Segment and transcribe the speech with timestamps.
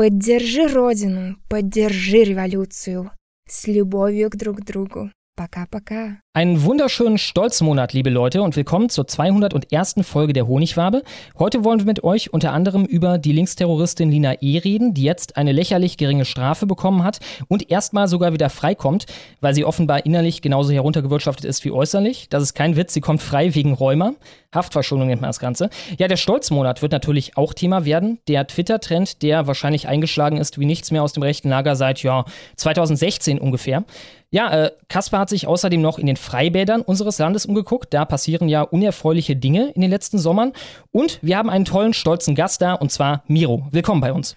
[0.00, 3.10] Поддержи Родину, поддержи революцию.
[3.46, 5.10] С любовью к друг другу.
[5.36, 6.22] Пока-пока.
[6.32, 9.96] Einen wunderschönen Stolzmonat, liebe Leute, und willkommen zur 201.
[10.02, 11.02] Folge der Honigwabe.
[11.36, 14.58] Heute wollen wir mit euch unter anderem über die Linksterroristin Lina E.
[14.58, 19.06] reden, die jetzt eine lächerlich geringe Strafe bekommen hat und erstmal sogar wieder freikommt,
[19.40, 22.28] weil sie offenbar innerlich genauso heruntergewirtschaftet ist wie äußerlich.
[22.28, 24.12] Das ist kein Witz, sie kommt frei wegen Rheuma.
[24.54, 25.68] Haftverschonung nennt man das Ganze.
[25.98, 28.20] Ja, der Stolzmonat wird natürlich auch Thema werden.
[28.28, 32.24] Der Twitter-Trend, der wahrscheinlich eingeschlagen ist wie nichts mehr aus dem rechten Lager seit, ja,
[32.54, 33.84] 2016 ungefähr.
[34.32, 37.92] Ja, äh, Kaspar hat sich außerdem noch in den Freibädern unseres Landes umgeguckt.
[37.92, 40.52] Da passieren ja unerfreuliche Dinge in den letzten Sommern.
[40.92, 43.66] Und wir haben einen tollen, stolzen Gast da, und zwar Miro.
[43.72, 44.36] Willkommen bei uns.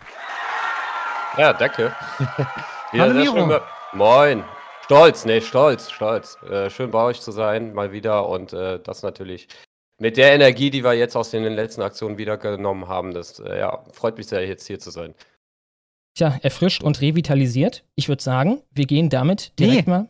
[1.38, 1.94] Ja, danke.
[2.94, 3.60] ja, Hallo Miro.
[3.94, 4.44] Moin.
[4.86, 6.38] Stolz, nee, stolz, stolz.
[6.50, 8.28] Äh, schön bei euch zu sein, mal wieder.
[8.28, 9.48] Und äh, das natürlich
[9.98, 13.14] mit der Energie, die wir jetzt aus den letzten Aktionen wiedergenommen haben.
[13.14, 15.14] Das äh, ja, freut mich sehr, jetzt hier zu sein.
[16.16, 17.84] Tja, erfrischt und revitalisiert.
[17.96, 19.94] Ich würde sagen, wir gehen damit direkt nee.
[19.94, 20.10] mal.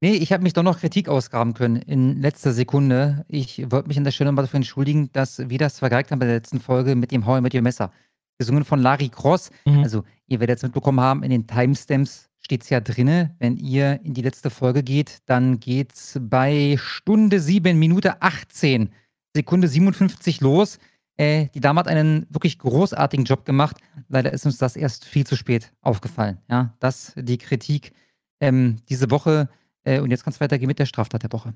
[0.00, 0.14] Nee?
[0.14, 3.24] Ich habe mich doch noch Kritik ausgraben können in letzter Sekunde.
[3.28, 6.26] Ich wollte mich an der Stelle mal dafür entschuldigen, dass wir das vergeigt haben bei
[6.26, 7.90] der letzten Folge mit dem Hau mit dem Messer.
[8.38, 9.50] Gesungen von Larry Cross.
[9.64, 9.82] Mhm.
[9.82, 13.34] Also, ihr werdet es mitbekommen haben, in den Timestamps steht es ja drinne.
[13.40, 18.90] Wenn ihr in die letzte Folge geht, dann geht es bei Stunde 7, Minute 18,
[19.34, 20.78] Sekunde 57 los.
[21.16, 23.76] Äh, die Dame hat einen wirklich großartigen Job gemacht.
[24.08, 26.38] Leider ist uns das erst viel zu spät aufgefallen.
[26.48, 27.92] Ja, das die Kritik
[28.40, 29.48] ähm, diese Woche.
[29.84, 31.54] Äh, und jetzt kann es weitergehen mit der Straftat der Woche.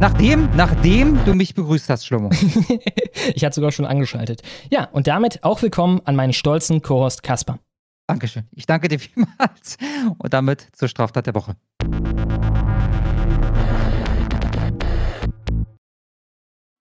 [0.00, 2.30] Nachdem, nachdem du mich begrüßt hast, Schlomo.
[3.34, 4.42] ich hatte sogar schon angeschaltet.
[4.70, 7.58] Ja, und damit auch willkommen an meinen stolzen Co-Host Kasper.
[8.06, 8.44] Dankeschön.
[8.52, 9.78] Ich danke dir vielmals.
[10.18, 11.56] Und damit zur Straftat der Woche.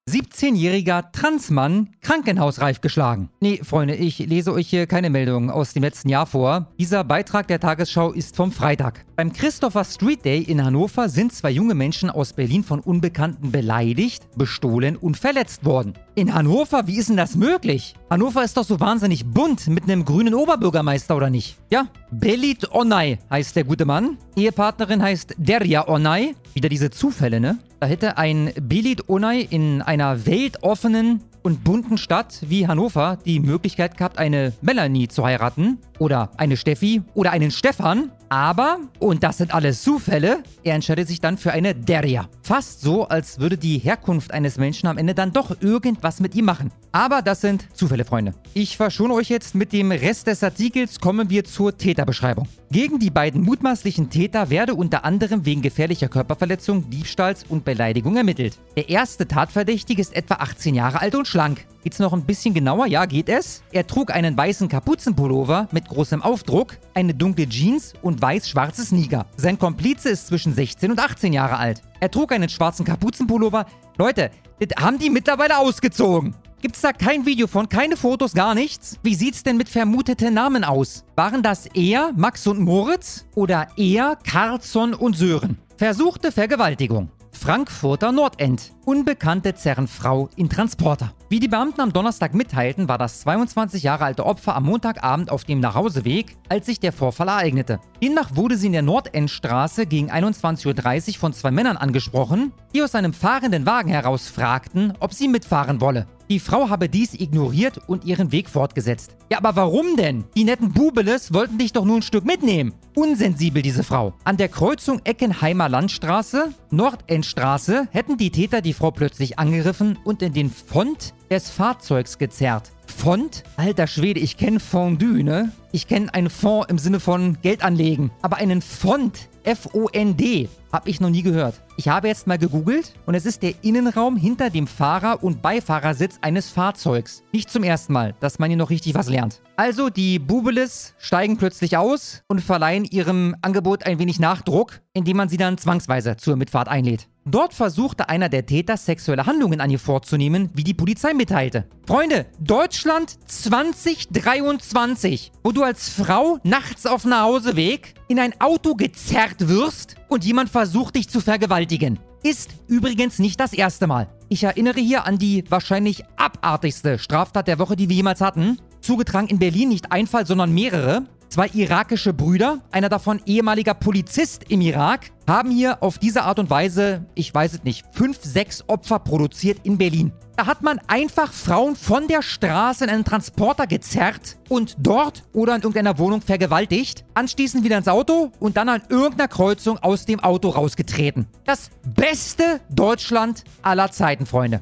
[0.09, 3.29] 17-jähriger Transmann krankenhausreif geschlagen.
[3.39, 6.67] Nee, Freunde, ich lese euch hier keine Meldungen aus dem letzten Jahr vor.
[6.77, 9.05] Dieser Beitrag der Tagesschau ist vom Freitag.
[9.15, 14.27] Beim Christopher Street Day in Hannover sind zwei junge Menschen aus Berlin von Unbekannten beleidigt,
[14.35, 15.93] bestohlen und verletzt worden.
[16.15, 17.95] In Hannover, wie ist denn das möglich?
[18.09, 21.57] Hannover ist doch so wahnsinnig bunt mit einem grünen Oberbürgermeister, oder nicht?
[21.71, 24.17] Ja, Belit Onay heißt der gute Mann.
[24.35, 26.35] Ehepartnerin heißt Derya Onay.
[26.53, 27.57] Wieder diese Zufälle, ne?
[27.83, 33.97] Da hätte ein Belit Onay in einer weltoffenen und bunten Stadt wie Hannover die Möglichkeit
[33.97, 38.09] gehabt, eine Melanie zu heiraten oder eine Steffi oder einen Stefan.
[38.29, 42.29] Aber, und das sind alles Zufälle, er entscheidet sich dann für eine Derja.
[42.41, 46.45] Fast so, als würde die Herkunft eines Menschen am Ende dann doch irgendwas mit ihm
[46.45, 46.71] machen.
[46.93, 48.33] Aber das sind Zufälle, Freunde.
[48.53, 52.47] Ich verschone euch jetzt mit dem Rest des Artikels, kommen wir zur Täterbeschreibung.
[52.73, 58.57] Gegen die beiden mutmaßlichen Täter werde unter anderem wegen gefährlicher Körperverletzung, Diebstahls und Beleidigung ermittelt.
[58.75, 61.67] Der erste Tatverdächtige ist etwa 18 Jahre alt und schlank.
[61.83, 62.87] Geht's noch ein bisschen genauer?
[62.87, 63.61] Ja, geht es?
[63.71, 69.27] Er trug einen weißen Kapuzenpullover mit großem Aufdruck, eine dunkle Jeans und weiß-schwarze Sneaker.
[69.37, 71.83] Sein Komplize ist zwischen 16 und 18 Jahre alt.
[71.99, 73.67] Er trug einen schwarzen Kapuzenpullover.
[73.99, 76.33] Leute, das haben die mittlerweile ausgezogen.
[76.63, 78.97] Gibt's da kein Video von, keine Fotos, gar nichts?
[79.03, 81.03] Wie sieht's denn mit vermuteten Namen aus?
[81.17, 85.57] Waren das eher Max und Moritz oder eher Carlsson und Sören?
[85.75, 87.11] Versuchte Vergewaltigung.
[87.33, 88.71] Frankfurter Nordend.
[88.85, 91.13] Unbekannte zerren Frau in Transporter.
[91.29, 95.45] Wie die Beamten am Donnerstag mitteilten, war das 22 Jahre alte Opfer am Montagabend auf
[95.45, 97.79] dem Nachhauseweg, als sich der Vorfall ereignete.
[98.03, 102.93] Demnach wurde sie in der Nordendstraße gegen 21.30 Uhr von zwei Männern angesprochen, die aus
[102.93, 106.05] einem fahrenden Wagen heraus fragten, ob sie mitfahren wolle.
[106.29, 109.15] Die Frau habe dies ignoriert und ihren Weg fortgesetzt.
[109.29, 110.23] Ja, aber warum denn?
[110.35, 112.73] Die netten Bubeles wollten dich doch nur ein Stück mitnehmen.
[112.95, 114.13] Unsensibel, diese Frau.
[114.23, 120.33] An der Kreuzung Eckenheimer Landstraße, Nordendstraße, hätten die Täter die Frau plötzlich angegriffen und in
[120.33, 122.71] den Fond des Fahrzeugs gezerrt.
[122.85, 123.43] Fond?
[123.57, 125.51] Alter Schwede, ich kenne Fondue, ne?
[125.71, 128.11] Ich kenne einen Fond im Sinne von Geld anlegen.
[128.21, 131.61] Aber einen Fond, F-O-N-D, hab ich noch nie gehört.
[131.77, 136.17] Ich habe jetzt mal gegoogelt und es ist der Innenraum hinter dem Fahrer- und Beifahrersitz
[136.21, 137.23] eines Fahrzeugs.
[137.31, 139.39] Nicht zum ersten Mal, dass man hier noch richtig was lernt.
[139.55, 145.29] Also die Bubelis steigen plötzlich aus und verleihen ihrem Angebot ein wenig Nachdruck, indem man
[145.29, 147.07] sie dann zwangsweise zur Mitfahrt einlädt.
[147.25, 151.65] Dort versuchte einer der Täter sexuelle Handlungen an ihr vorzunehmen, wie die Polizei mitteilte.
[151.87, 159.95] Freunde, Deutschland 2023, wo du als Frau nachts auf Nachhauseweg in ein Auto gezerrt wirst
[160.09, 161.99] und jemand versucht dich zu vergewaltigen.
[162.23, 164.07] Ist übrigens nicht das erste Mal.
[164.29, 168.59] Ich erinnere hier an die wahrscheinlich abartigste Straftat der Woche, die wir jemals hatten.
[168.81, 171.05] Zugetragen in Berlin nicht ein Fall, sondern mehrere.
[171.33, 176.51] Zwei irakische Brüder, einer davon ehemaliger Polizist im Irak, haben hier auf diese Art und
[176.51, 180.11] Weise, ich weiß es nicht, fünf, sechs Opfer produziert in Berlin.
[180.35, 185.55] Da hat man einfach Frauen von der Straße in einen Transporter gezerrt und dort oder
[185.55, 190.19] in irgendeiner Wohnung vergewaltigt, anschließend wieder ins Auto und dann an irgendeiner Kreuzung aus dem
[190.19, 191.25] Auto rausgetreten.
[191.45, 194.61] Das beste Deutschland aller Zeiten, Freunde.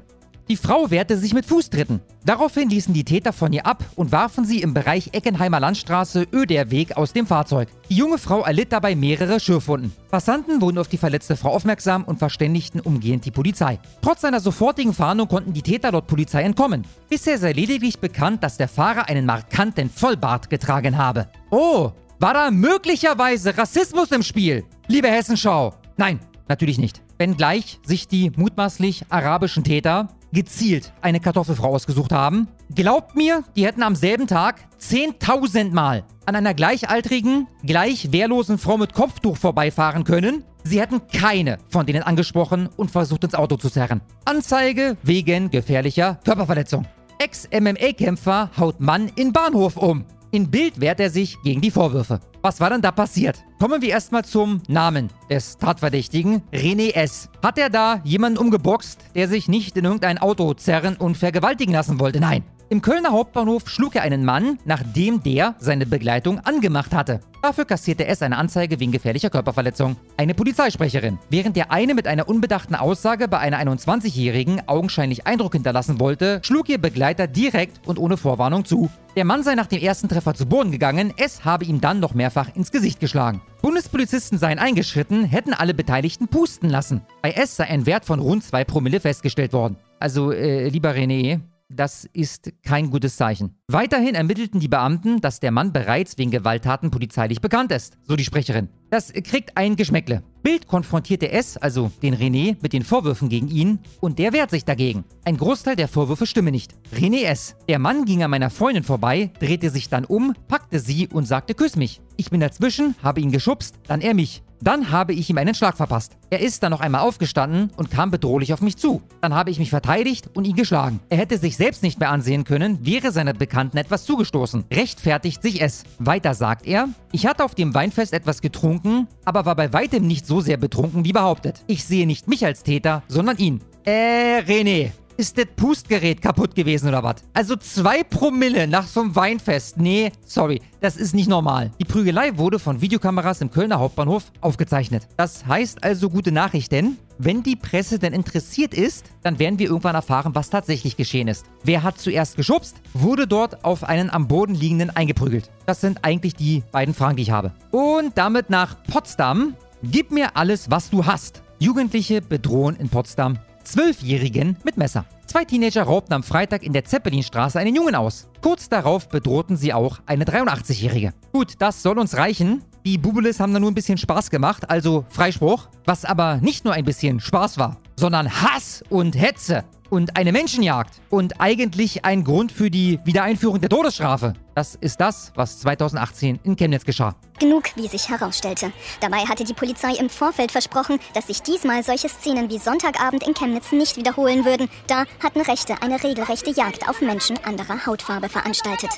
[0.52, 2.02] Die Frau wehrte sich mit Fußtritten.
[2.26, 6.98] Daraufhin ließen die Täter von ihr ab und warfen sie im Bereich Eckenheimer Landstraße Öderweg
[6.98, 7.70] aus dem Fahrzeug.
[7.90, 9.94] Die junge Frau erlitt dabei mehrere Schürfwunden.
[10.10, 13.80] Passanten wurden auf die verletzte Frau aufmerksam und verständigten umgehend die Polizei.
[14.02, 16.86] Trotz einer sofortigen Fahndung konnten die Täter dort Polizei entkommen.
[17.08, 21.30] Bisher sei lediglich bekannt, dass der Fahrer einen markanten Vollbart getragen habe.
[21.50, 24.66] Oh, war da möglicherweise Rassismus im Spiel?
[24.90, 25.76] Liebe Hessenschau.
[25.96, 26.20] Nein,
[26.50, 27.02] natürlich nicht.
[27.18, 32.48] Wenngleich sich die mutmaßlich arabischen Täter gezielt eine Kartoffelfrau ausgesucht haben.
[32.74, 38.78] Glaubt mir, die hätten am selben Tag 10.000 Mal an einer gleichaltrigen, gleich wehrlosen Frau
[38.78, 40.44] mit Kopftuch vorbeifahren können.
[40.64, 44.02] Sie hätten keine von denen angesprochen und versucht ins Auto zu zerren.
[44.26, 46.86] Anzeige wegen gefährlicher Körperverletzung.
[47.20, 50.06] Ex-MMA-Kämpfer haut Mann in Bahnhof um.
[50.34, 52.22] In Bild wehrt er sich gegen die Vorwürfe.
[52.42, 53.44] Was war denn da passiert?
[53.60, 57.28] Kommen wir erstmal zum Namen des Tatverdächtigen, René S.
[57.44, 62.00] Hat er da jemanden umgeboxt, der sich nicht in irgendein Auto zerren und vergewaltigen lassen
[62.00, 62.22] wollte?
[62.22, 62.46] Nein.
[62.72, 67.20] Im Kölner Hauptbahnhof schlug er einen Mann, nachdem der seine Begleitung angemacht hatte.
[67.42, 69.98] Dafür kassierte S eine Anzeige wegen gefährlicher Körperverletzung.
[70.16, 71.20] Eine Polizeisprecherin.
[71.30, 76.70] Während der eine mit einer unbedachten Aussage bei einer 21-Jährigen augenscheinlich Eindruck hinterlassen wollte, schlug
[76.70, 78.90] ihr Begleiter direkt und ohne Vorwarnung zu.
[79.18, 82.14] Der Mann sei nach dem ersten Treffer zu Boden gegangen, S habe ihm dann noch
[82.14, 83.42] mehrfach ins Gesicht geschlagen.
[83.62, 87.02] Bundespolizisten seien eingeschritten, hätten alle Beteiligten pusten lassen.
[87.22, 89.76] Bei S sei ein Wert von rund 2 Promille festgestellt worden.
[90.00, 91.42] Also, äh, lieber René,
[91.76, 93.56] das ist kein gutes Zeichen.
[93.68, 98.26] Weiterhin ermittelten die Beamten, dass der Mann bereits wegen Gewalttaten polizeilich bekannt ist, so die
[98.26, 98.70] Sprecherin.
[98.90, 100.24] Das kriegt ein Geschmäckle.
[100.44, 104.66] Bild konfrontierte S, also den René, mit den Vorwürfen gegen ihn und der wehrt sich
[104.66, 105.06] dagegen.
[105.24, 106.76] Ein Großteil der Vorwürfe stimme nicht.
[106.94, 107.56] René S.
[107.70, 111.54] Der Mann ging an meiner Freundin vorbei, drehte sich dann um, packte sie und sagte
[111.54, 112.02] Küss mich.
[112.18, 114.44] Ich bin dazwischen, habe ihn geschubst, dann er mich.
[114.62, 116.18] Dann habe ich ihm einen Schlag verpasst.
[116.30, 119.02] Er ist dann noch einmal aufgestanden und kam bedrohlich auf mich zu.
[119.20, 121.00] Dann habe ich mich verteidigt und ihn geschlagen.
[121.10, 124.66] Er hätte sich selbst nicht mehr ansehen können, wäre seiner Bekannten etwas zugestoßen.
[124.72, 125.84] Rechtfertigt sich es.
[125.98, 130.28] Weiter sagt er, ich hatte auf dem Weinfest etwas getrunken, aber war bei weitem nicht
[130.28, 131.64] so sehr betrunken wie behauptet.
[131.66, 133.62] Ich sehe nicht mich als Täter, sondern ihn.
[133.84, 137.18] Äh, René, ist das Pustgerät kaputt gewesen oder was?
[137.36, 139.78] Also zwei Promille nach so einem Weinfest.
[139.78, 141.70] Nee, sorry, das ist nicht normal.
[141.80, 145.08] Die Prügelei wurde von Videokameras im Kölner Hauptbahnhof aufgezeichnet.
[145.18, 146.98] Das heißt also gute Nachrichten.
[147.20, 151.46] Wenn die Presse denn interessiert ist, dann werden wir irgendwann erfahren, was tatsächlich geschehen ist.
[151.64, 155.52] Wer hat zuerst geschubst, wurde dort auf einen am Boden liegenden eingeprügelt.
[155.68, 157.52] Das sind eigentlich die beiden Fragen, die ich habe.
[157.70, 159.54] Und damit nach Potsdam.
[159.84, 161.44] Gib mir alles, was du hast.
[161.60, 163.38] Jugendliche bedrohen in Potsdam
[163.72, 165.06] Zwölfjährigen mit Messer.
[165.28, 168.28] Zwei Teenager raubten am Freitag in der Zeppelinstraße einen Jungen aus.
[168.42, 171.14] Kurz darauf bedrohten sie auch eine 83-Jährige.
[171.32, 172.66] Gut, das soll uns reichen.
[172.84, 175.70] Die Bubelis haben da nur ein bisschen Spaß gemacht, also Freispruch.
[175.86, 181.02] Was aber nicht nur ein bisschen Spaß war, sondern Hass und Hetze und eine Menschenjagd
[181.10, 184.34] und eigentlich ein Grund für die Wiedereinführung der Todesstrafe.
[184.56, 187.16] Das ist das, was 2018 in Chemnitz geschah.
[187.40, 188.72] Genug, wie sich herausstellte.
[189.02, 193.34] Dabei hatte die Polizei im Vorfeld versprochen, dass sich diesmal solche Szenen wie Sonntagabend in
[193.34, 194.70] Chemnitz nicht wiederholen würden.
[194.88, 198.92] Da hatten Rechte eine regelrechte Jagd auf Menschen anderer Hautfarbe veranstaltet.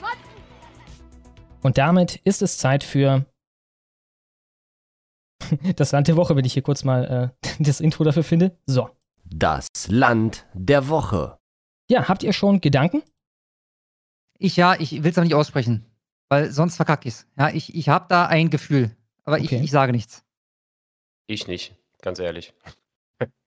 [1.64, 3.26] Und damit ist es Zeit für
[5.76, 8.56] das Land der Woche, wenn ich hier kurz mal äh, das Intro dafür finde.
[8.68, 8.90] So.
[9.26, 11.38] Das Land der Woche.
[11.90, 13.04] Ja, habt ihr schon Gedanken?
[14.38, 15.86] Ich ja, ich will es auch nicht aussprechen,
[16.30, 17.28] weil sonst verkacke ich's.
[17.38, 19.58] Ja, ich, ich habe da ein Gefühl, aber Okay.
[19.58, 20.24] ich, ich sage nichts.
[21.28, 22.54] Ich nicht, ganz ehrlich.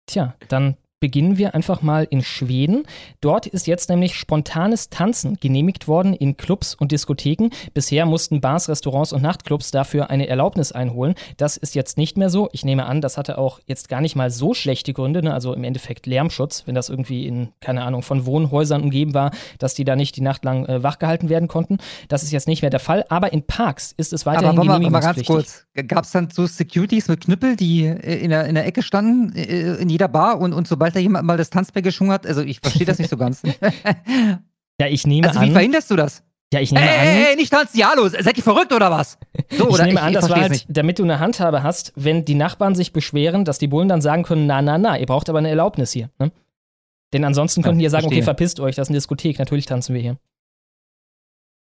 [0.06, 2.84] Tja, dann beginnen wir einfach mal in Schweden.
[3.20, 7.50] Dort ist jetzt nämlich spontanes Tanzen genehmigt worden in Clubs und Diskotheken.
[7.74, 11.14] Bisher mussten Bars, Restaurants und Nachtclubs dafür eine Erlaubnis einholen.
[11.36, 12.48] Das ist jetzt nicht mehr so.
[12.52, 15.34] Ich nehme an, das hatte auch jetzt gar nicht mal so schlechte Gründe, ne?
[15.34, 19.74] also im Endeffekt Lärmschutz, wenn das irgendwie in, keine Ahnung, von Wohnhäusern umgeben war, dass
[19.74, 21.78] die da nicht die Nacht lang äh, wachgehalten werden konnten.
[22.08, 24.86] Das ist jetzt nicht mehr der Fall, aber in Parks ist es weiterhin aber, aber,
[24.86, 28.54] aber ganz kurz, gab es dann so Securities mit Knüppel, die äh, in der, in
[28.54, 31.82] der Ecke standen, äh, in jeder Bar und, und sobald da jemand mal das Tanzbein
[31.82, 33.42] geschwungen hat, also ich verstehe das nicht so ganz.
[34.80, 35.48] ja, ich nehme also, an.
[35.48, 36.22] wie verhinderst du das?
[36.52, 37.06] Ja, ich nehme ey, an.
[37.06, 39.18] Ey, ey, nicht tanzen, ja los, seid ihr verrückt oder was?
[39.50, 40.66] So, ich nehme ich, an, das war halt, nicht.
[40.68, 44.22] damit du eine Handhabe hast, wenn die Nachbarn sich beschweren, dass die Bullen dann sagen
[44.22, 46.10] können, na, na, na, ihr braucht aber eine Erlaubnis hier.
[46.18, 46.30] Ne?
[47.12, 48.18] Denn ansonsten könnten ja, die ja sagen, verstehe.
[48.18, 50.16] okay, verpisst euch, das ist eine Diskothek, natürlich tanzen wir hier.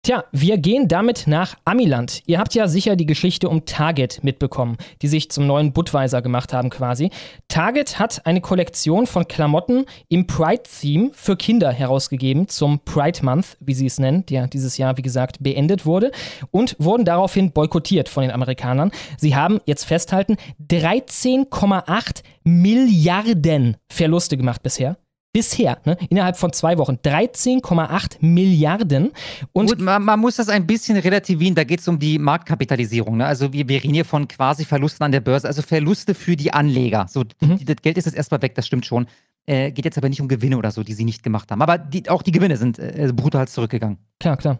[0.02, 2.22] Tja, wir gehen damit nach Amiland.
[2.26, 6.54] Ihr habt ja sicher die Geschichte um Target mitbekommen, die sich zum neuen Budweiser gemacht
[6.54, 7.10] haben quasi.
[7.50, 13.74] Target hat eine Kollektion von Klamotten im Pride-Theme für Kinder herausgegeben zum Pride Month, wie
[13.74, 16.14] sie es nennen, der dieses Jahr, wie gesagt, beendet wurde
[16.50, 18.92] und wurden daraufhin boykottiert von den Amerikanern.
[19.18, 24.98] Sie haben, jetzt festhalten, 13,8 Milliarden Verluste gemacht bisher.
[25.32, 29.12] Bisher, ne, innerhalb von zwei Wochen, 13,8 Milliarden.
[29.54, 33.18] Und Gut, man, man, muss das ein bisschen relativieren, da geht es um die Marktkapitalisierung.
[33.18, 33.28] Ne?
[33.28, 36.52] Also wir, wir reden hier von quasi Verlusten an der Börse, also Verluste für die
[36.52, 37.06] Anleger.
[37.08, 37.64] So, mhm.
[37.64, 39.06] das Geld ist jetzt erstmal weg, das stimmt schon.
[39.46, 41.62] Äh, geht jetzt aber nicht um Gewinne oder so, die sie nicht gemacht haben.
[41.62, 44.00] Aber die, auch die Gewinne sind äh, brutal zurückgegangen.
[44.20, 44.60] Klar, klar.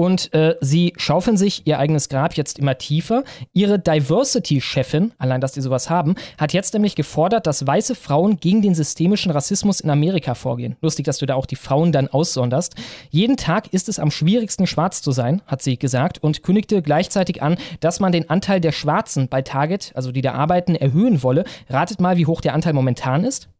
[0.00, 3.22] Und äh, sie schaufeln sich ihr eigenes Grab jetzt immer tiefer.
[3.52, 8.62] Ihre Diversity-Chefin, allein dass die sowas haben, hat jetzt nämlich gefordert, dass weiße Frauen gegen
[8.62, 10.76] den systemischen Rassismus in Amerika vorgehen.
[10.80, 12.76] Lustig, dass du da auch die Frauen dann aussonderst.
[13.10, 17.42] Jeden Tag ist es am schwierigsten, schwarz zu sein, hat sie gesagt, und kündigte gleichzeitig
[17.42, 21.44] an, dass man den Anteil der Schwarzen bei Target, also die da arbeiten, erhöhen wolle.
[21.68, 23.50] Ratet mal, wie hoch der Anteil momentan ist.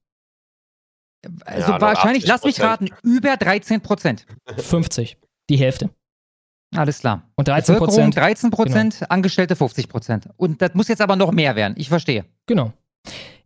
[1.45, 4.25] Also ja, wahrscheinlich, lass mich raten, über 13 Prozent.
[4.57, 5.19] 50,
[5.51, 5.91] die Hälfte.
[6.75, 7.23] Alles klar.
[7.35, 8.17] Und 13 Prozent.
[8.17, 9.11] 13 Prozent, genau.
[9.11, 10.29] Angestellte 50 Prozent.
[10.37, 11.75] Und das muss jetzt aber noch mehr werden.
[11.77, 12.25] Ich verstehe.
[12.47, 12.73] Genau.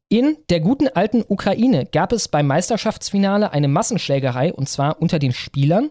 [0.09, 5.33] In der guten alten Ukraine gab es beim Meisterschaftsfinale eine Massenschlägerei und zwar unter den
[5.33, 5.89] Spielern.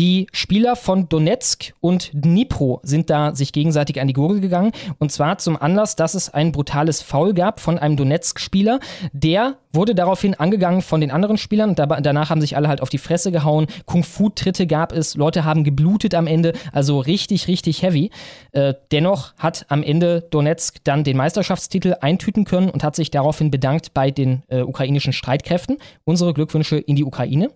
[0.00, 4.72] Die Spieler von Donetsk und Dnipro sind da sich gegenseitig an die Gurgel gegangen.
[4.98, 8.80] Und zwar zum Anlass, dass es ein brutales Foul gab von einem Donetsk-Spieler.
[9.12, 11.74] Der wurde daraufhin angegangen von den anderen Spielern.
[11.74, 13.66] danach haben sich alle halt auf die Fresse gehauen.
[13.84, 15.16] Kung-Fu-Tritte gab es.
[15.16, 16.54] Leute haben geblutet am Ende.
[16.72, 18.10] Also richtig, richtig heavy.
[18.52, 23.50] Äh, dennoch hat am Ende Donetsk dann den Meisterschaftstitel eintüten können und hat sich daraufhin
[23.50, 25.76] bedankt bei den äh, ukrainischen Streitkräften.
[26.04, 27.50] Unsere Glückwünsche in die Ukraine.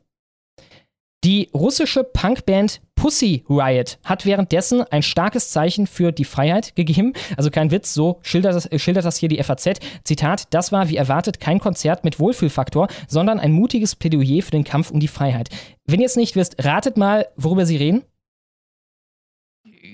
[1.24, 7.14] Die russische Punkband Pussy Riot hat währenddessen ein starkes Zeichen für die Freiheit gegeben.
[7.38, 9.80] Also kein Witz, so schildert das, schildert das hier die FAZ.
[10.04, 14.64] Zitat, das war wie erwartet kein Konzert mit Wohlfühlfaktor, sondern ein mutiges Plädoyer für den
[14.64, 15.48] Kampf um die Freiheit.
[15.86, 18.02] Wenn ihr es nicht wisst, ratet mal, worüber sie reden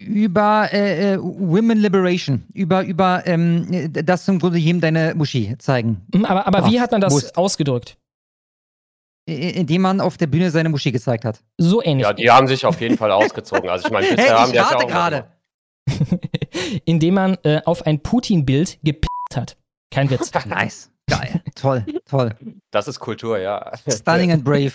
[0.01, 6.01] über äh, äh, Women Liberation, über, über ähm, das zum Grunde jedem deine Muschi zeigen.
[6.25, 7.37] Aber, aber wie hat man das musst.
[7.37, 7.97] ausgedrückt?
[9.31, 11.41] Indem man auf der Bühne seine Muschi gezeigt hat.
[11.59, 12.07] So ähnlich.
[12.07, 13.69] Ja, die haben sich auf jeden Fall ausgezogen.
[13.69, 15.27] Also ich meine, bisher hey, haben die ja auch gerade.
[16.85, 19.57] indem man äh, auf ein Putin-Bild gepickt hat.
[19.91, 20.31] Kein Witz.
[20.47, 20.91] nice.
[21.09, 21.43] Geil.
[21.57, 22.37] toll, toll.
[22.71, 23.73] Das ist Kultur, ja.
[23.89, 24.73] Stunning and brave.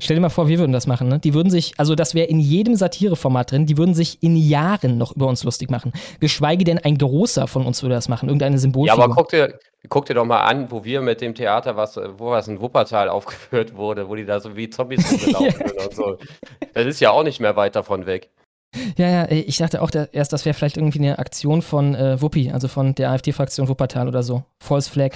[0.00, 1.18] Stell dir mal vor, wir würden das machen, ne?
[1.18, 4.98] Die würden sich, also das wäre in jedem Satireformat drin, die würden sich in Jahren
[4.98, 5.92] noch über uns lustig machen.
[6.20, 8.98] Geschweige denn ein großer von uns würde das machen, irgendeine Symbolfigur.
[8.98, 9.58] Ja, aber guck dir,
[9.88, 13.08] guck dir doch mal an, wo wir mit dem Theater, was, wo was in Wuppertal
[13.08, 16.16] aufgeführt wurde, wo die da so wie Zombies rumgelaufen sind und so.
[16.74, 18.30] Das ist ja auch nicht mehr weit davon weg.
[18.96, 22.50] Ja, ja, ich dachte auch erst, das wäre vielleicht irgendwie eine Aktion von äh, Wuppi,
[22.50, 24.44] also von der AfD-Fraktion Wuppertal oder so.
[24.60, 25.12] False Flag.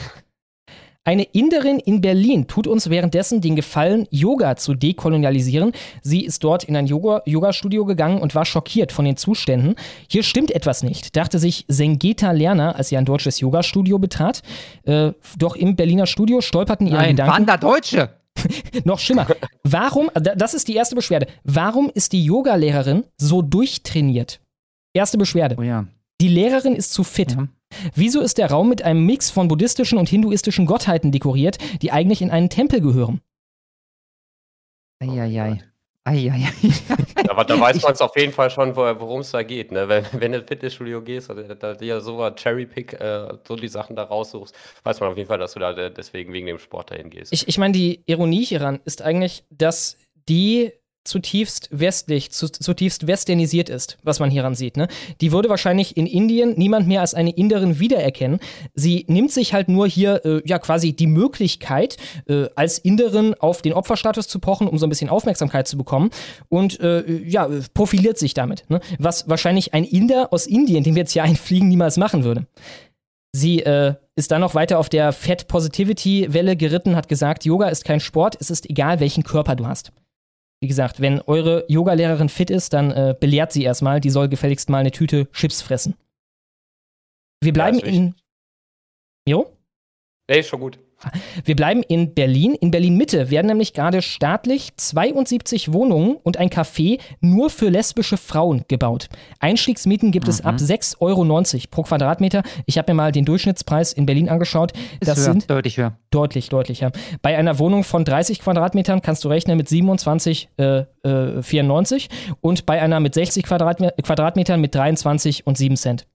[1.07, 5.71] Eine Inderin in Berlin tut uns währenddessen den Gefallen, Yoga zu dekolonialisieren.
[6.03, 9.77] Sie ist dort in ein Yoga-Studio gegangen und war schockiert von den Zuständen.
[10.11, 14.43] Hier stimmt etwas nicht, dachte sich Sengeta Lerner, als sie ein deutsches Yoga-Studio betrat.
[14.83, 17.33] Äh, doch im Berliner Studio stolperten ihre Nein, Gedanken.
[17.33, 18.11] Waren da Deutsche?
[18.85, 19.29] Noch schlimmer.
[19.63, 21.29] Warum, das ist die erste Beschwerde.
[21.45, 24.41] Warum ist die Yogalehrerin so durchtrainiert?
[24.93, 25.55] Erste Beschwerde.
[25.57, 25.87] Oh ja.
[26.21, 27.31] Die Lehrerin ist zu fit.
[27.33, 27.47] Ja.
[27.95, 32.23] Wieso ist der Raum mit einem Mix von buddhistischen und hinduistischen Gottheiten dekoriert, die eigentlich
[32.23, 33.21] in einen Tempel gehören?
[35.01, 35.63] Eieiei.
[36.05, 36.53] Eieiei.
[37.29, 39.73] Aber da weiß man es auf jeden Fall schon, worum es da geht.
[39.73, 39.89] Ne?
[39.89, 43.69] Wenn, wenn du ins Fitnessstudio gehst und da dir so ein Cherry-Pick, äh, so die
[43.69, 44.55] Sachen da raussuchst,
[44.85, 47.33] weiß man auf jeden Fall, dass du da deswegen wegen dem Sport dahin gehst.
[47.33, 50.73] Ich, ich meine, die Ironie hieran ist eigentlich, dass die
[51.07, 54.77] zutiefst westlich, zu, zutiefst westernisiert ist, was man hieran sieht.
[54.77, 54.89] Ne?
[55.21, 58.41] Die würde wahrscheinlich in Indien niemand mehr als eine Inderin wiedererkennen.
[58.75, 61.97] Sie nimmt sich halt nur hier äh, ja quasi die Möglichkeit,
[62.29, 66.11] äh, als Inderin auf den Opferstatus zu pochen, um so ein bisschen Aufmerksamkeit zu bekommen
[66.49, 68.65] und äh, ja, profiliert sich damit.
[68.69, 68.81] Ne?
[68.99, 72.47] Was wahrscheinlich ein Inder aus Indien, den wir jetzt hier einfliegen, niemals machen würde.
[73.37, 77.69] Sie äh, ist dann noch weiter auf der Fat Positivity Welle geritten, hat gesagt, Yoga
[77.69, 79.93] ist kein Sport, es ist egal, welchen Körper du hast.
[80.63, 84.71] Wie gesagt, wenn eure Yogalehrerin fit ist, dann äh, belehrt sie erstmal, die soll gefälligst
[84.71, 85.97] mal eine Tüte Chips fressen.
[87.43, 88.15] Wir bleiben Ja, in.
[89.29, 89.53] Jo?
[90.31, 90.79] Nee, ist schon gut.
[91.45, 92.55] Wir bleiben in Berlin.
[92.55, 98.65] In Berlin-Mitte werden nämlich gerade staatlich 72 Wohnungen und ein Café nur für lesbische Frauen
[98.69, 99.09] gebaut.
[99.39, 102.43] Einstiegsmieten gibt es ab 6,90 Euro pro Quadratmeter.
[102.65, 104.73] Ich habe mir mal den Durchschnittspreis in Berlin angeschaut.
[105.01, 105.99] Ist Das höher, sind deutlich höher.
[106.11, 106.91] Deutlich, deutlich, ja.
[107.23, 112.09] Bei einer Wohnung von 30 Quadratmetern kannst du rechnen mit 27, äh, äh, 94
[112.41, 116.07] und bei einer mit 60 Quadratme Quadratmetern mit 23 und 7 Cent.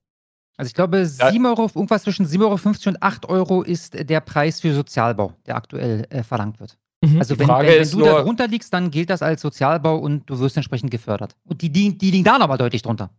[0.58, 4.60] Also ich glaube, 7 Euro, irgendwas zwischen 7,50 Euro und 8 Euro ist der Preis
[4.62, 6.77] für Sozialbau, der aktuell äh, verlangt wird.
[7.03, 7.17] Mhm.
[7.20, 9.22] Also Die wenn, Frage wenn, wenn ist du nur- da drunter liegst, dann gilt das
[9.24, 11.36] als Sozialbau und du wirst entsprechend gefördert.
[11.46, 13.10] Und die, die, die liegen da nochmal deutlich drunter.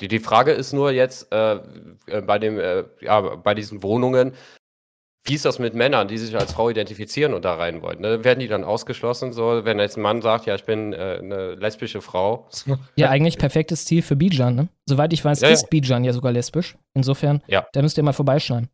[0.00, 1.54] Die, die Frage ist nur jetzt äh,
[2.06, 4.32] äh, bei, dem, äh, ja, bei diesen Wohnungen,
[5.28, 8.00] wie ist das mit Männern, die sich als Frau identifizieren und da rein wollen?
[8.00, 8.24] Ne?
[8.24, 9.32] Werden die dann ausgeschlossen?
[9.32, 12.48] So, wenn jetzt ein Mann sagt, ja, ich bin äh, eine lesbische Frau.
[12.96, 14.68] Ja, eigentlich perfektes Ziel für Bijan, ne?
[14.86, 15.54] Soweit ich weiß, Ja, ja.
[15.54, 16.76] ist Bijan ja sogar lesbisch.
[16.94, 17.66] Insofern, Ja.
[17.72, 18.68] da müsst ihr mal vorbeischneiden.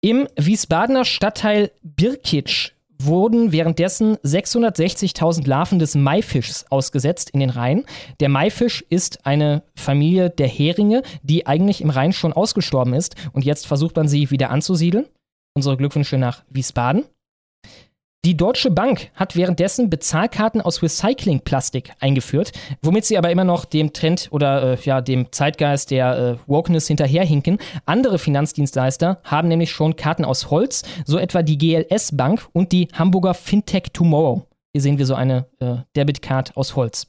[0.00, 2.72] Im Wiesbadener Stadtteil Birkitsch
[3.04, 7.84] wurden währenddessen 660.000 Larven des Maifischs ausgesetzt in den Rhein.
[8.20, 13.44] Der Maifisch ist eine Familie der Heringe, die eigentlich im Rhein schon ausgestorben ist und
[13.44, 15.06] jetzt versucht man sie wieder anzusiedeln.
[15.54, 17.04] Unsere Glückwünsche nach Wiesbaden.
[18.24, 23.92] Die Deutsche Bank hat währenddessen Bezahlkarten aus Recyclingplastik eingeführt, womit sie aber immer noch dem
[23.92, 27.58] Trend oder äh, ja, dem Zeitgeist der äh, Wokeness hinterherhinken.
[27.84, 32.86] Andere Finanzdienstleister haben nämlich schon Karten aus Holz, so etwa die GLS Bank und die
[32.92, 34.46] Hamburger Fintech Tomorrow.
[34.72, 37.08] Hier sehen wir so eine äh, Debitcard aus Holz.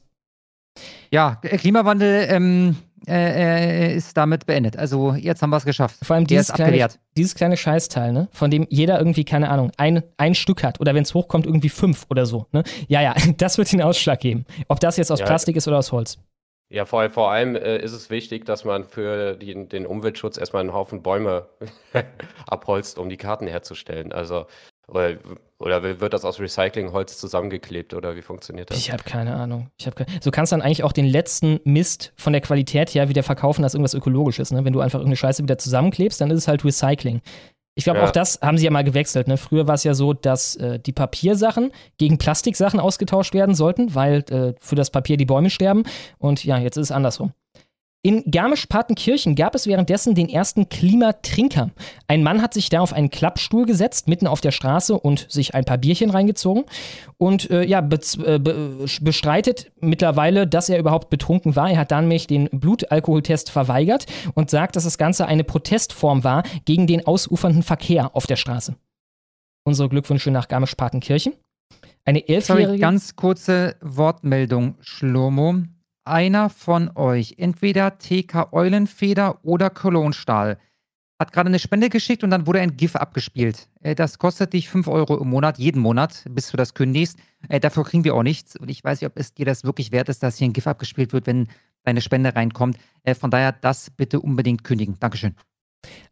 [1.12, 4.76] Ja, Klimawandel ähm, äh, äh, ist damit beendet.
[4.76, 5.96] Also jetzt haben wir es geschafft.
[6.02, 8.28] Vor allem dieses kleine, dieses kleine Scheißteil, ne?
[8.32, 11.68] von dem jeder irgendwie, keine Ahnung, ein, ein Stück hat oder wenn es hochkommt, irgendwie
[11.68, 12.46] fünf oder so.
[12.52, 12.64] Ne?
[12.88, 14.46] Ja, ja, das wird den Ausschlag geben.
[14.68, 15.26] Ob das jetzt aus Ja.
[15.26, 16.18] Plastik ist oder aus Holz.
[16.70, 20.60] Ja, vor, vor allem äh, ist es wichtig, dass man für die, den Umweltschutz erstmal
[20.60, 21.46] einen Haufen Bäume
[22.46, 24.12] abholzt, um die Karten herzustellen.
[24.12, 24.46] Also,
[24.88, 25.16] oder,
[25.64, 28.76] oder wird das aus Recyclingholz zusammengeklebt oder wie funktioniert das?
[28.78, 29.70] Ich habe keine Ahnung.
[29.78, 33.08] Ich hab ke so kannst dann eigentlich auch den letzten Mist von der Qualität her
[33.08, 34.52] wieder verkaufen als irgendwas Ökologisches.
[34.52, 34.64] Ne?
[34.64, 37.22] Wenn du einfach irgendeine Scheiße wieder zusammenklebst, dann ist es halt Recycling.
[37.76, 38.04] Ich glaube, Ja.
[38.04, 39.26] auch das haben sie ja mal gewechselt.
[39.26, 39.36] Ne?
[39.36, 44.18] Früher war es ja so, dass äh, die Papiersachen gegen Plastiksachen ausgetauscht werden sollten, weil
[44.30, 45.82] äh, für das Papier die Bäume sterben.
[46.18, 47.32] Und ja, jetzt ist es andersrum.
[48.06, 51.70] In Garmisch-Partenkirchen gab es währenddessen den ersten Klimatrinker.
[52.06, 55.54] Ein Mann hat sich da auf einen Klappstuhl gesetzt, mitten auf der Straße und sich
[55.54, 56.64] ein paar Bierchen reingezogen
[57.16, 61.70] und äh, ja, äh, be bestreitet mittlerweile, dass er überhaupt betrunken war.
[61.70, 66.42] Er hat dann nämlich den Blutalkoholtest verweigert und sagt, dass das Ganze eine Protestform war
[66.66, 68.76] gegen den ausufernden Verkehr auf der Straße.
[69.66, 71.32] Unsere Glückwünsche nach Garmisch-Partenkirchen.
[72.04, 72.78] Eine Sorry, elfjährige.
[72.80, 75.62] ganz kurze Wortmeldung, Schlomo.
[76.06, 80.58] Einer von euch, entweder TK Eulenfeder oder Kolonstahl,
[81.18, 83.68] hat gerade eine Spende geschickt und dann wurde ein GIF abgespielt.
[83.80, 87.18] Äh, Das kostet dich 5 Euro im Monat, jeden Monat, bis du das kündigst.
[87.48, 88.56] Äh, Dafür kriegen wir auch nichts.
[88.56, 90.66] Und ich weiß nicht, ob es dir das wirklich wert ist, dass hier ein GIF
[90.66, 91.48] abgespielt wird, wenn
[91.84, 92.76] deine Spende reinkommt.
[93.04, 94.96] Äh, Von daher, das bitte unbedingt kündigen.
[95.00, 95.34] Dankeschön.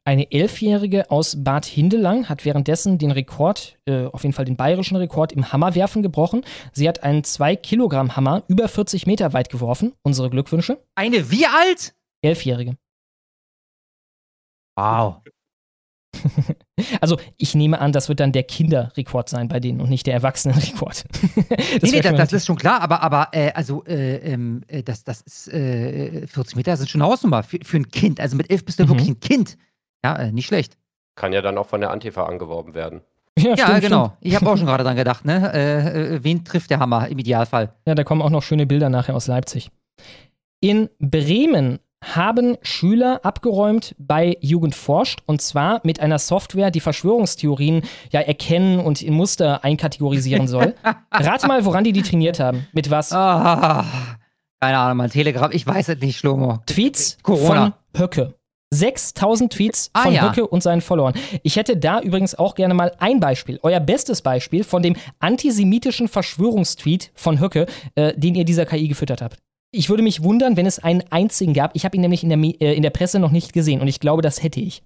[0.05, 4.97] Eine Elfjährige aus Bad Hindelang hat währenddessen den Rekord, äh, auf jeden Fall den bayerischen
[4.97, 6.45] Rekord im Hammerwerfen gebrochen.
[6.73, 9.93] Sie hat einen 2-Kilogramm-Hammer über 40 Meter weit geworfen.
[10.03, 10.83] Unsere Glückwünsche.
[10.95, 11.95] Eine wie alt?
[12.23, 12.77] Elfjährige.
[14.77, 15.23] Wow.
[17.01, 20.15] Also, ich nehme an, das wird dann der Kinderrekord sein bei denen und nicht der
[20.15, 21.05] Erwachsenenrekord.
[21.81, 24.83] das Nee, nee, das, das ist schon klar, aber, aber äh, also, äh, ähm, äh,
[24.83, 28.19] das, das ist, äh, 40 Meter sind schon eine Hausnummer für, für ein Kind.
[28.21, 28.89] Also mit elf bist du Mhm.
[28.89, 29.57] wirklich ein Kind.
[30.05, 30.77] Ja, äh, nicht schlecht.
[31.15, 33.03] Kann ja dann auch von der Antifa angeworben werden.
[33.39, 34.05] ja, Ja, stimmt, genau.
[34.07, 34.19] Stimmt.
[34.23, 35.53] Ich habe auch schon gerade dran gedacht, ne?
[35.55, 37.75] Äh, äh, wen trifft der Hammer im Idealfall?
[37.87, 39.71] Ja, da kommen auch noch schöne Bilder nachher aus Leipzig.
[40.61, 47.83] In Bremen haben Schüler abgeräumt bei Jugend forscht und zwar mit einer Software, die Verschwörungstheorien
[48.11, 50.75] ja erkennen und in Muster einkategorisieren soll.
[51.11, 52.67] Rate mal, woran die die trainiert haben.
[52.73, 53.13] Mit was?
[53.13, 53.85] Ah,
[54.61, 56.59] keine Ahnung, mein Telegram, ich weiß es nicht, Schlomo.
[56.67, 57.75] Tweets Corona.
[57.95, 58.35] von Höcke.
[58.75, 60.23] 6000 Tweets Ah, von ja.
[60.29, 61.13] Höcke und seinen Followern.
[61.43, 66.09] Ich hätte da übrigens auch gerne mal ein Beispiel, euer bestes Beispiel von dem antisemitischen
[66.09, 69.39] Verschwörungstweet von Höcke, äh, den ihr dieser KI gefüttert habt.
[69.75, 71.75] Ich würde mich wundern, wenn es einen einzigen gab.
[71.75, 74.01] Ich habe ihn nämlich in der, äh, in der Presse noch nicht gesehen und ich
[74.01, 74.83] glaube, das hätte ich.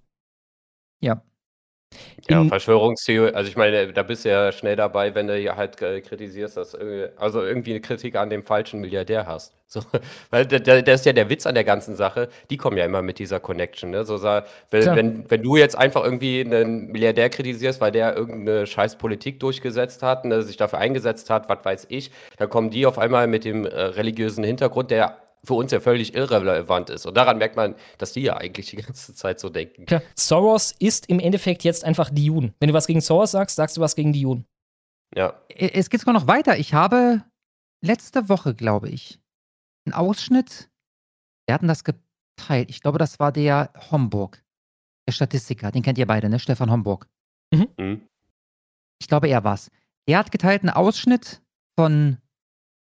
[1.01, 1.23] Ja.
[2.29, 5.81] Ja, Verschwörungstheorie, also ich meine, da bist du ja schnell dabei, wenn du ja halt
[5.81, 9.53] äh, kritisierst, dass äh, also irgendwie eine Kritik an dem falschen Milliardär hast.
[9.69, 9.81] So,
[10.31, 12.85] weil da- da- das ist ja der Witz an der ganzen Sache, die kommen ja
[12.85, 13.91] immer mit dieser Connection.
[13.91, 14.05] Ne?
[14.05, 14.47] So, wenn,
[14.95, 20.05] wenn, wenn du jetzt einfach irgendwie einen Milliardär kritisierst, weil der irgendeine scheiß Politik durchgesetzt
[20.05, 23.45] hat, ne, sich dafür eingesetzt hat, was weiß ich, dann kommen die auf einmal mit
[23.45, 27.07] dem äh, religiösen Hintergrund, der für uns ja völlig irrelevant ist.
[27.07, 29.87] Und daran merkt man, dass die ja eigentlich die ganze Zeit so denken.
[29.87, 32.55] Klar, Soros ist im Endeffekt jetzt einfach die Juden.
[32.59, 34.45] Wenn du was gegen Soros sagst, sagst du was gegen die Juden.
[35.15, 35.41] Ja.
[35.49, 36.59] Äh, Es geht sogar noch weiter.
[36.59, 37.23] Ich habe
[37.81, 39.21] letzte Woche, glaube ich,
[39.87, 40.69] einen Ausschnitt.
[41.47, 42.71] Wir hatten das geteilt.
[42.71, 44.43] Ich glaube, das war der Homburg.
[45.07, 45.71] Der Statistiker.
[45.71, 46.41] Den kennt ihr beide, ne?
[46.41, 47.07] Stefan Homburg.
[47.55, 48.01] Mhm.
[49.01, 49.71] Ich glaube, er war's.
[50.09, 51.41] Er hat geteilt einen Ausschnitt
[51.79, 52.19] von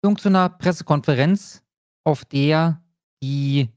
[0.04, 1.63] irgendeiner Pressekonferenz,
[2.04, 2.80] auf der
[3.22, 3.68] die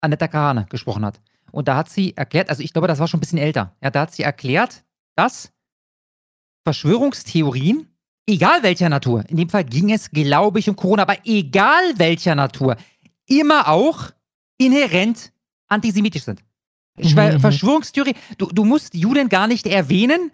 [0.00, 1.20] Annetta Kahane gesprochen hat.
[1.52, 3.74] Und da hat sie erklärt, also ich glaube, das war schon ein bisschen älter.
[3.82, 4.84] Ja, da hat sie erklärt,
[5.16, 5.52] dass
[6.64, 7.88] Verschwörungstheorien,
[8.26, 12.34] egal welcher Natur, in dem Fall ging es, glaube ich, um Corona, aber egal welcher
[12.34, 12.76] Natur,
[13.26, 14.10] immer auch
[14.58, 15.32] inhärent
[15.68, 16.42] antisemitisch sind.
[17.00, 17.40] Schwer- Mhm.
[17.40, 20.32] Verschwörungstheorie, du, du musst Juden gar nicht erwähnen.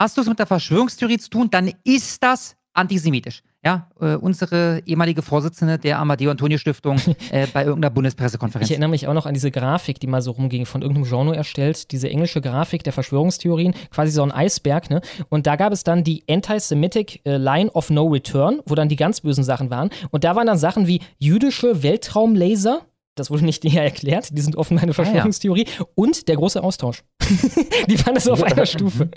[0.00, 3.42] Hast du es mit der Verschwörungstheorie zu tun, dann ist das antisemitisch.
[3.64, 6.96] Ja, äh, unsere ehemalige Vorsitzende der Amadeo Antonio Stiftung
[7.32, 8.68] äh, bei irgendeiner Bundespressekonferenz.
[8.68, 11.36] Ich erinnere mich auch noch an diese Grafik, die mal so rumging, von irgendeinem Genre
[11.36, 15.00] erstellt, diese englische Grafik der Verschwörungstheorien, quasi so ein Eisberg, ne?
[15.28, 18.96] Und da gab es dann die Anti-Semitic äh, Line of No Return, wo dann die
[18.96, 19.90] ganz bösen Sachen waren.
[20.10, 22.82] Und da waren dann Sachen wie jüdische Weltraumlaser.
[23.16, 25.04] Das wurde nicht näher erklärt, die sind offenbar eine Ah, ja.
[25.04, 25.66] Verschwörungstheorie.
[25.96, 27.02] Und der große Austausch.
[27.88, 29.10] die waren das auf einer Stufe.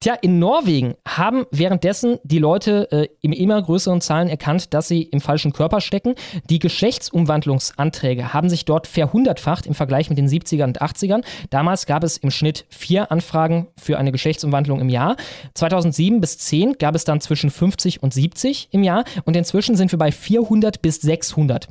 [0.00, 5.02] Tja, in Norwegen haben währenddessen die Leute äh, in immer größeren Zahlen erkannt, dass sie
[5.02, 6.14] im falschen Körper stecken.
[6.48, 11.24] Die Geschlechtsumwandlungsanträge haben sich dort verhundertfacht im Vergleich mit den 70ern und 80ern.
[11.50, 15.16] Damals gab es im Schnitt vier Anfragen für eine Geschlechtsumwandlung im Jahr.
[15.54, 19.90] 2007 bis 10 gab es dann zwischen 50 und 70 im Jahr und inzwischen sind
[19.92, 21.66] wir bei 400 bis 600.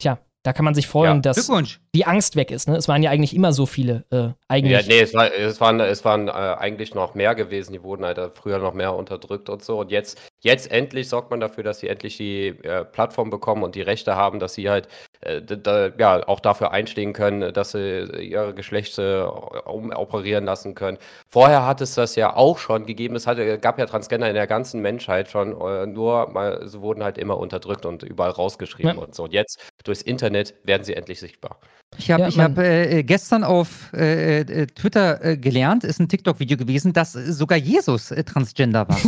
[0.00, 1.20] Tja, da kann man sich freuen, Ja.
[1.20, 1.80] dass Glückwunsch.
[1.98, 2.68] Die Angst weg ist.
[2.68, 2.76] Ne?
[2.76, 4.04] Es waren ja eigentlich immer so viele.
[4.10, 4.72] Äh, eigentlich.
[4.72, 7.72] Ja, nee, es, war, es waren, es waren äh, eigentlich noch mehr gewesen.
[7.72, 9.80] Die wurden halt früher noch mehr unterdrückt und so.
[9.80, 13.74] Und jetzt, jetzt endlich sorgt man dafür, dass sie endlich die äh, Plattform bekommen und
[13.74, 14.86] die Rechte haben, dass sie halt
[15.22, 20.98] äh, da, ja, auch dafür einstehen können, dass sie ihre Geschlechter umoperieren lassen können.
[21.28, 23.16] Vorher hat es das ja auch schon gegeben.
[23.16, 27.02] Es hatte, gab ja Transgender in der ganzen Menschheit schon, äh, nur mal, sie wurden
[27.02, 29.02] halt immer unterdrückt und überall rausgeschrieben Ja.
[29.02, 29.24] und so.
[29.24, 31.58] Und jetzt durchs Internet werden sie endlich sichtbar.
[31.98, 36.08] Ich habe Ja, ich hab, äh, gestern auf äh, äh, Twitter äh, gelernt, ist ein
[36.08, 38.98] TikTok-Video gewesen, dass äh, sogar Jesus äh, Transgender war.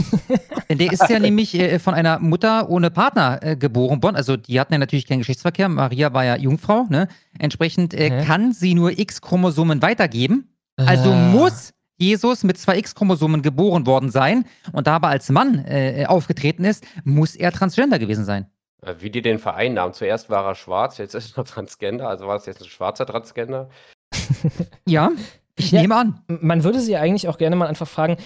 [0.68, 4.16] Denn der ist ja nämlich äh, von einer Mutter ohne Partner äh, geboren worden.
[4.16, 5.68] Also die hatten ja natürlich keinen Geschlechtsverkehr.
[5.68, 6.86] Maria war ja Jungfrau.
[6.90, 7.08] Ne?
[7.38, 8.24] Entsprechend äh, Hä?
[8.26, 10.48] kann sie nur X-Chromosomen weitergeben.
[10.76, 11.30] Also Ah.
[11.30, 14.44] muss Jesus mit zwei X-Chromosomen geboren worden sein.
[14.72, 18.46] Und da er aber als Mann äh, aufgetreten ist, muss er Transgender gewesen sein.
[18.82, 19.92] Äh, Wie die den vereinnahmen.
[19.94, 22.08] Zuerst war er schwarz, jetzt ist er Transgender.
[22.08, 23.68] Also war es jetzt ein schwarzer Transgender?
[24.86, 25.10] Ja,
[25.56, 25.82] ich Ja.
[25.82, 26.20] nehme an.
[26.28, 28.16] man würde sie eigentlich auch gerne mal einfach fragen,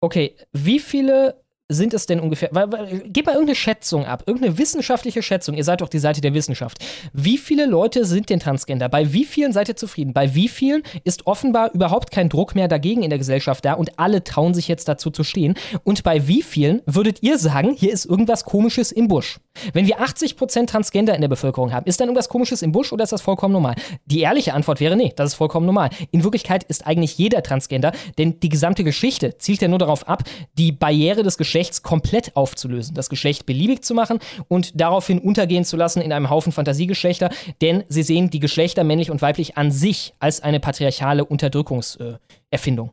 [0.00, 2.50] okay, wie viele sind es denn ungefähr?
[2.52, 5.54] Weil, weil, gebt mal irgendeine Schätzung ab, irgendeine wissenschaftliche Schätzung.
[5.54, 6.78] Ihr seid doch die Seite der Wissenschaft.
[7.14, 8.90] Wie viele Leute sind denn Transgender?
[8.90, 10.12] Bei wie vielen seid ihr zufrieden?
[10.12, 13.98] Bei wie vielen ist offenbar überhaupt kein Druck mehr dagegen in der Gesellschaft da und
[13.98, 15.54] alle trauen sich jetzt dazu zu stehen?
[15.84, 19.40] Und bei wie vielen würdet ihr sagen, hier ist irgendwas Komisches im Busch?
[19.72, 23.04] Wenn wir 80% Transgender in der Bevölkerung haben, ist dann irgendwas Komisches im Busch oder
[23.04, 23.76] ist das vollkommen normal?
[24.04, 25.88] Die ehrliche Antwort wäre, nee, das ist vollkommen normal.
[26.10, 30.24] In Wirklichkeit ist eigentlich jeder Transgender, denn die gesamte Geschichte zielt ja nur darauf ab,
[30.58, 35.76] die Barriere des Geschlechts komplett aufzulösen, das Geschlecht beliebig zu machen und daraufhin untergehen zu
[35.76, 37.30] lassen in einem Haufen Fantasiegeschlechter,
[37.62, 42.92] denn sie sehen die Geschlechter männlich und weiblich an sich als eine patriarchale Unterdrückungserfindung.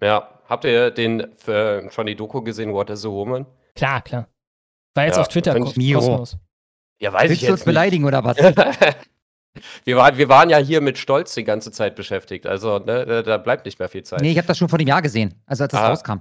[0.00, 0.06] Äh.
[0.06, 0.28] Ja.
[0.48, 3.46] Habt ihr den äh, schon die Doku gesehen, What is a Woman?
[3.74, 4.28] klar, klar.
[4.94, 5.98] War jetzt Ja, auf Twitter ich- Miro.
[5.98, 6.36] kostenlos.
[7.00, 8.36] Ja, weiß Willst du uns beleidigen oder was?
[9.84, 12.46] wir, waren, wir waren ja hier mit Stolz die ganze Zeit beschäftigt.
[12.46, 14.20] Also, ne, da- bleibt nicht mehr viel Zeit.
[14.20, 15.88] Nee, ich habe das schon vor dem Jahr gesehen, also als das Ah.
[15.88, 16.20] rauskam.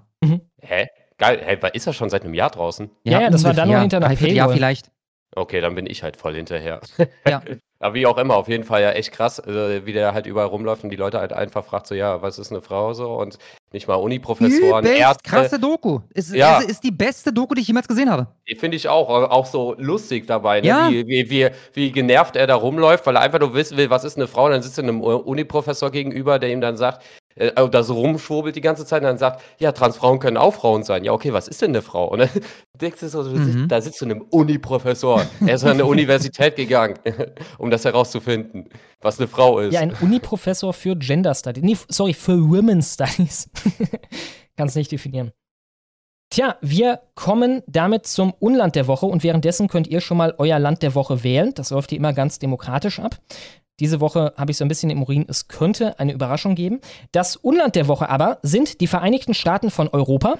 [0.61, 0.87] Hä?
[1.17, 1.57] Geil.
[1.61, 2.89] War- ist er schon seit einem Jahr draußen?
[3.03, 4.53] Ja, ja, das war dann noch hinter einer Paywall.
[4.53, 4.91] vielleicht.
[5.37, 6.79] Okay, dann bin ich halt voll hinterher.
[7.27, 7.41] Ja.
[7.79, 10.47] Aber wie auch immer, auf jeden Fall ja echt krass, äh, wie der halt überall
[10.47, 13.13] rumläuft und die Leute halt einfach fragt so, ja, was ist eine Frau so?
[13.15, 13.37] Und
[13.73, 15.29] nicht mal Uniprofessoren, Ärzte.
[15.29, 15.99] krasse Doku.
[16.13, 16.59] Ist, Ja.
[16.59, 18.27] ist, ist die beste Doku, die ich jemals gesehen habe.
[18.49, 20.67] Die finde ich auch, auch so lustig dabei, ne?
[20.67, 20.89] Ja.
[20.89, 24.05] wie, wie, wie, wie genervt er da rumläuft, weil er einfach nur wissen will, was
[24.05, 24.45] ist eine Frau.
[24.45, 27.03] Und dann sitzt er einem Uniprofessor gegenüber, der ihm dann sagt,
[27.35, 30.53] äh, äh, da so rumschwurbelt die ganze Zeit und dann sagt, ja, Transfrauen können auch
[30.53, 31.03] Frauen sein.
[31.03, 32.07] Ja, okay, was ist denn eine Frau?
[32.07, 32.29] Und dann
[32.81, 33.67] denkst du so, Mhm.
[33.67, 35.25] da sitzt du einem Uniprofessor.
[35.45, 36.97] Er ist an eine Universität gegangen,
[37.57, 38.69] um das herauszufinden,
[39.01, 39.73] was eine Frau ist.
[39.73, 41.63] Ja, ein Uniprofessor für Gender Studies.
[41.63, 43.49] Nee, sorry, für Women's Studies.
[44.57, 45.31] Kann es nicht definieren.
[46.31, 50.57] Tja, wir kommen damit zum Unland der Woche und währenddessen könnt ihr schon mal euer
[50.59, 51.53] Land der Woche wählen.
[51.53, 53.19] Das läuft hier immer ganz demokratisch ab.
[53.79, 56.79] Diese Woche habe ich so ein bisschen im Urin, es könnte eine Überraschung geben.
[57.11, 60.35] Das Unland der Woche aber sind die Vereinigten Staaten von Europa.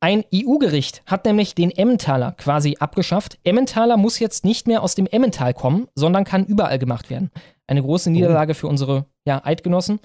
[0.00, 3.38] Ein EU-Gericht hat nämlich den Emmentaler quasi abgeschafft.
[3.42, 7.30] Emmentaler muss jetzt nicht mehr aus dem Emmental kommen, sondern kann überall gemacht werden.
[7.66, 10.00] Eine große Niederlage für unsere ja, Eidgenossen.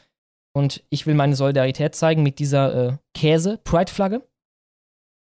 [0.53, 4.25] Und ich will meine Solidarität zeigen mit dieser äh, Käse-Pride-Flagge.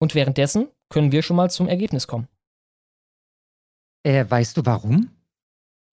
[0.01, 2.27] Und währenddessen können wir schon mal zum Ergebnis kommen.
[4.03, 5.11] Äh, weißt du warum?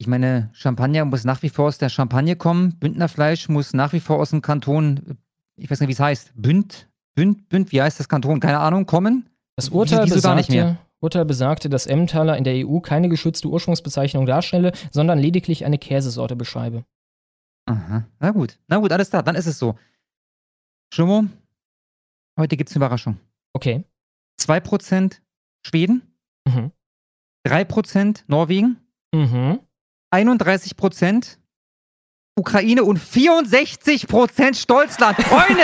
[0.02, 2.76] Ich meine, Champagner muss nach wie vor aus der Champagne kommen.
[2.80, 5.20] Bündnerfleisch muss nach wie vor aus dem Kanton,
[5.58, 8.40] ich weiß nicht, wie es heißt, Bünd, Bünd, Bünd, wie heißt das Kanton?
[8.40, 9.30] Keine Ahnung, kommen?
[9.58, 10.78] Das Urteil, gar nicht besagte, mehr?
[11.02, 16.36] Urteil besagte, dass Emmentaler in der EU keine geschützte Ursprungsbezeichnung darstelle, sondern lediglich eine Käsesorte
[16.36, 16.84] beschreibe.
[17.68, 18.08] Aha.
[18.20, 19.76] Na gut, na gut, alles klar, dann ist es so.
[20.92, 21.26] Schummo,
[22.40, 23.20] heute gibt's eine Überraschung.
[23.54, 23.84] Okay.
[24.40, 25.22] 2%
[25.64, 26.02] Schweden,
[26.48, 26.72] Mhm.
[27.46, 28.78] 3% Norwegen,
[29.14, 29.60] Mhm.
[30.12, 31.38] 31%
[32.36, 35.21] Ukraine und 64% Stolzland.
[35.24, 35.63] Freunde,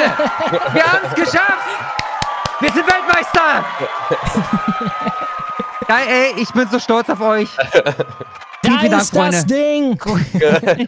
[0.74, 1.68] wir haben es geschafft.
[2.60, 3.66] Wir sind Weltmeister.
[5.88, 7.50] Geil, ey, ich bin so stolz auf euch.
[8.80, 9.46] Vielen, Da vielen Dank, ist das Freunde.
[9.48, 10.00] Ding!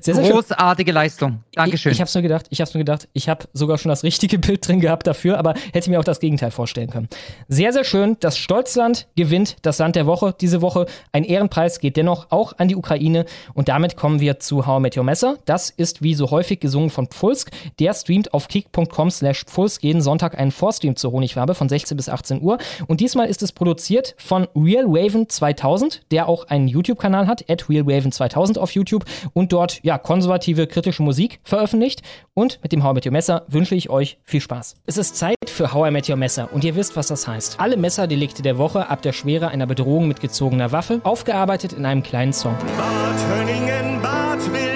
[0.00, 0.32] sehr, sehr schön.
[0.32, 1.42] Großartige Leistung.
[1.54, 1.92] Dankeschön.
[1.92, 4.38] Ich, ich hab's mir gedacht, ich hab's mir gedacht, ich habe sogar schon das richtige
[4.38, 7.08] Bild drin gehabt dafür, aber hätte mir auch das Gegenteil vorstellen können.
[7.48, 8.16] Sehr, sehr schön.
[8.20, 10.86] Das Stolzland gewinnt das Land der Woche diese Woche.
[11.12, 13.26] Ein Ehrenpreis geht dennoch auch an die Ukraine.
[13.54, 15.38] Und damit kommen wir zu How I Met Your Messer.
[15.44, 17.50] Das ist wie so häufig gesungen von Pfulsk.
[17.78, 22.08] Der streamt auf kick.com slash Pfulsk jeden Sonntag einen Vorstream zur Honigwabe von 16 bis
[22.08, 22.58] 18 Uhr.
[22.86, 27.68] Und diesmal ist es produziert von Real Raven 2000, der auch einen YouTube-Kanal hat, at
[27.68, 32.02] Real Raven 2000 auf YouTube und dort ja konservative, kritische Musik veröffentlicht.
[32.34, 34.76] Und mit dem How I Met Your Messer wünsche ich euch viel Spaß.
[34.86, 37.58] Es ist Zeit für How I Met Your Messer und ihr wisst, was das heißt.
[37.58, 42.02] Alle Messerdelikte der Woche ab der Schwere einer Bedrohung mit gezogener Waffe, aufgearbeitet in einem
[42.02, 42.56] kleinen Song.
[42.76, 44.71] Bad Hönningen, Bad Wildungen,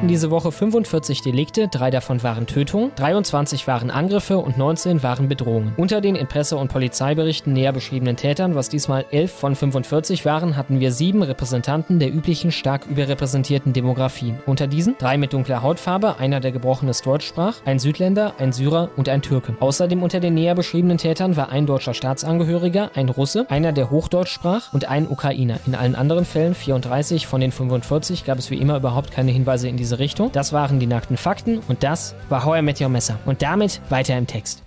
[0.00, 5.28] hatten diese Woche 45 Delikte, drei davon waren Tötungen, 23 waren Angriffe und 19 waren
[5.28, 5.74] Bedrohungen.
[5.76, 10.56] Unter den in Presse- und Polizeiberichten näher beschriebenen Tätern, was diesmal 11 von 45 waren,
[10.56, 14.38] hatten wir sieben Repräsentanten der üblichen stark überrepräsentierten Demografien.
[14.46, 18.88] Unter diesen drei mit dunkler Hautfarbe, einer der gebrochenes Deutsch sprach, ein Südländer, ein Syrer
[18.96, 19.54] und ein Türke.
[19.60, 24.32] Außerdem unter den näher beschriebenen Tätern war ein deutscher Staatsangehöriger, ein Russe, einer der Hochdeutsch
[24.32, 25.58] sprach und ein Ukrainer.
[25.66, 29.68] In allen anderen Fällen, 34 von den 45, gab es wie immer überhaupt keine Hinweise
[29.68, 30.30] in diese Richtung.
[30.32, 33.18] Das waren die nackten Fakten und das war How I Met Your Messer.
[33.26, 34.62] Und damit weiter im Text.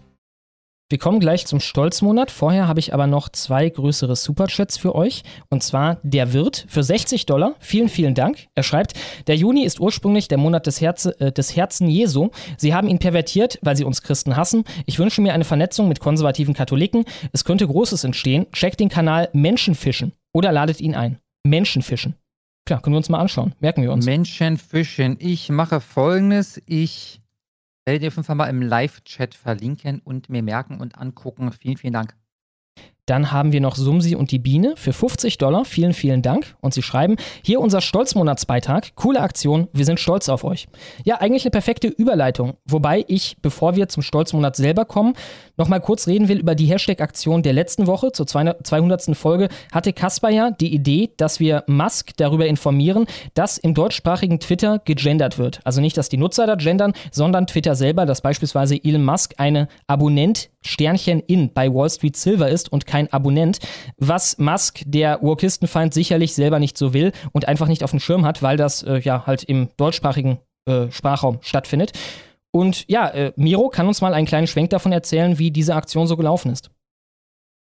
[0.93, 2.29] Wir kommen gleich zum Stolzmonat.
[2.29, 5.23] Vorher habe ich aber noch zwei größere Superchats für euch.
[5.49, 7.55] Und zwar der Wirt für 60 Dollar.
[7.59, 8.45] Vielen, vielen Dank.
[8.53, 8.93] Er schreibt,
[9.25, 12.29] der Juni ist ursprünglich der Monat des, Herze, äh, des Herzen Jesu.
[12.57, 14.65] Sie haben ihn pervertiert, weil sie uns Christen hassen.
[14.85, 17.05] Ich wünsche mir eine Vernetzung mit konservativen Katholiken.
[17.31, 18.45] Es könnte Großes entstehen.
[18.51, 21.17] Checkt den Kanal Menschenfischen oder ladet ihn ein.
[21.43, 22.17] Menschenfischen.
[22.65, 23.53] Klar, können wir uns mal anschauen.
[23.59, 24.05] Merken wir uns.
[24.05, 25.17] Menschenfischen.
[25.19, 26.61] Ich mache folgendes.
[26.65, 27.21] Ich
[27.85, 31.51] werde dir auf jeden Fall mal im Live-Chat verlinken und mir merken und angucken.
[31.51, 32.15] Vielen, vielen Dank.
[33.05, 35.65] Dann haben wir noch Sumsi und die Biene für 50 Dollar.
[35.65, 36.55] Vielen, vielen Dank.
[36.61, 38.95] Und sie schreiben, hier unser Stolzmonatsbeitrag.
[38.95, 39.67] Coole Aktion.
[39.73, 40.67] Wir sind stolz auf euch.
[41.03, 42.53] Ja, eigentlich eine perfekte Überleitung.
[42.65, 45.15] Wobei ich, bevor wir zum Stolzmonat selber kommen,
[45.57, 48.13] nochmal kurz reden will über die Hashtag-Aktion der letzten Woche.
[48.13, 49.17] Zur 200.
[49.17, 54.79] Folge hatte Kasper ja die Idee, dass wir Musk darüber informieren, dass im deutschsprachigen Twitter
[54.85, 55.59] gegendert wird.
[55.65, 59.67] Also nicht, dass die Nutzer da gendern, sondern Twitter selber, dass beispielsweise Elon Musk eine
[59.87, 63.59] Abonnent Sternchen in bei Wall Street Silver ist und kein Abonnent,
[63.97, 68.25] was Musk, der Wokistenfeind, sicherlich selber nicht so will und einfach nicht auf dem Schirm
[68.25, 71.91] hat, weil das äh, ja halt im deutschsprachigen äh, Sprachraum stattfindet.
[72.51, 76.07] Und ja, äh, Miro kann uns mal einen kleinen Schwenk davon erzählen, wie diese Aktion
[76.07, 76.69] so gelaufen ist.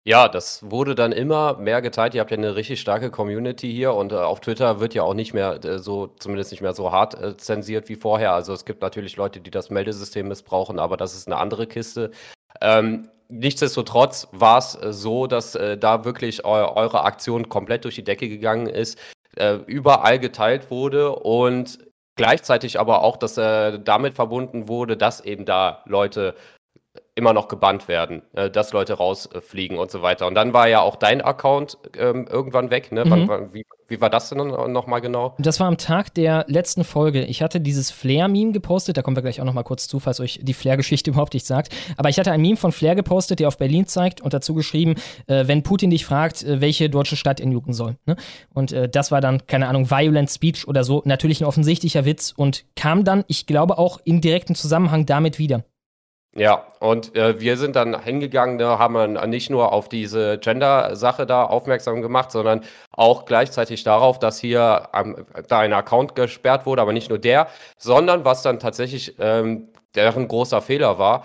[0.05, 2.13] Ja, das wurde dann immer mehr geteilt.
[2.13, 5.13] Ihr habt ja eine richtig starke Community hier und äh, auf Twitter wird ja auch
[5.13, 8.33] nicht mehr äh, so, zumindest nicht mehr so hart äh, zensiert wie vorher.
[8.33, 12.11] Also es gibt natürlich Leute, die das Meldesystem missbrauchen, aber das ist eine andere Kiste.
[12.61, 17.95] Ähm, nichtsdestotrotz war es äh, so, dass äh, da wirklich eu eure Aktion komplett durch
[17.95, 18.97] die Decke gegangen ist,
[19.35, 21.79] äh, überall geteilt wurde und
[22.15, 26.35] gleichzeitig aber auch, dass damit verbunden wurde, dass eben da Leute
[27.15, 30.25] immer noch gebannt werden, äh, dass Leute rausfliegen und so weiter.
[30.27, 32.91] Und dann war ja auch dein Account ähm, irgendwann weg.
[32.91, 33.05] Ne?
[33.05, 33.09] Mhm.
[33.09, 35.35] Wann, wann, wie, wie war das denn nochmal genau?
[35.37, 37.23] Das war am Tag der letzten Folge.
[37.25, 40.39] Ich hatte dieses Flair-Meme gepostet, da kommen wir gleich auch nochmal kurz zu, falls euch
[40.41, 41.73] die Flair-Geschichte überhaupt nicht sagt.
[41.97, 44.95] Aber ich hatte ein Meme von Flair gepostet, der auf Berlin zeigt und dazu geschrieben,
[45.27, 47.95] äh, wenn Putin dich fragt, äh, welche deutsche Stadt ihn jucken soll.
[48.07, 48.15] Ne?
[48.53, 51.03] Und äh, das war dann, keine Ahnung, Violent Speech oder so.
[51.05, 55.63] Natürlich ein offensichtlicher Witz und kam dann, ich glaube, auch in direkten Zusammenhang damit wieder.
[56.35, 61.43] Ja, und äh, wir sind dann hingegangen, da haben nicht nur auf diese Gender-Sache da
[61.43, 66.91] aufmerksam gemacht, sondern auch gleichzeitig darauf, dass hier ähm, da ein Account gesperrt wurde, aber
[66.91, 71.23] nicht nur der, sondern was dann tatsächlich ähm, deren großer Fehler war,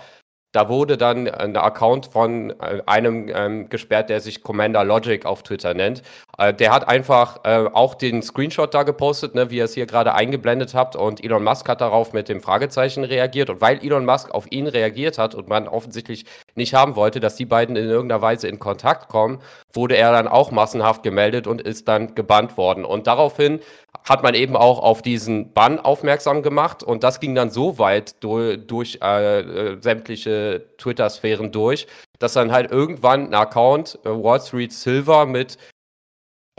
[0.51, 5.43] da wurde dann ein Account von äh, einem ähm, gesperrt, der sich Commander Logic auf
[5.43, 6.01] Twitter nennt.
[6.39, 9.85] Äh, der hat einfach äh, auch den Screenshot da gepostet, ne, wie ihr es hier
[9.85, 10.95] gerade eingeblendet habt.
[10.95, 13.51] Und Elon Musk hat darauf mit dem Fragezeichen reagiert.
[13.51, 16.25] Und weil Elon Musk auf ihn reagiert hat und man offensichtlich
[16.59, 19.41] nicht haben wollte, dass die beiden in irgendeiner Weise in Kontakt kommen,
[19.73, 22.85] wurde er dann auch massenhaft gemeldet und ist dann gebannt worden.
[22.85, 23.59] Und daraufhin
[24.07, 28.23] hat man eben auch auf diesen Bann aufmerksam gemacht und das ging dann so weit
[28.23, 31.87] durch, durch äh, äh, sämtliche Twitter-Sphären durch,
[32.19, 35.57] dass dann halt irgendwann ein Account äh, Wall Street Silver mit,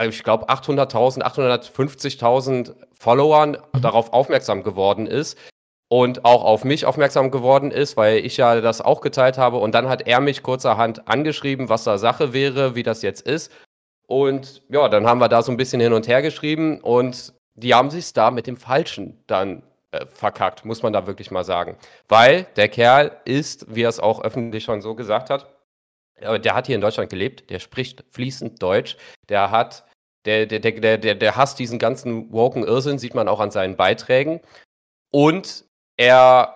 [0.01, 3.81] äh, ich glaube, 800.000, 850.000 Followern mhm.
[3.81, 5.37] darauf aufmerksam geworden ist
[5.91, 9.75] und auch auf mich aufmerksam geworden ist, weil ich ja das auch geteilt habe und
[9.75, 13.51] dann hat er mich kurzerhand angeschrieben, was da Sache wäre, wie das jetzt ist
[14.07, 17.73] und ja, dann haben wir da so ein bisschen hin und her geschrieben und die
[17.73, 21.75] haben sich da mit dem Falschen dann äh, verkackt, muss man da wirklich mal sagen.
[22.07, 25.53] Weil der Kerl ist, wie er es auch öffentlich schon so gesagt hat,
[26.15, 28.95] äh, der hat hier in Deutschland gelebt, der spricht fließend Deutsch,
[29.27, 29.85] der hat,
[30.25, 33.75] der, der, der, der, der hasst diesen ganzen woken Irrsinn, sieht man auch an seinen
[33.75, 34.39] Beiträgen.
[35.11, 35.65] Und
[36.01, 36.55] er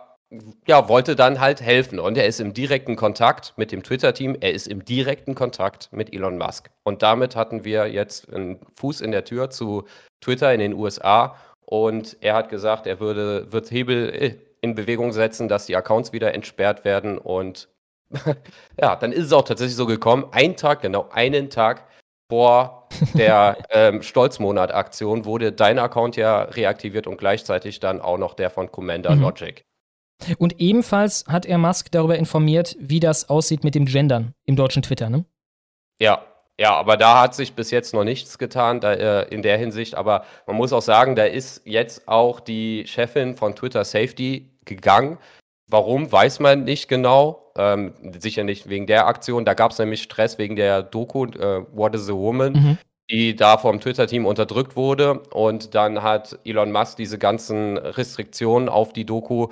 [0.68, 2.00] ja, wollte dann halt helfen.
[2.00, 6.14] Und er ist im direkten Kontakt mit dem Twitter-Team, er ist im direkten Kontakt mit
[6.14, 6.72] Elon Musk.
[6.84, 9.86] Und damit hatten wir jetzt einen Fuß in der Tür zu
[10.22, 11.36] Twitter in den USA.
[11.62, 16.34] Und er hat gesagt, er würde, wird Hebel in Bewegung setzen, dass die Accounts wieder
[16.34, 17.20] entsperrt werden.
[17.20, 17.70] Und
[18.82, 20.26] ja, dann ist es auch tatsächlich so gekommen.
[20.32, 21.88] Ein Tag, genau einen Tag
[22.30, 28.50] vor der ähm, Stolzmonat-Aktion wurde dein Account ja reaktiviert und gleichzeitig dann auch noch der
[28.50, 29.22] von Commander mhm.
[29.22, 29.64] Logic.
[30.38, 34.82] Und ebenfalls hat er Musk darüber informiert, wie das aussieht mit dem Gendern im deutschen
[34.82, 35.26] Twitter, ne?
[36.00, 36.26] Ja,
[36.58, 39.96] ja, aber da hat sich bis jetzt noch nichts getan da, äh, in der Hinsicht.
[39.96, 45.18] Aber man muss auch sagen, da ist jetzt auch die Chefin von Twitter Safety gegangen.
[45.68, 47.52] Warum, weiß man nicht genau.
[47.58, 49.46] Ähm, sicher nicht wegen der Aktion.
[49.46, 52.78] Da gab es nämlich Stress wegen der Doku äh, What is a Woman, mhm.
[53.10, 55.22] die da vom Twitter-Team unterdrückt wurde.
[55.32, 59.48] Und dann hat Elon Musk diese ganzen Restriktionen auf die Doku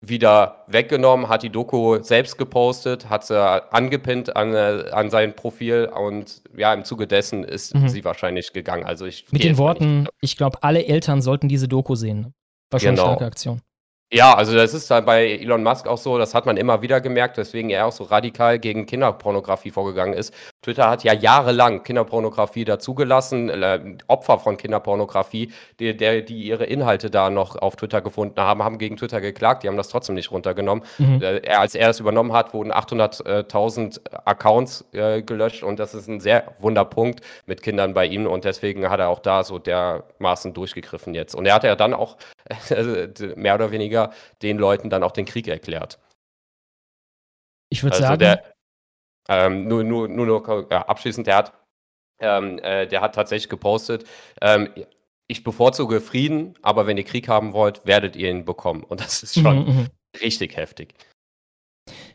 [0.00, 3.36] wieder weggenommen, hat die Doku selbst gepostet, hat sie
[3.72, 7.88] angepinnt an, äh, an sein Profil und ja, im Zuge dessen ist mhm.
[7.88, 8.84] sie wahrscheinlich gegangen.
[8.84, 12.32] Also ich Mit den Worten, ich glaube, alle Eltern sollten diese Doku sehen.
[12.70, 13.02] War schon genau.
[13.02, 13.60] eine starke Aktion.
[14.10, 17.02] Ja, also das ist halt bei Elon Musk auch so, das hat man immer wieder
[17.02, 20.32] gemerkt, weswegen er auch so radikal gegen Kinderpornografie vorgegangen ist.
[20.62, 27.10] Twitter hat ja jahrelang Kinderpornografie dazugelassen, äh, Opfer von Kinderpornografie, die, der, die ihre Inhalte
[27.10, 30.30] da noch auf Twitter gefunden haben, haben gegen Twitter geklagt, die haben das trotzdem nicht
[30.30, 30.84] runtergenommen.
[30.96, 31.20] Mhm.
[31.20, 36.20] Äh, als er es übernommen hat, wurden 800.000 Accounts äh, gelöscht und das ist ein
[36.20, 41.12] sehr Wunderpunkt mit Kindern bei ihm und deswegen hat er auch da so dermaßen durchgegriffen
[41.12, 41.34] jetzt.
[41.34, 42.16] Und er hat ja dann auch
[43.36, 45.98] mehr oder weniger den Leuten dann auch den Krieg erklärt.
[47.70, 48.54] Ich würde also sagen, der,
[49.28, 51.52] Ähm, nur, nur, nur, nur abschließend, der hat,
[52.20, 54.06] ähm, äh, der hat tatsächlich gepostet,
[54.40, 54.70] ähm,
[55.30, 58.82] ich bevorzuge Frieden, aber wenn ihr Krieg haben wollt, werdet ihr ihn bekommen.
[58.84, 59.86] Und das ist schon Mhm, mhm.
[60.22, 60.94] richtig heftig.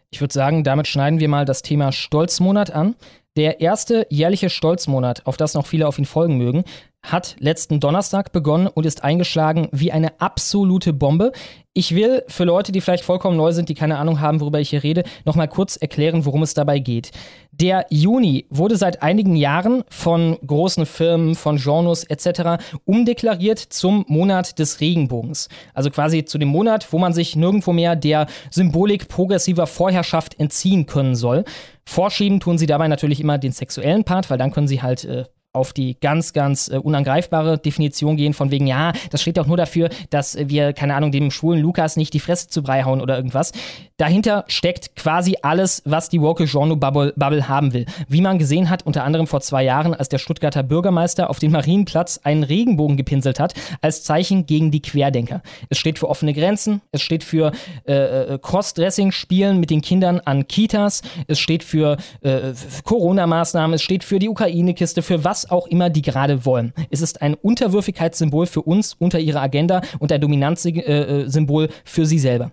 [0.10, 2.96] Ich würde sagen, damit schneiden wir mal das Thema Stolzmonat an.
[3.36, 6.64] Der erste jährliche Stolzmonat, auf das noch viele auf ihn folgen mögen,
[7.04, 11.34] hat letzten Donnerstag begonnen und ist eingeschlagen wie eine absolute Bombe.
[11.74, 14.70] Ich will für Leute, die vielleicht vollkommen neu sind, die keine Ahnung haben, worüber ich
[14.70, 17.12] hier rede, nochmal kurz erklären, worum es dabei geht.
[17.52, 22.64] Der Juni wurde seit einigen Jahren von großen Firmen, von Genres etc.
[22.86, 25.50] umdeklariert zum Monat des Regenbogens.
[25.74, 30.86] Also quasi zu dem Monat, wo man sich nirgendwo mehr der Symbolik progressiver Vorherrschaft entziehen
[30.86, 31.44] können soll.
[31.86, 35.26] Vorschieben tun sie dabei natürlich immer den sexuellen Part, weil dann können sie halt äh,
[35.54, 39.58] auf die ganz, ganz äh, unangreifbare Definition gehen, von wegen, ja, das steht doch nur
[39.58, 43.16] dafür, dass wir, keine Ahnung, dem schwulen Lukas nicht die Fresse zu Brei hauen oder
[43.16, 43.52] irgendwas.
[43.98, 47.86] Dahinter steckt quasi alles, was die woke Genre Bubble, Bubble haben will.
[48.08, 51.52] Wie man gesehen hat, unter anderem vor zwei Jahren, als der Stuttgarter Bürgermeister auf den
[51.52, 55.44] Marienplatz einen Regenbogen gepinselt hat, als Zeichen gegen die Querdenker.
[55.70, 57.52] Es steht für offene Grenzen, es steht für
[57.88, 64.04] äh, äh, Cross-Dressing-Spielen mit den Kindern an Kitas, es steht für äh, Corona-Maßnahmen, es steht
[64.04, 66.74] für die Ukraine-Kiste, für was auch immer die gerade wollen.
[66.90, 72.52] Es ist ein Unterwürfigkeitssymbol für uns unter ihrer Agenda und ein Dominanzsymbol für sie selber.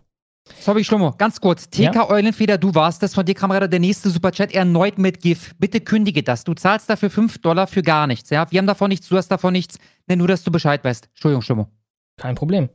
[0.59, 1.70] Sorry, Schlummo, ganz kurz.
[1.70, 3.14] TK Eulenfeder, du warst das.
[3.14, 5.55] Von dir kam gerade der nächste Superchat erneut mit GIF.
[5.59, 6.45] Bitte kündige das.
[6.45, 8.30] Du zahlst dafür 5 Dollar für gar nichts.
[8.30, 8.51] Ja?
[8.51, 9.78] Wir haben davon nichts, du hast davon nichts.
[10.09, 11.07] Nenn nur, dass du Bescheid weißt.
[11.07, 11.68] Entschuldigung, Schlummo.
[12.16, 12.68] Kein Problem.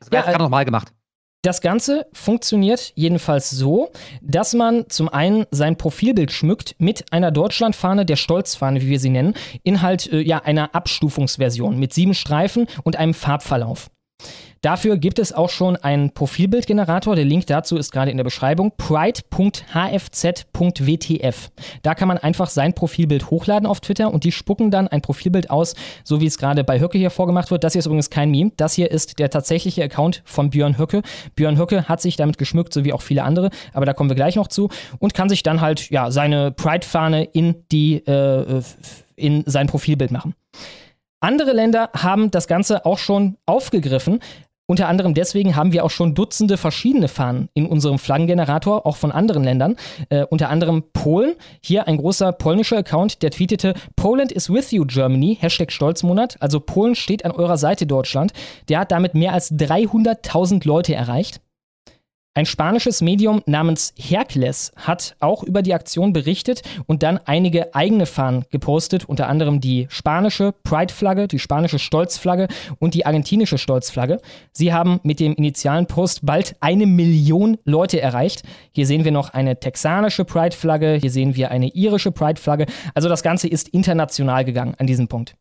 [0.00, 0.92] Das wäre Ja, gerade nochmal gemacht.
[1.44, 3.90] Das Ganze funktioniert jedenfalls so,
[4.22, 9.10] dass man zum einen sein Profilbild schmückt mit einer Deutschlandfahne, der Stolzfahne, wie wir sie
[9.10, 13.90] nennen, in halt äh, ja, einer Abstufungsversion mit sieben Streifen und einem Farbverlauf.
[14.64, 17.14] Dafür gibt es auch schon einen Profilbildgenerator.
[17.16, 18.72] Der Link dazu ist gerade in der Beschreibung.
[18.78, 19.60] pride.hfz.wtf.
[21.82, 25.50] Da kann man einfach sein Profilbild hochladen auf Twitter und die spucken dann ein Profilbild
[25.50, 27.62] aus, so wie es gerade bei Höcke hier vorgemacht wird.
[27.62, 28.52] Das hier ist übrigens kein Meme.
[28.56, 31.02] Das hier ist der tatsächliche Account von Björn Höcke.
[31.36, 34.16] Björn Höcke hat sich damit geschmückt, so wie auch viele andere, aber da kommen wir
[34.16, 38.62] gleich noch zu und kann sich dann halt ja seine Pride-Fahne in die äh,
[39.14, 40.34] in sein Profilbild machen.
[41.24, 44.20] Andere Länder haben das Ganze auch schon aufgegriffen.
[44.66, 49.10] Unter anderem deswegen haben wir auch schon Dutzende verschiedene Fahnen in unserem Flaggengenerator, auch von
[49.10, 49.76] anderen Ländern.
[50.10, 51.32] Äh, unter anderem Polen.
[51.62, 55.38] Hier ein großer polnischer Account, der tweetete: Poland is with you, Germany.
[55.40, 56.36] Hashtag Stolzmonat.
[56.40, 58.34] Also Polen steht an eurer Seite, Deutschland.
[58.68, 61.40] Der hat damit mehr als 300.000 Leute erreicht.
[62.36, 68.06] Ein spanisches Medium namens Hercules hat auch über die Aktion berichtet und dann einige eigene
[68.06, 72.48] Fahnen gepostet, unter anderem die spanische Pride-Flagge, die spanische Stolzflagge
[72.80, 74.20] und die argentinische Stolzflagge.
[74.50, 78.42] Sie haben mit dem initialen Post bald eine Million Leute erreicht.
[78.72, 82.66] Hier sehen wir noch eine texanische Pride-Flagge, hier sehen wir eine irische Pride-Flagge.
[82.94, 85.36] Also das Ganze ist international gegangen an diesem Punkt.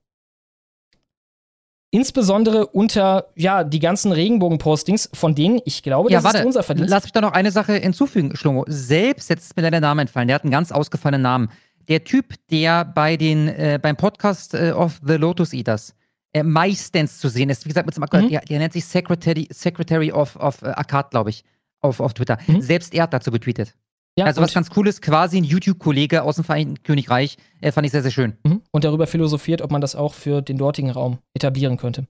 [1.94, 6.64] Insbesondere unter ja, die ganzen Regenbogen-Postings, von denen ich glaube, Ja, das warte, ist unser
[6.64, 6.90] Verdienst.
[6.90, 8.66] lass mich da noch eine Sache hinzufügen, Schlummo.
[8.68, 11.50] Selbst, jetzt ist mir dein Name entfallen, der hat einen ganz ausgefallenen Namen.
[11.88, 15.94] Der Typ, der bei den, äh, beim Podcast äh, of the Lotus Eaters
[16.34, 18.30] äh, meistens zu sehen ist, wie gesagt, mit dem Akkord, Mhm.
[18.30, 21.44] der, der nennt sich Secretary, Secretary of, of äh, Akkad, glaube ich,
[21.82, 22.40] auf, auf Twitter.
[22.48, 22.62] Mhm.
[22.62, 23.76] Selbst er hat dazu getweetet.
[24.18, 27.86] Ja, also was ganz cool ist, quasi ein YouTube-Kollege aus dem Vereinigten Königreich, äh, fand
[27.86, 28.34] ich sehr, sehr schön.
[28.44, 28.62] Mhm.
[28.72, 32.06] Und darüber philosophiert, ob man das auch für den dortigen Raum etablieren könnte.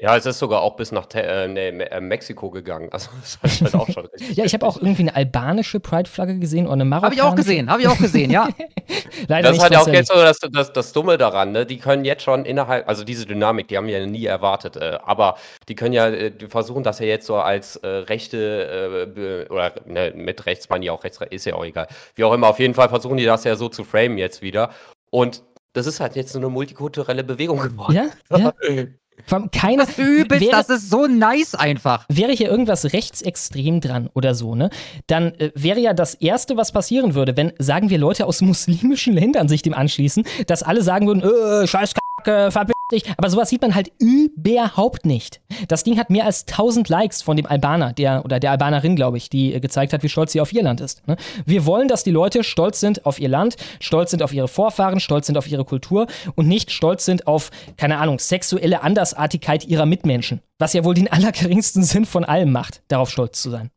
[0.00, 2.88] Ja, es ist sogar auch bis nach Te äh, nee, äh, Mexiko gegangen.
[2.90, 3.10] Also
[3.42, 4.36] das ist halt auch schon richtig.
[4.36, 7.20] Ja, ich habe auch irgendwie eine albanische Pride-Flagge gesehen oder eine Habe marokkanische.
[7.20, 8.48] ich auch gesehen, habe ich auch gesehen, ja.
[9.28, 11.64] Leider Das nicht hat ja auch jetzt so das, das, das Dumme daran, ne?
[11.64, 14.98] Die können jetzt schon innerhalb, also diese Dynamik, die haben wir ja nie erwartet, äh,
[15.04, 15.36] aber
[15.68, 19.74] die können ja, äh, die versuchen das ja jetzt so als äh, rechte, äh, oder
[19.86, 21.86] ne, mit rechts meine ich auch rechts, ist ja auch egal.
[22.16, 24.70] Wie auch immer, auf jeden Fall versuchen die das ja so zu framen jetzt wieder.
[25.10, 27.94] Und das ist halt jetzt so eine multikulturelle Bewegung geworden.
[27.94, 28.52] Ja, ja.
[29.26, 29.86] Vor allem keine.
[29.96, 32.04] Übelst, wäre, das ist so nice einfach.
[32.08, 34.70] wäre hier irgendwas rechtsextrem dran oder so, ne?
[35.06, 39.14] Dann äh, wäre ja das Erste, was passieren würde, wenn, sagen wir, Leute aus muslimischen
[39.14, 42.50] Ländern sich dem anschließen, dass alle sagen würden, äh, scheiß Kacke,
[42.94, 43.04] dich.
[43.16, 45.40] Aber sowas sieht man halt überhaupt nicht.
[45.68, 49.16] Das Ding hat mehr als 1000 Likes von dem Albaner, der, oder der Albanerin, glaube
[49.16, 51.06] ich, die äh, gezeigt hat, wie stolz sie auf ihr Land ist.
[51.06, 51.16] Ne?
[51.44, 55.00] Wir wollen, dass die Leute stolz sind auf ihr Land, stolz sind auf ihre Vorfahren,
[55.00, 59.86] stolz sind auf ihre Kultur und nicht stolz sind auf, keine Ahnung, sexuelle Andersartigkeit ihrer
[59.86, 60.40] Mitmenschen.
[60.58, 63.70] Was ja wohl den allergeringsten Sinn von allem macht, darauf stolz zu sein.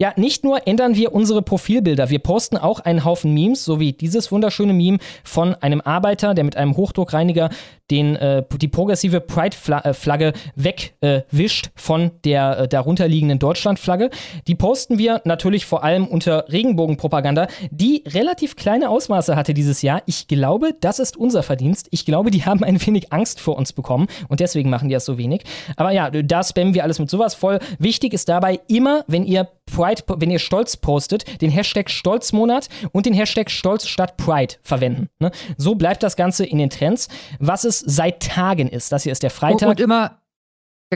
[0.00, 3.92] Ja, nicht nur ändern wir unsere Profilbilder, wir posten auch einen Haufen Memes, so wie
[3.92, 7.50] dieses wunderschöne Meme von einem Arbeiter, der mit einem Hochdruckreiniger
[7.90, 14.10] den, äh, die progressive Pride-Flagge wegwischt äh, von der äh, darunterliegenden Deutschland-Flagge.
[14.46, 20.02] Die posten wir natürlich vor allem unter Regenbogenpropaganda, die relativ kleine Ausmaße hatte dieses Jahr.
[20.06, 21.88] Ich glaube, das ist unser Verdienst.
[21.90, 25.04] Ich glaube, die haben ein wenig Angst vor uns bekommen und deswegen machen die das
[25.04, 25.42] so wenig.
[25.76, 27.58] Aber ja, da spammen wir alles mit sowas voll.
[27.78, 33.06] Wichtig ist dabei immer, wenn ihr Pride, wenn ihr Stolz postet, den Hashtag Stolzmonat und
[33.06, 35.08] den Hashtag Stolz statt Pride verwenden.
[35.18, 35.30] Ne?
[35.56, 37.08] So bleibt das Ganze in den Trends.
[37.38, 39.68] Was es seit Tagen ist, das hier ist der Freitag.
[39.68, 40.20] Und, und immer,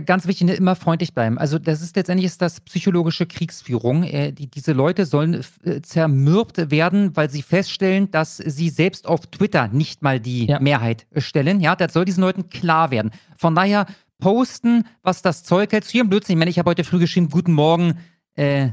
[0.01, 1.39] ganz wichtig, ne, immer freundlich bleiben.
[1.39, 4.03] Also das ist letztendlich ist das psychologische Kriegsführung.
[4.03, 9.27] Äh, die, diese Leute sollen äh, zermürbt werden, weil sie feststellen, dass sie selbst auf
[9.27, 10.59] Twitter nicht mal die ja.
[10.59, 11.61] Mehrheit stellen.
[11.61, 13.13] Ja, das soll diesen Leuten klar werden.
[13.37, 13.87] Von daher
[14.19, 15.85] posten, was das Zeug hält.
[15.85, 16.35] Zu ihrem Blödsinn.
[16.35, 17.99] Ich meine, ich habe heute früh geschrieben, guten Morgen.
[18.35, 18.71] Äh,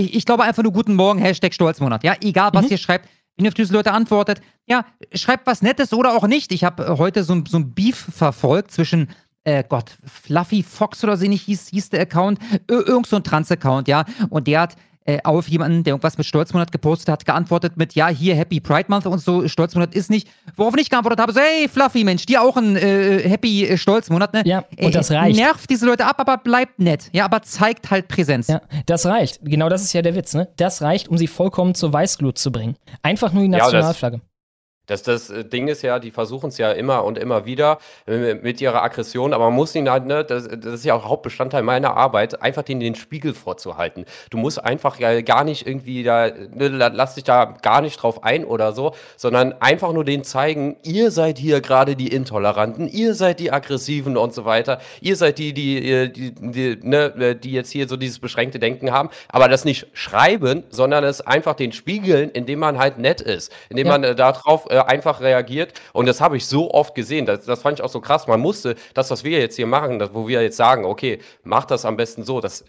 [0.00, 2.04] ich, ich, glaube einfach nur guten Morgen, Hashtag Stolzmonat.
[2.04, 2.72] Ja, egal was mhm.
[2.72, 3.08] ihr schreibt.
[3.36, 4.84] Wenn ihr auf diese Leute antwortet, ja,
[5.14, 6.52] schreibt was Nettes oder auch nicht.
[6.52, 9.08] Ich habe heute so, so ein Beef verfolgt zwischen
[9.44, 12.38] äh, Gott, Fluffy Fox oder so nicht hieß, hieß der Account,
[12.68, 14.04] irgend so ein Trans-Account, ja.
[14.28, 14.78] Und der hat äh,
[15.24, 19.06] auf jemanden, der irgendwas mit Stolzmonat gepostet hat, geantwortet mit, ja, hier Happy Pride Month
[19.06, 20.28] und so, Stolzmonat ist nicht.
[20.56, 24.32] Worauf ich geantwortet habe, so, hey, Fluffy, Mensch, dir auch ein äh, Happy äh, Stolzmonat,
[24.32, 24.42] ne?
[24.44, 25.38] Ja, und das reicht.
[25.38, 27.08] Nervt diese Leute ab, aber bleibt nett.
[27.12, 28.48] Ja, aber zeigt halt Präsenz.
[28.48, 29.40] Ja, das reicht.
[29.42, 30.48] Genau das ist ja der Witz, ne?
[30.56, 32.76] Das reicht, um sie vollkommen zur Weißglut zu bringen.
[33.02, 34.16] Einfach nur die Nationalflagge.
[34.16, 34.22] Ja,
[34.90, 37.78] das, das äh, Ding ist ja, die versuchen es ja immer und immer wieder
[38.08, 41.04] äh, mit ihrer Aggression, aber man muss ihnen halt, ne, das, das ist ja auch
[41.04, 44.04] Hauptbestandteil meiner Arbeit, einfach denen den Spiegel vorzuhalten.
[44.30, 48.24] Du musst einfach ja gar nicht irgendwie da, ne, lass dich da gar nicht drauf
[48.24, 53.14] ein oder so, sondern einfach nur denen zeigen, ihr seid hier gerade die Intoleranten, ihr
[53.14, 57.70] seid die Aggressiven und so weiter, ihr seid die, die, die, die, ne, die jetzt
[57.70, 62.30] hier so dieses beschränkte Denken haben, aber das nicht schreiben, sondern es einfach den spiegeln,
[62.30, 63.92] indem man halt nett ist, indem ja.
[63.92, 65.72] man äh, darauf äh, einfach reagiert.
[65.92, 67.26] Und das habe ich so oft gesehen.
[67.26, 68.26] Das, das fand ich auch so krass.
[68.26, 71.64] Man musste das, was wir jetzt hier machen, das, wo wir jetzt sagen, okay, mach
[71.64, 72.64] das am besten so, das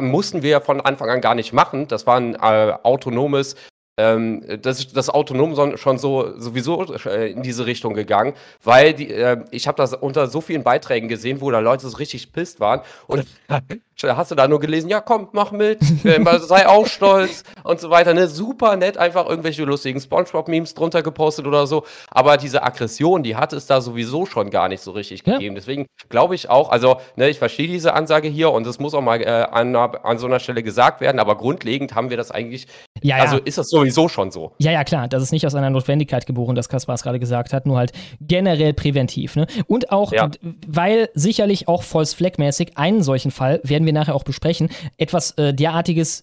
[0.00, 1.88] mussten wir von Anfang an gar nicht machen.
[1.88, 3.56] Das war ein äh, autonomes
[3.98, 9.10] ähm, das ist das autonom schon so sowieso äh, in diese Richtung gegangen, weil die,
[9.10, 12.60] äh, ich habe das unter so vielen Beiträgen gesehen, wo da Leute so richtig pisst
[12.60, 13.26] waren und
[14.04, 17.90] hast du da nur gelesen, ja komm, mach mit, äh, sei auch stolz und so
[17.90, 18.14] weiter.
[18.14, 18.28] Ne?
[18.28, 21.84] Super nett, einfach irgendwelche lustigen Spongebob-Memes drunter gepostet oder so.
[22.10, 25.34] Aber diese Aggression, die hat es da sowieso schon gar nicht so richtig ja.
[25.34, 25.54] gegeben.
[25.54, 29.00] Deswegen glaube ich auch, also ne, ich verstehe diese Ansage hier und das muss auch
[29.00, 32.66] mal äh, an, an, so einer Stelle gesagt werden, aber grundlegend haben wir das eigentlich,
[33.02, 34.52] ja, also ist das sowieso schon so.
[34.58, 37.52] Ja, ja, klar, das ist nicht aus einer Notwendigkeit geboren, das Kaspar es gerade gesagt
[37.52, 39.36] hat, nur halt generell präventiv.
[39.36, 39.46] Ne?
[39.66, 40.30] Und auch, ja.
[40.66, 44.68] weil sicherlich auch false flag-mäßig einen solchen Fall werden wir nachher auch besprechen,
[44.98, 46.22] etwas äh, derartiges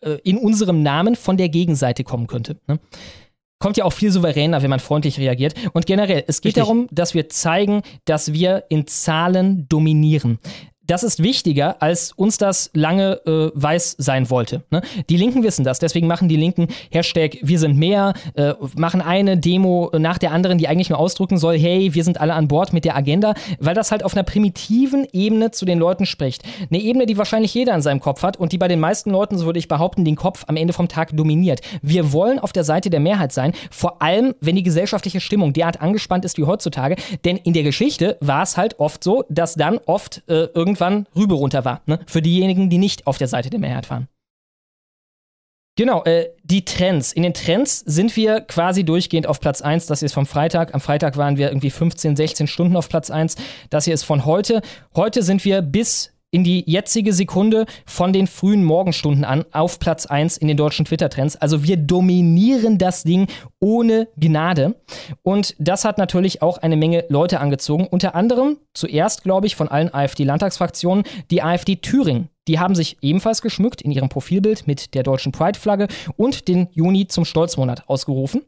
[0.00, 2.56] äh, in unserem Namen von der Gegenseite kommen könnte.
[2.66, 2.78] Ne?
[3.60, 5.54] Kommt ja auch viel souveräner, wenn man freundlich reagiert.
[5.72, 6.62] Und generell, es geht Richtig.
[6.62, 10.38] darum, dass wir zeigen, dass wir in Zahlen dominieren
[10.88, 14.62] das ist wichtiger, als uns das lange äh, weiß sein wollte.
[14.70, 14.80] Ne?
[15.08, 19.36] Die Linken wissen das, deswegen machen die Linken Hashtag Wir sind mehr, äh, machen eine
[19.36, 22.72] Demo nach der anderen, die eigentlich nur ausdrücken soll, hey, wir sind alle an Bord
[22.72, 26.42] mit der Agenda, weil das halt auf einer primitiven Ebene zu den Leuten spricht.
[26.70, 29.36] Eine Ebene, die wahrscheinlich jeder in seinem Kopf hat und die bei den meisten Leuten,
[29.36, 31.60] so würde ich behaupten, den Kopf am Ende vom Tag dominiert.
[31.82, 35.82] Wir wollen auf der Seite der Mehrheit sein, vor allem, wenn die gesellschaftliche Stimmung derart
[35.82, 39.78] angespannt ist wie heutzutage, denn in der Geschichte war es halt oft so, dass dann
[39.84, 41.82] oft äh, irgendwie irgendwann rüber runter war.
[41.86, 42.00] Ne?
[42.06, 44.08] Für diejenigen, die nicht auf der Seite der Mehrheit waren.
[45.76, 47.12] Genau, äh, die Trends.
[47.12, 49.86] In den Trends sind wir quasi durchgehend auf Platz 1.
[49.86, 50.74] Das hier ist vom Freitag.
[50.74, 53.36] Am Freitag waren wir irgendwie 15, 16 Stunden auf Platz 1.
[53.70, 54.60] Das hier ist von heute.
[54.96, 60.06] Heute sind wir bis in die jetzige Sekunde von den frühen Morgenstunden an auf Platz
[60.06, 61.36] 1 in den deutschen Twitter-Trends.
[61.36, 63.28] Also wir dominieren das Ding
[63.60, 64.76] ohne Gnade.
[65.22, 67.86] Und das hat natürlich auch eine Menge Leute angezogen.
[67.86, 72.28] Unter anderem zuerst, glaube ich, von allen AfD-Landtagsfraktionen die AfD Thüringen.
[72.46, 77.06] Die haben sich ebenfalls geschmückt in ihrem Profilbild mit der deutschen Pride-Flagge und den Juni
[77.06, 78.42] zum Stolzmonat ausgerufen.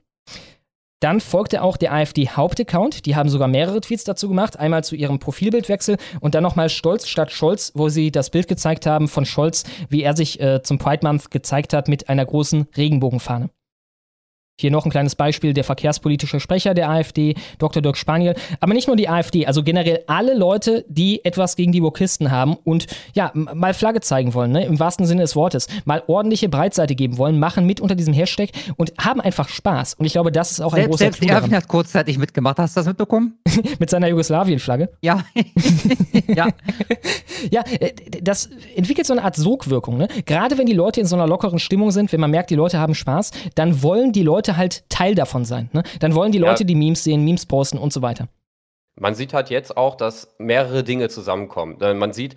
[1.00, 3.06] Dann folgte auch der AfD-Hauptaccount.
[3.06, 4.58] Die haben sogar mehrere Tweets dazu gemacht.
[4.58, 8.84] Einmal zu ihrem Profilbildwechsel und dann nochmal Stolz statt Scholz, wo sie das Bild gezeigt
[8.84, 12.68] haben von Scholz, wie er sich äh, zum Pride Month gezeigt hat mit einer großen
[12.76, 13.48] Regenbogenfahne.
[14.60, 17.82] Hier noch ein kleines Beispiel, der verkehrspolitische Sprecher der AfD, Dr.
[17.82, 18.34] Dirk Spaniel.
[18.60, 22.56] Aber nicht nur die AfD, also generell alle Leute, die etwas gegen die Wokisten haben
[22.64, 24.64] und ja, mal Flagge zeigen wollen, ne?
[24.64, 28.50] im wahrsten Sinne des Wortes, mal ordentliche Breitseite geben wollen, machen mit unter diesem Hashtag
[28.76, 29.94] und haben einfach Spaß.
[29.94, 32.58] Und ich glaube, das ist auch ein Selbst, großer selbst Erwin hat kurzzeitig mitgemacht.
[32.58, 33.38] Hast du das mitbekommen?
[33.78, 34.90] mit seiner Jugoslawien-Flagge.
[35.00, 35.24] Ja.
[36.28, 36.48] ja.
[37.50, 37.92] Ja, äh,
[38.22, 39.96] das entwickelt so eine Art Sogwirkung.
[39.96, 40.08] Ne?
[40.26, 42.78] Gerade wenn die Leute in so einer lockeren Stimmung sind, wenn man merkt, die Leute
[42.78, 45.70] haben Spaß, dann wollen die Leute halt Teil davon sein.
[45.72, 45.82] Ne?
[46.00, 46.46] Dann wollen die Ja.
[46.48, 48.28] Leute die Memes sehen, Memes posten und so weiter.
[48.98, 51.80] Man sieht halt jetzt auch, dass mehrere Dinge zusammenkommen.
[51.80, 52.34] Äh, Man sieht,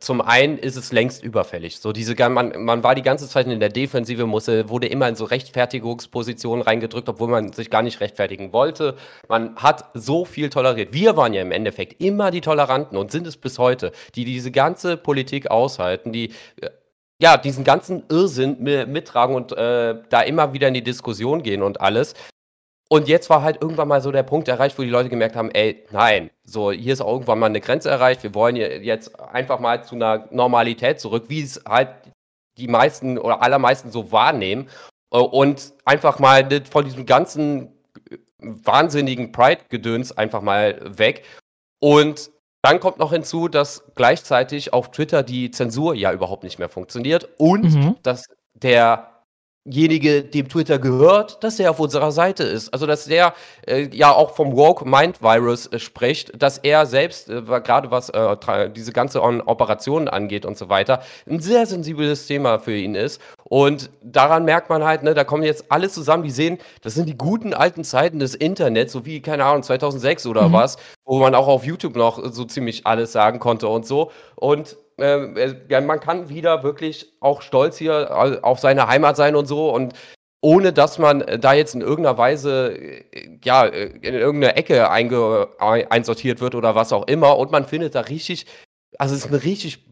[0.00, 1.78] zum einen ist es längst überfällig.
[1.78, 5.14] So diese, man, man war die ganze Zeit in der Defensive, musste, wurde immer in
[5.14, 8.96] so Rechtfertigungspositionen reingedrückt, obwohl man sich gar nicht rechtfertigen wollte.
[9.28, 10.92] Man hat so viel toleriert.
[10.92, 14.50] Wir waren ja im Endeffekt immer die Toleranten und sind es bis heute, die diese
[14.50, 16.30] ganze Politik aushalten, die
[16.60, 16.70] äh,
[17.20, 21.62] ja diesen ganzen Irrsinn mi- mittragen und äh, da immer wieder in die Diskussion gehen
[21.62, 22.14] und alles.
[22.90, 25.50] Und jetzt war halt irgendwann mal so der Punkt erreicht, wo die Leute gemerkt haben,
[25.50, 28.22] ey, nein, so hier ist auch irgendwann mal eine Grenze erreicht.
[28.22, 31.88] Wir wollen jetzt einfach mal zu einer Normalität zurück, wie es halt
[32.58, 34.68] die meisten oder allermeisten so wahrnehmen.
[35.12, 37.72] Äh, Und einfach mal nicht von diesem ganzen
[38.10, 41.24] äh, wahnsinnigen Pride-Gedöns einfach mal weg.
[41.80, 42.30] Und
[42.64, 47.28] dann kommt noch hinzu, dass gleichzeitig auf Twitter die Zensur ja überhaupt nicht mehr funktioniert
[47.36, 47.96] und Mhm.
[48.02, 52.72] dass derjenige, dem Twitter gehört, dass er auf unserer Seite ist.
[52.72, 53.34] Also dass der
[53.66, 58.08] äh, ja auch vom Woke Mind Virus äh, spricht, dass er selbst, äh, gerade was
[58.08, 62.94] äh, diese ganze On Operationen angeht und so weiter, ein sehr sensibles Thema für ihn
[62.94, 63.20] ist.
[63.48, 67.08] Und daran merkt man halt, ne, da kommen jetzt alle zusammen, die sehen, das sind
[67.08, 71.34] die guten alten Zeiten des Internets, so wie, keine Ahnung, 2006 oder was, wo man
[71.34, 74.10] auch auf YouTube noch so ziemlich alles sagen konnte und so.
[74.36, 79.16] Und ähm, äh, ja, man kann wieder wirklich auch stolz hier äh, auf seine Heimat
[79.16, 79.70] sein und so.
[79.70, 79.92] Und
[80.40, 86.40] ohne dass man äh, da jetzt in irgendeiner Weise äh, ja in irgendeine Ecke einsortiert
[86.40, 87.36] wird oder was auch immer.
[87.38, 88.46] Und man findet da richtig
[88.98, 89.84] also es ist eine richtig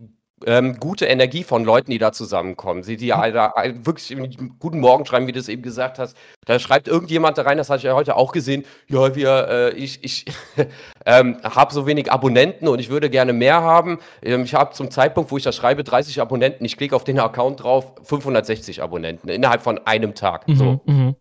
[0.46, 2.82] ähm, gute Energie von Leuten, die da zusammenkommen.
[2.82, 5.98] Sie, die ja da ein- wirklich einen guten Morgen schreiben, wie du es eben gesagt
[5.98, 6.16] hast.
[6.46, 9.70] Da schreibt irgendjemand da rein, das hatte ich ja heute auch gesehen, ja, wir, äh,
[9.74, 10.24] ich, ich
[11.06, 13.98] ähm, habe so wenig Abonnenten und ich würde gerne mehr haben.
[14.22, 16.64] Ähm, ich habe zum Zeitpunkt, wo ich das schreibe, 30 Abonnenten.
[16.64, 20.44] Ich klicke auf den Account drauf, 560 Abonnenten innerhalb von einem Tag.
[20.48, 20.80] So.
[20.86, 21.16] Mhm, mhm.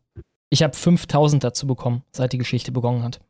[0.49, 3.21] Ich habe 5000 dazu bekommen, seit die Geschichte begonnen hat.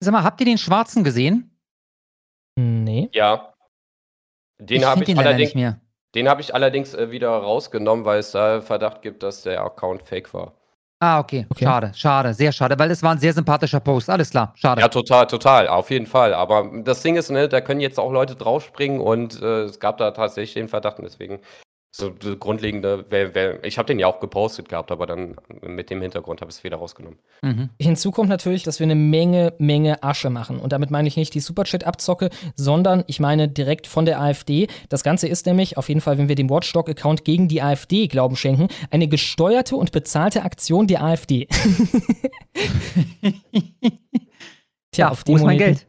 [0.00, 1.50] Sag mal, habt ihr den Schwarzen gesehen?
[2.58, 3.08] Nee.
[3.12, 3.52] Ja.
[4.58, 5.80] Den habe ich, den leider allerdings, nicht mehr.
[6.14, 10.02] den hab ich allerdings äh, wieder rausgenommen, weil es da Verdacht gibt, dass der Account
[10.02, 10.54] fake war.
[10.98, 11.44] Ah, okay.
[11.50, 11.64] Okay.
[11.64, 14.08] Schade, schade, sehr schade, weil es war ein sehr sympathischer Post.
[14.08, 14.80] Alles klar, schade.
[14.80, 16.32] Ja, total, total, auf jeden Fall.
[16.32, 19.98] Aber das Ding ist, ne, da können jetzt auch Leute draufspringen und äh, es gab
[19.98, 21.40] da tatsächlich den Verdacht und deswegen
[21.90, 26.02] so grundlegende, wer, wer, ich habe den ja auch gepostet gehabt, aber dann mit dem
[26.02, 27.18] Hintergrund habe ich es wieder rausgenommen.
[27.40, 27.70] Mhm.
[27.80, 30.58] Hinzu kommt natürlich, dass wir eine Menge, Menge Asche machen.
[30.58, 34.68] Und damit meine ich nicht die Superchat-Abzocke, sondern ich meine direkt von der AfD.
[34.90, 38.36] Das Ganze ist nämlich, auf jeden Fall, wenn wir dem Watchdog-Account gegen die AfD Glauben
[38.36, 41.48] schenken, eine gesteuerte und bezahlte Aktion der AfD.
[44.92, 45.86] Tja, auf wo die ist mein Geld?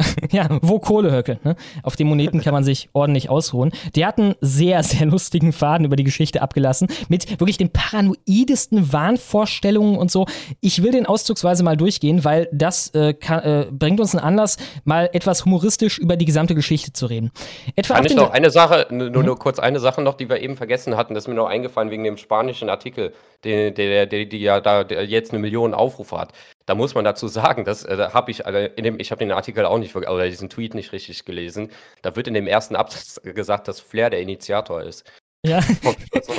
[0.30, 1.40] Ja, wo Kohlehöcke.
[1.42, 1.56] Ne?
[1.82, 3.72] Auf den Moneten kann man sich ordentlich ausruhen.
[3.96, 6.88] Der hat einen sehr, sehr lustigen Faden über die Geschichte abgelassen.
[7.08, 10.26] Mit wirklich den paranoidesten Wahnvorstellungen und so.
[10.60, 14.56] Ich will den auszugsweise mal durchgehen, weil das äh, kann, äh, bringt uns einen Anlass,
[14.84, 17.30] mal etwas humoristisch über die gesamte Geschichte zu reden.
[17.76, 19.26] Etwa Kann ich noch eine Sache, nur, nur, Mhm.
[19.26, 21.90] nur kurz eine Sache noch, die wir eben vergessen hatten, das ist mir noch eingefallen
[21.90, 23.12] wegen dem spanischen Artikel,
[23.44, 26.32] der, der, der, die ja da der jetzt eine Million Aufrufe hat.
[26.66, 29.32] Da muss man dazu sagen, dass äh, habe ich, äh, in dem, ich habe den
[29.32, 31.70] Artikel auch nicht, oder diesen Tweet nicht richtig gelesen.
[32.02, 35.04] Da wird in dem ersten Absatz gesagt, dass Flair der Initiator ist.
[35.44, 35.60] ja.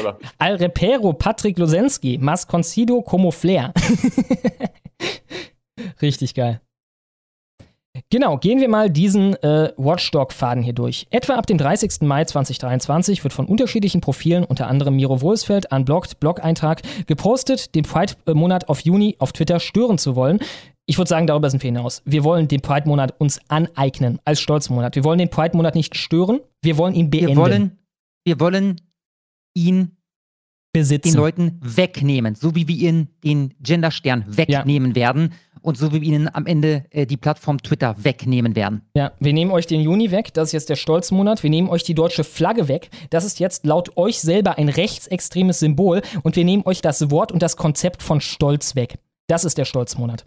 [0.38, 3.74] Al Repero, Patrick Losensky, Mas Concido como Flair.
[6.02, 6.62] Richtig geil.
[8.12, 11.08] Genau, gehen wir mal diesen äh, Watchdog-Faden hier durch.
[11.12, 12.02] Etwa ab dem 30.
[12.02, 18.68] Mai 2023 wird von unterschiedlichen Profilen, unter anderem Miro Wohlsfeld, Unblocked, Blog-Eintrag, gepostet, den Pride-Monat
[18.68, 20.40] auf Juni auf Twitter stören zu wollen.
[20.88, 22.02] Ich würde sagen, darüber sind wir hinaus.
[22.04, 24.98] Wir wollen den Pride-Monat uns aneignen als Stolzmonat.
[24.98, 27.80] Wir wollen den Pride-Monat nicht stören, wir wollen ihn beenden, Wir wollen,
[28.26, 28.82] wir wollen
[29.54, 29.96] ihn
[30.74, 31.12] besitzen.
[31.12, 35.32] den Leuten wegnehmen, so wie wir ihnen den Genderstern wegnehmen werden
[35.62, 38.82] und so wie wir ihnen am Ende äh, die Plattform Twitter wegnehmen werden.
[38.96, 41.44] Ja, wir nehmen euch den Juni weg, das ist jetzt der Stolzmonat.
[41.44, 45.60] Wir nehmen euch die deutsche Flagge weg, das ist jetzt laut euch selber ein rechtsextremes
[45.60, 46.02] Symbol.
[46.24, 48.98] Und wir nehmen euch das Wort und das Konzept von Stolz weg.
[49.28, 50.26] Das ist der Stolzmonat.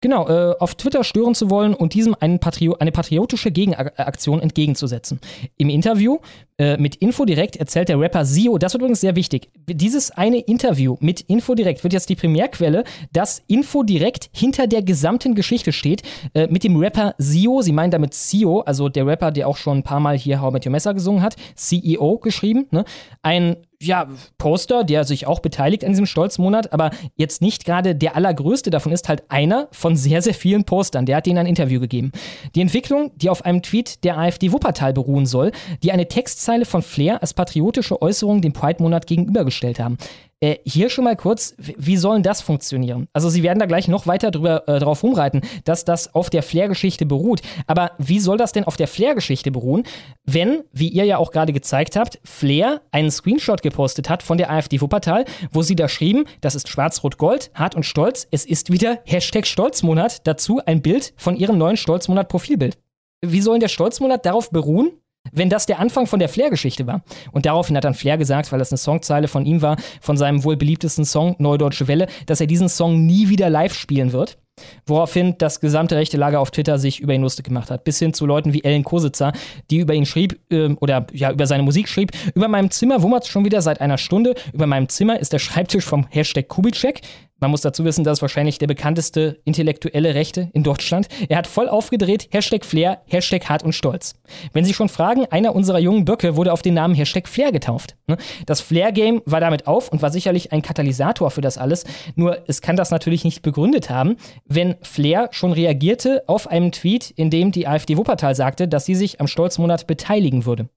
[0.00, 5.18] Genau, äh, auf Twitter stören zu wollen und diesem Patrio eine patriotische Gegenaktion entgegenzusetzen.
[5.56, 6.18] Im Interview
[6.56, 10.96] äh, mit Infodirect erzählt der Rapper Sio, das wird übrigens sehr wichtig, dieses eine Interview
[11.00, 16.62] mit Infodirect wird jetzt die Primärquelle, dass Infodirect hinter der gesamten Geschichte steht, äh, mit
[16.62, 19.98] dem Rapper Sio, sie meinen damit Sio, also der Rapper, der auch schon ein paar
[19.98, 22.84] Mal hier How Met Your Messer gesungen hat, CEO geschrieben, ne?
[23.22, 24.08] ein ja,
[24.38, 28.90] Poster, der sich auch beteiligt an diesem Stolzmonat, aber jetzt nicht gerade der allergrößte davon
[28.90, 31.06] ist halt einer von sehr, sehr vielen Postern.
[31.06, 32.10] Der hat ihnen ein Interview gegeben.
[32.56, 35.52] Die Entwicklung, die auf einem Tweet der AfD Wuppertal beruhen soll,
[35.82, 39.96] die eine Textzeile von Flair als patriotische Äußerung dem Pride-Monat gegenübergestellt haben.
[40.40, 43.08] Äh, hier schon mal kurz, wie soll das funktionieren?
[43.12, 46.44] Also Sie werden da gleich noch weiter drüber, äh, drauf rumreiten, dass das auf der
[46.44, 47.40] Flair-Geschichte beruht.
[47.66, 49.82] Aber wie soll das denn auf der Flair-Geschichte beruhen,
[50.24, 54.50] wenn, wie ihr ja auch gerade gezeigt habt, Flair einen Screenshot gepostet hat von der
[54.50, 59.00] AfD Wuppertal, wo sie da schrieben, das ist schwarz-rot-gold, hart und stolz, es ist wieder
[59.06, 62.78] Hashtag Stolzmonat, dazu ein Bild von ihrem neuen Stolzmonat-Profilbild.
[63.22, 64.92] Wie soll der Stolzmonat darauf beruhen,
[65.32, 67.02] wenn das der Anfang von der Flair-Geschichte war.
[67.32, 70.44] Und daraufhin hat dann Flair gesagt, weil das eine Songzeile von ihm war, von seinem
[70.44, 74.38] wohl beliebtesten Song Neudeutsche Welle, dass er diesen Song nie wieder live spielen wird.
[74.86, 77.84] Woraufhin das gesamte rechte Lager auf Twitter sich über ihn lustig gemacht hat.
[77.84, 79.32] Bis hin zu Leuten wie Ellen Kositzer,
[79.70, 82.12] die über ihn schrieb, äh, oder ja, über seine Musik schrieb.
[82.34, 84.34] Über meinem Zimmer wummert es schon wieder seit einer Stunde.
[84.52, 87.02] Über meinem Zimmer ist der Schreibtisch vom Hashtag Kubitschek.
[87.40, 91.06] Man muss dazu wissen, das ist wahrscheinlich der bekannteste intellektuelle Rechte in Deutschland.
[91.28, 94.14] Er hat voll aufgedreht, Hashtag Flair, Hashtag hart und stolz.
[94.52, 97.96] Wenn Sie schon fragen, einer unserer jungen Böcke wurde auf den Namen Hashtag Flair getauft.
[98.08, 98.16] Ne?
[98.46, 101.84] Das Flair-Game war damit auf und war sicherlich ein Katalysator für das alles.
[102.16, 107.10] Nur es kann das natürlich nicht begründet haben, wenn Flair schon reagierte auf einen Tweet,
[107.10, 110.68] in dem die AfD Wuppertal sagte, dass sie sich am Stolzmonat beteiligen würde.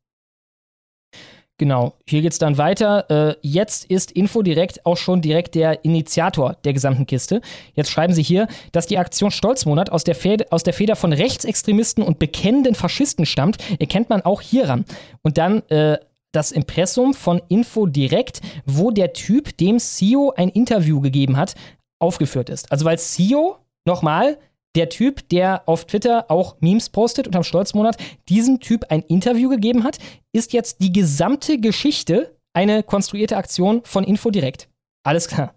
[1.62, 3.06] Genau, hier geht es dann weiter.
[3.12, 7.40] Äh, jetzt ist Infodirekt auch schon direkt der Initiator der gesamten Kiste.
[7.76, 11.14] Jetzt schreiben sie hier, dass die Aktion Stolzmonat aus der, Feder, aus der Feder von
[11.14, 14.86] Rechtsextremisten und bekennenden Faschisten stammt, erkennt man auch hieran.
[15.22, 16.00] Und dann äh,
[16.32, 21.54] das Impressum von Infodirekt, wo der Typ, dem CEO ein Interview gegeben hat,
[22.00, 22.72] aufgeführt ist.
[22.72, 24.40] Also weil CEO, nochmal,
[24.76, 27.98] der Typ, der auf Twitter auch Memes postet und am Stolzmonat
[28.30, 29.98] diesem Typ ein Interview gegeben hat,
[30.32, 34.70] ist jetzt die gesamte Geschichte eine konstruierte Aktion von Infodirekt.
[35.04, 35.56] Alles klar.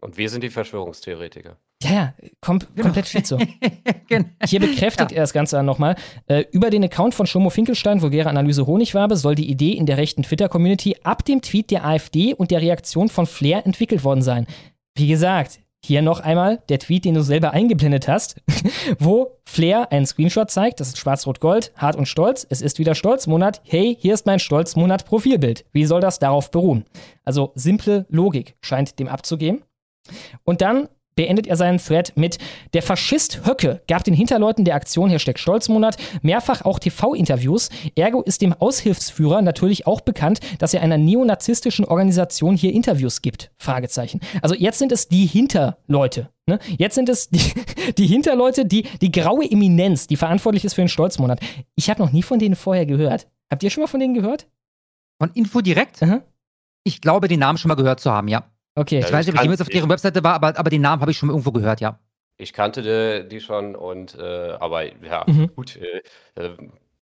[0.00, 1.56] Und wir sind die Verschwörungstheoretiker.
[1.82, 2.82] Ja, ja, kom genau.
[2.82, 3.38] komplett schizo.
[4.08, 4.28] genau.
[4.46, 5.16] Hier bekräftigt ja.
[5.16, 5.96] er das Ganze dann nochmal.
[6.26, 9.96] Äh, über den Account von Schlomo Finkelstein, vulgäre Analyse Honigwabe, soll die Idee in der
[9.96, 14.46] rechten Twitter-Community ab dem Tweet der AfD und der Reaktion von Flair entwickelt worden sein.
[14.94, 18.36] Wie gesagt, hier noch einmal der Tweet, den du selber eingeblendet hast,
[18.98, 20.80] wo Flair einen Screenshot zeigt.
[20.80, 22.46] Das ist schwarz-rot-gold, hart und stolz.
[22.48, 23.60] Es ist wieder Stolzmonat.
[23.64, 25.64] Hey, hier ist mein Stolzmonat-Profilbild.
[25.72, 26.84] Wie soll das darauf beruhen?
[27.24, 29.62] Also simple Logik scheint dem abzugehen.
[30.44, 32.38] Und dann beendet er seinen Thread mit
[32.74, 37.70] Der Faschist Höcke gab den Hinterleuten der Aktion Hashtag Stolzmonat mehrfach auch TV-Interviews.
[37.94, 43.50] Ergo ist dem Aushilfsführer natürlich auch bekannt, dass er einer neonazistischen Organisation hier Interviews gibt.
[43.56, 44.20] Fragezeichen.
[44.40, 46.28] Also jetzt sind es die Hinterleute.
[46.46, 46.58] Ne?
[46.78, 47.52] Jetzt sind es die,
[47.98, 51.40] die Hinterleute, die, die graue Eminenz, die verantwortlich ist für den Stolzmonat.
[51.74, 53.28] Ich habe noch nie von denen vorher gehört.
[53.50, 54.48] Habt ihr schon mal von denen gehört?
[55.20, 56.02] Von Info direkt?
[56.02, 56.22] Aha.
[56.84, 58.44] Ich glaube, den Namen schon mal gehört zu haben, ja.
[58.74, 59.00] Okay.
[59.00, 61.10] ich weiß nicht, ob ich jemals auf deren Webseite war, aber, aber den Namen habe
[61.10, 61.98] ich schon irgendwo gehört, ja.
[62.38, 65.50] Ich kannte die, die schon und äh, aber ja, mhm.
[65.54, 66.02] gut, äh,
[66.40, 66.56] äh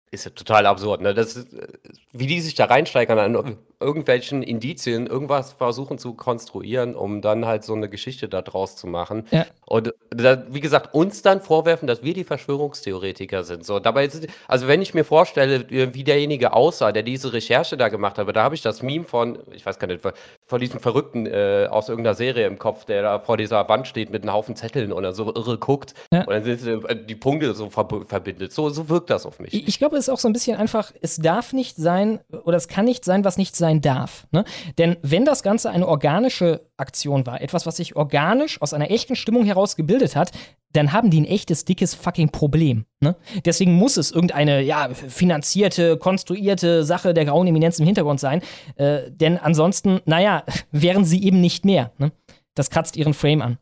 [0.10, 1.14] ist ja total absurd, ne?
[1.14, 1.68] Das ist, äh,
[2.14, 7.64] wie die sich da reinsteigern an irgendwelchen Indizien, irgendwas versuchen zu konstruieren, um dann halt
[7.66, 9.28] so eine Geschichte da draus zu machen.
[9.32, 9.46] Ja.
[9.70, 13.66] Und wie gesagt, uns dann vorwerfen, dass wir die Verschwörungstheoretiker sind.
[13.66, 17.90] So, dabei ist, also wenn ich mir vorstelle, wie derjenige aussah, der diese Recherche da
[17.90, 20.02] gemacht hat, da habe ich das Meme von, ich weiß gar nicht,
[20.48, 24.10] von diesem Verrückten äh, aus irgendeiner Serie im Kopf, der da vor dieser Wand steht
[24.10, 26.22] mit einem Haufen Zetteln oder so irre guckt ja.
[26.22, 28.54] und dann sind äh, die Punkte so verbindet.
[28.54, 29.54] So, so wirkt das auf mich.
[29.54, 32.56] Ich, ich glaube, es ist auch so ein bisschen einfach, es darf nicht sein oder
[32.56, 34.28] es kann nicht sein, was nicht sein darf.
[34.32, 34.46] Ne?
[34.78, 39.16] Denn wenn das Ganze eine organische Aktion war, etwas, was sich organisch aus einer echten
[39.16, 40.32] Stimmung heraus gebildet hat,
[40.74, 42.86] dann haben die ein echtes, dickes fucking Problem.
[43.00, 43.16] Ne?
[43.46, 48.42] Deswegen muss es irgendeine, ja, finanzierte, konstruierte Sache der grauen Eminenz im Hintergrund sein.
[48.76, 51.92] Äh, denn ansonsten, naja, wären sie eben nicht mehr.
[51.98, 52.12] Ne?
[52.54, 53.58] Das kratzt ihren Frame an.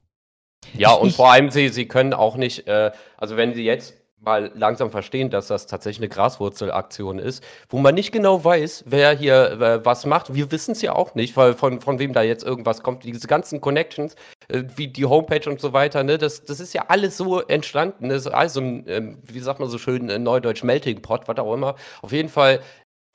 [0.77, 3.94] Ja, und ich, vor allem, sie, sie können auch nicht, äh, also wenn sie jetzt
[4.25, 9.11] mal langsam verstehen, dass das tatsächlich eine Graswurzelaktion ist, wo man nicht genau weiß, wer
[9.15, 10.33] hier äh, was macht.
[10.33, 13.03] Wir wissen es ja auch nicht, weil von, von wem da jetzt irgendwas kommt.
[13.03, 14.15] Diese ganzen Connections,
[14.47, 18.09] äh, wie die Homepage und so weiter, ne, das, das ist ja alles so entstanden.
[18.09, 21.37] Das ist also ein, äh, wie sagt man so schön, ein Neudeutsch Melting Pot, was
[21.37, 21.75] auch immer.
[22.01, 22.59] Auf jeden Fall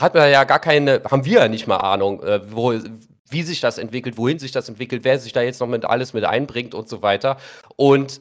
[0.01, 2.73] hat man ja gar keine, haben wir ja nicht mal Ahnung, äh, wo,
[3.29, 6.13] wie sich das entwickelt, wohin sich das entwickelt, wer sich da jetzt noch mit alles
[6.13, 7.37] mit einbringt und so weiter.
[7.77, 8.21] Und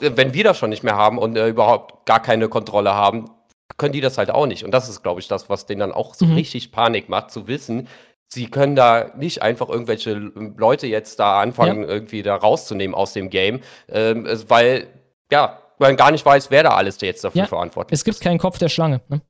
[0.00, 3.30] wenn wir das schon nicht mehr haben und äh, überhaupt gar keine Kontrolle haben,
[3.76, 4.64] können die das halt auch nicht.
[4.64, 6.34] Und das ist, glaube ich, das, was denen dann auch so Mhm.
[6.34, 7.88] richtig Panik macht, zu wissen,
[8.28, 13.30] sie können da nicht einfach irgendwelche Leute jetzt da anfangen, irgendwie da rauszunehmen aus dem
[13.30, 14.88] Game, ähm, weil,
[15.30, 18.38] ja, man gar nicht weiß, wer da alles jetzt dafür Ja, verantwortlich Es gibt keinen
[18.38, 19.00] Kopf der Schlange.
[19.08, 19.20] Ne?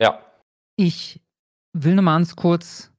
[0.00, 0.22] Ja,
[0.76, 1.20] Ich
[1.74, 2.90] will nur mal ganz kurz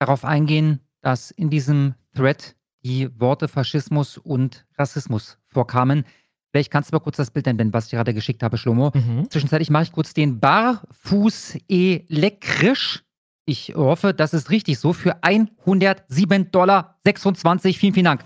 [0.00, 6.04] darauf eingehen, dass in diesem Thread die Worte Faschismus und Rassismus vorkamen.
[6.50, 8.92] Vielleicht kannst du mal kurz das Bild einblenden, was ich gerade geschickt habe, Schlomo.
[8.94, 9.30] Mhm.
[9.30, 13.04] Zwischenzeitlich mache ich kurz den Barfuß elektrisch.
[13.46, 14.92] Ich hoffe, das ist richtig so.
[14.92, 16.98] Für 107,26 Dollar.
[17.04, 18.24] Vielen, vielen Dank.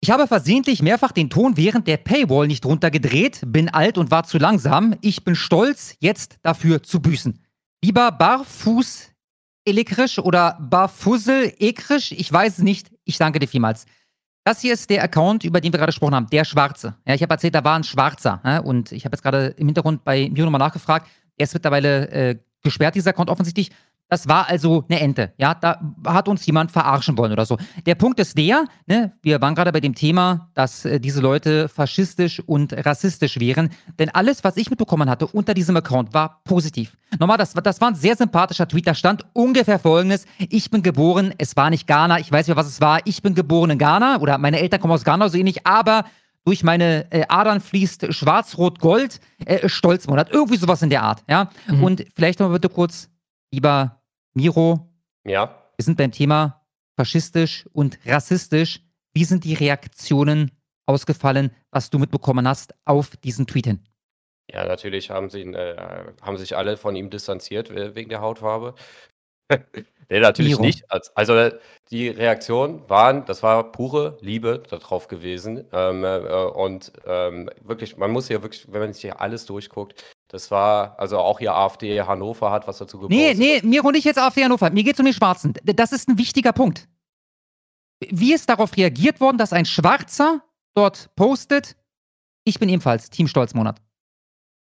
[0.00, 4.22] Ich habe versehentlich mehrfach den Ton während der Paywall nicht runtergedreht, bin alt und war
[4.22, 4.94] zu langsam.
[5.00, 7.40] Ich bin stolz, jetzt dafür zu büßen.
[7.82, 9.10] Lieber Barfuß
[9.66, 12.90] elektrisch oder Barfussel ekrisch, ich weiß es nicht.
[13.04, 13.84] Ich danke dir vielmals.
[14.44, 16.94] Das hier ist der Account, über den wir gerade gesprochen haben, der Schwarze.
[17.04, 18.40] Ja, ich habe erzählt, da war ein Schwarzer.
[18.44, 21.08] Ja, und ich habe jetzt gerade im Hintergrund bei Mio nochmal nachgefragt.
[21.36, 23.70] Er ist mittlerweile äh, gesperrt, dieser Account offensichtlich.
[24.08, 25.32] Das war also eine Ente.
[25.36, 27.58] Ja, da hat uns jemand verarschen wollen oder so.
[27.86, 31.68] Der Punkt ist der, ne, wir waren gerade bei dem Thema, dass äh, diese Leute
[31.68, 33.70] faschistisch und rassistisch wären.
[33.98, 36.96] Denn alles, was ich mitbekommen hatte unter diesem Account, war positiv.
[37.18, 38.86] Nochmal, das, das war ein sehr sympathischer Tweet.
[38.86, 42.68] Da stand ungefähr folgendes: Ich bin geboren, es war nicht Ghana, ich weiß nicht, was
[42.68, 43.00] es war.
[43.06, 46.04] Ich bin geboren in Ghana oder meine Eltern kommen aus Ghana, so ähnlich, aber
[46.44, 50.30] durch meine äh, Adern fließt schwarz-rot-gold, äh, Stolzmonat.
[50.30, 51.50] Irgendwie sowas in der Art, ja.
[51.66, 51.82] Mhm.
[51.82, 53.08] Und vielleicht noch mal bitte kurz,
[53.50, 53.95] lieber
[54.46, 54.86] Miro,
[55.24, 55.62] ja.
[55.78, 56.62] wir sind beim Thema
[57.00, 58.82] faschistisch und rassistisch.
[59.14, 60.50] Wie sind die Reaktionen
[60.84, 63.88] ausgefallen, was du mitbekommen hast auf diesen Tweet hin?
[64.52, 65.76] Ja, natürlich haben, sie, äh,
[66.20, 68.74] haben sich alle von ihm distanziert we- wegen der Hautfarbe.
[70.10, 70.62] nee, natürlich Miro.
[70.66, 70.84] nicht.
[70.90, 71.58] Als- Also äh,
[71.90, 75.64] die Reaktionen waren, das war pure Liebe darauf gewesen.
[75.72, 80.04] Ähm, äh, und ähm, wirklich, man muss hier wirklich, wenn man sich hier alles durchguckt,
[80.36, 83.38] das war, also auch hier AfD Hannover hat was dazu Nee, gepostet.
[83.64, 84.68] nee, Miro nicht jetzt AfD Hannover.
[84.70, 85.54] Mir geht's um den Schwarzen.
[85.64, 86.88] Das ist ein wichtiger Punkt.
[88.10, 90.42] Wie ist darauf reagiert worden, dass ein Schwarzer
[90.74, 91.74] dort postet,
[92.44, 93.80] ich bin ebenfalls Team Stolzmonat.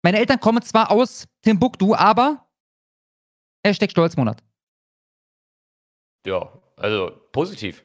[0.04, 2.46] Meine Eltern kommen zwar aus Timbuktu, aber
[3.66, 4.44] Hashtag Stolzmonat.
[6.24, 7.82] Ja, also positiv.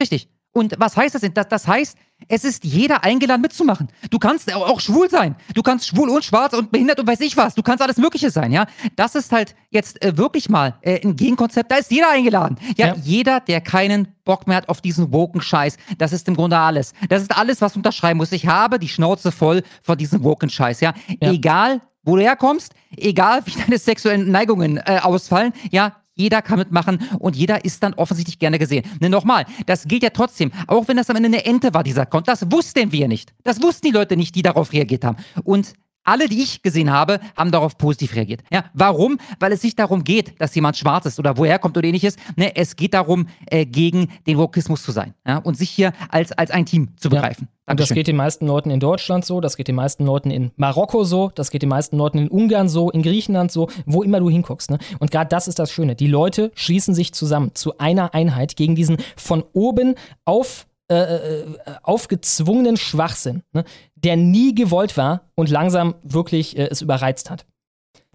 [0.00, 0.28] Richtig.
[0.52, 1.32] Und was heißt das denn?
[1.32, 1.96] Das, das heißt,
[2.28, 3.88] es ist jeder eingeladen mitzumachen.
[4.10, 5.34] Du kannst auch schwul sein.
[5.54, 7.54] Du kannst schwul und schwarz und behindert und weiß ich was.
[7.54, 8.66] Du kannst alles Mögliche sein, ja.
[8.94, 11.72] Das ist halt jetzt äh, wirklich mal äh, ein Gegenkonzept.
[11.72, 12.58] Da ist jeder eingeladen.
[12.76, 12.94] Ja, Ja.
[13.02, 15.78] jeder, der keinen Bock mehr hat auf diesen woken Scheiß.
[15.98, 16.92] Das ist im Grunde alles.
[17.08, 18.32] Das ist alles, was du unterschreiben musst.
[18.34, 20.92] Ich habe die Schnauze voll von diesem woken Scheiß, ja.
[21.20, 21.32] Ja.
[21.32, 26.98] Egal, wo du herkommst, egal wie deine sexuellen Neigungen äh, ausfallen, ja, jeder kann mitmachen
[27.18, 28.84] und jeder ist dann offensichtlich gerne gesehen.
[29.00, 32.02] Ne, nochmal, das gilt ja trotzdem, auch wenn das am Ende eine Ente war, dieser
[32.02, 33.32] Account, das wussten wir nicht.
[33.44, 35.16] Das wussten die Leute nicht, die darauf reagiert haben.
[35.44, 38.42] Und alle, die ich gesehen habe, haben darauf positiv reagiert.
[38.52, 39.18] Ja, warum?
[39.40, 42.16] Weil es nicht darum geht, dass jemand schwarz ist oder woher kommt oder ähnliches.
[42.36, 46.32] Ne, es geht darum, äh, gegen den Wokismus zu sein ja, und sich hier als,
[46.32, 47.16] als ein Team zu Ja.
[47.20, 47.48] begreifen.
[47.64, 50.50] Und das geht den meisten Leuten in Deutschland so, das geht den meisten Leuten in
[50.56, 54.18] Marokko so, das geht den meisten Leuten in Ungarn so, in Griechenland so, wo immer
[54.18, 54.70] du hinguckst.
[54.70, 54.78] Ne?
[54.98, 55.94] Und gerade das ist das Schöne.
[55.94, 59.94] Die Leute schließen sich zusammen zu einer Einheit gegen diesen von oben
[60.24, 61.46] auf, äh, äh,
[61.82, 63.64] aufgezwungenen Schwachsinn, ne?
[63.94, 67.46] der nie gewollt war und langsam wirklich äh, es überreizt hat.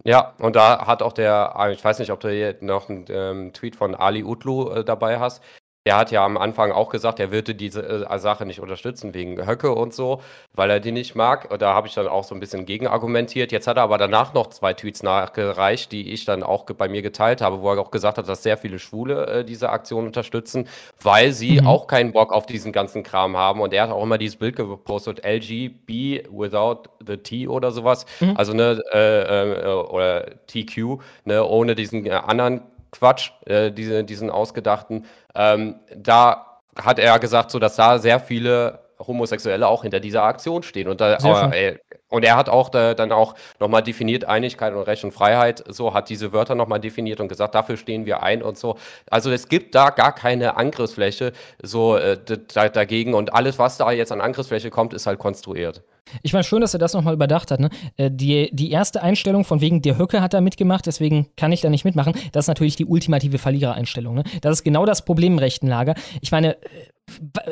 [0.04, 3.04] Ja, und da hat auch der, ah, ich weiß nicht, ob du hier noch einen
[3.08, 5.42] ähm, Tweet von Ali Utlu äh, dabei hast.
[5.88, 9.46] Der hat ja am Anfang auch gesagt, er würde diese äh, Sache nicht unterstützen wegen
[9.46, 10.20] Höcke und so,
[10.52, 11.50] weil er die nicht mag.
[11.50, 13.52] Und da habe ich dann auch so ein bisschen gegen argumentiert.
[13.52, 17.00] Jetzt hat er aber danach noch zwei Tweets nachgereicht, die ich dann auch bei mir
[17.00, 20.68] geteilt habe, wo er auch gesagt hat, dass sehr viele Schwule äh, diese Aktion unterstützen,
[21.02, 21.66] weil sie Mhm.
[21.66, 23.62] auch keinen Bock auf diesen ganzen Kram haben.
[23.62, 28.04] Und er hat auch immer dieses Bild gepostet, LGB without the T oder sowas.
[28.20, 28.34] Mhm.
[28.36, 32.60] Also ne, äh, äh, oder TQ, ne, ohne diesen äh, anderen
[32.90, 35.04] Quatsch, äh, diese, diesen ausgedachten.
[35.34, 40.62] Ähm, da hat er gesagt, so dass da sehr viele Homosexuelle auch hinter dieser Aktion
[40.62, 40.88] stehen.
[40.88, 41.16] Und, da,
[41.52, 41.78] äh,
[42.08, 45.94] und er hat auch da, dann auch nochmal definiert, Einigkeit und Recht und Freiheit, so
[45.94, 48.76] hat diese Wörter nochmal definiert und gesagt, dafür stehen wir ein und so.
[49.10, 51.32] Also es gibt da gar keine Angriffsfläche
[51.62, 52.18] so äh,
[52.54, 55.82] da, dagegen und alles, was da jetzt an Angriffsfläche kommt, ist halt konstruiert.
[56.22, 57.60] Ich meine, schön, dass er das nochmal überdacht hat.
[57.60, 57.68] Ne?
[57.98, 61.60] Äh, Die, die erste Einstellung von wegen, der Höcke hat da mitgemacht, deswegen kann ich
[61.60, 64.14] da nicht mitmachen, das ist natürlich die ultimative Verlierereinstellung.
[64.14, 64.24] Ne?
[64.40, 65.94] Das ist genau das Problem im rechten Lager.
[66.22, 66.66] Ich meine, äh,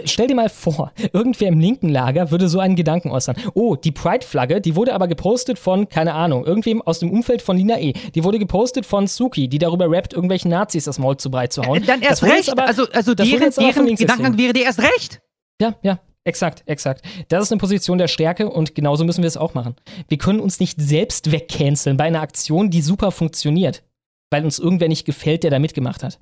[0.04, 3.36] stell dir mal vor, irgendwer im linken Lager würde so einen Gedanken äußern.
[3.54, 7.56] Oh, die Pride-Flagge, die wurde aber gepostet von, keine Ahnung, irgendwem aus dem Umfeld von
[7.56, 7.92] Lina E.
[8.14, 11.62] Die wurde gepostet von Suki, die darüber rappt, irgendwelchen Nazis das Maul zu breit zu
[11.62, 11.82] hauen.
[11.82, 12.50] Äh, Dann erst recht.
[12.50, 15.20] aber- also also deren, deren Gedankengang wäre dir erst recht.
[15.60, 17.02] Ja, ja, exakt, exakt.
[17.28, 19.74] Das ist eine Position der Stärke und genauso müssen wir es auch machen.
[20.08, 23.82] Wir können uns nicht selbst wegcanceln bei einer Aktion, die super funktioniert,
[24.30, 26.18] weil uns irgendwer nicht gefällt, der da mitgemacht hat.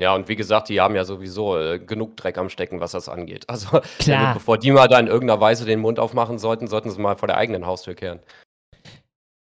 [0.00, 3.08] Ja, und wie gesagt, die haben ja sowieso äh, genug Dreck am Stecken, was das
[3.08, 3.44] angeht.
[3.48, 4.34] Also, Klar.
[4.34, 7.28] bevor die mal da in irgendeiner Weise den Mund aufmachen sollten, sollten sie mal vor
[7.28, 8.20] der eigenen Haustür kehren.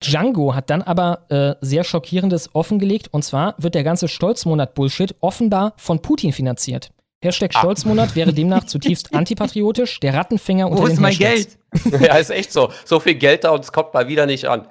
[0.01, 5.73] Django hat dann aber äh, sehr Schockierendes offengelegt und zwar wird der ganze Stolzmonat-Bullshit offenbar
[5.75, 6.91] von Putin finanziert.
[7.21, 7.59] Hashtag Ah.
[7.59, 11.57] Stolzmonat wäre demnach zutiefst antipatriotisch, der Rattenfänger unter Wo den ist mein Hashtags.
[11.83, 12.01] Geld?
[12.01, 12.71] ja, ist echt so.
[12.85, 14.69] So viel Geld da und es kommt mal wieder nicht an.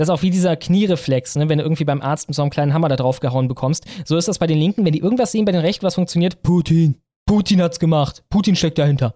[0.00, 1.50] Das ist auch wie dieser Kniereflex, ne?
[1.50, 3.84] wenn du irgendwie beim Arzt mit so einem kleinen Hammer da drauf gehauen bekommst.
[4.06, 6.42] So ist das bei den Linken, wenn die irgendwas sehen bei den Rechten, was funktioniert.
[6.42, 6.94] Putin.
[7.26, 8.24] Putin hat's gemacht.
[8.30, 9.14] Putin steckt dahinter.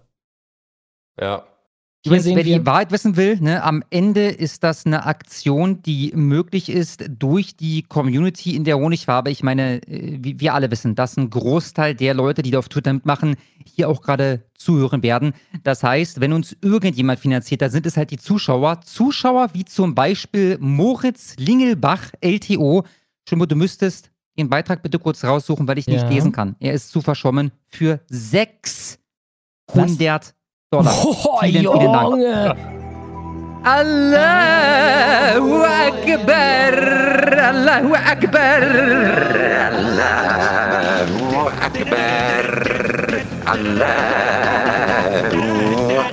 [1.19, 1.43] Ja.
[2.05, 6.69] Übrigens, wer die Wahrheit wissen will, ne, am Ende ist das eine Aktion, die möglich
[6.69, 9.31] ist durch die Community in der Honigwabe.
[9.31, 12.93] Ich meine, äh, wir alle wissen, dass ein Großteil der Leute, die da auf Twitter
[12.93, 13.35] mitmachen,
[13.65, 15.33] hier auch gerade zuhören werden.
[15.63, 18.81] Das heißt, wenn uns irgendjemand finanziert, dann sind es halt die Zuschauer.
[18.81, 22.83] Zuschauer wie zum Beispiel Moritz Lingelbach, LTO.
[23.27, 26.09] Schimbo, du müsstest den Beitrag bitte kurz raussuchen, weil ich nicht Ja.
[26.09, 26.55] lesen kann.
[26.59, 30.35] Er ist zu verschwommen für 600
[30.75, 30.91] Dollar.
[31.07, 32.07] Oh, vielen, vielen Dank.
[32.11, 32.51] Junge.
[33.65, 36.75] Allahu Akbar,
[37.49, 38.61] Allahu Akbar,
[40.05, 42.45] Allahu Akbar,
[43.49, 44.27] Allahu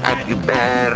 [0.01, 0.95] Akbar,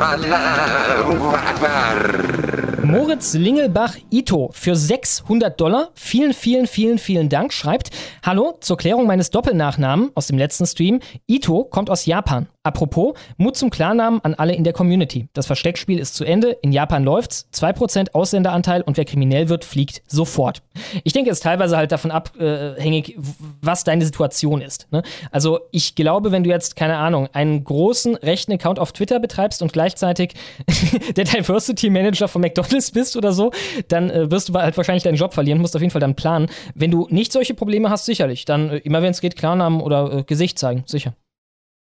[0.00, 2.55] Allahu Akbar.
[2.86, 5.90] Moritz Lingelbach Ito für 600 Dollar.
[5.94, 7.52] Vielen, vielen, vielen, vielen Dank.
[7.52, 7.90] Schreibt,
[8.22, 11.00] hallo, zur Klärung meines Doppelnachnamen aus dem letzten Stream.
[11.26, 12.46] Ito kommt aus Japan.
[12.66, 15.28] Apropos, Mut zum Klarnamen an alle in der Community.
[15.34, 16.50] Das Versteckspiel ist zu Ende.
[16.62, 17.46] In Japan läuft's.
[17.54, 20.62] 2% Ausländeranteil und wer kriminell wird, fliegt sofort.
[21.04, 23.16] Ich denke, es ist teilweise halt davon abhängig,
[23.62, 24.88] was deine Situation ist.
[24.90, 25.04] Ne?
[25.30, 29.62] Also ich glaube, wenn du jetzt, keine Ahnung, einen großen rechten Account auf Twitter betreibst
[29.62, 30.34] und gleichzeitig
[31.16, 33.52] der Diversity Manager von McDonalds bist oder so,
[33.86, 36.48] dann äh, wirst du halt wahrscheinlich deinen Job verlieren, musst auf jeden Fall dann planen.
[36.74, 38.44] Wenn du nicht solche Probleme hast, sicherlich.
[38.44, 41.14] Dann äh, immer, wenn es geht, Klarnamen oder äh, Gesicht zeigen, sicher.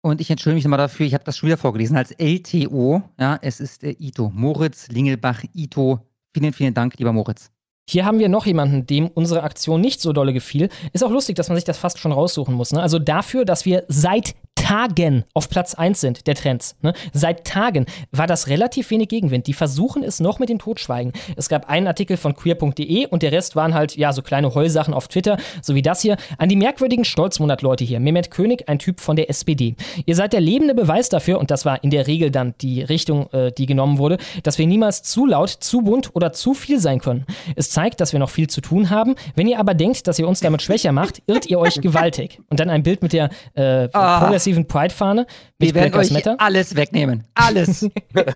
[0.06, 3.02] Und ich entschuldige mich nochmal dafür, ich habe das schon wieder vorgelesen als LTO.
[3.18, 4.30] Ja, es ist der Ito.
[4.32, 5.98] Moritz Lingelbach Ito.
[6.32, 7.50] Vielen, vielen Dank, lieber Moritz.
[7.90, 10.68] Hier haben wir noch jemanden, dem unsere Aktion nicht so dolle gefiel.
[10.92, 12.72] Ist auch lustig, dass man sich das fast schon raussuchen muss.
[12.72, 12.80] Ne?
[12.80, 14.36] Also dafür, dass wir seit
[14.66, 16.74] Tagen auf Platz 1 sind der Trends.
[16.82, 16.92] Ne?
[17.12, 19.46] Seit Tagen war das relativ wenig Gegenwind.
[19.46, 21.12] Die versuchen es noch mit dem Totschweigen.
[21.36, 24.92] Es gab einen Artikel von queer.de und der Rest waren halt, ja, so kleine Heulsachen
[24.92, 26.16] auf Twitter, so wie das hier.
[26.38, 28.00] An die merkwürdigen Stolzmonat-Leute hier.
[28.00, 29.76] Mehmet König, ein Typ von der SPD.
[30.04, 33.32] Ihr seid der lebende Beweis dafür, und das war in der Regel dann die Richtung,
[33.32, 36.98] äh, die genommen wurde, dass wir niemals zu laut, zu bunt oder zu viel sein
[37.00, 37.24] können.
[37.54, 39.14] Es zeigt, dass wir noch viel zu tun haben.
[39.36, 42.40] Wenn ihr aber denkt, dass ihr uns damit schwächer macht, irrt ihr euch gewaltig.
[42.50, 44.18] Und dann ein Bild mit der äh, Ah.
[44.18, 45.26] progressiven Pride-Fahne
[45.58, 46.36] mit Wir werden Black euch Matter.
[46.38, 47.24] alles wegnehmen.
[47.34, 47.82] Alles.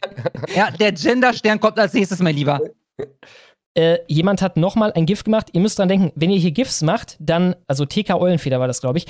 [0.54, 2.60] ja, der Gender-Stern kommt als nächstes, mein Lieber.
[3.74, 5.48] Äh, jemand hat nochmal ein GIF gemacht.
[5.52, 8.80] Ihr müsst dran denken, wenn ihr hier GIFs macht, dann, also TK Eulenfeder war das,
[8.80, 9.06] glaube ich.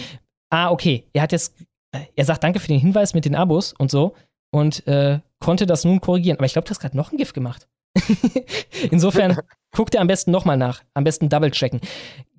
[0.51, 1.05] Ah, okay.
[1.13, 1.55] Er hat jetzt,
[1.93, 4.15] äh, er sagt danke für den Hinweis mit den Abos und so
[4.53, 6.37] und äh, konnte das nun korrigieren.
[6.39, 7.69] Aber ich glaube, du hast gerade noch ein GIF gemacht.
[8.91, 9.39] Insofern
[9.73, 10.83] guckt ihr am besten nochmal nach.
[10.95, 11.81] Am besten double checken.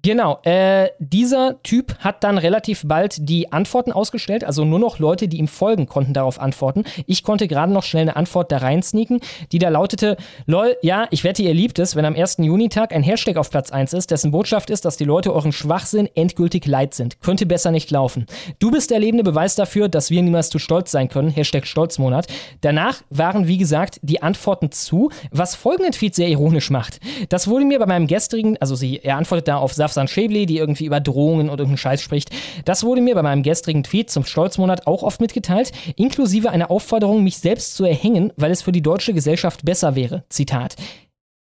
[0.03, 5.27] Genau, äh, dieser Typ hat dann relativ bald die Antworten ausgestellt, also nur noch Leute,
[5.27, 6.85] die ihm folgen, konnten darauf antworten.
[7.05, 9.19] Ich konnte gerade noch schnell eine Antwort da rein sneaken,
[9.51, 12.37] die da lautete, lol, ja, ich wette, ihr liebt es, wenn am 1.
[12.39, 16.09] Junitag ein Hashtag auf Platz 1 ist, dessen Botschaft ist, dass die Leute euren Schwachsinn
[16.15, 17.21] endgültig leid sind.
[17.21, 18.25] Könnte besser nicht laufen.
[18.57, 22.25] Du bist der lebende Beweis dafür, dass wir niemals zu stolz sein können, Hashtag Stolzmonat.
[22.61, 26.99] Danach waren, wie gesagt, die Antworten zu, was folgenden Tweet sehr ironisch macht.
[27.29, 30.57] Das wurde mir bei meinem gestrigen, also sie, er antwortet da auf Safsan Schäble, die
[30.57, 32.29] irgendwie über Drohungen und irgendeinen Scheiß spricht.
[32.65, 37.23] Das wurde mir bei meinem gestrigen Tweet zum Stolzmonat auch oft mitgeteilt, inklusive einer Aufforderung,
[37.23, 40.23] mich selbst zu erhängen, weil es für die deutsche Gesellschaft besser wäre.
[40.29, 40.75] Zitat.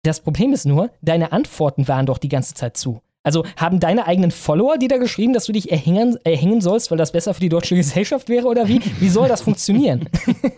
[0.04, 3.02] Das Problem ist nur, deine Antworten waren doch die ganze Zeit zu.
[3.22, 6.98] Also haben deine eigenen Follower, die da geschrieben, dass du dich erhängen, erhängen sollst, weil
[6.98, 8.82] das besser für die deutsche Gesellschaft wäre oder wie?
[9.00, 10.10] Wie soll das funktionieren?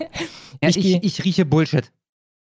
[0.64, 1.92] Ja, Ich ich, ich, rieche Bullshit.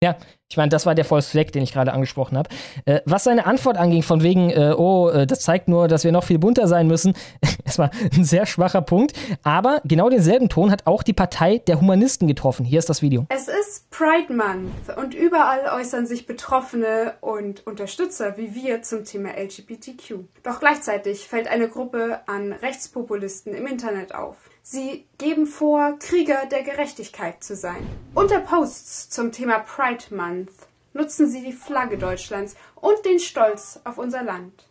[0.02, 0.16] Ja,
[0.48, 2.50] Ich meine, das war der False Flag, den ich gerade angesprochen habe.
[2.84, 6.12] Äh, was seine Antwort anging, von wegen, äh, oh, äh, das zeigt nur, dass wir
[6.12, 7.14] noch viel bunter sein müssen,
[7.64, 9.14] es war ein sehr schwacher Punkt.
[9.42, 12.64] Aber genau denselben Ton hat auch die Partei der Humanisten getroffen.
[12.66, 13.26] Hier ist das Video.
[13.30, 19.30] Es ist Pride Month und überall äußern sich Betroffene und Unterstützer wie wir zum Thema
[19.30, 20.26] LGBTQ.
[20.42, 24.36] Doch gleichzeitig fällt eine Gruppe an Rechtspopulisten im Internet auf.
[24.68, 27.86] Sie geben vor, Krieger der Gerechtigkeit zu sein.
[28.16, 30.50] Unter Posts zum Thema Pride Month
[30.92, 34.66] nutzen sie die Flagge Deutschlands und den Stolz auf unser Land.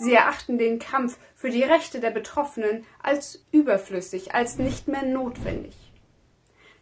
[0.00, 5.76] Sie erachten den Kampf für die Rechte der Betroffenen als überflüssig, als nicht mehr notwendig.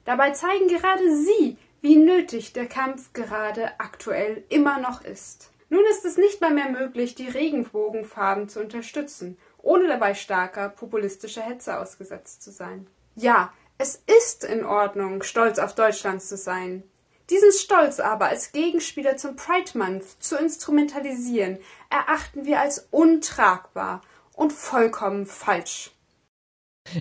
[0.07, 5.51] Dabei zeigen gerade sie, wie nötig der Kampf gerade aktuell immer noch ist.
[5.69, 11.43] Nun ist es nicht mal mehr möglich, die Regenbogenfarben zu unterstützen ohne dabei starker populistischer
[11.43, 12.87] Hetze ausgesetzt zu sein.
[13.15, 16.85] Ja, es ist in Ordnung, stolz auf Deutschland zu sein.
[17.31, 21.59] Diesen Stolz aber als Gegenspieler zum Pride Month zu instrumentalisieren,
[21.89, 24.03] erachten wir als untragbar
[24.35, 25.94] und vollkommen falsch.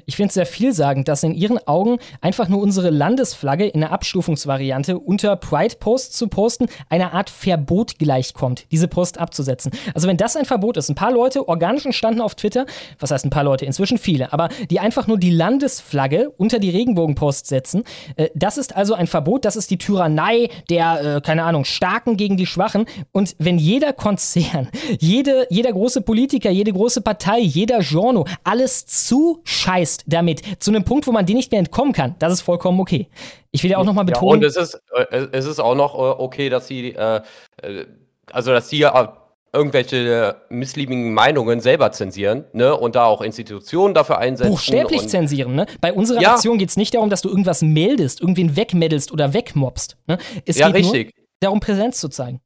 [0.06, 3.92] Ich finde es sehr vielsagend, dass in ihren Augen einfach nur unsere Landesflagge in der
[3.92, 9.72] Abstufungsvariante unter Pride-Posts zu posten, einer Art Verbot gleichkommt, diese Post abzusetzen.
[9.94, 12.66] Also wenn das ein Verbot ist, ein paar Leute organisch entstanden auf Twitter,
[13.00, 16.70] was heißt ein paar Leute, inzwischen viele, aber die einfach nur die Landesflagge unter die
[16.70, 17.84] Regenbogenpost setzen,
[18.16, 22.18] äh, das ist also ein Verbot, das ist die Tyrannei der, äh, keine Ahnung, Starken
[22.18, 22.86] gegen die Schwachen.
[23.12, 24.70] Und wenn jeder Konzern,
[25.00, 30.84] jede, jeder große Politiker, jede große Partei, jeder Journo alles zuscheißt, scheißt damit zu einem
[30.84, 33.08] Punkt, wo man dem nicht mehr entkommen kann, das ist vollkommen okay.
[33.52, 34.42] Ich will ja auch nochmal betonen.
[34.42, 37.22] Ja, und es ist, äh, es ist auch noch äh, okay, dass sie, äh,
[37.62, 37.86] äh
[38.32, 39.08] also dass sie äh,
[39.52, 44.52] irgendwelche missliebigen Meinungen selber zensieren, ne, und da auch Institutionen dafür einsetzen.
[44.52, 45.68] Buchstäblich zensieren, ne?
[45.80, 46.34] Bei unserer ja.
[46.34, 49.98] Aktion geht es nicht darum, dass du irgendwas meldest, irgendwen wegmeddelst oder wegmobst.
[50.08, 50.18] Ne?
[50.46, 51.06] Es ja, geht richtig.
[51.06, 52.42] nur darum, Präsenz zu zeigen.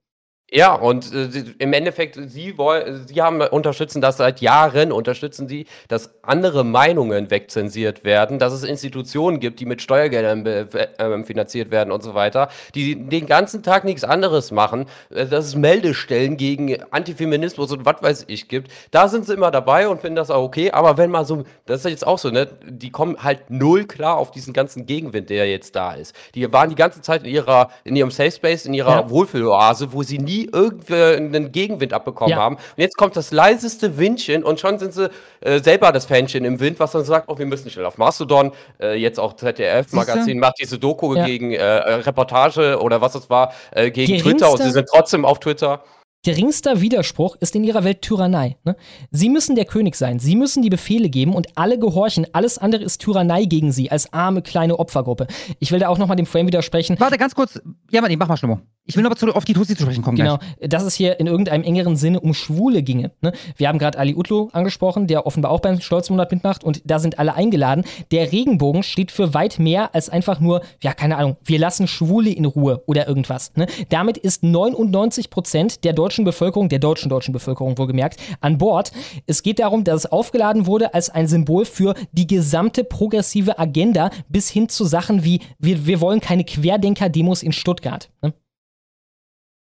[0.50, 5.66] Ja, und äh, im Endeffekt, sie wollen, sie haben unterstützen das seit Jahren, unterstützen sie,
[5.90, 11.92] dass andere Meinungen wegzensiert werden, dass es Institutionen gibt, die mit Steuergeldern äh, finanziert werden
[11.92, 16.82] und so weiter, die den ganzen Tag nichts anderes machen, äh, dass es Meldestellen gegen
[16.92, 18.72] Antifeminismus und was weiß ich gibt.
[18.92, 21.86] Da sind sie immer dabei und finden das auch okay, aber wenn mal so, das
[21.86, 25.50] ist jetzt auch so, ne, die kommen halt null klar auf diesen ganzen Gegenwind, der
[25.50, 26.16] jetzt da ist.
[26.36, 29.10] Die waren die ganze Zeit in ihrer, in ihrem Safe Space, in ihrer ja.
[29.10, 32.38] Wohlfühloase, wo sie nie irgendeinen Gegenwind abbekommen ja.
[32.38, 32.56] haben.
[32.56, 35.10] Und jetzt kommt das leiseste Windchen und schon sind sie
[35.42, 38.52] äh, selber das Fähnchen im Wind, was dann sagt, oh, wir müssen schnell auf Mastodon.
[38.80, 41.26] Äh, jetzt auch ZDF-Magazin macht diese Doku ja.
[41.26, 45.26] gegen äh, Reportage oder was es war, äh, gegen Geringste Twitter und sie sind trotzdem
[45.26, 45.84] auf Twitter.
[46.28, 48.58] Geringster Widerspruch ist in ihrer Welt Tyrannei.
[48.66, 48.76] Ne?
[49.12, 52.28] Sie müssen der König sein, sie müssen die Befehle geben und alle gehorchen.
[52.34, 55.28] Alles andere ist Tyrannei gegen sie, als arme kleine Opfergruppe.
[55.60, 57.00] Ich will da auch nochmal dem Frame widersprechen.
[57.00, 57.62] Warte, ganz kurz.
[57.92, 58.62] Ja, Mann, mach mal Schnummer.
[58.90, 60.16] Ich will noch mal auf die Tussi zu sprechen kommen.
[60.16, 60.70] Genau, gleich.
[60.70, 63.12] dass es hier in irgendeinem engeren Sinne um Schwule ginge.
[63.22, 63.34] Ne?
[63.58, 67.20] Wir haben gerade Ali Utlu angesprochen, der offenbar auch beim Stolzmonat mitmacht und da sind
[67.20, 67.84] alle eingeladen.
[68.12, 72.30] Der Regenbogen steht für weit mehr als einfach nur, ja, keine Ahnung, wir lassen Schwule
[72.30, 73.52] in Ruhe oder irgendwas.
[73.56, 73.68] Ne?
[73.90, 78.92] Damit ist 99 Prozent der deutschen Bevölkerung, der deutschen deutschen Bevölkerung wohlgemerkt, an Bord.
[79.26, 84.10] Es geht darum, dass es aufgeladen wurde als ein Symbol für die gesamte progressive Agenda
[84.30, 88.10] bis hin zu Sachen wie, wir, wir wollen keine Querdenker-Demos in Stuttgart.
[88.22, 88.34] Ne?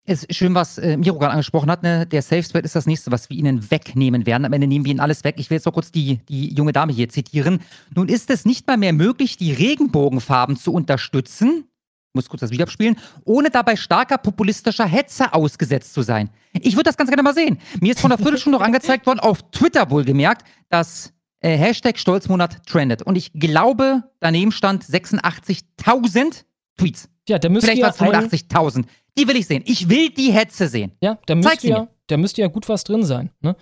[0.03, 1.83] Es ist schön, was äh, Miro gerade angesprochen hat.
[1.83, 2.07] Ne?
[2.07, 4.45] Der Safe Spread ist das nächste, was wir ihnen wegnehmen werden.
[4.45, 5.35] Am Ende nehmen wir ihnen alles weg.
[5.37, 7.59] Ich will jetzt noch kurz die, die junge Dame hier zitieren.
[7.95, 11.65] Nun ist es nicht mal mehr möglich, die Regenbogenfarben zu unterstützen.
[12.11, 16.29] Ich muss kurz das Video abspielen, ohne dabei starker populistischer Hetze ausgesetzt zu sein.
[16.51, 17.57] Ich würde das ganz gerne mal sehen.
[17.79, 22.65] Mir ist von der Viertelstunde noch angezeigt worden, auf Twitter wohlgemerkt, dass äh, Hashtag Stolzmonat
[22.65, 23.01] trendet.
[23.01, 26.43] Und ich glaube, daneben stand 86.000
[26.77, 27.07] Tweets.
[27.29, 28.83] Ja, da müsst Vielleicht war es 85.000.
[29.17, 29.63] Die will ich sehen.
[29.65, 30.91] Ich will die Hetze sehen.
[31.01, 33.29] Ja, da müsste ja, da müsste ja gut was drin sein.
[33.39, 33.55] Ne?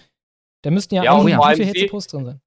[0.63, 2.41] Da müssten ja, ja auch gute Hetze-Posts drin sein.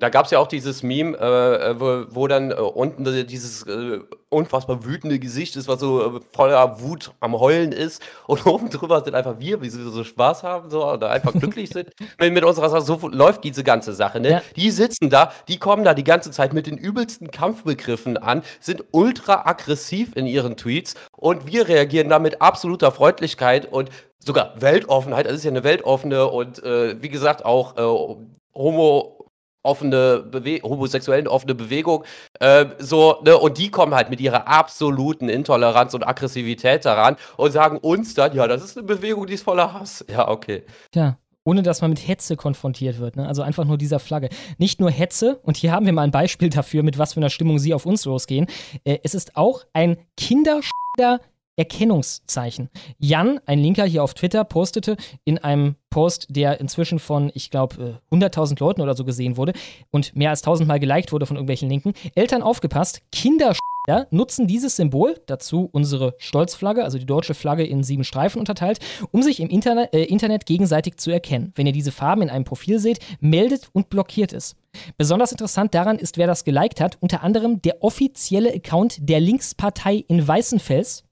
[0.00, 3.64] Da gab es ja auch dieses Meme, äh, äh, wo, wo, dann äh, unten dieses
[3.64, 8.02] äh, unfassbar wütende Gesicht ist, was so äh, voller Wut am Heulen ist.
[8.26, 11.70] Und oben drüber sind einfach wir, wie sie so Spaß haben so, oder einfach glücklich
[11.70, 12.82] sind mit, mit, unserer Sache.
[12.82, 14.18] So läuft diese ganze Sache.
[14.18, 14.30] Ne?
[14.30, 14.42] Ja.
[14.56, 18.82] Die sitzen da, die kommen da die ganze Zeit mit den übelsten Kampfbegriffen an, sind
[18.90, 25.26] ultra aggressiv in ihren Tweets und wir reagieren da mit absoluter Freundlichkeit und sogar Weltoffenheit.
[25.26, 27.76] Das ist ja eine weltoffene und äh, wie gesagt auch
[28.54, 29.13] homo
[29.64, 32.04] offene Bewe homosexuellen offene Bewegung,
[32.38, 37.50] äh, so, ne, und die kommen halt mit ihrer absoluten Intoleranz und Aggressivität daran und
[37.50, 40.04] sagen uns dann, ja, das ist eine Bewegung, die ist voller Hass.
[40.08, 40.62] Ja, okay.
[40.94, 41.18] Ja.
[41.46, 43.28] Ohne dass man mit Hetze konfrontiert wird, ne?
[43.28, 44.30] Also einfach nur dieser Flagge.
[44.56, 47.28] Nicht nur Hetze, und hier haben wir mal ein Beispiel dafür, mit was für einer
[47.28, 48.46] Stimmung sie auf uns losgehen.
[48.84, 51.20] Äh, es ist auch ein Kinderschder
[51.56, 52.68] Erkennungszeichen.
[52.98, 58.00] Jan, ein Linker hier auf Twitter, postete in einem Post, der inzwischen von, ich glaube,
[58.10, 59.52] 100.000 Leuten oder so gesehen wurde
[59.90, 61.92] und mehr als 1000 Mal geliked wurde von irgendwelchen Linken.
[62.14, 63.54] Eltern aufgepasst, Kinder
[64.10, 68.78] nutzen dieses Symbol, dazu unsere Stolzflagge, also die deutsche Flagge in sieben Streifen unterteilt,
[69.10, 71.52] um sich im Internet, äh, Internet gegenseitig zu erkennen.
[71.54, 74.56] Wenn ihr diese Farben in einem Profil seht, meldet und blockiert es.
[74.96, 80.04] Besonders interessant daran ist, wer das geliked hat, unter anderem der offizielle Account der Linkspartei
[80.08, 81.04] in Weißenfels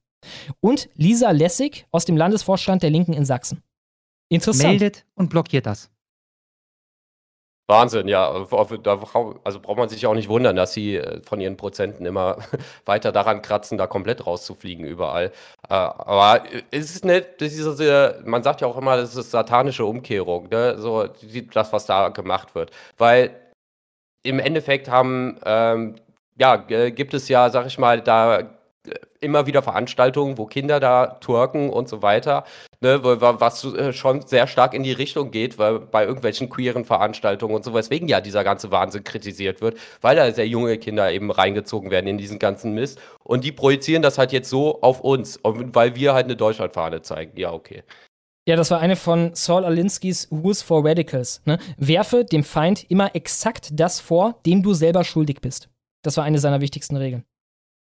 [0.61, 3.63] und Lisa Lessig aus dem Landesvorstand der Linken in Sachsen.
[4.29, 4.71] Interessant.
[4.71, 5.91] Meldet und blockiert das.
[7.69, 8.31] Wahnsinn, ja.
[8.31, 12.39] Also braucht man sich auch nicht wundern, dass sie äh, von ihren Prozenten immer
[12.85, 15.33] weiter daran kratzen, da komplett rauszufliegen überall.
[15.69, 20.49] Äh, aber es ist nicht, diese, man sagt ja auch immer, das ist satanische Umkehrung,
[20.49, 20.77] ne?
[20.79, 21.09] so
[21.53, 22.73] das, was da gemacht wird.
[22.99, 23.31] Weil
[24.23, 25.97] im Endeffekt haben, ähm,
[26.37, 28.51] ja, gibt es ja, sag ich mal, da
[29.23, 32.45] immer wieder Veranstaltungen, wo Kinder da twerken und so weiter,
[32.81, 37.55] ne, was äh, schon sehr stark in die Richtung geht, weil bei irgendwelchen queeren Veranstaltungen
[37.55, 41.31] und so, weswegen ja dieser ganze Wahnsinn kritisiert wird, weil da sehr junge Kinder eben
[41.31, 45.39] reingezogen werden in diesen ganzen Mist und die projizieren das halt jetzt so auf uns,
[45.43, 47.39] weil wir halt eine Deutschlandfahne zeigen.
[47.39, 47.83] Ja, okay.
[48.49, 51.43] Ja, das war eine von Saul Alinsky's Rules for Radicals.
[51.45, 51.59] Ne?
[51.77, 55.69] Werfe dem Feind immer exakt das vor, dem du selber schuldig bist.
[56.03, 57.25] Das war eine seiner wichtigsten Regeln.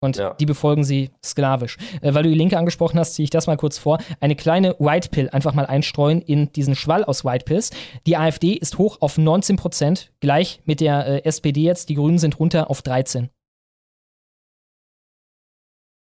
[0.01, 0.35] Und ja.
[0.35, 1.79] die befolgen sie sklavisch.
[2.03, 3.99] Äh, weil du die Linke angesprochen hast, ziehe ich das mal kurz vor.
[4.21, 7.71] Eine kleine White Pill einfach mal einstreuen in diesen Schwall aus White Pills.
[8.07, 11.89] Die AfD ist hoch auf 19 Prozent, gleich mit der äh, SPD jetzt.
[11.89, 13.31] Die Grünen sind runter auf 13.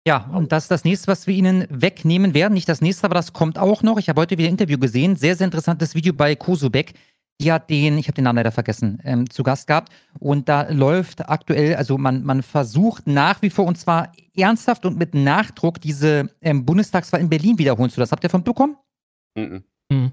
[0.06, 2.52] Ja, und das ist das nächste, was wir Ihnen wegnehmen werden.
[2.52, 3.98] Nicht das nächste, aber das kommt auch noch.
[3.98, 5.16] Ich habe heute wieder ein Interview gesehen.
[5.16, 6.92] Sehr, sehr interessantes Video bei Kosubek
[7.40, 9.92] die hat den, ich habe den Namen leider vergessen, ähm, zu Gast gehabt.
[10.18, 14.96] Und da läuft aktuell, also man, man versucht nach wie vor und zwar ernsthaft und
[14.96, 18.00] mit Nachdruck diese ähm, Bundestagswahl in Berlin wiederholen zu.
[18.00, 18.76] Das habt ihr von bekommen?
[19.36, 19.64] Mhm.
[19.90, 20.12] mhm.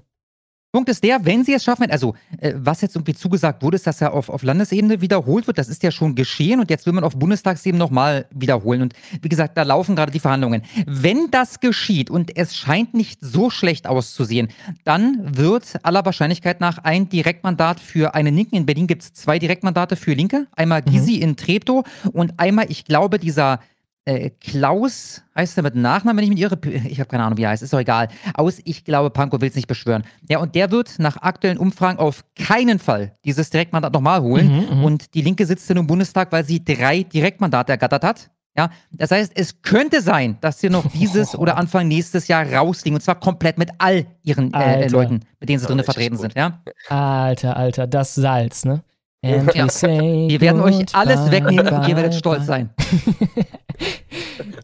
[0.72, 3.86] Punkt ist der, wenn sie es schaffen, also äh, was jetzt irgendwie zugesagt wurde, ist,
[3.86, 5.58] dass er auf, auf Landesebene wiederholt wird.
[5.58, 8.80] Das ist ja schon geschehen und jetzt will man auf Bundestagsebene nochmal wiederholen.
[8.80, 10.62] Und wie gesagt, da laufen gerade die Verhandlungen.
[10.86, 14.48] Wenn das geschieht und es scheint nicht so schlecht auszusehen,
[14.84, 18.56] dann wird aller Wahrscheinlichkeit nach ein Direktmandat für einen Linken.
[18.56, 20.46] In Berlin gibt es zwei Direktmandate für Linke.
[20.56, 21.22] Einmal Gysi mhm.
[21.22, 21.84] in Treptow
[22.14, 23.60] und einmal, ich glaube, dieser
[24.04, 26.58] äh, Klaus heißt er mit Nachnamen, wenn ich mich irre.
[26.88, 27.62] Ich habe keine Ahnung, wie er heißt.
[27.62, 28.08] Ist doch egal.
[28.34, 30.02] Aus, ich glaube, Panko will es nicht beschwören.
[30.28, 34.48] Ja, und der wird nach aktuellen Umfragen auf keinen Fall dieses Direktmandat nochmal holen.
[34.48, 38.30] Mhm, mhm, und die Linke sitzt in im Bundestag, weil sie drei Direktmandate ergattert hat.
[38.56, 42.96] Ja, das heißt, es könnte sein, dass sie noch dieses oder Anfang nächstes Jahr rausliegen.
[42.96, 46.34] Und zwar komplett mit all ihren äh, Leuten, mit denen sie drinnen vertreten sind.
[46.34, 46.60] Ja?
[46.88, 48.82] Alter, Alter, das Salz, ne?
[49.24, 49.46] Ja.
[49.46, 52.70] Wir werden euch alles wegnehmen und ihr werdet stolz sein.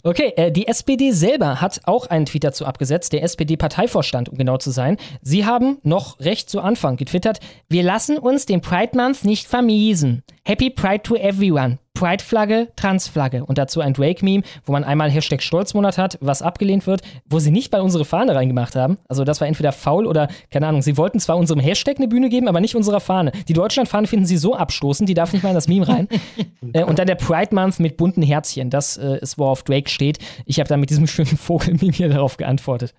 [0.03, 4.57] Okay, äh, die SPD selber hat auch einen Tweet dazu abgesetzt, der SPD-Parteivorstand, um genau
[4.57, 4.97] zu sein.
[5.23, 10.23] Sie haben noch recht zu Anfang getwittert, wir lassen uns den Pride Month nicht vermiesen.
[10.45, 11.79] Happy Pride to everyone.
[11.99, 17.03] Pride-Flagge, Trans-Flagge und dazu ein Drake-Meme, wo man einmal Hashtag Stolzmonat hat, was abgelehnt wird,
[17.29, 18.99] wo sie nicht bei unsere Fahne reingemacht haben.
[19.09, 22.29] Also das war entweder faul oder, keine Ahnung, sie wollten zwar unserem Hashtag eine Bühne
[22.29, 23.33] geben, aber nicht unserer Fahne.
[23.49, 26.07] Die Deutschland-Fahne finden sie so abstoßend, die darf nicht mal in das Meme rein.
[26.73, 30.19] äh, und dann der Pride-Month mit bunten Herzchen, das äh, ist, worauf Drake steht.
[30.47, 32.95] Ich habe da mit diesem schönen Vogel-Meme hier darauf geantwortet.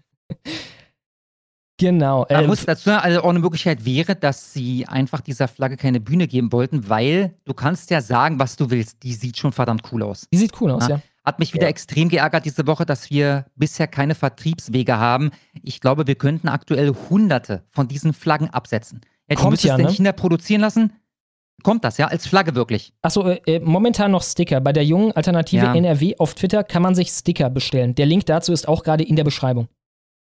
[1.80, 2.26] Genau.
[2.30, 6.02] Man äh, muss dazu also auch eine Möglichkeit wäre, dass sie einfach dieser Flagge keine
[6.02, 9.02] Bühne geben wollten, weil du kannst ja sagen, was du willst.
[9.04, 10.28] Die sieht schon verdammt cool aus.
[10.32, 10.98] Die sieht cool aus, ja.
[10.98, 11.02] ja.
[11.24, 11.70] Hat mich wieder ja.
[11.70, 15.32] extrem geärgert diese Woche, dass wir bisher keine Vertriebswege haben.
[15.64, 19.02] Ich glaube, wir könnten aktuell hunderte von diesen Flaggen absetzen.
[19.30, 19.84] Ja, die Kommt ja, ne?
[19.84, 20.92] in China produzieren lassen.
[21.64, 22.94] Kommt das, ja, als Flagge wirklich?
[23.02, 24.60] Achso, äh, äh, momentan noch Sticker.
[24.60, 25.76] Bei der jungen Alternative ja.
[25.76, 27.96] NRW auf Twitter kann man sich Sticker bestellen.
[27.96, 29.68] Der Link dazu ist auch gerade in der Beschreibung.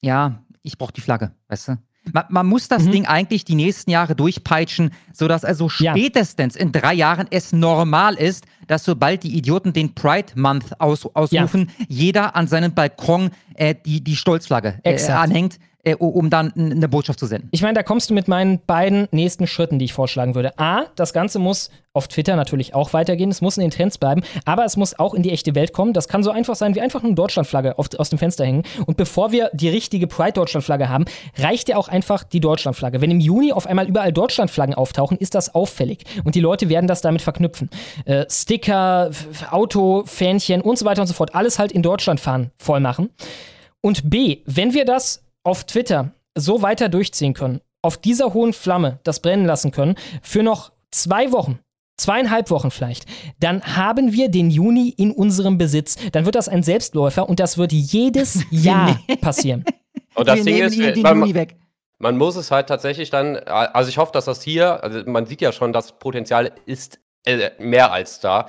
[0.01, 1.79] Ja, ich brauche die Flagge, weißt du?
[2.13, 2.93] Man, man muss das mhm.
[2.93, 6.61] Ding eigentlich die nächsten Jahre durchpeitschen, sodass also spätestens ja.
[6.61, 11.71] in drei Jahren es normal ist, dass sobald die Idioten den Pride Month aus, ausrufen,
[11.79, 11.87] ja.
[11.89, 17.19] jeder an seinem Balkon äh, die, die Stolzflagge äh, anhängt äh, um dann eine Botschaft
[17.19, 17.49] zu senden.
[17.53, 20.59] Ich meine, da kommst du mit meinen beiden nächsten Schritten, die ich vorschlagen würde.
[20.59, 23.31] A, das Ganze muss auf Twitter natürlich auch weitergehen.
[23.31, 25.93] Es muss in den Trends bleiben, aber es muss auch in die echte Welt kommen.
[25.93, 28.63] Das kann so einfach sein wie einfach eine Deutschlandflagge auf, aus dem Fenster hängen.
[28.87, 31.07] Und bevor wir die richtige Pride-Deutschlandflagge haben,
[31.37, 33.01] reicht ja auch einfach die Deutschlandflagge.
[33.01, 36.05] Wenn im Juni auf einmal überall Deutschlandflaggen auftauchen, ist das auffällig.
[36.25, 37.69] Und die Leute werden das damit verknüpfen.
[38.05, 39.11] Äh, Sticker,
[39.51, 41.35] Auto, Fähnchen und so weiter und so fort.
[41.35, 43.11] Alles halt in Deutschland fahren, voll machen.
[43.81, 49.01] Und B, wenn wir das auf Twitter so weiter durchziehen können, auf dieser hohen Flamme
[49.05, 51.59] das brennen lassen können, für noch zwei Wochen,
[51.97, 53.07] zweieinhalb Wochen vielleicht,
[53.41, 55.97] dann haben wir den Juni in unserem Besitz.
[56.13, 59.65] Dann wird das ein Selbstläufer und das wird jedes Jahr passieren.
[60.15, 61.57] Und das Wir Ding nehmen ist, den man, Juni weg.
[61.99, 65.41] man muss es halt tatsächlich dann, also ich hoffe, dass das hier, also man sieht
[65.41, 68.49] ja schon, das Potenzial ist äh, mehr als da.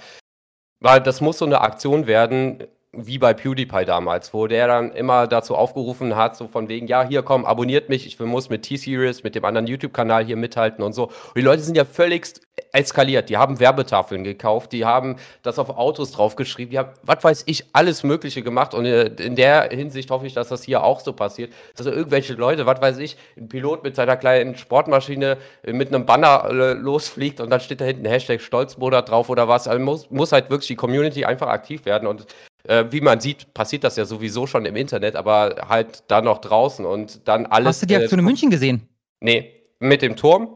[0.79, 5.27] Weil das muss so eine Aktion werden, wie bei PewDiePie damals, wo der dann immer
[5.27, 9.23] dazu aufgerufen hat, so von wegen, ja, hier komm, abonniert mich, ich muss mit T-Series,
[9.23, 11.05] mit dem anderen YouTube-Kanal hier mithalten und so.
[11.05, 12.33] Und die Leute sind ja völlig
[12.71, 13.29] eskaliert.
[13.29, 17.65] Die haben Werbetafeln gekauft, die haben das auf Autos draufgeschrieben, die haben, was weiß ich,
[17.73, 18.73] alles Mögliche gemacht.
[18.73, 22.33] Und äh, in der Hinsicht hoffe ich, dass das hier auch so passiert, da irgendwelche
[22.33, 26.73] Leute, was weiß ich, ein Pilot mit seiner kleinen Sportmaschine äh, mit einem Banner äh,
[26.73, 29.67] losfliegt und dann steht da hinten Hashtag Stolzmonat drauf oder was.
[29.67, 32.25] Also muss, muss halt wirklich die Community einfach aktiv werden und
[32.64, 36.40] äh, wie man sieht, passiert das ja sowieso schon im Internet, aber halt da noch
[36.40, 37.68] draußen und dann alles.
[37.68, 38.88] Hast du die Aktion in München gesehen?
[39.22, 40.56] Nee, mit dem Turm?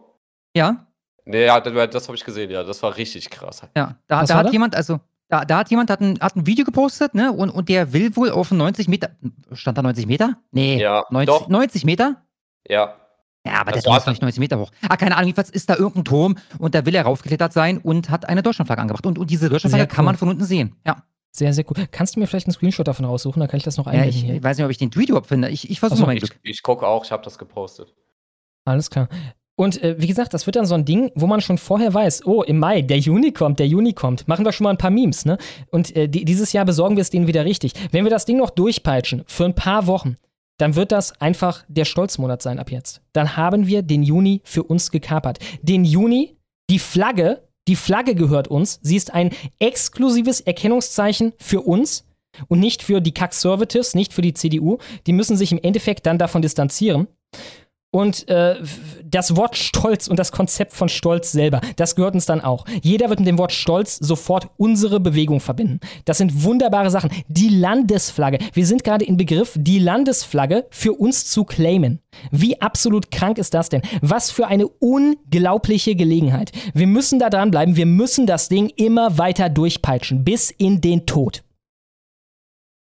[0.55, 0.87] Ja?
[1.25, 2.63] Nee, ja, das, das habe ich gesehen, ja.
[2.63, 3.61] Das war richtig krass.
[3.75, 3.95] Ja.
[4.07, 4.51] Da, da hat da?
[4.51, 4.99] jemand, also,
[5.29, 7.31] da, da hat jemand hat ein, hat ein Video gepostet, ne?
[7.31, 9.11] Und, und der will wohl auf 90 Meter.
[9.53, 10.37] Stand da 90 Meter?
[10.51, 10.81] Nee.
[10.81, 11.47] Ja, 90, doch.
[11.47, 12.21] 90 Meter?
[12.67, 12.95] Ja.
[13.45, 14.71] Ja, aber Das der Turm ist nicht 90 Meter hoch.
[14.87, 18.09] Ah, keine Ahnung, jedenfalls ist da irgendein Turm und da will er raufgeklettert sein und
[18.09, 19.05] hat eine Deutschlandflagge angebracht.
[19.05, 20.05] Und, und diese Deutschlandflagge Sehr kann cool.
[20.05, 20.75] man von unten sehen.
[20.85, 21.03] Ja.
[21.35, 21.87] Sehr, sehr cool.
[21.91, 23.39] Kannst du mir vielleicht einen Screenshot davon raussuchen?
[23.39, 24.35] Dann kann ich das noch ja einbinden ich, hier.
[24.35, 25.49] ich weiß nicht, ob ich den Tweet überhaupt finde.
[25.49, 26.39] Ich, ich versuche so, mein Ich, Glück.
[26.43, 27.93] ich gucke auch, ich habe das gepostet.
[28.65, 29.09] Alles klar.
[29.55, 32.25] Und äh, wie gesagt, das wird dann so ein Ding, wo man schon vorher weiß,
[32.25, 34.27] oh, im Mai, der Juni kommt, der Juni kommt.
[34.27, 35.37] Machen wir schon mal ein paar Memes, ne?
[35.71, 37.73] Und äh, die, dieses Jahr besorgen wir es denen wieder richtig.
[37.91, 40.17] Wenn wir das Ding noch durchpeitschen für ein paar Wochen,
[40.57, 43.01] dann wird das einfach der Stolzmonat sein ab jetzt.
[43.11, 45.39] Dann haben wir den Juni für uns gekapert.
[45.61, 46.37] Den Juni,
[46.69, 48.79] die Flagge, die Flagge gehört uns.
[48.81, 52.05] Sie ist ein exklusives Erkennungszeichen für uns
[52.47, 54.79] und nicht für die Conservatives, nicht für die CDU.
[55.07, 57.07] Die müssen sich im Endeffekt dann davon distanzieren.
[57.93, 58.55] Und äh,
[59.05, 62.65] das Wort Stolz und das Konzept von Stolz selber, das gehört uns dann auch.
[62.81, 65.79] Jeder wird mit dem Wort Stolz sofort unsere Bewegung verbinden.
[66.05, 67.11] Das sind wunderbare Sachen.
[67.27, 68.39] Die Landesflagge.
[68.51, 71.99] Wir sind gerade im Begriff, die Landesflagge für uns zu claimen.
[72.31, 73.83] Wie absolut krank ist das denn?
[74.01, 76.51] Was für eine unglaubliche Gelegenheit.
[76.73, 77.75] Wir müssen da dranbleiben.
[77.75, 80.23] Wir müssen das Ding immer weiter durchpeitschen.
[80.23, 81.43] Bis in den Tod.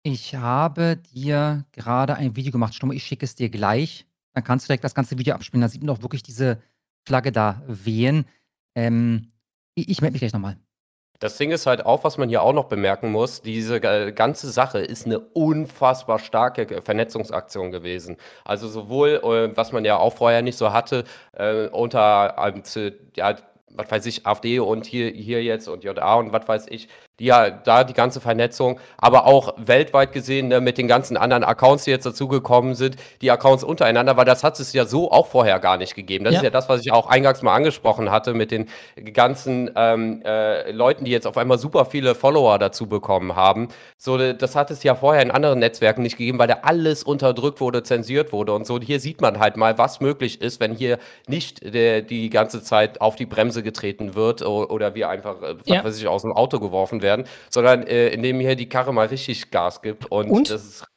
[0.01, 2.95] Ich habe dir gerade ein Video gemacht, Stumme.
[2.95, 4.06] Ich schicke es dir gleich.
[4.37, 5.63] Dann kannst du direkt das ganze Video abspielen.
[5.63, 6.61] Da sieht man auch wirklich diese
[7.07, 8.27] Flagge da wehen.
[8.75, 9.31] Ähm,
[9.73, 10.57] ich ich melde mich gleich nochmal.
[11.17, 14.77] Das Ding ist halt auch, was man hier auch noch bemerken muss, diese ganze Sache
[14.77, 18.17] ist eine unfassbar starke Vernetzungsaktion gewesen.
[18.45, 22.61] Also sowohl, äh, was man ja auch vorher nicht so hatte, äh, unter, ähm,
[23.15, 23.37] ja,
[23.71, 26.89] was weiß ich, AfD und hier, hier jetzt und JA und was weiß ich,
[27.19, 31.83] ja da die ganze Vernetzung, aber auch weltweit gesehen ne, mit den ganzen anderen Accounts,
[31.85, 35.59] die jetzt dazugekommen sind, die Accounts untereinander, weil das hat es ja so auch vorher
[35.59, 36.25] gar nicht gegeben.
[36.25, 36.39] Das Ja.
[36.39, 38.67] ist ja das, was ich auch eingangs mal angesprochen hatte mit den
[39.13, 43.69] ganzen ähm, äh, Leuten, die jetzt auf einmal super viele Follower dazu bekommen haben.
[43.97, 47.03] So, äh, das hat es ja vorher in anderen Netzwerken nicht gegeben, weil da alles
[47.03, 48.75] unterdrückt wurde, zensiert wurde und so.
[48.75, 52.61] Und hier sieht man halt mal, was möglich ist, wenn hier nicht äh, die ganze
[52.63, 55.83] Zeit auf die Bremse getreten wird oder wir einfach, äh, was Ja.
[55.83, 57.06] weiß ich, aus dem Auto geworfen werden,
[57.49, 60.05] sondern äh, indem hier die Karre mal richtig Gas gibt.
[60.05, 60.49] Und, Und?
[60.49, 60.87] das ist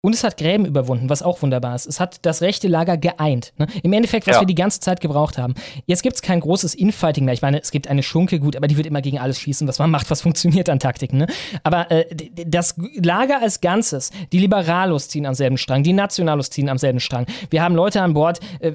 [0.00, 1.84] Und es hat Gräben überwunden, was auch wunderbar ist.
[1.84, 3.52] Es hat das rechte Lager geeint.
[3.58, 3.66] Ne?
[3.82, 4.42] Im Endeffekt, was Ja.
[4.42, 5.54] wir die ganze Zeit gebraucht haben.
[5.86, 7.34] Jetzt gibt es kein großes Infighting mehr.
[7.34, 9.80] Ich meine, es gibt eine Schunke, gut, aber die wird immer gegen alles schießen, was
[9.80, 11.18] man macht, was funktioniert an Taktiken.
[11.18, 11.26] Ne?
[11.64, 12.04] Aber äh,
[12.46, 17.00] das Lager als Ganzes, die Liberalos ziehen am selben Strang, die Nationalos ziehen am selben
[17.00, 17.26] Strang.
[17.50, 18.70] Wir haben Leute an Bord, äh,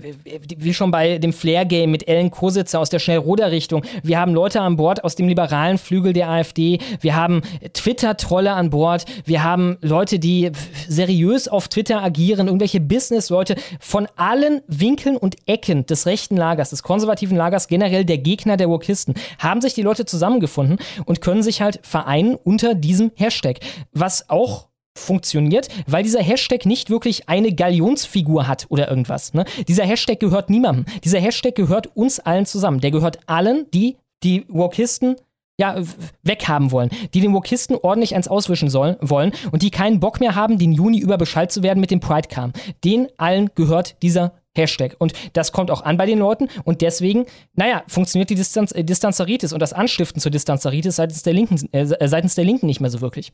[0.57, 3.85] wie schon bei dem Flair-Game mit Ellen Kositzer aus der Schnellroder-Richtung.
[4.03, 6.79] Wir haben Leute an Bord aus dem liberalen Flügel der AfD.
[6.99, 9.05] Wir haben Twitter-Trolle an Bord.
[9.23, 10.51] Wir haben Leute, die
[10.89, 11.12] seriös
[11.49, 17.37] auf Twitter agieren, irgendwelche Business-Leute von allen Winkeln und Ecken des rechten Lagers, des konservativen
[17.37, 21.79] Lagers, generell der Gegner der Wokisten, haben sich die Leute zusammengefunden und können sich halt
[21.83, 23.59] vereinen unter diesem Hashtag.
[23.91, 29.33] Was auch funktioniert, weil dieser Hashtag nicht wirklich eine Galionsfigur hat oder irgendwas.
[29.33, 29.45] Ne?
[29.67, 30.85] Dieser Hashtag gehört niemandem.
[31.03, 32.79] Dieser Hashtag gehört uns allen zusammen.
[32.79, 35.15] Der gehört allen, die die Wokisten
[35.59, 35.75] ja,
[36.23, 40.35] weghaben wollen, die den Wokisten ordentlich eins auswischen sollen, wollen und die keinen Bock mehr
[40.35, 42.53] haben, den Juni über Bescheid zu werden mit dem Pride-Cam.
[42.83, 44.95] Den allen gehört dieser Hashtag.
[44.99, 47.25] Und das kommt auch an bei den Leuten und deswegen,
[47.55, 52.07] naja, funktioniert die Distanz, äh, Distanzaritis und das Anstiften zur Distanzaritis seitens der Linken, äh,
[52.07, 53.31] seitens der Linken nicht mehr so wirklich.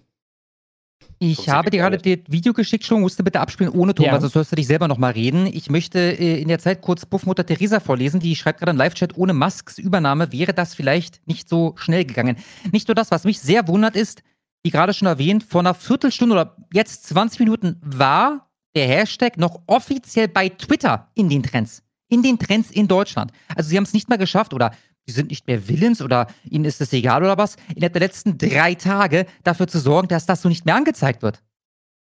[1.18, 4.14] Ich habe dir gerade das Video geschickt, schon musst du bitte abspielen ohne Ton, Ja.
[4.14, 5.48] weil sonst hörst du dich selber nochmal reden.
[5.48, 9.18] Ich möchte äh, in der Zeit kurz Puffmutter Theresa vorlesen, die schreibt gerade im Live-Chat,
[9.18, 12.38] ohne Musks Übernahme wäre das vielleicht nicht so schnell gegangen.
[12.72, 14.22] Nicht nur das, was mich sehr wundert ist,
[14.64, 19.62] wie gerade schon erwähnt, vor einer Viertelstunde oder jetzt 20 Minuten war der Hashtag noch
[19.68, 21.82] offiziell bei Twitter in den Trends.
[22.08, 23.32] In den Trends in Deutschland.
[23.56, 24.72] Also sie haben es nicht mal geschafft oder
[25.10, 28.38] sie sind nicht mehr willens oder ihnen ist es egal oder was, innerhalb der letzten
[28.38, 31.42] drei Tage dafür zu sorgen, dass das so nicht mehr angezeigt wird.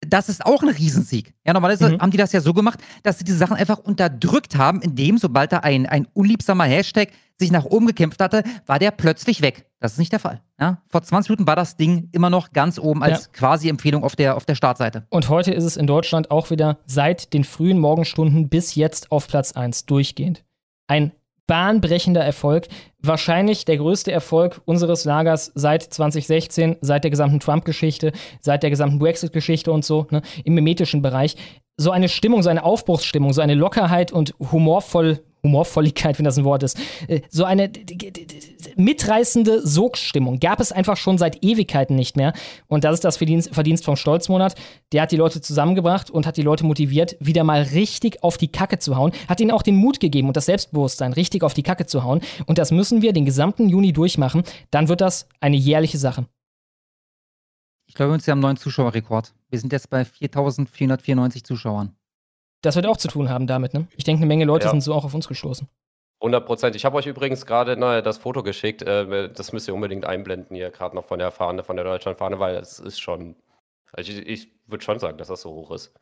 [0.05, 1.33] Das ist auch ein Riesensieg.
[1.45, 2.01] Ja, normalerweise Mhm.
[2.01, 5.53] haben die das ja so gemacht, dass sie diese Sachen einfach unterdrückt haben, indem, sobald
[5.53, 7.09] da ein, ein unliebsamer Hashtag
[7.39, 9.65] sich nach oben gekämpft hatte, war der plötzlich weg.
[9.79, 10.41] Das ist nicht der Fall.
[10.59, 10.81] Ja?
[10.89, 13.29] Vor 20 Minuten war das Ding immer noch ganz oben als Ja.
[13.31, 15.07] quasi Empfehlung auf der, auf der Startseite.
[15.09, 19.27] Und heute ist es in Deutschland auch wieder seit den frühen Morgenstunden bis jetzt auf
[19.29, 20.43] Platz 1 durchgehend.
[20.87, 21.13] Ein
[21.47, 22.67] bahnbrechender Erfolg.
[23.01, 28.99] Wahrscheinlich der größte Erfolg unseres Lagers seit 2016, seit der gesamten Trump-Geschichte, seit der gesamten
[28.99, 31.35] Brexit-Geschichte und so, ne, im mimetischen Bereich.
[31.75, 36.45] So eine Stimmung, so eine Aufbruchsstimmung, so eine Lockerheit und humorvoll, Humorvolligkeit, wenn das ein
[36.45, 37.69] Wort ist, äh, so eine
[38.75, 42.33] mitreißende Sogstimmung gab es einfach schon seit Ewigkeiten nicht mehr.
[42.67, 44.55] Und das ist das Verdienst, Verdienst vom Stolzmonat.
[44.93, 48.51] Der hat die Leute zusammengebracht und hat die Leute motiviert, wieder mal richtig auf die
[48.51, 49.11] Kacke zu hauen.
[49.27, 52.21] Hat ihnen auch den Mut gegeben und das Selbstbewusstsein, richtig auf die Kacke zu hauen.
[52.45, 54.43] Und das müssen wir den gesamten Juni durchmachen.
[54.71, 56.25] Dann wird das eine jährliche Sache.
[57.85, 59.33] Ich glaube, wir haben einen neuen Zuschauerrekord.
[59.49, 61.95] Wir sind jetzt bei 4494 Zuschauern.
[62.63, 63.87] Das wird auch zu tun haben damit, ne?
[63.95, 64.71] Ich denke, eine Menge Leute Ja.
[64.71, 65.67] sind so auch auf uns gestoßen.
[66.21, 66.75] 100 Prozent.
[66.77, 68.81] Ich habe euch übrigens gerade ne, das Foto geschickt.
[68.81, 72.39] Äh, das müsst ihr unbedingt einblenden hier, gerade noch von der Fahne, von der Deutschlandfahne,
[72.39, 73.35] weil es ist schon.
[73.91, 75.93] Also ich, ich würde schon sagen, dass das so hoch ist.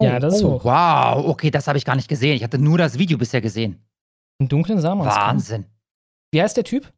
[0.00, 0.64] Ja, das ist oh, hoch.
[0.64, 2.36] Wow, okay, das habe ich gar nicht gesehen.
[2.36, 3.84] Ich hatte nur das Video bisher gesehen.
[4.38, 5.12] Im dunklen Samans.
[5.14, 5.66] Wahnsinn.
[6.30, 6.92] Wie heißt der Typ?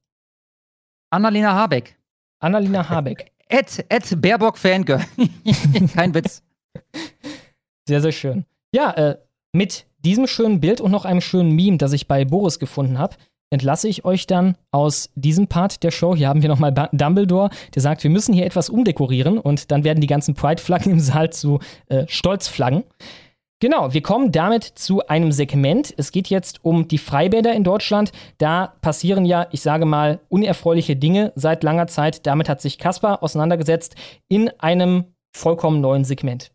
[1.09, 1.99] Annalena Habeck.
[2.41, 3.33] Annalena Habeck.
[3.49, 5.03] Ed, Ed Baerbock Fangirl.
[5.95, 6.43] Kein Witz.
[7.89, 8.45] Sehr, sehr schön.
[8.73, 9.17] Ja, äh,
[9.53, 13.17] mit diesem schönen Bild und noch einem schönen Meme, das ich bei Boris gefunden habe,
[13.51, 16.15] entlasse ich euch dann aus diesem Part der Show.
[16.15, 20.01] Hier haben wir nochmal Dumbledore, der sagt, wir müssen hier etwas umdekorieren und dann werden
[20.01, 22.85] die ganzen Pride-Flaggen im Saal zu äh, Stolzflaggen.
[23.63, 25.93] Genau, wir kommen damit zu einem Segment.
[25.99, 28.11] Es geht jetzt um die Freibäder in Deutschland.
[28.39, 32.27] Da passieren ja, ich sage mal, unerfreuliche Dinge seit langer Zeit.
[32.27, 33.97] Damit hat sich Kaspar auseinandergesetzt
[34.29, 35.05] in einem
[35.37, 36.53] vollkommen neuen Segment.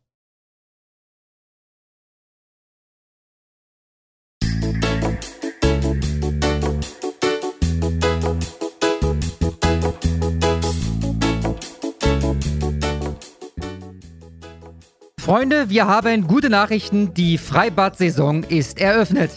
[15.26, 17.15] Freunde, wir haben gute Nachrichten.
[17.15, 19.31] Die Freibad-Saison ist eröffnet.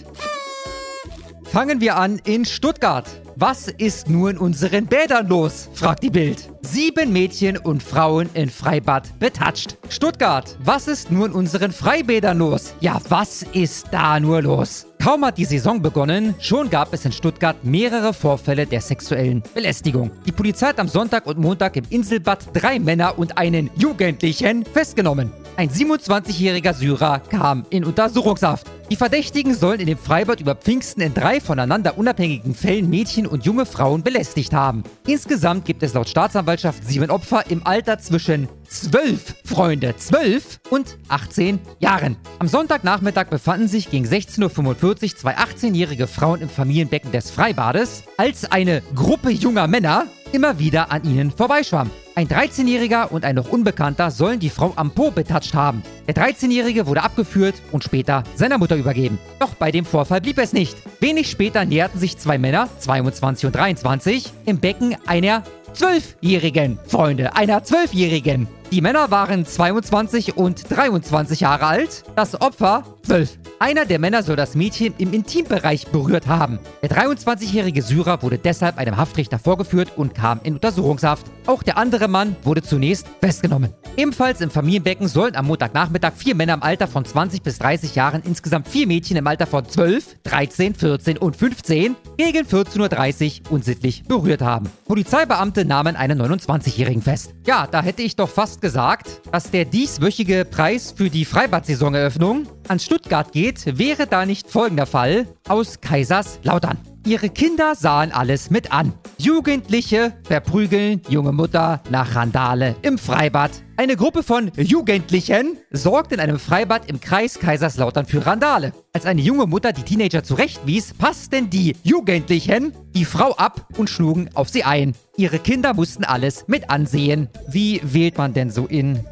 [1.44, 3.06] Fangen wir an in Stuttgart.
[3.36, 5.70] Was ist nur in unseren Bädern los?
[5.72, 6.50] fragt die Bild.
[6.60, 9.78] Sieben Mädchen und Frauen in Freibad betatscht.
[9.88, 10.58] Stuttgart.
[10.62, 12.74] Was ist nur in unseren Freibädern los?
[12.80, 14.87] Ja, was ist da nur los?
[15.02, 20.10] Kaum hat die Saison begonnen, schon gab es in Stuttgart mehrere Vorfälle der sexuellen Belästigung.
[20.26, 25.32] Die Polizei hat am Sonntag und Montag im Inselbad drei Männer und einen Jugendlichen festgenommen.
[25.56, 28.66] Ein 27-jähriger Syrer kam in Untersuchungshaft.
[28.90, 33.44] Die Verdächtigen sollen in dem Freibad über Pfingsten in drei voneinander unabhängigen Fällen Mädchen und
[33.44, 34.84] junge Frauen belästigt haben.
[35.06, 41.58] Insgesamt gibt es laut Staatsanwaltschaft sieben Opfer im Alter zwischen 12, Freunde, 12 und 18
[41.78, 42.16] Jahren.
[42.38, 48.50] Am Sonntagnachmittag befanden sich gegen 16.45 Uhr zwei 18-jährige Frauen im Familienbecken des Freibades, als
[48.50, 51.90] eine Gruppe junger Männer immer wieder an ihnen vorbeischwamm.
[52.14, 55.84] Ein 13-Jähriger und ein noch Unbekannter sollen die Frau am Po betatscht haben.
[56.08, 59.18] Der 13-Jährige wurde abgeführt und später seiner Mutter übergeben.
[59.38, 60.76] Doch bei dem Vorfall blieb es nicht.
[61.00, 66.78] Wenig später näherten sich zwei Männer, 22 und 23, im Becken einer 12-Jährigen.
[66.88, 68.48] Freunde, einer 12-Jährigen.
[68.70, 73.38] Die Männer waren 22 und 23 Jahre alt, das Opfer 12.
[73.58, 76.58] Einer der Männer soll das Mädchen im Intimbereich berührt haben.
[76.82, 81.24] Der 23-jährige Syrer wurde deshalb einem Haftrichter vorgeführt und kam in Untersuchungshaft.
[81.46, 83.72] Auch der andere Mann wurde zunächst festgenommen.
[83.96, 88.22] Ebenfalls im Familienbecken sollen am Montagnachmittag vier Männer im Alter von 20 bis 30 Jahren
[88.26, 94.04] insgesamt vier Mädchen im Alter von 12, 13, 14 und 15 gegen 14.30 Uhr unsittlich
[94.04, 94.68] berührt haben.
[94.86, 97.32] Polizeibeamte nahmen einen 29-Jährigen fest.
[97.46, 102.78] Ja, da hätte ich doch fast gesagt, dass der dieswöchige Preis für die Freibad-Saisoneröffnung an
[102.78, 106.78] Stuttgart geht, wäre da nicht folgender Fall aus Kaiserslautern.
[107.08, 108.92] Ihre Kinder sahen alles mit an.
[109.16, 113.50] Jugendliche verprügeln junge Mutter nach Randale im Freibad.
[113.78, 118.74] Eine Gruppe von Jugendlichen sorgt in einem Freibad im Kreis Kaiserslautern für Randale.
[118.92, 124.28] Als eine junge Mutter die Teenager zurechtwies, passten die Jugendlichen die Frau ab und schlugen
[124.34, 124.94] auf sie ein.
[125.16, 127.28] Ihre Kinder mussten alles mit ansehen.
[127.48, 129.02] Wie wählt man denn so in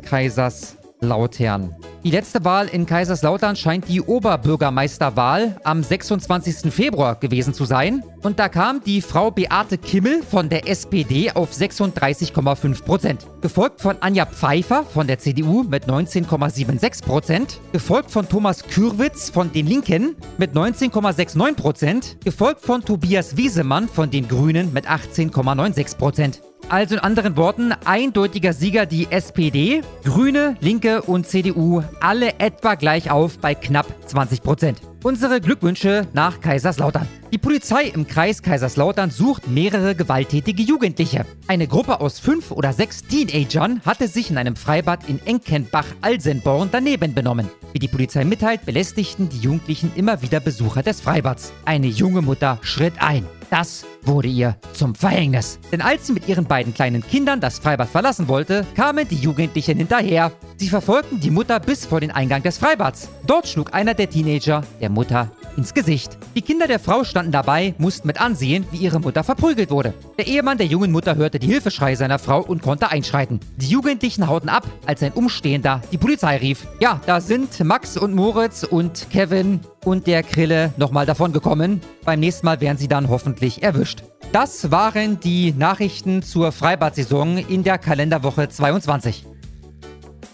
[1.01, 1.75] Kaiserslautern.
[2.05, 6.73] Die letzte Wahl in Kaiserslautern scheint die Oberbürgermeisterwahl am 26.
[6.73, 8.03] Februar gewesen zu sein.
[8.27, 13.25] Und da kam die Frau Beate Kimmel von der SPD auf 36,5 Prozent.
[13.41, 17.61] Gefolgt von Anja Pfeiffer von der CDU mit 19,76 Prozent.
[17.71, 22.17] Gefolgt von Thomas Kürwitz von den Linken mit 19,69 Prozent.
[22.25, 26.43] Gefolgt von Tobias Wiesemann von den Grünen mit 18,96 Prozent.
[26.69, 33.09] Also in anderen Worten, eindeutiger Sieger die SPD, Grüne, Linke und CDU, alle etwa gleich
[33.09, 34.81] auf bei knapp 20 Prozent.
[35.03, 37.07] Unsere Glückwünsche nach Kaiserslautern.
[37.33, 41.25] Die Polizei im Kreis Kaiserslautern sucht mehrere gewalttätige Jugendliche.
[41.47, 47.15] Eine Gruppe aus fünf oder sechs Teenagern hatte sich in einem Freibad in Enkenbach-Alsenborn daneben
[47.15, 47.49] benommen.
[47.73, 51.53] Wie die Polizei mitteilt, belästigten die Jugendlichen immer wieder Besucher des Freibads.
[51.65, 53.27] Eine junge Mutter schritt ein.
[53.51, 55.59] Das wurde ihr zum Verhängnis.
[55.73, 59.79] Denn als sie mit ihren beiden kleinen Kindern das Freibad verlassen wollte, kamen die Jugendlichen
[59.79, 60.33] hinterher.
[60.57, 63.09] Sie verfolgten die Mutter bis vor den Eingang des Freibads.
[63.27, 66.17] Dort schlug einer der Teenager der Mutter ins Gesicht.
[66.35, 69.95] Die Kinder der Frau standen dabei, mussten mit ansehen, wie ihre Mutter verprügelt wurde.
[70.19, 73.41] Der Ehemann der jungen Mutter hörte die Hilfeschreie seiner Frau und konnte einschreiten.
[73.57, 76.67] Die Jugendlichen hauten ab, als ein Umstehender die Polizei rief.
[76.81, 81.81] Ja, da sind Max und Moritz und Kevin und der Krille nochmal davon gekommen.
[82.05, 83.96] Beim nächsten Mal werden sie dann hoffentlich erwischt.
[84.39, 89.25] Das waren die Nachrichten zur Freibad-Saison in der Kalenderwoche 22.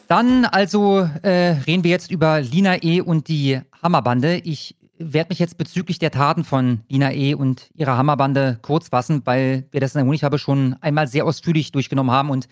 [0.09, 3.01] Dann also äh, reden wir jetzt über Lina E.
[3.01, 4.39] und die Hammerbande.
[4.39, 7.35] Ich werde mich jetzt bezüglich der Taten von Lina E.
[7.35, 11.70] und ihrer Hammerbande kurz fassen, weil wir das in der Honighabe schon einmal sehr ausführlich
[11.70, 12.49] durchgenommen haben und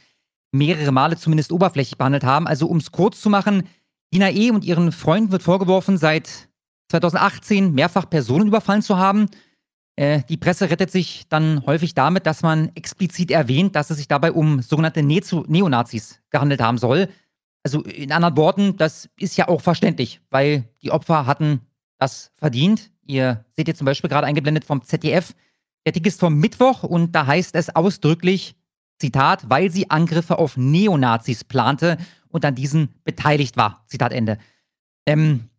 [0.52, 2.46] mehrere Male zumindest oberflächlich behandelt haben.
[2.46, 3.64] Also um es kurz zu machen,
[4.12, 4.52] Lina E.
[4.52, 6.48] und ihren Freunden wird vorgeworfen, seit
[6.92, 9.28] 2018 mehrfach Personen überfallen zu haben.
[10.00, 14.08] Äh, die Presse rettet sich dann häufig damit, dass man explizit erwähnt, dass es sich
[14.08, 17.10] dabei um sogenannte ne Neonazis gehandelt haben soll.
[17.62, 21.60] Also in anderen Worten, das ist ja auch verständlich, weil die Opfer hatten
[21.98, 22.90] das verdient.
[23.04, 25.34] Ihr seht jetzt zum Beispiel gerade eingeblendet vom ZDF.
[25.84, 28.56] Der Tick ist vom Mittwoch und da heißt es ausdrücklich,
[28.98, 31.98] Zitat, weil sie Angriffe auf Neonazis plante
[32.28, 33.84] und an diesen beteiligt war.
[33.86, 34.38] Zitat Ende.
[35.04, 35.50] Ähm,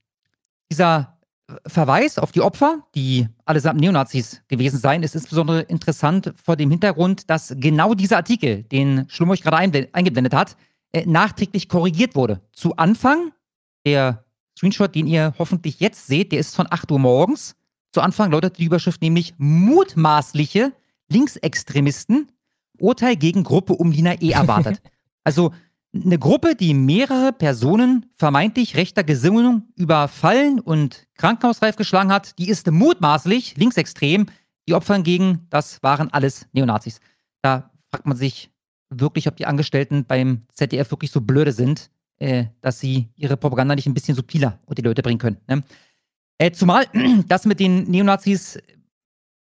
[0.72, 1.21] dieser
[1.66, 7.30] Verweis auf die Opfer, die allesamt Neonazis gewesen seien, ist insbesondere interessant vor dem Hintergrund,
[7.30, 10.58] dass genau dieser Artikel, den Schlummer euch gerade eingeblendet hat,
[10.94, 12.42] äh, nachträglich korrigiert wurde.
[12.52, 13.32] Zu Anfang,
[13.86, 14.26] der
[14.58, 17.56] Screenshot, den ihr hoffentlich jetzt seht, der ist von 8 Uhr morgens.
[17.92, 20.72] Zu Anfang lautet die Überschrift nämlich mutmaßliche
[21.10, 22.32] Linksextremisten,
[22.80, 24.32] Urteil gegen Gruppe um Lina E.
[24.32, 24.82] erwartet.
[25.24, 25.52] also
[25.94, 32.70] eine Gruppe, die mehrere Personen vermeintlich rechter Gesinnung überfallen und krankenhausreif geschlagen hat, die ist
[32.72, 34.28] mutmaßlich linksextrem.
[34.68, 37.00] Die Opfer hingegen, das waren alles Neonazis.
[37.42, 38.52] Da fragt man sich
[38.90, 41.90] wirklich, ob die Angestellten beim ZDF wirklich so blöde sind,
[42.20, 45.38] äh, dass sie ihre Propaganda nicht ein bisschen subtiler unter die Leute bringen können.
[45.48, 45.64] Ne?
[46.38, 46.86] Äh, zumal
[47.28, 48.60] das mit den Neonazis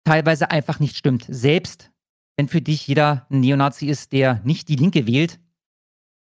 [0.05, 1.27] teilweise einfach nicht stimmt.
[1.29, 1.91] Selbst
[2.37, 5.41] wenn für dich jeder ein Neonazi ist, der nicht die Linke wählt,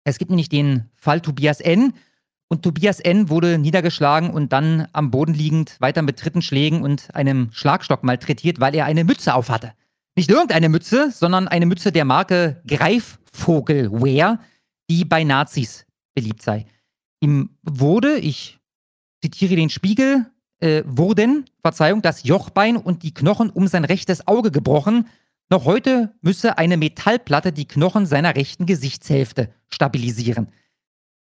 [0.06, 1.94] es gibt nämlich den Fall Tobias N.
[2.48, 3.30] Und Tobias N.
[3.30, 8.60] wurde niedergeschlagen und dann am Boden liegend weiter mit dritten Schlägen und einem Schlagstock malträtiert,
[8.60, 9.74] weil er eine Mütze aufhatte.
[10.16, 14.40] Nicht irgendeine Mütze, sondern eine Mütze der Marke Greifvogelwear,
[14.90, 16.68] die bei Nazis beliebt sei.
[17.20, 18.60] Ihm wurde, ich
[19.24, 20.28] zitiere den Spiegel,
[20.60, 25.08] äh, wurden, Verzeihung, das Jochbein und die Knochen um sein rechtes Auge gebrochen
[25.50, 30.52] noch heute müsse eine Metallplatte die Knochen seiner rechten Gesichtshälfte stabilisieren.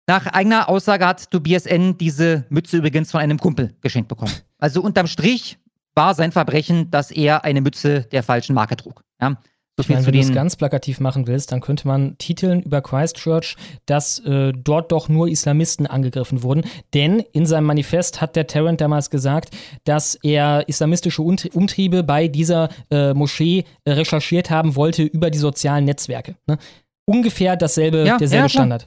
[0.07, 1.97] Nach eigener Aussage hat Tobias N.
[1.97, 4.33] diese Mütze übrigens von einem Kumpel geschenkt bekommen.
[4.59, 5.59] Also unterm Strich
[5.95, 9.05] war sein Verbrechen, dass er eine Mütze der falschen Marke trug.
[9.21, 9.37] Ja?
[9.79, 12.83] So ich meine, wenn du es ganz plakativ machen willst, dann könnte man titeln über
[12.83, 16.65] Christchurch, dass äh, dort doch nur Islamisten angegriffen wurden.
[16.93, 22.69] Denn in seinem Manifest hat der Tarrant damals gesagt, dass er islamistische Umtriebe bei dieser
[22.91, 26.37] äh, Moschee äh, recherchiert haben wollte über die sozialen Netzwerke.
[26.47, 26.59] Ne?
[27.07, 28.87] Ungefähr dasselbe, ja, derselbe ja, Standard.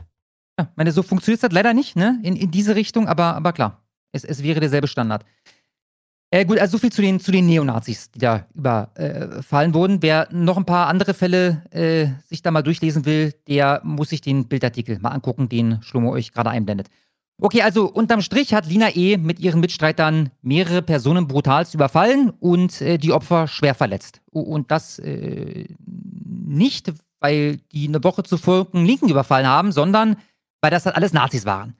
[0.59, 2.19] Ja, meine, so funktioniert das leider nicht, ne?
[2.21, 5.25] In, in diese Richtung, aber, aber klar, es, es wäre derselbe Standard.
[6.31, 10.01] Äh, gut, also so viel zu den, zu den Neonazis, die da überfallen äh, wurden.
[10.01, 14.21] Wer noch ein paar andere Fälle äh, sich da mal durchlesen will, der muss sich
[14.21, 16.89] den Bildartikel mal angucken, den Schlomo euch gerade einblendet.
[17.41, 19.17] Okay, also unterm Strich hat Lina E.
[19.17, 24.21] mit ihren Mitstreitern mehrere Personen brutalst überfallen und äh, die Opfer schwer verletzt.
[24.31, 30.15] Und das äh, nicht, weil die eine Woche zuvor einen Linken überfallen haben, sondern
[30.61, 31.75] weil das halt alles Nazis waren.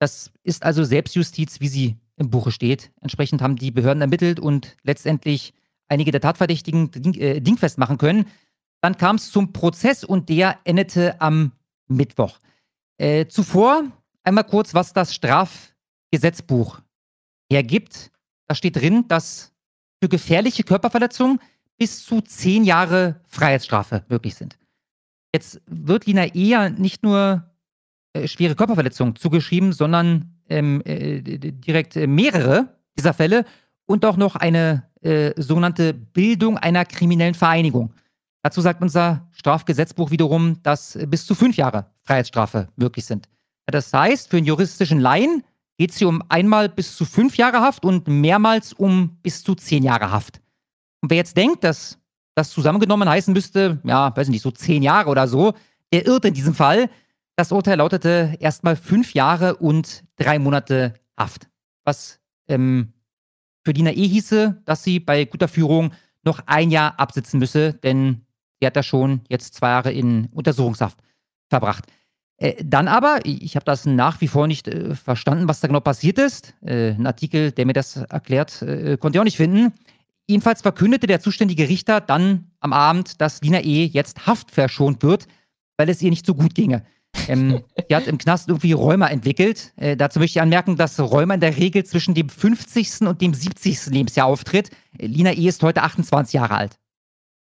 [0.00, 2.90] Das ist also Selbstjustiz, wie sie im Buche steht.
[3.00, 5.54] Entsprechend haben die Behörden ermittelt und letztendlich
[5.88, 8.26] einige der Tatverdächtigen äh, dingfest machen können.
[8.80, 11.52] Dann kam es zum Prozess und der endete am
[11.88, 12.38] Mittwoch.
[12.98, 13.84] Äh, zuvor,
[14.22, 16.80] einmal kurz, was das Strafgesetzbuch
[17.50, 18.10] hergibt.
[18.46, 19.52] Da steht drin, dass
[20.00, 21.40] für gefährliche Körperverletzungen
[21.78, 24.58] bis zu zehn Jahre Freiheitsstrafe möglich sind.
[25.34, 26.48] Jetzt wird Lina E.
[26.48, 27.50] ja nicht nur
[28.22, 33.44] äh, schwere Körperverletzungen zugeschrieben, sondern ähm, äh, direkt äh, mehrere dieser Fälle
[33.86, 37.92] und auch noch eine äh, sogenannte Bildung einer kriminellen Vereinigung.
[38.42, 43.28] Dazu sagt unser Strafgesetzbuch wiederum, dass bis zu fünf Jahre Freiheitsstrafe möglich sind.
[43.66, 45.42] Das heißt, für einen juristischen Laien
[45.78, 49.54] geht es hier um einmal bis zu fünf Jahre Haft und mehrmals um bis zu
[49.54, 50.40] zehn Jahre Haft.
[51.00, 51.98] Und wer jetzt denkt, dass
[52.34, 55.54] das zusammengenommen heißen müsste, ja, weiß nicht, so zehn Jahre oder so,
[55.92, 56.88] der irrt in diesem Fall.
[57.36, 61.48] Das Urteil lautete erstmal fünf Jahre und drei Monate Haft.
[61.84, 62.18] Was
[62.48, 62.94] ähm,
[63.62, 65.92] für Dina E hieße, dass sie bei guter Führung
[66.24, 68.22] noch ein Jahr absitzen müsse, denn
[68.58, 70.98] sie hat da schon jetzt zwei Jahre in Untersuchungshaft
[71.48, 71.84] verbracht.
[72.38, 75.80] Äh, dann aber, ich habe das nach wie vor nicht äh, verstanden, was da genau
[75.80, 76.54] passiert ist.
[76.62, 79.74] Äh, ein Artikel, der mir das erklärt, äh, konnte ich auch nicht finden.
[80.26, 83.84] Jedenfalls verkündete der zuständige Richter dann am Abend, dass Lina E.
[83.84, 85.26] jetzt haftverschont wird,
[85.76, 86.82] weil es ihr nicht so gut ginge.
[87.28, 89.72] Ähm, sie hat im Knast irgendwie Rheuma entwickelt.
[89.76, 93.02] Äh, dazu möchte ich anmerken, dass Rheuma in der Regel zwischen dem 50.
[93.02, 93.86] und dem 70.
[93.86, 94.70] Lebensjahr auftritt.
[94.98, 95.48] Äh, Lina E.
[95.48, 96.78] ist heute 28 Jahre alt.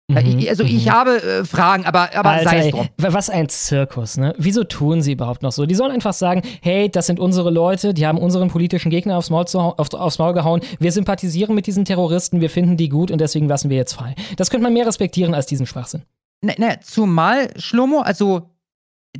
[0.09, 0.91] Mhm, also ich mhm.
[0.91, 2.87] habe äh, Fragen, aber, aber Alter, sei es drum.
[2.97, 4.33] Ey, was ein Zirkus, ne?
[4.39, 5.67] Wieso tun sie überhaupt noch so?
[5.67, 9.29] Die sollen einfach sagen, hey, das sind unsere Leute, die haben unseren politischen Gegner aufs
[9.29, 10.61] Maul, zu, auf, aufs Maul gehauen.
[10.79, 14.15] Wir sympathisieren mit diesen Terroristen, wir finden die gut und deswegen lassen wir jetzt frei.
[14.35, 16.01] Das könnte man mehr respektieren als diesen Schwachsinn.
[16.41, 18.49] Na, na, zumal, Schlomo, also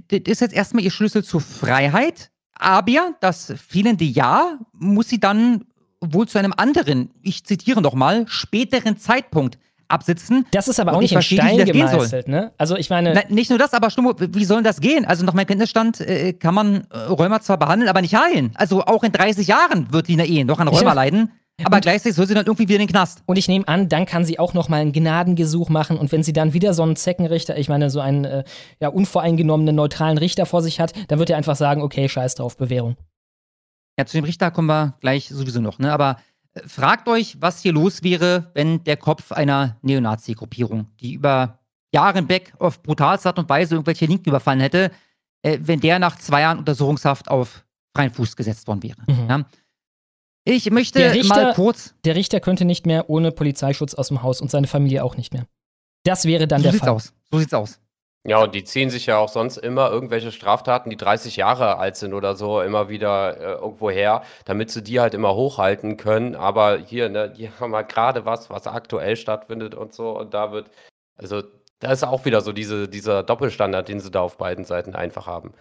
[0.09, 5.65] das ist jetzt erstmal ihr Schlüssel zur Freiheit, aber das fehlende Jahr muss sie dann
[6.01, 9.57] wohl zu einem anderen, ich zitiere nochmal, späteren Zeitpunkt
[9.89, 10.45] absitzen.
[10.51, 12.53] Das ist aber auch nicht in Stein gemeißelt, ne?
[12.57, 13.13] Also ich meine...
[13.13, 15.03] Na, nicht nur das, aber Stummo, wie soll das gehen?
[15.05, 18.51] Also nach meinem Kenntnisstand äh, kann man äh, Rheuma zwar behandeln, aber nicht heilen.
[18.55, 20.43] Also auch in 30 Jahren wird Lina E.
[20.43, 21.31] noch an Rheuma leiden.
[21.63, 23.23] Aber und, gleichzeitig soll sie dann irgendwie wieder in den Knast.
[23.25, 25.97] Und ich nehme an, dann kann sie auch noch mal ein Gnadengesuch machen.
[25.97, 28.43] Und wenn sie dann wieder so einen Zeckenrichter, ich meine, so einen äh,
[28.79, 32.57] ja, unvoreingenommenen, neutralen Richter vor sich hat, dann wird er einfach sagen, okay, scheiß drauf,
[32.57, 32.97] Bewährung.
[33.97, 35.91] Ja, zu dem Richter kommen wir gleich sowieso noch, ne?
[35.91, 36.17] Aber
[36.65, 41.59] Fragt euch, was hier los wäre, wenn der Kopf einer Neonazi-Gruppierung, die über
[41.93, 44.91] Jahre hinweg auf brutalste Art und Weise irgendwelche Linken überfallen hätte,
[45.43, 47.65] äh, wenn der nach zwei Jahren Untersuchungshaft auf
[47.95, 48.97] freien Fuß gesetzt worden wäre.
[49.07, 49.29] Mhm.
[49.29, 49.45] Ja?
[50.49, 51.93] Ich möchte Richter, mal kurz.
[52.05, 55.31] Der Richter könnte nicht mehr ohne Polizeischutz aus dem Haus und seine Familie auch nicht
[55.31, 55.45] mehr.
[56.03, 56.89] Das wäre dann so der Fall.
[56.89, 57.13] Aus.
[57.31, 57.79] So sieht's aus.
[58.25, 61.95] Ja, und die ziehen sich ja auch sonst immer irgendwelche Straftaten, die 30 Jahre alt
[61.95, 66.35] sind oder so, immer wieder äh, irgendwo her, damit sie die halt immer hochhalten können.
[66.35, 70.17] Aber hier, ne, die haben halt gerade was, was aktuell stattfindet und so.
[70.17, 70.71] Und da wird,
[71.15, 71.43] also
[71.79, 75.27] da ist auch wieder so diese, dieser Doppelstandard, den sie da auf beiden Seiten einfach
[75.27, 75.53] haben.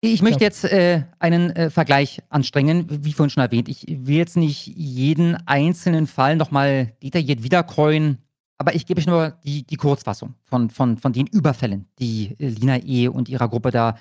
[0.00, 3.68] Ich möchte jetzt äh, einen äh, Vergleich anstrengen, wie vorhin schon erwähnt.
[3.68, 8.18] Ich will jetzt nicht jeden einzelnen Fall nochmal detailliert wiederkäuen,
[8.58, 12.48] aber ich gebe euch nur die, die Kurzfassung von, von, von den Überfällen, die äh,
[12.48, 13.08] Lina E.
[13.08, 13.96] und ihrer Gruppe da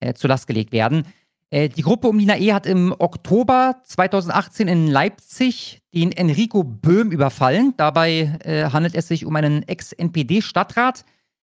[0.00, 1.04] äh, zur Last gelegt werden.
[1.50, 2.52] Äh, die Gruppe um Lina E.
[2.52, 7.74] hat im Oktober 2018 in Leipzig den Enrico Böhm überfallen.
[7.76, 11.04] Dabei äh, handelt es sich um einen Ex-NPD-Stadtrat.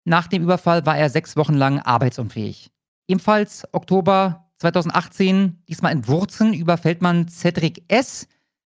[0.06, 2.72] Nach dem Überfall war er sechs Wochen lang arbeitsunfähig.
[3.08, 8.28] Ebenfalls Oktober 2018, diesmal in Wurzen, überfällt man Cedric S.,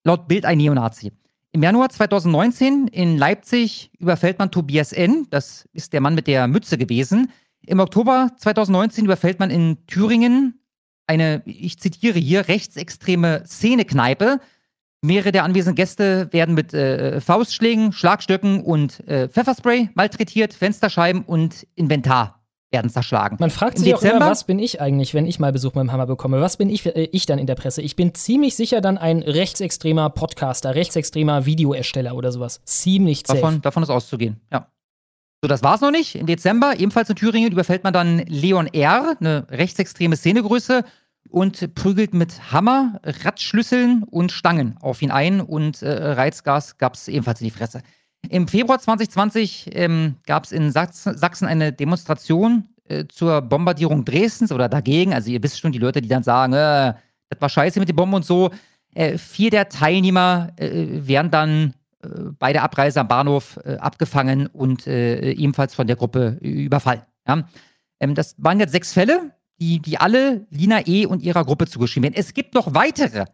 [0.05, 1.13] laut Bild ein Neonazi.
[1.53, 6.49] Im Januar 2019 in Leipzig überfällt man Tobias N., das ist der Mann mit der
[6.49, 7.31] Mütze gewesen.
[7.67, 10.61] Im Oktober 2019 überfällt man in Thüringen
[11.07, 14.41] eine, ich zitiere hier, rechtsextreme Szenekneipe.
[15.03, 21.67] Mehrere der anwesenden Gäste werden mit äh, Faustschlägen, Schlagstöcken und äh, Pfefferspray malträtiert, Fensterscheiben und
[21.77, 22.36] Inventar
[22.71, 23.37] werden zerschlagen.
[23.39, 25.93] Man fragt sich Dezember, auch immer, was bin ich eigentlich, wenn ich mal Besuch beim
[25.93, 26.41] Hammer bekomme?
[26.41, 27.83] Was bin ich, äh, ich dann in der Presse?
[27.83, 32.61] Ich bin ziemlich sicher dann ein rechtsextremer Podcaster, rechtsextremer Videoersteller oder sowas.
[32.65, 33.41] Ziemlich safe.
[33.41, 34.69] Davon, davon ist auszugehen, ja.
[35.43, 36.15] So, das war's noch nicht.
[36.17, 40.83] Im Dezember, ebenfalls in Thüringen, überfällt man dann Leon R., eine rechtsextreme Szenegröße,
[41.29, 47.41] und prügelt mit Hammer, Radschlüsseln und Stangen auf ihn ein und äh, Reizgas gab's ebenfalls
[47.41, 47.83] in die Fresse.
[48.31, 54.69] Im Februar 2020 ähm, gab es in Sachsen eine Demonstration äh, zur Bombardierung Dresdens oder
[54.69, 55.13] dagegen.
[55.13, 56.95] Also ihr wisst schon, die Leute, die dann sagen, äh,
[57.29, 58.51] das war scheiße mit den Bomben und so.
[58.95, 62.09] Äh, vier der Teilnehmer äh, werden dann äh,
[62.39, 67.03] bei der Abreise am Bahnhof äh, abgefangen und ebenfalls von der Gruppe überfallen.
[67.27, 67.45] Ja?
[68.01, 71.07] Ähm, das waren jetzt sechs Fälle, die, die alle Lina E.
[71.07, 72.21] und ihrer Gruppe zugeschrieben werden.
[72.21, 73.25] Es gibt noch weitere.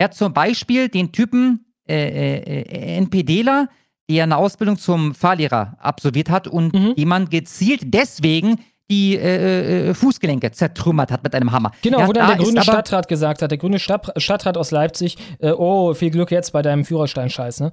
[0.00, 3.68] Ja, zum Beispiel den Typen NPDler,
[4.10, 6.94] der eine Ausbildung zum Fahrlehrer absolviert hat und mhm.
[6.96, 8.58] die man gezielt deswegen
[8.90, 11.72] die äh, äh, Fußgelenke zertrümmert hat mit einem Hammer.
[11.82, 14.70] Genau, Ja, wo dann da der grüne Stadtrat gesagt hat, der grüne Stadt, Stadtrat aus
[14.70, 17.72] Leipzig, äh, oh, viel Glück jetzt bei deinem Führerstein-Scheiß, ne?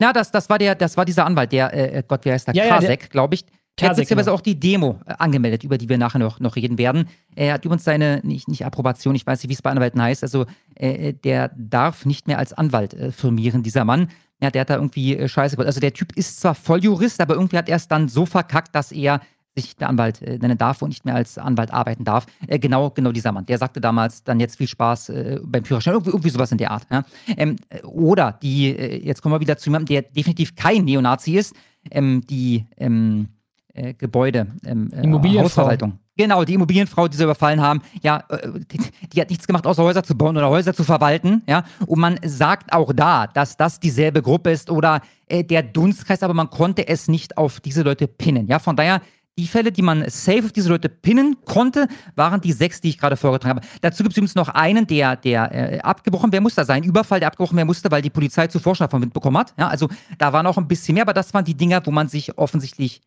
[0.00, 2.54] Ja, das, das, war der, das war dieser Anwalt, der, äh, Gott, wie heißt der?
[2.56, 3.44] Ja, ja, Kasek, glaube ich.
[3.44, 4.36] Der hat Kasek, beziehungsweise genau.
[4.36, 7.08] auch die Demo äh, angemeldet, über die wir nachher noch, noch reden werden.
[7.36, 10.24] Er hat übrigens seine, nicht, nicht Approbation, ich weiß nicht, wie es bei Anwälten heißt,
[10.24, 14.08] also äh, der darf nicht mehr als Anwalt äh, firmieren, dieser Mann.
[14.42, 15.68] Ja, der hat da irgendwie äh, Scheiße gemacht.
[15.68, 18.90] Also der Typ ist zwar Volljurist, aber irgendwie hat er es dann so verkackt, dass
[18.90, 19.20] er
[19.54, 22.26] sich mehr Anwalt äh, nennen darf und nicht mehr als Anwalt arbeiten darf.
[22.48, 23.46] Äh, genau, genau dieser Mann.
[23.46, 25.94] Der sagte damals dann jetzt viel Spaß äh, beim Führerschein.
[25.94, 26.86] Irgendwie, irgendwie sowas in der Art.
[26.90, 27.04] Ja?
[27.36, 31.36] Ähm, äh, oder die, äh, jetzt kommen wir wieder zu jemandem, der definitiv kein Neonazi
[31.36, 31.54] ist,
[31.90, 33.28] ähm, die ähm,
[33.74, 35.38] äh, Gebäude, ähm, äh.
[35.38, 35.98] Hausverwaltung.
[36.22, 38.78] Genau, die Immobilienfrau, die sie überfallen haben, ja, äh, die,
[39.12, 41.64] die hat nichts gemacht, außer Häuser zu bauen oder Häuser zu verwalten, ja.
[41.84, 46.32] Und man sagt auch da, dass das dieselbe Gruppe ist oder äh, der Dunstkreis, aber
[46.32, 48.60] man konnte es nicht auf diese Leute pinnen, ja.
[48.60, 49.02] Von daher,
[49.36, 52.98] die Fälle, die man safe auf diese Leute pinnen konnte, waren die sechs, die ich
[52.98, 53.66] gerade vorgetragen habe.
[53.80, 57.30] Dazu gibt es übrigens noch einen, der, der äh, abgebrochen werden musste, sein Überfall, der
[57.30, 59.54] abgebrochen werden musste, weil die Polizei zuvor schon davon Wind bekommen hat.
[59.58, 59.88] Ja, also
[60.18, 63.00] da war noch ein bisschen mehr, aber das waren die Dinger, wo man sich offensichtlich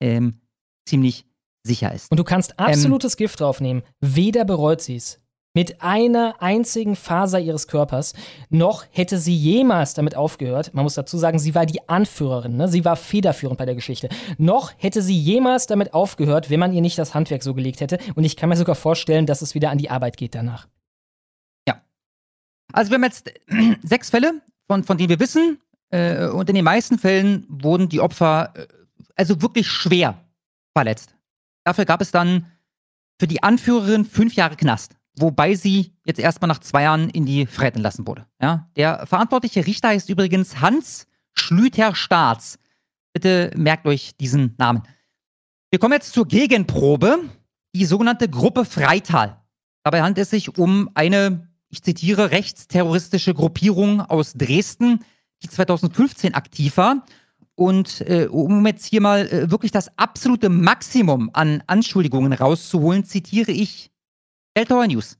[0.00, 0.40] ähm,
[0.84, 1.26] ziemlich
[1.66, 2.10] sicher ist.
[2.10, 3.82] Und du kannst Ähm, absolutes Gift draufnehmen.
[4.00, 5.20] Weder bereut sie es.
[5.54, 8.12] Mit einer einzigen Faser ihres Körpers.
[8.50, 10.74] Noch hätte sie jemals damit aufgehört.
[10.74, 12.56] Man muss dazu sagen, sie war die Anführerin.
[12.56, 12.68] Ne?
[12.68, 14.10] Sie war federführend bei der Geschichte.
[14.36, 17.98] Noch hätte sie jemals damit aufgehört, wenn man ihr nicht das Handwerk so gelegt hätte.
[18.14, 20.66] Und ich kann mir sogar vorstellen, dass es wieder an die Arbeit geht danach.
[22.72, 23.32] Also wir haben jetzt
[23.82, 25.58] sechs Fälle, von, von denen wir wissen,
[25.90, 28.66] äh, und in den meisten Fällen wurden die Opfer äh,
[29.14, 30.20] also wirklich schwer
[30.74, 31.15] verletzt.
[31.66, 32.46] Dafür gab es dann
[33.18, 37.46] für die Anführerin fünf Jahre Knast, wobei sie jetzt erstmal nach zwei Jahren in die
[37.46, 38.24] Freiheit entlassen wurde.
[38.40, 38.70] Ja?
[38.76, 42.60] Der verantwortliche Richter heißt übrigens Hans Schlüter Staats.
[43.12, 44.84] Bitte merkt euch diesen Namen.
[45.70, 47.18] Wir kommen jetzt zur Gegenprobe,
[47.74, 49.42] die sogenannte Gruppe Freital.
[49.82, 55.04] Dabei handelt es sich um eine, ich zitiere, rechtsterroristische Gruppierung aus Dresden,
[55.42, 57.04] die 2015 aktiv war.
[57.56, 63.50] Und äh, um jetzt hier mal äh, wirklich das absolute Maximum an Anschuldigungen rauszuholen, zitiere
[63.50, 63.90] ich
[64.56, 65.18] Deltower News.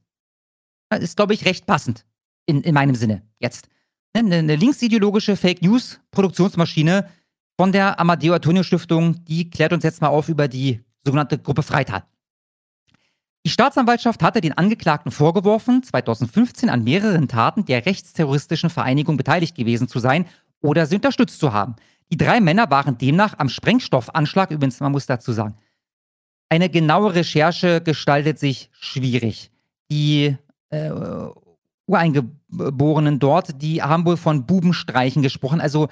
[0.90, 2.04] Das ist, glaube ich, recht passend
[2.44, 3.68] in, in meinem Sinne jetzt.
[4.14, 7.08] Ne, Eine, eine linksideologische Fake News Produktionsmaschine
[7.58, 11.62] von der Amadeo Antonio Stiftung, die klärt uns jetzt mal auf über die sogenannte Gruppe
[11.62, 12.04] Freital.
[13.46, 19.88] Die Staatsanwaltschaft hatte den Angeklagten vorgeworfen, 2015 an mehreren Taten der rechtsterroristischen Vereinigung beteiligt gewesen
[19.88, 20.26] zu sein
[20.60, 21.76] oder sie unterstützt zu haben.
[22.10, 25.56] Die drei Männer waren demnach am Sprengstoffanschlag, übrigens, man muss dazu sagen,
[26.48, 29.50] eine genaue Recherche gestaltet sich schwierig.
[29.90, 30.36] Die
[30.70, 30.90] äh,
[31.86, 35.60] Ureingeborenen dort, die haben wohl von Bubenstreichen gesprochen.
[35.60, 35.88] Also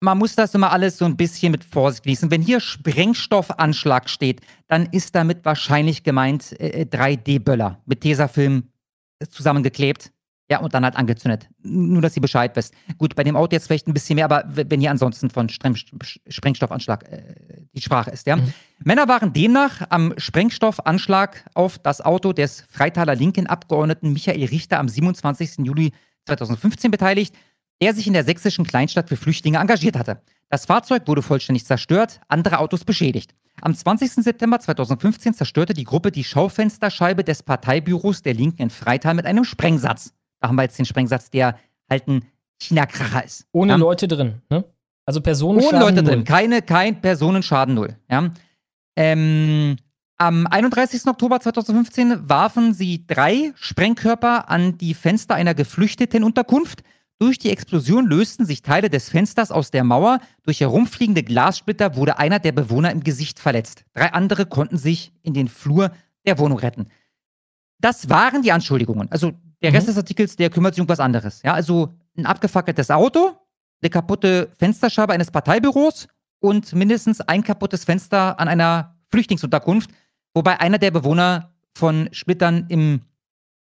[0.00, 2.30] man muss das immer alles so ein bisschen mit Vorsicht genießen.
[2.30, 8.70] Wenn hier Sprengstoffanschlag steht, dann ist damit wahrscheinlich gemeint äh, 3D-Böller mit Tesafilm
[9.18, 10.12] äh, zusammengeklebt.
[10.48, 11.48] Ja, und dann halt angezündet.
[11.62, 12.72] Nur, dass ihr Bescheid wisst.
[12.98, 15.74] Gut, bei dem Auto jetzt vielleicht ein bisschen mehr, aber wenn hier ansonsten von Strem
[15.74, 17.34] Sprengstoffanschlag äh,
[17.72, 18.38] die Sprache ist, ja.
[18.84, 25.66] Männer waren demnach am Sprengstoffanschlag auf das Auto des Freitaler Linken-Abgeordneten Michael Richter am 27.
[25.66, 25.92] Juli
[26.26, 27.34] 2015 beteiligt,
[27.82, 30.22] der sich in der sächsischen Kleinstadt für Flüchtlinge engagiert hatte.
[30.48, 33.34] Das Fahrzeug wurde vollständig zerstört, andere Autos beschädigt.
[33.62, 34.12] Am 20.
[34.12, 39.44] September 2015 zerstörte die Gruppe die Schaufensterscheibe des Parteibüros der Linken in Freital mit einem
[39.44, 40.12] Sprengsatz.
[40.40, 41.58] Da haben wir jetzt den Sprengsatz, der
[41.90, 42.24] halt ein
[42.60, 43.46] China-Kracher ist.
[43.52, 43.78] Ohne ja?
[43.78, 44.42] Leute drin.
[44.50, 44.64] Ne?
[45.04, 46.24] Also Personen Ohne Leute drin.
[46.24, 47.96] Keine, kein Personenschaden null.
[48.10, 48.30] Ja?
[48.96, 49.76] Ähm,
[50.18, 51.06] am 31.
[51.06, 56.82] Oktober 2015 warfen sie drei Sprengkörper an die Fenster einer geflüchteten Unterkunft.
[57.18, 60.20] Durch die Explosion lösten sich Teile des Fensters aus der Mauer.
[60.42, 63.84] Durch herumfliegende Glassplitter wurde einer der Bewohner im Gesicht verletzt.
[63.94, 65.92] Drei andere konnten sich in den Flur
[66.26, 66.88] der Wohnung retten.
[67.78, 69.10] Das waren die Anschuldigungen.
[69.12, 69.90] Also der Rest Mhm.
[69.90, 71.42] des Artikels, der kümmert sich um was anderes.
[71.42, 73.32] Ja, also ein abgefackeltes Auto,
[73.82, 76.08] eine kaputte Fensterscheibe eines Parteibüros
[76.40, 79.90] und mindestens ein kaputtes Fenster an einer Flüchtlingsunterkunft,
[80.34, 83.00] wobei einer der Bewohner von Splittern im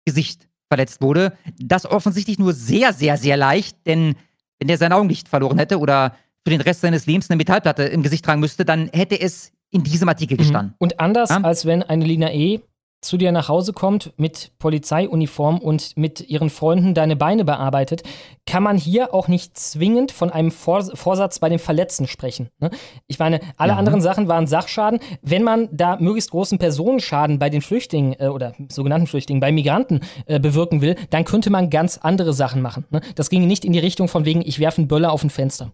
[0.05, 1.33] Gesicht verletzt wurde.
[1.59, 4.15] Das offensichtlich nur sehr, sehr, sehr leicht, denn
[4.59, 8.03] wenn der sein Augenlicht verloren hätte oder für den Rest seines Lebens eine Metallplatte im
[8.03, 10.75] Gesicht tragen müsste, dann hätte es in diesem Artikel gestanden.
[10.79, 11.41] Und anders Ja?
[11.43, 12.61] als wenn eine Lina E.
[13.05, 18.03] zu dir nach Hause kommt mit Polizeiuniform und mit ihren Freunden deine Beine bearbeitet,
[18.47, 22.51] kann man hier auch nicht zwingend von einem Vor Vorsatz bei den Verletzten sprechen.
[22.59, 22.71] Ne?
[23.07, 23.79] Ich meine, alle Ja.
[23.79, 25.01] anderen Sachen waren Sachschaden.
[25.23, 30.01] Wenn man da möglichst großen Personenschaden bei den Flüchtlingen äh, oder sogenannten Flüchtlingen, bei Migranten
[30.27, 32.85] äh, bewirken will, dann könnte man ganz andere Sachen machen.
[32.91, 33.01] Ne?
[33.15, 35.73] Das ging nicht in die Richtung von wegen, ich werfe einen Böller auf ein Fenster.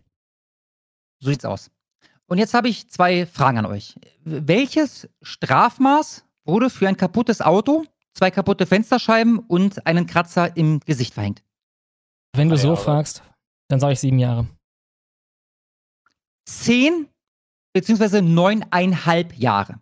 [1.20, 1.70] So sieht's aus.
[2.26, 3.96] Und jetzt habe ich zwei Fragen an euch.
[4.24, 7.84] Welches Strafmaß wurde für ein kaputtes Auto,
[8.14, 11.42] zwei kaputte Fensterscheiben und einen Kratzer im Gesicht verhängt?
[12.34, 13.22] Wenn du so fragst,
[13.68, 14.46] dann sage ich sieben Jahre.
[16.46, 17.08] Zehn
[17.72, 19.80] beziehungsweise neuneinhalb Jahre.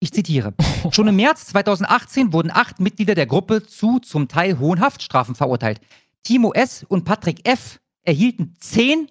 [0.00, 0.54] Ich zitiere.
[0.90, 5.80] Schon im März 2018 wurden acht Mitglieder der Gruppe zu zum Teil hohen Haftstrafen verurteilt.
[6.22, 6.84] Timo S.
[6.84, 7.80] und Patrick F.
[8.02, 9.10] erhielten zehn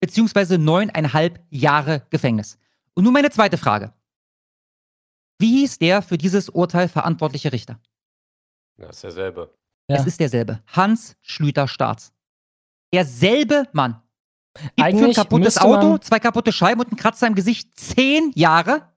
[0.00, 2.58] beziehungsweise neuneinhalb Jahre Gefängnis.
[2.94, 3.92] Und nun meine zweite Frage.
[5.42, 7.80] Wie hieß der für dieses Urteil verantwortliche Richter?
[8.76, 9.52] Das ist derselbe.
[9.88, 9.96] Ja.
[9.96, 10.62] Es ist derselbe.
[10.68, 12.12] Hans Schlüter-Staats.
[12.94, 14.00] Derselbe Mann.
[14.54, 18.30] Gibt für ein Eigentlich kaputtes Auto, zwei kaputte Scheiben und einen Kratzer im Gesicht zehn
[18.36, 18.92] Jahre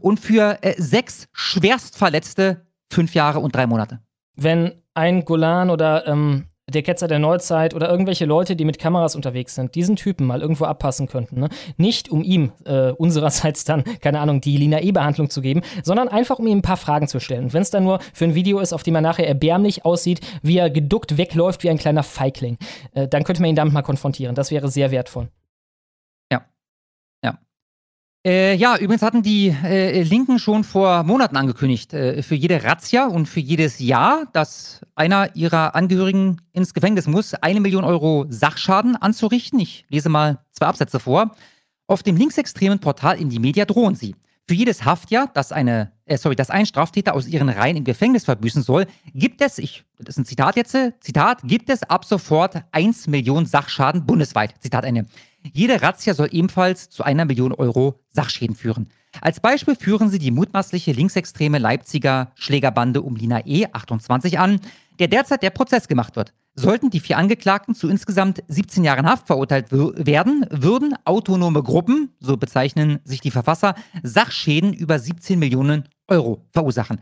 [0.00, 4.00] und für äh, sechs Schwerstverletzte fünf Jahre und drei Monate.
[4.34, 9.14] Wenn ein Golan oder ähm, der Ketzer der Neuzeit oder irgendwelche Leute, die mit Kameras
[9.14, 11.40] unterwegs sind, diesen Typen mal irgendwo abpassen könnten.
[11.40, 11.48] Ne?
[11.76, 16.38] Nicht um ihm äh, unsererseits dann, keine Ahnung, die Lina E-Behandlung zu geben, sondern einfach
[16.38, 17.44] um ihm ein paar Fragen zu stellen.
[17.44, 20.20] Und wenn es dann nur für ein Video ist, auf dem er nachher erbärmlich aussieht,
[20.42, 22.56] wie er geduckt wegläuft wie ein kleiner Feigling,
[22.94, 24.34] äh, dann könnte man ihn damit mal konfrontieren.
[24.34, 25.28] Das wäre sehr wertvoll.
[28.26, 33.06] Äh, ja, übrigens hatten die äh, Linken schon vor Monaten angekündigt, äh, für jede Razzia
[33.06, 38.96] und für jedes Jahr, dass einer ihrer Angehörigen ins Gefängnis muss, eine Million Euro Sachschaden
[38.96, 39.60] anzurichten.
[39.60, 41.32] Ich lese mal zwei Absätze vor.
[41.86, 44.14] Auf dem linksextremen Portal in die Media drohen sie.
[44.48, 48.24] Für jedes Haftjahr, das eine, äh, sorry, das ein Straftäter aus ihren Reihen im Gefängnis
[48.24, 52.04] verbüßen soll, gibt es, ich, das ist ein Zitat jetzt, äh, Zitat, gibt es ab
[52.04, 54.54] sofort 1 Million Sachschaden bundesweit.
[54.60, 55.06] Zitat Ende.
[55.52, 58.88] Jede Razzia soll ebenfalls zu einer Million Euro Sachschäden führen.
[59.20, 63.66] Als Beispiel führen sie die mutmaßliche linksextreme Leipziger Schlägerbande um Lina E.
[63.72, 64.60] 28 an,
[64.98, 66.32] der derzeit der Prozess gemacht wird.
[66.56, 72.36] Sollten die vier Angeklagten zu insgesamt 17 Jahren Haft verurteilt werden, würden autonome Gruppen, so
[72.36, 73.74] bezeichnen sich die Verfasser,
[74.04, 77.00] Sachschäden über 17 Millionen Euro verursachen.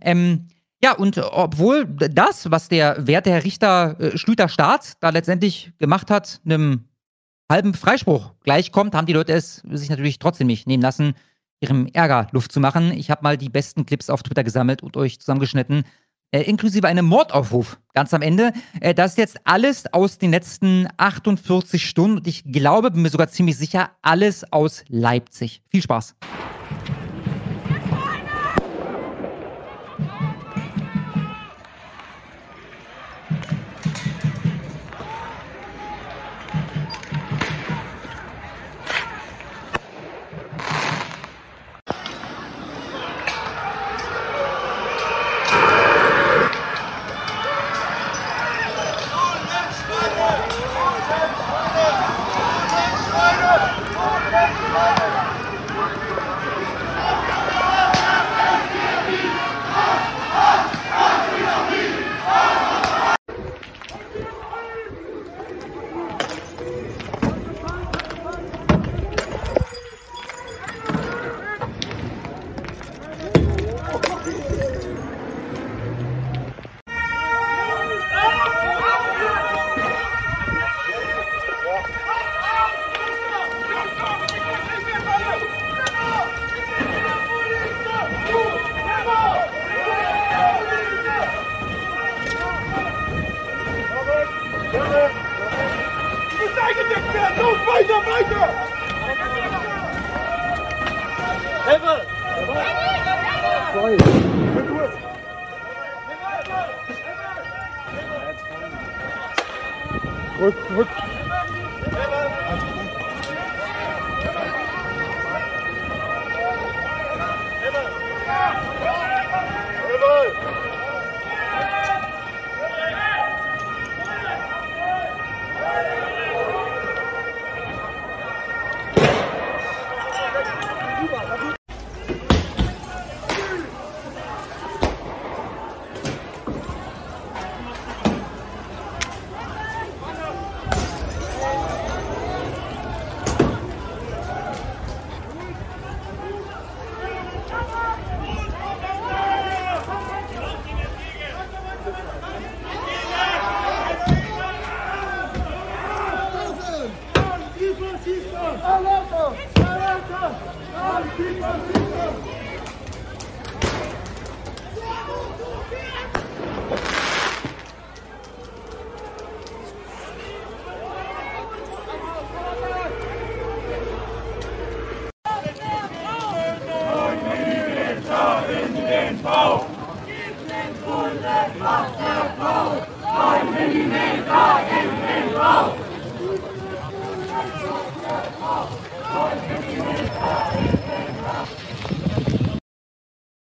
[0.00, 0.48] Ähm,
[0.82, 6.40] ja, und obwohl das, was der werte Herr Richter äh, Schlüter-Staat da letztendlich gemacht hat,
[6.44, 6.84] einem
[7.50, 11.14] halben Freispruch gleichkommt, haben die Leute es sich natürlich trotzdem nicht nehmen lassen,
[11.60, 12.92] ihrem Ärger Luft zu machen.
[12.92, 15.84] Ich habe mal die besten Clips auf Twitter gesammelt und euch zusammengeschnitten,
[16.32, 18.52] äh, inklusive einem Mordaufruf ganz am Ende.
[18.80, 23.10] Äh, das ist jetzt alles aus den letzten 48 Stunden und ich glaube, bin mir
[23.10, 25.62] sogar ziemlich sicher, alles aus Leipzig.
[25.70, 26.16] Viel Spaß.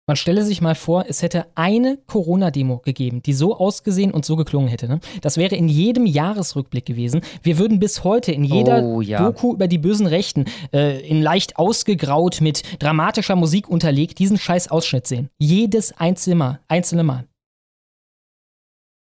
[0.09, 4.37] Man stelle sich mal vor, es hätte eine Corona-Demo gegeben, die so ausgesehen und so
[4.37, 4.89] geklungen hätte.
[4.89, 5.01] Ne?
[5.21, 7.21] Das wäre in jedem Jahresrückblick gewesen.
[7.43, 9.23] Wir würden bis heute in jeder Oh, ja.
[9.23, 14.69] Doku über die bösen Rechten äh, in leicht ausgegraut mit dramatischer Musik unterlegt diesen scheiß
[14.69, 15.29] Ausschnitt sehen.
[15.37, 16.61] Jedes einzelne Mal.
[16.69, 17.27] Einzelne Mal.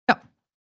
[0.09, 0.19] Ja.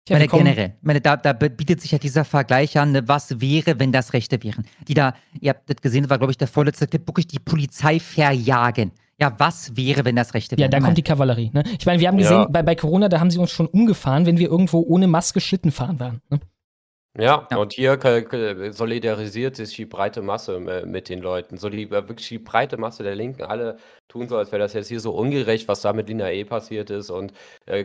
[0.04, 3.80] Tja, meine, generell, meine, da, da bietet sich ja dieser Vergleich an, ne, was wäre,
[3.80, 4.64] wenn das Rechte wären.
[4.86, 7.40] Die da, ihr habt das gesehen, das war, glaube ich, der vorletzte Clip, wirklich die
[7.40, 8.92] Polizei verjagen.
[9.20, 10.70] Ja, was wäre, wenn das Rechte Ja, wären?
[10.70, 11.50] da kommt die Kavallerie.
[11.52, 11.62] Ne?
[11.78, 12.22] Ich meine, wir haben Ja.
[12.22, 15.40] gesehen, bei, bei Corona, da haben sie uns schon umgefahren, wenn wir irgendwo ohne Maske
[15.40, 16.22] Schlitten fahren waren.
[16.30, 16.40] Ne?
[17.18, 17.56] Ja, Ja.
[17.58, 17.98] und hier
[18.70, 21.56] solidarisiert sich die breite Masse mit den Leuten.
[21.58, 23.42] So die, äh, wirklich die breite Masse der Linken.
[23.42, 23.76] Alle
[24.08, 26.88] tun so, als wäre das jetzt hier so ungerecht, was da mit Lina E passiert
[26.88, 27.10] ist.
[27.10, 27.32] Und
[27.66, 27.84] äh,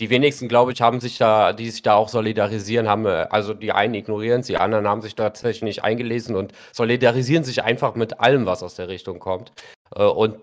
[0.00, 3.54] die wenigsten, glaube ich, haben sich da, die sich da auch solidarisieren, haben, äh, also
[3.54, 7.94] die einen ignorieren es, die anderen haben sich tatsächlich nicht eingelesen und solidarisieren sich einfach
[7.94, 9.52] mit allem, was aus der Richtung kommt.
[9.94, 10.36] Äh, und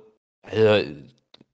[0.49, 0.85] äh,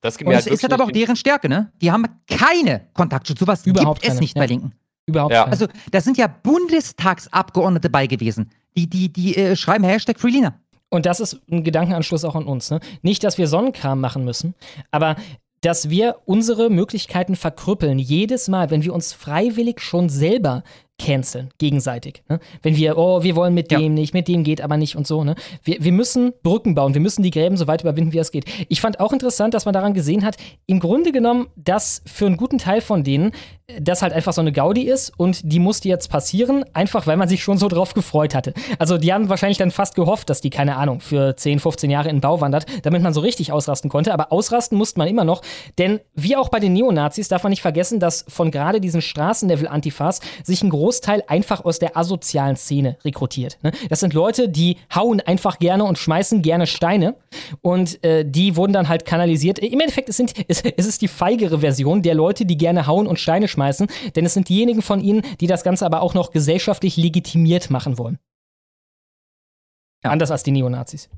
[0.01, 1.72] das gibt Und mir es halt ist halt aber auch deren Stärke, ne?
[1.81, 3.39] Die haben keine Kontaktschutz.
[3.39, 4.41] Sowas Überhaupt gibt es keine, nicht ja.
[4.41, 4.72] bei Linken.
[5.05, 5.43] Überhaupt Ja.
[5.43, 5.51] keine.
[5.51, 8.49] Also, da sind ja Bundestagsabgeordnete bei gewesen.
[8.77, 10.59] Die, die, die äh, schreiben Hashtag Freelina.
[10.89, 12.69] Und das ist ein Gedankenanschluss auch an uns.
[12.69, 12.80] Ne?
[13.01, 14.53] Nicht, dass wir Sonnenkram machen müssen,
[14.91, 15.15] aber
[15.61, 20.64] dass wir unsere Möglichkeiten verkrüppeln, jedes Mal, wenn wir uns freiwillig schon selber
[20.99, 22.24] canceln, gegenseitig.
[22.28, 22.40] Ne?
[22.64, 23.80] Wenn wir, oh, wir wollen mit Ja.
[23.80, 25.24] dem nicht, mit dem geht aber nicht und so.
[25.24, 25.36] Ne?
[25.64, 28.45] Wir, wir müssen Brücken bauen, wir müssen die Gräben so weit überwinden, wie es geht.
[28.68, 32.38] Ich fand auch interessant, dass man daran gesehen hat, im Grunde genommen, dass für einen
[32.38, 33.32] guten Teil von denen
[33.81, 37.27] das halt einfach so eine Gaudi ist und die musste jetzt passieren, einfach weil man
[37.27, 38.53] sich schon so drauf gefreut hatte.
[38.80, 42.07] Also die haben wahrscheinlich dann fast gehofft, dass die, keine Ahnung, für 10, 15 Jahre
[42.07, 44.14] in den Bau wandert, damit man so richtig ausrasten konnte.
[44.14, 45.41] Aber ausrasten musste man immer noch,
[45.77, 50.22] denn wie auch bei den Neonazis darf man nicht vergessen, dass von gerade diesen Straßenlevel-Antifas
[50.44, 53.57] sich ein Großteil einfach aus der asozialen Szene rekrutiert.
[53.64, 53.73] ne?
[53.89, 57.15] Das sind Leute, die hauen einfach gerne und schmeißen gerne Steine
[57.61, 59.60] und äh, die wurden dann halt kanalisiert.
[59.60, 63.07] Im Endeffekt, es, sind, es, es ist die feigere Version der Leute, die gerne hauen
[63.07, 66.31] und Steine schmeißen, denn es sind diejenigen von ihnen, die das Ganze aber auch noch
[66.31, 68.19] gesellschaftlich legitimiert machen wollen.
[70.03, 70.11] Ja.
[70.11, 71.09] Anders als die Neonazis.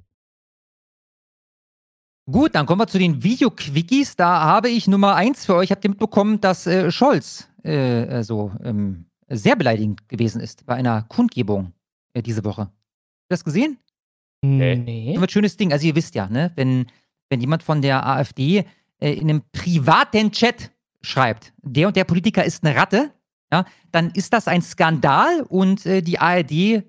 [2.31, 4.15] Gut, dann kommen wir zu den Video-Quickies.
[4.15, 5.71] Da habe ich Nummer eins für euch.
[5.71, 10.75] Habt ihr mitbekommen, dass äh, Scholz äh, äh, so ähm, sehr beleidigend gewesen ist bei
[10.75, 11.73] einer Kundgebung
[12.13, 12.61] äh, diese Woche?
[12.61, 13.79] Habt ihr das gesehen?
[14.41, 14.75] Nee.
[14.75, 15.15] Nee.
[15.15, 15.73] So ein schönes Ding.
[15.73, 16.85] Also ihr wisst ja, ne, wenn,
[17.29, 18.65] wenn jemand von der AfD
[18.99, 20.71] äh, in einem privaten Chat
[21.01, 23.11] schreibt, der und der Politiker ist eine Ratte,
[23.51, 26.83] ja, dann ist das ein Skandal und äh, die ARD äh,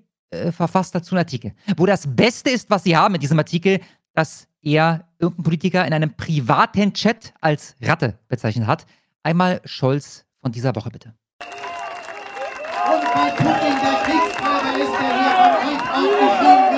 [0.51, 1.53] verfasst dazu einen Artikel.
[1.77, 3.79] Wo das Beste ist, was sie haben mit diesem Artikel,
[4.13, 8.85] dass er irgendein Politiker in einem privaten Chat als Ratte bezeichnet hat.
[9.23, 11.13] Einmal Scholz von dieser Woche bitte.
[11.39, 16.70] Und weil Putin der Kriegstreiber ist, der hier von euch aufgeschrieben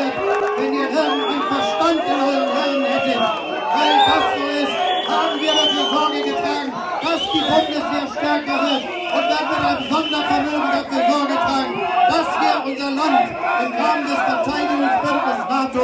[8.34, 8.84] stärker wird.
[8.84, 11.74] Und dann wird ein Sondervermögen dafür Sorge tragen,
[12.10, 15.82] dass wir unser Land im Rahmen des Verteidigungsbündnisses NATO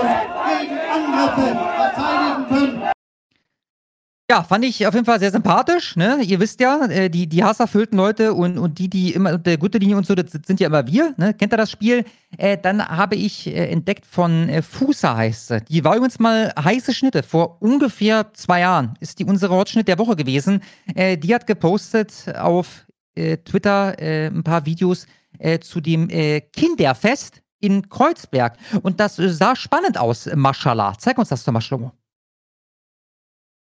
[0.49, 1.47] gegen Angriffe
[1.77, 2.28] verteidigen.
[4.29, 5.95] Ja, fand ich auf jeden Fall sehr sympathisch.
[5.95, 6.21] Ne?
[6.21, 9.97] Ihr wisst ja, äh, die, die hasserfüllten Leute und, und die, die immer der Gürtellinie
[9.97, 11.15] und so, das sind ja immer wir.
[11.17, 11.33] Ne?
[11.33, 12.05] Kennt ihr das Spiel?
[12.37, 15.61] Äh, dann habe ich äh, entdeckt von äh, Fusa heißt sie.
[15.61, 17.23] Die war übrigens mal heiße Schnitte.
[17.23, 20.61] Vor ungefähr zwei Jahren ist die unsere Hotschnitt der Woche gewesen.
[20.93, 22.85] Äh, die hat gepostet auf
[23.15, 25.07] äh, Twitter äh, ein paar Videos
[25.39, 28.57] äh, zu dem äh, Kinderfest in Kreuzberg.
[28.83, 30.93] Und das äh, sah spannend aus, Mashallah.
[30.99, 31.98] Zeig uns das doch mal, Schlomo.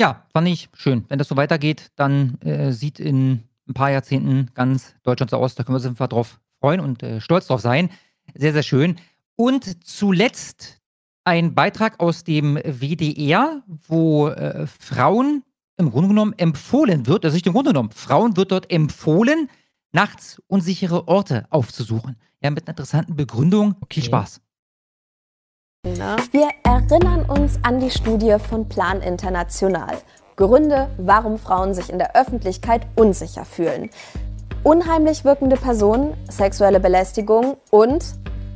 [0.00, 1.04] Ja, fand ich schön.
[1.08, 5.54] Wenn das so weitergeht, dann äh, sieht in ein paar Jahrzehnten ganz Deutschland so aus.
[5.54, 7.90] Da können wir uns einfach drauf freuen und äh, stolz drauf sein.
[8.34, 8.96] Sehr, sehr schön.
[9.36, 10.80] Und zuletzt
[11.24, 15.42] ein Beitrag aus dem WDR, wo äh, Frauen
[15.76, 19.48] im Grunde genommen empfohlen wird, also nicht im Grunde genommen, Frauen wird dort empfohlen,
[19.92, 22.16] nachts unsichere Orte aufzusuchen.
[22.42, 23.74] Ja, mit einer interessanten Begründung.
[23.90, 24.40] Viel Spaß.
[26.32, 29.96] Wir erinnern uns an die Studie von Plan International.
[30.36, 33.90] Gründe, warum Frauen sich in der Öffentlichkeit unsicher fühlen.
[34.62, 38.04] unheimlich wirkende Personen, sexuelle Belästigung und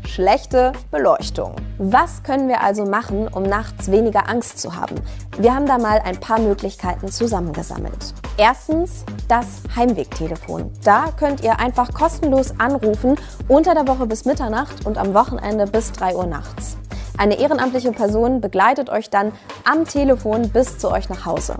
[0.07, 1.57] schlechte Beleuchtung.
[1.79, 4.97] Was können wir also machen, um nachts weniger Angst zu haben?
[5.39, 8.15] Wir haben da mal ein paar Möglichkeiten zusammengesammelt.
[8.37, 10.71] Erstens das Heimwegtelefon.
[10.85, 13.17] Da könnt ihr einfach kostenlos anrufen,
[13.49, 16.77] unter der Woche bis Mitternacht und am Wochenende bis 3 Uhr nachts.
[17.17, 19.33] Eine ehrenamtliche Person begleitet euch dann
[19.65, 21.57] am Telefon bis zu euch nach Hause.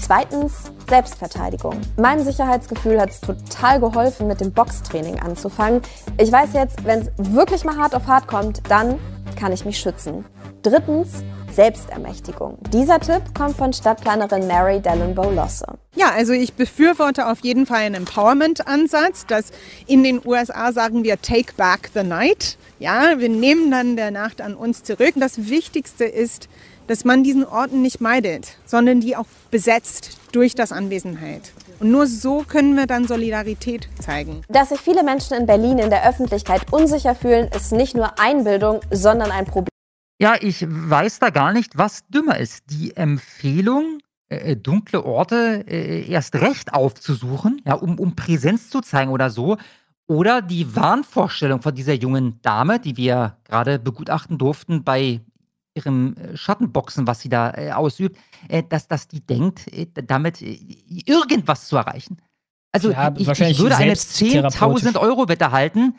[0.00, 1.80] Zweitens Selbstverteidigung.
[1.96, 5.82] Meinem Sicherheitsgefühl hat es total geholfen, mit dem Boxtraining anzufangen.
[6.18, 8.98] Ich weiß jetzt, wenn es wirklich mal hart auf hart kommt, dann
[9.36, 10.24] kann ich mich schützen.
[10.62, 12.58] Drittens Selbstermächtigung.
[12.72, 15.66] Dieser Tipp kommt von Stadtplanerin Mary Dellenbow Losse.
[15.96, 19.26] Ja, also ich befürworte auf jeden Fall einen Empowerment-Ansatz.
[19.26, 19.50] dass
[19.86, 22.57] in den USA sagen wir Take Back the Night.
[22.80, 25.14] Ja, wir nehmen dann der Nacht an uns zurück.
[25.16, 26.48] Das Wichtigste ist,
[26.86, 31.52] dass man diesen Orten nicht meidet, sondern die auch besetzt durch das Anwesenheit.
[31.80, 34.42] Und nur so können wir dann Solidarität zeigen.
[34.48, 38.80] Dass sich viele Menschen in Berlin in der Öffentlichkeit unsicher fühlen, ist nicht nur Einbildung,
[38.90, 39.68] sondern ein Problem.
[40.20, 42.64] Ja, ich weiß da gar nicht, was dümmer ist.
[42.70, 43.98] Die Empfehlung,
[44.28, 49.56] äh, dunkle Orte äh, erst recht aufzusuchen, ja, um, um Präsenz zu zeigen oder so.
[50.08, 55.20] Oder die Wahnvorstellung von dieser jungen Dame, die wir gerade begutachten durften bei
[55.74, 58.16] ihrem äh, Schattenboxen, was sie da äh, ausübt,
[58.48, 62.16] äh, dass, dass die denkt, äh, damit irgendwas zu erreichen.
[62.72, 64.88] Also Ja, ich, ich würde eine selbsttherapeutisch.
[64.88, 65.94] 10.000 Euro Wette halten,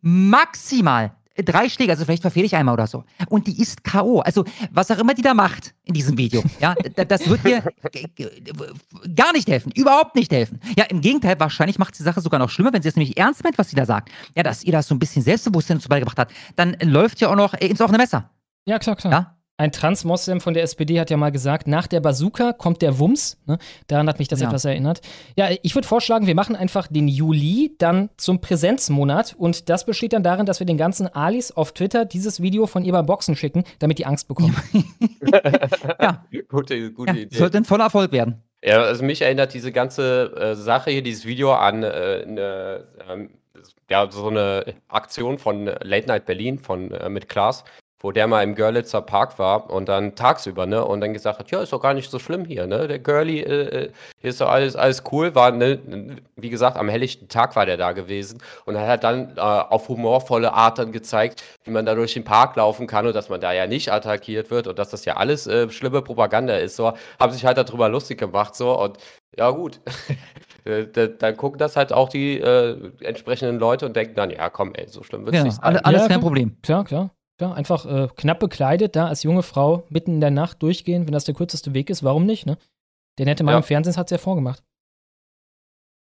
[0.00, 1.12] maximal
[1.44, 3.04] drei Schläge, also vielleicht verfehle ich einmal oder so.
[3.28, 4.20] Und die ist K.O.
[4.20, 6.74] Also was auch immer die da macht in diesem Video, ja,
[7.08, 7.60] das wird g-
[9.14, 10.60] gar nicht helfen, überhaupt nicht helfen.
[10.76, 13.44] Ja, im Gegenteil, wahrscheinlich macht die Sache sogar noch schlimmer, wenn sie es nämlich ernst
[13.44, 14.10] meint, was sie da sagt.
[14.34, 17.36] Ja, dass ihr das so ein bisschen Selbstbewusstsein dazu beigebracht hat, dann läuft ja auch
[17.36, 18.30] noch ins offene Messer.
[18.64, 19.12] Ja, klar, klar.
[19.12, 19.35] Ja?
[19.58, 23.38] Ein Trans-Moslem von der SPD hat ja mal gesagt, nach der Bazooka kommt der Wumms.
[23.46, 23.56] Ne?
[23.86, 24.48] Daran hat mich das Ja.
[24.48, 25.00] etwas erinnert.
[25.34, 30.12] Ja, ich würde vorschlagen, wir machen einfach den Juli dann zum Präsenzmonat und das besteht
[30.12, 33.34] dann darin, dass wir den ganzen Alis auf Twitter dieses Video von ihr beim Boxen
[33.34, 34.54] schicken, damit die Angst bekommen.
[36.48, 37.36] Gute, gute Ja, Idee.
[37.38, 38.42] sollte ein voller Erfolg werden.
[38.62, 43.30] Ja, also mich erinnert diese ganze äh, Sache hier, dieses Video an äh, eine, ähm,
[43.88, 47.64] ja, so eine Aktion von Late Night Berlin von äh, mit Klaas,
[48.00, 51.50] wo der mal im Görlitzer Park war und dann tagsüber, ne, und dann gesagt hat,
[51.50, 53.90] ja, ist doch gar nicht so schlimm hier, ne, der Girlie, äh, äh,
[54.20, 55.78] hier ist doch alles, alles cool, war, ne,
[56.36, 59.88] wie gesagt, am helllichten Tag war der da gewesen und er hat dann äh, auf
[59.88, 63.40] humorvolle Art dann gezeigt, wie man da durch den Park laufen kann und dass man
[63.40, 66.92] da ja nicht attackiert wird und dass das ja alles äh, schlimme Propaganda ist, so,
[67.18, 68.98] haben sich halt darüber lustig gemacht, so, und
[69.38, 69.80] ja, gut.
[70.64, 74.50] Äh, da- Dann gucken das halt auch die äh, entsprechenden Leute und denken dann, ja,
[74.50, 75.76] komm, ey, so schlimm wird es Ja, nicht sein.
[75.78, 76.20] alles Ja, kein.
[76.20, 76.56] Problem.
[76.60, 77.10] Klar, klar.
[77.38, 81.12] Klar, einfach äh, knapp bekleidet, da als junge Frau mitten in der Nacht durchgehen, wenn
[81.12, 82.56] das der kürzeste Weg ist, warum nicht, ne?
[83.18, 83.58] Der nette Mann Ja.
[83.58, 84.62] im Fernsehen hat es ja vorgemacht.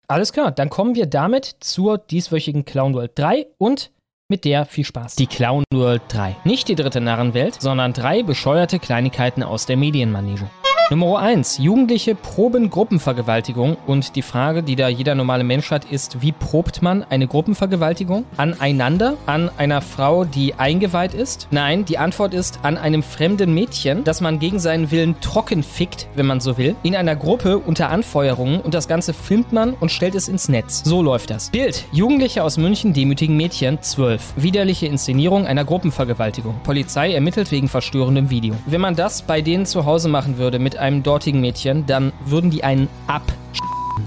[0.09, 3.91] Alles klar, dann kommen wir damit zur dieswöchigen Clown World 3 und
[4.29, 5.15] mit der viel Spaß.
[5.15, 6.35] Die Clown World 3.
[6.43, 10.49] Nicht die dritte Narrenwelt, sondern drei bescheuerte Kleinigkeiten aus der Medienmanege.
[10.89, 11.59] Nummer 1.
[11.59, 13.77] Jugendliche proben Gruppenvergewaltigung.
[13.87, 18.25] Und die Frage, die da jeder normale Mensch hat, ist, wie probt man eine Gruppenvergewaltigung?
[18.35, 19.15] Aneinander?
[19.25, 21.47] An einer Frau, die eingeweiht ist?
[21.51, 26.07] Nein, die Antwort ist an einem fremden Mädchen, das man gegen seinen Willen trocken fickt,
[26.15, 29.89] wenn man so will, in einer Gruppe unter Anfeuerungen und das Ganze filmt man und
[29.89, 30.83] stellt es ins Netz.
[30.83, 31.49] So läuft das.
[31.49, 31.85] Bild.
[31.93, 34.33] Jugendliche aus München demütigen Mädchen 12.
[34.35, 36.59] Widerliche Inszenierung einer Gruppenvergewaltigung.
[36.63, 38.53] Polizei ermittelt wegen verstörendem Video.
[38.65, 42.51] Wenn man das bei denen zu Hause machen würde mit einem dortigen Mädchen, dann würden
[42.51, 43.23] die einen ab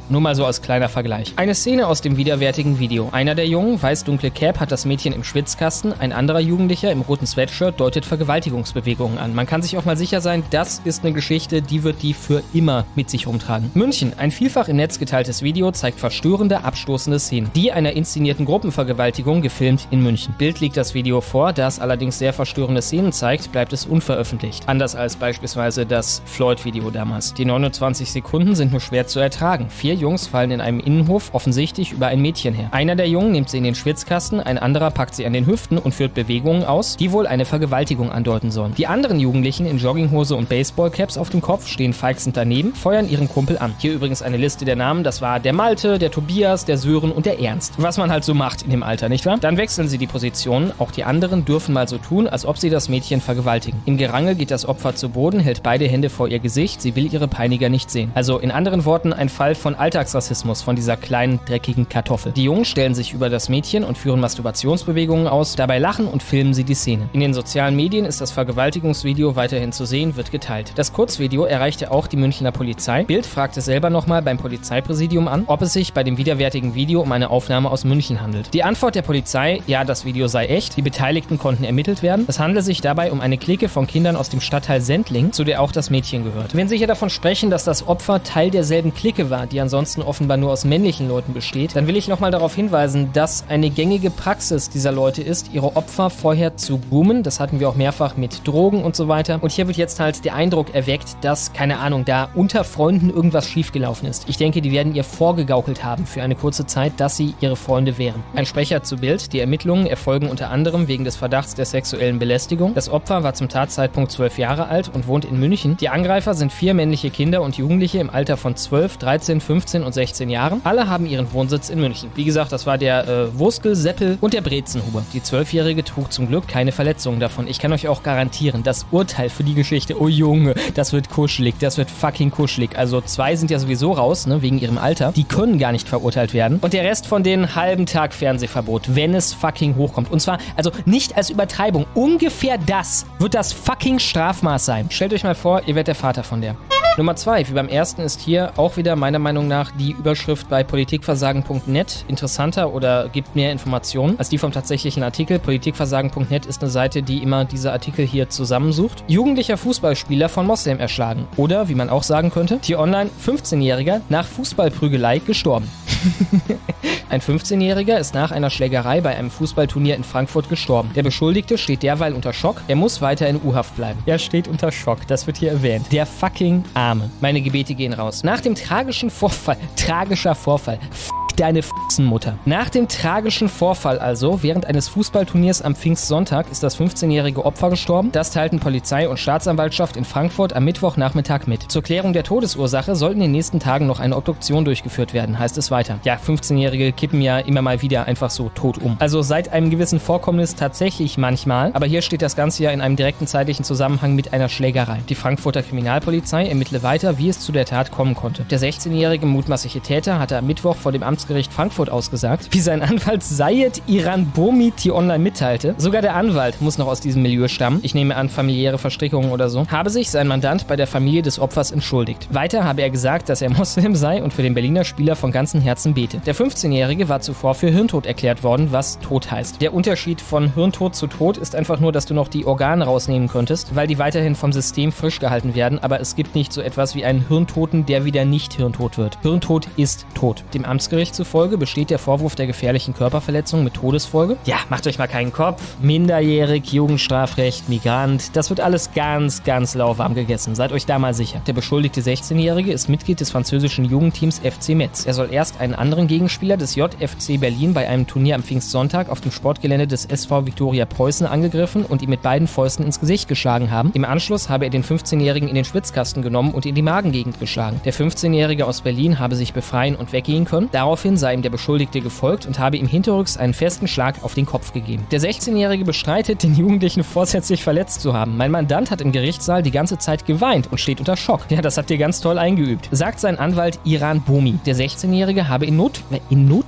[0.08, 1.32] nur mal so als kleiner Vergleich.
[1.36, 3.08] Eine Szene aus dem widerwärtigen Video.
[3.12, 5.92] Einer der Jungen, weiß-dunkle Cap, hat das Mädchen im Schwitzkasten.
[5.98, 9.34] Ein anderer Jugendlicher im roten Sweatshirt deutet Vergewaltigungsbewegungen an.
[9.34, 12.42] Man kann sich auch mal sicher sein, das ist eine Geschichte, die wird die für
[12.52, 13.70] immer mit sich rumtragen.
[13.74, 14.12] München.
[14.16, 17.50] Ein vielfach im Netz geteiltes Video zeigt verstörende, abstoßende Szenen.
[17.54, 20.34] Die einer inszenierten Gruppenvergewaltigung gefilmt in München.
[20.38, 24.68] Bild liegt das Video vor, da es allerdings sehr verstörende Szenen zeigt, bleibt es unveröffentlicht.
[24.68, 27.34] Anders als beispielsweise das Floyd-Video damals.
[27.34, 29.68] Die 29 Sekunden sind nur schwer zu ertragen.
[29.76, 32.68] Vier Jungs fallen in einem Innenhof offensichtlich über ein Mädchen her.
[32.70, 35.76] Einer der Jungen nimmt sie in den Schwitzkasten, ein anderer packt sie an den Hüften
[35.76, 38.74] und führt Bewegungen aus, die wohl eine Vergewaltigung andeuten sollen.
[38.74, 43.28] Die anderen Jugendlichen in Jogginghose und Baseballcaps auf dem Kopf stehen feixend daneben, feuern ihren
[43.28, 43.74] Kumpel an.
[43.76, 47.26] Hier übrigens eine Liste der Namen, das war der Malte, der Tobias, der Sören und
[47.26, 47.74] der Ernst.
[47.76, 49.36] Was man halt so macht in dem Alter, nicht wahr?
[49.38, 52.70] Dann wechseln sie die Positionen, auch die anderen dürfen mal so tun, als ob sie
[52.70, 53.82] das Mädchen vergewaltigen.
[53.84, 57.12] Im Gerangel geht das Opfer zu Boden, hält beide Hände vor ihr Gesicht, sie will
[57.12, 58.10] ihre Peiniger nicht sehen.
[58.14, 62.30] Also in anderen Worten ein Fall von von Alltagsrassismus von dieser kleinen, dreckigen Kartoffel.
[62.30, 65.56] Die Jungen stellen sich über das Mädchen und führen Masturbationsbewegungen aus.
[65.56, 67.08] Dabei lachen und filmen sie die Szene.
[67.12, 70.70] In den sozialen Medien ist das Vergewaltigungsvideo weiterhin zu sehen, wird geteilt.
[70.76, 73.02] Das Kurzvideo erreichte auch die Münchner Polizei.
[73.02, 77.10] Bild fragte selber nochmal beim Polizeipräsidium an, ob es sich bei dem widerwärtigen Video um
[77.10, 78.54] eine Aufnahme aus München handelt.
[78.54, 80.76] Die Antwort der Polizei, ja, das Video sei echt.
[80.76, 82.24] Die Beteiligten konnten ermittelt werden.
[82.28, 85.60] Es handle sich dabei um eine Clique von Kindern aus dem Stadtteil Sendling, zu der
[85.60, 86.54] auch das Mädchen gehört.
[86.54, 90.36] Wenn Sie hier davon sprechen, dass das Opfer Teil derselben Clique war, die ansonsten offenbar
[90.36, 94.70] nur aus männlichen Leuten besteht, dann will ich nochmal darauf hinweisen, dass eine gängige Praxis
[94.70, 97.22] dieser Leute ist, ihre Opfer vorher zu groomen.
[97.22, 99.38] Das hatten wir auch mehrfach mit Drogen und so weiter.
[99.42, 103.48] Und hier wird jetzt halt der Eindruck erweckt, dass, keine Ahnung, da unter Freunden irgendwas
[103.48, 104.28] schiefgelaufen ist.
[104.28, 107.98] Ich denke, die werden ihr vorgegaukelt haben für eine kurze Zeit, dass sie ihre Freunde
[107.98, 108.22] wären.
[108.34, 109.32] Ein Sprecher zu Bild.
[109.32, 112.74] Die Ermittlungen erfolgen unter anderem wegen des Verdachts der sexuellen Belästigung.
[112.74, 115.76] Das Opfer war zum Tatzeitpunkt zwölf Jahre alt und wohnt in München.
[115.78, 119.92] Die Angreifer sind vier männliche Kinder und Jugendliche im Alter von 12, 13, 15 und
[119.92, 120.60] 16 Jahren.
[120.64, 122.10] Alle haben ihren Wohnsitz in München.
[122.14, 125.04] Wie gesagt, das war der äh, Wurstel, Seppel und der Brezenhuber.
[125.12, 127.46] Die Zwölfjährige trug zum Glück keine Verletzungen davon.
[127.46, 131.54] Ich kann euch auch garantieren, das Urteil für die Geschichte, oh Junge, das wird kuschelig,
[131.60, 132.76] das wird fucking kuschelig.
[132.76, 135.12] Also zwei sind ja sowieso raus, ne, wegen ihrem Alter.
[135.12, 136.58] Die können gar nicht verurteilt werden.
[136.60, 140.10] Und der Rest von den halben Tag Fernsehverbot, wenn es fucking hochkommt.
[140.10, 144.86] Und zwar, also nicht als Übertreibung, ungefähr das wird das fucking Strafmaß sein.
[144.90, 146.56] Stellt euch mal vor, ihr werdet der Vater von der.
[146.98, 150.64] Nummer zwei, wie beim ersten, ist hier auch wieder meiner Meinung nach die Überschrift bei
[150.64, 155.38] politikversagen.net interessanter oder gibt mehr Informationen als die vom tatsächlichen Artikel.
[155.38, 159.04] Politikversagen.net ist eine Seite, die immer diese Artikel hier zusammensucht.
[159.08, 161.28] Jugendlicher Fußballspieler von Moslem erschlagen.
[161.36, 165.68] Oder, wie man auch sagen könnte, Tier Online, 15-Jähriger nach Fußballprügelei gestorben.
[167.08, 170.90] Ein 15-Jähriger ist nach einer Schlägerei bei einem Fußballturnier in Frankfurt gestorben.
[170.96, 172.62] Der Beschuldigte steht derweil unter Schock.
[172.68, 174.00] Er muss weiter in U-Haft bleiben.
[174.06, 175.92] Er steht unter Schock, das wird hier erwähnt.
[175.92, 177.10] Der fucking Arme.
[177.20, 178.22] Meine Gebete gehen raus.
[178.22, 181.60] Nach dem tragischen Vorfall, tragischer Vorfall, F deine
[181.98, 182.38] Mutter.
[182.44, 188.12] Nach dem tragischen Vorfall also, während eines Fußballturniers am Pfingstsonntag, ist das 15-jährige Opfer gestorben.
[188.12, 191.70] Das teilten Polizei und Staatsanwaltschaft in Frankfurt am Mittwochnachmittag mit.
[191.70, 195.56] Zur Klärung der Todesursache soll in den nächsten Tagen noch eine Obduktion durchgeführt werden, heißt
[195.58, 195.98] es weiter.
[196.04, 198.96] Ja, 15-Jährige kippen ja immer mal wieder einfach so tot um.
[198.98, 202.96] Also seit einem gewissen Vorkommnis tatsächlich manchmal, aber hier steht das Ganze ja in einem
[202.96, 205.00] direkten zeitlichen Zusammenhang mit einer Schlägerei.
[205.08, 206.46] Die Frankfurter Kriminalpolizei
[206.76, 208.44] ermittle weiter, wie es zu der Tat kommen konnte.
[208.44, 213.22] Der 16-jährige mutmaßliche Täter hatte am Mittwoch vor dem Amtsgericht Frankfurt ausgesagt, wie sein Anwalt
[213.22, 215.74] Sayed Iran Bomi T-Online mitteilte.
[215.78, 217.80] Sogar der Anwalt muss noch aus diesem Milieu stammen.
[217.82, 219.66] Ich nehme an, familiäre Verstrickungen oder so.
[219.68, 222.28] Habe sich sein Mandant bei der Familie des Opfers entschuldigt.
[222.32, 225.60] Weiter habe er gesagt, dass er Moslem sei und für den Berliner Spieler von ganzem
[225.60, 226.18] Herzen bete.
[226.26, 229.60] Der 15-Jährige war zuvor für Hirntod erklärt worden, was Tod heißt.
[229.60, 233.28] Der Unterschied von Hirntod zu Tod ist einfach nur, dass du noch die Organe rausnehmen
[233.28, 236.94] könntest, weil die weiterhin vom System frisch gehalten werden, aber es gibt nicht so etwas
[236.94, 239.18] wie einen Hirntoten, der wieder nicht Hirntod wird.
[239.22, 240.44] Hirntod ist tot.
[240.52, 244.36] Dem Amtsgericht zufolge besteht der Vorwurf der gefährlichen Körperverletzung mit Todesfolge.
[244.44, 245.62] Ja, macht euch mal keinen Kopf.
[245.80, 250.54] Minderjährig, Jugendstrafrecht, Migrant, das wird alles ganz, ganz lauwarm gegessen.
[250.54, 251.40] Seid euch da mal sicher.
[251.46, 255.06] Der beschuldigte 16-Jährige ist Mitglied des französischen Jugendteams FC Metz.
[255.06, 259.20] Er soll erst einen anderen Gegenspieler des JFC Berlin bei einem Turnier am Pfingstsonntag auf
[259.20, 263.70] dem Sportgelände des SV Viktoria Preußen angegriffen und ihm mit beiden Fäusten ins Gesicht geschlagen
[263.70, 263.92] haben.
[263.94, 267.80] Im Anschluss habe er den 15-Jährigen in den Schwitzkasten genommen und in die Magengegend geschlagen.
[267.84, 270.70] Der 15-Jährige aus Berlin habe sich befreien und weggehen können.
[270.72, 274.46] Daraufhin sei ihm der Beschuldigte gefolgt und habe ihm hinterrücks einen festen Schlag auf den
[274.46, 275.06] Kopf gegeben.
[275.10, 278.38] Der 16-Jährige bestreitet, den Jugendlichen vorsätzlich verletzt zu haben.
[278.38, 281.42] Mein Mandant hat im Gerichtssaal die ganze Zeit geweint und steht unter Schock.
[281.50, 282.88] Ja, das habt ihr ganz toll eingeübt.
[282.90, 284.58] Sagt sein Anwalt Iran Bomi.
[284.64, 286.00] Der 16-Jährige habe in Not...
[286.30, 286.64] In Not...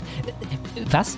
[0.90, 1.16] Was?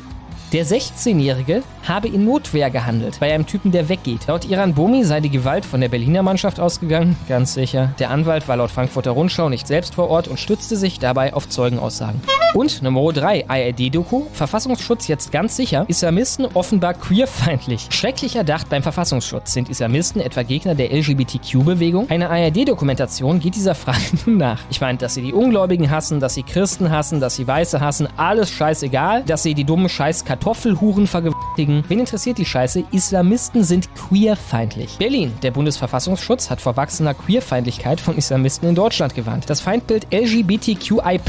[0.53, 4.27] Der 16-Jährige habe in Notwehr gehandelt, bei einem Typen, der weggeht.
[4.27, 7.95] Laut Iran Bomi sei die Gewalt von der Berliner Mannschaft ausgegangen, ganz sicher.
[8.01, 11.49] Der Anwalt war laut Frankfurter Rundschau nicht selbst vor Ort und stützte sich dabei auf
[11.49, 12.21] Zeugenaussagen.
[12.53, 17.87] Und Nummer 3, ARD-Doku, Verfassungsschutz jetzt ganz sicher, Islamisten offenbar queerfeindlich.
[17.91, 19.53] Schrecklicher Dacht beim Verfassungsschutz.
[19.53, 22.11] Sind Islamisten etwa Gegner der LGBTQ-Bewegung?
[22.11, 24.59] Eine ARD-Dokumentation geht dieser Frage nun nach.
[24.69, 28.09] Ich meine, dass sie die Ungläubigen hassen, dass sie Christen hassen, dass sie Weiße hassen,
[28.17, 31.85] alles scheißegal, dass sie die dummen scheiß Kartoffelhuren vergewaltigen.
[31.89, 32.85] Wen interessiert die Scheiße?
[32.93, 34.97] Islamisten sind queerfeindlich.
[34.97, 35.33] Berlin.
[35.43, 39.51] Der Bundesverfassungsschutz hat vor wachsender Queerfeindlichkeit von Islamisten in Deutschland gewarnt.
[39.51, 41.21] Das Feindbild LGBTQI+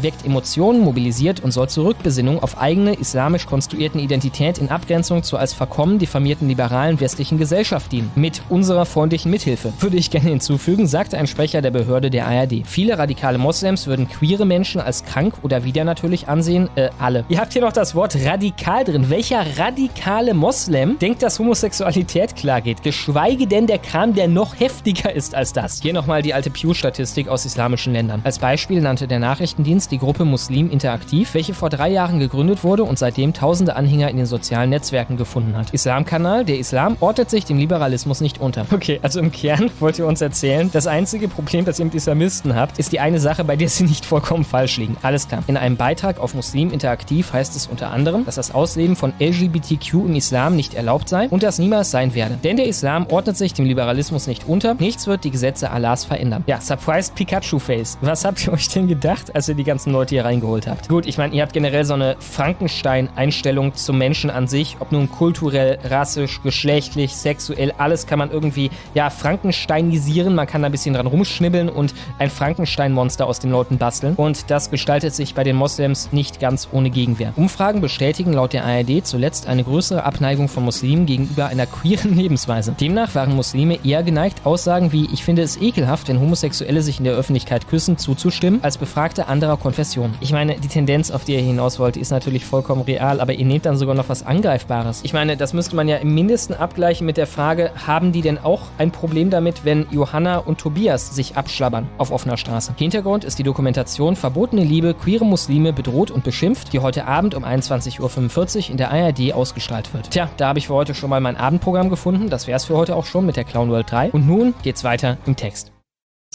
[0.00, 5.38] weckt Emotionen, mobilisiert und soll zur Rückbesinnung auf eigene islamisch konstruierten Identität in Abgrenzung zur
[5.38, 8.10] als verkommen diffamierten liberalen westlichen Gesellschaft dienen.
[8.16, 9.72] Mit unserer freundlichen Mithilfe.
[9.78, 12.66] Würde ich gerne hinzufügen, sagte ein Sprecher der Behörde der ARD.
[12.66, 16.68] Viele radikale Moslems würden queere Menschen als krank oder widernatürlich ansehen.
[16.74, 17.24] Äh, alle.
[17.28, 19.10] Ihr habt hier noch das Wort radikal drin.
[19.10, 22.82] Welcher radikale Moslem denkt, dass Homosexualität klar geht.
[22.82, 25.80] Geschweige denn der Kram, der noch heftiger ist als das.
[25.80, 28.20] Hier nochmal die alte Pew-Statistik aus islamischen Ländern.
[28.24, 32.84] Als Beispiel nannte der Nachrichtendienst die Gruppe Muslim Interaktiv, welche vor drei Jahren gegründet wurde
[32.84, 35.70] und seitdem tausende Anhänger in den sozialen Netzwerken gefunden hat.
[35.70, 38.66] Islamkanal, der Islam ordnet sich dem Liberalismus nicht unter.
[38.72, 42.54] Okay, also im Kern wollt ihr uns erzählen, das einzige Problem, das ihr mit Islamisten
[42.54, 44.96] habt, ist die eine Sache, bei der sie nicht vollkommen falsch liegen.
[45.02, 45.42] Alles klar.
[45.46, 49.94] In einem Beitrag auf Muslim Interaktiv heißt es unter anderem, dass das Ausleben von LGBTQ
[49.94, 52.38] im Islam nicht erlaubt sei und das niemals sein werde.
[52.42, 54.74] Denn der Islam ordnet sich dem Liberalismus nicht unter.
[54.74, 56.44] Nichts wird die Gesetze Allahs verändern.
[56.46, 57.98] Ja, Surprised Pikachu Face.
[58.00, 60.88] Was habt ihr euch denn gedacht, als ihr die ganzen Leute hier reingeholt habt?
[60.88, 65.10] Gut, ich meine, ihr habt generell so eine Frankenstein-Einstellung zum Menschen an sich, ob nun
[65.10, 70.34] kulturell, rassisch, geschlechtlich, sexuell, alles kann man irgendwie, ja, Frankensteinisieren.
[70.34, 74.14] Man kann da ein bisschen dran rumschnibbeln und ein Frankenstein-Monster aus den Leuten basteln.
[74.14, 77.32] Und das gestaltet sich bei den Moslems nicht ganz ohne Gegenwehr.
[77.36, 82.74] Umfragen bestätigen laut der ARD zuletzt eine größere Abneigung von Muslimen gegenüber einer queeren Lebensweise.
[82.78, 87.04] Demnach waren Muslime eher geneigt, Aussagen wie ich finde es ekelhaft, wenn Homosexuelle sich in
[87.04, 90.14] der Öffentlichkeit küssen, zuzustimmen, als Befragte anderer Konfessionen.
[90.20, 93.46] Ich meine, die Tendenz, auf die ihr hinaus wollt, ist natürlich vollkommen real, aber ihr
[93.46, 95.00] nehmt dann sogar noch was Angreifbares.
[95.02, 98.38] Ich meine, das müsste man ja im Mindesten abgleichen mit der Frage, haben die denn
[98.38, 102.74] auch ein Problem damit, wenn Johanna und Tobias sich abschlabbern auf offener Straße?
[102.76, 107.44] Hintergrund ist die Dokumentation Verbotene Liebe, queere Muslime bedroht und beschimpft, die heute Abend um
[107.44, 108.25] 21.45 Uhr
[108.70, 110.10] in der ARD ausgestrahlt wird.
[110.10, 112.30] Tja, da habe ich für heute schon mal mein Abendprogramm gefunden.
[112.30, 114.10] Das wäre es für heute auch schon mit der Clown World 3.
[114.10, 115.72] Und nun geht's weiter im Text.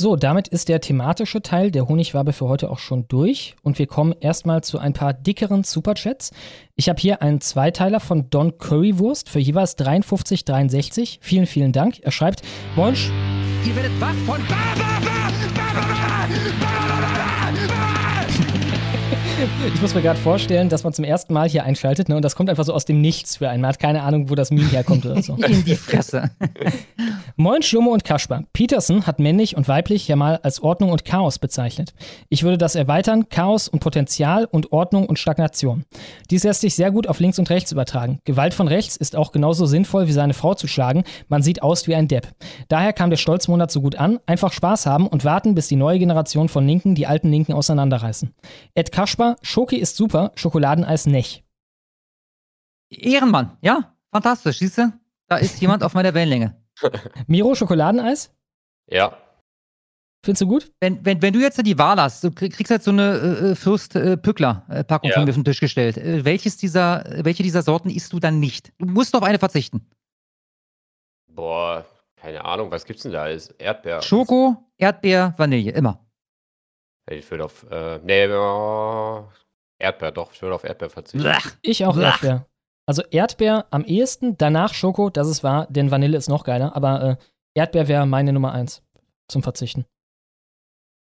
[0.02, 3.88] So, damit ist der thematische Teil der Honigwabe für heute auch schon durch und wir
[3.88, 6.32] kommen erstmal zu ein paar dickeren Superchats.
[6.76, 11.18] Ich habe hier einen Zweiteiler von Don Currywurst für jeweils 53,63.
[11.22, 12.00] Vielen, vielen Dank.
[12.00, 12.42] Er schreibt,
[12.76, 12.96] Moin,
[13.64, 14.42] Ihr werdet wach von
[19.74, 22.36] Ich muss mir gerade vorstellen, dass man zum ersten Mal hier einschaltet ne, und das
[22.36, 23.62] kommt einfach so aus dem Nichts für einen.
[23.62, 25.34] Man hat keine Ahnung, wo das Meme herkommt oder so.
[25.48, 26.30] in die Fresse.
[27.38, 28.44] Moin Schlummo und Kasper.
[28.54, 31.96] Peterson hat männlich und weiblich ja mal als Ordnung und Chaos bezeichnet.
[32.30, 35.86] Ich würde das erweitern, Chaos und Potenzial und Ordnung und Stagnation.
[36.30, 38.20] Dies lässt sich sehr gut auf links und rechts übertragen.
[38.26, 41.04] Gewalt von rechts ist auch genauso sinnvoll wie seine Frau zu schlagen.
[41.30, 42.28] Man sieht aus wie ein Depp.
[42.68, 44.20] Daher kam der Stolzmonat so gut an.
[44.28, 48.36] Einfach Spaß haben und warten, bis die neue Generation von Linken die alten Linken auseinanderreißen.
[48.76, 48.92] Ed
[49.42, 51.44] Schoki ist super, Schokoladeneis nicht.
[52.90, 53.96] Ehrenmann, ja?
[54.12, 54.92] Fantastisch, siehst du?
[55.28, 56.62] Da ist jemand auf meiner Wellenlänge.
[57.28, 58.34] Miro, Schokoladeneis?
[58.88, 59.18] Ja.
[60.24, 60.72] Findest du gut?
[60.80, 63.56] Wenn, wenn, wenn du jetzt die Wahl hast, du krieg- kriegst jetzt so eine äh,
[63.56, 65.16] Fürst äh, Pückler-Packung Ja.
[65.16, 65.98] von mir auf den Tisch gestellt.
[65.98, 68.72] Äh, welches dieser, welche dieser Sorten isst du dann nicht?
[68.78, 69.88] Du musst auf eine verzichten.
[71.28, 71.86] Boah,
[72.18, 73.48] keine Ahnung, was gibt's denn da alles?
[73.52, 74.02] Erdbeer.
[74.02, 76.06] Schoko, Erdbeer, Vanille, immer.
[77.12, 79.22] Ich würde auf, äh, nee, äh,
[79.80, 81.28] Erdbeer, doch, ich würde auf Erdbeer verzichten.
[81.62, 82.06] Ich auch Blech.
[82.06, 82.46] Erdbeer.
[82.86, 87.04] Also Erdbeer am ehesten, danach Schoko, das ist wahr, denn Vanille ist noch geiler, aber
[87.04, 87.16] äh,
[87.54, 88.82] Erdbeer wäre meine Nummer eins
[89.28, 89.86] zum Verzichten.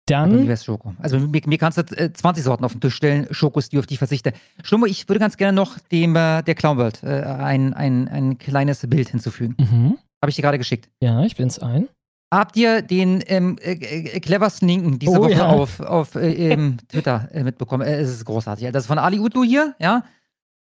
[0.08, 0.94] Bei Dann, wär's Schoko.
[0.98, 3.28] Also mir, mir kannst du äh, 20 Sorten auf den Tisch stellen.
[3.30, 4.32] Schoko ist die, auf die ich verzichte.
[4.62, 8.38] Schlummer, ich würde ganz gerne noch dem äh, der Clown World äh, ein, ein, ein
[8.38, 9.56] kleines Bild hinzufügen.
[9.58, 9.98] mhm.
[10.20, 10.88] Habe ich dir gerade geschickt.
[11.02, 11.88] ja, ich bin's ein.
[12.32, 15.48] Habt ihr den ähm, äh, äh, cleversten Linken diese Oh, Woche ja.
[15.48, 17.86] auf, auf äh, ähm, Twitter äh, mitbekommen?
[17.86, 18.70] Äh, es ist großartig.
[18.72, 20.02] Das ist von Ali Utlu hier, ja.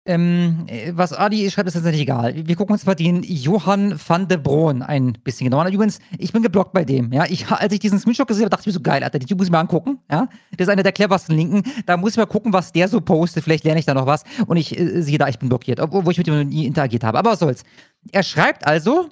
[0.06, 2.46] Ähm, äh, was Ali schreibt, ist jetzt nicht egal.
[2.46, 5.72] Wir gucken uns mal den Johann van de Broon ein bisschen genauer an.
[5.72, 7.24] Übrigens, ich bin geblockt bei dem, ja.
[7.28, 9.46] Ich, als ich diesen Screenshot gesehen habe, dachte ich mir so geil, Alter, die muss
[9.46, 10.28] ich mir angucken, ja.
[10.56, 11.64] Das ist einer der cleversten Linken.
[11.86, 13.42] Da muss ich mal gucken, was der so postet.
[13.42, 14.22] Vielleicht lerne ich da noch was.
[14.46, 17.02] Und ich äh, sehe da, ich bin blockiert, obwohl ich mit ihm noch nie interagiert
[17.02, 17.18] habe.
[17.18, 17.64] Aber was soll's.
[18.12, 19.08] Er schreibt also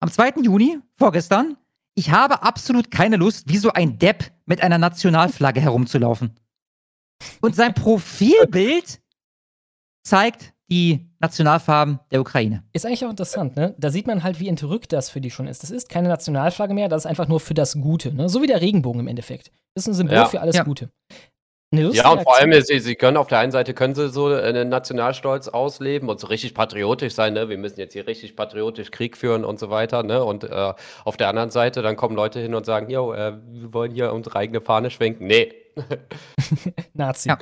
[0.00, 0.42] am 2.
[0.42, 1.56] Juni, vorgestern,
[1.96, 6.36] ich habe absolut keine Lust, wie so ein Depp mit einer Nationalflagge herumzulaufen.
[7.40, 9.00] Und sein Profilbild
[10.04, 12.62] zeigt die Nationalfarben der Ukraine.
[12.72, 13.74] Ist eigentlich auch interessant, ne?
[13.78, 15.62] Da sieht man halt, wie entrückt das für die schon ist.
[15.62, 18.28] Das ist keine Nationalflagge mehr, das ist einfach nur für das Gute, ne?
[18.28, 19.50] So wie der Regenbogen im Endeffekt.
[19.74, 20.26] Das ist ein Symbol Ja.
[20.26, 20.64] für alles Ja.
[20.64, 20.90] Gute.
[21.72, 24.68] Ja, und vor allem, sie, sie können auf der einen Seite können sie so einen
[24.68, 27.48] Nationalstolz ausleben und so richtig patriotisch sein, ne?
[27.48, 30.24] Wir müssen jetzt hier richtig patriotisch Krieg führen und so weiter, ne?
[30.24, 30.74] Und äh,
[31.04, 34.12] auf der anderen Seite, dann kommen Leute hin und sagen, jo, äh, wir wollen hier
[34.12, 35.26] unsere eigene Fahne schwenken.
[35.26, 35.52] Nee.
[36.94, 37.30] Nazi.
[37.30, 37.38] Ja.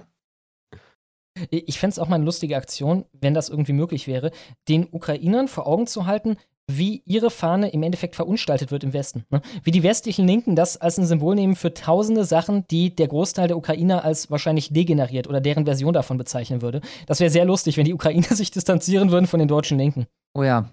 [1.51, 4.31] Ich fände es auch mal eine lustige Aktion, wenn das irgendwie möglich wäre,
[4.69, 9.25] den Ukrainern vor Augen zu halten, wie ihre Fahne im Endeffekt verunstaltet wird im Westen.
[9.31, 9.43] Ne?
[9.63, 13.49] Wie die westlichen Linken das als ein Symbol nehmen für tausende Sachen, die der Großteil
[13.49, 16.81] der Ukrainer als wahrscheinlich degeneriert oder deren Version davon bezeichnen würde.
[17.07, 20.07] Das wäre sehr lustig, wenn die Ukrainer sich distanzieren würden von den deutschen Linken.
[20.35, 20.71] Oh ja.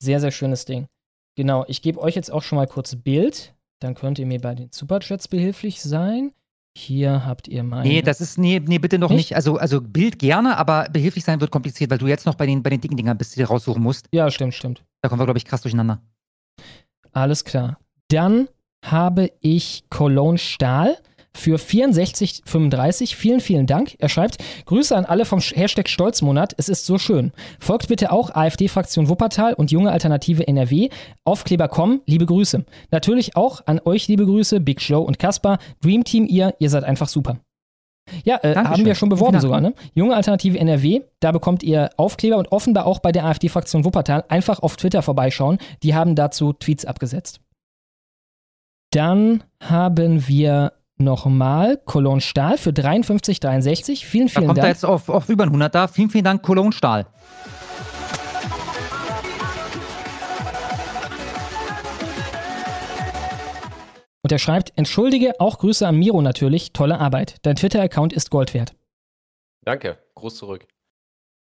[0.00, 0.86] Sehr, sehr schönes Ding.
[1.36, 3.54] Genau, ich gebe euch jetzt auch schon mal kurz Bild.
[3.80, 6.32] Dann könnt ihr mir bei den Superchats behilflich sein.
[6.78, 7.88] Hier habt ihr meine.
[7.88, 9.30] Nee, das ist, nee, nee, bitte noch nicht.
[9.30, 9.36] Nicht?
[9.36, 12.62] Also, also Bild gerne, aber behilflich sein wird kompliziert, weil du jetzt noch bei den,
[12.62, 14.06] bei den dicken Dingern bist, die du raussuchen musst.
[14.12, 14.84] Ja, stimmt, stimmt.
[15.02, 16.00] Da kommen wir, glaube ich, krass durcheinander.
[17.12, 17.78] Alles klar.
[18.06, 18.48] Dann
[18.84, 20.96] habe ich Cologne Stahl
[21.34, 23.14] für 64,35.
[23.14, 23.94] Vielen, vielen Dank.
[23.98, 26.54] Er schreibt, Grüße an alle vom Hashtag Stolzmonat.
[26.56, 27.32] Es ist so schön.
[27.60, 30.88] Folgt bitte auch AfD-Fraktion Wuppertal und Junge Alternative NRW.
[31.24, 32.00] Aufkleber kommen.
[32.06, 32.64] Liebe Grüße.
[32.90, 35.58] Natürlich auch an euch liebe Grüße, Big Show und Kaspar.
[35.80, 37.38] Dream Team ihr, ihr seid einfach super.
[38.24, 39.74] Ja, äh, haben wir schon beworben sogar, ne?
[39.94, 44.60] Junge Alternative NRW, da bekommt ihr Aufkleber und offenbar auch bei der AfD-Fraktion Wuppertal einfach
[44.60, 45.58] auf Twitter vorbeischauen.
[45.82, 47.40] Die haben dazu Tweets abgesetzt.
[48.90, 54.04] Dann haben wir nochmal Cologne Stahl für 53,63.
[54.04, 54.74] Vielen, Da vielen kommt er Dank.
[54.74, 55.88] jetzt auf, auf über ein 100 da.
[55.88, 57.06] Vielen, vielen Dank, Cologne Stahl.
[64.22, 67.36] Und er schreibt, entschuldige, auch Grüße an Miro natürlich, tolle Arbeit.
[67.42, 68.74] Dein Twitter-Account ist Gold wert.
[69.64, 70.66] Danke, Gruß zurück.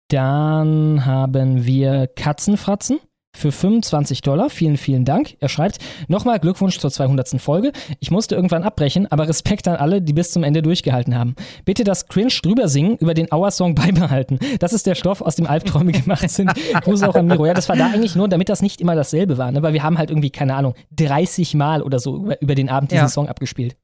[0.10, 3.00] Dann haben wir Katzenfratzen
[3.36, 4.50] für 25 Dollar.
[4.50, 5.36] Vielen, vielen Dank.
[5.40, 7.42] Er schreibt, nochmal Glückwunsch zur 200.
[7.42, 7.72] Folge.
[8.00, 11.36] Ich musste irgendwann abbrechen, aber Respekt an alle, die bis zum Ende durchgehalten haben.
[11.66, 14.40] Bitte das Cringe drüber singen über den Auer-Song beibehalten.
[14.60, 16.52] Das ist der Stoff, aus dem Albträume gemacht sind.
[16.82, 17.46] Gruß auch an Miro.
[17.46, 19.62] Ja, das war da eigentlich nur, damit das nicht immer dasselbe war, ne?
[19.64, 22.92] weil wir haben halt irgendwie, keine Ahnung, 30 Mal oder so über, über den Abend
[22.92, 23.10] diesen Ja.
[23.10, 23.76] Song abgespielt.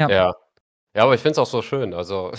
[0.00, 0.08] Ja.
[0.08, 0.34] Ja.
[0.94, 1.94] Ja, aber ich finde es auch so schön.
[1.94, 2.32] Also,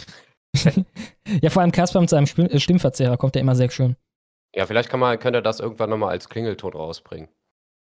[1.41, 3.95] Ja, vor allem Kasper mit seinem äh, Stimmverzehrer kommt ja immer sehr schön.
[4.55, 7.27] Ja, vielleicht kann man, könnte er das irgendwann nochmal als Klingelton rausbringen.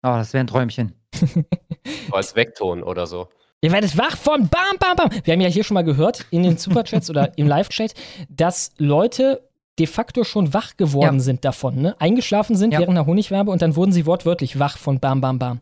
[0.02, 0.94] Oh, das wäre ein Träumchen.
[2.12, 3.28] Als Weckton oder so.
[3.62, 5.10] Ihr werdet wach von Bam, Bam, Bam.
[5.24, 7.94] Wir haben ja hier schon mal gehört in den Superchats oder im Live-Chat,
[8.28, 11.20] dass Leute de facto schon wach geworden Ja.
[11.20, 11.96] sind davon, ne?
[11.98, 12.80] Eingeschlafen sind Ja.
[12.80, 15.60] während der Honigwerbe und dann wurden sie wortwörtlich wach von Bam, Bam, Bam.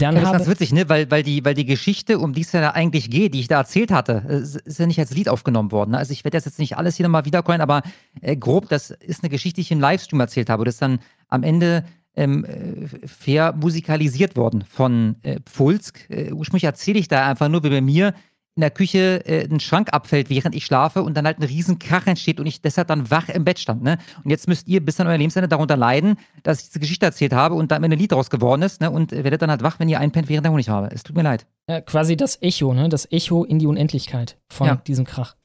[0.00, 0.88] Dann Das ist ganz witzig, ne?
[0.88, 3.58] Weil, weil, die, weil die Geschichte, um die es ja eigentlich geht, die ich da
[3.58, 5.92] erzählt hatte, äh, ist ja nicht als Lied aufgenommen worden.
[5.92, 5.98] Ne?
[5.98, 7.82] Also ich werde das jetzt nicht alles hier nochmal wiederholen, aber
[8.20, 10.64] äh, grob, das ist eine Geschichte, die ich im Livestream erzählt habe.
[10.64, 11.84] Das ist dann am Ende
[12.16, 16.08] ähm, äh, fair musikalisiert worden von äh, Pfulsk.
[16.08, 18.14] Äh, ursprünglich erzähle ich da einfach nur, wie bei mir
[18.60, 21.78] in der Küche äh, ein Schrank abfällt, während ich schlafe und dann halt ein riesen
[21.78, 23.82] Krach entsteht und ich deshalb dann wach im Bett stand.
[23.82, 23.96] Ne?
[24.22, 27.32] Und jetzt müsst ihr bis an euer Lebensende darunter leiden, dass ich diese Geschichte erzählt
[27.32, 28.90] habe und da Ende ein Lied draus geworden ist ne?
[28.90, 30.90] und äh, werdet dann halt wach, wenn ihr einpennt, während der Honig habe.
[30.92, 31.46] Es tut mir leid.
[31.68, 32.90] äh, quasi das Echo, ne?
[32.90, 34.74] Das Echo in die Unendlichkeit von Ja.
[34.76, 35.36] diesem Krach.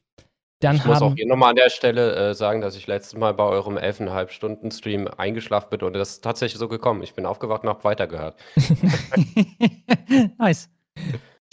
[0.59, 3.33] Dann Ich muss auch hier nochmal an der Stelle äh, sagen, dass ich letztes Mal
[3.33, 7.01] bei eurem 11,5 Stunden Stream eingeschlafen bin und das ist tatsächlich so gekommen.
[7.03, 8.35] Ich bin aufgewacht und habe weitergehört.
[10.37, 10.69] nice.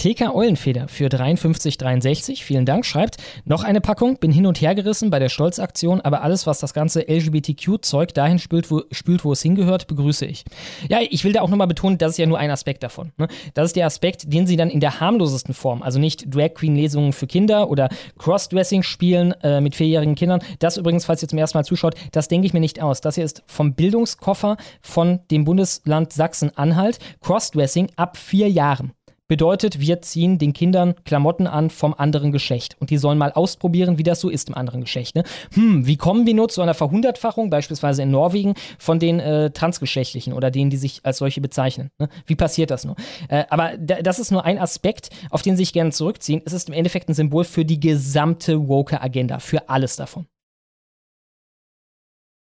[0.02, 5.10] TK Eulenfeder für 53,63, vielen Dank, schreibt, noch eine Packung, bin hin und her gerissen
[5.10, 9.42] bei der Stolzaktion, aber alles, was das ganze LGBTQ-Zeug dahin spült wo, spült, wo es
[9.42, 10.44] hingehört, begrüße ich.
[10.88, 13.12] Ja, ich will da auch nochmal betonen, das ist ja nur ein Aspekt davon.
[13.16, 13.28] Ne?
[13.54, 17.12] Das ist der Aspekt, den sie dann in der harmlosesten Form, also nicht Drag Queen-Lesungen
[17.12, 17.88] für Kinder oder
[18.18, 22.48] Crossdressing-Spielen äh, mit vierjährigen Kindern, das übrigens, falls ihr zum ersten Mal zuschaut, das denke
[22.48, 23.02] ich mir nicht aus.
[23.02, 28.94] Das hier ist vom Bildungskoffer von dem Bundesland Sachsen-Anhalt, Crossdressing ab vier Jahren.
[29.32, 32.76] Bedeutet, wir ziehen den Kindern Klamotten an vom anderen Geschlecht.
[32.80, 35.14] Und die sollen mal ausprobieren, wie das so ist im anderen Geschlecht.
[35.14, 35.24] Ne?
[35.54, 40.34] Hm, wie kommen wir nur zu einer Verhundertfachung, beispielsweise in Norwegen, von den äh, Transgeschlechtlichen
[40.34, 41.88] oder denen, die sich als solche bezeichnen?
[41.98, 42.10] Ne?
[42.26, 42.94] Wie passiert das nur?
[43.30, 46.42] Äh, aber da, das ist nur ein Aspekt, auf den sie sich gerne zurückziehen.
[46.44, 50.26] Es ist im Endeffekt ein Symbol für die gesamte Woke-Agenda, für alles davon.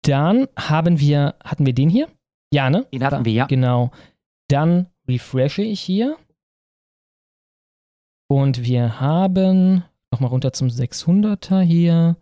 [0.04, 2.10] Dann haben wir, hatten wir den hier?
[2.54, 2.86] Ja, ne?
[2.92, 3.46] Den hatten wir, ja.
[3.46, 3.92] Genau.
[4.50, 6.18] Dann refreshe ich hier.
[8.32, 12.16] Und wir haben, nochmal runter zum 600er hier.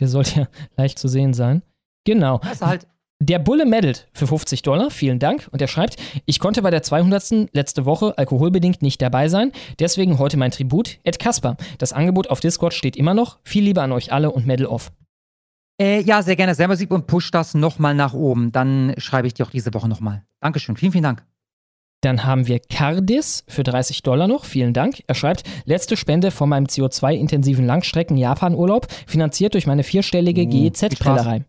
[0.00, 0.48] Der sollte ja
[0.78, 1.60] leicht zu sehen sein.
[2.06, 2.40] Genau.
[2.62, 2.86] Halt.
[3.20, 5.50] Der Bulle meddelt für 50 Dollar, vielen Dank.
[5.52, 7.52] Und er schreibt, ich konnte bei der 200.
[7.52, 11.58] letzte Woche alkoholbedingt nicht dabei sein, deswegen heute mein Tribut, Ed Kasper.
[11.76, 13.38] Das Angebot auf Discord steht immer noch.
[13.42, 14.92] Viel Liebe an euch alle und Medal off.
[15.78, 18.50] Äh, ja, sehr gerne selber sieb und push das nochmal nach oben.
[18.50, 20.24] Dann schreibe ich dir auch diese Woche nochmal.
[20.40, 20.78] Dankeschön.
[20.78, 21.26] Vielen, vielen Dank.
[22.02, 24.44] Dann haben wir Cardis für 30 Dollar noch.
[24.44, 25.02] Vielen Dank.
[25.06, 31.44] Er schreibt, letzte Spende von meinem CO2-intensiven Langstrecken-Japan-Urlaub, finanziert durch meine vierstellige wie GEZ-Prellerei.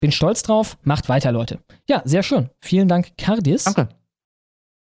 [0.00, 0.78] Bin stolz drauf.
[0.82, 1.58] Macht weiter, Leute.
[1.88, 2.48] Ja, sehr schön.
[2.60, 3.64] Vielen Dank, Cardis.
[3.64, 3.88] Danke.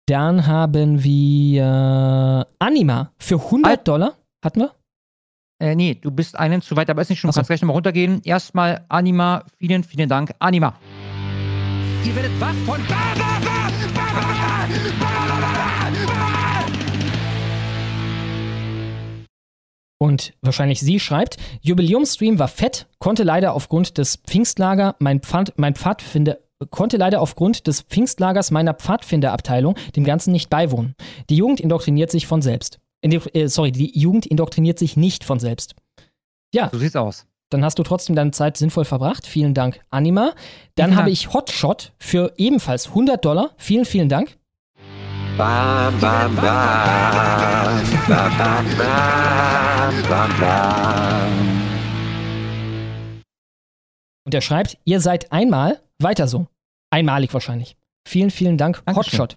[0.06, 4.14] Dann haben wir Anima für 100 Dollar.
[4.44, 4.72] Hatten wir?
[5.60, 7.30] Äh, nee, du bist einen zu weit, aber ist nicht schon.
[7.30, 8.20] Du kannst gleich nochmal runtergehen.
[8.24, 9.44] Erstmal Anima.
[9.58, 10.32] Vielen, vielen Dank.
[10.40, 10.74] Anima.
[12.04, 12.80] Ihr werdet wach von.
[19.98, 25.74] Und wahrscheinlich sie schreibt, Jubiläumstream war fett, konnte leider aufgrund des Pfingstlager mein, Pfand, mein
[25.76, 26.38] Pfadfinder
[26.70, 30.94] konnte leider aufgrund des Pfingstlagers meiner Pfadfinderabteilung dem Ganzen nicht beiwohnen.
[31.30, 32.78] Die Jugend indoktriniert sich von selbst.
[33.02, 35.74] Äh, sorry, die Jugend indoktriniert sich nicht von selbst.
[36.54, 36.68] Ja.
[36.70, 37.26] So sieht's aus.
[37.52, 39.26] Dann hast du trotzdem deine Zeit sinnvoll verbracht.
[39.26, 40.32] Vielen Dank, Anima.
[40.74, 41.12] Dann Vielen habe Dank.
[41.12, 43.50] ich Hotshot für ebenfalls 100 Dollar.
[43.58, 44.38] Vielen, vielen Dank.
[45.36, 46.42] Bam, bam, bam.
[48.08, 50.02] Bam, bam, bam.
[50.08, 51.62] Bam, bam.
[54.24, 56.46] Und er schreibt, ihr seid einmal, weiter so.
[56.90, 57.76] Einmalig wahrscheinlich.
[58.06, 59.20] Vielen, vielen Dank, Dankeschön.
[59.20, 59.36] Hotshot.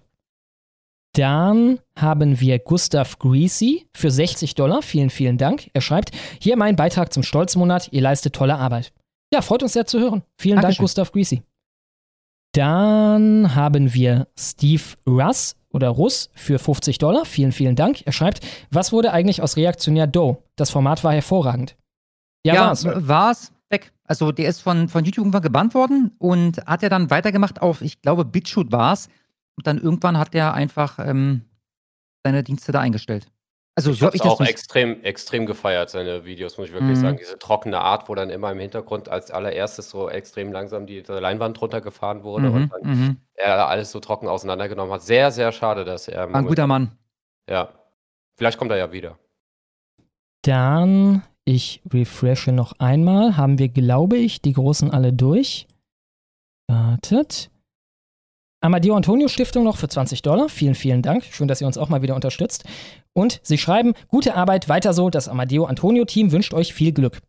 [1.16, 4.82] Dann haben wir Gustav Greasy für 60 Dollar.
[4.82, 5.70] Vielen, vielen Dank.
[5.72, 6.10] Er schreibt,
[6.40, 7.88] hier mein Beitrag zum Stolzmonat.
[7.90, 8.92] Ihr leistet tolle Arbeit.
[9.32, 10.22] Ja, freut uns sehr zu hören.
[10.36, 10.84] Vielen Dank, Dankeschön.
[10.84, 11.42] Gustav Greasy.
[12.52, 17.24] Dann haben wir Steve Russ oder Russ für 50 Dollar.
[17.24, 18.02] Vielen, vielen Dank.
[18.06, 18.40] Er schreibt,
[18.70, 20.38] was wurde eigentlich aus Reaktionär Doe?
[20.56, 21.76] Das Format war hervorragend.
[22.46, 22.84] Ja, Ja, war's.
[22.84, 23.52] war's.
[23.70, 23.92] Weg.
[24.04, 27.80] Also der ist von, von YouTube irgendwann gebannt worden und hat ja dann weitergemacht auf,
[27.80, 29.08] ich glaube, BitChute war's.
[29.56, 31.42] Und dann irgendwann hat er einfach ähm,
[32.24, 33.28] seine Dienste da eingestellt.
[33.78, 34.48] Also Ich so habe ich das auch nicht.
[34.48, 37.00] extrem, extrem gefeiert, seine Videos, muss ich wirklich Mhm.
[37.02, 37.16] sagen.
[37.18, 41.60] Diese trockene Art, wo dann immer im Hintergrund als allererstes so extrem langsam die Leinwand
[41.60, 43.16] runtergefahren wurde Mhm, und dann mhm.
[43.34, 45.02] er alles so trocken auseinandergenommen hat.
[45.02, 46.34] Sehr, sehr schade, dass er.
[46.34, 46.92] Ein guter Mann.
[47.50, 47.68] Ja.
[48.38, 49.18] Vielleicht kommt er ja wieder.
[50.42, 55.66] Dann, ich refreshe noch einmal, haben wir, glaube ich, die großen alle durch.
[56.68, 57.50] Wartet.
[58.60, 60.48] Amadeo Antonio Stiftung noch für 20 Dollar.
[60.48, 61.24] Vielen, vielen Dank.
[61.30, 62.64] Schön, dass ihr uns auch mal wieder unterstützt.
[63.12, 65.10] Und sie schreiben, gute Arbeit, weiter so.
[65.10, 67.20] Das Amadeo Antonio Team wünscht euch viel Glück.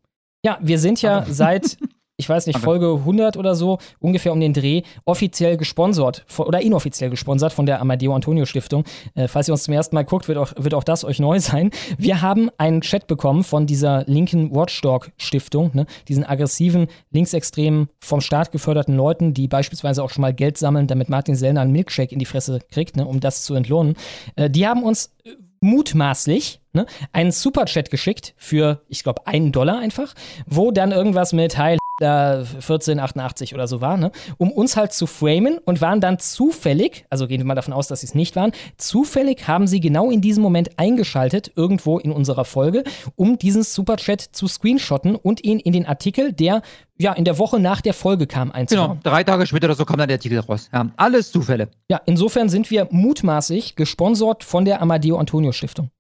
[0.46, 1.78] Ja, wir sind ja seit,
[2.18, 2.58] ich weiß nicht.
[2.58, 7.68] Folge 100 oder so, ungefähr um den Dreh, offiziell gesponsert von- oder inoffiziell gesponsert von
[7.68, 8.86] der Amadeo Antonio Stiftung.
[9.14, 11.40] Äh, falls ihr uns zum ersten Mal guckt, wird auch, wird auch das euch neu
[11.40, 11.70] sein.
[11.98, 15.86] Wir haben einen Chat bekommen von dieser linken Watchdog Stiftung, ne?
[16.08, 21.10] diesen aggressiven, linksextremen, vom Staat geförderten Leuten, die beispielsweise auch schon mal Geld sammeln, damit
[21.10, 23.06] Martin Sellner einen Milkshake in die Fresse kriegt, ne?
[23.06, 23.96] um das zu entlohnen.
[24.36, 25.32] Äh, die haben uns äh,
[25.62, 30.14] mutmaßlich ne, einen Superchat geschickt für, ich glaube, einen Dollar einfach,
[30.48, 35.58] wo dann irgendwas mit Heil 1488 oder so war, ne, um uns halt zu framen
[35.58, 38.52] und waren dann zufällig, also gehen wir mal davon aus, dass sie es nicht waren,
[38.78, 42.84] zufällig haben sie genau in diesem Moment eingeschaltet, irgendwo in unserer Folge,
[43.16, 46.62] um diesen Superchat zu screenshotten und ihn in den Artikel, der
[47.00, 49.00] ja in der Woche nach der Folge kam, einzubauen.
[49.00, 50.70] Genau, drei Tage später oder so kam dann der Artikel raus.
[50.74, 51.70] Ja, alles Zufälle.
[51.90, 55.92] Ja, insofern sind wir mutmaßlich gesponsert von der Amadeo Antonio Stiftung.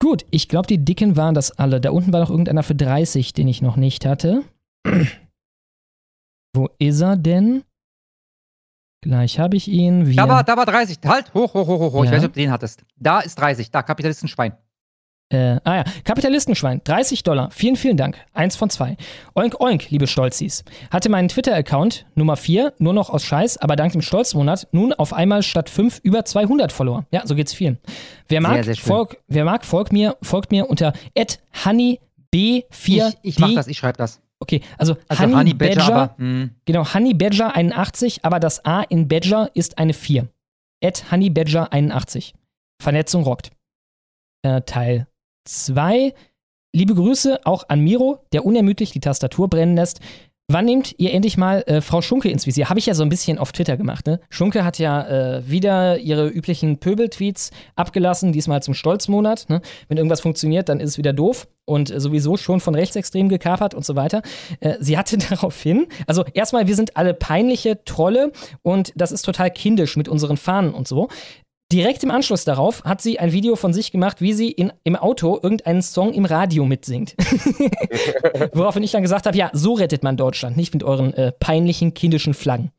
[0.00, 1.80] Gut, ich glaube, die Dicken waren das alle.
[1.80, 4.44] Da unten war noch irgendeiner für 30, den ich noch nicht hatte.
[6.54, 7.64] Wo ist er denn?
[9.04, 10.06] Gleich habe ich ihn.
[10.06, 10.98] Wir Da war, da war 30.
[11.04, 11.92] Halt, hoch, hoch, hoch, hoch.
[11.92, 12.04] hoch.
[12.04, 12.16] Ich Ja.
[12.16, 12.84] weiß nicht, ob du den hattest.
[12.96, 13.70] Da ist 30.
[13.70, 14.54] Da, Kapitalistenschwein.
[15.30, 17.50] Äh, ah ja, Kapitalistenschwein, 30 Dollar.
[17.50, 18.16] Vielen, vielen Dank.
[18.32, 18.96] Eins von zwei.
[19.34, 20.64] Oink, oink, liebe Stolzis.
[20.90, 25.12] Hatte meinen Twitter-Account, Nummer 4, nur noch aus Scheiß, aber dank dem Stolzmonat nun auf
[25.12, 27.04] einmal statt 5 über 200 Follower.
[27.10, 27.78] Ja, so geht's vielen.
[28.28, 30.94] Wer mag, Sehr, sehr folg, wer mag folgt mir, folgt mir unter
[31.64, 31.98] honeyb4d.
[32.72, 34.22] Ich, ich mach das, ich schreibe das.
[34.40, 36.50] Okay, also, Also Honey, Honey Badger, Badger, aber, hm.
[36.64, 40.26] genau, Honey Badger 81, aber das A in Badger ist eine 4.
[40.82, 42.34] At Honey Badger 81.
[42.80, 43.50] Vernetzung rockt.
[44.42, 45.06] Äh, Teil
[45.48, 46.12] 2.
[46.74, 50.00] Liebe Grüße auch an Miro, der unermüdlich die Tastatur brennen lässt.
[50.50, 52.70] Wann nehmt ihr endlich mal äh, Frau Schunke ins Visier?
[52.70, 54.06] Habe ich ja so ein bisschen auf Twitter gemacht.
[54.06, 54.18] Ne?
[54.30, 55.06] Schunke hat ja
[55.36, 59.50] äh, wieder ihre üblichen Pöbel-Tweets abgelassen, diesmal zum Stolzmonat.
[59.50, 59.60] Ne?
[59.88, 63.74] Wenn irgendwas funktioniert, dann ist es wieder doof und äh, sowieso schon von Rechtsextremen gekapert
[63.74, 64.22] und so weiter.
[64.60, 69.50] Äh, sie hatte daraufhin, also erstmal, wir sind alle peinliche Trolle und das ist total
[69.50, 71.08] kindisch mit unseren Fahnen und so.
[71.70, 74.96] Direkt im Anschluss darauf hat sie ein Video von sich gemacht, wie sie in, im
[74.96, 77.14] Auto irgendeinen Song im Radio mitsingt.
[78.54, 81.92] Woraufhin ich dann gesagt habe, ja, so rettet man Deutschland, nicht mit euren äh, peinlichen
[81.92, 82.72] kindischen Flaggen.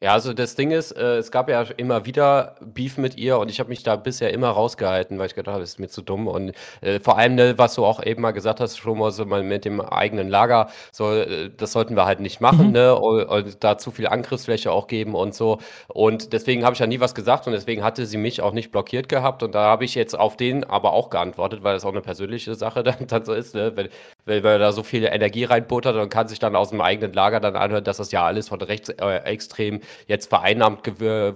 [0.00, 3.50] Ja, also das Ding ist, äh, es gab ja immer wieder Beef mit ihr und
[3.50, 6.02] ich habe mich da bisher immer rausgehalten, weil ich gedacht habe, das ist mir zu
[6.02, 6.28] dumm.
[6.28, 6.52] Und
[6.82, 9.42] äh, vor allem, ne, was du auch eben mal gesagt hast, schon mal so mal
[9.42, 12.72] mit dem eigenen Lager, so, äh, das sollten wir halt nicht machen, Mhm.
[12.72, 12.94] ne?
[12.96, 15.58] Und, und da zu viel Angriffsfläche auch geben und so.
[15.88, 18.70] Und deswegen habe ich ja nie was gesagt und deswegen hatte sie mich auch nicht
[18.70, 19.42] blockiert gehabt.
[19.42, 22.54] Und da habe ich jetzt auf den aber auch geantwortet, weil das auch eine persönliche
[22.54, 23.72] Sache dann, dann so ist, ne?
[23.74, 23.88] Wenn,
[24.26, 27.40] wenn man da so viel Energie reinbuttert und kann sich dann aus dem eigenen Lager
[27.40, 31.32] dann anhören, dass das ja alles von rechtsextrem äh, extrem jetzt vereinnahmt gew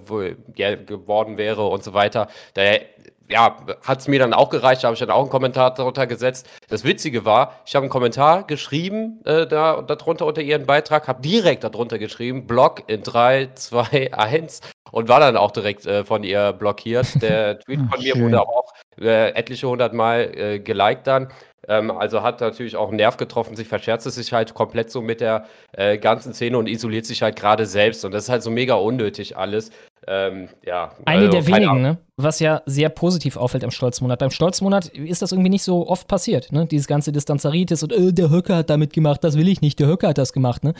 [0.55, 2.27] geworden wäre und so weiter.
[2.53, 2.81] Daher
[3.29, 6.07] ja, hat es mir dann auch gereicht, da habe ich dann auch einen Kommentar darunter
[6.07, 6.47] gesetzt.
[6.69, 11.21] Das Witzige war, ich habe einen Kommentar geschrieben, äh, da darunter unter ihren Beitrag, habe
[11.21, 14.61] direkt darunter geschrieben, Block in 3, 2, 1
[14.91, 17.21] und war dann auch direkt äh, von ihr blockiert.
[17.21, 21.29] Der Tweet Ach, von mir wurde auch äh, etliche hundert Mal äh, geliked dann.
[21.67, 25.01] Ähm, also hat natürlich auch einen Nerv getroffen, sich verscherzt es sich halt komplett so
[25.01, 28.03] mit der äh, ganzen Szene und isoliert sich halt gerade selbst.
[28.05, 29.71] Und das ist halt so mega unnötig alles.
[30.05, 31.97] Ähm, ja, Eine also, der wenigen, ne?
[32.17, 34.19] Was ja sehr positiv auffällt am Stolzmonat.
[34.19, 36.65] Beim Stolzmonat ist das irgendwie nicht so oft passiert, ne?
[36.65, 39.87] Dieses ganze Distanzaritis und äh, der Höcker hat damit gemacht, das will ich nicht, der
[39.87, 40.73] Höcker hat das gemacht, ne?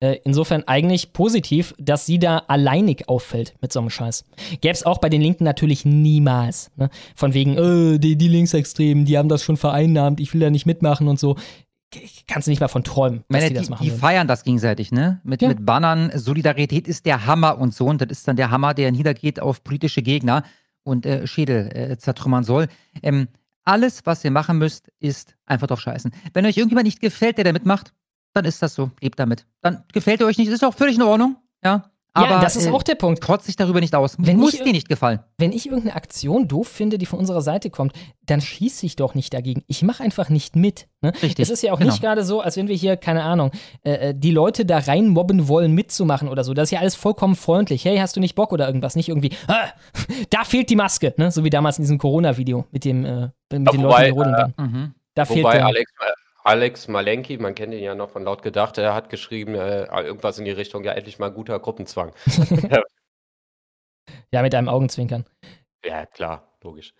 [0.00, 4.24] Äh, insofern eigentlich positiv, dass sie da alleinig auffällt mit so einem Scheiß.
[4.60, 6.70] Gäbe es auch bei den Linken natürlich niemals.
[6.76, 6.90] Ne?
[7.14, 10.66] Von wegen, äh, die, die Linksextremen, die haben das schon vereinnahmt, ich will da nicht
[10.66, 11.36] mitmachen und so.
[12.26, 14.00] Kannst du nicht mal von träumen, dass Meine, die die, das machen die würden.
[14.00, 15.20] feiern das gegenseitig, ne?
[15.24, 15.48] Mit, Ja.
[15.48, 17.86] mit Bannern, Solidarität ist der Hammer und so.
[17.86, 20.42] Und das ist dann der Hammer, der niedergeht auf politische Gegner
[20.82, 22.66] und äh, Schädel äh, zertrümmern soll.
[23.02, 23.28] Ähm,
[23.64, 26.12] alles, was ihr machen müsst, ist einfach drauf scheißen.
[26.34, 27.94] Wenn euch irgendjemand nicht gefällt, der da mitmacht,
[28.36, 28.90] dann ist das so.
[29.00, 29.46] Lebt damit.
[29.62, 31.36] Dann gefällt ihr euch nicht, ist auch völlig in Ordnung.
[31.64, 31.90] Ja.
[32.18, 33.22] Aber, das ist äh, auch der Punkt.
[33.22, 34.16] Trotz sich darüber nicht aus.
[34.18, 35.20] Wenn Muss ich- dir nicht gefallen.
[35.36, 37.92] Wenn ich irgendeine Aktion doof finde, die von unserer Seite kommt,
[38.24, 39.64] dann schieße ich doch nicht dagegen.
[39.66, 40.88] Ich mache einfach nicht mit.
[41.02, 41.12] Ne?
[41.22, 41.90] Richtig, Es ist ja auch genau.
[41.90, 43.50] nicht gerade so, als wenn wir hier, keine Ahnung,
[43.84, 46.54] äh, äh, die Leute da reinmobben wollen, mitzumachen oder so.
[46.54, 47.84] Das ist ja alles vollkommen freundlich.
[47.84, 48.96] Hey, hast du nicht Bock oder irgendwas?
[48.96, 49.66] Nicht irgendwie, ah,
[50.30, 51.30] da fehlt die Maske, ne?
[51.30, 54.10] So wie damals in diesem Corona-Video mit dem, äh, mit Ja, den wobei, Leuten, die
[54.18, 54.54] rodeln äh, waren.
[54.56, 54.94] Mhm.
[55.14, 55.66] Da fehlt Wobei der.
[55.66, 56.04] Alex, äh,
[56.46, 60.38] Alex Malenki, man kennt ihn ja noch von laut gedacht, er hat geschrieben, äh, irgendwas
[60.38, 62.12] in die Richtung, ja, endlich mal guter Gruppenzwang.
[64.32, 65.24] Ja, mit einem Augenzwinkern.
[65.84, 66.94] ja, klar, logisch.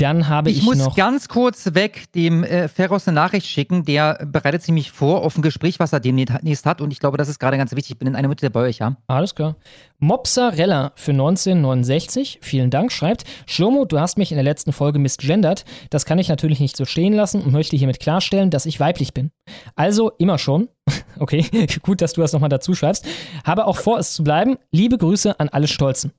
[0.00, 0.96] Dann habe ich, Ich, muss noch.
[0.96, 3.84] ganz kurz weg dem äh, Ferros eine Nachricht schicken.
[3.84, 6.80] Der bereitet sich mich vor auf ein Gespräch, was er demnächst hat.
[6.80, 7.92] Und ich glaube, das ist gerade ganz wichtig.
[7.92, 8.96] Ich bin in einer Minute bei euch, ja?
[9.06, 9.56] Alles klar.
[9.98, 15.64] Mopsarella für 1969, vielen Dank, schreibt, Schlomo, du hast mich in der letzten Folge misgendert.
[15.90, 19.12] Das kann ich natürlich nicht so stehen lassen und möchte hiermit klarstellen, dass ich weiblich
[19.12, 19.30] bin.
[19.76, 20.68] Also immer schon.
[21.18, 21.44] Okay,
[21.82, 23.04] gut, dass du das nochmal dazu schreibst.
[23.44, 24.56] Habe auch vor, es zu bleiben.
[24.72, 26.12] Liebe Grüße an alle Stolzen.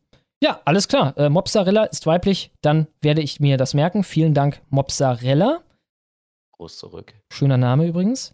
[0.43, 1.15] Ja, alles klar.
[1.17, 2.51] Äh, Mopsarella ist weiblich.
[2.61, 4.03] Dann werde ich mir das merken.
[4.03, 5.61] Vielen Dank, Mopsarella.
[6.53, 7.13] Groß zurück.
[7.31, 8.33] Schöner Name übrigens.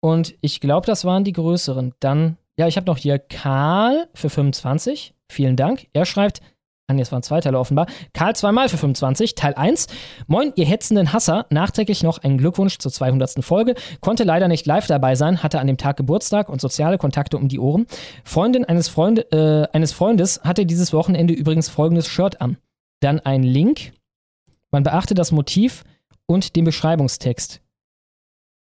[0.00, 1.94] Und ich glaube, das waren die größeren.
[1.98, 5.14] Dann, ja, ich habe noch hier Karl für 25.
[5.30, 5.88] Vielen Dank.
[5.92, 6.40] Er schreibt,
[6.88, 7.86] ah, es waren zwei Teile offenbar.
[8.12, 9.86] Karl zweimal für 25, Teil 1.
[10.26, 11.46] Moin, ihr hetzenden Hasser.
[11.50, 13.44] Nachträglich noch einen Glückwunsch zur 200.
[13.44, 13.74] Folge.
[14.00, 17.48] Konnte leider nicht live dabei sein, hatte an dem Tag Geburtstag und soziale Kontakte um
[17.48, 17.86] die Ohren.
[18.24, 22.58] Freundin eines, Freunde, äh, eines Freundes hatte dieses Wochenende übrigens folgendes Shirt an.
[23.00, 23.92] Dann ein Link.
[24.70, 25.84] Man beachte das Motiv
[26.26, 27.60] und den Beschreibungstext.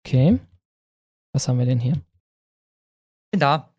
[0.06, 0.40] Okay.
[1.34, 1.94] Was haben wir denn hier?
[3.32, 3.70] Bin da.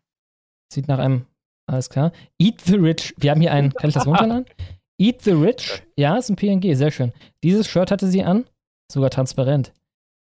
[0.71, 1.25] Sieht nach einem,
[1.71, 2.11] alles klar.
[2.37, 3.13] Eat the Rich.
[3.17, 4.45] Wir haben hier einen, kann ich das runterladen?
[4.99, 5.83] Eat the Rich.
[5.97, 7.13] Ja, ist ein PNG, sehr schön.
[7.43, 8.45] Dieses Shirt hatte sie an,
[8.91, 9.73] sogar transparent.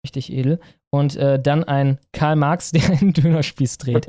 [0.05, 0.59] Richtig edel.
[0.91, 4.07] Und äh, dann ein Karl Marx, der einen Dönerspieß dreht.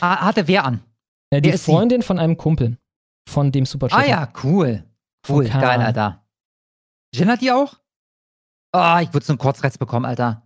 [0.00, 0.82] Ah, hatte wer an?
[1.30, 1.58] Äh, die sie?
[1.58, 2.78] Freundin von einem Kumpel.
[3.28, 4.84] Von dem Super Ah ja, cool.
[5.28, 6.24] Cool, geil, Alter.
[7.14, 7.78] Jen hat die auch?
[8.72, 10.42] Ah, ich würde so einen Kurzreiz bekommen, Alter.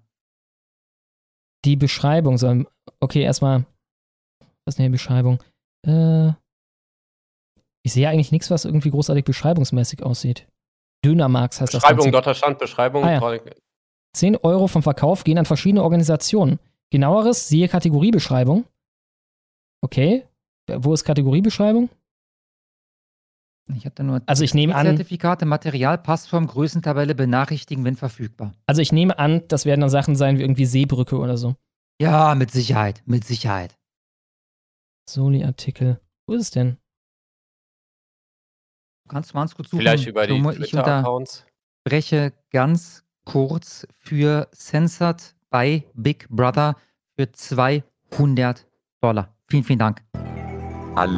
[1.65, 2.66] Die Beschreibung soll.
[3.01, 3.66] Okay, erstmal.
[4.65, 5.43] Was ist denn die Beschreibung?
[5.86, 6.32] Äh,
[7.82, 10.47] ich sehe eigentlich nichts, was irgendwie großartig beschreibungsmäßig aussieht.
[11.05, 11.82] Dönermarks heißt das.
[11.82, 13.05] Beschreibung, dort da stand Beschreibung.
[13.05, 13.40] Ah, ja.
[14.15, 16.59] 10 Euro vom Verkauf gehen an verschiedene Organisationen.
[16.90, 18.65] Genaueres siehe Kategoriebeschreibung.
[19.82, 20.27] Okay.
[20.69, 21.89] Wo ist Kategoriebeschreibung?
[23.77, 28.52] Ich hatte nur Also ich nehme an, Zertifikate, Material, Passform, Größentabelle benachrichtigen, wenn verfügbar.
[28.66, 31.55] also ich nehme an, das werden dann Sachen sein wie irgendwie Seebrücke oder so.
[32.01, 33.77] Ja, mit Sicherheit, mit Sicherheit.
[35.12, 36.01] Soli-Artikel.
[36.27, 36.77] Wo ist es denn?
[39.09, 39.81] Kannst du mal ganz kurz suchen?
[39.81, 40.51] Vielleicht über die Schlomo?
[40.53, 41.45] Ich Twitter-Accounts.
[41.85, 46.77] unterbreche ganz kurz für Censored bei Big Brother
[47.16, 48.66] für 200
[49.01, 49.35] Dollar.
[49.49, 50.03] Vielen, vielen Dank.
[50.95, 51.11] Allahu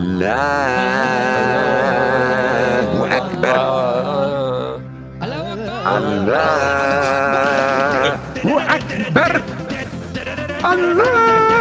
[3.05, 4.81] Akbar.
[5.21, 5.69] Allahu
[8.59, 9.41] Akbar.
[10.63, 11.49] Allahu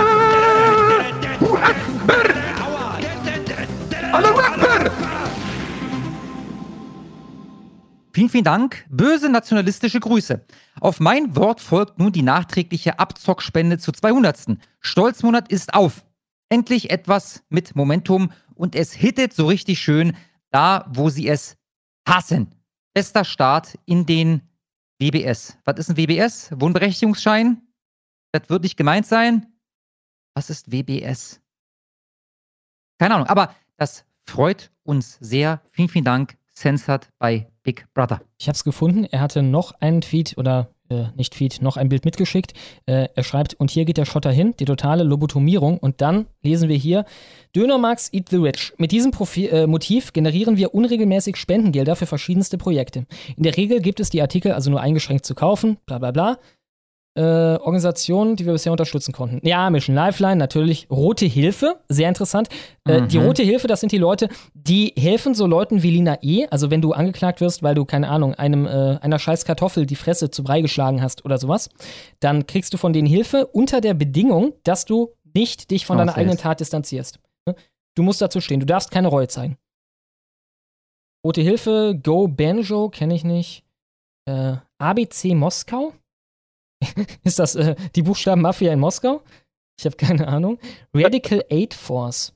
[8.13, 8.85] Vielen, vielen Dank.
[8.89, 10.45] Böse nationalistische Grüße.
[10.81, 14.57] Auf mein Wort folgt nun die nachträgliche Abzockspende zur 200.
[14.81, 16.05] Stolzmonat ist auf.
[16.49, 20.17] Endlich etwas mit Momentum und es hittet so richtig schön
[20.49, 21.57] da, wo sie es
[22.05, 22.53] hassen.
[22.93, 24.41] Bester Start in den
[24.99, 25.57] WBS.
[25.63, 26.51] Was ist ein WBS?
[26.53, 27.61] Wohnberechtigungsschein?
[28.33, 29.47] Das wird nicht gemeint sein.
[30.33, 31.41] Was ist WBS?
[32.99, 35.61] Keine Ahnung, aber das freut uns sehr.
[35.71, 36.37] Vielen, vielen Dank.
[36.61, 38.21] Censored bei Big Brother.
[38.39, 39.05] Ich habe es gefunden.
[39.05, 42.53] Er hatte noch einen Tweet oder äh, nicht Tweet, noch ein Bild mitgeschickt.
[42.85, 45.79] Äh, er schreibt, und hier geht der Schotter hin, die totale Lobotomierung.
[45.79, 47.05] Und dann lesen wir hier,
[47.55, 48.73] Dönermax Eat the Rich.
[48.77, 53.05] Mit diesem Profi äh, Motiv generieren wir unregelmäßig Spendengelder für verschiedenste Projekte.
[53.35, 56.37] In der Regel gibt es die Artikel also nur eingeschränkt zu kaufen, bla bla bla.
[57.15, 59.45] Äh, Organisationen, die wir bisher unterstützen konnten.
[59.45, 60.87] Ja, Mission Lifeline, natürlich.
[60.89, 62.47] Rote Hilfe, sehr interessant.
[62.87, 63.25] Äh, Die Mhm.
[63.25, 66.47] Rote Hilfe, das sind die Leute, die helfen so Leuten wie Lina E.
[66.51, 69.95] Also wenn du angeklagt wirst, weil du, keine Ahnung, einem, äh, einer scheiß Kartoffel die
[69.97, 71.69] Fresse zu Brei geschlagen hast oder sowas,
[72.21, 76.15] dann kriegst du von denen Hilfe unter der Bedingung, dass du nicht dich von deiner
[76.15, 77.19] eigenen Tat distanzierst.
[77.45, 77.55] Ne?
[77.95, 79.57] Du musst dazu stehen, du darfst keine Reue zeigen.
[81.25, 83.63] Rote Hilfe, Go Banjo, kenne ich nicht.
[84.25, 85.93] Äh, ABC Moskau?
[87.23, 89.21] Ist das äh, die Buchstaben Mafia in Moskau?
[89.79, 90.59] Ich habe keine Ahnung.
[90.93, 92.33] Radical Aid Force.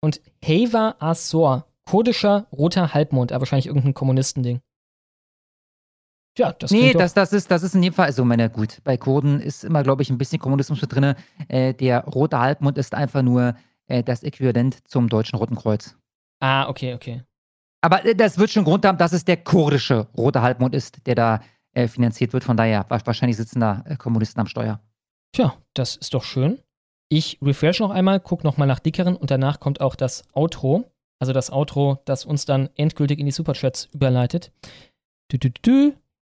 [0.00, 1.66] Und Heva Azor.
[1.88, 3.32] Kurdischer roter Halbmond.
[3.32, 4.60] Aber wahrscheinlich irgendein Kommunistending.
[6.38, 8.96] Ja, das nee, das, das, ist, das ist in dem Fall, also meine, gut, bei
[8.96, 11.14] Kurden ist immer, glaube ich, ein bisschen Kommunismus mit drin.
[11.48, 13.56] Äh, der rote Halbmond ist einfach nur
[13.88, 15.96] äh, das Äquivalent zum Deutschen Roten Kreuz.
[16.40, 17.22] Ah, okay, okay.
[17.80, 21.16] Aber äh, das wird schon Grund haben, dass es der kurdische rote Halbmond ist, der
[21.16, 21.40] da
[21.78, 22.44] äh, finanziert wird.
[22.44, 24.80] Von daher, wa- wahrscheinlich sitzen da äh, Kommunisten am Steuer.
[25.32, 26.58] Tja, das ist doch schön.
[27.10, 30.90] Ich refresh noch einmal, guck noch mal nach dickeren und danach kommt auch das Outro.
[31.20, 34.52] Also das Outro, das uns dann endgültig in die Superchats überleitet.
[35.32, 35.92] Dü, dü, dü, dü.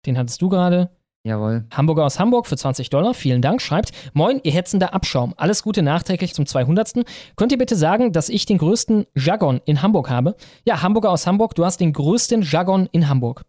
[0.06, 0.90] Den hattest du gerade.
[1.24, 1.66] Jawohl.
[1.72, 5.80] Hamburger aus Hamburg für 20 Dollar, vielen Dank, schreibt, Moin, ihr hetzender Abschaum, alles Gute
[5.82, 7.04] nachträglich zum 200.
[7.36, 10.34] Könnt ihr bitte sagen, dass ich den größten Jargon in Hamburg habe?
[10.66, 13.44] Ja, Hamburger aus Hamburg, du hast den größten Jargon in Hamburg.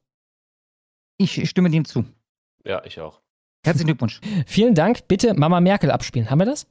[1.17, 2.06] Ich stimme dem zu.
[2.66, 3.22] Ja, ich auch.
[3.64, 4.19] Herzlichen Glückwunsch.
[4.45, 5.08] Vielen Dank.
[5.08, 6.30] Bitte Mama Merkel abspielen.
[6.30, 6.67] Haben wir das?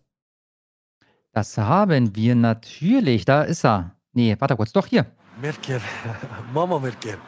[1.32, 3.24] Das haben wir natürlich.
[3.24, 3.96] Da ist er.
[4.12, 4.72] Nee, warte kurz.
[4.72, 5.06] Doch, hier.
[5.40, 5.80] Merkel.
[6.52, 7.18] Mama Merkel.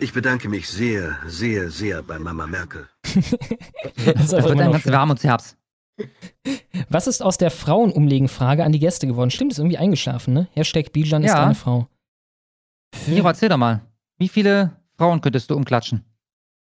[0.00, 2.88] Ich bedanke mich sehr, sehr, sehr bei Mama Merkel.
[3.02, 5.56] das wird ein ganz warm ums Herz.
[6.88, 9.30] Was ist aus der Frauenumlegen-Frage an die Gäste geworden?
[9.30, 10.48] Stimmt, ist irgendwie eingeschlafen, ne?
[10.52, 11.28] Hashtag Bijan ja.
[11.28, 11.88] ist deine Frau.
[13.06, 13.82] Miro, erzähl doch mal.
[14.18, 16.04] Wie viele Frauen könntest du umklatschen?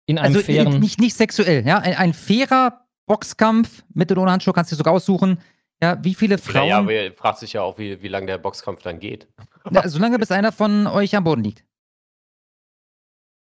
[0.07, 0.75] In einem also fairen.
[0.75, 1.79] äh, nicht, nicht sexuell, ja?
[1.79, 5.41] Ein, ein fairer Boxkampf mit oder ohne Handschuhe kannst du dir sogar aussuchen.
[5.83, 8.39] Ja, wie viele Frauen, Naja, aber ihr fragt sich ja auch, wie, wie lange der
[8.39, 9.29] Boxkampf dann geht.
[9.71, 11.65] Na, solange bis einer von euch am Boden liegt.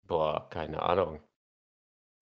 [0.08, 1.20] Boah, keine Ahnung.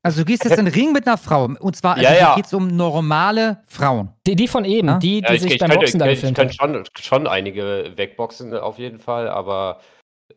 [0.03, 1.45] Also du gehst jetzt in den Ring mit einer Frau.
[1.45, 2.35] Und zwar, also Ja, ja.
[2.35, 4.13] geht es um normale Frauen.
[4.27, 4.97] Die, die von eben, Ja?
[4.99, 7.27] die, die Ja, ich, sich ich beim könnte, Boxen da ich, ich könnte schon, schon
[7.27, 9.81] einige wegboxen, auf jeden Fall, aber
[10.29, 10.33] äh,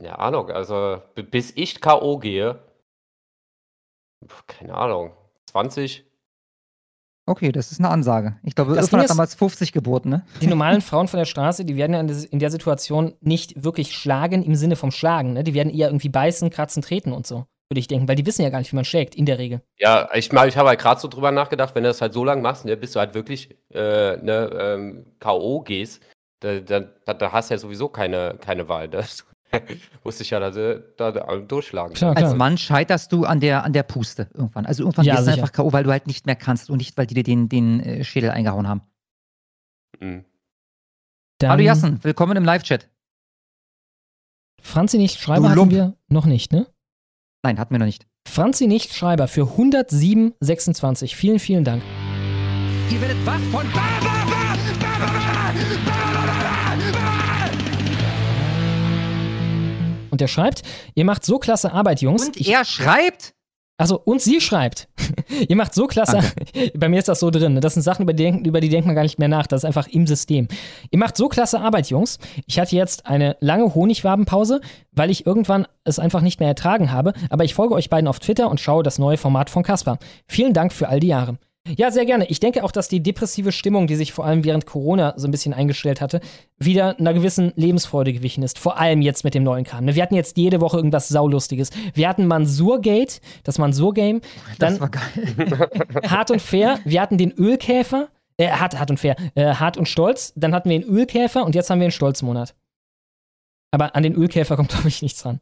[0.00, 2.18] ja, Ahnung, also b- bis ich K.O.
[2.18, 2.62] gehe,
[4.46, 5.12] keine Ahnung,
[5.50, 6.04] 20?
[7.26, 8.38] Okay, das ist eine Ansage.
[8.42, 10.26] Ich glaube, Das Irfan Ding hat ist- damals 50 geboten, ne?
[10.42, 13.64] Die normalen Frauen von der Straße, die werden ja in des- in der Situation nicht
[13.64, 15.32] wirklich schlagen im Sinne vom Schlagen.
[15.32, 15.42] Ne?
[15.42, 18.42] Die werden eher irgendwie beißen, kratzen, treten und so, würde ich denken, weil die wissen
[18.42, 19.62] ja gar nicht, wie man schlägt, in der Regel.
[19.78, 22.24] Ja, ich meine, ich habe halt gerade so drüber nachgedacht, wenn du das halt so
[22.24, 25.60] lange machst, ne, bis du halt wirklich äh, ne, ähm, K.O.
[25.62, 26.02] gehst,
[26.40, 28.88] da, da, da, da hast du ja sowieso keine, keine Wahl.
[28.90, 29.24] Das
[30.02, 31.96] wusste ich ja, dass du da, da durchschlagen.
[32.16, 34.66] Als Mann scheiterst du an der, an der Puste irgendwann.
[34.66, 35.42] Also irgendwann Ja, gehst du sicher.
[35.42, 37.80] einfach K.O., weil du halt nicht mehr kannst und nicht, weil die dir den, den
[37.80, 38.82] äh, Schädel eingehauen haben.
[40.00, 40.24] Mhm.
[41.38, 42.88] Dann Hallo Jassen, willkommen im Live-Chat.
[44.62, 46.66] Franzi nicht Schreiber hatten wir noch nicht, ne?
[47.42, 48.06] Nein, hatten wir noch nicht.
[48.26, 51.14] Franzi nicht Schreiber für 107,26.
[51.14, 51.82] Vielen, vielen Dank.
[52.90, 53.66] Ihr werdet wach von
[60.14, 60.62] Und er schreibt,
[60.94, 62.26] ihr macht so klasse Arbeit, Jungs.
[62.26, 63.34] Und er schreibt?
[63.76, 64.86] Also, und sie schreibt.
[65.48, 66.20] ihr macht so klasse.
[66.76, 67.54] Bei mir ist das so drin.
[67.54, 67.60] ne?
[67.60, 69.48] Das sind Sachen, über die, denken- über die denkt man gar nicht mehr nach.
[69.48, 70.46] Das ist einfach im System.
[70.92, 72.20] Ihr macht so klasse Arbeit, Jungs.
[72.46, 74.60] Ich hatte jetzt eine lange Honigwabenpause,
[74.92, 77.14] weil ich irgendwann es einfach nicht mehr ertragen habe.
[77.30, 79.98] Aber ich folge euch beiden auf Twitter und schaue das neue Format von Caspar.
[80.28, 81.36] Vielen Dank für all die Jahre.
[81.66, 82.26] Ja, sehr gerne.
[82.26, 85.30] Ich denke auch, dass die depressive Stimmung, die sich vor allem während Corona so ein
[85.30, 86.20] bisschen eingestellt hatte,
[86.58, 88.58] wieder einer gewissen Lebensfreude gewichen ist.
[88.58, 89.86] Vor allem jetzt mit dem neuen Kram.
[89.86, 89.94] ne?
[89.94, 91.70] Wir hatten jetzt jede Woche irgendwas Saulustiges.
[91.94, 94.20] Wir hatten Mansurgate, das Mansur-Game.
[94.58, 95.68] Dann Das war geil.
[96.06, 96.80] Hart und Fair.
[96.84, 98.08] Wir hatten den Ölkäfer.
[98.36, 99.16] Äh, hart, hart und fair.
[99.34, 100.32] Äh, hart und stolz.
[100.36, 102.54] Dann hatten wir den Ölkäfer und jetzt haben wir den Stolzmonat.
[103.70, 105.40] Aber an den Ölkäfer kommt, glaube ich, nichts dran.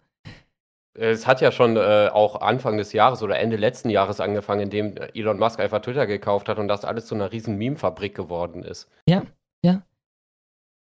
[0.95, 4.95] Es hat ja schon äh, auch Anfang des Jahres oder Ende letzten Jahres angefangen, indem
[5.15, 8.89] Elon Musk einfach Twitter gekauft hat und das alles zu einer riesen Meme-Fabrik geworden ist.
[9.09, 9.23] Ja,
[9.65, 9.83] ja.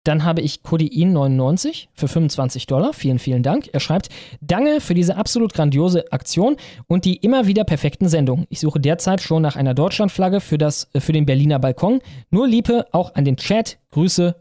[0.05, 2.91] Dann habe ich Codein 99 für 25 Dollar.
[2.91, 3.69] Vielen, vielen Dank.
[3.71, 4.09] Er schreibt,
[4.41, 6.57] Danke für diese absolut grandiose Aktion
[6.87, 8.45] und die immer wieder perfekten Sendungen.
[8.49, 12.01] Ich suche derzeit schon nach einer Deutschlandflagge für, das, äh, für den Berliner Balkon.
[12.29, 13.79] Nur Liebe auch an den Chat.
[13.91, 14.35] Grüße.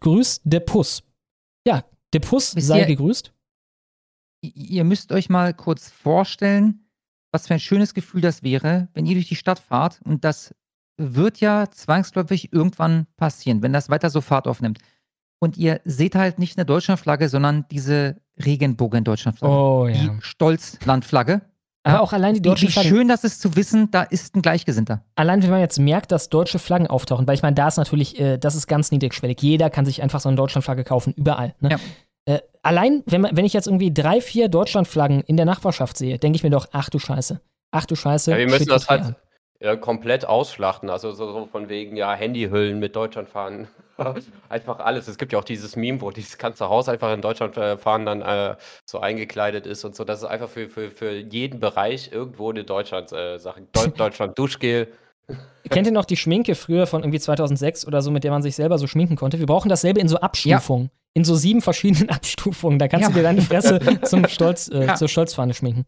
[0.00, 1.04] Grüß de Puss.
[1.64, 3.32] Ja, de Puss sei ihr- gegrüßt.
[4.40, 6.86] Ihr müsst euch mal kurz vorstellen,
[7.32, 10.54] was für ein schönes Gefühl das wäre, wenn ihr durch die Stadt fahrt und das
[10.96, 14.78] wird ja zwangsläufig irgendwann passieren, wenn das weiter so Fahrt aufnimmt.
[15.38, 19.54] Und ihr seht halt nicht eine Deutschlandflagge, sondern diese Regenbogen-Deutschlandflagge.
[19.54, 19.94] Oh ja.
[19.94, 21.40] Die Stolzlandflagge.
[21.82, 22.90] Aber auch allein die Wie, deutschen wie Flaggen.
[22.90, 25.02] schön das ist zu wissen, da ist ein Gleichgesinnter.
[25.14, 28.20] Allein wenn man jetzt merkt, dass deutsche Flaggen auftauchen, weil ich meine, da ist natürlich,
[28.20, 29.40] äh, das ist ganz niedrigschwellig.
[29.40, 31.54] Jeder kann sich einfach so eine Deutschlandflagge kaufen, überall.
[31.60, 31.70] Ne?
[31.70, 31.78] Äh,
[32.62, 36.36] allein, wenn, man, wenn ich jetzt irgendwie drei, vier Deutschlandflaggen in der Nachbarschaft sehe, denke
[36.36, 37.40] ich mir doch, ach du Scheiße.
[37.70, 38.32] Ach du Scheiße.
[38.32, 39.14] Ja, wir müssen das halt
[39.60, 40.90] äh, komplett ausschlachten.
[40.90, 43.68] Also so, so von wegen, ja, Handyhüllen mit Deutschland fahren.
[44.48, 45.08] einfach alles.
[45.08, 48.06] Es gibt ja auch dieses Meme, wo dieses ganze Haus einfach in Deutschland äh, fahren
[48.06, 50.04] dann äh, so eingekleidet ist und so.
[50.04, 53.62] Das ist einfach für, für, für jeden Bereich irgendwo eine Deutschland-Sache.
[53.72, 54.88] Deu Deutschland Duschgel.
[55.69, 58.55] Kennt ihr noch die Schminke früher von irgendwie 2006 oder so, mit der man sich
[58.55, 59.39] selber so schminken konnte?
[59.39, 60.91] Wir brauchen dasselbe in so Abstufungen.
[61.15, 62.77] In so sieben verschiedenen Abstufungen.
[62.77, 63.09] Da kannst Ja.
[63.09, 64.95] du dir deine Fresse zum Stolz, äh, Ja.
[64.95, 65.85] zur Stolzfahne schminken.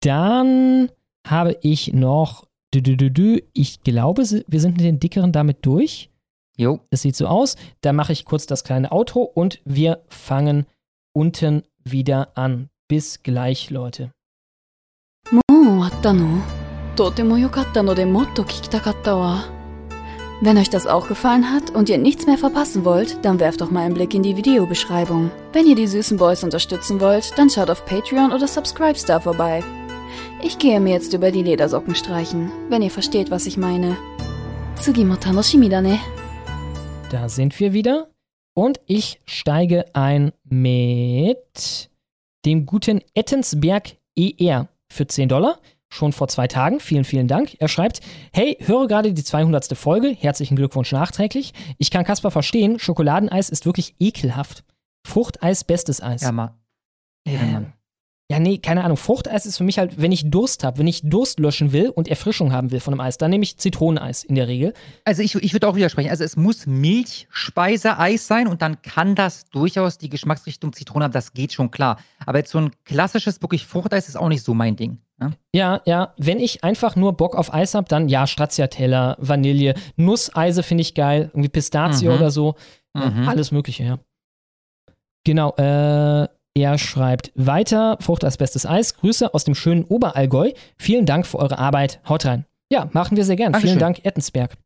[0.00, 0.90] Dann
[1.26, 2.46] habe ich noch.
[2.74, 3.40] Dü, dü, dü, dü.
[3.52, 6.10] Ich glaube, si- wir sind mit den dickeren damit durch.
[6.56, 6.80] Jo.
[6.90, 7.56] Es sieht so aus.
[7.82, 10.66] Da mache ich kurz das kleine Auto und wir fangen
[11.14, 12.68] unten wieder an.
[12.88, 14.10] Bis gleich, Leute.
[15.30, 16.42] もう終わったの
[16.97, 17.11] To
[20.41, 23.69] Wenn euch das auch gefallen hat und ihr nichts mehr verpassen wollt, dann werft doch
[23.69, 25.29] mal einen Blick in die Videobeschreibung.
[25.53, 29.63] Wenn ihr die süßen Boys unterstützen wollt, dann schaut auf Patreon oder Subscribestar vorbei.
[30.41, 33.95] Ich gehe mir jetzt über die Ledersocken streichen, wenn ihr versteht, was ich meine.
[35.83, 35.99] Ne?
[37.11, 38.09] Da sind wir wieder.
[38.55, 41.91] Und ich steige ein mit
[42.43, 45.59] dem guten Ettensberg ER für 10 Dollar.
[45.97, 46.79] Schon vor zwei Tagen.
[46.79, 47.55] Vielen, vielen Dank.
[47.57, 48.01] Er schreibt,
[48.31, 49.75] hey, höre gerade die 200.
[49.75, 50.09] Folge.
[50.09, 51.53] Herzlichen Glückwunsch nachträglich.
[51.79, 54.63] Ich kann Kasper verstehen, Schokoladeneis ist wirklich ekelhaft.
[55.07, 56.21] Fruchteis, bestes Eis.
[56.21, 56.53] Ja, mal.
[57.25, 57.73] Ja, Mann.
[58.29, 58.97] Ja, nee, keine Ahnung.
[58.97, 62.09] Fruchteis ist für mich halt, wenn ich Durst habe, wenn ich Durst löschen will und
[62.09, 64.73] Erfrischung haben will von einem Eis, dann nehme ich Zitroneneis in der Regel.
[65.05, 66.09] Also ich, ich würde auch widersprechen.
[66.09, 71.13] Also es muss Milchspeiseeis sein und dann kann das durchaus die Geschmacksrichtung Zitrone haben.
[71.13, 71.99] Das geht schon klar.
[72.25, 74.97] Aber jetzt so ein klassisches wirklich Fruchteis ist auch nicht so mein Ding.
[75.19, 75.31] Ne?
[75.53, 80.63] Ja, ja, wenn ich einfach nur Bock auf Eis habe, dann ja, Stracciatella, Vanille, Nusseise
[80.63, 82.13] finde ich geil, irgendwie Pistazie Mhm.
[82.13, 82.55] oder so,
[82.93, 83.27] Mhm.
[83.27, 83.99] alles mögliche, ja.
[85.23, 86.27] Genau, äh,
[86.57, 91.37] er schreibt weiter, Frucht als bestes Eis, Grüße aus dem schönen Oberallgäu, vielen Dank für
[91.37, 92.45] eure Arbeit, haut rein.
[92.71, 93.75] Ja, machen wir sehr gern, Dankeschön.
[93.75, 94.57] vielen Dank, Ettensberg.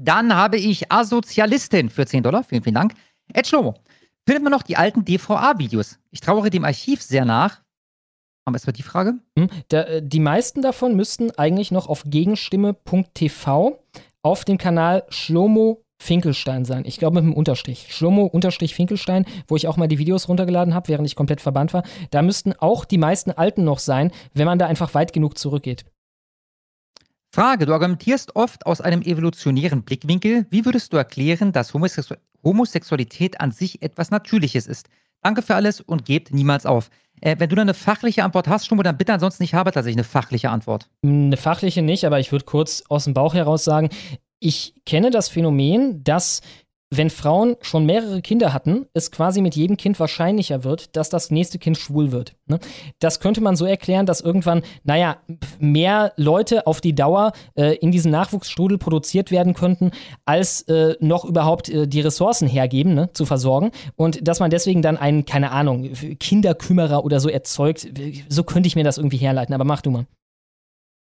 [0.00, 2.44] Dann habe ich Asozialistin für 10 Dollar.
[2.44, 2.94] Vielen, vielen Dank.
[3.34, 3.74] Ed Schlomo.
[4.26, 5.98] Findet man noch die alten DVA-Videos?
[6.10, 7.60] Ich trauere dem Archiv sehr nach.
[8.46, 9.18] Aber ist mal die Frage?
[9.38, 13.84] Hm, äh, die meisten davon müssten eigentlich noch auf gegenstimme.tv
[14.22, 16.84] auf dem Kanal Schlomo Finkelstein sein.
[16.86, 17.88] Ich glaube mit einem Unterstrich.
[17.90, 21.74] Schlomo Unterstrich Finkelstein, wo ich auch mal die Videos runtergeladen habe, während ich komplett verbannt
[21.74, 21.82] war.
[22.10, 25.84] Da müssten auch die meisten alten noch sein, wenn man da einfach weit genug zurückgeht.
[27.32, 30.46] Frage, du argumentierst oft aus einem evolutionären Blickwinkel.
[30.50, 34.88] Wie würdest du erklären, dass Homosexu Homosexualität an sich etwas Natürliches ist?
[35.22, 36.88] Danke für alles und gebt niemals auf.
[37.20, 39.98] Äh, wenn du da eine fachliche Antwort hast, Stummo, dann bitte ansonsten, ich habe tatsächlich
[39.98, 40.88] eine fachliche Antwort.
[41.04, 43.90] Eine fachliche nicht, aber ich würde kurz aus dem Bauch heraus sagen,
[44.40, 46.40] ich kenne das Phänomen, dass
[46.92, 51.30] wenn Frauen schon mehrere Kinder hatten, es quasi mit jedem Kind wahrscheinlicher wird, dass das
[51.30, 52.34] nächste Kind schwul wird.
[52.46, 52.58] Ne?
[52.98, 55.18] Das könnte man so erklären, dass irgendwann, naja,
[55.60, 59.92] mehr Leute auf die Dauer äh, in diesen Nachwuchsstrudel produziert werden könnten,
[60.24, 63.70] als äh, noch überhaupt äh, die Ressourcen hergeben, ne, zu versorgen.
[63.94, 67.86] Und dass man deswegen dann einen, keine Ahnung, Kinderkümmerer oder so erzeugt.
[68.28, 70.06] So könnte ich mir das irgendwie herleiten, aber mach du mal.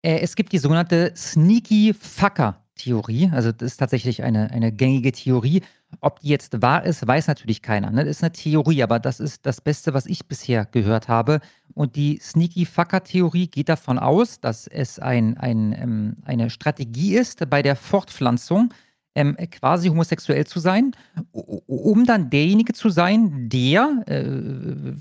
[0.01, 2.66] Äh, es gibt die sogenannte Sneaky Fucker.
[2.77, 5.61] Theorie, also das ist tatsächlich eine, eine gängige Theorie.
[6.01, 7.91] Ob die jetzt wahr ist, weiß natürlich keiner.
[7.91, 8.03] Ne?
[8.03, 11.39] Das ist eine Theorie, aber das ist das Beste, was ich bisher gehört habe.
[11.73, 17.49] Und die Sneaky Fucker-Theorie geht davon aus, dass es ein, ein, ähm, eine Strategie ist
[17.49, 18.73] bei der Fortpflanzung,
[19.17, 20.91] ähm, quasi homosexuell zu sein,
[21.31, 24.21] um dann derjenige zu sein, der, äh,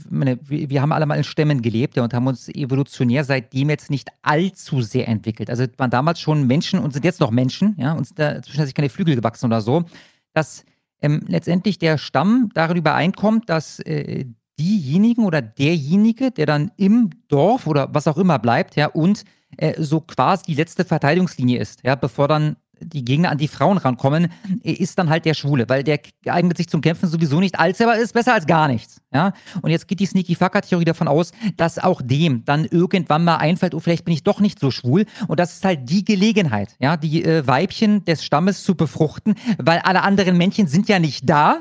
[0.08, 3.90] meine, wir, haben alle mal in Stämmen gelebt ja, und haben uns evolutionär seitdem jetzt
[3.90, 5.50] nicht allzu sehr entwickelt.
[5.50, 8.66] Also waren damals schon Menschen und sind jetzt noch Menschen, ja, und sind dazwischen hat
[8.66, 9.84] sich keine Flügel gewachsen oder so,
[10.32, 10.64] dass
[11.02, 14.24] ähm, letztendlich der Stamm darin übereinkommt, dass äh,
[14.58, 19.24] diejenigen oder derjenige, der dann im Dorf oder was auch immer bleibt, ja, und
[19.58, 23.78] äh, so quasi die letzte Verteidigungslinie ist, ja, bevor dann die Gegner an die Frauen
[23.78, 24.28] rankommen,
[24.62, 27.58] ist dann halt der Schwule, weil der eignet sich zum Kämpfen sowieso nicht.
[27.58, 29.00] Als aber ist besser als gar nichts.
[29.12, 29.32] Ja?
[29.62, 33.74] Und jetzt geht die Sneaky Fucker-Theorie davon aus, dass auch dem dann irgendwann mal einfällt,
[33.74, 35.06] oh, vielleicht bin ich doch nicht so schwul.
[35.28, 39.78] Und das ist halt die Gelegenheit, ja, die äh, Weibchen des Stammes zu befruchten, weil
[39.80, 41.58] alle anderen Männchen sind ja nicht da.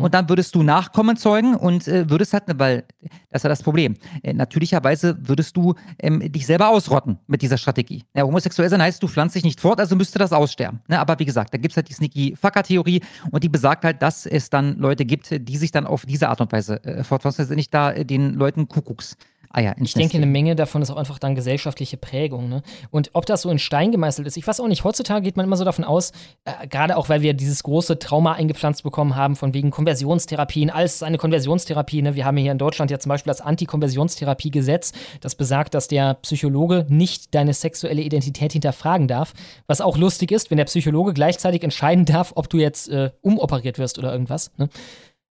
[0.00, 2.84] Und dann würdest du Nachkommen zeugen und äh, würdest halt, weil
[3.30, 3.96] das ist ja das Problem.
[4.22, 8.04] Äh, natürlicherweise würdest du ähm, dich selber ausrotten mit dieser Strategie.
[8.14, 10.80] Ja, homosexuell sein heißt, du pflanzt dich nicht fort, also müsste das das Aussterben.
[10.88, 10.98] Ne?
[10.98, 14.50] Aber wie gesagt, da gibt es halt die Sneaky-Fucker-Theorie und die besagt halt, dass es
[14.50, 17.72] dann Leute gibt, die sich dann auf diese Art und Weise äh, fortpflanzen, dass nicht
[17.72, 19.16] da äh, den Leuten Kuckucks
[19.52, 20.26] Eier ins Ich denke, eine.
[20.26, 22.48] Menge davon ist auch einfach dann gesellschaftliche Prägung.
[22.48, 22.62] Ne?
[22.90, 24.84] Und ob das so in Stein gemeißelt ist, ich weiß auch nicht.
[24.84, 26.12] Heutzutage geht man immer so davon aus,
[26.44, 30.94] äh, gerade auch, weil wir dieses große Trauma eingepflanzt bekommen haben, von wegen Konversionstherapien, alles
[30.94, 32.02] ist eine Konversionstherapie.
[32.02, 32.14] Ne?
[32.14, 36.86] Wir haben hier in Deutschland ja zum Beispiel das Antikonversionstherapiegesetz, das besagt, dass der Psychologe
[36.88, 39.32] nicht deine sexuelle Identität hinterfragen darf.
[39.66, 43.78] Was auch lustig ist, wenn der Psychologe gleichzeitig entscheiden darf, ob du jetzt äh, umoperiert
[43.78, 44.52] wirst oder irgendwas.
[44.58, 44.68] Ne?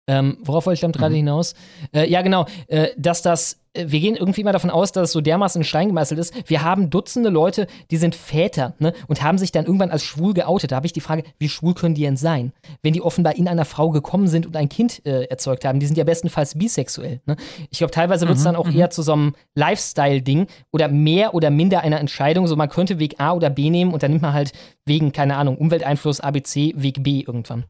[0.08, 1.54] Ähm, worauf wollte ich damit gerade hinaus?
[1.94, 5.12] Äh, ja, genau, äh, dass das, äh, wir gehen irgendwie immer davon aus, dass es
[5.12, 6.50] so dermaßen in Stein gemeißelt ist.
[6.50, 10.34] Wir haben Dutzende Leute, die sind Väter ne, und haben sich dann irgendwann als schwul
[10.34, 10.72] geoutet.
[10.72, 12.54] Da habe ich die Frage, wie schwul können die denn sein?
[12.82, 15.86] Wenn die offenbar in einer Frau gekommen sind und ein Kind äh, erzeugt haben, die
[15.86, 17.20] sind ja bestenfalls bisexuell.
[17.26, 17.36] Ne?
[17.70, 18.78] Ich glaube, teilweise wird es Mhm, dann auch mhm.
[18.80, 22.48] eher zu so einem Lifestyle-Ding oder mehr oder minder einer Entscheidung.
[22.48, 24.54] So, man könnte Weg A oder B nehmen und dann nimmt man halt
[24.86, 27.66] wegen, keine Ahnung, Umwelteinfluss ABC Weg B irgendwann.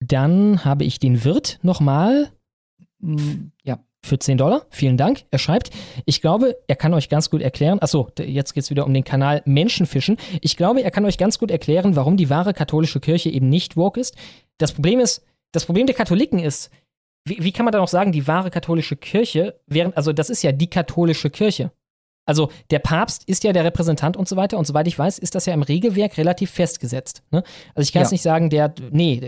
[0.00, 2.30] Dann habe ich den Wirt nochmal
[3.02, 3.78] Mm, Ja.
[4.04, 4.66] für 10 Dollar.
[4.70, 5.24] Vielen Dank.
[5.30, 5.70] Er schreibt,
[6.04, 9.04] ich glaube, er kann euch ganz gut erklären, achso, jetzt geht es wieder um den
[9.04, 10.18] Kanal Menschenfischen.
[10.42, 13.76] Ich glaube, er kann euch ganz gut erklären, warum die wahre katholische Kirche eben nicht
[13.76, 14.16] woke ist.
[14.58, 16.70] Das Problem ist, das Problem der Katholiken ist,
[17.26, 20.42] wie, wie kann man da noch sagen, die wahre katholische Kirche, während, also das ist
[20.42, 21.70] ja die katholische Kirche.
[22.30, 24.56] Also der Papst ist ja der Repräsentant und so weiter.
[24.56, 27.24] Und soweit ich weiß, ist das ja im Regelwerk relativ festgesetzt.
[27.32, 27.42] Ne?
[27.74, 28.14] Also ich kann es Ja.
[28.14, 29.20] nicht sagen, der, nee,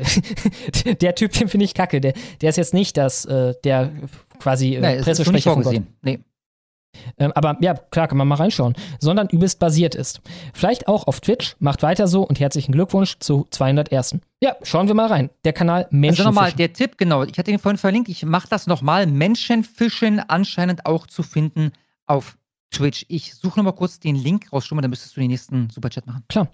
[1.00, 2.00] der Typ, den finde ich kacke.
[2.00, 3.90] Der, der ist jetzt nicht das, äh, der
[4.38, 5.82] quasi äh, Nee, Pressesprecher von Gott.
[6.02, 6.20] Nee.
[7.18, 8.74] Ähm, aber ja, klar, kann man mal reinschauen.
[9.00, 10.20] Sondern übelst basiert ist.
[10.52, 11.56] Vielleicht auch auf Twitch.
[11.58, 14.16] Macht weiter so und herzlichen Glückwunsch zu 201.
[14.42, 15.30] Ja, schauen wir mal rein.
[15.44, 16.24] Der Kanal Also Menschen.
[16.26, 19.06] nochmal, der Tipp, genau, ich hatte ihn vorhin verlinkt, ich mache das nochmal.
[19.06, 21.72] Menschenfischen anscheinend auch zu finden
[22.06, 22.36] auf
[22.72, 23.04] Twitch.
[23.08, 26.06] Ich suche nochmal kurz den Link raus, schon mal, dann müsstest du den nächsten Superchat
[26.06, 26.24] machen.
[26.28, 26.48] Klar.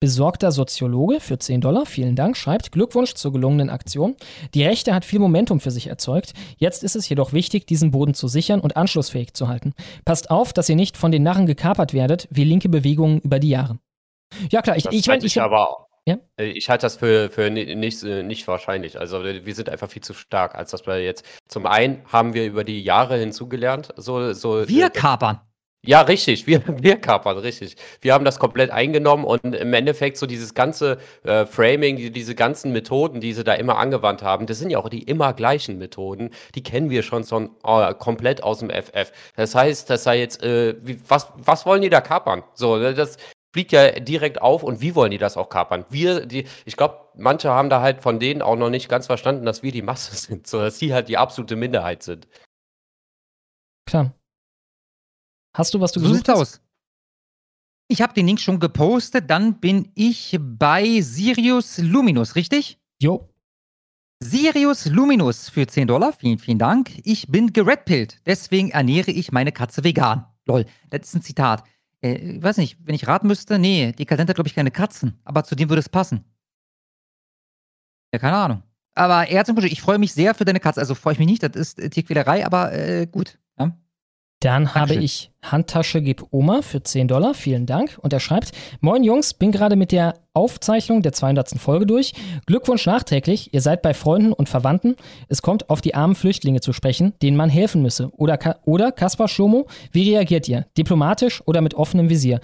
[0.00, 4.16] Besorgter Soziologe für 10 Dollar, vielen Dank, schreibt Glückwunsch zur gelungenen Aktion.
[4.54, 6.32] Die Rechte hat viel Momentum für sich erzeugt.
[6.56, 9.74] Jetzt ist es jedoch wichtig, diesen Boden zu sichern und anschlussfähig zu halten.
[10.04, 13.50] Passt auf, dass ihr nicht von den Narren gekapert werdet, wie linke Bewegungen über die
[13.50, 13.78] Jahre.
[14.50, 16.16] Ja klar, ich, Das ich meine, halte ich, ich aber Ja?
[16.38, 18.98] Äh, Ich halte das für, für ni- nicht, äh, nicht wahrscheinlich.
[18.98, 21.24] Also wir wir sind einfach viel zu stark, als dass wir jetzt.
[21.48, 23.88] Zum einen haben wir über die Jahre hinzugelernt.
[23.96, 25.40] So, so, Wir äh, kapern.
[25.84, 26.46] Ja, richtig.
[26.46, 27.76] Wir, wir kapern, richtig.
[28.00, 32.34] Wir haben das komplett eingenommen und im Endeffekt so dieses ganze äh, Framing, die, diese
[32.34, 35.78] ganzen Methoden, die sie da immer angewandt haben, das sind ja auch die immer gleichen
[35.78, 36.30] Methoden.
[36.54, 39.12] Die kennen wir schon so, äh, komplett aus dem FF.
[39.36, 42.42] Das heißt, das sei jetzt, äh, wie, was, was wollen die da kapern?
[42.54, 43.16] So, ne, das
[43.52, 45.84] fliegt ja direkt auf und wie wollen die das auch kapern?
[45.90, 49.46] Wir, die, ich glaube, manche haben da halt von denen auch noch nicht ganz verstanden,
[49.46, 52.26] dass wir die Masse sind, so dass die halt die absolute Minderheit sind.
[53.86, 54.17] klar.
[55.58, 56.38] Hast du was du So gesucht sieht's hast?
[56.38, 56.60] aus.
[57.88, 62.78] Ich habe den Link schon gepostet, dann bin ich bei Sirius Luminus, richtig?
[63.00, 63.28] Jo.
[64.22, 66.90] Sirius Luminus für 10 Dollar, vielen, vielen Dank.
[67.04, 70.26] Ich bin geredpillt, deswegen ernähre ich meine Katze vegan.
[70.46, 71.64] Lol, das ist ein Zitat.
[72.02, 75.18] Äh, ich weiß nicht, wenn ich raten müsste, nee, Dekadent hat, glaube ich, keine Katzen,
[75.24, 76.24] aber zu dem würde es passen.
[78.12, 78.62] Ja, keine Ahnung.
[78.94, 81.28] Aber er zum Beispiel, ich freue mich sehr für deine Katze, also freue ich mich
[81.28, 83.38] nicht, das ist äh, Tierquälerei, aber äh, gut.
[84.40, 85.02] Dann habe Dankeschön.
[85.02, 87.34] ich Handtasche gib Oma für 10 Dollar.
[87.34, 87.98] Vielen Dank.
[88.00, 91.58] Und er schreibt: Moin Jungs, bin gerade mit der Aufzeichnung der 200.
[91.58, 92.12] Folge durch.
[92.46, 93.52] Glückwunsch nachträglich.
[93.52, 94.94] Ihr seid bei Freunden und Verwandten.
[95.28, 98.10] Es kommt auf die armen Flüchtlinge zu sprechen, denen man helfen müsse.
[98.16, 100.66] Oder, oder Kaspar Schomo, wie reagiert ihr?
[100.76, 102.40] Diplomatisch oder mit offenem Visier?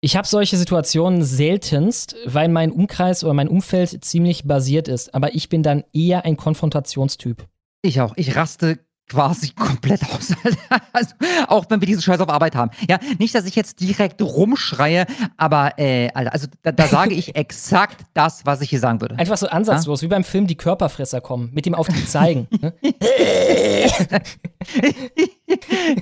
[0.00, 5.14] Ich habe solche Situationen seltenst, weil mein Umkreis oder mein Umfeld ziemlich basiert ist.
[5.14, 7.46] Aber ich bin dann eher ein Konfrontationstyp.
[7.82, 8.14] Ich auch.
[8.16, 8.78] Ich raste
[9.10, 10.32] quasi komplett aus.
[10.92, 11.14] also,
[11.48, 12.70] auch wenn wir diese Scheiße auf Arbeit haben.
[12.88, 15.04] Ja, nicht, dass ich jetzt direkt rumschreie,
[15.36, 19.18] aber äh, Alter, also da, da sage ich exakt das, was ich hier sagen würde.
[19.18, 22.46] Einfach so ansatzlos, wie beim Film Die Körperfresser kommen, mit dem auf die zeigen.
[22.60, 22.72] ne?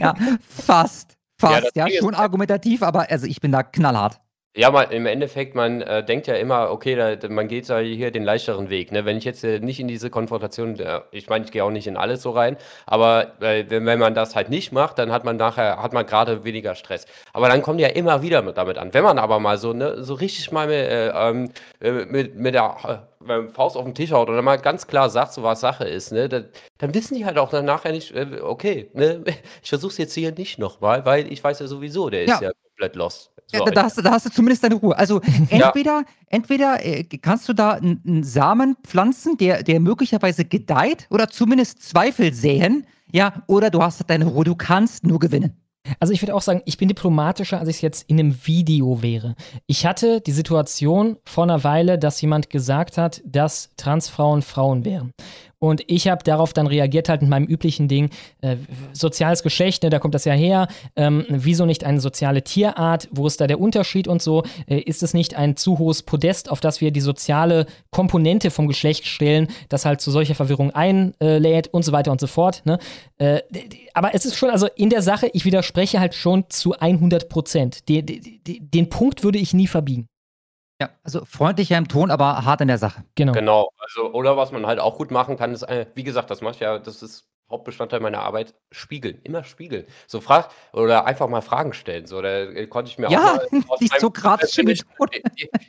[0.01, 0.15] ja,
[0.47, 1.13] fast.
[1.41, 4.21] Ja, Fast, ja, ist- schon argumentativ, aber also ich bin da knallhart.
[4.57, 7.79] Ja, man, im Endeffekt, man äh, denkt ja immer, okay, da, da- man geht da
[7.79, 8.91] hier den leichteren Weg.
[8.91, 9.05] Ne?
[9.05, 11.87] Wenn ich jetzt äh, nicht in diese Konfrontation, äh, ich meine, ich gehe auch nicht
[11.87, 15.25] in alles so rein, aber äh, wenn, wenn man das halt nicht macht, dann hat
[15.25, 17.07] man nachher, hat man gerade weniger Stress.
[17.33, 18.93] Aber dann kommt ja immer wieder mit, damit an.
[18.95, 22.55] Wenn man aber mal so, ne, so richtig mal mit, äh, ähm, äh, mit, mit
[22.55, 25.85] der äh, Faust auf den Tisch haut oder mal ganz klar sagt, so was Sache
[25.87, 29.23] ist, ne, dann, dann wissen die halt auch dann nachher nicht, äh, okay, ne,
[29.63, 32.49] ich versuch's jetzt hier nicht nochmal, weil ich weiß ja sowieso, der ist Ja.
[32.49, 33.31] ja komplett lost.
[33.53, 34.97] Ja, So, da, da, hast, du- da hast du zumindest deine Ruhe.
[34.97, 41.07] Also entweder, entweder äh, kannst du da einen einen Samen pflanzen, der, der möglicherweise gedeiht
[41.11, 45.57] oder zumindest Zweifel säen, ja, oder du hast deine Ruhe, du kannst nur gewinnen.
[46.01, 49.01] Also ich würde auch sagen, ich bin diplomatischer, als ich es jetzt in einem Video
[49.01, 49.35] wäre.
[49.67, 55.13] Ich hatte die Situation vor einer Weile, dass jemand gesagt hat, dass Transfrauen Frauen wären.
[55.61, 58.11] Und ich habe darauf dann reagiert halt mit meinem üblichen Ding,
[58.43, 58.57] äh,
[58.93, 60.69] soziales Geschlecht, ne, da kommt das ja her.
[60.95, 63.09] Ähm, wieso nicht eine soziale Tierart?
[63.11, 64.45] Wo ist da der Unterschied und so?
[64.67, 68.69] Äh, ist es nicht ein zu hohes Podest, auf das wir die soziale Komponente vom
[68.69, 72.63] Geschlecht stellen, das halt zu solcher Verwirrung einlädt und so weiter und so fort?
[72.65, 72.79] Ne?
[73.19, 73.41] Äh,
[73.95, 77.89] aber es ist schon, also in der Sache, ich widerspreche halt schon zu 100 Prozent.
[77.89, 80.07] Den, den, den Punkt würde ich nie verbiegen.
[80.81, 83.05] Ja, also freundlicher im Ton, aber hart in der Sache.
[83.17, 83.33] Genau.
[83.33, 83.71] Genau.
[83.79, 86.55] Also, oder was man halt auch gut machen kann, ist, äh, wie gesagt, das mache
[86.55, 89.21] ich ja, das ist Hauptbestandteil meiner Arbeit, spiegeln.
[89.25, 89.85] Immer spiegeln.
[90.07, 92.07] So frag oder einfach mal Fragen stellen.
[92.07, 95.23] So, da äh, konnte ich mir Ja, auch mal die sokratische Methode.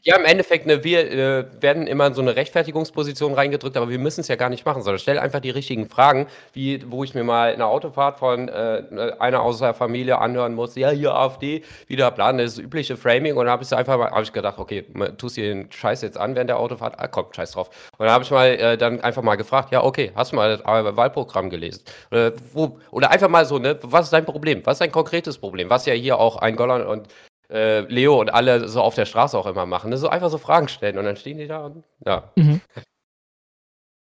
[0.04, 4.00] Ja, im Endeffekt, ne, wir äh, werden immer in so eine Rechtfertigungsposition reingedrückt, aber wir
[4.00, 7.14] müssen es ja gar nicht machen, sondern stell einfach die richtigen Fragen, wie wo ich
[7.14, 11.64] mir mal eine Autofahrt von äh, einer aus der Familie anhören muss, ja, hier AfD,
[11.88, 14.86] wieder Plan, das übliche Framing und dann habe ich einfach mal, habe ich gedacht, okay,
[15.18, 17.70] tust dir den Scheiß jetzt an während der Autofahrt, ah, komm, scheiß drauf.
[17.98, 20.58] Und dann habe ich mal äh, dann einfach mal gefragt, ja, okay, hast du mal
[20.58, 21.69] das äh, Wahlprogramm gelesen?
[22.12, 24.66] Oder, wo, oder einfach mal so, ne, was ist dein Problem?
[24.66, 25.70] Was ist dein konkretes Problem?
[25.70, 27.08] Was ja hier auch ein Gollern und
[27.50, 29.90] äh, Leo und alle so auf der Straße auch immer machen.
[29.90, 29.98] Ne?
[29.98, 32.32] So einfach so Fragen stellen und dann stehen die da und ja.
[32.36, 32.62] Mhm.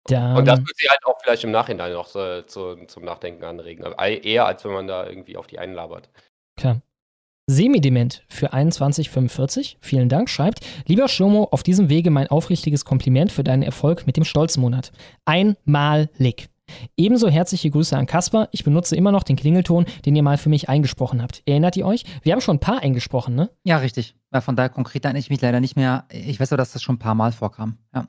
[0.06, 3.44] Dann, Und das wird sie halt auch vielleicht im Nachhinein noch so, zu, zum Nachdenken
[3.44, 3.86] anregen.
[3.86, 6.10] Aber eher als wenn man da irgendwie auf die einlabert.
[6.58, 6.82] Klar.
[7.48, 13.44] Semidement für 2145, vielen Dank, schreibt, lieber Schlomo, auf diesem Wege mein aufrichtiges Kompliment für
[13.44, 14.92] deinen Erfolg mit dem Stolzmonat.
[15.26, 16.50] Einmalig.
[16.98, 18.50] Ebenso herzliche Grüße an Kasper.
[18.52, 21.44] Ich benutze immer noch den Klingelton, den ihr mal für mich eingesprochen habt.
[21.46, 22.06] Erinnert ihr euch?
[22.24, 23.50] Wir haben schon ein paar eingesprochen, ne?
[23.64, 24.16] Ja, richtig.
[24.34, 26.06] Ja, von daher konkret erinnere ich mich leider nicht mehr.
[26.12, 27.78] Ich weiß aber, dass das schon ein paar Mal vorkam.
[27.94, 28.08] Ja.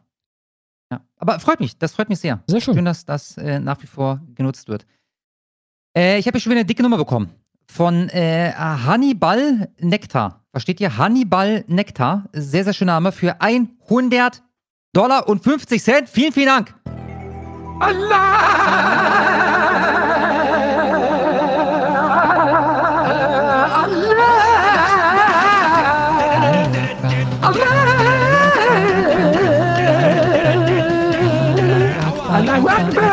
[0.92, 1.00] ja.
[1.16, 2.42] Aber freut mich, das freut mich sehr.
[2.46, 2.74] Sehr schön.
[2.74, 4.86] Schön, dass das äh, nach wie vor genutzt wird.
[5.96, 7.30] Äh, ich habe hier schon wieder eine dicke Nummer bekommen.
[7.66, 10.44] Von äh, Hannibal Nektar.
[10.50, 10.96] Versteht ihr?
[10.96, 12.28] Hannibal Nektar.
[12.32, 14.42] Sehr, sehr schöner Name für 100
[14.92, 16.08] Dollar und 50 Cent.
[16.08, 16.74] Vielen, vielen Dank.
[32.32, 33.12] Allahu Akbar!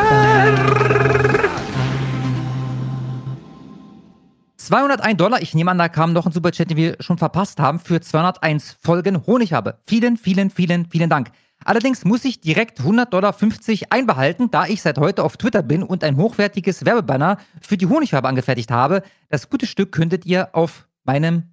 [4.70, 5.42] 201 Dollar.
[5.42, 8.78] Ich nehme an, da kam noch ein Superchat, den wir schon verpasst haben, für 201
[8.80, 9.80] Folgen Honig habe.
[9.88, 11.32] Vielen, vielen, vielen, vielen Dank.
[11.66, 15.84] Allerdings muss ich direkt 100 Dollar 50 einbehalten, da ich seit heute auf Twitter bin
[15.84, 19.04] und ein hochwertiges Werbebanner für die Honigfarbe angefertigt habe.
[19.30, 21.44] Das gute Stück könntet ihr auf meinem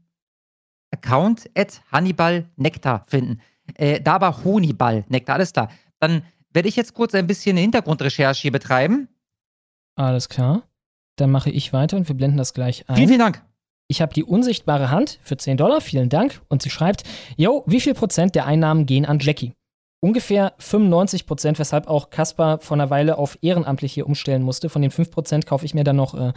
[0.93, 3.41] Account at Hannibal Nektar finden.
[3.75, 5.71] Äh, da war Honibal Nektar, alles klar.
[5.99, 9.09] Dann werde ich jetzt kurz ein bisschen Hintergrundrecherche hier betreiben.
[9.97, 10.63] Alles klar.
[11.17, 12.97] Dann mache ich weiter und wir blenden das gleich ein.
[12.97, 13.43] Vielen, vielen Dank.
[13.89, 16.43] Ich habe die unsichtbare Hand für 10 Dollar, vielen Dank.
[16.49, 17.05] Und sie schreibt,
[17.37, 19.53] yo, wie viel Prozent der Einnahmen gehen an Jackie?
[20.01, 24.69] Ungefähr 95 Prozent, weshalb auch Kaspar vor einer Weile auf ehrenamtlich hier umstellen musste.
[24.69, 26.33] Von den 5 Prozent kaufe ich mir dann noch äh,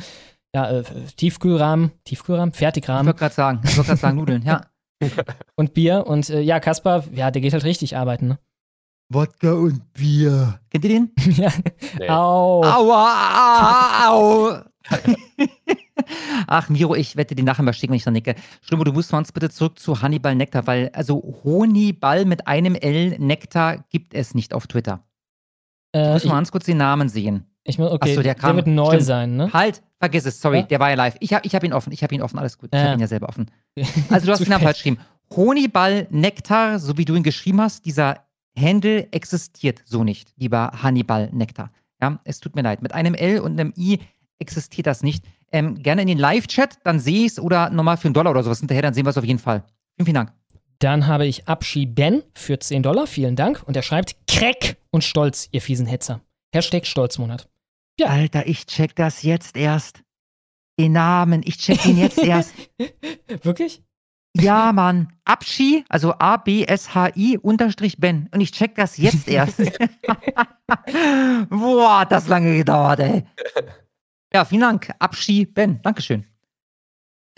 [0.56, 0.84] ja, äh,
[1.18, 4.62] Tiefkühlrahmen, Tiefkühlrahmen, Ich Fertigrahmen wollte gerade sagen, ich wollte gerade sagen, Nudeln, ja.
[5.56, 6.08] und Bier.
[6.08, 8.30] Und äh, ja, Kaspar, ja, der geht halt richtig arbeiten.
[8.30, 8.40] Ne?
[9.12, 10.60] Wodka und Bier.
[10.70, 11.12] Kennt ihr den?
[11.36, 11.52] ja.
[11.98, 12.10] Nee.
[12.10, 12.64] Au.
[12.64, 14.62] Aua, au.
[16.48, 18.36] Ach, Miro, ich wette die nachher mal schicken, wenn ich da nicke.
[18.62, 23.18] Schlummer, du musst uns bitte zurück zu Hannibal Nektar, weil, also Honibal mit einem L
[23.20, 25.04] Nektar gibt es nicht auf Twitter.
[25.94, 27.46] Ich Äh, muss ich, mal ganz kurz den Namen sehen.
[27.64, 28.56] ich muss, okay, Ach so, der kam.
[28.58, 29.04] wird neu Stimmt.
[29.04, 29.52] sein, ne?
[29.54, 30.64] Halt, vergiss es, sorry, Ja?
[30.64, 31.16] der war ja live.
[31.20, 32.70] Ich habe ich hab ihn offen, ich habe ihn offen, alles gut.
[32.74, 32.86] Ich Ja.
[32.88, 33.50] habe ihn ja selber offen.
[34.10, 35.00] Also du hast den Namen falsch geschrieben.
[35.36, 38.24] Honibal Nektar, so wie du ihn geschrieben hast, dieser
[38.58, 41.72] Handle existiert so nicht, lieber Hannibal Nektar.
[42.02, 42.82] Ja, es tut mir leid.
[42.82, 44.00] Mit einem L und einem I
[44.40, 45.26] existiert das nicht.
[45.52, 48.44] Ähm, gerne in den Live-Chat, dann sehe ich es oder nochmal für einen Dollar oder
[48.44, 49.64] sowas hinterher, dann sehen wir es auf jeden Fall.
[49.96, 50.34] Vielen, vielen Dank.
[50.80, 53.64] Dann habe ich Abschi Ben für 10 Dollar, vielen Dank.
[53.66, 56.22] Und er schreibt, Crack und Stolz, ihr fiesen Hetzer.
[56.54, 57.50] Hashtag Stolzmonat.
[58.00, 58.08] Ja.
[58.08, 60.02] Alter, ich check das jetzt erst.
[60.80, 62.54] Den Namen, ich check ihn jetzt erst.
[63.44, 63.84] Wirklich?
[64.38, 65.12] Ja, Mann.
[65.26, 68.30] Abschi, also A-B-S-H-I unterstrich Ben.
[68.34, 69.60] Und ich check das jetzt erst.
[71.50, 73.26] Boah, hat das lange gedauert, ey.
[74.34, 74.92] Ja, vielen Dank.
[75.00, 75.82] Abschi Ben.
[75.82, 76.26] Dankeschön.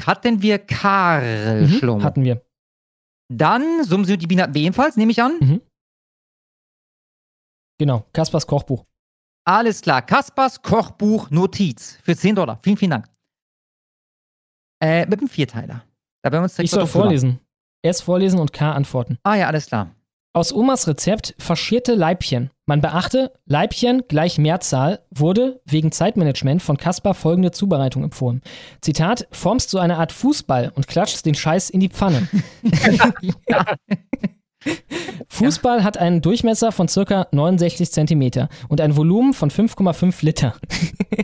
[0.04, 2.04] Hatten wir Karl Mhm, Schlomo.
[2.04, 2.44] hatten wir.
[3.32, 5.38] Dann Sumsi und die Bienen hatten wir ebenfalls, nehme ich an.
[5.40, 5.62] Mhm.
[7.80, 8.86] Genau, Kaspers Kochbuch.
[9.48, 10.02] Alles klar.
[10.02, 12.60] Kaspers Kochbuch Notiz für 10 Dollar.
[12.64, 13.08] Vielen, vielen Dank.
[14.84, 15.84] Äh, mit dem Vierteiler.
[16.24, 17.40] Da werden wir uns Ich soll vorlesen.
[17.84, 19.18] S vorlesen und K antworten.
[19.24, 19.96] Ah ja, alles klar.
[20.34, 22.52] Aus Omas Rezept faschierte Leibchen.
[22.72, 28.42] Man beachte, Leibchen gleich Mehrzahl wurde wegen Zeitmanagement von Kaspar folgende Zubereitung empfohlen.
[28.80, 32.30] Zitat, formst so eine Art Fußball und klatschst den Scheiß in die Pfanne.
[35.28, 40.56] Fußball hat einen Durchmesser von circa 69 Zentimeter und ein Volumen von 5,5 Liter.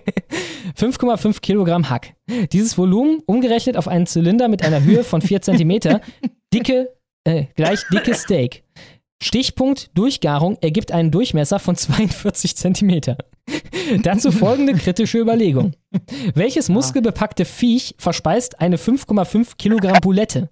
[0.77, 2.14] 5,5 Kilogramm Hack.
[2.51, 6.01] Dieses Volumen, umgerechnet auf einen Zylinder mit einer Höhe von 4 Zentimeter,
[6.53, 6.90] dicke,
[7.24, 8.66] äh, gleich dickes Steak.
[9.22, 13.18] Stichpunkt Durchgarung ergibt einen Durchmesser von 42 Zentimeter.
[14.04, 15.74] Dazu folgende kritische Überlegung.
[16.36, 20.50] Welches muskelbepackte Viech verspeist eine 5,5 Kilogramm Boulette?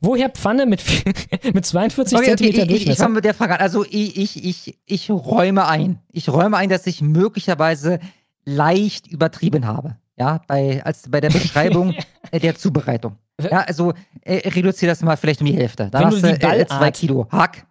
[0.00, 0.82] Woher Pfanne mit,
[1.54, 3.02] mit 42 Okay, okay, Zentimeter ich, ich, ich Durchmesser?
[3.04, 3.60] fange mit der Frage an.
[3.60, 6.00] Also ich, ich, ich, ich räume ein.
[6.10, 8.00] Ich räume ein, dass ich möglicherweise
[8.44, 9.96] leicht übertrieben habe.
[10.18, 11.94] Ja, bei, als bei der Beschreibung
[12.32, 13.16] der Zubereitung.
[13.42, 13.92] Ja, also
[14.22, 15.90] äh, reduziere das mal vielleicht um die Hälfte.
[15.90, 17.66] Dann Wenn hast du die äh, zwei Kilo Hack.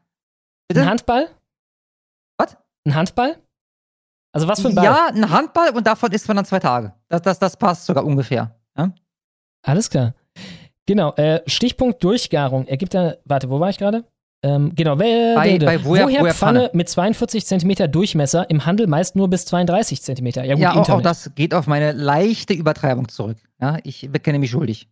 [0.73, 1.27] Ein Handball?
[2.37, 2.55] Was?
[2.85, 3.37] Ein Handball?
[4.31, 4.85] Also was für ein Ball?
[4.85, 6.93] Ja, ein Handball und davon isst man dann zwei Tage.
[7.07, 8.55] Das, das, das passt sogar ungefähr.
[8.77, 8.91] Ja?
[9.63, 10.13] Alles klar.
[10.85, 14.03] Genau, äh, Stichpunkt Durchgarung ergibt da, warte, wo war ich gerade?
[14.43, 16.69] Ähm, genau, Bei- bei woher- woher woher Pfanne, Pfanne?
[16.73, 20.43] mit 42 Zentimeter Durchmesser, im Handel meist nur bis 32 Zentimeter.
[20.43, 23.37] Ja gut, Ja, auch, auch das geht auf meine leichte Übertreibung zurück.
[23.59, 24.87] Ja, ich bekenne mich schuldig.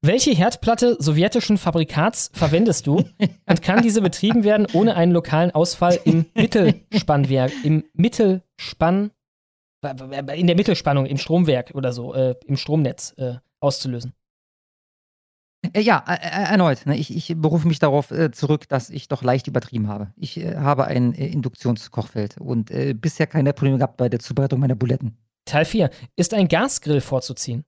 [0.00, 3.04] Welche Herdplatte sowjetischen Fabrikats verwendest du
[3.46, 9.10] und kann diese betrieben werden ohne einen lokalen Ausfall im Mittelspannwerk, im Mittelspann,
[9.82, 14.12] in der Mittelspannung, im Stromwerk oder so, äh, im Stromnetz äh, auszulösen?
[15.72, 16.86] Äh, ja, äh, äh, erneut.
[16.86, 20.12] Ne, ich, ich berufe mich darauf äh, zurück, dass ich doch leicht übertrieben habe.
[20.16, 22.70] Ich äh, habe ein äh, Induktionskochfeld und
[23.00, 25.18] bisher keine Probleme gehabt bei der Zubereitung meiner Buletten.
[25.44, 25.90] Teil 4.
[26.16, 27.64] Ist ein Gasgrill vorzuziehen?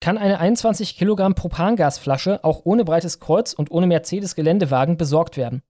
[0.00, 5.62] Kann eine 21 Kilogramm Propangasflasche auch ohne breites Kreuz und ohne Mercedes-Geländewagen besorgt werden?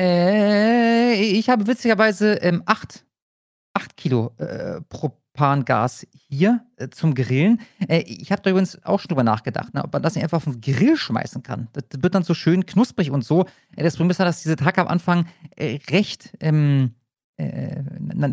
[0.00, 3.04] Äh, ich habe witzigerweise ähm, acht,
[3.72, 7.60] acht Kilo äh, Propangas hier äh, zum Grillen.
[7.88, 10.38] Äh, ich habe da übrigens auch schon drüber nachgedacht, ne, ob man das nicht einfach
[10.38, 11.68] auf den Grill schmeißen kann.
[11.72, 13.46] Das wird dann so schön knusprig und so.
[13.76, 16.94] Äh, das Problem ist ja, dass diese Tacke am Anfang äh, recht ähm,
[17.36, 17.82] äh,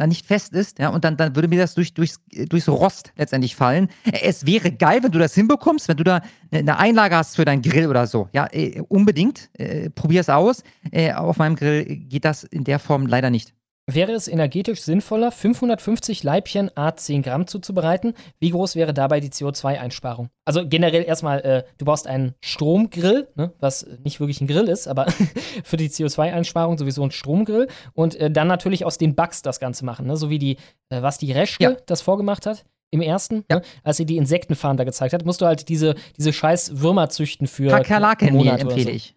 [0.07, 3.11] nicht fest ist, ja, und dann, dann würde mir das durch, durchs, äh, durchs Rost
[3.17, 3.89] letztendlich fallen.
[4.21, 6.21] Es wäre geil, wenn du das hinbekommst, wenn du da
[6.51, 8.30] eine- eine Einlage hast für deinen Grill oder so.
[8.33, 9.49] Ja, äh, unbedingt.
[9.53, 10.63] Äh, Probier es aus.
[10.91, 13.53] Äh, auf meinem Grill geht das in der Form leider nicht.
[13.93, 18.13] Wäre es energetisch sinnvoller, 550 Leibchen A 10 Gramm zuzubereiten?
[18.39, 20.29] Wie groß wäre dabei die CO2-Einsparung?
[20.45, 24.87] Also generell erstmal, äh, du brauchst einen Stromgrill, ne, was nicht wirklich ein Grill ist,
[24.87, 25.07] aber
[25.63, 27.67] für die CO2-Einsparung sowieso ein Stromgrill.
[27.93, 30.15] Und äh, dann natürlich aus den Bugs das Ganze machen, ne?
[30.15, 30.57] so wie die,
[30.89, 31.77] äh, was die Reschke Ja.
[31.85, 32.63] das vorgemacht hat.
[32.93, 36.33] Im ersten, ne, als sie die Insektenfarm da gezeigt hat, musst du halt diese, diese
[36.33, 38.89] scheiß Würmer züchten für Kakerlakenmehl empfehle so.
[38.89, 39.15] ich.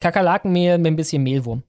[0.00, 1.64] Kakerlakenmehl mit ein bisschen Mehlwurm.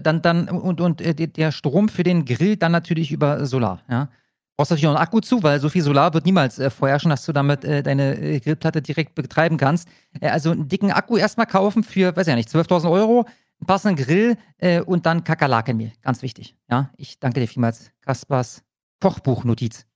[0.00, 4.08] Dann, dann, und, und äh, der Strom für den Grill dann natürlich über Solar, ja.
[4.56, 7.26] Brauchst natürlich noch einen Akku zu, weil so viel Solar wird niemals äh, vorherrschen, dass
[7.26, 9.88] du damit äh, deine äh, Grillplatte direkt betreiben kannst.
[10.20, 13.26] Äh, also einen dicken Akku erstmal kaufen für, weiß ja nicht, 12.000 Euro,
[13.60, 15.92] einen passenden Grill äh, und dann Kakerlakenmehl.
[16.02, 16.90] Ganz wichtig, ja.
[16.96, 18.62] Ich danke dir vielmals, Kaspers
[19.00, 19.86] Kochbuchnotiz.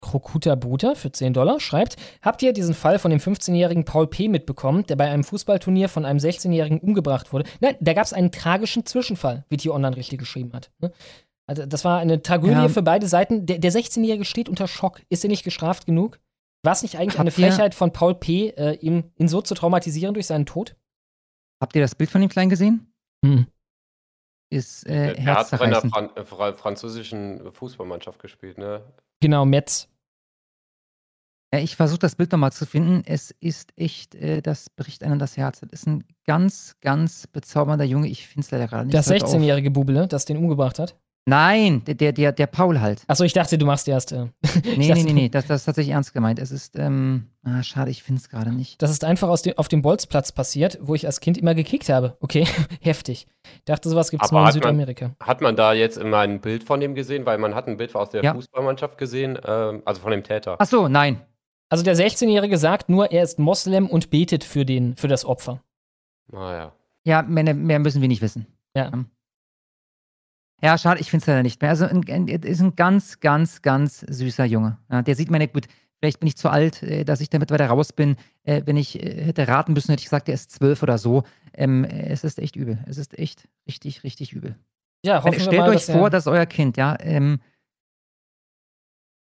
[0.00, 4.28] Krokuta Buter für 10 Dollar schreibt, habt ihr diesen Fall von dem 15-jährigen Paul P.
[4.28, 7.48] mitbekommen, der bei einem Fußballturnier von einem 16-jährigen umgebracht wurde?
[7.60, 10.70] Nein, da gab es einen tragischen Zwischenfall, wie Tier Online richtig geschrieben hat.
[10.80, 10.92] ne?
[11.46, 12.68] Also das war eine Tragödie Ja.
[12.68, 13.46] für beide Seiten.
[13.46, 15.00] Der, der 16-Jährige steht unter Schock.
[15.08, 16.20] Ist er nicht gestraft genug?
[16.62, 19.40] War es nicht eigentlich eine Habt ihr- Frechheit von Paul P., äh, ihn, ihn so
[19.40, 20.76] zu traumatisieren durch seinen Tod?
[21.60, 22.92] Habt ihr das Bild von dem Kleinen gesehen?
[23.24, 23.46] Hm.
[24.50, 25.80] Ist äh, Er hat bei einer.
[25.80, 28.82] Fran fra französischen Fußballmannschaft gespielt, ne?
[29.20, 29.88] Genau, Metz.
[31.52, 33.02] Ja, ich versuche das Bild nochmal zu finden.
[33.06, 35.60] Es ist echt, äh, das bricht einem das Herz.
[35.60, 38.08] Das ist ein ganz, ganz bezaubernder Junge.
[38.08, 38.94] Ich finde es leider gerade nicht.
[38.94, 39.32] Das Hört auf.
[39.32, 40.98] 16-jährige Bubele, das den umgebracht hat.
[41.28, 43.02] Nein, der, der, der, der Paul halt.
[43.06, 44.12] Achso, ich dachte, du machst erst.
[44.12, 44.28] Äh,
[44.64, 46.38] ich Nee, dachte, nee, nee, nee, das, das ist tatsächlich ernst gemeint.
[46.38, 48.80] Es ist, ähm, ah, schade, ich finde es gerade nicht.
[48.80, 51.90] Das ist einfach aus dem, auf dem Bolzplatz passiert, wo ich als Kind immer gekickt
[51.90, 52.16] habe.
[52.20, 52.46] Okay,
[52.80, 53.26] heftig.
[53.44, 55.14] Ich dachte, sowas gibt es nur in hat man, Südamerika.
[55.20, 57.26] hat man da jetzt immer ein Bild von dem gesehen?
[57.26, 58.32] Weil man hat ein Bild aus der Ja.
[58.32, 60.56] Fußballmannschaft gesehen, ähm, also von dem Täter.
[60.58, 61.20] Ach so, nein.
[61.68, 65.62] Also der 16-Jährige sagt nur, er ist Moslem und betet für, den, für das Opfer.
[66.32, 66.72] Naja.
[67.04, 68.46] Ja, mehr, mehr müssen wir nicht wissen.
[68.74, 68.84] Ja.
[68.84, 69.04] Ja,
[70.78, 71.70] schade, ich finde es leider nicht mehr.
[71.70, 74.78] Also, ein, ein, er ist ein ganz, ganz, ganz süßer Junge.
[74.90, 75.66] Ja, der sieht meine, gut,
[75.98, 78.16] vielleicht bin ich zu alt, äh, dass ich damit weiter raus bin.
[78.42, 81.22] Äh, wenn ich äh, hätte raten müssen, hätte ich gesagt, er ist zwölf oder so.
[81.54, 82.78] Ähm, äh, es ist echt übel.
[82.86, 84.56] Es ist echt richtig, richtig übel.
[85.04, 87.40] Ja, hoffen Wenn, stellt mal, euch dass vor, dass euer Kind, ja, ähm,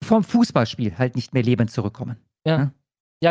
[0.03, 2.17] vom Fußballspiel halt nicht mehr lebend zurückkommen.
[2.45, 2.57] Ja.
[2.57, 2.71] Ja,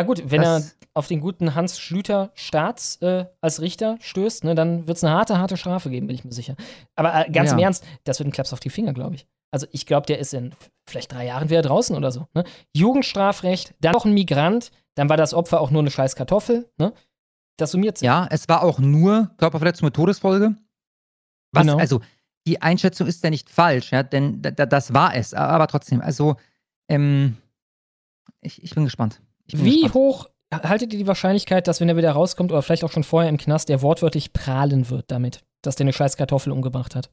[0.01, 4.55] gut, wenn Das- er auf den guten Hans Schlüter Staats äh, als Richter stößt, ne,
[4.55, 6.55] dann wird es eine harte, harte Strafe geben, bin ich mir sicher.
[6.95, 7.65] Aber äh, ganz im Ja.
[7.65, 9.27] Ernst, das wird ein Klaps auf die Finger, glaube ich.
[9.51, 10.55] Also ich glaube, der ist in
[10.89, 12.27] vielleicht drei Jahren wieder draußen oder so.
[12.33, 12.43] Ne?
[12.75, 16.69] Jugendstrafrecht, dann noch ein Migrant, dann war das Opfer auch nur eine scheiß Kartoffel.
[16.77, 16.91] Ne?
[17.57, 18.05] Das summiert sich.
[18.07, 20.55] Ja, es war auch nur Körperverletzung mit Todesfolge.
[21.53, 21.77] Was, Genau.
[21.77, 22.01] also,
[22.47, 25.33] die Einschätzung ist ja nicht falsch, ja, denn da, da, das war es.
[25.35, 26.35] Aber trotzdem, also,
[26.89, 27.37] ähm,
[28.41, 29.21] ich, ich bin gespannt.
[29.53, 32.91] Bin Wie hoch haltet ihr die Wahrscheinlichkeit, dass wenn er wieder rauskommt oder vielleicht auch
[32.91, 36.95] schon vorher im Knast, der wortwörtlich prahlen wird damit, dass der eine scheiß Kartoffel umgebracht
[36.95, 37.09] hat?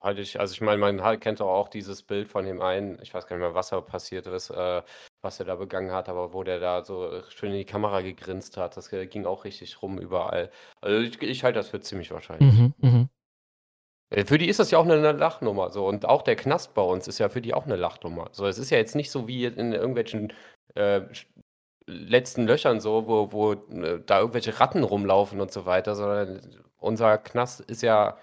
[0.00, 3.12] Halt ich, also ich meine, man kennt doch auch dieses Bild von dem einen, ich
[3.12, 4.82] weiß gar nicht mehr, was da passiert ist, äh,
[5.22, 8.56] was er da begangen hat, aber wo der da so schön in die Kamera gegrinst
[8.56, 10.50] hat, das äh, ging auch richtig rum überall.
[10.80, 12.52] Also ich, ich halte das für ziemlich wahrscheinlich.
[12.52, 13.08] Mhm, mhm.
[14.10, 15.70] Äh, Für die ist das ja auch eine, eine Lachnummer.
[15.70, 15.86] So.
[15.86, 18.28] Und auch der Knast bei uns ist ja für die auch eine Lachnummer.
[18.32, 20.32] So, es ist ja jetzt nicht so wie in irgendwelchen
[20.74, 21.02] äh,
[21.86, 26.40] letzten Löchern so, wo, wo äh, da irgendwelche Ratten rumlaufen und so weiter, sondern
[26.76, 28.16] unser Knast ist ja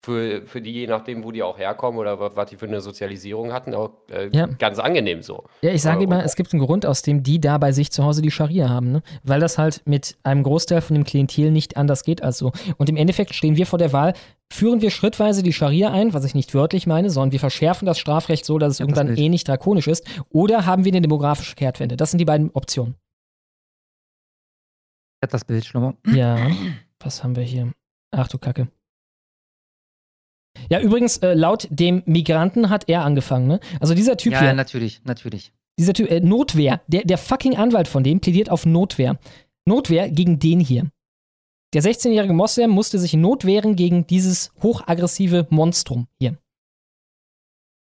[0.00, 2.80] für, für die, je nachdem, wo die auch herkommen oder wa- was die für eine
[2.80, 4.46] Sozialisierung hatten, auch äh, Ja.
[4.46, 5.44] ganz angenehm so.
[5.60, 8.04] Ja, ich sage immer, es gibt einen Grund, aus dem die da bei sich zu
[8.04, 9.02] Hause die Scharia haben, ne?
[9.24, 12.52] Weil das halt mit einem Großteil von dem Klientel nicht anders geht als so.
[12.76, 14.12] Und im Endeffekt stehen wir vor der Wahl,
[14.52, 17.98] führen wir schrittweise die Scharia ein, was ich nicht wörtlich meine, sondern wir verschärfen das
[17.98, 19.18] Strafrecht so, dass es Ja, das irgendwann Bild.
[19.18, 21.96] eh nicht drakonisch ist, oder haben wir eine demografische Kehrtwende?
[21.96, 22.94] Das sind die beiden Optionen.
[25.20, 25.94] Ich hab das Bild, Schlummer.
[26.06, 26.50] Ja,
[27.00, 27.72] was haben wir hier?
[28.12, 28.68] Ach du Kacke.
[30.70, 33.60] Ja, übrigens, äh, laut dem Migranten hat er angefangen, ne?
[33.80, 34.52] Also dieser Typ Ja, hier.
[34.54, 35.52] natürlich, natürlich.
[35.78, 39.18] Dieser Typ, äh, Notwehr, der, der fucking Anwalt von dem plädiert auf Notwehr.
[39.64, 40.90] Notwehr gegen den hier.
[41.74, 46.38] Der 16-jährige Moslem musste sich notwehren gegen dieses hochaggressive Monstrum hier.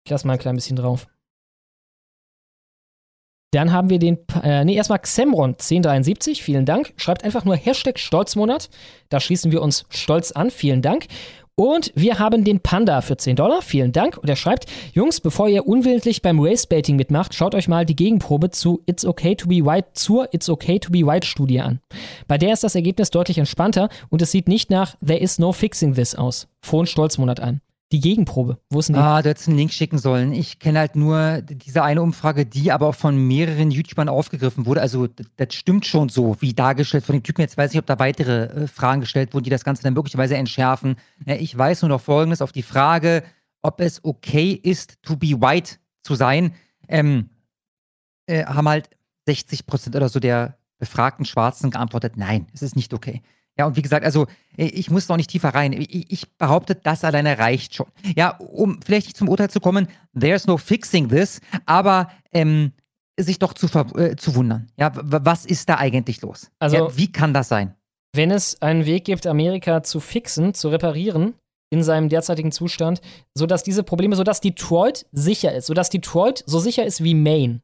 [0.05, 1.07] Ich lasse mal ein klein bisschen drauf.
[3.51, 6.93] Dann haben wir den, äh, nee, erstmal Xemron 1073, vielen Dank.
[6.97, 8.69] Schreibt einfach nur Hashtag Stolzmonat.
[9.09, 11.07] Da schließen wir uns stolz an, vielen Dank.
[11.59, 14.17] Und wir haben den Panda für 10 Dollar, vielen Dank.
[14.17, 18.51] Und er schreibt, Jungs, bevor ihr unwillentlich beim Racebaiting mitmacht, schaut euch mal die Gegenprobe
[18.51, 21.81] zu It's Okay to be White zur It's Okay to be White Studie an.
[22.29, 25.51] Bei der ist das Ergebnis deutlich entspannter und es sieht nicht nach There is no
[25.51, 26.47] fixing this aus.
[26.61, 27.61] Frohen Stolzmonat an.
[27.91, 29.01] Die Gegenprobe, wo ist denn die?
[29.01, 30.33] Ah, du hättest einen Link schicken sollen.
[30.33, 34.83] Ich kenne halt nur diese eine Umfrage, die aber auch von mehreren YouTubern aufgegriffen wurde.
[34.83, 37.41] Also, das stimmt schon so, wie dargestellt von dem Typen.
[37.41, 40.37] Jetzt weiß ich, ob da weitere äh, Fragen gestellt wurden, die das Ganze dann möglicherweise
[40.37, 40.97] entschärfen.
[41.25, 43.23] Ja, ich weiß nur noch Folgendes auf die Frage,
[43.63, 46.53] ob es okay ist, to be white zu sein.
[46.89, 47.31] Ähm,
[48.27, 48.91] äh, haben halt
[49.27, 53.23] 60 Prozent oder so der befragten Schwarzen geantwortet, nein, es ist nicht okay.
[53.59, 55.73] Ja, und wie gesagt, also ich muss noch nicht tiefer rein.
[55.73, 57.89] Ich, ich behaupte, das alleine reicht schon.
[58.17, 59.89] Ja, um vielleicht nicht zum Urteil zu kommen,
[60.19, 62.73] there's no fixing this, aber ähm,
[63.19, 64.69] sich doch zu, äh, zu wundern.
[64.79, 66.51] Ja, was ist da eigentlich los?
[66.61, 67.75] Also- ja, wie kann das sein?
[68.15, 71.35] Wenn es einen Weg gibt, Amerika zu fixen, zu reparieren
[71.71, 73.01] in seinem derzeitigen Zustand,
[73.35, 77.61] sodass diese Probleme, sodass Detroit sicher ist, sodass Detroit so sicher ist wie Maine,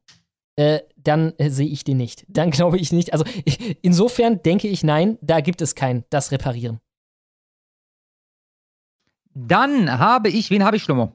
[0.55, 2.25] äh, dann äh, sehe ich den nicht.
[2.27, 3.13] Dann glaube ich nicht.
[3.13, 6.79] Also ich, insofern denke ich, nein, da gibt es kein das Reparieren.
[9.33, 11.11] Dann habe ich, wen habe ich, Schlummer?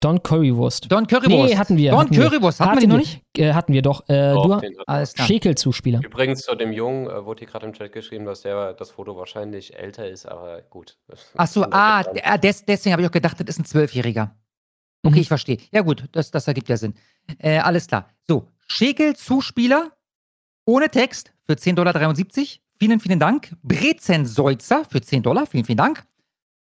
[0.00, 0.90] Don Currywurst.
[0.90, 1.52] Don Currywurst.
[1.52, 1.90] Nee, hatten wir.
[1.90, 2.24] Don hatten wir.
[2.24, 3.22] Currywurst, hatten wir die noch nicht?
[3.36, 4.08] Äh, hatten wir doch.
[4.08, 4.84] Äh, Doch, du, den wir.
[4.84, 5.06] Klar.
[5.06, 6.00] Schäkel-Zuspieler.
[6.02, 9.14] Übrigens zu dem Jungen äh, wurde hier gerade im Chat geschrieben, dass der das Foto
[9.16, 10.96] wahrscheinlich älter ist, aber gut.
[11.36, 14.34] Ach so, ah, ah, des, deswegen habe ich auch gedacht, das ist ein Zwölfjähriger.
[15.02, 15.20] Okay, Mhm.
[15.20, 15.58] ich verstehe.
[15.70, 16.94] Ja gut, das, das ergibt ja Sinn.
[17.38, 18.08] Äh, alles klar.
[18.26, 19.90] So, Schäkel, Zuspieler,
[20.64, 22.14] ohne Text für 10,73 Dollar.
[22.78, 23.56] Vielen, vielen Dank.
[23.64, 25.46] Brezenseutzer für 10 Dollar.
[25.46, 26.04] Vielen, vielen Dank.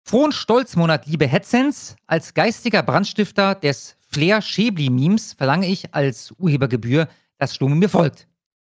[0.04, 1.96] Frohen Stolzmonat, liebe Hetzens.
[2.06, 7.08] Als geistiger Brandstifter des Flair-Schäbli-Memes verlange ich als Urhebergebühr,
[7.40, 8.28] dass Stumme mir folgt.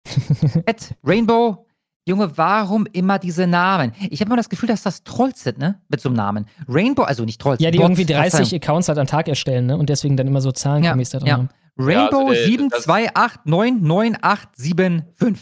[0.65, 1.65] Ed, Rainbow,
[2.05, 3.93] Junge, warum immer diese Namen?
[4.09, 5.79] Ich habe immer das Gefühl, dass das Trolls sind, ne?
[5.87, 6.47] Mit so einem Namen.
[6.67, 7.61] Rainbow, also nicht Trolls.
[7.61, 8.61] Ja, die Bots, irgendwie 30 Verzeihung.
[8.61, 9.77] Accounts halt am Tag erstellen, ne?
[9.77, 11.33] Und deswegen dann immer so Zahlenkommis da drin ja.
[11.35, 11.49] haben.
[11.77, 15.37] Rainbow Ja, also, äh, das- 728999875.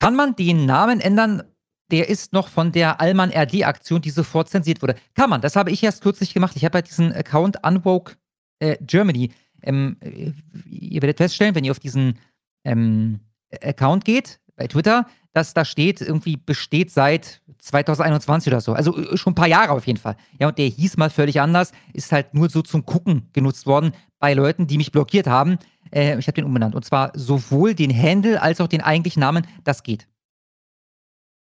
[0.00, 1.42] Kann man den Namen ändern?
[1.90, 4.94] Der ist noch von der Allman RD-Aktion, die sofort zensiert wurde.
[5.14, 6.56] Kann man, das habe ich erst kürzlich gemacht.
[6.56, 8.14] Ich habe halt diesen Account Unwoke
[8.60, 9.30] äh, Germany.
[9.62, 10.32] Ähm, äh,
[10.66, 12.18] ihr werdet feststellen, wenn ihr auf diesen
[12.64, 13.20] ähm,
[13.62, 18.72] Account geht, bei Twitter, dass da steht, irgendwie besteht seit 2021 oder so.
[18.72, 20.16] Also äh, schon ein paar Jahre auf jeden Fall.
[20.40, 23.92] Ja, und der hieß mal völlig anders, ist halt nur so zum Gucken genutzt worden
[24.22, 25.58] bei Leuten, die mich blockiert haben.
[25.90, 26.76] Äh, ich habe den umbenannt.
[26.76, 29.48] Und zwar sowohl den Handle als auch den eigentlichen Namen.
[29.64, 30.06] Das geht.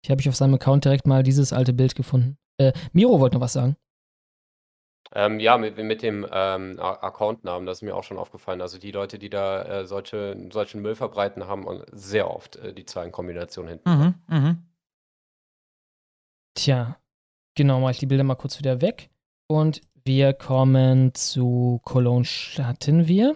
[0.04, 2.38] Ich habe ich auf seinem Account direkt mal dieses alte Bild gefunden.
[2.58, 3.76] Äh, Miro wollte noch was sagen.
[5.16, 8.62] Ähm, ja, mit, mit dem ähm, Accountnamen, das ist mir auch schon aufgefallen.
[8.62, 12.72] Also die Leute, die da äh, solche, solchen Müll verbreiten, haben und sehr oft äh,
[12.72, 13.90] die Zahlenkombination hinten.
[13.90, 14.58] Mhm, mhm.
[16.54, 17.00] Tja,
[17.56, 19.10] genau, mache ich die Bilder mal kurz wieder weg.
[19.50, 23.36] Und wir kommen zu Cologne hatten wir.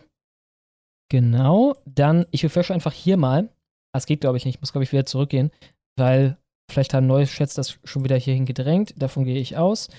[1.10, 3.50] Genau, dann, ich refreshe einfach hier mal.
[3.96, 4.56] Es geht, glaube ich, nicht.
[4.56, 5.52] Ich muss, glaube ich, wieder zurückgehen,
[5.98, 6.38] weil
[6.70, 8.94] vielleicht haben neue Chats das schon wieder hierhin gedrängt.
[8.98, 9.90] Davon gehe ich aus.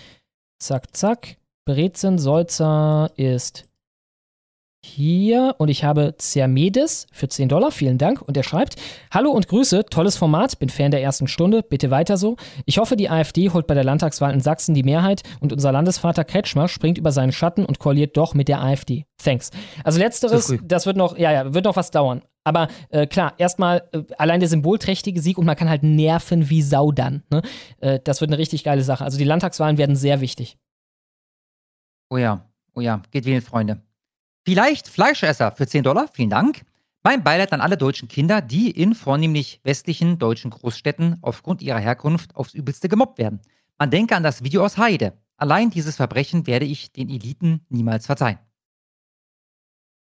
[0.61, 1.37] Zack, zack.
[1.67, 3.69] Brezen Solzer ist
[4.85, 7.71] hier und ich habe Zermedes für 10 Dollar.
[7.71, 8.21] Vielen Dank.
[8.21, 8.77] Und er schreibt:
[9.11, 12.37] Hallo und Grüße, tolles Format, bin Fan der ersten Stunde, bitte weiter so.
[12.67, 16.25] Ich hoffe, die AfD holt bei der Landtagswahl in Sachsen die Mehrheit und unser Landesvater
[16.25, 19.07] Kretschmer springt über seinen Schatten und koaliert doch mit der AfD.
[19.23, 19.51] Thanks.
[19.83, 22.23] Also letzteres, das wird noch, ja, ja, wird noch was dauern.
[22.45, 26.61] Aber äh, klar, erstmal äh, allein der symbolträchtige Sieg und man kann halt nerven wie
[26.61, 27.23] Sau dann.
[27.31, 27.41] Ne?
[27.81, 29.05] Äh, das wird eine richtig geile Sache.
[29.05, 30.59] Also die Landtagswahlen werden sehr wichtig.
[32.11, 33.81] Oh ja, oh ja, geht wählen, Freunde.
[34.47, 36.67] Vielleicht Fleischesser für 10 Dollar, vielen Dank.
[37.03, 42.37] Mein Beileid an alle deutschen Kinder, die in vornehmlich westlichen deutschen Großstädten aufgrund ihrer Herkunft
[42.37, 43.41] aufs Übelste gemobbt werden.
[43.79, 45.15] Man denke an das Video aus Heide.
[45.39, 48.39] Allein dieses Verbrechen werde ich den Eliten niemals verzeihen.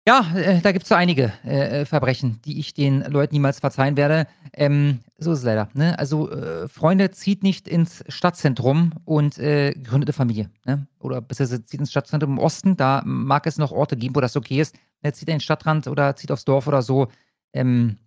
[0.08, 3.60] Ja, äh, da gibt es so einige äh, äh, Verbrechen, die ich den Leuten niemals
[3.60, 4.26] verzeihen werde.
[4.54, 5.68] Ähm, so ist es leider.
[5.74, 5.98] Ne?
[5.98, 10.50] Also, äh, Freunde, zieht nicht ins Stadtzentrum und äh, gründet eine Familie.
[10.64, 10.86] Ne?
[10.98, 12.76] Oder besser zieht ins Stadtzentrum im Osten.
[12.76, 14.74] Da mag es noch Orte geben, wo das okay ist.
[15.02, 15.12] Ne?
[15.12, 17.08] Zieht in den Stadtrand oder zieht aufs Dorf oder so.
[17.52, 17.98] Ähm,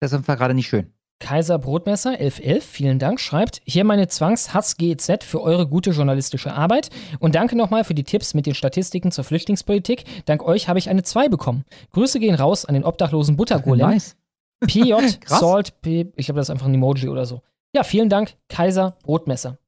[0.00, 0.95] das ist einfach gerade nicht schön.
[1.18, 7.34] Kaiser Brotmesser 1111, vielen Dank, schreibt, hier meine Zwangshass-GEZ für eure gute journalistische Arbeit und
[7.34, 10.04] danke nochmal für die Tipps mit den Statistiken zur Flüchtlingspolitik.
[10.26, 11.64] Dank euch habe ich eine 2 bekommen.
[11.92, 13.88] Grüße gehen raus an den obdachlosen Buttergolem.
[13.90, 14.16] Nice.
[14.66, 14.94] PJ.
[15.26, 17.42] Salt, P, ich glaube, das ist einfach ein Emoji oder so.
[17.74, 19.58] Ja, vielen Dank, Kaiser Brotmesser.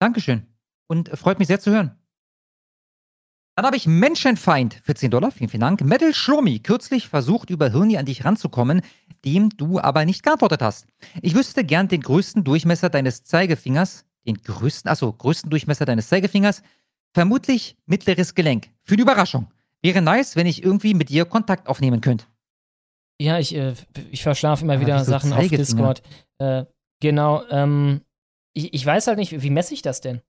[0.00, 0.46] Dankeschön.
[0.88, 1.99] Und äh, freut mich sehr zu hören.
[3.60, 5.30] Dann habe ich Menschenfeind für 10 Dollar.
[5.30, 5.82] Vielen, vielen Dank.
[5.82, 8.80] Metal Schlurmi, kürzlich versucht, über Hirni an dich ranzukommen,
[9.26, 10.86] dem du aber nicht geantwortet hast.
[11.20, 16.62] Ich wüsste gern den größten Durchmesser deines Zeigefingers, den größten, achso, größten Durchmesser deines Zeigefingers,
[17.12, 18.70] vermutlich mittleres Gelenk.
[18.82, 19.52] Für die Überraschung.
[19.82, 22.24] Wäre nice, wenn ich irgendwie mit dir Kontakt aufnehmen könnte.
[23.20, 23.74] Ja, ich, äh,
[24.10, 25.46] ich verschlafe immer Aber wieder Sachen auf?
[25.46, 26.00] Discord.
[26.38, 26.64] Äh,
[27.00, 28.00] genau, ähm,
[28.54, 30.22] ich, ich weiß halt nicht, wie messe ich das denn?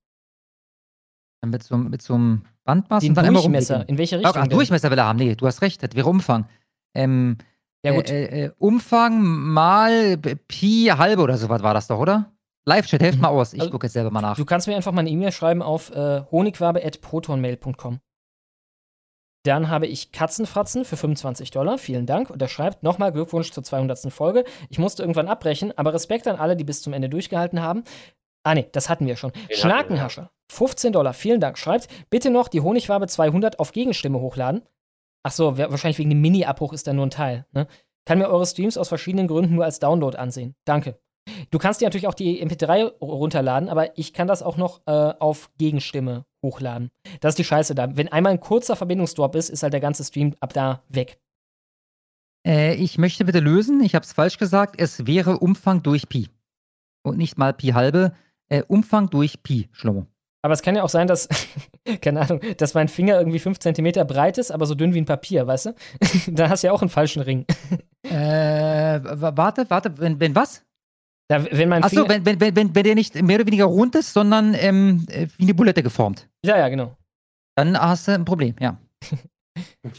[1.44, 3.94] Mit so, mit so einem Bandmaß Den und dann Durchmesser, rumklicken.
[3.94, 4.50] in welche Richtung Ach, denn?
[4.52, 5.18] Durchmesser will er haben.
[5.18, 6.48] Nee, du hast recht, das wäre Umfang.
[6.94, 7.38] Ähm,
[7.84, 8.10] Ja, gut.
[8.12, 12.32] Äh, äh, äh, Umfang mal Pi halbe oder sowas war das doch, oder?
[12.66, 13.54] Live-Chat, helft mal aus.
[13.54, 14.36] Ich Also, gucke jetzt selber mal nach.
[14.38, 18.00] Du kannst mir einfach mal eine E-Mail schreiben auf äh, honigwabe.protonmail.com.
[19.44, 21.80] Dann habe ich Katzenfratzen für 25 Dollar.
[21.80, 22.30] Vielen Dank.
[22.30, 24.14] Und er schreibt nochmal Glückwunsch zur 200.
[24.14, 24.44] Folge.
[24.70, 27.84] Ich musste irgendwann abbrechen, aber Respekt an alle, die bis zum Ende durchgehalten haben.
[28.44, 29.32] Ah, nee, das hatten wir schon.
[29.48, 31.14] wir, Schnakenhascher, 15 Dollar.
[31.14, 31.58] Vielen Dank.
[31.58, 34.64] Schreibt bitte noch die Honigwabe 200 auf Gegenstimme hochladen.
[35.24, 37.46] Ach so, wahrscheinlich wegen dem Mini-Abbruch ist da nur ein Teil.
[37.52, 37.68] Ne?
[38.06, 40.56] Kann mir eure Streams aus verschiedenen Gründen nur als Download ansehen.
[40.66, 41.00] Danke.
[41.52, 44.92] Du kannst dir natürlich auch die MP3 runterladen, aber ich kann das auch noch äh,
[44.92, 46.90] auf Gegenstimme hochladen.
[47.20, 47.96] Das ist die Scheiße da.
[47.96, 51.20] Wenn einmal ein kurzer Verbindungsdrop ist, ist halt der ganze Stream ab da weg.
[52.46, 53.82] Äh, ich möchte bitte lösen.
[53.82, 54.76] Ich habe es falsch gesagt.
[54.80, 56.30] Es wäre Umfang durch Pi.
[57.04, 58.14] Und nicht mal Pi halbe.
[58.52, 60.08] Äh, Umfang durch Pi, Schlomo.
[60.44, 61.30] Aber es kann ja auch sein, dass,
[62.02, 65.06] keine Ahnung, dass mein Finger irgendwie 5 cm breit ist, aber so dünn wie ein
[65.06, 65.76] Papier, weißt du?
[66.28, 67.46] Dann hast du ja auch einen falschen Ring.
[68.04, 70.66] Äh, warte, warte, wenn, wenn was?
[71.30, 72.26] Da, wenn mein Achso, Finger.
[72.26, 75.44] wenn, wenn, wenn, wenn, der nicht mehr oder weniger rund ist, sondern ähm, äh, wie
[75.44, 76.28] eine Bulette geformt.
[76.44, 76.98] ja, ja, genau.
[77.56, 78.78] Dann hast du ein Problem, ja.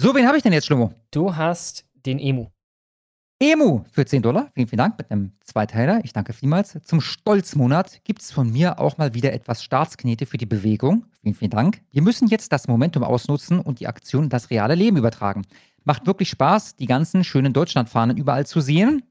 [0.00, 0.94] so, wen habe ich denn jetzt, Schlomo?
[1.10, 2.51] Du hast den Emu.
[3.42, 4.48] Emu für 10 Dollar.
[4.54, 6.00] Vielen, vielen Dank mit einem Zweiteiler.
[6.04, 6.78] Ich danke vielmals.
[6.84, 11.06] Zum Stolzmonat gibt es von mir auch mal wieder etwas Staatsknete für die Bewegung.
[11.22, 11.82] Vielen, vielen Dank.
[11.90, 15.42] Wir müssen jetzt das Momentum ausnutzen und die Aktion in das reale Leben übertragen.
[15.82, 19.02] Macht wirklich Spaß, die ganzen schönen Deutschlandfahnen überall zu sehen.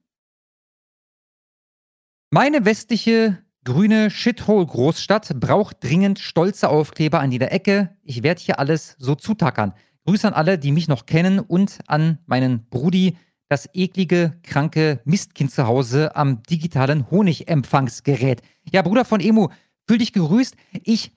[2.29, 7.97] Meine westliche grüne Shithole-Großstadt braucht dringend stolze Aufkleber an jeder Ecke.
[8.01, 9.73] Ich werde hier alles so zutackern.
[10.05, 13.17] Grüße an alle, die mich noch kennen und an meinen Brudi,
[13.51, 18.41] das eklige, kranke Mistkind zu Hause am digitalen Honigempfangsgerät.
[18.71, 19.49] Ja, Bruder von Emu,
[19.85, 20.55] fühl dich gegrüßt.
[20.85, 21.11] Ich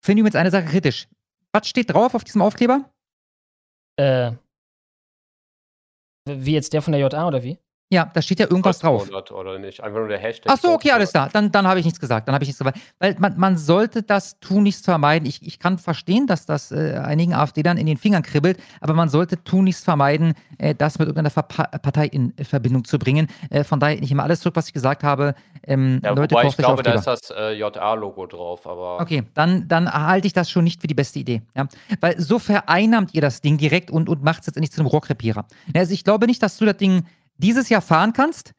[0.00, 1.06] finde übrigens eine Sache kritisch.
[1.52, 2.90] Was steht drauf auf diesem Aufkleber?
[3.96, 4.32] Äh.
[6.28, 7.58] Wie jetzt der von der JA oder wie?
[7.90, 9.08] Ja, da steht ja irgendwas drauf.
[9.30, 9.82] Oder nicht?
[9.82, 10.52] Einfach nur der Hashtag.
[10.54, 11.30] Ach so, okay, alles klar.
[11.32, 12.28] Dann, dann habe ich nichts gesagt.
[12.28, 12.78] Dann habe ich nichts gesagt.
[12.98, 15.26] Weil man, man sollte das tunlichst vermeiden.
[15.26, 19.08] Ich, ich kann verstehen, dass das äh, einigen AfD-Lern in den Fingern kribbelt, aber man
[19.08, 23.26] sollte tunlichst vermeiden, äh, das mit irgendeiner Verpa Partei in Verbindung zu bringen.
[23.48, 25.34] Äh, von daher, ich nehme alles zurück, was ich gesagt habe.
[25.66, 29.00] Ähm, Ja, Leute, wobei ich glaube, da ist das äh, JA-Logo drauf, aber.
[29.00, 31.40] Okay, dann, dann halte ich das schon nicht für die beste Idee.
[31.56, 31.66] Ja?
[32.00, 34.88] Weil so vereinnahmt ihr das Ding direkt und, und macht es jetzt nicht zu einem
[34.88, 35.46] Rohrkrepierer.
[35.74, 37.04] Also ich glaube nicht, dass du das Ding
[37.38, 38.52] dieses Jahr fahren kannst,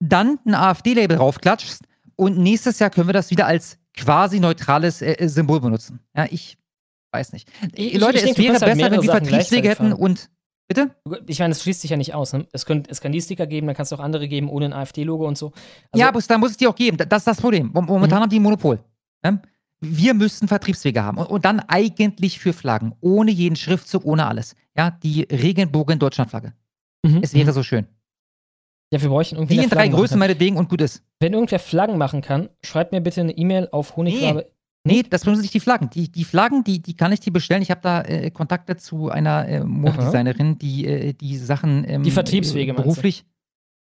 [0.00, 1.82] dann ein AfD-Label raufklatschst
[2.16, 6.00] und nächstes Jahr können wir das wieder als quasi neutrales äh, äh, Symbol benutzen.
[6.16, 6.58] Ja, ich
[7.12, 7.48] weiß nicht.
[7.74, 10.30] Ich- Leute, ich es denke, du wäre halt besser, wenn wir Sachen Vertriebswege hätten und.
[10.68, 10.90] Bitte?
[11.28, 12.32] Ich meine, es schließt sich ja nicht aus.
[12.32, 12.44] Ne?
[12.52, 14.72] Es, könnt, es kann die Sticker geben, dann kannst du auch andere geben ohne ein
[14.72, 15.52] AfD-Logo und so.
[15.92, 16.96] Also, ja, aber es- da muss es die auch geben.
[17.08, 17.70] Das ist das Problem.
[17.72, 18.80] Mom- Momentan haben die ein Monopol.
[19.24, 19.40] Ja?
[19.80, 21.18] Wir müssen Vertriebswege haben.
[21.18, 22.94] Und, und dann eigentlich für Flaggen.
[23.00, 24.56] Ohne jeden Schriftzug, ohne alles.
[24.76, 26.52] Ja, die Regenbogen-Deutschlandflagge.
[27.14, 27.54] Mhm, Es wäre mhm.
[27.54, 27.86] so schön.
[28.92, 31.02] Ja, wir bräuchten irgendwie Die in drei Größen meinetwegen und gut ist.
[31.20, 34.50] Wenn irgendwer Flaggen machen kann, schreibt mir bitte eine E-Mail auf Honigwabe.
[34.86, 35.90] Nee, das sind nicht die Flaggen.
[35.90, 37.62] Die, die Flaggen, die, die kann ich dir bestellen.
[37.62, 42.12] Ich habe da äh, Kontakte zu einer äh, Modedesignerin, die äh, die Sachen ähm, Die
[42.12, 43.24] Vertriebswege, beruflich.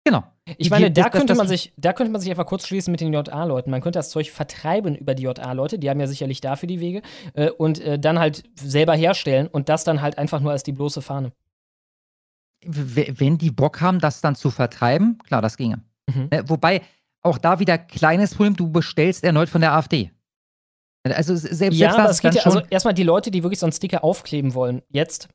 [0.04, 0.22] Genau.
[0.44, 2.46] Ich Die- meine, da das- das- könnte das- man sich, da könnte man sich einfach
[2.46, 3.72] kurz schließen mit den JA-Leuten.
[3.72, 7.02] Man könnte das Zeug vertreiben über die JA-Leute, die haben ja sicherlich dafür die Wege,
[7.34, 10.70] äh, und äh, dann halt selber herstellen und das dann halt einfach nur als die
[10.72, 11.32] bloße Fahne.
[12.68, 15.82] Wenn die Bock haben, das dann zu vertreiben, klar, das ginge.
[16.12, 16.28] Mhm.
[16.30, 16.82] Äh, wobei,
[17.22, 20.10] auch da wieder kleines Problem, du bestellst erneut von der AfD.
[21.04, 23.66] Also selbst, ja, selbst das ist geht ja, also erstmal die Leute, die wirklich so
[23.66, 25.28] einen Sticker aufkleben wollen, jetzt,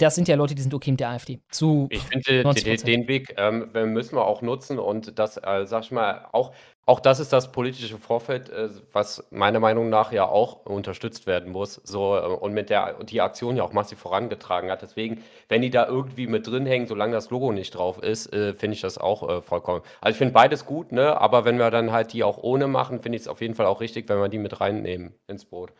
[0.00, 1.40] das sind ja Leute, die sind okay mit der AfD.
[1.50, 2.84] Zu Ich finde, 90%.
[2.84, 6.52] den, Weg ähm, müssen wir auch nutzen und das, äh, sag ich mal, auch,
[6.86, 11.52] auch das ist das politische Vorfeld, äh, was meiner Meinung nach ja auch unterstützt werden
[11.52, 11.80] muss.
[11.84, 14.82] So, äh, und mit der die Aktion ja auch massiv vorangetragen hat.
[14.82, 18.54] Deswegen, wenn die da irgendwie mit drin hängen, solange das Logo nicht drauf ist, äh,
[18.54, 19.82] finde ich das auch äh, vollkommen.
[20.00, 21.20] Also ich finde beides gut, ne?
[21.20, 23.66] Aber wenn wir dann halt die auch ohne machen, finde ich es auf jeden Fall
[23.66, 25.72] auch richtig, wenn wir die mit reinnehmen ins Boot.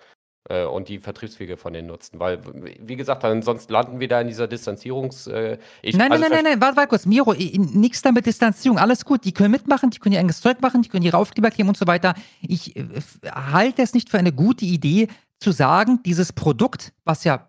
[0.50, 2.18] Äh, Und die Vertriebswege von denen nutzen.
[2.20, 2.40] Weil,
[2.80, 5.26] wie gesagt, sonst landen wir da in dieser Distanzierungs.
[5.28, 7.06] Äh, ich, nein, nein, also nein, nein, nein, warte, warte kurz.
[7.06, 8.78] Miro, i- nix da mit Distanzierung.
[8.78, 9.24] Alles gut.
[9.24, 11.76] Die können mitmachen, die können ihr eigenes Zeug machen, die können ihre Aufkleber kleben und
[11.76, 12.14] so weiter.
[12.42, 12.84] Ich äh,
[13.32, 17.48] halte es nicht für eine gute Idee, zu sagen, dieses Produkt, was ja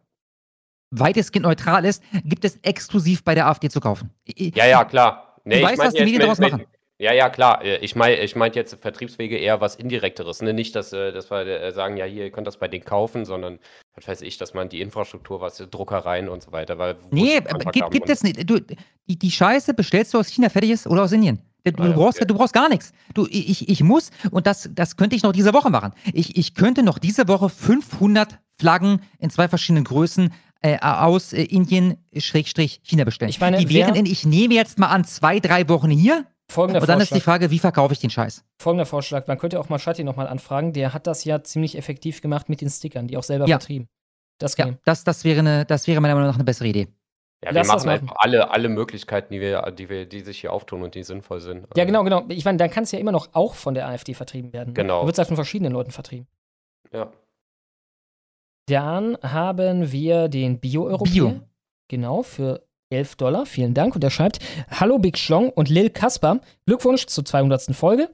[0.91, 4.11] weitestgehend neutral ist, gibt es exklusiv bei der AfD zu kaufen.
[4.37, 5.37] Ja, ja, klar.
[5.43, 6.65] Nee, Du weißt, was die Medien daraus machen.
[7.01, 7.63] Ja, ja, klar.
[7.63, 10.41] Äh, Ich meine ich meint jetzt Vertriebswege eher was Indirekteres.
[10.41, 10.53] Ne?
[10.53, 13.25] Nicht, dass, äh, dass wir äh, sagen, ja, hier, ihr könnt das bei denen kaufen,
[13.25, 13.59] sondern,
[13.95, 16.97] was weiß ich, dass man die Infrastruktur, was Druckereien und so weiter, weil.
[17.09, 17.41] Nee,
[17.73, 18.47] gibt, gibt es nicht.
[18.47, 18.59] Du,
[19.07, 21.41] die, die Scheiße bestellst du aus China fertig ist oder aus Indien.
[21.63, 22.27] Du, du, Ah, ja, brauchst, okay.
[22.27, 22.91] du brauchst gar nichts.
[23.13, 25.93] Du, ich, ich muss, und das, das könnte ich noch diese Woche machen.
[26.13, 31.43] Ich, ich könnte noch diese Woche 500 Flaggen in zwei verschiedenen Größen äh, aus äh,
[31.43, 33.29] Indien, Schrägstrich, China bestellen.
[33.29, 36.25] Ich meine, die wären in, ich nehme jetzt mal an, zwei, drei Wochen hier.
[36.51, 37.33] Folgender und dann ist die Vorschlag.
[37.33, 38.43] Frage, wie verkaufe ich den Scheiß?
[38.61, 42.21] Folgender Vorschlag, man könnte auch mal Shatti nochmal anfragen, der hat das ja ziemlich effektiv
[42.21, 43.57] gemacht mit den Stickern, die auch selber Ja.
[43.59, 43.87] vertrieben.
[44.37, 46.87] Das Ja, das, das, wäre eine, das wäre meiner Meinung nach eine bessere Idee.
[47.43, 50.41] Ja, wir Lass das machen einfach alle, alle Möglichkeiten, die wir, die wir, die sich
[50.41, 51.65] hier auftun und die sinnvoll sind.
[51.75, 52.23] Ja, genau, genau.
[52.29, 54.73] Ich meine, dann kann es ja immer noch auch von der AfD vertrieben werden.
[54.75, 55.01] Genau.
[55.01, 56.27] Du wird halt von verschiedenen Leuten vertrieben.
[56.93, 57.11] Ja.
[58.67, 61.11] Dann haben wir den Bio-Europäer.
[61.13, 61.39] Bio.
[61.87, 63.45] Genau, für 11 Dollar.
[63.45, 63.95] Vielen Dank.
[63.95, 64.39] Und er schreibt:
[64.69, 66.41] Hallo Big Schlong und Lil Kasper.
[66.65, 67.75] Glückwunsch zur 200.
[67.75, 68.09] Folge.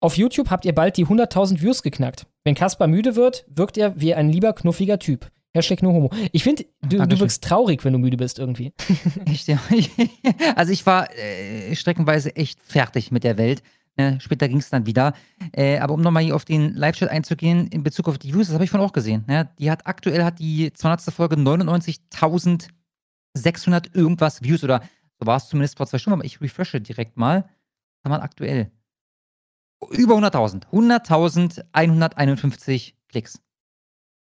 [0.00, 2.26] Auf YouTube habt ihr bald die 100.000 Views geknackt.
[2.42, 5.30] Wenn Kasper müde wird, wirkt er wie ein lieber, knuffiger Typ.
[5.54, 6.10] Hashtag no homo.
[6.32, 7.20] Ich finde, du, du Dankeschön.
[7.20, 8.72] wirkst traurig, wenn du müde bist irgendwie.
[9.26, 9.60] Echt, ja.
[10.56, 13.62] Also ich war äh, streckenweise echt fertig mit der Welt.
[13.96, 14.18] Ne?
[14.20, 15.12] Später ging es dann wieder.
[15.52, 18.54] Äh, aber um nochmal hier auf den Live-Chat einzugehen, in Bezug auf die Views, das
[18.54, 19.24] habe ich vorhin auch gesehen.
[19.28, 19.50] Ne?
[19.58, 21.12] Die hat aktuell hat die 200.
[21.12, 21.36] Folge
[23.36, 24.82] 99.600 irgendwas Views oder
[25.20, 27.42] so war es zumindest vor zwei Stunden, aber ich refreshe direkt mal.
[28.02, 28.72] Kann man aktuell.
[29.90, 30.66] Über 100.000.
[30.72, 33.40] 100.151 Klicks.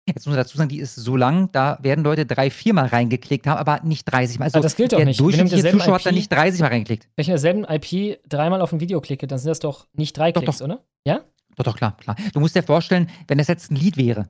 [0.07, 3.45] Jetzt muss man dazu sagen, die ist so lang, da werden Leute drei, viermal reingeklickt
[3.45, 4.45] haben, aber nicht 30 Mal.
[4.45, 5.19] Also Ah, das gilt doch nicht.
[5.19, 7.09] Durchschnittliche Zuschauer hat da IP nicht 30 Mal reingeklickt.
[7.17, 10.17] Wenn ich in derselben IP dreimal auf ein Video klicke, dann sind das doch nicht
[10.17, 10.65] drei Doch, Klicks, doch.
[10.65, 10.85] oder?
[11.05, 11.25] Ja?
[11.57, 12.15] Doch, doch, klar, klar.
[12.33, 14.29] Du musst dir vorstellen, wenn das jetzt ein Lied wäre,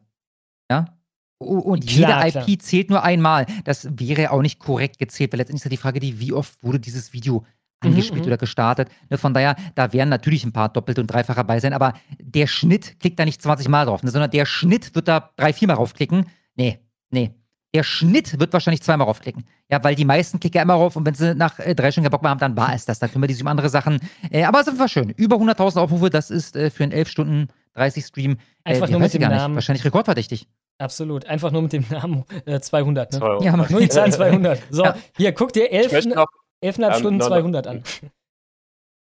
[0.72, 0.97] ja,
[1.40, 2.60] und Klar, jede IP klar.
[2.60, 5.78] zählt nur einmal, das wäre ja auch nicht korrekt gezählt, weil letztendlich ist ja die
[5.78, 7.46] Frage, die, wie oft wurde dieses Video
[7.80, 8.28] angespielt mhm.
[8.28, 8.90] oder gestartet.
[9.10, 12.48] Ne, von daher, da werden natürlich ein paar doppelte und dreifache bei sein, aber der
[12.48, 15.76] Schnitt klickt da nicht 20 Mal drauf, ne, sondern der Schnitt wird da drei, viermal
[15.76, 16.26] draufklicken.
[16.56, 16.80] Nee,
[17.12, 17.32] nee.
[17.76, 19.44] Der Schnitt wird wahrscheinlich zweimal draufklicken.
[19.70, 22.06] Ja, weil die meisten klicken ja immer drauf und wenn sie nach äh, drei Stunden
[22.06, 22.98] keinen Bock mehr haben, dann war es das.
[22.98, 24.00] Dann kümmern die sich um andere Sachen.
[24.32, 25.10] Äh, aber es ist einfach schön.
[25.10, 28.38] Über 100.000 Aufrufe, das ist äh, für einen 11 Stunden 30 Stream.
[28.64, 29.38] Äh, Einfach nur mit dem gar nicht.
[29.38, 29.56] Namen.
[29.56, 30.48] Wahrscheinlich rekordverdächtig.
[30.80, 31.26] Absolut.
[31.26, 33.12] Einfach nur mit dem Namen äh, 200.
[33.14, 33.20] Ne?
[33.20, 34.62] Zwei- Ja, aber- Nur die Zahlen 200.
[34.70, 34.96] So, Ja.
[35.18, 36.16] hier, guck dir Ich möchte 11.
[36.16, 36.28] noch,
[36.62, 37.84] 11,5 Ähm, Stunden noch- 200 an.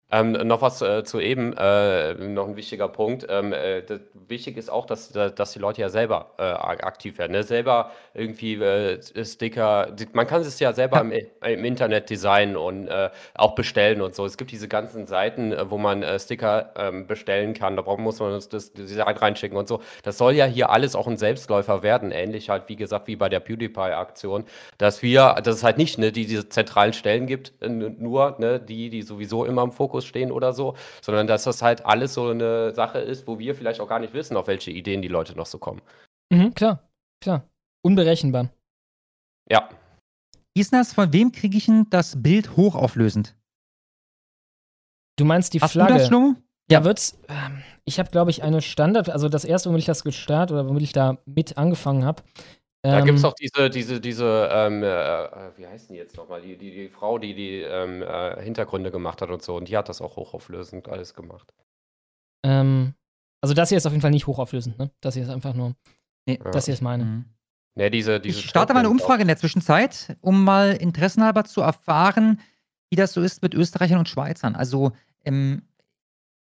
[0.08, 3.26] Ähm, noch was äh, zu eben, äh, noch ein wichtiger Punkt.
[3.28, 7.32] Ähm, äh, das, wichtig ist auch, dass, dass die Leute ja selber äh, aktiv werden.
[7.32, 7.42] Ne?
[7.42, 13.10] Selber irgendwie äh, Sticker, man kann es ja selber im, im Internet designen und äh,
[13.34, 14.24] auch bestellen und so.
[14.24, 17.74] Es gibt diese ganzen Seiten, wo man Sticker ähm, bestellen kann.
[17.74, 19.80] Da braucht, muss man das, das Design reinschicken und so.
[20.04, 22.12] Das soll ja hier alles auch ein Selbstläufer werden.
[22.12, 24.44] Ähnlich halt, wie gesagt, wie bei der PewDiePie-Aktion.
[24.78, 28.88] Dass wir, dass es halt nicht ne, die, diese zentralen Stellen gibt, nur ne, die,
[28.88, 32.74] die sowieso immer im Fokus stehen oder so, sondern dass das halt alles so eine
[32.74, 35.46] Sache ist, wo wir vielleicht auch gar nicht wissen, auf welche Ideen die Leute noch
[35.46, 35.80] so kommen.
[36.30, 36.88] Mhm, klar,
[37.22, 37.48] klar.
[37.82, 38.50] Unberechenbar.
[39.48, 39.68] Ja.
[40.70, 40.94] Das?
[40.94, 43.36] Von wem kriege ich denn das Bild hochauflösend?
[45.16, 45.92] Du meinst die Hast Flagge?
[45.94, 46.34] du das, Schlomo?
[46.70, 47.18] Ja, wird's.
[47.28, 50.68] Ähm, ich habe, glaube ich, eine Standard, also das erste, womit ich das gestartet oder
[50.68, 52.22] womit ich da mit angefangen habe.
[52.82, 56.16] Da gibt es Ähm, auch diese, diese, diese, ähm, äh, äh, wie heißt die jetzt
[56.16, 59.68] nochmal, die, die, die Frau, die die ähm, äh, Hintergründe gemacht hat und so, und
[59.68, 61.52] die hat das auch hochauflösend alles gemacht.
[62.44, 62.94] ähm,
[63.42, 64.90] also das hier ist auf jeden Fall nicht hochauflösend, ne?
[65.00, 65.74] Das hier ist einfach nur.
[66.26, 66.38] Nee.
[66.52, 67.04] Das hier ist meine.
[67.04, 67.24] Mhm.
[67.76, 71.60] Ne, diese, diese Ich starte mal eine Umfrage in der Zwischenzeit, um mal interessenhalber zu
[71.60, 72.40] erfahren,
[72.90, 74.56] wie das so ist mit Österreichern und Schweizern.
[74.56, 74.92] Also,
[75.24, 75.62] ähm,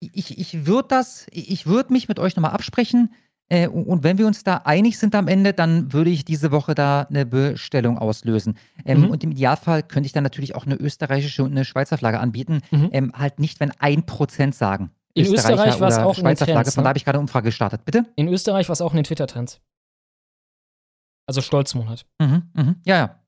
[0.00, 3.14] ich, ich würde das, ich würde mich mit euch nochmal absprechen.
[3.54, 6.74] Äh, und wenn wir uns da einig sind am Ende, dann würde ich diese Woche
[6.74, 8.56] da eine Bestellung auslösen.
[8.84, 9.10] Ähm, Mhm.
[9.10, 12.62] Und im Idealfall könnte ich dann natürlich auch eine österreichische und eine Schweizer Flagge anbieten.
[12.72, 12.88] Mhm.
[12.92, 14.90] Ähm, halt nicht, wenn ein Prozent sagen.
[15.14, 16.64] In Österreich war's oder auch Schweizer Flagge.
[16.64, 16.86] Trends, Von ne?
[16.86, 17.84] da habe ich gerade eine Umfrage gestartet.
[17.84, 18.06] Bitte?
[18.16, 19.60] In Österreich war es auch in den Twitter-Trends.
[21.26, 22.04] Also Stolzmonat.
[22.20, 22.76] Mhm, mhm.
[22.84, 23.20] Ja, ja.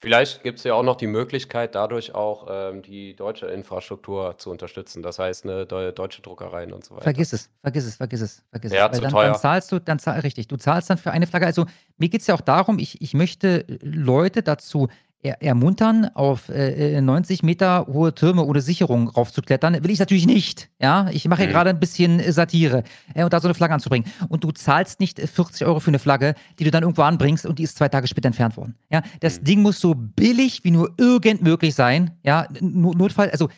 [0.00, 4.50] Vielleicht gibt es ja auch noch die Möglichkeit, dadurch auch ähm, die deutsche Infrastruktur zu
[4.50, 5.02] unterstützen.
[5.02, 7.02] Das heißt, eine deu deutsche Druckereien und so weiter.
[7.02, 8.96] Vergiss es, vergiss es, vergiss es, vergiss Ja, es.
[8.96, 9.32] zu dann, teuer.
[9.32, 11.46] dann zahlst du, dann zahl, richtig, du zahlst dann für eine Flagge.
[11.46, 11.66] Also
[11.96, 14.86] mir geht es ja auch darum, ich, ich möchte Leute dazu
[15.22, 19.82] ermuntern, auf äh, äh, 90 Meter hohe Türme ohne Sicherung raufzuklettern.
[19.82, 20.70] Will ich natürlich nicht.
[20.80, 21.52] Ja, ich mache hier Mhm.
[21.52, 24.10] gerade ein bisschen äh, Satire äh, und da so eine Flagge anzubringen.
[24.28, 27.46] Und du zahlst nicht äh, 40 Euro für eine Flagge, die du dann irgendwo anbringst
[27.46, 28.76] und die ist zwei Tage später entfernt worden.
[28.90, 32.12] Ja, das Ding muss so billig wie nur irgend möglich sein.
[32.22, 33.48] Ja, N- Notfall, also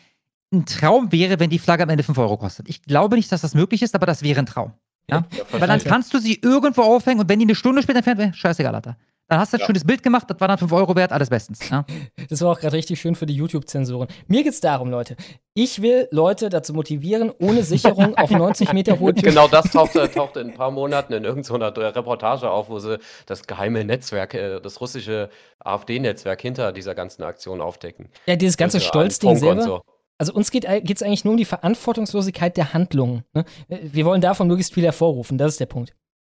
[0.53, 2.67] ein Traum wäre, wenn die Flagge am Ende 5 Euro kostet.
[2.69, 4.73] Ich glaube nicht, dass das möglich ist, aber das wäre ein Traum.
[5.09, 5.25] Ja?
[5.51, 8.33] Weil dann kannst du sie irgendwo aufhängen und wenn die eine Stunde später entfernt wäre,
[8.33, 8.97] scheißegal, Alter.
[9.31, 9.65] Dann hast du ein Ja.
[9.65, 11.69] schönes Bild gemacht, das war dann 5 Euro wert, alles bestens.
[11.69, 11.85] Ja?
[12.29, 14.09] Das war auch gerade richtig schön für die YouTube-Zensoren.
[14.27, 15.15] Mir geht's darum, Leute.
[15.53, 19.33] Ich will Leute dazu motivieren, ohne Sicherung auf 90 Meter hohe Türen.
[19.33, 23.47] Genau das tauchte, tauchte in ein paar Monaten in irgendeiner Reportage auf, wo sie das
[23.47, 25.29] geheime Netzwerk, äh, das russische
[25.59, 28.09] AfD-Netzwerk hinter dieser ganzen Aktion aufdecken.
[28.25, 29.61] Ja, dieses ganze Also, Stolzding selber.
[29.61, 29.81] so.
[30.17, 33.23] Also uns geht es eigentlich nur um die Verantwortungslosigkeit der Handlungen.
[33.33, 33.45] Ne?
[33.69, 35.93] Wir wollen davon möglichst viel hervorrufen, das ist der Punkt.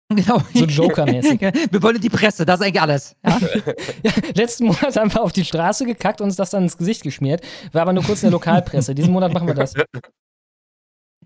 [0.09, 0.41] Genau.
[0.55, 1.41] So Joker-mäßig.
[1.70, 3.17] Wir wollen die Presse, das ist eigentlich alles.
[3.25, 3.41] Ja?
[4.02, 7.02] Ja, letzten Monat haben wir auf die Straße gekackt und uns das dann ins Gesicht
[7.02, 7.41] geschmiert.
[7.73, 8.94] War aber nur kurz in der Lokalpresse.
[8.94, 9.75] Diesen Monat machen wir das.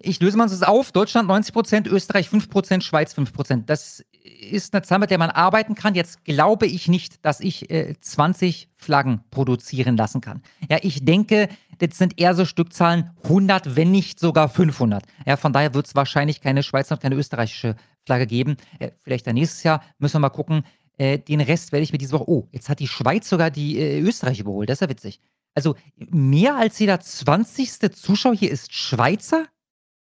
[0.02, 0.92] Ich löse mal so auf.
[0.92, 3.66] Deutschland 90%, Österreich 5%, Schweiz 5%.
[3.66, 5.94] Das ist eine Zahl, mit der man arbeiten kann.
[5.94, 10.42] Jetzt glaube ich nicht, dass ich äh, 20 Flaggen produzieren lassen kann.
[10.70, 15.02] Ja, ich denke, das sind eher so Stückzahlen 100, wenn nicht sogar 500.
[15.26, 18.56] Ja, von daher wird es wahrscheinlich keine Schweizer und keine österreichische Flagge geben.
[18.78, 20.64] Äh, vielleicht dann nächstes Jahr müssen wir mal gucken.
[20.98, 22.28] Äh, den Rest werde ich mir diese Woche.
[22.28, 24.68] Oh, jetzt hat die Schweiz sogar die äh, Österreich überholt.
[24.68, 25.20] Das ist ja witzig.
[25.54, 27.92] Also mehr als jeder 20.
[27.94, 29.46] Zuschauer hier ist Schweizer?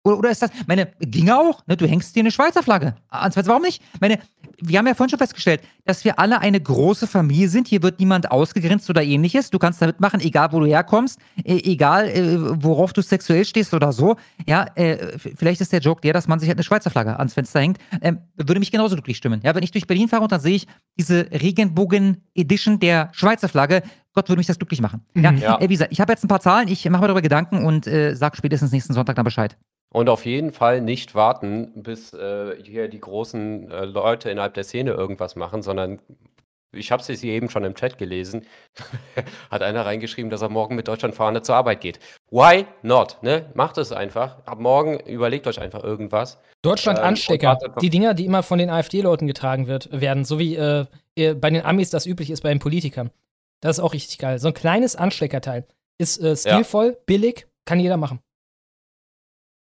[0.05, 1.77] Oder, oder ist das, meine, ginge auch, ne?
[1.77, 2.95] Du hängst dir eine Schweizer Flagge.
[3.09, 3.51] ans Fenster.
[3.51, 3.83] Warum nicht?
[4.01, 4.19] Meine,
[4.61, 7.69] wir haben ja vorhin schon festgestellt, dass wir alle eine große Familie sind.
[7.69, 9.51] Hier wird niemand ausgegrenzt oder ähnliches.
[9.51, 13.73] Du kannst da mitmachen, egal wo du herkommst, äh, egal äh, worauf du sexuell stehst
[13.75, 14.17] oder so.
[14.47, 17.35] Ja, äh, vielleicht ist der Joke der, dass man sich halt eine Schweizer Flagge ans
[17.35, 17.79] Fenster hängt.
[18.03, 19.41] Ähm, würde mich genauso glücklich stimmen.
[19.43, 20.67] Ja, wenn ich durch Berlin fahre und dann sehe ich
[20.99, 23.83] diese Regenbogen-Edition der Schweizer Flagge,
[24.15, 25.05] Gott würde mich das glücklich machen.
[25.15, 25.39] Ja, Mhm.
[25.39, 25.59] Ja.
[25.61, 27.87] Äh, wie gesagt, ich habe jetzt ein paar Zahlen, ich mache mir darüber Gedanken und
[27.87, 29.57] äh, sag spätestens nächsten Sonntag dann Bescheid.
[29.95, 34.65] Und auf jeden Fall nicht warten, bis äh, hier die großen äh, Leute innerhalb der
[34.65, 36.01] Szene irgendwas machen, sondern
[36.73, 38.45] ich habe es hier eben schon im Chat gelesen,
[39.53, 42.01] hat einer reingeschrieben, dass er morgen mit Deutschlandfahne zur Arbeit geht.
[42.33, 43.19] Why not?
[43.23, 43.49] Ne?
[43.55, 44.45] Macht es einfach.
[44.47, 46.41] Ab morgen überlegt euch einfach irgendwas.
[46.63, 47.47] Deutschland und Anstecker.
[47.51, 50.87] wartet noch- die Dinger, die immer von den AfD-Leuten getragen wird, werden, so wie äh,
[51.15, 53.13] äh, bei den Amis das üblich ist bei den Politikern.
[53.61, 54.41] Das ist auch richtig geil.
[54.41, 55.69] So ein kleines Ansteckerteil.
[55.99, 58.19] Ist äh, stilvoll, billig, kann jeder machen.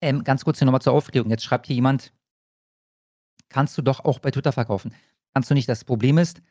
[0.03, 1.30] Ähm, ganz kurz hier nochmal zur Aufklärung.
[1.30, 2.11] Jetzt schreibt hier jemand,
[3.48, 4.93] kannst du doch auch bei Twitter verkaufen.
[5.33, 5.69] Kannst du nicht.
[5.69, 6.41] Das Problem ist,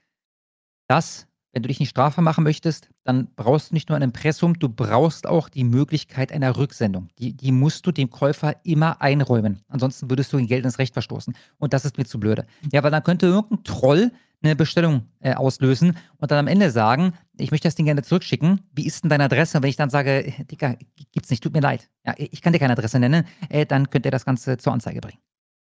[0.88, 4.58] dass, wenn du dich nicht strafbar machen möchtest, dann brauchst du nicht nur ein Impressum,
[4.58, 7.10] du brauchst auch die Möglichkeit einer Rücksendung.
[7.18, 9.60] Die, die musst du dem Käufer immer einräumen.
[9.68, 11.36] Ansonsten würdest du gegen Geld ins Recht verstoßen.
[11.58, 12.46] Und das ist mir zu blöde.
[12.72, 17.14] Ja, weil dann könnte irgendein Troll eine Bestellung äh, auslösen und dann am Ende sagen,
[17.38, 18.60] ich möchte das Ding gerne zurückschicken.
[18.72, 19.58] Wie ist denn deine Adresse?
[19.58, 20.76] Und wenn ich dann sage, äh, Dicker,
[21.12, 21.88] gibt's nicht, tut mir leid.
[22.06, 25.00] Ja, ich kann dir keine Adresse nennen, äh, dann könnt ihr das Ganze zur Anzeige
[25.00, 25.18] bringen.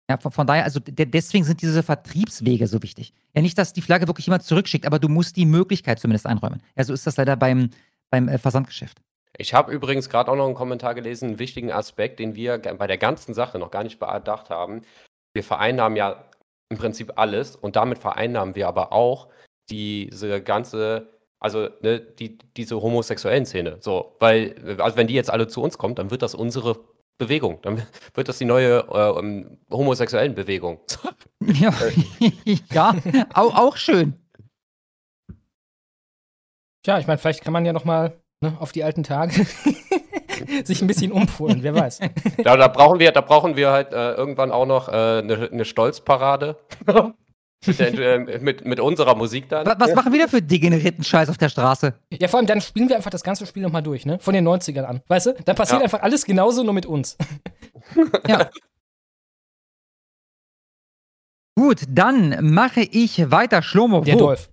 [0.10, 3.14] Ja, von, von daher, also de deswegen sind diese Vertriebswege so wichtig.
[3.34, 6.62] Ja, nicht, dass die Flagge wirklich jemand zurückschickt, aber du musst die Möglichkeit zumindest einräumen.
[6.76, 7.70] Ja, so ist das leider beim,
[8.10, 9.02] beim äh, Versandgeschäft.
[9.38, 12.86] Ich habe übrigens gerade auch noch einen Kommentar gelesen, einen wichtigen Aspekt, den wir bei
[12.86, 14.82] der ganzen Sache noch gar nicht bedacht haben.
[15.34, 16.24] Wir vereinnahmen ja
[16.70, 19.30] im Prinzip alles und damit vereinnahmen wir aber auch
[19.70, 21.10] diese ganze,
[21.40, 23.78] also ne, die, diese homosexuellen Szene.
[23.80, 26.80] So, weil, also wenn die jetzt alle zu uns kommt, dann wird das unsere
[27.18, 27.60] Bewegung.
[27.62, 30.80] Dann wird das die neue äh, ähm, homosexuellen Bewegung.
[31.46, 31.74] Ja,
[32.46, 32.96] ja
[33.34, 34.14] auch, auch schön.
[36.82, 39.46] Tja, ich meine, vielleicht kann man ja noch mal ne, auf die alten Tage
[40.66, 42.00] sich ein bisschen umpolen, wer weiß.
[42.46, 45.66] Ja, da brauchen wir, da brauchen wir halt äh, irgendwann auch noch äh, eine, eine
[45.66, 46.58] Stolzparade.
[47.66, 49.66] mit, der, äh, mit, mit unserer Musik dann.
[49.66, 51.94] Wa- Was machen wir da für degenerierten Scheiß auf der Straße?
[52.12, 54.20] Ja, vor allem, dann spielen wir einfach das ganze Spiel nochmal durch, ne?
[54.20, 55.02] Von den 90ern an.
[55.08, 55.34] Weißt du?
[55.46, 55.84] Dann passiert Ja.
[55.86, 57.18] einfach alles genauso, nur mit uns.
[61.58, 63.62] Gut, dann mache ich weiter.
[63.62, 64.16] Schlomo, Der?
[64.18, 64.50] Dolph.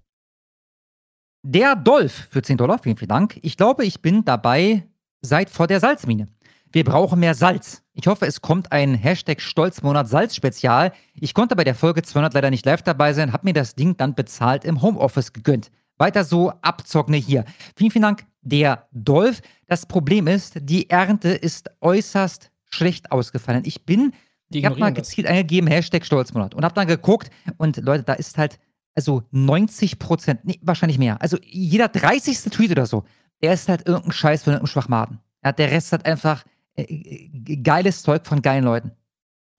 [1.43, 3.39] Der Dolph für 10 Dollar, vielen, vielen Dank.
[3.43, 4.86] Ich glaube, ich bin dabei
[5.20, 6.28] seit vor der Salzmine.
[6.73, 7.82] Wir brauchen mehr Salz.
[7.94, 10.92] Ich hoffe, es kommt ein Hashtag Stolzmonat Salz-Spezial.
[11.15, 13.97] Ich konnte bei der Folge 200 leider nicht live dabei sein, habe mir das Ding
[13.97, 15.70] dann bezahlt im Homeoffice gegönnt.
[15.99, 17.44] Weiter so, Abzockne hier.
[17.76, 19.42] Vielen, vielen Dank, der Dolph.
[19.66, 23.65] Das Problem ist, die Ernte ist äußerst schlecht ausgefallen.
[23.66, 24.12] Ich bin,
[24.49, 25.08] ich habe mal ignorieren das.
[25.08, 28.58] gezielt eingegeben, Hashtag Stolzmonat und habe dann geguckt und Leute, da ist halt
[28.94, 31.20] also 90 Prozent, nee, wahrscheinlich mehr.
[31.20, 32.50] Also jeder 30.
[32.50, 33.05] Tweet oder so,
[33.43, 35.20] der ist halt irgendein Scheiß von irgendeinem Schwachmaten.
[35.44, 36.44] Ja, der Rest hat einfach
[36.77, 38.93] äh, äh, geiles Zeug von geilen Leuten.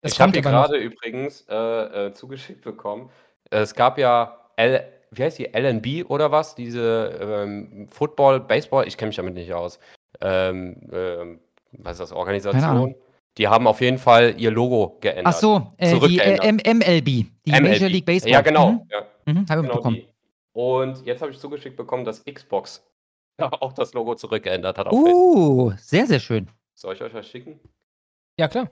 [0.01, 3.09] Das ich habe hier gerade übrigens äh, äh, zugeschickt bekommen.
[3.49, 6.55] Es gab ja L, wie heißt die LNB oder was?
[6.55, 9.79] Diese ähm, Football, Baseball, ich kenne mich damit nicht aus.
[10.21, 11.39] Ähm, ähm,
[11.73, 12.09] was ist das?
[12.09, 12.63] Keine Organisation?
[12.63, 12.95] Ahnung.
[13.37, 15.27] Die haben auf jeden Fall ihr Logo geändert.
[15.27, 17.05] Ach so, äh, die äh, MLB,
[17.45, 18.31] die Major League Baseball.
[18.31, 18.71] Ja, genau.
[18.71, 18.81] Mhm.
[18.89, 19.05] Ja.
[19.25, 19.93] Mhm, genau.
[20.53, 22.83] Und jetzt habe ich zugeschickt bekommen, dass Xbox
[23.61, 24.87] auch das Logo zurückgeändert hat.
[24.87, 25.35] Auf Facebook.
[25.35, 26.49] Uh, sehr, sehr schön.
[26.73, 27.59] Soll ich euch was schicken?
[28.39, 28.69] Ja, klar.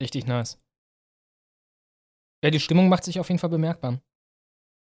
[0.00, 0.58] Richtig nice.
[2.42, 4.00] Ja, die Stimmung macht sich auf jeden Fall bemerkbar.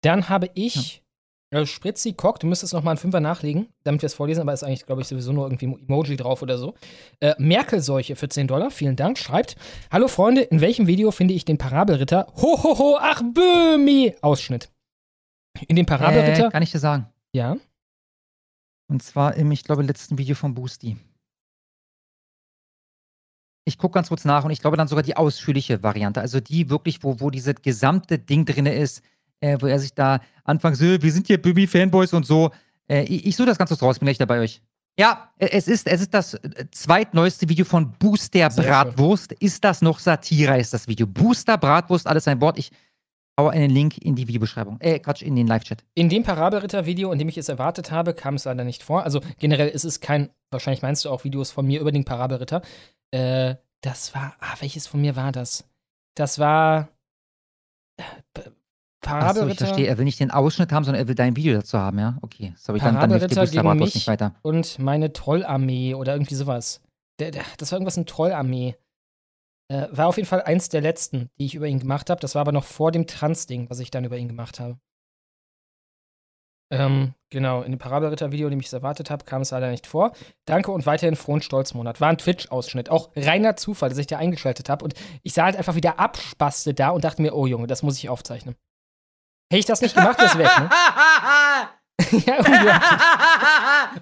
[0.03, 1.03] Dann habe ich
[1.51, 4.53] äh, Spritzi Cock, du müsstest noch mal einen Fünfer nachlegen, damit wir es vorlesen, aber
[4.53, 6.75] ist eigentlich, glaube ich, sowieso nur irgendwie ein Emoji drauf oder so.
[7.21, 9.57] Äh, Merkel-Seuche für 10 Dollar, vielen Dank, schreibt:
[9.91, 12.27] Hallo Freunde, in welchem Video finde ich den Parabelritter?
[12.37, 14.15] Ho, ho, ho, ach, Bömi!
[14.21, 14.71] Ausschnitt.
[15.67, 16.49] In dem Parabelritter.
[16.49, 17.09] Äh, kann ich dir sagen.
[17.33, 17.57] Ja.
[18.91, 20.97] Und zwar im, ich glaube, letzten Video von Boosty.
[23.65, 26.23] Ich gucke ganz kurz nach und ich glaube dann sogar die ausführliche Variante.
[26.23, 29.03] Also die wirklich, wo, wo dieses gesamte Ding drin ist,
[29.41, 32.51] äh, wo er sich da anfangs, äh, wir sind hier Baby-Fanboys und so.
[32.89, 34.63] Äh, ich ich suche das ganz kurz raus, bin gleich dabei euch.
[34.99, 39.33] Ja, äh, es ist, es ist das äh, zweitneueste Video von Booster Bratwurst.
[39.33, 41.07] Ist das noch Satire, ist das Video.
[41.07, 42.59] Booster Bratwurst, alles ein Wort.
[42.59, 42.71] Ich
[43.39, 44.79] haue einen Link in die Videobeschreibung.
[44.81, 45.85] Äh, Quatsch, in den Live-Chat.
[45.95, 49.05] In dem Parabelritter-Video, in dem ich es erwartet habe, kam es leider nicht vor.
[49.05, 52.61] Also generell ist es kein, wahrscheinlich meinst du auch Videos von mir über den Parabelritter.
[53.13, 55.65] Äh, das war, ah, welches von mir war das?
[56.17, 56.89] Das war
[57.97, 58.03] äh,
[58.35, 59.87] P- Achso, ich Parabelritter verstehe.
[59.87, 62.19] Er will nicht den Ausschnitt haben, sondern er will dein Video dazu haben, ja?
[62.21, 64.35] Okay, sorry, dann, dann hilft Parabelritter Booster gegen mich nicht weiter.
[64.43, 66.83] und meine Trollarmee oder irgendwie sowas.
[67.21, 68.75] Der, der, das war irgendwas in Trollarmee.
[69.71, 72.21] Äh, war auf jeden Fall eins der letzten, die ich über ihn gemacht habe.
[72.21, 74.79] Das war aber noch vor dem Trans-Ding, was ich dann über ihn gemacht habe.
[76.71, 80.13] Ähm, genau, in dem Parabelritter-Video, dem ich es erwartet habe, kam es leider nicht vor.
[80.45, 82.01] Danke und weiterhin frohen Stolzmonat.
[82.01, 82.91] War ein Twitch-Ausschnitt.
[82.91, 84.85] Auch reiner Zufall, dass ich da eingeschaltet habe.
[84.85, 87.97] Und ich sah halt einfach wieder Abspaste da und dachte mir, oh Junge, das muss
[87.97, 88.55] ich aufzeichnen.
[89.51, 90.69] Hätte ich das nicht gemacht, das weg, ne?
[92.27, 92.39] ja.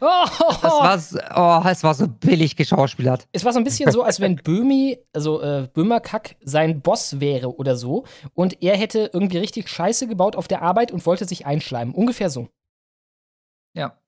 [0.00, 0.26] Oh,
[0.62, 3.26] Das war, oh, es war so billig geschauspielert.
[3.32, 7.56] Es war so ein bisschen so, als wenn Böhmi, also äh, Böhmerkack, sein Boss wäre
[7.56, 8.04] oder so.
[8.34, 11.94] Und er hätte irgendwie richtig Scheiße gebaut auf der Arbeit und wollte sich einschleimen.
[11.94, 12.48] Ungefähr so.
[13.74, 13.98] Ja.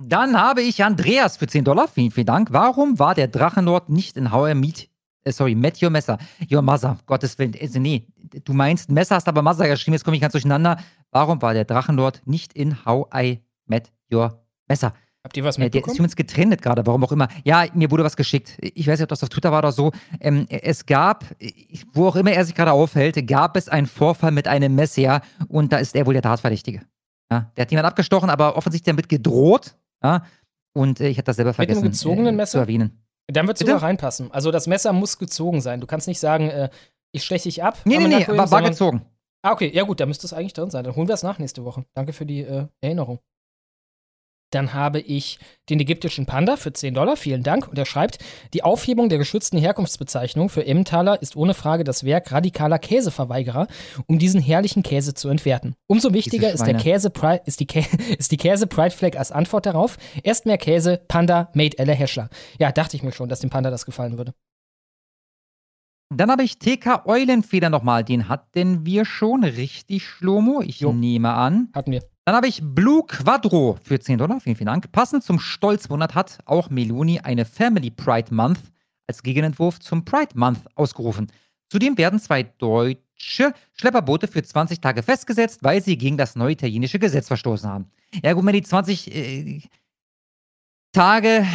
[0.00, 1.88] Dann habe ich Andreas für 10 Dollar.
[1.88, 2.52] Vielen, vielen Dank.
[2.52, 4.88] Warum war der Drachenlord nicht in How I Meet,
[5.24, 6.18] äh, sorry, Met Your Messer?
[6.50, 6.98] Your Mother.
[7.06, 7.54] Gottes Willen.
[7.60, 8.06] Also, nee,
[8.44, 9.94] du meinst Messer, hast aber Mother geschrieben.
[9.94, 10.78] Jetzt komme ich ganz durcheinander.
[11.10, 14.92] Warum war der Drachenlord nicht in How I Met Your Messer?
[15.24, 15.96] Habt ihr was Äh, der ist mitbekommen?
[15.96, 17.28] übrigens getrennt gerade, warum auch immer.
[17.44, 18.56] Ja, mir wurde was geschickt.
[18.62, 19.90] Ich weiß nicht, ob das auf Twitter war oder so.
[20.20, 21.24] Ähm, es gab,
[21.92, 25.72] wo auch immer er sich gerade aufhält, gab es einen Vorfall mit einem Messer und
[25.72, 26.82] da ist er wohl der Tatverdächtige.
[27.30, 29.76] Ja, der hat jemand abgestochen, aber offensichtlich damit gedroht.
[30.02, 30.24] Ja,
[30.72, 32.52] und äh, ich hatte das selber Mit einem vergessen gezogenen äh, Messer?
[32.52, 33.02] zu erwähnen.
[33.30, 34.32] Dann wird es sogar reinpassen.
[34.32, 35.80] Also das Messer muss gezogen sein.
[35.80, 36.70] Du kannst nicht sagen, äh,
[37.12, 37.78] ich steche dich ab.
[37.84, 39.04] Nee, nee, nee, war, war gezogen.
[39.42, 40.84] Ah, okay, ja gut, da müsste es eigentlich drin sein.
[40.84, 41.84] Dann holen wir es nach nächste Woche.
[41.94, 43.20] Danke für die äh, Erinnerung.
[44.50, 47.68] Dann habe ich den ägyptischen Panda für 10 Dollar, vielen Dank.
[47.68, 48.18] Und er schreibt,
[48.54, 53.66] die Aufhebung der geschützten Herkunftsbezeichnung für Emmentaler ist ohne Frage das Werk radikaler Käseverweigerer,
[54.06, 55.74] um diesen herrlichen Käse zu entwerten.
[55.86, 56.74] Umso wichtiger ist, der.
[56.74, 57.12] Käse
[57.44, 57.84] ist die, Kä
[58.18, 59.98] ist die Käse Pride Flag als Antwort darauf.
[60.22, 62.30] Erst mehr Käse, Panda, made Elle Heschler.
[62.58, 64.32] Ja, dachte ich mir schon, dass dem Panda das gefallen würde.
[66.10, 68.02] Dann habe ich TK Eulenfeder nochmal.
[68.02, 69.44] Den hatten wir schon.
[69.44, 70.62] Richtig, Schlomo.
[70.62, 71.68] Ich nehme an.
[71.74, 72.02] Hatten wir.
[72.24, 74.40] Dann habe ich Blue Quadro für 10 Dollar.
[74.40, 74.90] Vielen, vielen Dank.
[74.92, 78.60] Passend zum Stolzmonat hat auch Meloni eine Family Pride Month
[79.06, 81.28] als Gegenentwurf zum Pride Month ausgerufen.
[81.70, 86.98] Zudem werden zwei deutsche Schlepperboote für 20 Tage festgesetzt, weil sie gegen das neue italienische
[86.98, 87.90] Gesetz verstoßen haben.
[88.22, 89.60] Ja, gut, wenn die 20 äh,
[90.92, 91.46] Tage,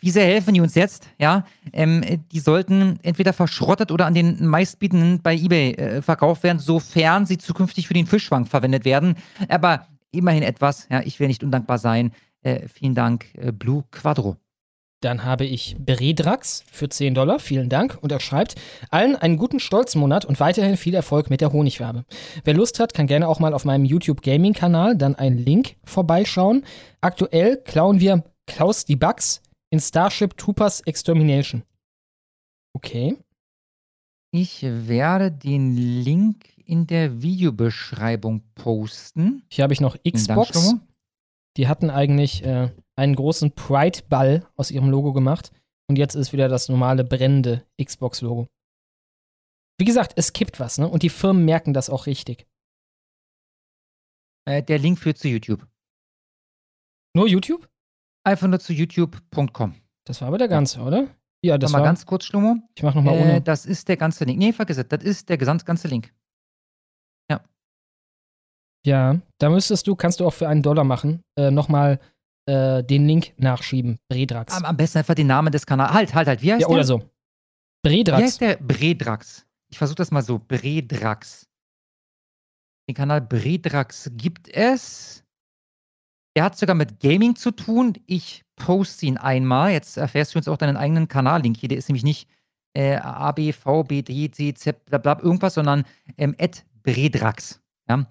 [0.00, 1.08] wie sehr helfen die uns jetzt?
[1.18, 6.42] Ja, ähm, äh, die sollten entweder verschrottet oder an den meistbietenden bei eBay äh, verkauft
[6.42, 9.16] werden, sofern sie zukünftig für den Fischfang verwendet werden.
[9.48, 10.88] Aber immerhin etwas.
[10.90, 12.12] Ja, ich will nicht undankbar sein.
[12.42, 14.36] Äh, vielen Dank, äh, Blue Quadro.
[15.00, 17.98] Dann habe ich Bredrax für 10 Dollar, vielen Dank.
[18.00, 18.54] Und er schreibt,
[18.90, 22.04] allen einen guten Stolzmonat und weiterhin viel Erfolg mit der Honigwabe.
[22.44, 25.74] Wer Lust hat, kann gerne auch mal auf meinem YouTube Gaming Kanal dann einen Link
[25.84, 26.64] vorbeischauen.
[27.00, 29.40] Aktuell klauen wir Klaus die Bugs
[29.72, 31.64] in Starship Troopers Extermination.
[32.76, 33.16] Okay.
[34.30, 39.42] Ich werde den Link in der Videobeschreibung posten.
[39.50, 40.74] Hier habe ich noch Xbox.
[41.56, 45.52] Die hatten eigentlich äh, einen großen Pride-Ball aus ihrem Logo gemacht.
[45.88, 48.48] Und jetzt ist wieder das normale brennende Xbox-Logo.
[49.78, 50.88] Wie gesagt, es kippt was, ne?
[50.88, 52.46] Und die Firmen merken das auch richtig.
[54.46, 55.66] Äh, der Link führt zu YouTube.
[57.14, 57.68] Nur YouTube?
[58.24, 59.74] Einfach nur zu youtube.com.
[60.04, 61.08] Das war aber der ganze, oder?
[61.44, 61.86] Ja, das mal war.
[61.86, 62.56] ganz kurz, Schlomo.
[62.74, 63.40] Ich mach noch mal äh, ohne.
[63.40, 64.38] Das ist der ganze Link.
[64.38, 64.86] Nee, vergiss es.
[64.88, 66.12] Das ist der ganze Link.
[68.84, 72.00] Ja, da müsstest du, kannst du auch für einen Dollar machen, äh, nochmal
[72.46, 73.98] äh, den Link nachschieben.
[74.08, 74.54] Bredrax.
[74.54, 75.92] Am, am besten einfach den Namen des Kanals.
[75.92, 76.42] Halt, halt, halt.
[76.42, 76.74] Wie heißt ja, der?
[76.74, 76.98] oder so.
[77.84, 78.22] Wie Bredrax.
[78.22, 78.56] heißt der?
[78.56, 79.46] Bredrax.
[79.70, 80.38] Ich versuche das mal so.
[80.38, 81.48] Bredrax.
[82.88, 85.24] Den Kanal Bredrax gibt es.
[86.36, 87.94] Der hat sogar mit Gaming zu tun.
[88.06, 89.72] Ich poste ihn einmal.
[89.72, 91.68] Jetzt erfährst du uns auch deinen eigenen Kanallink hier.
[91.68, 92.28] Der ist nämlich nicht
[92.74, 95.84] äh, A, B, V, B, D, C, Z, bla, bla, irgendwas, sondern
[96.16, 96.34] ähm,
[96.82, 97.60] Bredrax.
[97.88, 98.06] Ja?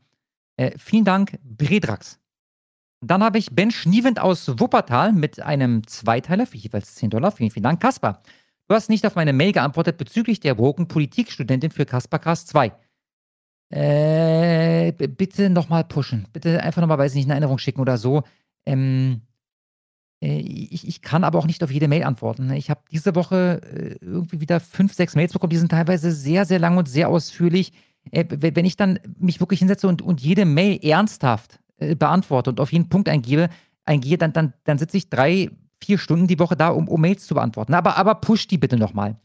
[0.57, 2.19] Äh, vielen Dank, Bredrax.
[3.03, 7.31] Dann habe ich Ben Schnievend aus Wuppertal mit einem Zweiteiler für jeweils 10 Dollar.
[7.31, 8.21] Vielen, vielen Dank, Kaspar.
[8.67, 12.71] Du hast nicht auf meine Mail geantwortet bezüglich der Broken Politikstudentin für Kaspercast 2.
[13.71, 16.27] Äh, bitte nochmal pushen.
[16.33, 18.23] Bitte einfach nochmal, weiß ich nicht, eine Erinnerung schicken oder so.
[18.65, 19.21] Ähm,
[20.21, 22.47] äh, ich, ich kann aber auch nicht auf jede Mail antworten.
[22.47, 22.57] ne?
[22.57, 25.51] Ich habe diese Woche äh, irgendwie wieder fünf, sechs Mails bekommen.
[25.51, 27.71] Die sind teilweise sehr, sehr lang und sehr ausführlich.
[28.11, 31.59] Äh, wenn ich dann mich wirklich hinsetze und, und jede Mail ernsthaft
[31.97, 33.49] beantworte und auf jeden Punkt eingebe,
[33.85, 35.49] eingehe, dann, dann, dann sitze ich drei,
[35.83, 37.73] vier Stunden die Woche da, um, um Mails zu beantworten.
[37.73, 39.15] Aber, aber pusht die bitte nochmal.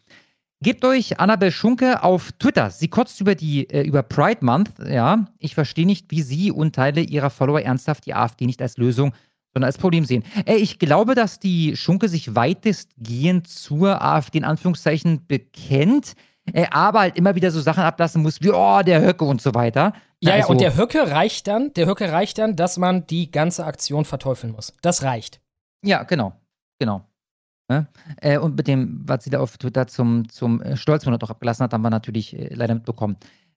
[0.62, 2.70] Gebt euch Annabel Schunke auf Twitter.
[2.70, 4.70] Sie kotzt über die äh, über Pride Month.
[4.88, 8.78] Ja, ich verstehe nicht, wie sie und Teile ihrer Follower ernsthaft die AfD nicht als
[8.78, 9.12] Lösung,
[9.52, 10.24] sondern als Problem sehen.
[10.46, 16.14] Äh, ich glaube, dass die Schunke sich weitestgehend zur AfD in Anführungszeichen bekennt,
[16.54, 19.54] äh, aber halt immer wieder so Sachen ablassen muss wie oh der Höcke und so
[19.54, 19.92] weiter.
[20.20, 23.30] Ja, ja, Also- und der Höcke reicht dann, der Höcke reicht dann, dass man die
[23.30, 24.72] ganze Aktion verteufeln muss.
[24.80, 25.38] Das reicht.
[25.82, 26.32] Ja, genau.
[26.78, 27.04] Genau.
[27.68, 27.88] Ne?
[28.20, 31.64] Äh, und mit dem, was sie da auf Twitter zum, zum äh, Stolzmonat auch abgelassen
[31.64, 33.16] hat, haben wir natürlich äh, leider mitbekommen.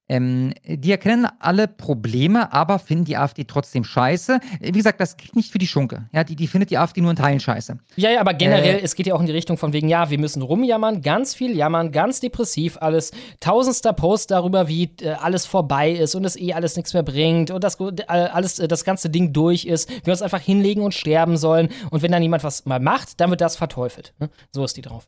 [0.10, 4.40] Ähm, die erkennen alle Probleme, aber finden die AfD trotzdem scheiße.
[4.60, 6.10] Wie gesagt, das gilt nicht für die Schunke.
[6.12, 7.78] Ja, die, die findet die AfD nur in Teilen scheiße.
[7.96, 10.10] Ja, ja, aber generell, Äh, es geht ja auch in die Richtung von wegen, ja,
[10.10, 15.46] wir müssen rumjammern, ganz viel jammern, ganz depressiv, alles, tausendster Post darüber, wie äh, alles
[15.46, 18.84] vorbei ist und es eh alles nichts mehr bringt und das, äh, alles, äh, das
[18.84, 22.44] ganze Ding durch ist, wir uns einfach hinlegen und sterben sollen und wenn dann jemand
[22.44, 24.14] was mal macht, dann wird das verteufelt.
[24.20, 24.30] Ne?
[24.52, 25.08] So ist die drauf.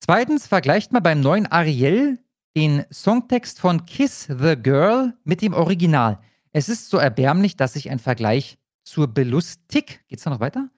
[0.00, 2.18] Zweitens, vergleicht mal beim neuen Ariel
[2.58, 6.18] den Songtext von Kiss the Girl mit dem Original.
[6.50, 10.68] Es ist so erbärmlich, dass sich ein Vergleich zur Belustig, geht's da noch weiter?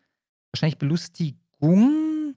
[0.52, 2.34] Wahrscheinlich Belustigung?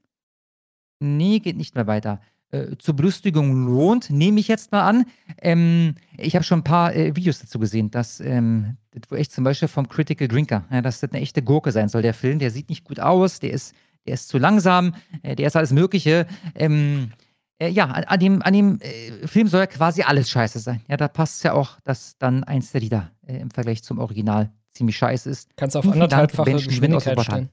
[0.98, 2.22] Nee, geht nicht mehr weiter.
[2.52, 5.04] Äh, zur Belustigung lohnt, nehme ich jetzt mal an.
[5.42, 8.78] Ähm, ich habe schon ein paar äh, Videos dazu gesehen, dass, ähm,
[9.10, 12.00] wo echt zum Beispiel vom Critical Drinker, ja, dass das eine echte Gurke sein soll.
[12.00, 13.74] Der Film, der sieht nicht gut aus, der ist,
[14.06, 16.26] der ist zu langsam, äh, der ist alles Mögliche.
[16.54, 17.10] Ähm,
[17.58, 20.82] äh, ja, an, an dem, an dem äh, Film soll ja quasi alles scheiße sein.
[20.88, 23.98] Ja, da passt es ja auch, dass dann eins der Lieder äh, im Vergleich zum
[23.98, 25.56] Original ziemlich scheiße ist.
[25.56, 27.50] Kannst auf Vielen Dank, anderthalbfache aus Geschwindigkeit stellen.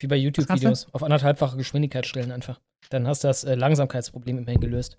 [0.00, 0.92] Wie bei YouTube-Videos.
[0.92, 2.60] Auf anderthalbfache Geschwindigkeit stellen einfach.
[2.90, 4.98] Dann hast du das äh, Langsamkeitsproblem immerhin gelöst.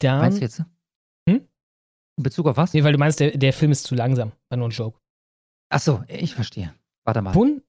[0.00, 0.58] Dann, Meinst du jetzt?
[1.28, 1.48] Hm?
[2.16, 2.72] In Bezug auf was?
[2.74, 4.32] Nee, weil du meinst, der, der Film ist zu langsam.
[4.50, 4.98] War nur ein Joke.
[5.70, 6.74] Ach so, ich verstehe.
[7.04, 7.32] Warte mal.
[7.32, 7.61] Bun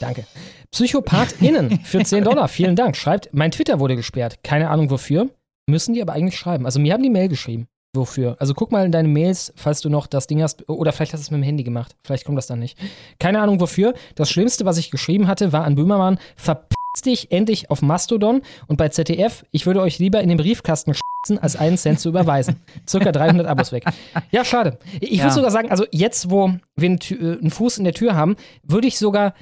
[0.00, 0.24] Danke.
[0.70, 2.48] PsychopathInnen für 10 Dollar.
[2.48, 2.96] Vielen Dank.
[2.96, 4.38] Schreibt, mein Twitter wurde gesperrt.
[4.42, 5.28] Keine Ahnung wofür.
[5.66, 6.64] Müssen die aber eigentlich schreiben.
[6.66, 7.66] Also mir haben die Mail geschrieben.
[7.94, 8.36] Wofür?
[8.38, 10.68] Also guck mal in deine Mails, falls du noch das Ding hast.
[10.68, 11.96] Oder vielleicht hast du es mit dem Handy gemacht.
[12.04, 12.78] Vielleicht kommt das dann nicht.
[13.18, 13.94] Keine Ahnung wofür.
[14.14, 18.42] Das Schlimmste, was ich geschrieben hatte, war an Böhmermann, verpiss dich endlich auf Mastodon.
[18.66, 22.10] Und bei ZDF, ich würde euch lieber in den Briefkasten schießen, als einen Cent zu
[22.10, 22.56] überweisen.
[22.88, 23.84] Circa 300 Abos weg.
[24.30, 24.78] Ja, schade.
[25.00, 25.24] Ich Ja.
[25.24, 28.36] würde sogar sagen, also jetzt, wo wir einen, äh, einen Fuß in der Tür haben,
[28.62, 29.34] würde ich sogar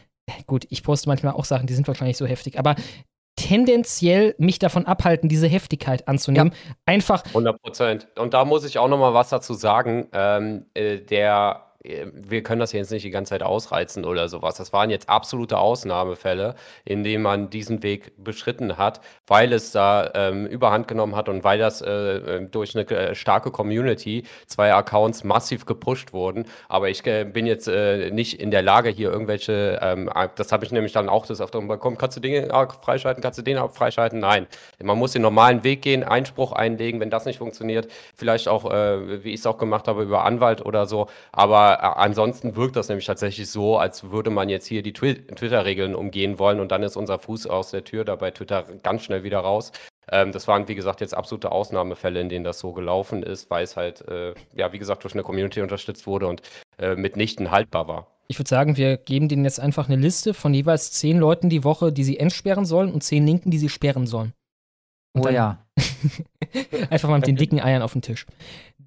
[0.46, 2.74] gut, ich poste manchmal auch Sachen, die sind wahrscheinlich so heftig, aber
[3.36, 6.52] tendenziell mich davon abhalten, diese Heftigkeit anzunehmen.
[6.86, 8.08] Einfach, 100 Prozent.
[8.16, 10.08] Und da muss ich auch noch mal was dazu sagen.
[10.12, 11.65] Ähm, äh, der,
[12.12, 14.56] wir können das jetzt nicht die ganze Zeit ausreizen oder sowas.
[14.56, 20.10] Das waren jetzt absolute Ausnahmefälle, in denen man diesen Weg beschritten hat, weil es da
[20.14, 24.72] ähm, Überhand genommen hat und weil das äh, äh, durch eine äh, starke Community zwei
[24.72, 26.46] Accounts massiv gepusht wurden.
[26.68, 30.64] Aber ich äh, bin jetzt äh, nicht in der Lage, hier irgendwelche, ähm, das habe
[30.64, 33.56] ich nämlich dann auch das öfter bekommen, kannst du den Arc freischalten, kannst du den
[33.68, 34.20] freischalten?
[34.20, 34.46] Nein.
[34.82, 39.24] Man muss den normalen Weg gehen, Einspruch einlegen, wenn das nicht funktioniert, vielleicht auch, äh,
[39.24, 41.08] wie ich es auch gemacht habe, über Anwalt oder so.
[41.32, 45.94] Aber ansonsten wirkt das nämlich tatsächlich so, als würde man jetzt hier die Twi Twitter-Regeln
[45.94, 49.24] umgehen wollen und dann ist unser Fuß aus der Tür da bei Twitter ganz schnell
[49.24, 49.72] wieder raus.
[50.10, 53.64] Ähm, das waren, wie gesagt, jetzt absolute Ausnahmefälle, in denen das so gelaufen ist, weil
[53.64, 56.42] es halt, äh, ja, wie gesagt, durch eine Community unterstützt wurde und
[56.78, 58.06] äh, mitnichten haltbar war.
[58.28, 61.64] ich würde sagen, wir geben denen jetzt einfach eine Liste von jeweils zehn Leuten die
[61.64, 64.32] Woche, die sie entsperren sollen und zehn Linken, die sie sperren sollen.
[65.12, 65.64] Und Oh ja.
[66.90, 68.26] Einfach mal mit den dicken Eiern auf den Tisch.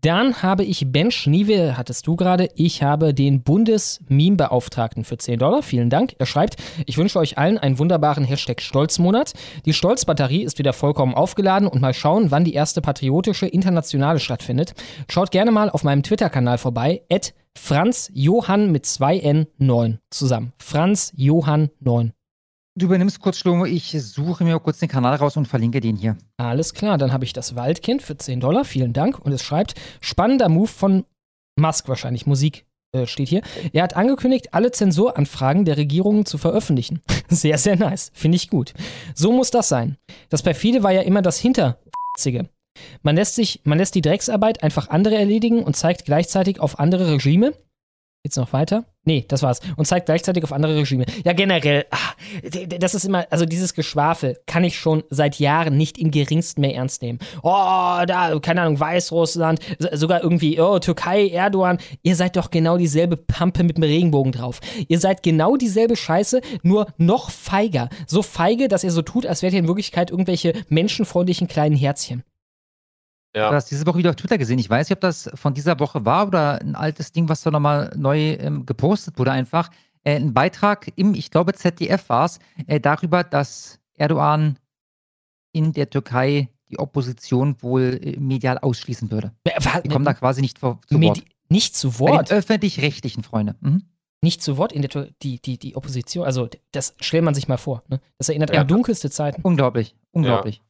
[0.01, 2.49] Dann habe ich Ben Schniewe, hattest du gerade.
[2.55, 5.61] Ich habe den Bundes-Meme-Beauftragten für 10 Dollar.
[5.61, 6.15] Vielen Dank.
[6.19, 6.55] Er schreibt,
[6.85, 9.33] ich wünsche euch allen einen wunderbaren Hashtag Stolzmonat.
[9.65, 14.73] Die Stolzbatterie ist wieder vollkommen aufgeladen und mal schauen, wann die erste patriotische Internationale stattfindet.
[15.09, 20.53] Schaut gerne mal auf meinem Twitter-Kanal vorbei, at Franz Johann mit 2N9 zusammen.
[20.59, 22.13] Franz Johann 9.
[22.79, 23.65] Du übernimmst kurz, Schlomo.
[23.65, 26.15] Ich suche mir kurz den Kanal raus und verlinke den hier.
[26.37, 28.63] Alles klar, dann habe ich das Waldkind für 10 Dollar.
[28.63, 29.19] Vielen Dank.
[29.19, 31.03] Und es schreibt, spannender Move von
[31.59, 32.25] Musk wahrscheinlich.
[32.25, 33.41] Musik äh, steht hier.
[33.73, 37.01] Er hat angekündigt, alle Zensuranfragen der Regierungen zu veröffentlichen.
[37.27, 38.11] Sehr, sehr nice.
[38.13, 38.73] Finde ich gut.
[39.13, 39.97] So muss das sein.
[40.29, 42.47] Das perfide war ja immer das Hinterzige.
[43.03, 47.11] Man lässt sich, man lässt die Drecksarbeit einfach andere erledigen und zeigt gleichzeitig auf andere
[47.11, 47.53] Regime.
[48.23, 48.85] Geht's noch weiter?
[49.09, 49.59] Nee, das war's.
[49.75, 51.03] Und zeigt gleichzeitig auf andere Regime.
[51.25, 51.87] Ja, generell,
[52.43, 56.61] d- das ist immer, also dieses Geschwafel kann ich schon seit Jahren nicht im geringsten
[56.61, 57.17] mehr ernst nehmen.
[57.41, 57.49] Oh,
[58.05, 61.79] da, keine Ahnung, Weißrussland, so- sogar irgendwie, oh, Türkei, Erdogan.
[62.03, 64.59] Ihr seid doch genau dieselbe Pampe mit dem Regenbogen drauf.
[64.87, 67.89] Ihr seid genau dieselbe Scheiße, nur noch feiger.
[68.05, 72.21] So feige, dass ihr so tut, als wärt ihr in Wirklichkeit irgendwelche menschenfreundlichen kleinen Herzchen.
[73.33, 74.59] Du hast diese Woche wieder auf Twitter gesehen.
[74.59, 77.51] Ich weiß nicht, ob das von dieser Woche war oder ein altes Ding, was da
[77.51, 79.69] nochmal neu ähm, gepostet wurde, einfach.
[80.03, 84.57] Äh, ein Beitrag im, ich glaube, ZDF war es, äh, darüber, dass Erdogan
[85.51, 89.31] in der Türkei die Opposition wohl äh, medial ausschließen würde.
[89.83, 91.23] Die kommen da quasi nicht vor, zu Wort.
[91.49, 92.31] Nicht zu Wort.
[92.31, 93.55] öffentlich-rechtlichen, Freunde.
[93.61, 93.83] Mhm.
[94.21, 97.47] nicht zu Wort in der Tür- die, die, die Opposition, also das stellt man sich
[97.47, 97.83] mal vor.
[97.87, 97.99] Ne?
[98.17, 98.61] Das erinnert Ja.
[98.61, 99.41] an dunkelste Zeiten.
[99.43, 100.61] Unglaublich, unglaublich.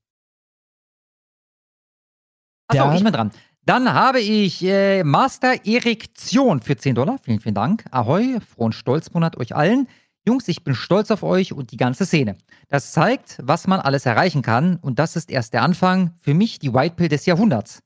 [2.69, 3.31] Achso, Dann- ich bin dran.
[3.65, 7.17] Dann habe ich äh, Master Erektion für 10 Dollar.
[7.21, 7.83] Vielen, vielen Dank.
[7.91, 9.87] Ahoi, frohen Stolzmonat euch allen.
[10.27, 12.35] Jungs, ich bin stolz auf euch und die ganze Szene.
[12.67, 16.13] Das zeigt, was man alles erreichen kann und das ist erst der Anfang.
[16.21, 17.81] Für mich die White Pill des Jahrhunderts.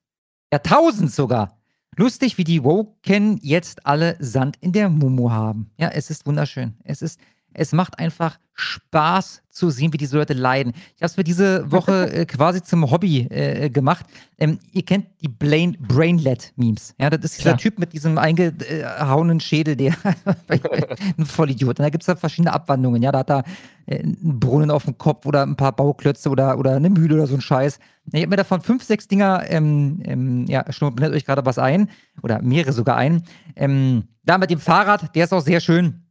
[0.51, 1.57] Jahrtausends sogar.
[1.97, 5.69] Lustig, wie die Woken jetzt alle Sand in der Mumu haben.
[5.77, 6.75] Ja, es ist wunderschön.
[6.83, 7.19] Es ist,
[7.53, 10.73] es macht einfach Spaß zu sehen, wie diese Leute leiden.
[10.95, 14.05] Ich habe es mir diese Woche äh, quasi zum Hobby äh, gemacht.
[14.37, 16.95] Ähm, ihr kennt die Brain Brainlet-Memes.
[16.99, 17.57] Ja, das ist dieser Klar.
[17.57, 19.95] Typ mit diesem eingehauenen Schädel, der
[21.17, 21.79] ein Vollidiot.
[21.79, 23.01] Und da gibt es da verschiedene Abwandlungen.
[23.01, 23.43] Ja, da hat er
[23.85, 27.27] äh, einen Brunnen auf dem Kopf oder ein paar Bauklötze oder, oder eine Mühle oder
[27.27, 27.79] so ein Scheiß.
[28.11, 31.57] Ich habe mir davon fünf, sechs Dinger, ähm, ähm, ja, schon blendet euch gerade was
[31.57, 31.89] ein.
[32.21, 33.23] Oder mehrere sogar ein.
[33.55, 36.02] Ähm, da mit dem Fahrrad, der ist auch sehr schön.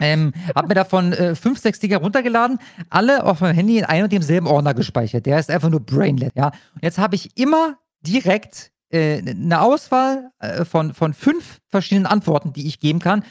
[0.00, 4.04] Ähm, hab mir davon äh, fünf, sechs Dinger runtergeladen, alle auf meinem Handy in einem
[4.04, 5.26] und demselben Ordner gespeichert.
[5.26, 6.46] Der ist einfach nur Brainlet, ja.
[6.46, 12.52] Und jetzt habe ich immer direkt äh, eine Auswahl äh, von, von fünf verschiedenen Antworten,
[12.52, 13.24] die ich geben kann,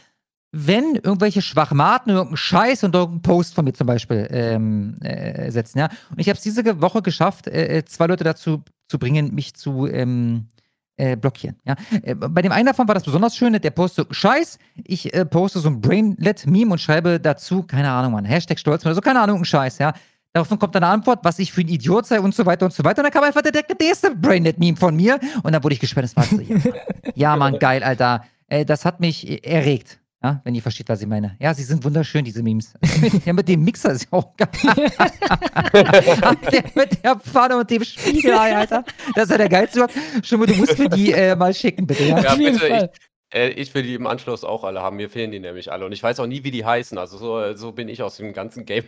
[0.52, 5.80] wenn irgendwelche Schwachmaten, irgendein Scheiß und irgendein Post von mir zum Beispiel ähm, äh, setzen,
[5.80, 5.90] ja.
[6.10, 9.86] Und ich habe es diese Woche geschafft, äh, zwei Leute dazu zu bringen, mich zu
[9.88, 10.48] ähm,
[11.00, 11.56] äh, blockieren.
[11.66, 11.76] Ja?
[12.04, 15.60] Äh, bei dem einen davon war das besonders schön, der postet Scheiß, ich äh, poste
[15.60, 19.40] so ein Brainlet-Meme und schreibe dazu, keine Ahnung, Mann, Hashtag Stolz oder so, keine Ahnung,
[19.40, 19.94] ein Scheiß, ja.
[20.34, 22.72] Daraufhin kommt dann eine Antwort, was ich für ein Idiot sei und so weiter und
[22.72, 23.00] so weiter.
[23.00, 26.04] Und dann kam einfach der, nächste Brainlet-Meme von mir und dann wurde ich gesperrt.
[26.04, 26.58] Das war so, ja,
[27.16, 28.24] ja, Mann, geil, Alter.
[28.48, 29.99] Äh, das hat mich erregt.
[30.22, 31.38] Ja, wenn ihr versteht, was ich meine.
[31.40, 32.74] Ja, sie sind wunderschön, diese Memes.
[33.26, 34.50] ja, mit dem Mixer ist ja auch geil.
[36.52, 38.84] der, mit der Pfanne und dem Spiegelei, Alter.
[39.16, 39.88] Das ist ja der geilste
[40.22, 42.04] Schon mal, du musst mir die äh, mal schicken, bitte.
[42.04, 42.92] Ja, ja bitte.
[43.32, 44.98] Ich, äh, ich will die im Anschluss auch alle haben.
[44.98, 45.86] Mir fehlen die nämlich alle.
[45.86, 46.98] Und ich weiß auch nie, wie die heißen.
[46.98, 48.84] Also so, so bin ich aus dem ganzen Game.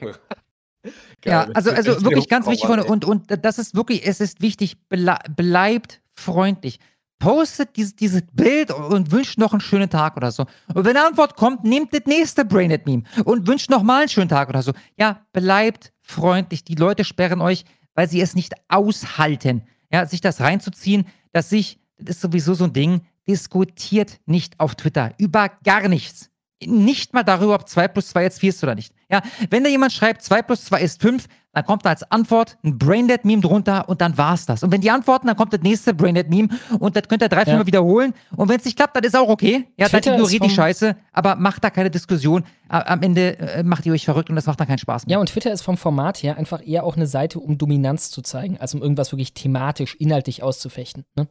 [1.23, 2.67] ja, also, also wirklich ganz wichtig.
[2.69, 6.79] Und, und das ist wirklich, es ist wichtig, bleibt freundlich
[7.21, 10.45] postet dieses, dieses Bild und wünscht noch einen schönen Tag oder so.
[10.73, 14.27] Und wenn eine Antwort kommt, nehmt das nächste Brainet-Meme und wünscht noch mal einen schönen
[14.27, 14.73] Tag oder so.
[14.97, 16.63] Ja, bleibt freundlich.
[16.63, 19.61] Die Leute sperren euch, weil sie es nicht aushalten.
[19.93, 24.75] Ja, sich das reinzuziehen, dass sich, das ist sowieso so ein Ding, diskutiert nicht auf
[24.75, 26.29] Twitter über gar nichts.
[26.63, 28.93] Nicht mal darüber, ob 2 plus 2 jetzt 4 ist oder nicht.
[29.11, 32.57] Ja, wenn da jemand schreibt, 2 plus 2 ist 5, dann kommt da als Antwort
[32.63, 34.63] ein Braindead-Meme drunter und dann war's das.
[34.63, 36.49] Und wenn die antworten, dann kommt das nächste Braindead-Meme
[36.79, 38.13] und das könnt ihr drei, vier Mal wiederholen.
[38.35, 39.67] Und wenn es nicht klappt, dann ist auch okay.
[39.77, 42.43] Ja, Twitter dann ignoriert die Scheiße, aber macht da keine Diskussion.
[42.69, 45.13] Am Ende äh, macht ihr euch verrückt und das macht dann keinen Spaß mehr.
[45.13, 48.21] Ja, und Twitter ist vom Format her einfach eher auch eine Seite, um Dominanz zu
[48.21, 51.03] zeigen, als um irgendwas wirklich thematisch, inhaltlich auszufechten.
[51.15, 51.27] Ne?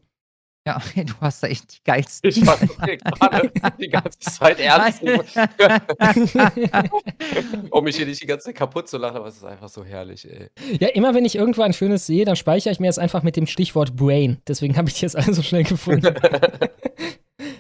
[0.67, 2.29] Ja, du hast da echt die geilsten.
[2.29, 5.03] Ich war gerade die ganze Zeit ernst.
[7.71, 9.85] um mich hier nicht die ganze Zeit kaputt zu lachen, aber es ist einfach so
[9.85, 10.51] herrlich, ey.
[10.79, 13.37] Ja, immer wenn ich irgendwo ein schönes sehe, dann speichere ich mir es einfach mit
[13.37, 14.39] dem Stichwort Brain.
[14.47, 16.15] Deswegen habe ich die jetzt alle so schnell gefunden.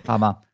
[0.07, 0.45] Hammer.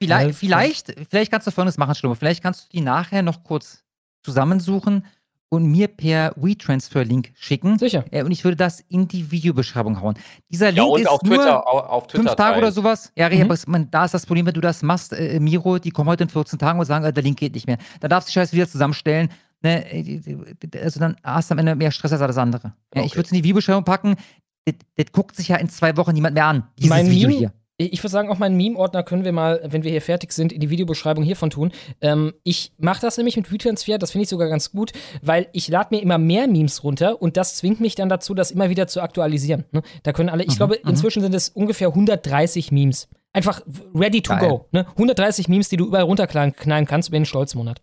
[0.00, 2.14] Vielleicht, vielleicht, vielleicht kannst du folgendes machen, Schlummer.
[2.14, 3.82] Vielleicht kannst du die nachher noch kurz
[4.22, 5.04] zusammensuchen
[5.50, 7.78] und mir per WeTransfer-Link schicken.
[7.78, 8.04] Sicher.
[8.10, 10.14] Äh, und ich würde das in die Videobeschreibung hauen.
[10.50, 13.12] Dieser Link ja, und ist auf nur Twitter, auf Twitter fünf Tage oder sowas.
[13.16, 13.52] Ja, mhm.
[13.66, 16.30] man, da ist das Problem, wenn du das machst, äh, Miro, die kommen heute in
[16.30, 17.78] 14 Tagen und sagen, äh, der Link geht nicht mehr.
[18.00, 19.30] Dann darfst du die Scheiße wieder zusammenstellen.
[19.62, 19.90] Ne?
[19.90, 20.36] Äh,
[20.82, 22.74] also dann hast du am Ende mehr Stress als alles andere.
[22.94, 23.06] Ja, okay.
[23.06, 24.16] Ich würde es in die Videobeschreibung packen.
[24.64, 27.38] Das, das, guckt sich ja in zwei Wochen niemand mehr an, dieses mein Video Meme,
[27.38, 27.52] hier.
[27.80, 30.60] Ich würde sagen, auch meinen Meme-Ordner können wir mal, wenn wir hier fertig sind, in
[30.60, 31.70] die Videobeschreibung hiervon tun.
[32.00, 34.90] Ähm, ich mache das nämlich mit WeTransfer, das finde ich sogar ganz gut,
[35.22, 38.50] weil ich lade mir immer mehr Memes runter und das zwingt mich dann dazu, das
[38.50, 39.64] immer wieder zu aktualisieren.
[39.70, 39.82] Ne?
[40.02, 40.90] Da können alle, ich mhm, glaube, mhm.
[40.90, 43.08] inzwischen sind es ungefähr 130 Memes.
[43.32, 43.62] Einfach
[43.94, 44.48] ready to Geil.
[44.48, 44.66] go.
[44.72, 44.84] Ne?
[44.90, 47.80] 130 Memes, die du überall runterknallen kannst über den Stolzmonat.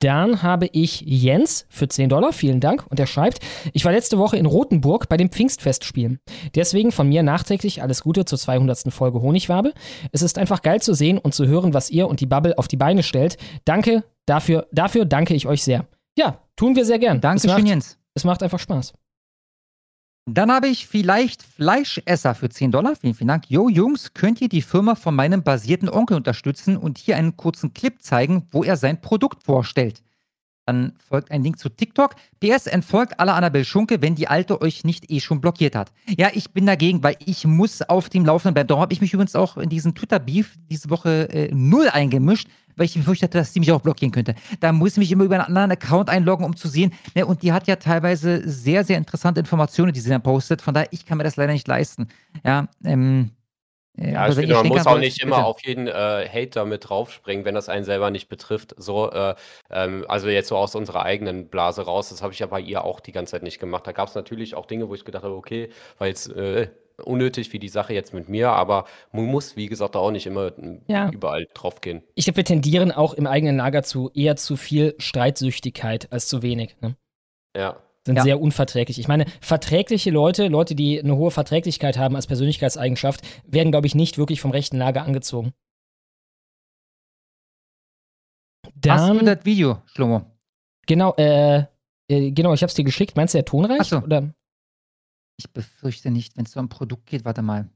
[0.00, 2.86] Dann habe ich Jens für 10 Dollar, vielen Dank.
[2.88, 3.40] Und er schreibt,
[3.72, 6.18] ich war letzte Woche in Rothenburg bei dem Pfingstfestspielen.
[6.54, 8.92] Deswegen von mir nachträglich alles Gute zur 200.
[8.92, 9.72] Folge Honigwabe.
[10.12, 12.66] Es ist einfach geil zu sehen und zu hören, was ihr und die Bubble auf
[12.66, 13.36] die Beine stellt.
[13.64, 15.86] Danke, dafür, dafür danke ich euch sehr.
[16.16, 17.20] Ja, tun wir sehr gern.
[17.20, 17.98] Dankeschön, Jens.
[18.14, 18.94] Es macht einfach Spaß.
[20.34, 22.94] Dann habe ich vielleicht Fleischesser für 10 Dollar.
[22.94, 23.50] Vielen, vielen Dank.
[23.50, 27.74] Jo, Jungs, könnt ihr die Firma von meinem basierten Onkel unterstützen und hier einen kurzen
[27.74, 30.02] Clip zeigen, wo er sein Produkt vorstellt?
[30.66, 32.14] Dann folgt ein Link zu TikTok.
[32.38, 35.90] PS entfolgt alle Annabelle Schunke, wenn die Alte euch nicht eh schon blockiert hat.
[36.16, 38.68] Ja, ich bin dagegen, weil ich muss auf dem Laufenden bleiben.
[38.68, 42.46] Darum habe ich mich übrigens auch in diesen Twitter-Beef diese Woche äh, null eingemischt,
[42.80, 44.34] weil ich befürchtet hatte, dass sie mich auch blockieren könnte.
[44.58, 46.92] Da muss ich mich immer über einen anderen Account einloggen, um zu sehen.
[47.14, 50.62] Ne, und die hat ja teilweise sehr, sehr interessante Informationen, die sie dann postet.
[50.62, 52.08] Von daher, ich kann mir das leider nicht leisten.
[52.42, 53.32] Ja, ähm,
[53.98, 57.44] äh, ja, ich finde, man muss auch nicht immer auf jeden äh, Hater mit draufspringen,
[57.44, 58.74] wenn das einen selber nicht betrifft.
[58.78, 59.34] So, äh,
[59.70, 62.82] ähm, also jetzt so aus unserer eigenen Blase raus, das habe ich ja bei ihr
[62.84, 63.86] auch die ganze Zeit nicht gemacht.
[63.86, 65.68] Da gab es natürlich auch Dinge, wo ich gedacht habe, okay,
[65.98, 66.68] war jetzt äh,
[67.02, 70.52] unnötig wie die Sache jetzt mit mir, aber man muss, wie gesagt, auch nicht immer
[70.86, 71.10] ja.
[71.10, 72.02] überall drauf gehen.
[72.14, 76.42] Ich glaube, wir tendieren auch im eigenen Lager zu eher zu viel Streitsüchtigkeit als zu
[76.42, 76.76] wenig.
[76.80, 76.96] Ne?
[77.56, 77.76] Ja.
[78.06, 78.22] Sind Ja.
[78.22, 78.98] sehr unverträglich.
[78.98, 83.94] Ich meine, verträgliche Leute, Leute, die eine hohe Verträglichkeit haben als Persönlichkeitseigenschaft, werden, glaube ich,
[83.94, 85.52] nicht wirklich vom rechten Lager angezogen.
[88.74, 90.22] Dann, für das Video, Schlomo?
[90.86, 91.64] genau, äh,
[92.08, 93.16] äh, genau, ich habe es dir geschickt.
[93.16, 93.80] Meinst du, der Ton reicht?
[93.82, 93.98] Ach so.
[93.98, 94.32] Oder?
[95.40, 97.24] Ich befürchte nicht, wenn es so um ein Produkt geht.
[97.24, 97.70] Warte mal.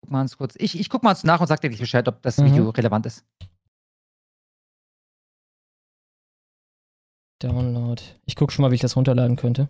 [0.00, 0.54] Guck mal kurz.
[0.56, 2.46] Ich, ich guck mal nach und sag dir gleich Bescheid, ob das Mhm.
[2.46, 3.26] Video relevant ist.
[7.42, 8.02] Download.
[8.24, 9.68] Ich gucke schon mal, wie ich das runterladen könnte.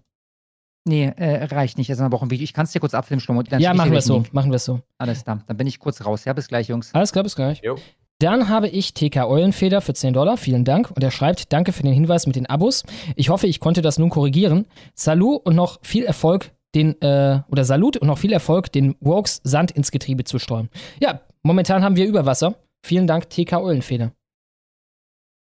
[0.86, 1.90] Nee, äh, reicht nicht.
[1.90, 2.44] Also, wir brauchen ein Video.
[2.44, 3.44] Ich kann es dir kurz abfilmen.
[3.46, 4.22] Dann ja, machen wir es so.
[4.30, 4.80] Machen wir es so.
[4.96, 5.42] Alles klar.
[5.48, 6.24] Dann bin ich kurz raus.
[6.24, 6.94] Ja, bis gleich, Jungs.
[6.94, 7.60] Alles klar, bis gleich.
[7.64, 7.76] Jo.
[8.20, 10.36] Dann habe ich TK Eulenfeder für 10 Dollar.
[10.36, 10.90] Vielen Dank.
[10.90, 12.84] Und er schreibt, danke für den Hinweis mit den Abos.
[13.16, 14.66] Ich hoffe, ich konnte das nun korrigieren.
[14.94, 19.40] Salut und noch viel Erfolg, den, äh, oder Salut und noch viel Erfolg, den Wokes
[19.44, 20.68] Sand ins Getriebe zu streuen.
[21.00, 22.56] Ja, momentan haben wir Überwasser.
[22.84, 24.12] Vielen Dank, TK Eulenfeder.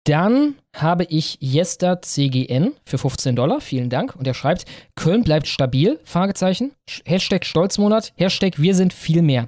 [0.05, 3.61] Dann habe ich Jester CGN für 15 Dollar.
[3.61, 4.15] Vielen Dank.
[4.15, 6.73] Und er schreibt, Köln bleibt stabil, Fragezeichen.
[7.05, 9.47] Hashtag Stolzmonat, Hashtag wir sind viel mehr.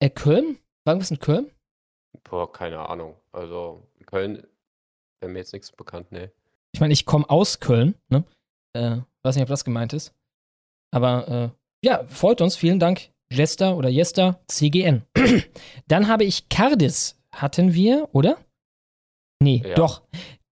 [0.00, 0.58] Äh, Köln?
[0.84, 1.50] War irgendwas in Köln?
[2.24, 3.14] Boah, keine Ahnung.
[3.32, 4.46] Also, Köln
[5.20, 6.28] wäre mir jetzt nichts bekannt, nee.
[6.72, 8.24] Ich meine, ich komme aus Köln, ne?
[8.74, 10.12] Äh, weiß nicht, ob das gemeint ist.
[10.92, 12.56] Aber äh, ja, freut uns.
[12.56, 15.02] Vielen Dank, Jester oder Jester CGN.
[15.88, 17.16] Dann habe ich Cardis.
[17.32, 18.36] Hatten wir, oder?
[19.42, 19.74] Nee, Ja.
[19.74, 20.02] doch.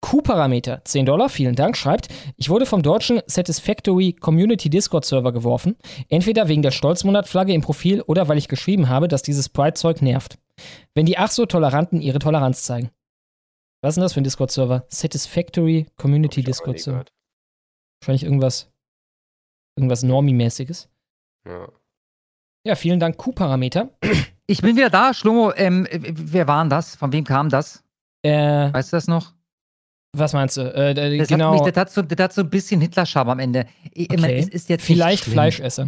[0.04, 5.78] Q-Parameter, 10 Dollar, vielen Dank, schreibt, ich wurde vom deutschen Satisfactory Community Discord Server geworfen.
[6.10, 10.40] Entweder wegen der Stolzmonat-Flagge im Profil oder weil ich geschrieben habe, dass dieses Pride-Zeug nervt.
[10.96, 12.90] Wenn die ach so Toleranten ihre Toleranz zeigen.
[13.84, 14.86] Was ist denn das für ein Discord-Server?
[14.90, 17.06] Satisfactory Community Discord Server.
[18.02, 18.72] Wahrscheinlich irgendwas,
[19.78, 20.90] irgendwas Normie-mäßiges.
[21.48, 21.70] Ja.
[22.66, 23.90] Ja, vielen Dank, Q-Parameter.
[24.48, 25.52] Ich bin wieder da, Schlomo.
[25.54, 26.96] Ähm, wer war denn das?
[26.96, 27.84] Von wem kam das?
[28.24, 29.34] Äh, weißt du das noch?
[30.16, 30.62] Was meinst du?
[30.62, 31.54] Äh, Das, genau.
[31.54, 33.66] hat mich, das, hat so, das hat so ein bisschen Hitlerscham am Ende.
[33.94, 34.40] Ich, ich meine, Okay.
[34.40, 35.24] es ist jetzt Vielleicht.
[35.24, 35.88] Fleischesser.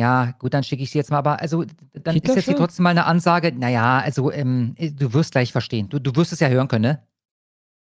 [0.00, 1.18] Ja, gut, dann schicke ich sie jetzt mal.
[1.18, 3.52] Aber also, dann ist jetzt hier trotzdem mal eine Ansage.
[3.52, 5.88] Naja, also, ähm, du wirst gleich verstehen.
[5.88, 7.06] Du, du wirst es ja hören können, ne?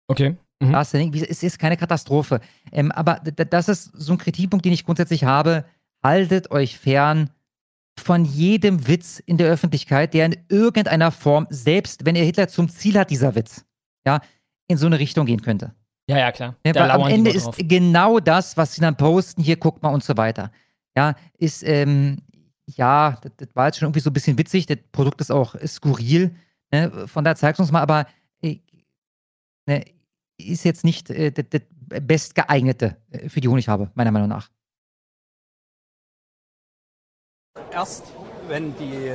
[0.09, 0.35] Okay.
[0.72, 2.40] Das es ist keine Katastrophe.
[2.72, 5.66] Ähm, aber das ist so ein Kritikpunkt, den ich grundsätzlich habe.
[6.03, 7.30] Haltet euch fern
[7.98, 12.69] von jedem Witz in der Öffentlichkeit, der in irgendeiner Form, selbst wenn er Hitler zum
[12.69, 13.66] Ziel hat, dieser Witz,
[14.06, 14.19] ja,
[14.67, 15.74] in so eine Richtung gehen könnte.
[16.09, 16.56] Ja, ja, klar.
[16.66, 20.03] Ja, weil am Ende ist genau das, was sie dann posten, hier guckt mal und
[20.03, 20.51] so weiter.
[20.98, 22.17] Ja, ist, ähm,
[22.66, 24.66] ja, das, das war jetzt schon irgendwie so ein bisschen witzig.
[24.66, 26.35] Das Produkt ist auch skurril.
[26.72, 27.08] Ne?
[27.08, 28.06] Von daher zeig's uns mal, aber
[28.42, 28.59] äh,
[29.66, 29.85] ne,
[30.38, 31.62] ist jetzt nicht äh, das,
[32.02, 34.50] bestgeeignete äh, für die Honighabe, meiner Meinung nach.
[37.72, 38.06] Erst
[38.48, 39.10] wenn die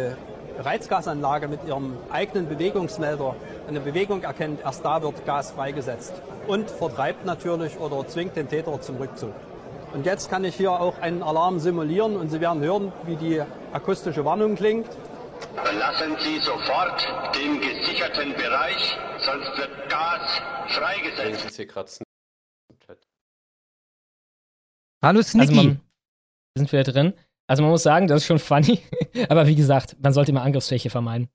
[0.59, 3.37] Reizgasanlage mit ihrem eigenen Bewegungsmelder
[3.69, 6.15] eine Bewegung erkennt, erst da wird Gas freigesetzt
[6.47, 9.35] und vertreibt natürlich oder zwingt den Täter zum Rückzug.
[9.95, 13.41] Und jetzt kann ich hier auch einen Alarm simulieren und Sie werden hören, wie die
[13.73, 14.89] akustische Warnung klingt.
[15.55, 21.19] Verlassen Sie sofort den gesicherten Bereich, sonst wird Gas freigesetzt.
[21.19, 21.91] Übrigens ist hier gerade
[25.01, 25.49] Hallo Snicky.
[25.49, 25.79] Also man, wir
[26.57, 27.15] sind wieder drin.
[27.47, 28.81] Also man muss sagen, das ist schon funny.
[29.29, 31.29] Aber wie gesagt, man sollte immer Angriffsfläche vermeiden.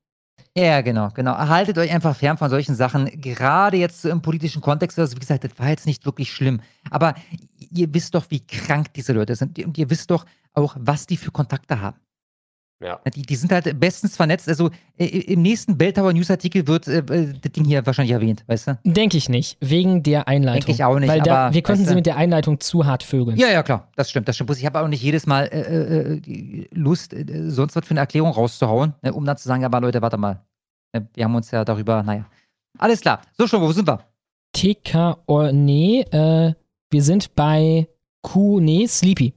[0.56, 1.36] Ja, genau, genau.
[1.36, 3.06] Haltet euch einfach fern von solchen Sachen.
[3.20, 6.60] Gerade jetzt so im politischen Kontext, also wie gesagt, das war jetzt nicht wirklich schlimm.
[6.90, 7.14] Aber
[7.58, 9.58] ihr wisst doch, wie krank diese Leute sind.
[9.58, 11.98] Und ihr wisst doch auch, was die für Kontakte haben.
[12.82, 13.00] Ja.
[13.14, 14.48] Die, die sind halt bestens vernetzt.
[14.48, 18.78] Also äh, im nächsten Belltower News-Artikel wird äh, das Ding hier wahrscheinlich erwähnt, weißt du?
[18.84, 20.60] Denke ich nicht, wegen der Einleitung.
[20.66, 22.84] Denke ich auch nicht, Weil da, aber, wir könnten weißt sie mit der Einleitung zu
[22.84, 23.38] hart vögeln.
[23.38, 23.88] Ja, ja, klar.
[23.96, 24.50] Das stimmt, das stimmt.
[24.50, 28.30] Ich habe auch nicht jedes Mal äh, äh, Lust, äh, sonst was für eine Erklärung
[28.32, 30.42] rauszuhauen, ne, um dann zu sagen, aber Leute, warte mal.
[30.92, 32.26] Ne, Wir haben uns ja darüber, naja.
[32.78, 33.22] Alles klar.
[33.38, 34.00] So, schon, wo sind wir?
[34.52, 36.52] TK, oh, nee, äh,
[36.90, 37.88] wir sind bei
[38.22, 39.32] Q, nee, Sleepy.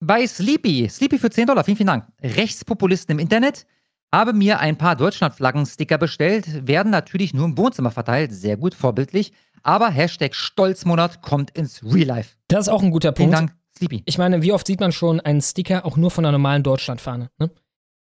[0.00, 0.88] Bei Sleepy.
[0.88, 1.64] Sleepy für 10 Dollar.
[1.64, 2.06] Vielen, vielen Dank.
[2.22, 3.66] Rechtspopulisten im Internet
[4.14, 8.32] haben mir ein paar Deutschlandflaggen-Sticker bestellt, werden natürlich nur im Wohnzimmer verteilt.
[8.32, 9.32] Sehr gut, vorbildlich.
[9.62, 12.36] Aber Hashtag Stolzmonat kommt ins Real Life.
[12.48, 13.50] Das ist auch ein guter Vielen Punkt.
[13.50, 14.02] Dank, Sleepy.
[14.06, 17.30] Ich meine, wie oft sieht man schon einen Sticker auch nur von einer normalen Deutschlandfahne?
[17.38, 17.50] Ne?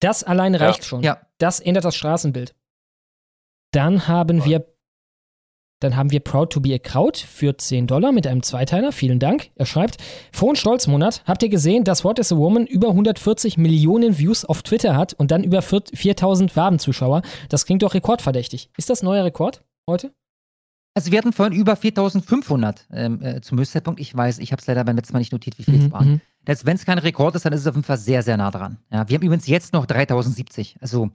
[0.01, 0.61] Das allein Ja.
[0.61, 1.03] reicht schon.
[1.03, 1.21] Ja.
[1.39, 2.55] Das ändert das Straßenbild.
[3.73, 4.65] Dann haben wir
[5.83, 8.93] dann haben wir Proud to be a Kraut für 10 Dollar mit einem Zweiteiler.
[8.93, 9.51] Vielen Dank.
[9.57, 9.99] Er schreibt,
[10.33, 11.23] frohen Stolzmonat.
[11.27, 15.15] Habt ihr gesehen, dass What is a Woman über 140 Millionen Views auf Twitter hat
[15.15, 17.23] und dann über 4 4000 Wabenzuschauer?
[17.49, 18.71] Das klingt doch rekordverdächtig.
[18.77, 20.13] Ist das neuer Rekord heute?
[20.95, 23.99] Also wir hatten vorhin über 4500 ähm, äh, zum Höchstzeitpunkt.
[23.99, 25.93] Ich weiß, ich habe es leider beim letzten Mal nicht notiert, wie viel Mhm, es
[25.93, 26.09] waren.
[26.09, 26.21] mhm.
[26.45, 28.79] Wenn es kein Rekord ist, dann ist es auf jeden Fall sehr, sehr nah dran.
[28.91, 30.77] Ja, wir haben übrigens jetzt noch 3070.
[30.81, 31.11] Also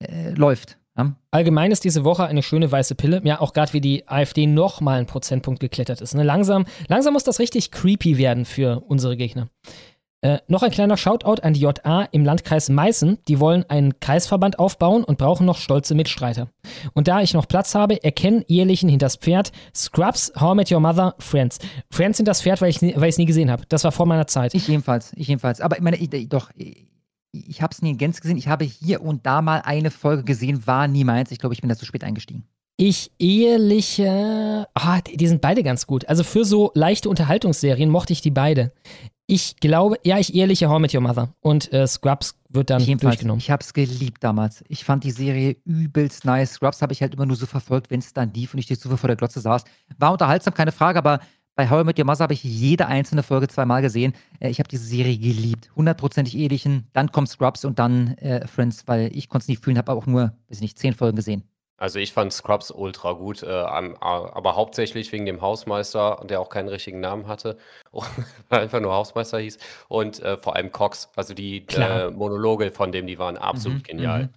[0.00, 0.76] äh, läuft.
[0.96, 1.16] Ja?
[1.30, 3.20] Allgemein ist diese Woche eine schöne weiße Pille.
[3.24, 6.14] Ja, auch gerade wie die AfD noch mal einen Prozentpunkt geklettert ist.
[6.14, 6.22] Ne?
[6.22, 9.48] Langsam, langsam muss das richtig creepy werden für unsere Gegner.
[10.20, 13.18] Äh, noch ein kleiner Shoutout an die JA im Landkreis Meißen.
[13.28, 16.48] Die wollen einen Kreisverband aufbauen und brauchen noch stolze Mitstreiter.
[16.94, 20.80] Und da ich noch Platz habe, erkennen Ehelichen hinters Pferd Scrubs, How I Met Your
[20.80, 21.58] Mother, Friends.
[21.90, 23.64] Friends sind das Pferd, weil ich es nie gesehen habe.
[23.68, 24.54] Das war vor meiner Zeit.
[24.54, 25.60] Ich jedenfalls, ich jedenfalls.
[25.60, 26.48] Aber ich meine, ich- doch,
[27.34, 28.36] ich, habe es nie in Gänze gesehen.
[28.36, 31.30] Ich habe hier und da mal eine Folge gesehen, war nie meins.
[31.30, 32.44] Ich glaube, ich bin da zu spät eingestiegen.
[32.76, 34.66] Ich eheliche.
[34.74, 36.08] Ah, die, die sind beide ganz gut.
[36.08, 38.72] Also für so leichte Unterhaltungsserien mochte ich die beide.
[39.26, 41.34] Ich glaube, ja, ich eheliche How I Met Your Mother.
[41.40, 43.38] Und äh, Scrubs wird dann Jedenfalls, durchgenommen.
[43.38, 44.64] ich habe es geliebt damals.
[44.68, 46.54] Ich fand die Serie übelst nice.
[46.54, 48.76] Scrubs habe ich halt immer nur so verfolgt, wenn es dann lief und ich die
[48.76, 49.64] Zufall vor der Glotze saß.
[49.98, 51.20] War unterhaltsam, keine Frage, aber
[51.56, 54.12] bei How I Met Your Mother habe ich jede einzelne Folge zweimal gesehen.
[54.40, 55.70] Äh, ich habe diese Serie geliebt.
[55.76, 56.88] Hundertprozentig ehelichen.
[56.92, 60.06] Dann kommt Scrubs und dann äh, Friends, weil ich konnte es nie fühlen, habe auch
[60.06, 61.44] nur, weiß ich nicht, zehn Folgen gesehen.
[61.76, 66.68] Also ich fand Scrubs ultra gut, äh, aber hauptsächlich wegen dem Hausmeister, der auch keinen
[66.68, 67.58] richtigen Namen hatte,
[68.48, 69.58] einfach nur Hausmeister hieß
[69.88, 73.82] und äh, vor allem Cox, also die äh, Monologe von dem, die waren absolut Mhm,
[73.82, 74.22] genial.
[74.24, 74.28] mhm.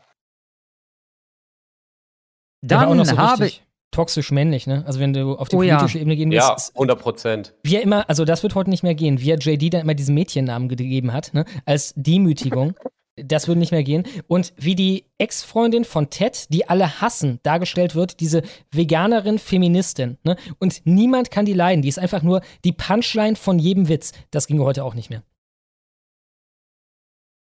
[2.95, 4.83] Noch so habe richtig toxisch männlich, ne?
[4.85, 5.77] Also wenn du auf die Oh ja.
[5.77, 7.53] politische Ebene gehen willst, Ja, ist- 100 Prozent.
[7.63, 9.93] wie er immer, also das wird heute nicht mehr gehen, wie er JD dann immer
[9.95, 11.45] diesen Mädchennamen gegeben hat, ne?
[11.65, 12.75] Als Demütigung.
[13.19, 14.03] Das würde nicht mehr gehen.
[14.27, 20.19] Und wie die Ex-Freundin von Ted, die alle hassen, dargestellt wird, diese Veganerin, Feministin.
[20.23, 20.35] Ne?
[20.59, 21.81] Und niemand kann die leiden.
[21.81, 24.11] Die ist einfach nur die Punchline von jedem Witz.
[24.29, 25.23] Das ging heute auch nicht mehr.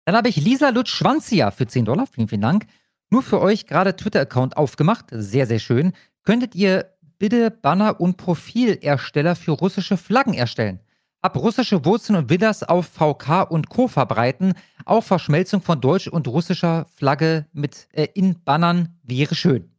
[0.06, 2.06] Dann habe ich Lisa Lutz Schwanzia für 10 Dollar.
[2.06, 2.64] Vielen, vielen Dank.
[3.10, 5.06] Nur für euch gerade Twitter-Account aufgemacht.
[5.10, 5.92] Sehr, sehr schön.
[6.24, 10.80] Könntet ihr bitte Banner und Profilersteller für russische Flaggen erstellen?
[11.20, 13.88] Ab russische Wurzeln und will das auf VK und Co.
[13.88, 14.52] verbreiten.
[14.84, 19.70] Auch Verschmelzung von deutsch und russischer Flagge mit äh, in Bannern wäre schön.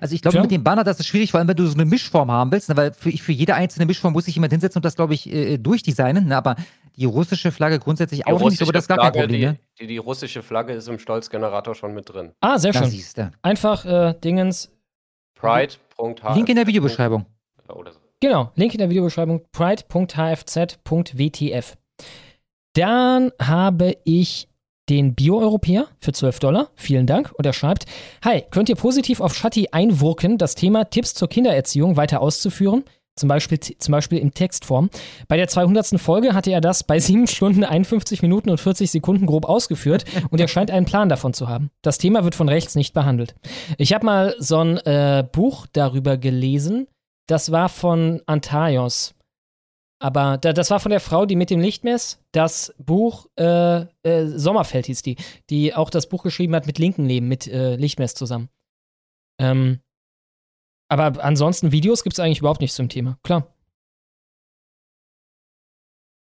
[0.00, 1.84] Also ich glaube, mit dem Banner, das ist schwierig, vor allem wenn du so eine
[1.84, 4.78] Mischform haben willst, ne, weil für, ich, für jede einzelne Mischform muss sich jemand hinsetzen
[4.78, 6.28] und das, glaube ich, äh, durchdesignen.
[6.28, 6.56] Ne, aber
[6.96, 9.28] die russische Flagge grundsätzlich Die auch nicht, aber das ist gar kein Problem.
[9.40, 9.58] die, Ne?
[9.80, 12.32] die, die russische Flagge ist im Stolzgenerator schon mit drin.
[12.40, 13.30] Ah, sehr Da schön.
[13.42, 14.70] Einfach äh, Dingens.
[15.34, 16.34] Pride.h.
[16.34, 17.26] Link in der Videobeschreibung.
[17.68, 17.98] Oder so.
[18.20, 19.42] Genau, Link in der Videobeschreibung:
[20.42, 21.76] pride.hfz.wtf.
[22.74, 24.48] Dann habe ich
[24.88, 26.70] den Bio-Europäer für 12 Dollar.
[26.74, 27.32] Vielen Dank.
[27.32, 27.86] Und er schreibt:
[28.24, 32.84] Hi, könnt ihr positiv auf Shatti einwirken, das Thema Tipps zur Kindererziehung weiter auszuführen?
[33.14, 34.88] Zum Beispiel, zum Beispiel in Textform.
[35.28, 36.00] Bei der 200.
[36.00, 40.40] Folge hatte er das bei 7 Stunden, 51 Minuten und 40 Sekunden grob ausgeführt und
[40.40, 41.70] er scheint einen Plan davon zu haben.
[41.82, 43.34] Das Thema wird von rechts nicht behandelt.
[43.76, 46.86] Ich habe mal so ein äh, Buch darüber gelesen.
[47.26, 49.14] Das war von Antaios.
[50.02, 54.26] Aber da, das war von der Frau, die mit dem Lichtmess das Buch äh, äh,
[54.26, 55.16] Sommerfeld hieß die,
[55.48, 58.48] die auch das Buch geschrieben hat mit Linkenleben, mit äh, Lichtmess zusammen.
[59.38, 59.80] Ähm,
[60.92, 63.18] aber ansonsten Videos gibt es eigentlich überhaupt nicht zum Thema.
[63.22, 63.46] Klar.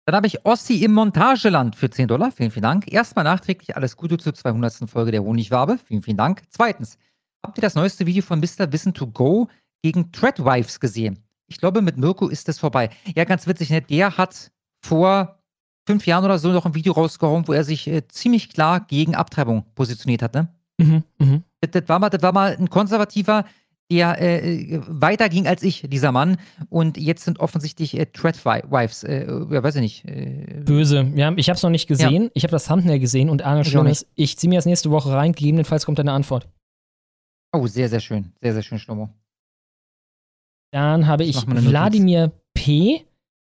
[0.04, 2.32] Dann habe ich Ossi im Montageland für 10 Dollar.
[2.32, 2.92] Vielen, vielen Dank.
[2.92, 4.90] Erstmal nachträglich alles Gute zur 200.
[4.90, 5.78] Folge der Honigwabe.
[5.78, 6.42] Vielen, vielen Dank.
[6.50, 6.98] Zweitens,
[7.42, 8.70] habt ihr das neueste Video von Mr.
[8.72, 9.48] Wissen to Go
[9.80, 11.20] gegen Treadwives gesehen?
[11.46, 12.90] Ich glaube, mit Mirko ist es vorbei.
[13.14, 13.80] Ja, ganz witzig, ne?
[13.80, 14.50] Der hat
[14.84, 15.38] vor
[15.86, 19.14] fünf Jahren oder so noch ein Video rausgehauen, wo er sich äh, ziemlich klar gegen
[19.14, 20.48] Abtreibung positioniert hat, ne?
[20.78, 21.44] Mhm, mhm.
[21.60, 23.44] Das, das, war mal, das war mal ein konservativer,
[23.92, 26.38] der äh, weiter ging als ich, dieser Mann.
[26.70, 30.04] Und jetzt sind offensichtlich äh, Treadwives, äh, ja, weiß ich nicht.
[30.06, 31.10] Äh, Böse.
[31.14, 32.30] Ja, ich habe es noch nicht gesehen.
[32.34, 34.06] Ich habe das Thumbnail gesehen und Arne Schönes.
[34.14, 35.32] Ich ziehe mir das nächste Woche rein.
[35.32, 36.48] Gegebenenfalls kommt eine Antwort.
[37.52, 38.32] oh, sehr, sehr schön.
[38.40, 39.10] Sehr, sehr schön, Schlummo.
[40.72, 41.46] Dann habe Ich ich.
[41.46, 43.04] Wladimir P.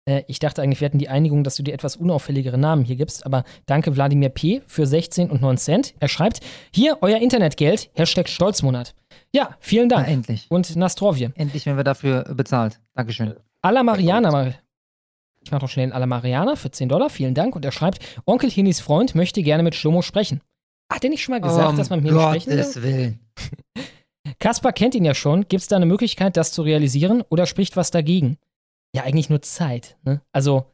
[0.06, 2.96] Äh, ich dachte eigentlich, wir hätten die Einigung, dass du dir etwas unauffälligere Namen hier
[2.96, 4.62] gibst, aber danke Wladimir P.
[4.68, 5.94] für 16 und 9 Cent.
[6.00, 6.40] Er schreibt,
[6.74, 8.94] hier euer Internetgeld, Hashtag Stolzmonat.
[9.34, 10.08] Ja, vielen Dank.
[10.08, 10.46] Ah, endlich.
[10.50, 11.34] Und Nastrovje.
[11.36, 12.80] Endlich werden wir dafür bezahlt.
[12.94, 13.36] Dankeschön.
[13.62, 14.56] Alla Mariana mal.
[15.44, 17.56] Ich mache noch schnell einen Alla Mariana für 10 Dollar, vielen Dank.
[17.56, 20.42] Und er schreibt, Onkel Hinis Freund möchte gerne mit Schlomo sprechen.
[20.92, 22.58] Hat er nicht schon mal gesagt, um dass man mit mir sprechen will?
[22.58, 23.20] Gottes Willen.
[24.40, 25.48] Kaspar kennt ihn ja schon.
[25.48, 28.38] Gibt es da eine Möglichkeit, das zu realisieren oder spricht was dagegen?
[28.96, 29.98] Ja, eigentlich nur Zeit.
[30.04, 30.22] Ne?
[30.32, 30.72] Also,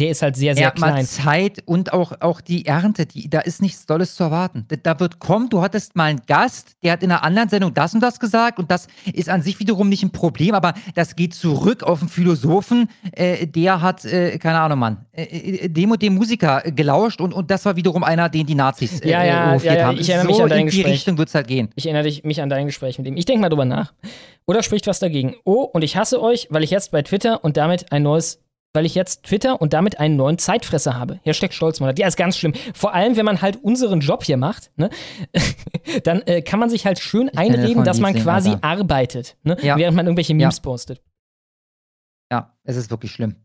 [0.00, 1.06] der ist halt sehr, sehr Er hat mal klein.
[1.06, 4.64] Zeit und auch, auch die Ernte, die, da ist nichts Tolles zu erwarten.
[4.68, 7.74] Da, da wird kommen, du hattest mal einen Gast, der hat in einer anderen Sendung
[7.74, 11.14] das und das gesagt und das ist an sich wiederum nicht ein Problem, aber das
[11.14, 15.90] geht zurück auf einen Philosophen, äh, der hat, äh, keine Ahnung, Mann, äh, äh, dem
[15.90, 19.22] und dem Musiker gelauscht und, und das war wiederum einer, den die Nazis äh, Ja,
[19.22, 19.98] ja, ja, ja, haben.
[19.98, 20.94] ich erinnere so mich an dein in die Gespräch.
[20.94, 21.68] Richtung wird es halt gehen.
[21.74, 23.16] Ich erinnere dich, mich an dein Gespräch mit ihm.
[23.16, 23.92] Ich denke mal drüber nach.
[24.46, 25.36] Oder spricht was dagegen.
[25.44, 28.40] Oh, und ich hasse euch, weil ich jetzt bei Twitter und damit ein neues,
[28.72, 31.20] weil ich jetzt Twitter und damit einen neuen Zeitfresser habe.
[31.22, 31.98] Hashtag Stolzmonat.
[31.98, 32.52] Ja, ist ganz schlimm.
[32.74, 34.90] Vor allem, wenn man halt unseren Job hier macht, ne?
[36.04, 38.64] dann äh, kann man sich halt schön ja einreden, dass man singen, quasi Alter.
[38.64, 39.56] arbeitet, ne?
[39.62, 39.76] Ja.
[39.76, 41.02] während man irgendwelche Memes postet.
[42.30, 43.36] Ja, es ist wirklich schlimm.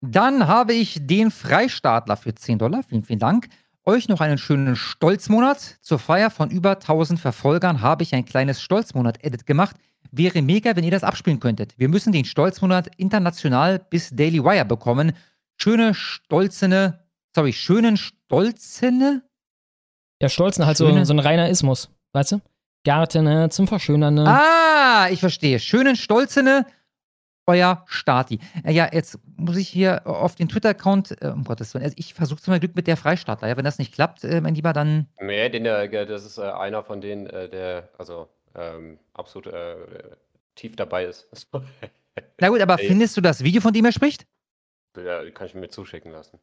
[0.00, 2.82] Dann habe ich den Freistaatler für 10 Dollar.
[2.82, 3.48] Vielen, vielen Dank.
[3.86, 5.78] Euch noch einen schönen Stolzmonat.
[5.80, 9.76] Zur Feier von über 1000 Verfolgern habe ich ein kleines Stolzmonat-Edit gemacht.
[10.16, 11.74] Wäre mega, wenn ihr das abspielen könntet.
[11.78, 15.12] Wir müssen den Stolzmonat international bis Daily Wire bekommen.
[15.56, 17.00] Schöne, stolzene,
[17.34, 19.22] sorry, schönen, stolzene?
[20.22, 22.40] Ja, Stolzen halt so, Schöne- so ein reiner Ismus, weißt du?
[22.84, 24.14] Garten zum Verschönern.
[24.14, 24.24] Ne?
[24.26, 25.58] Ah, ich verstehe.
[25.58, 26.66] Schönen, stolzene,
[27.46, 28.38] euer Stati.
[28.62, 32.14] Äh, Ja, jetzt muss ich hier auf den Twitter-Account, äh, um Gottes Willen, also ich
[32.14, 33.48] versuche zum Glück mit der Freistaatler.
[33.48, 35.08] Ja, wenn das nicht klappt, äh, mein Lieber, dann.
[35.20, 39.76] Nee, den, äh, das ist äh, einer von denen, der also ähm, absolut äh,
[40.54, 41.28] tief dabei ist.
[42.40, 42.86] Na gut, aber Ey.
[42.88, 44.26] findest du das Video, von dem er spricht?
[44.96, 46.38] Ja, kann ich mir zuschicken lassen.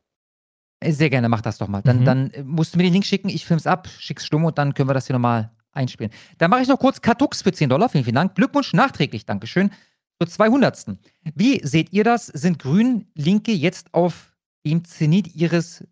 [0.81, 1.81] Äh, Sehr gerne, mach das doch mal.
[1.81, 2.05] Dann, Mhm.
[2.05, 4.73] dann äh, musst du mir den Link schicken, ich film's ab, schick's stumm und dann
[4.73, 6.11] können wir das hier nochmal einspielen.
[6.37, 7.87] Dann mache ich noch kurz Katux für 10 Dollar.
[7.87, 8.35] Vielen, vielen Dank.
[8.35, 9.25] Glückwunsch nachträglich.
[9.25, 9.71] Dankeschön.
[10.19, 10.97] Zur 200.
[11.35, 12.27] Wie seht ihr das?
[12.27, 15.85] Sind Grün-Linke jetzt auf dem Zenit ihres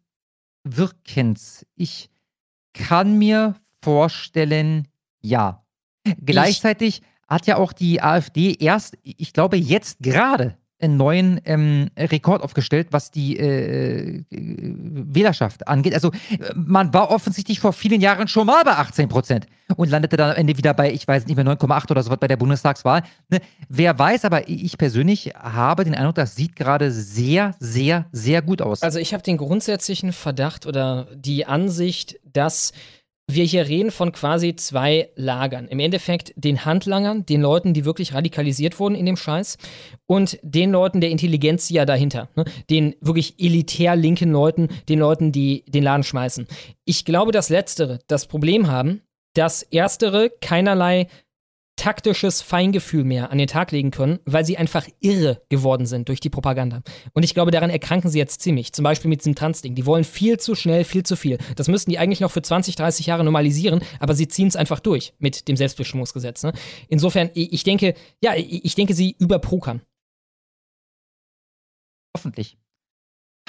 [0.65, 1.65] Wirkens?
[1.75, 2.09] Ich
[2.73, 4.87] kann mir vorstellen,
[5.21, 5.65] ja.
[6.25, 12.41] Gleichzeitig hat ja auch die AfD erst, ich glaube, jetzt gerade einen neuen ähm, Rekord
[12.41, 15.93] aufgestellt, was die äh, äh, Wählerschaft angeht.
[15.93, 20.15] Also äh, man war offensichtlich vor vielen Jahren schon mal bei 18 Prozent und landete
[20.15, 22.37] dann am Ende wieder bei, ich weiß nicht mehr, 9,8 oder so was bei der
[22.37, 23.03] Bundestagswahl.
[23.29, 23.41] Ne?
[23.67, 28.61] Wer weiß, aber ich persönlich habe den Eindruck, das sieht gerade sehr, sehr, sehr gut
[28.61, 28.81] aus.
[28.81, 32.71] Also ich habe den grundsätzlichen Verdacht oder die Ansicht, dass
[33.33, 35.67] wir hier reden von quasi zwei Lagern.
[35.67, 39.57] Im Endeffekt den Handlangern, den Leuten, die wirklich radikalisiert wurden in dem Scheiß,
[40.07, 42.29] und den Leuten der Intelligenz ja dahinter.
[42.35, 42.45] Ne?
[42.69, 46.47] Den wirklich elitär linken Leuten, den Leuten, die den Laden schmeißen.
[46.85, 49.01] Ich glaube, dass Letztere das Problem haben,
[49.35, 51.07] dass Erstere keinerlei
[51.79, 56.19] taktisches Feingefühl mehr an den Tag legen können, weil sie einfach irre geworden sind durch
[56.19, 56.81] die Propaganda.
[57.13, 58.73] Und ich glaube, daran erkranken sie jetzt ziemlich.
[58.73, 59.75] Zum Beispiel mit diesem Trans-Ding.
[59.75, 61.37] Die wollen viel zu schnell, viel zu viel.
[61.55, 64.81] Das müssten die eigentlich noch für 20, 30 Jahre normalisieren, aber sie ziehen es einfach
[64.81, 66.43] durch mit dem Selbstbestimmungsgesetz.
[66.43, 66.51] Ne?
[66.89, 69.81] Insofern, ich denke, ja, ich denke, sie überpokern.
[72.15, 72.57] Hoffentlich.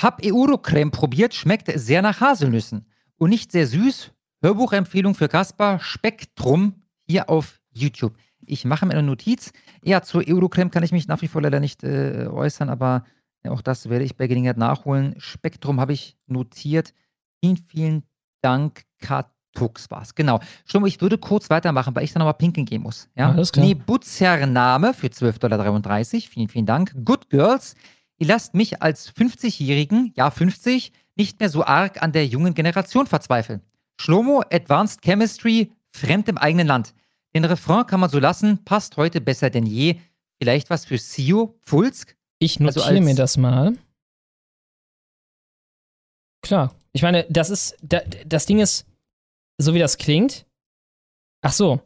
[0.01, 2.87] Hab Eurocreme probiert, schmeckt sehr nach Haselnüssen.
[3.17, 4.13] Und nicht sehr süß.
[4.43, 8.15] Hörbuchempfehlung für Kaspar Spektrum hier auf YouTube.
[8.47, 9.53] Ich mache mir eine Notiz.
[9.85, 13.05] Ja, zur Eurocreme kann ich mich nach wie vor leider nicht äh, äußern, aber
[13.49, 15.15] auch das werde ich bei Gelegenheit nachholen.
[15.19, 16.93] Spektrum habe ich notiert.
[17.41, 18.03] Vielen, vielen
[18.43, 20.15] Dank, Katux war es.
[20.15, 20.41] Genau.
[20.65, 23.09] Stimmt, ich würde kurz weitermachen, weil ich dann nochmal pinkeln gehen muss.
[23.15, 23.31] Ja?
[23.31, 23.65] Alles klar.
[23.65, 25.83] Nebutzername für 12,33 Dollar.
[26.31, 26.95] Vielen, vielen Dank.
[27.05, 27.75] Good Girls.
[28.19, 33.07] Ihr lasst mich als 50-Jährigen, ja 50, nicht mehr so arg an der jungen Generation
[33.07, 33.63] verzweifeln.
[33.99, 36.95] Schlomo, Advanced Chemistry, fremd im eigenen Land.
[37.35, 40.01] Den Refrain kann man so lassen, passt heute besser denn je.
[40.43, 42.17] Vielleicht was für Sio, Pfulsk?
[42.39, 43.77] Ich notiere Also als- mir das mal.
[46.43, 46.75] Klar.
[46.93, 48.87] Ich meine, das ist, da, das Ding ist,
[49.59, 50.47] so wie das klingt.
[51.43, 51.81] Ach so.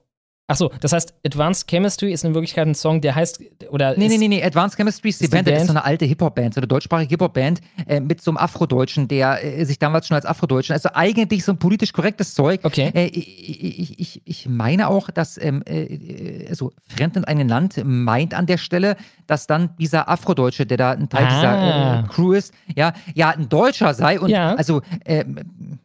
[0.46, 3.40] Ach so, das heißt, Advanced Chemistry ist in Wirklichkeit ein Song, der heißt,
[3.70, 5.68] oder Nee, nee, nee, nee, Advanced Chemistry ist die ist die Band, das ist Band?
[5.68, 9.64] so eine alte Hip-Hop-Band, so eine deutschsprachige Hip-Hop-Band äh, mit so einem Afrodeutschen, der äh,
[9.64, 12.60] sich damals schon als Afrodeutschen, also eigentlich so ein politisch korrektes Zeug.
[12.62, 12.90] Okay.
[12.94, 18.34] Äh, ich, ich, ich, meine auch, dass, ähm, äh, also Fremd in einem Land meint
[18.34, 21.30] an der Stelle, dass dann dieser Afrodeutsche, der da ein Teil Ah.
[21.30, 24.54] dieser äh, Crew ist, ja, ja, ein Deutscher sei und Ja.
[24.56, 25.78] also, ähm,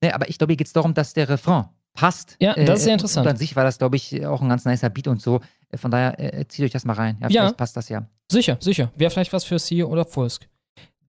[0.00, 2.36] ne, aber ich glaube, hier geht es darum, dass der Refrain passt.
[2.40, 3.26] Ja, das ist sehr Äh, interessant.
[3.26, 5.40] Und an sich war das, glaube ich, auch ein ganz nicer Beat und so.
[5.70, 7.16] Äh, Von daher äh, zieht euch das mal rein.
[7.20, 7.40] Ja, Ja.
[7.42, 8.06] vielleicht passt das ja.
[8.30, 8.90] Sicher, sicher.
[8.96, 10.48] Wäre vielleicht was für Sio oder Pfulsk.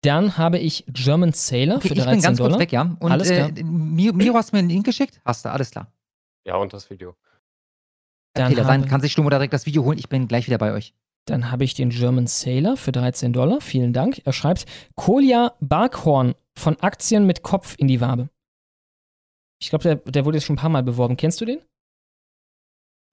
[0.01, 2.51] Dann habe ich German Sailor Okay, für ich 13 bin ganz Dollar.
[2.51, 2.95] kurz weg, ja.
[2.99, 3.49] Und Alles klar.
[3.57, 5.21] Äh, Miro, Miro hast mir einen Link geschickt?
[5.23, 5.87] Hast du, alles klar.
[6.45, 7.15] Ja, und das Video.
[8.35, 9.97] Dann okay, dann kann sich Stummo direkt das Video holen.
[9.97, 10.93] Ich bin gleich wieder bei euch.
[11.25, 13.61] Dann habe ich den German Sailor für 13 Dollar.
[13.61, 14.21] Vielen Dank.
[14.25, 18.27] Er schreibt Kolja Barkhorn von Aktien mit Kopf in die Wabe.
[19.63, 21.15] Ich glaube, der, der wurde jetzt schon ein paar Mal beworben.
[21.15, 21.61] Kennst du den?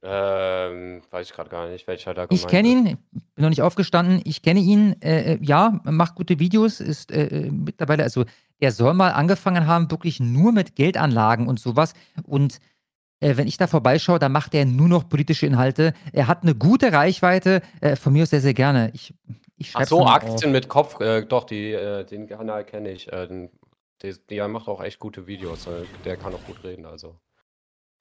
[0.02, 3.62] Ähm, weiß ich gerade gar nicht, welcher da gemeint Ich kenne ihn, bin noch nicht
[3.62, 4.20] aufgestanden.
[4.24, 8.24] Ich kenne ihn, äh, äh, ja, macht gute Videos, ist äh, äh, mittlerweile, also
[8.58, 11.92] er soll mal angefangen haben, wirklich nur mit Geldanlagen und sowas.
[12.24, 12.58] Und
[13.20, 15.92] äh, wenn ich da vorbeischaue, dann macht er nur noch politische Inhalte.
[16.12, 18.90] Er hat eine gute Reichweite, äh, von mir aus sehr, sehr gerne.
[18.94, 19.14] Ich,
[19.56, 20.22] ich Ach so, mal auf.
[20.24, 23.12] Aktien mit Kopf, äh, doch, die, äh, den Kanal kenne ich.
[23.12, 23.50] Äh, den,
[24.02, 25.66] der, der macht auch echt gute Videos.
[25.66, 27.18] Äh, der kann auch gut reden, also.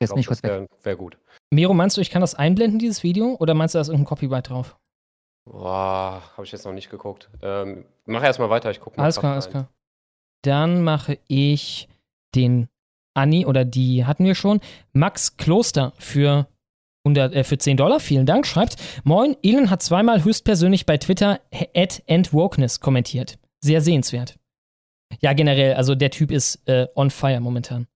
[0.01, 0.51] Jetzt glaub, kurz weg.
[0.51, 1.17] wäre wär gut.
[1.51, 3.35] Miro, meinst du, ich kann das einblenden, dieses Video?
[3.39, 4.77] Oder meinst du, da ist irgendein Copyright drauf?
[5.45, 7.29] Boah, habe ich jetzt noch nicht geguckt.
[7.41, 9.03] Ähm, mach erstmal weiter, ich gucke mal.
[9.03, 9.67] Alles klar, alles klar.
[10.43, 11.89] Dann mache ich
[12.35, 12.69] den
[13.13, 14.61] Anni, oder die hatten wir schon.
[14.93, 16.47] Max Kloster für,
[17.03, 17.99] 100, äh, für 10 Dollar.
[17.99, 18.47] Vielen Dank.
[18.47, 21.41] Schreibt: Moin, Elon hat zweimal höchstpersönlich bei Twitter
[21.75, 22.03] at
[22.79, 23.39] kommentiert.
[23.61, 24.38] Sehr sehenswert.
[25.21, 27.87] Ja, generell, also der Typ ist äh, on fire momentan.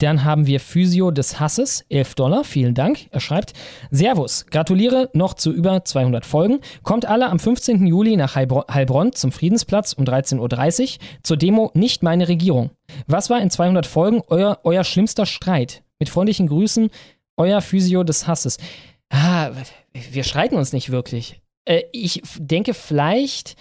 [0.00, 3.08] Dann haben wir Physio des Hasses, 11 Dollar, vielen Dank.
[3.10, 3.52] Er schreibt,
[3.90, 6.60] Servus, gratuliere noch zu über 200 Folgen.
[6.82, 7.86] Kommt alle am 15.
[7.86, 12.70] Juli nach Heilbro Heilbronn zum Friedensplatz um 13.30 Uhr zur Demo Nicht meine Regierung.
[13.08, 15.82] Was war in 200 Folgen euer, euer schlimmster Streit?
[15.98, 16.88] Mit freundlichen Grüßen,
[17.36, 18.56] euer Physio des Hasses.
[19.10, 19.50] Ah,
[19.92, 21.42] wir streiten uns nicht wirklich.
[21.66, 23.54] Äh, ich denke vielleicht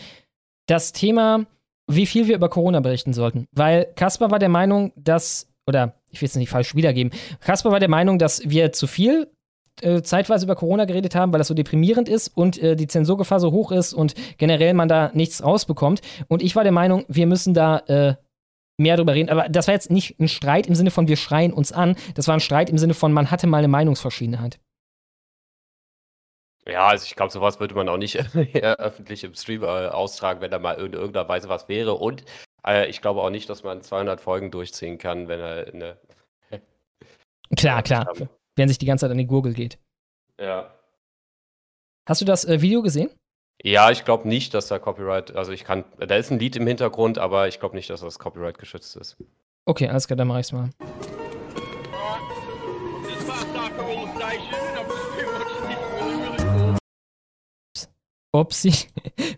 [0.67, 1.45] das Thema,
[1.89, 3.47] wie viel wir über Corona berichten sollten.
[3.51, 7.11] Weil Kaspar war der Meinung, dass, oder ich will es nicht falsch wiedergeben,
[7.41, 9.27] Kaspar war der Meinung, dass wir zu viel
[9.81, 13.39] äh, zeitweise über Corona geredet haben, weil das so deprimierend ist und äh, die Zensurgefahr
[13.39, 16.01] so hoch ist und generell man da nichts rausbekommt.
[16.27, 18.15] Und ich war der Meinung, wir müssen da äh,
[18.77, 19.29] mehr drüber reden.
[19.29, 21.95] Aber das war jetzt nicht ein Streit im Sinne von, wir schreien uns an.
[22.15, 24.59] Das war ein Streit im Sinne von, man hatte mal eine Meinungsverschiedenheit.
[26.69, 30.51] Ja, also ich glaube, sowas würde man auch nicht öffentlich im Stream äh, austragen, wenn
[30.51, 31.95] da mal in irgendeiner Weise was wäre.
[31.95, 32.23] Und
[32.65, 35.97] äh, ich glaube auch nicht, dass man 200 Folgen durchziehen kann, wenn er eine.
[37.57, 38.13] Klar, klar.
[38.55, 39.79] Wenn sich die ganze Zeit an die Gurgel geht.
[40.39, 40.73] Ja.
[42.07, 43.09] Hast du das äh, Video gesehen?
[43.63, 46.65] Ja, ich glaube nicht, dass da Copyright, also ich kann, da ist ein Lied im
[46.65, 49.17] Hintergrund, aber ich glaube nicht, dass das Copyright geschützt ist.
[49.65, 50.69] Okay, alles klar, dann mach ich's mal.
[58.31, 58.73] Upsi.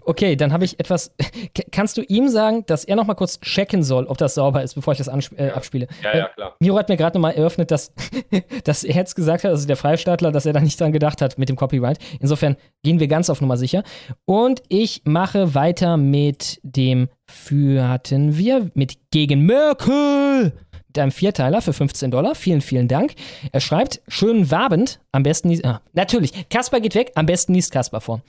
[0.04, 1.14] Okay, dann habe ich etwas.
[1.72, 4.74] Kannst du ihm sagen, dass er noch mal kurz checken soll, ob das sauber ist,
[4.74, 5.88] bevor ich das äh, abspiele?
[6.04, 6.56] Ja, ja, klar.
[6.60, 7.94] Miro hat mir gerade noch mal eröffnet, dass,
[8.64, 11.38] dass er jetzt gesagt hat, also der Freistaatler, dass er da nicht dran gedacht hat
[11.38, 12.00] mit dem Copyright.
[12.20, 13.84] Insofern gehen wir ganz auf Nummer sicher.
[14.26, 20.54] Und ich mache weiter mit dem für hatten wir mit gegen Merkel
[20.88, 22.36] mit einem Vierteiler für 15 Dollar.
[22.36, 23.14] Vielen, vielen Dank.
[23.54, 28.02] Er schreibt, schönen Wabend, am besten ah, natürlich, Kasper geht weg, am besten liest Kasper
[28.02, 28.22] vor.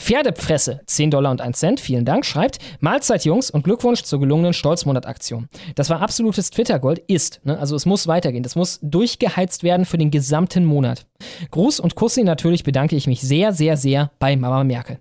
[0.00, 4.52] Pferdepfresse, 10 Dollar und 1 Cent, vielen Dank, schreibt Mahlzeit Jungs und Glückwunsch zur gelungenen
[4.52, 5.48] Stolzmonat-Aktion.
[5.76, 7.58] Das war absolutes Twitter-Gold, ist, ne?
[7.58, 11.06] also es muss weitergehen, das muss durchgeheizt werden für den gesamten Monat.
[11.52, 14.98] Gruß und Kussi natürlich bedanke ich mich sehr, sehr, sehr bei Mama Merkel.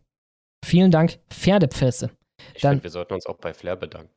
[0.63, 2.11] Vielen Dank, Pferdepfresse.
[2.55, 4.09] Ich finde, wir sollten uns auch bei Flair bedanken.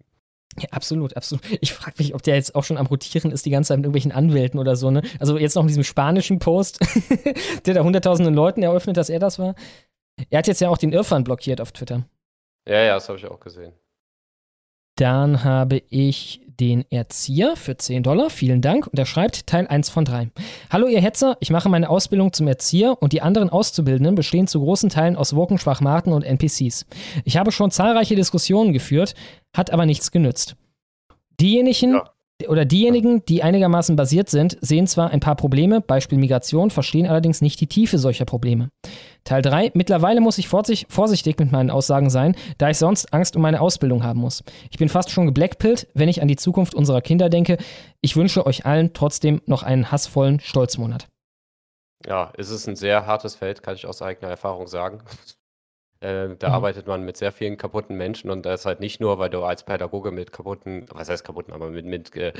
[0.58, 1.44] Ja, absolut, absolut.
[1.60, 3.84] Ich frage mich, ob der jetzt auch schon am Rotieren ist, die ganze Zeit mit
[3.84, 5.02] irgendwelchen Anwälten oder so, ne?
[5.18, 6.78] Also jetzt noch in diesem spanischen Post,
[7.66, 9.55] der da hunderttausenden Leuten eröffnet, dass er das war.
[10.31, 12.05] Er hat jetzt ja auch den Irrfan blockiert auf Twitter.
[12.67, 13.73] Ja, ja, das habe ich auch gesehen.
[14.97, 18.31] Dann habe ich den Erzieher für 10 Dollar.
[18.31, 18.86] Vielen Dank.
[18.86, 20.31] Und er schreibt Teil 1 von 3.
[20.70, 21.36] Hallo, ihr Hetzer.
[21.41, 25.36] Ich mache meine Ausbildung zum Erzieher und die anderen Auszubildenden bestehen zu großen Teilen aus
[25.36, 26.86] Wokenschwachmaten und NPCs.
[27.25, 29.15] Ich habe schon zahlreiche Diskussionen geführt,
[29.55, 30.57] hat aber nichts genützt.
[31.39, 32.11] Diejenigen, ja
[32.49, 37.41] oder diejenigen, die einigermaßen basiert sind, sehen zwar ein paar Probleme, Beispiel Migration, verstehen allerdings
[37.41, 38.69] nicht die Tiefe solcher Probleme.
[39.26, 39.72] Teil 3.
[39.74, 44.02] Mittlerweile muss ich vorsichtig mit meinen Aussagen sein, da ich sonst Angst um meine Ausbildung
[44.05, 44.42] haben muss.
[44.70, 47.58] Ich bin fast schon geblackpillt, wenn ich an die Zukunft unserer Kinder denke.
[48.00, 51.08] Ich wünsche euch allen trotzdem noch einen hassvollen Stolzmonat.
[52.06, 55.02] Ja, es ist ein sehr hartes Feld, kann ich aus eigener Erfahrung sagen.
[56.00, 56.55] Äh, da Mhm.
[56.55, 59.62] arbeitet man mit sehr vielen kaputten Menschen und das halt nicht nur, weil du als
[59.64, 62.34] Pädagoge mit kaputten, was heißt kaputten, aber mit, mit äh,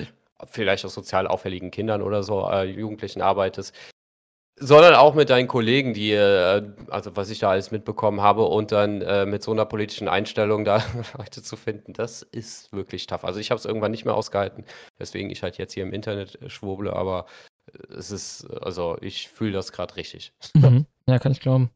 [0.45, 3.75] vielleicht auch sozial auffälligen Kindern oder so, äh, Jugendlichen arbeitest,
[4.59, 8.73] sondern auch mit deinen Kollegen, die, äh, also was ich da alles mitbekommen habe und
[8.73, 10.83] dann äh, mit so einer politischen Einstellung da
[11.19, 13.25] Leute zu finden, das ist wirklich tough.
[13.25, 14.65] Also ich habe es irgendwann nicht mehr ausgehalten,
[14.99, 17.27] weswegen ich halt jetzt hier im Internet äh, schwurbele, aber
[17.73, 20.33] äh, es ist, also ich fühle das gerade richtig.
[20.55, 20.87] Mhm.
[21.07, 21.71] Ja, kann ich glauben.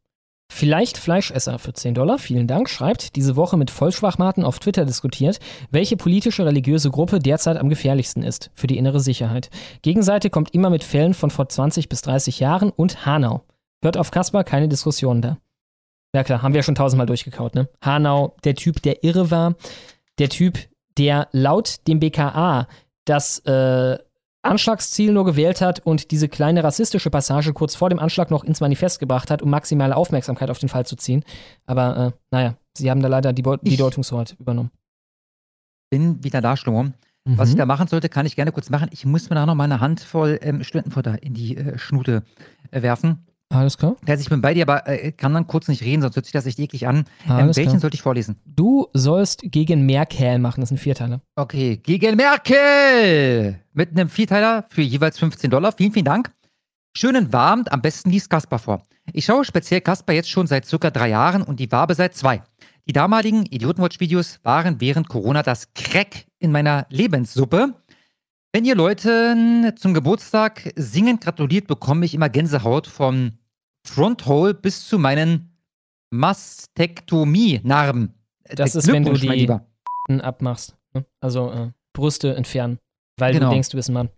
[0.52, 5.38] Vielleicht Fleischesser für 10 Dollar, vielen Dank, schreibt, diese Woche mit Vollschwachmaten auf Twitter diskutiert,
[5.70, 9.48] welche politische religiöse Gruppe derzeit am gefährlichsten ist für die innere Sicherheit.
[9.82, 13.44] Gegenseite kommt immer mit Fällen von vor 20 bis 30 Jahren und Hanau.
[13.80, 15.38] Hört auf Kasper, keine Diskussionen da.
[16.14, 17.68] Ja klar, haben wir ja schon tausendmal durchgekaut, ne?
[17.80, 19.54] Hanau, der Typ, der irre war,
[20.18, 20.58] der Typ,
[20.98, 22.66] der laut dem BKA
[23.04, 23.98] das äh,
[24.42, 28.60] Anschlagsziel nur gewählt hat und diese kleine rassistische Passage kurz vor dem Anschlag noch ins
[28.60, 31.24] Manifest gebracht hat, um maximale Aufmerksamkeit auf den Fall zu ziehen.
[31.66, 34.70] Aber äh, naja, sie haben da leider die, Be die Deutungshoheit übernommen.
[35.90, 36.92] Bin wieder da, Schlomo.
[37.26, 38.88] Was ich da machen sollte, kann ich gerne kurz machen.
[38.92, 42.22] Ich muss mir da noch mal eine Handvoll ähm, Studentenfutter in die äh, Schnute
[42.70, 43.26] äh, werfen.
[43.52, 43.96] Alles klar.
[44.06, 46.32] Also ich bin bei dir, aber äh, kann dann kurz nicht reden, sonst hört sich
[46.32, 47.04] das echt eklig an.
[47.28, 47.80] Ähm, welchen klar.
[47.80, 48.36] sollte ich vorlesen?
[48.46, 51.20] Du sollst gegen Merkel machen, das sind Vierteile.
[51.34, 53.58] Okay, gegen Merkel!
[53.72, 55.72] Mit einem Vierteiler für jeweils 15 Dollar.
[55.72, 56.30] Vielen, vielen Dank.
[56.96, 58.82] Schönen Abend, am besten liest Kasper vor.
[59.12, 62.42] Ich schaue speziell Kasper jetzt schon seit circa drei Jahren und die Wabe seit zwei.
[62.86, 67.74] Die damaligen Idiotenwatch-Videos waren während Corona das Crack in meiner Lebenssuppe.
[68.52, 73.32] Wenn ihr Leuten zum Geburtstag singend gratuliert, bekomme ich immer Gänsehaut vom
[73.86, 75.56] Fronthole bis zu meinen
[76.10, 78.14] Mastektomie-Narben.
[78.44, 79.50] Das Äh, ist, wenn du die
[80.22, 80.76] abmachst.
[80.94, 81.04] Ne?
[81.20, 82.78] Also äh, Brüste entfernen,
[83.18, 83.46] weil Genau.
[83.48, 84.08] du denkst, du bist ein Mann.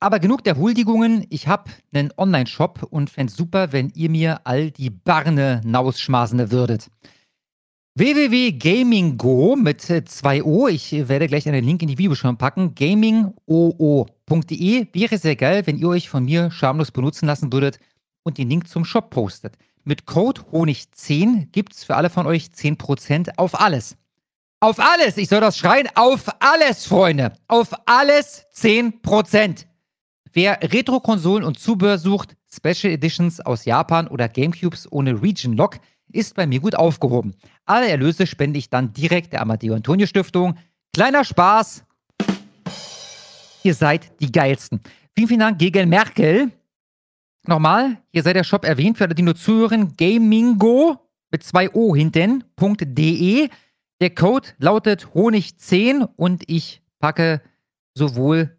[0.00, 1.26] Aber genug der Huldigungen.
[1.28, 6.88] Ich habe einen Online-Shop und fände super, wenn ihr mir all die Barne nausschmasende würdet.
[7.96, 14.06] www.gaminggo mit 2o, ich werde gleich einen Link in die Videobeschreibung packen, gamingoo.de.
[14.92, 17.80] Wäre sehr geil, wenn ihr euch von mir schamlos benutzen lassen würdet
[18.22, 19.56] und den Link zum Shop postet.
[19.84, 23.96] Mit Code Honig10 gibt es für alle von euch 10% auf alles.
[24.60, 25.16] Auf alles!
[25.16, 25.88] Ich soll das schreien.
[25.94, 27.32] Auf alles, Freunde!
[27.46, 29.66] Auf alles 10%!
[30.32, 35.78] Wer Retro-Konsolen und Zubehör sucht, Special Editions aus Japan oder Gamecubes ohne Region Lock,
[36.10, 37.34] ist bei mir gut aufgehoben.
[37.64, 40.56] Alle Erlöse spende ich dann direkt der Amadeo Antonio Stiftung.
[40.92, 41.84] Kleiner Spaß,
[43.62, 44.80] Ihr seid die geilsten.
[45.14, 46.52] Vielen, vielen Dank, Gegel Merkel.
[47.48, 50.98] Nochmal, hier sei der Shop erwähnt, für alle, die nur zuhören, gamingo
[51.30, 53.48] mit zwei O hinten.de.
[54.02, 57.40] Der Code lautet Honig10 und ich packe
[57.94, 58.54] sowohl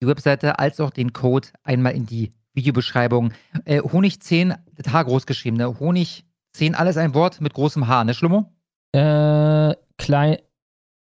[0.00, 3.34] die Webseite als auch den Code einmal in die Videobeschreibung.
[3.66, 5.66] Äh, Honig10, das H groß geschrieben, ne?
[5.66, 8.50] Honig10, alles ein Wort mit großem H, ne, Schlummo?
[8.92, 10.38] Äh, klein,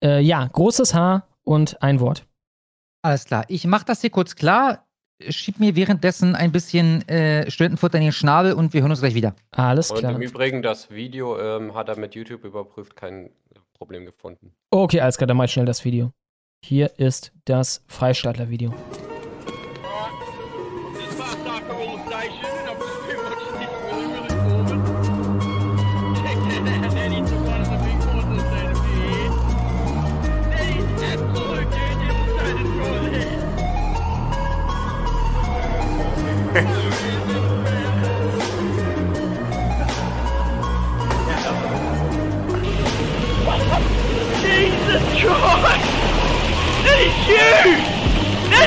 [0.03, 2.25] äh, ja, großes H und ein Wort.
[3.03, 3.45] Alles klar.
[3.47, 4.84] Ich mache das hier kurz klar,
[5.29, 9.15] schieb mir währenddessen ein bisschen äh, Studentenfutter in den Schnabel und wir hören uns gleich
[9.15, 9.35] wieder.
[9.51, 10.15] Alles Und klar.
[10.15, 13.29] im Übrigen, das Video ähm, hat er mit YouTube überprüft, kein
[13.73, 14.53] Problem gefunden.
[14.71, 16.11] Okay, alles klar, dann mach ich schnell das Video.
[16.63, 18.73] Hier ist das Freistaatler-Video.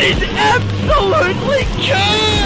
[0.09, 2.38] Is absolutely huge!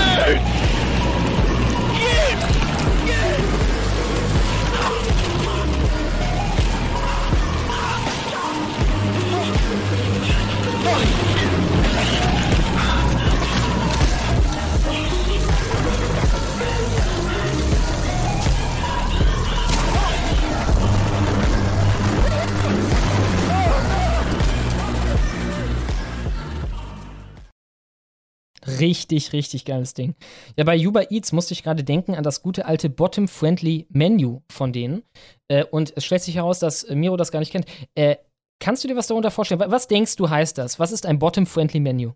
[28.83, 30.15] Richtig, richtig geiles Ding.
[30.57, 34.73] Ja, bei Uber Eats musste ich gerade denken an das gute alte Bottom-Friendly Menu von
[34.73, 35.05] denen.
[35.49, 37.67] Äh, und es stellt sich heraus, dass Miro das gar nicht kennt.
[37.95, 38.17] Äh,
[38.61, 39.61] kannst du dir was darunter vorstellen?
[39.61, 40.79] Wa- Was denkst du heißt das?
[40.81, 42.13] Was ist ein Bottom-Friendly Menu?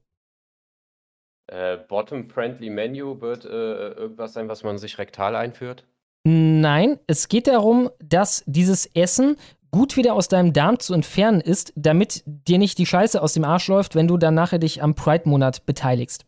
[1.52, 5.84] Äh, Bottom-Friendly Menu wird äh, irgendwas sein, was man sich rektal einführt.
[6.26, 9.36] Nein, es geht darum, dass dieses Essen
[9.70, 13.44] gut wieder aus deinem Darm zu entfernen ist, damit dir nicht die Scheiße aus dem
[13.44, 16.26] Arsch läuft, wenn du dann nachher dich am Pride-Monat beteiligst.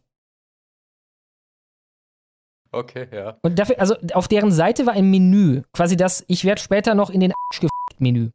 [2.70, 3.38] Okay, ja.
[3.42, 7.10] Und dafür, also auf deren Seite war ein Menü, quasi das, ich werde später noch
[7.10, 8.30] in den Arsch gefickt Menü.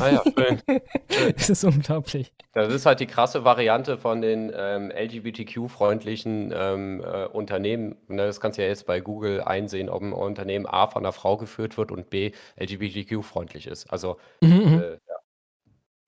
[0.00, 0.60] Ah ja, schön.
[1.10, 1.32] schön.
[1.36, 2.32] Das ist unglaublich.
[2.52, 7.96] Das ist halt die krasse Variante von den ähm, LGBTQ-freundlichen ähm, äh, Unternehmen.
[8.06, 11.12] Ne, das kannst du ja jetzt bei Google einsehen, ob ein Unternehmen A von einer
[11.12, 12.30] Frau geführt wird und B
[12.60, 13.90] LGBTQ-freundlich ist.
[13.90, 14.78] Also, Mhm, mhm.
[14.80, 14.98] äh,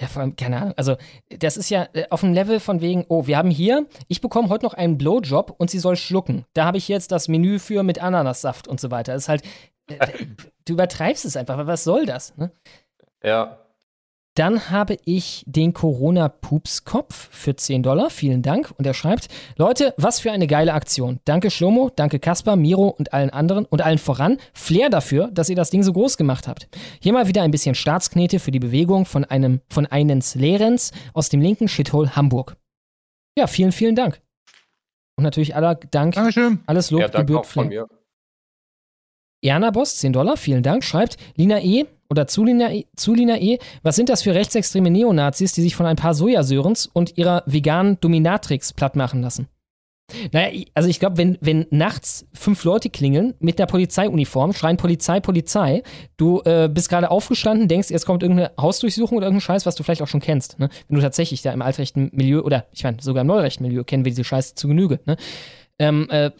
[0.01, 0.07] ja.
[0.07, 0.75] Vor allem, keine Ahnung.
[0.77, 0.97] Also,
[1.29, 4.49] das ist ja äh, auf dem Level von wegen, oh, wir haben hier, ich bekomme
[4.49, 6.47] heute noch einen Blowjob und sie soll schlucken.
[6.55, 9.13] Da habe ich jetzt das Menü für mit Ananassaft und so weiter.
[9.13, 9.43] Das ist halt,
[9.89, 10.07] äh,
[10.65, 11.67] du übertreibst es einfach.
[11.67, 12.37] Was soll das?
[12.37, 12.51] Ne?
[13.23, 13.60] ja.
[14.41, 18.09] Dann habe ich den Corona-Pupskopf für 10 Dollar.
[18.09, 18.73] Vielen Dank.
[18.79, 19.29] Und er schreibt:
[19.59, 21.21] Leute, was für eine geile Aktion.
[21.27, 24.39] Danke Schlomo, danke Kaspar, Miro und allen anderen und allen voran.
[24.55, 26.69] Flair dafür, dass ihr das Ding so groß gemacht habt.
[27.03, 31.29] Hier mal wieder ein bisschen Staatsknete für die Bewegung von einem von einens Lehrens aus
[31.29, 32.57] dem linken Shithole Hamburg.
[33.37, 34.23] Ja, vielen, vielen Dank.
[35.19, 36.15] Und natürlich aller Dank.
[36.15, 36.61] Dankeschön.
[36.65, 37.83] Alles Lob ja, gebührt auch von Flair.
[37.83, 37.99] mir.
[39.43, 41.85] Erna Boss, 10 Dollar, vielen Dank, schreibt Lina E.
[42.11, 43.59] oder zu Lina, e.
[43.83, 47.99] Was sind das für rechtsextreme Neonazis, die sich von ein paar Sojasörens und ihrer veganen
[48.01, 49.49] Dominatrix platt machen lassen?
[50.33, 55.21] Naja, also ich glaube, wenn, wenn nachts fünf Leute klingeln mit einer Polizeiuniform, schreien Polizei,
[55.21, 55.83] Polizei,
[56.17, 59.83] du äh, bist gerade aufgestanden, denkst, jetzt kommt irgendeine Hausdurchsuchung oder irgendein Scheiß, was du
[59.83, 60.59] vielleicht auch schon kennst.
[60.59, 60.69] Ne?
[60.89, 64.05] Wenn du tatsächlich da im altrechten Milieu oder ich meine, sogar im neurechten Milieu kennen
[64.05, 65.01] wir diese Scheiße zu Genüge.
[65.07, 65.17] Ne?
[65.81, 66.31] Ähm, äh,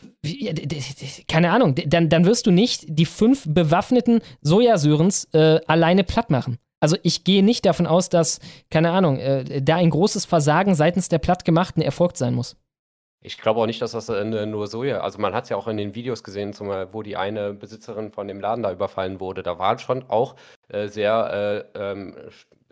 [1.27, 6.59] keine Ahnung, dann, dann wirst du nicht die fünf bewaffneten Sojasörens äh, alleine platt machen.
[6.79, 8.39] Also ich gehe nicht davon aus, dass,
[8.71, 12.57] keine Ahnung, äh, da ein großes Versagen seitens der Plattgemachten erfolgt sein muss.
[13.23, 15.01] Ich glaube auch nicht, dass das äh, nur Soja.
[15.01, 17.55] Also man hat es ja auch in den Videos gesehen, zum, Beispiel, wo die eine
[17.55, 19.43] Besitzerin von dem Laden da überfallen wurde.
[19.43, 20.37] Da waren schon auch
[20.69, 22.15] äh, sehr äh, ähm,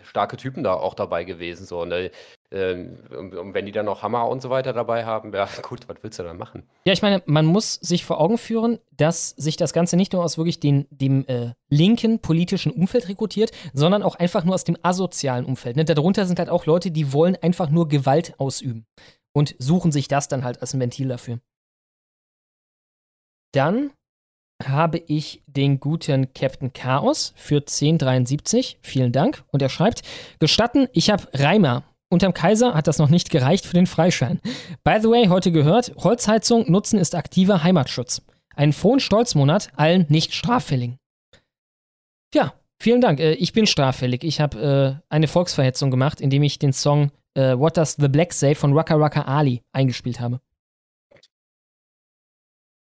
[0.03, 1.67] starke Typen da auch dabei gewesen.
[1.67, 1.81] So.
[1.81, 2.11] Und, äh,
[2.51, 5.89] ähm, und, und wenn die dann noch Hammer und so weiter dabei haben, ja gut,
[5.89, 6.63] was willst du dann machen?
[6.85, 10.25] Ja, ich meine, man muss sich vor Augen führen, dass sich das Ganze nicht nur
[10.25, 14.77] aus wirklich den, dem äh, linken politischen Umfeld rekrutiert, sondern auch einfach nur aus dem
[14.83, 15.77] asozialen Umfeld.
[15.77, 15.85] Ne?
[15.85, 18.87] Darunter sind halt auch Leute, die wollen einfach nur Gewalt ausüben
[19.33, 21.41] und suchen sich das dann halt als ein Ventil dafür.
[23.53, 23.91] Dann
[24.65, 28.79] habe ich den guten Captain Chaos für 1073.
[28.83, 29.45] Vielen Dank.
[29.53, 30.03] Und er schreibt:
[30.39, 31.85] Gestatten, ich habe Reimer.
[32.11, 34.41] Unterm Kaiser hat das noch nicht gereicht für den Freischein.
[34.83, 38.23] By the way, heute gehört: Holzheizung nutzen ist aktiver Heimatschutz.
[38.55, 40.99] Einen frohen Stolzmonat allen nicht straffälligen.
[42.35, 43.21] Ja, vielen Dank.
[43.21, 44.25] Äh, Ich bin straffällig.
[44.25, 48.33] Ich habe äh, eine Volksverhetzung gemacht, indem ich den Song äh, What Does the Black
[48.33, 50.41] Say von Raka Raka Ali eingespielt habe.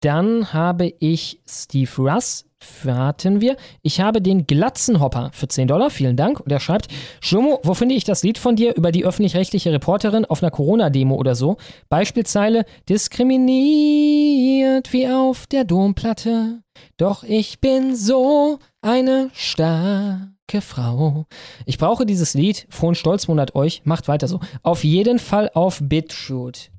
[0.02, 2.46] Dann habe ich Steve Russ,
[2.84, 3.56] warten wir.
[3.82, 6.40] Ich habe den Glatzenhopper für 10 Dollar, vielen Dank.
[6.40, 6.88] Und er schreibt,
[7.20, 11.16] Schlomo, wo finde ich das Lied von dir über die öffentlich-rechtliche Reporterin auf einer Corona-Demo
[11.16, 11.58] oder so?
[11.90, 16.62] Beispielzeile, diskriminiert wie auf der Domplatte.
[16.98, 21.26] Doch ich bin so eine starke Frau.
[21.66, 22.68] Ich brauche dieses Lied.
[22.70, 23.82] Frohen Stolzmonat euch.
[23.84, 24.40] Macht weiter so.
[24.62, 26.70] Auf jeden Fall auf BitShoot.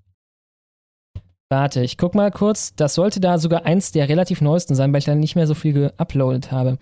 [1.51, 2.75] Warte, ich guck mal kurz.
[2.75, 5.55] Das sollte da sogar eins der relativ neuesten sein, weil ich da nicht mehr so
[5.55, 6.79] viel geuploadet habe.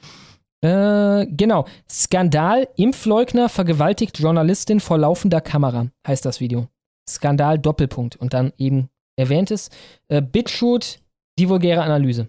[0.63, 1.67] Äh, genau.
[1.89, 6.69] Skandal, Impfleugner vergewaltigt Journalistin vor laufender Kamera, heißt das Video.
[7.09, 8.17] Skandal, Doppelpunkt.
[8.17, 9.71] Und dann eben erwähntes
[10.09, 10.99] äh, Bitshoot,
[11.39, 12.29] die vulgäre Analyse.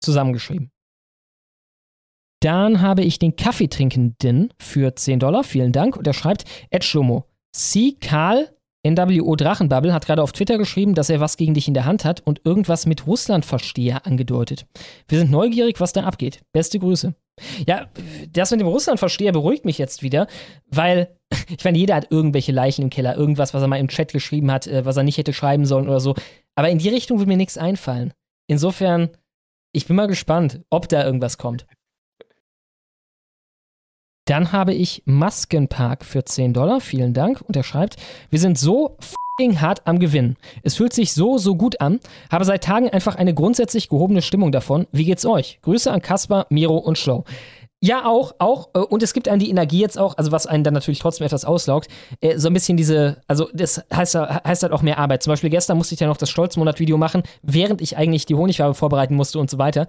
[0.00, 0.70] Zusammengeschrieben.
[2.40, 5.96] Dann habe ich den Kaffeetrinkenden für 10 Dollar, vielen Dank.
[5.96, 7.96] Und er schreibt, Ed Schlomo, C.
[8.00, 8.56] Karl
[8.90, 12.04] NWO Drachenbubble hat gerade auf Twitter geschrieben, dass er was gegen dich in der Hand
[12.04, 14.66] hat und irgendwas mit Russland verstehe angedeutet.
[15.08, 16.40] Wir sind neugierig, was da abgeht.
[16.52, 17.14] Beste Grüße.
[17.66, 17.86] Ja,
[18.32, 20.26] das mit dem Russland verstehe beruhigt mich jetzt wieder,
[20.66, 21.16] weil
[21.48, 24.50] ich meine, jeder hat irgendwelche Leichen im Keller, irgendwas, was er mal im Chat geschrieben
[24.50, 26.14] hat, äh, was er nicht hätte schreiben sollen oder so.
[26.54, 28.12] Aber in die Richtung würde mir nichts einfallen.
[28.48, 29.10] Insofern,
[29.72, 31.66] ich bin mal gespannt, ob da irgendwas kommt.
[34.28, 36.82] Dann habe ich Maskenpark für 10 Dollar.
[36.82, 37.40] Vielen Dank.
[37.40, 37.96] Und er schreibt,
[38.28, 40.36] wir sind so f***ing hart am Gewinn.
[40.62, 41.98] Es fühlt sich so, so gut an.
[42.30, 44.86] Habe seit Tagen einfach eine grundsätzlich gehobene Stimmung davon.
[44.92, 45.60] Wie geht's euch?
[45.62, 47.24] Grüße an Kaspar, Miro und Schlau.
[47.80, 48.70] Ja, auch, auch.
[48.74, 51.26] äh, Und es gibt einem die Energie jetzt auch, also was einen dann natürlich trotzdem
[51.26, 51.88] etwas auslaugt,
[52.20, 55.22] äh, so ein bisschen diese, also das heißt, heißt halt auch mehr Arbeit.
[55.22, 58.74] Zum Beispiel gestern musste ich ja noch das Stolzmonat-Video machen, während ich eigentlich die Honigfarbe
[58.74, 59.86] vorbereiten musste und so weiter.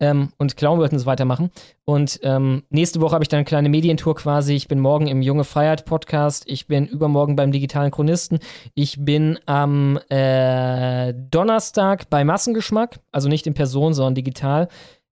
[0.00, 1.50] Ähm, und Clown wollten es weitermachen.
[1.84, 4.54] Und ähm, nächste Woche habe ich dann eine kleine Medientour quasi.
[4.54, 6.44] Ich bin morgen im Junge Freiheit Podcast.
[6.46, 8.38] Ich bin übermorgen beim digitalen Chronisten.
[8.74, 14.68] Ich bin am äh, Donnerstag bei Massengeschmack, also nicht in Person, sondern digital.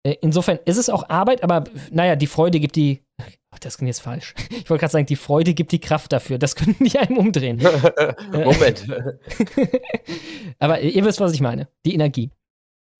[0.06, 3.02] Äh, insofern ist es auch Arbeit, aber naja, die Freude gibt die.
[3.50, 4.34] Ach, das klingt jetzt falsch.
[4.50, 6.38] Ich wollte gerade sagen, die Freude gibt die Kraft dafür.
[6.38, 7.56] Das können die einem umdrehen.
[8.32, 8.86] Moment.
[10.58, 11.68] aber ihr wisst, was ich meine.
[11.84, 12.30] Die Energie.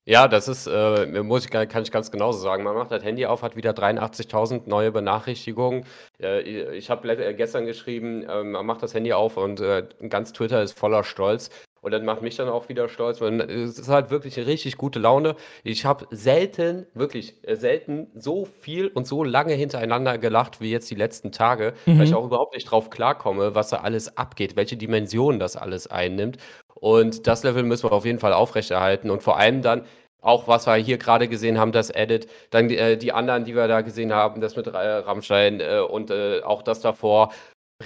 [0.08, 2.62] Ja, das ist, äh, muss ich, kann ich ganz genauso sagen.
[2.62, 5.84] Man macht das Handy auf, hat wieder 83.000 neue Benachrichtigungen.
[6.20, 6.42] Äh,
[6.76, 10.62] ich habe äh, gestern geschrieben, äh, man macht das Handy auf und äh, ganz Twitter
[10.62, 11.50] ist voller Stolz.
[11.86, 13.20] Und das macht mich dann auch wieder stolz.
[13.20, 15.36] Man, es ist halt wirklich eine richtig gute Laune.
[15.62, 20.90] Ich habe selten, wirklich äh, selten so viel und so lange hintereinander gelacht wie jetzt
[20.90, 21.98] die letzten Tage, Mhm.
[22.00, 25.86] weil ich auch überhaupt nicht drauf klarkomme, was da alles abgeht, welche Dimensionen das alles
[25.86, 26.38] einnimmt.
[26.74, 29.84] Und das Level müssen wir auf jeden Fall aufrechterhalten und vor allem dann
[30.20, 33.54] auch, was wir hier gerade gesehen haben, das Edit, dann die, äh, die anderen, die
[33.54, 37.30] wir da gesehen haben, das mit äh, Rammstein äh, und äh, auch das davor.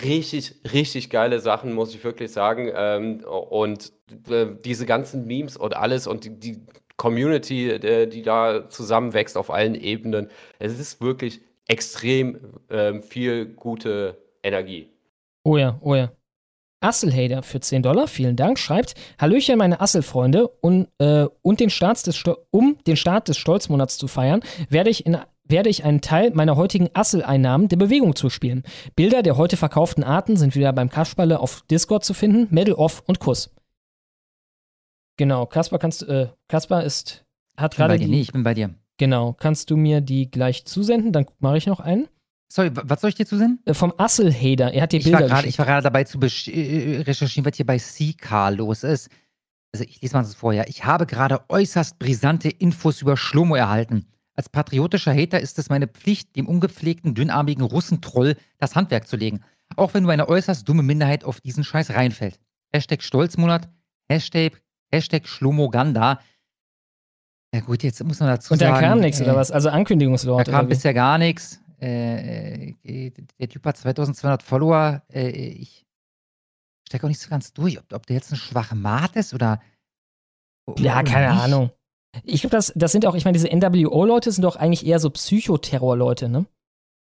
[0.05, 2.71] Richtig, richtig geile Sachen, muss ich wirklich sagen.
[2.75, 3.93] Ähm, und
[4.29, 6.65] äh, diese ganzen Memes und alles und die,
[7.01, 10.29] Community, äh, die da zusammenwächst auf allen Ebenen.
[10.59, 12.39] Es ist wirklich extrem
[12.69, 14.91] ähm, viel gute Energie.
[15.43, 16.11] Oh ja, oh ja.
[16.83, 22.07] Asselhader für 10 Dollar, vielen Dank, schreibt: Hallöchen, meine Asselfreunde, und, äh, und den Start
[22.07, 25.17] des um den Start des Stolzmonats zu feiern, werde ich, in,
[25.51, 28.63] werde ich einen Teil meiner heutigen Asseleinnahmen der Bewegung zuspielen.
[28.97, 32.47] Bilder der heute verkauften Arten sind wieder beim Kasperle auf Discord zu finden.
[32.55, 33.51] Medal off und Kuss.
[35.17, 37.25] Genau, Kaspar kannst äh, Kaspar ist
[37.57, 38.75] hat gerade die- Nee, ich bin bei dir.
[38.99, 41.13] Genau, kannst du mir die gleich zusenden?
[41.13, 42.09] Dann mache ich noch einen.
[42.53, 43.61] Sorry, wa- was soll ich dir zusenden?
[43.67, 44.73] Äh, vom Asselhader.
[44.73, 45.55] Er hat dir Ich war Bilder gerade geschickt.
[45.55, 49.11] ich war gerade dabei zu besch- äh, recherchieren, was hier bei CK los ist.
[49.73, 50.69] Also ich lese mal das vorher.
[50.69, 54.07] Ich habe gerade äußerst brisante Infos über Schlomo erhalten.
[54.41, 59.41] Als patriotischer Hater ist es meine Pflicht, dem ungepflegten, dünnarmigen Russentroll das Handwerk zu legen.
[59.77, 62.41] Auch wenn nur eine äußerst dumme Minderheit auf diesen Scheiß reinfällt.
[62.73, 63.69] Hashtag Stolzmonat,
[64.09, 66.21] Hashtag, Hashtag Schlomoganda.
[67.55, 68.81] Ja gut, jetzt muss man dazu Und da sagen.
[68.81, 69.51] kam nichts, äh, oder was?
[69.51, 70.49] Also Ankündigungswort.
[70.49, 71.61] da kam bisher gar nichts.
[71.79, 75.03] Äh, äh, der Typ hat 2200 Follower.
[75.13, 75.85] Äh, ich
[76.89, 79.61] stecke auch nicht so ganz durch, ob, ob der jetzt ein Schwachmat ist oder.
[80.79, 81.33] Ja, keine.
[81.33, 81.71] Ahnung.
[82.25, 85.11] Ich glaube, das, das sind auch, ich meine, diese NWO-Leute sind doch eigentlich eher so
[85.11, 86.47] Psychoterror-Leute, ne?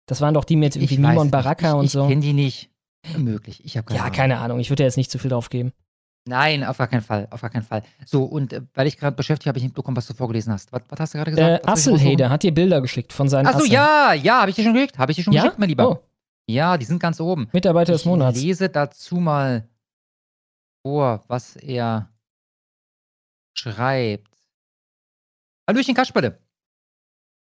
[0.07, 2.02] Das waren doch die mit Ich irgendwie Mimon Baraka und ich, so.
[2.05, 2.70] Ich kenne die nicht.
[3.17, 3.65] Möglich.
[3.65, 4.17] Ich habe keine ja, Ahnung.
[4.17, 4.60] keine Ahnung.
[4.60, 5.73] Ich würde da jetzt nicht zu viel drauf geben.
[6.27, 7.27] Nein, auf gar keinen Fall.
[7.31, 7.83] Auf gar keinen Fall.
[8.05, 10.73] So, und äh, weil ich gerade beschäftigt habe, ich nicht bekommen, was du vorgelesen hast.
[10.73, 11.49] Was, was hast du gerade gesagt?
[11.51, 12.28] Äh, ich raussuchen?
[12.31, 14.99] hat dir Bilder geschickt von seinen Achso, ja, ja, habe ich dir schon geschickt.
[14.99, 15.43] Habe ich dir schon Ja?
[15.43, 15.91] geschickt, mein Lieber.
[15.91, 15.99] Oh.
[16.51, 17.49] Ja, die sind ganz oben.
[17.52, 18.41] Mitarbeiter des ich Monats.
[18.41, 19.68] lese dazu mal
[20.83, 22.10] vor, was er
[23.57, 24.27] schreibt.
[25.69, 26.41] Hallöchen Kasperle.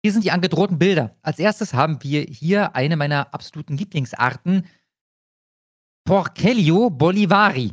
[0.00, 1.16] Hier sind die angedrohten Bilder.
[1.22, 4.64] Als erstes haben wir hier eine meiner absoluten Lieblingsarten.
[6.04, 7.72] Porcello Bolivari.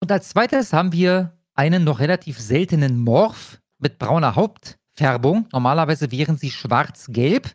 [0.00, 5.48] Und als zweites haben wir einen noch relativ seltenen Morph mit brauner Hauptfärbung.
[5.52, 7.52] Normalerweise wären sie schwarz-gelb.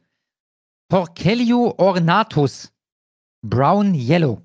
[0.90, 2.74] Porcello ornatus.
[3.48, 4.42] Brown Yellow.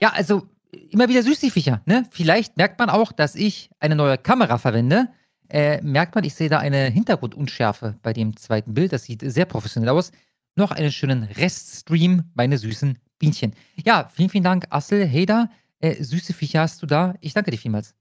[0.00, 1.82] Ja, also immer wieder süß die Viecher.
[1.86, 2.04] Ne?
[2.10, 5.12] Vielleicht merkt man auch, dass ich eine neue Kamera verwende.
[5.50, 8.92] Äh, merkt man, ich sehe da eine Hintergrundunschärfe bei dem zweiten Bild.
[8.92, 10.12] Das sieht sehr professionell aus.
[10.56, 13.54] Noch einen schönen Reststream, meine süßen Bienchen.
[13.84, 15.50] Ja, vielen, vielen Dank, Assel, Heda.
[15.80, 17.14] Äh, süße Viecher hast du da.
[17.20, 17.94] Ich danke dir vielmals.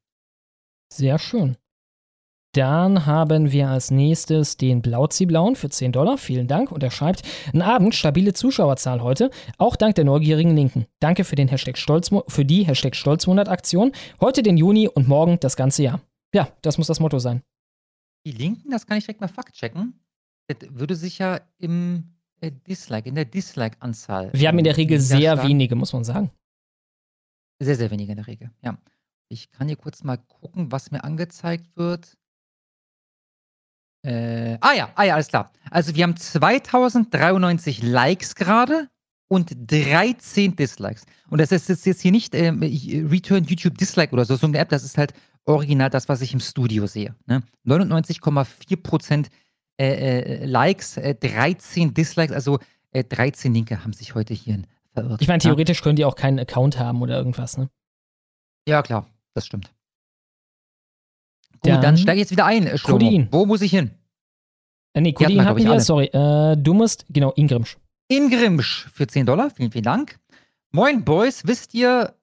[0.91, 1.57] Sehr schön.
[2.53, 6.17] Dann haben wir als nächstes den Blauziblauen für 10 Dollar.
[6.17, 6.71] Vielen Dank.
[6.71, 7.21] Und er schreibt,
[7.53, 9.29] ein Abend, stabile Zuschauerzahl heute,
[9.59, 10.87] auch dank der neugierigen Linken.
[10.99, 13.91] Danke für, den Hashtag Stolz, für die Hashtag Stolzmonat-Aktion.
[14.19, 16.01] Heute den Juni und morgen das ganze Jahr.
[16.33, 17.41] Ja, das muss das Motto sein.
[18.25, 19.99] Die Linken, das kann ich direkt mal Fakt checken.
[20.47, 24.31] Das würde sich ja im äh, Dislike, in der Dislike-Anzahl.
[24.33, 26.31] Wir haben in der Regel sehr wenige, muss man sagen.
[27.61, 28.77] Sehr, sehr wenige in der Regel, ja.
[29.31, 32.17] Ich kann hier kurz mal gucken, was mir angezeigt wird.
[34.05, 35.51] Äh, ah ja, ah ja, alles klar.
[35.69, 38.89] Also wir haben 2093 Likes gerade
[39.29, 41.05] und 13 Dislikes.
[41.29, 44.57] Und das ist jetzt hier nicht ähm, ich- Return YouTube Dislike oder so, so eine
[44.57, 45.13] App, das ist halt
[45.49, 47.15] original das, was ich im Studio sehe.
[47.25, 47.43] Ne?
[47.65, 49.27] 99,4%
[49.77, 52.59] äh, äh, Likes, äh, 13 Dislikes, also
[52.91, 55.21] äh, 13 Linke haben sich heute hierhin verirrt.
[55.21, 55.49] Ich meine, ja?
[55.49, 57.69] theoretisch können die auch keinen Account haben oder irgendwas, ne?
[58.67, 59.73] Ja, klar, das stimmt.
[61.61, 62.77] Gut, Dann- dann, steige ich jetzt wieder ein, äh.
[62.77, 63.27] Codein.
[63.31, 63.91] Wo muss ich hin?
[64.93, 66.05] Äh, nee, Codein hatten wir, sorry.
[66.05, 67.77] Äh, du musst, genau, Ingrimsch.
[68.07, 69.49] Ingrimsch für 10 Dollar.
[69.49, 70.19] Vielen, vielen Dank.
[70.71, 71.45] Moin, Boys.
[71.45, 72.15] Wisst ihr,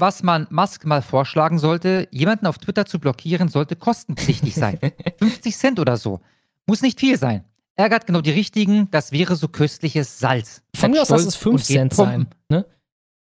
[0.00, 2.08] was man Musk mal vorschlagen sollte?
[2.10, 4.78] Jemanden auf Twitter zu blockieren, sollte kostenpflichtig sein.
[5.18, 6.20] 50 Cent oder so.
[6.66, 7.44] Muss nicht viel sein.
[7.76, 10.62] Ärgert genau die richtigen, das wäre so köstliches Salz.
[10.74, 12.28] Von mir aus lass es 5 und geht Cent sein.
[12.48, 12.66] Ne?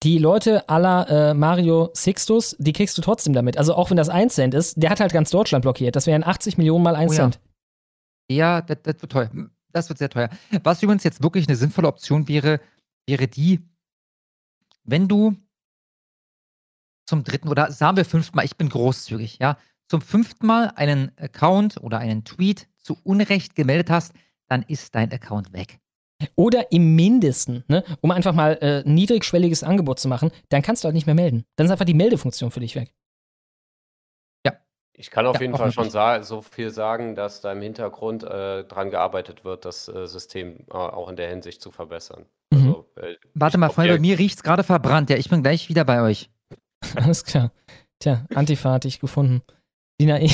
[0.04, 3.58] Die Leute la äh, Mario Sixtus, die kriegst du trotzdem damit.
[3.58, 5.96] Also auch wenn das 1 Cent ist, der hat halt ganz Deutschland blockiert.
[5.96, 7.20] Das wären 80 Millionen mal 1 Oh ja.
[7.22, 7.40] Cent.
[8.30, 9.32] Ja, das, das wird teuer.
[9.72, 10.30] Das wird sehr teuer.
[10.64, 12.60] Was übrigens jetzt wirklich eine sinnvolle Option wäre,
[13.08, 13.60] wäre die,
[14.84, 15.36] wenn du
[17.10, 19.58] zum dritten oder sagen wir fünften Mal, ich bin großzügig, ja,
[19.88, 24.14] zum fünften Mal einen Account oder einen Tweet zu Unrecht gemeldet hast,
[24.48, 25.80] dann ist dein Account weg.
[26.36, 27.84] Oder im Mindesten, ne?
[28.02, 31.16] um einfach mal äh, ein niedrigschwelliges Angebot zu machen, dann kannst du halt nicht mehr
[31.16, 31.46] melden.
[31.56, 32.94] Dann ist einfach die Meldefunktion für dich weg.
[35.00, 35.90] Ich kann auf Ja, jeden Fall schon
[36.24, 40.74] so viel sagen, dass da im Hintergrund äh, dran gearbeitet wird, das äh, System äh,
[40.74, 42.26] auch in der Hinsicht zu verbessern.
[42.52, 42.60] Mhm.
[42.60, 45.10] Also, äh, Warte mal, Freunde, bei mir riecht es gerade verbrannt.
[45.10, 46.30] Ja, ich bin gleich wieder bei euch.
[46.96, 47.52] Alles klar.
[48.00, 49.42] Tja, Antifa hatte ich gefunden.
[50.00, 50.30] Dina E,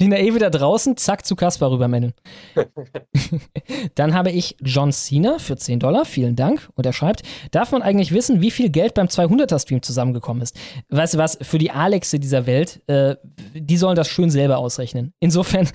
[0.00, 2.14] Dina e wieder draußen, zack, zu Kaspar rübermänteln.
[3.94, 6.70] Dann habe ich John Cena für 10 Dollar, vielen Dank.
[6.74, 10.56] Und er schreibt, darf man eigentlich wissen, wie viel Geld beim 200er-Stream zusammengekommen ist?
[10.88, 13.16] Weißt du was, für die Alexe dieser Welt, äh,
[13.54, 15.12] die sollen das schön selber ausrechnen.
[15.20, 15.68] Insofern,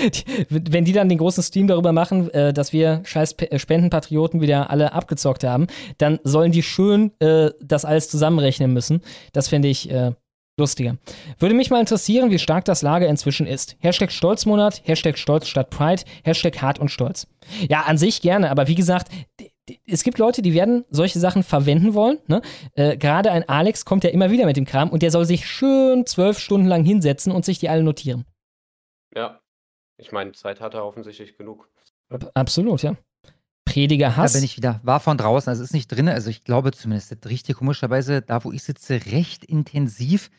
[0.48, 4.70] wenn die dann den großen Stream darüber machen, äh, dass wir scheiß äh, Spendenpatrioten wieder
[4.70, 5.66] alle abgezockt haben,
[5.98, 9.02] dann sollen die schön äh, das alles zusammenrechnen müssen.
[9.32, 10.12] Das fände ich äh,
[10.56, 10.96] lustiger.
[11.38, 13.76] Würde mich mal interessieren, wie stark das Lager inzwischen ist.
[13.80, 17.26] Hashtag Stolzmonat, Hashtag Stolz statt Pride, Hashtag Hart und Stolz.
[17.68, 19.12] Ja, an sich gerne, aber wie gesagt,
[19.86, 22.18] es gibt Leute, die werden solche Sachen verwenden wollen.
[22.26, 22.40] Ne?
[22.74, 25.46] Äh, Gerade ein Alex kommt ja immer wieder mit dem Kram und der soll sich
[25.46, 28.24] schön zwölf Stunden lang hinsetzen und sich die alle notieren.
[29.14, 29.40] Ja,
[29.98, 31.68] ich meine, Zeit hat er offensichtlich genug.
[32.34, 32.96] Absolut, ja.
[33.64, 34.32] Prediger Hass.
[34.32, 34.80] Da bin ich wieder.
[34.84, 36.08] War von draußen, also ist nicht drin.
[36.08, 40.30] Also ich glaube zumindest, das riecht hier komischerweise, da wo ich sitze, recht intensiv.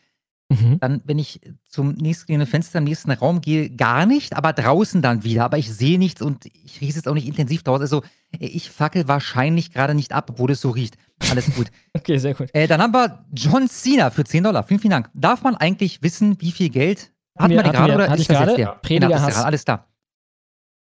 [0.50, 0.80] Mhm.
[0.80, 5.22] Dann, wenn ich zum nächsten Fenster im nächsten Raum gehe, gar nicht, aber draußen dann
[5.22, 5.44] wieder.
[5.44, 7.82] Aber ich sehe nichts und ich rieche es auch nicht intensiv draußen.
[7.82, 8.02] Also
[8.38, 10.96] ich fackel wahrscheinlich gerade nicht ab, obwohl es so riecht.
[11.30, 11.66] Alles gut.
[11.94, 12.48] okay, sehr gut.
[12.54, 14.62] Äh, dann haben wir John Cena für 10 Dollar.
[14.62, 15.10] Vielen, vielen Dank.
[15.12, 17.12] Darf man eigentlich wissen, wie viel Geld?
[17.38, 18.50] Hatten Wir- wir gerade oder hatte ist ich das gerade.
[18.52, 18.66] jetzt der?
[18.80, 19.36] Prediger Genau, Hass.
[19.36, 19.86] Alles klar.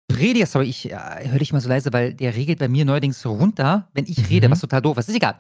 [0.08, 0.98] Prediger, sorry, ich äh,
[1.30, 4.50] höre dich mal so leise, weil der regelt bei mir neuerdings runter, wenn ich rede,
[4.50, 5.10] was total doof ist.
[5.10, 5.36] Ist egal.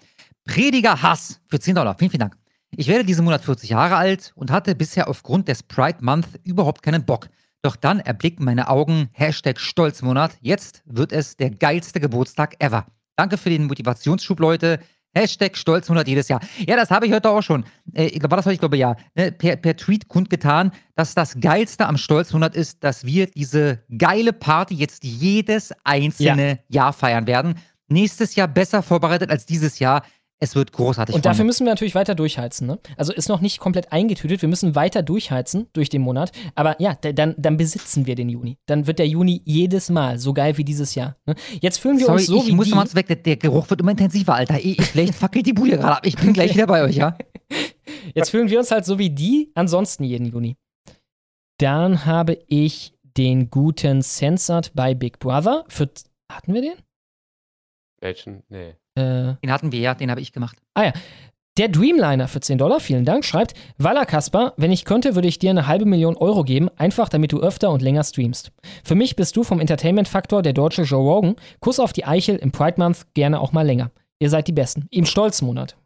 [0.45, 1.95] Prediger Hass für 10 Dollar.
[1.97, 2.37] Vielen, vielen Dank.
[2.79, 6.83] Ich werde diesen Monat 40 Jahre alt und hatte bisher aufgrund des Pride Month überhaupt
[6.83, 7.27] keinen Bock.
[7.63, 10.37] Doch dann erblicken meine Augen Hashtag Stolzmonat.
[10.41, 12.85] Jetzt wird es der geilste Geburtstag ever.
[13.15, 14.77] Danke für den Motivationsschub, Leute.
[15.15, 16.39] Hashtag Stolzmonat jedes Jahr.
[16.67, 17.65] Ja, das habe ich heute auch schon.
[17.93, 18.53] Äh, war das heute?
[18.53, 18.95] Ich glaube ja.
[19.15, 24.33] Ne, per, per Tweet kundgetan, dass das Geilste am Stolzmonat ist, dass wir diese geile
[24.33, 27.55] Party jetzt jedes einzelne Jahr feiern werden.
[27.87, 30.03] Nächstes Jahr besser vorbereitet als dieses Jahr.
[30.39, 31.15] Es wird großartig.
[31.15, 32.67] Und dafür müssen wir natürlich weiter durchheizen.
[32.67, 32.79] Ne?
[32.95, 34.41] Also ist noch nicht komplett eingetütet.
[34.43, 36.31] Wir müssen weiter durchheizen durch den Monat.
[36.53, 38.59] Aber ja, dann, dann besitzen wir den Juni.
[38.67, 41.17] Dann wird der Juni jedes Mal so geil wie dieses Jahr.
[41.25, 41.33] Ne?
[41.59, 42.75] Jetzt fühlen wir Sorry, uns so ich wie muss die.
[42.75, 43.07] mal weg.
[43.07, 44.59] Der, der Geruch wird immer intensiver, Alter.
[44.59, 46.05] Ich, ich, vielleicht fackelt die Bude gerade ab.
[46.05, 47.17] Ich bin gleich wieder bei euch, ja?
[48.13, 50.55] Jetzt fühlen wir uns halt so wie die ansonsten jeden Juni.
[51.57, 55.65] Dann habe ich den guten Censored bei Big Brother.
[55.67, 55.89] Für,
[56.31, 56.75] hatten wir den?
[57.99, 58.43] Welchen?
[58.49, 58.75] Nee.
[58.97, 60.57] Äh, Den hatten wir ja, den habe ich gemacht.
[60.73, 60.93] Ah ja.
[61.57, 65.39] Der Dreamliner für 10 Dollar, vielen Dank, schreibt, Walla Kasper, wenn ich könnte, würde ich
[65.39, 68.51] dir eine halbe Million Euro geben, einfach damit du öfter und länger streamst.
[68.83, 71.35] Für mich bist du vom Entertainment-Faktor der deutsche Joe Rogan.
[71.59, 73.89] Kuss auf die Eichel im Pride Month, gerne auch mal länger.
[74.19, 74.85] Ihr seid die Besten.
[74.91, 75.77] Im Stolzmonat.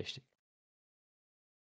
[0.00, 0.25] Richtig.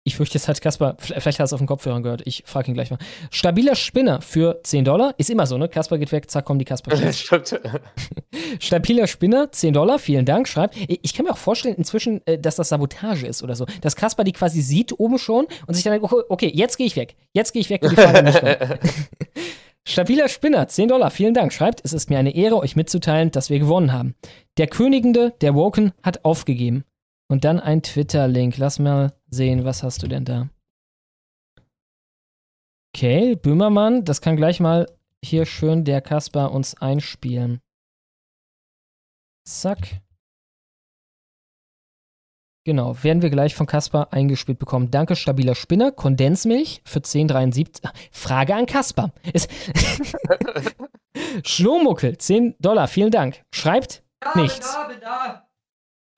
[0.04, 2.24] Ich fürchte, jetzt hat Kasper, vielleicht hat es auf den Kopfhörern gehört.
[2.26, 2.98] Ich frage ihn gleich mal.
[3.30, 5.14] Stabiler Spinner für 10 Dollar.
[5.20, 5.70] Ist immer so, ne?
[5.70, 6.96] Kasper geht weg, zack, kommen die Kasper.
[7.14, 7.62] Stimmt.
[8.60, 10.76] Stabiler Spinner, 10 Dollar, vielen Dank, schreibt.
[10.88, 13.66] Ich kann mir auch vorstellen, inzwischen, äh, dass das Sabotage ist oder so.
[13.82, 16.88] Dass Kasper die quasi sieht oben schon und sich dann denkt, okay, okay jetzt gehe
[16.88, 17.16] ich weg.
[17.34, 18.42] Jetzt gehe ich weg, wenn die Frage nicht.
[19.88, 21.82] Stabiler Spinner, 10 Dollar, vielen Dank, schreibt.
[21.84, 24.16] Es ist mir eine Ehre, euch mitzuteilen, dass wir gewonnen haben.
[24.58, 26.86] Der Königende, der Woken, hat aufgegeben.
[27.28, 28.58] Und dann ein Twitter-Link.
[28.58, 30.50] Lass mal sehen, was hast du denn da?
[32.94, 34.86] Okay, Böhmermann, das kann gleich mal
[35.24, 37.62] hier schön der Kasper uns einspielen.
[39.48, 40.02] Zack.
[42.64, 44.92] Genau, werden wir gleich von Kasper eingespielt bekommen.
[44.92, 45.92] Danke, stabiler Spinner.
[45.92, 47.80] Kondensmilch für 10,73.
[47.84, 49.12] Ah, Frage an Kasper.
[51.44, 53.44] Schlomuckel, 10 Dollar, vielen Dank.
[53.52, 54.04] Schreibt
[54.36, 54.78] nichts.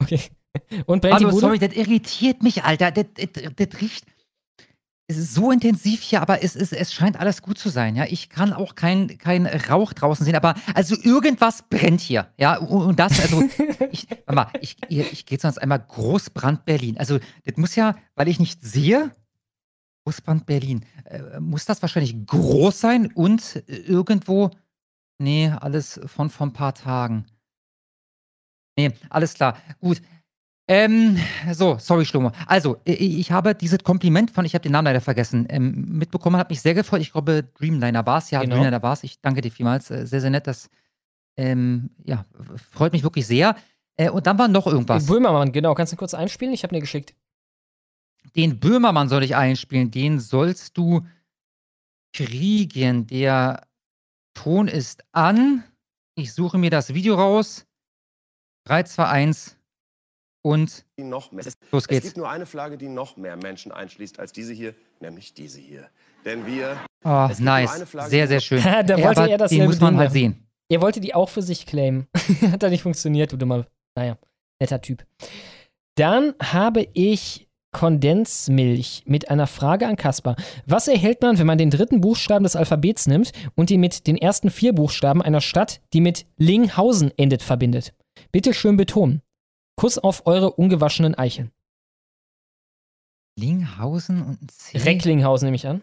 [0.01, 0.19] Okay.
[0.85, 1.41] Und brennt die Hallo, Bude?
[1.41, 2.91] sorry, das irritiert mich, Alter.
[2.91, 4.05] Das, das, das riecht.
[5.07, 7.95] Es ist so intensiv hier, aber es, es, es scheint alles gut zu sein.
[7.95, 12.31] Ja, ich kann auch kein, kein Rauch draußen sehen, aber also irgendwas brennt hier.
[12.37, 13.43] Ja, und, das, also,
[13.91, 16.97] ich, warte mal, ich, ich, ich gehe sonst einmal Großbrand Berlin.
[16.97, 19.11] Also, das muss ja, weil ich nicht sehe,
[20.05, 24.51] Großbrand Berlin, äh, muss das wahrscheinlich groß sein und irgendwo,
[25.19, 27.25] nee, alles von vor ein paar Tagen.
[28.77, 29.57] Nee, alles klar.
[29.79, 30.01] Gut.
[30.67, 31.17] Ähm,
[31.51, 32.31] so, sorry, Schlomo.
[32.47, 35.97] Also, i- i- ich habe dieses Kompliment von, ich habe den Namen leider vergessen, ähm,
[35.97, 37.01] mitbekommen, hat mich sehr gefreut.
[37.01, 38.31] Ich glaube, Dreamliner war es.
[38.31, 38.55] Ja, Genau.
[38.55, 39.03] Dreamliner war es.
[39.03, 39.91] Ich danke dir vielmals.
[39.91, 40.47] Äh, Sehr, sehr nett.
[40.47, 40.69] Das,
[41.37, 42.25] ähm, ja,
[42.71, 43.55] freut mich wirklich sehr.
[43.97, 45.05] Äh, und dann war noch irgendwas.
[45.05, 45.73] Böhmermann, genau.
[45.75, 46.53] Kannst du kurz einspielen?
[46.53, 47.13] Ich habe dir geschickt.
[48.35, 49.91] Den Böhmermann soll ich einspielen.
[49.91, 51.05] Den sollst du
[52.15, 53.05] kriegen.
[53.07, 53.67] Der
[54.33, 55.63] Ton ist an.
[56.15, 57.65] Ich suche mir das Video raus.
[58.65, 59.57] 3, 2, 1
[60.43, 61.45] und die noch mehr.
[61.45, 62.03] Es, Los es geht's.
[62.05, 65.87] gibt nur eine Flagge, die noch mehr Menschen einschließt als diese hier, nämlich diese hier.
[66.25, 66.77] Denn wir.
[67.03, 67.83] Oh, es nice.
[67.83, 68.61] Flagge, Sehr, sehr schön.
[68.63, 70.45] da wollte aber er das Den muss man halt sehen.
[70.69, 72.07] Er wollte die auch für sich claimen.
[72.51, 73.65] Hat da nicht funktioniert, du dummer.
[73.95, 74.17] Naja,
[74.59, 75.05] netter Typ.
[75.95, 80.35] Dann habe ich Kondensmilch mit einer Frage an Kasper.
[80.65, 84.17] Was erhält man, wenn man den dritten Buchstaben des Alphabets nimmt und ihn mit den
[84.17, 87.93] ersten vier Buchstaben einer Stadt, die mit Linghausen endet, verbindet?
[88.31, 89.21] Bitte schön betonen.
[89.75, 91.51] Kuss auf eure ungewaschenen Eicheln.
[93.37, 94.77] Linghausen und ein C.
[94.77, 95.81] Recklinghausen nehme ich an.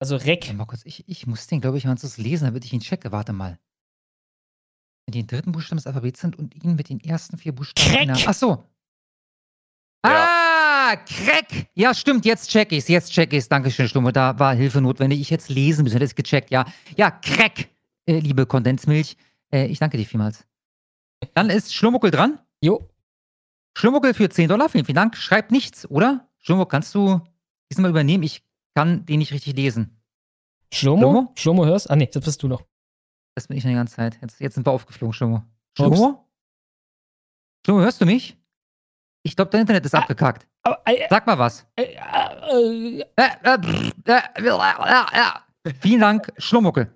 [0.00, 0.52] Also Reck.
[0.54, 3.12] Mal kurz, ich, ich muss den, glaube ich, mal kurz lesen, damit ich ihn checke.
[3.12, 3.58] Warte mal.
[5.06, 7.96] Wenn die den dritten Buchstaben des Alphabets sind und ihn mit den ersten vier Buchstaben.
[7.96, 8.64] einer- Ach so.
[10.04, 11.68] Ah, Crack!
[11.74, 13.48] Ja, stimmt, jetzt check ich's, jetzt check ich's.
[13.48, 14.12] Dankeschön, Stumme.
[14.12, 15.20] Da war Hilfe notwendig.
[15.20, 16.64] Ich hätte es lesen müssen, hätte es gecheckt, ja.
[16.96, 17.68] Ja, Crack,
[18.06, 19.16] äh, liebe Kondensmilch.
[19.52, 20.44] Äh, ich danke dir vielmals.
[21.34, 22.38] Dann ist Schlumuckel dran.
[22.60, 22.88] Jo.
[23.76, 25.16] Schlumuckel für 10 Dollar, vielen, vielen Dank.
[25.16, 26.28] Schreibt nichts, oder?
[26.38, 27.20] Schlumuckel, kannst du
[27.70, 28.22] diesmal übernehmen?
[28.22, 28.42] Ich
[28.74, 30.02] kann den nicht richtig lesen.
[30.72, 31.32] Schlomo?
[31.36, 31.90] Schlomo hörst?
[31.90, 32.64] Ah, nee, das bist du noch.
[33.34, 34.18] Das bin ich die ganze Zeit.
[34.20, 35.42] Jetzt, jetzt sind wir aufgeflogen, Schlomo.
[35.76, 36.28] Schlomo?
[37.64, 38.36] Schlomo, hörst du mich?
[39.22, 40.46] Ich glaube, dein Internet ist abgekackt.
[41.08, 41.66] Sag mal was.
[41.76, 41.96] Äh,
[45.80, 46.92] Vielen Dank, Schlumuckel.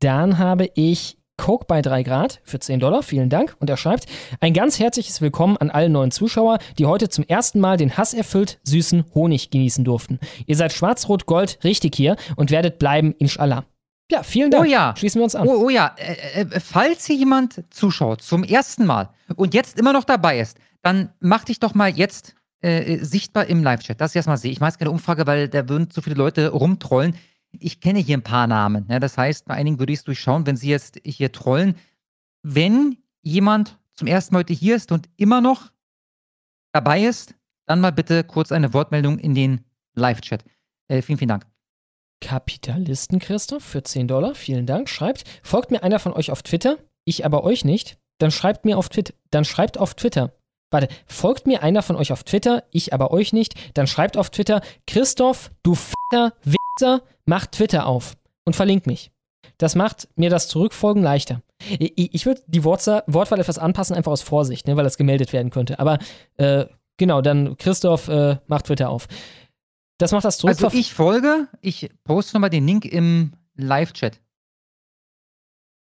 [0.00, 3.02] Dann habe ich Coke bei 3 Grad für 10 Dollar.
[3.02, 3.56] Vielen Dank.
[3.58, 4.06] Und er schreibt:
[4.40, 8.60] Ein ganz herzliches Willkommen an alle neuen Zuschauer, die heute zum ersten Mal den hasserfüllt
[8.62, 10.18] süßen Honig genießen durften.
[10.46, 13.64] Ihr seid schwarz-rot-gold richtig hier und werdet bleiben, inshallah.
[14.10, 14.64] Ja, vielen Dank.
[14.64, 14.94] Oh ja.
[14.96, 15.48] Schließen wir uns an.
[15.48, 15.94] Oh, oh ja.
[15.96, 20.58] Äh, äh, falls hier jemand zuschaut zum ersten Mal und jetzt immer noch dabei ist,
[20.82, 24.00] dann mach dich doch mal jetzt äh, sichtbar im Live-Chat.
[24.00, 24.52] Das ich erstmal sehe.
[24.52, 27.16] Ich mache jetzt keine Umfrage, weil da würden zu viele Leute rumtrollen.
[27.60, 28.86] Ich kenne hier ein paar Namen.
[28.88, 31.76] Ja, das heißt, bei einigen würde ich es durchschauen, wenn sie jetzt hier trollen.
[32.42, 35.70] Wenn jemand zum ersten Mal heute hier ist und immer noch
[36.72, 37.34] dabei ist,
[37.66, 40.44] dann mal bitte kurz eine Wortmeldung in den Live-Chat.
[40.88, 41.46] Äh, vielen, vielen Dank.
[42.20, 44.34] Kapitalisten Christoph für 10 Dollar.
[44.34, 44.88] Vielen Dank.
[44.88, 47.98] Schreibt: Folgt mir einer von euch auf Twitter, ich aber euch nicht.
[48.18, 49.14] dann schreibt mir auf Twitter.
[49.30, 50.32] Dann schreibt auf Twitter.
[50.74, 54.30] Warte, folgt mir einer von euch auf Twitter, ich aber euch nicht, dann schreibt auf
[54.30, 59.10] Twitter, Christoph, du fetter Wichser, mach Twitter auf und verlinkt mich.
[59.58, 61.42] Das macht mir das Zurückfolgen leichter.
[61.78, 65.32] Ich, ich würde die Wortsa Wortwahl etwas anpassen, einfach aus Vorsicht, ne, weil das gemeldet
[65.32, 65.78] werden könnte.
[65.78, 65.98] Aber
[66.36, 69.06] äh, genau, dann Christoph äh, macht Twitter auf.
[69.98, 70.80] Das macht das Also Zurückverfolgen.
[70.80, 74.20] ich folge, ich poste nochmal den Link im Live-Chat.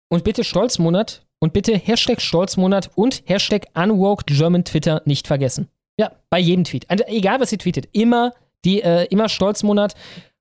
[0.09, 5.69] Und bitte Stolzmonat und bitte Hashtag Stolzmonat und Hashtag Unwoke German Twitter nicht vergessen.
[5.99, 6.89] Ja, bei jedem Tweet.
[6.89, 8.33] Also, egal, was ihr tweetet, immer,
[8.65, 9.95] die, äh, immer Stolzmonat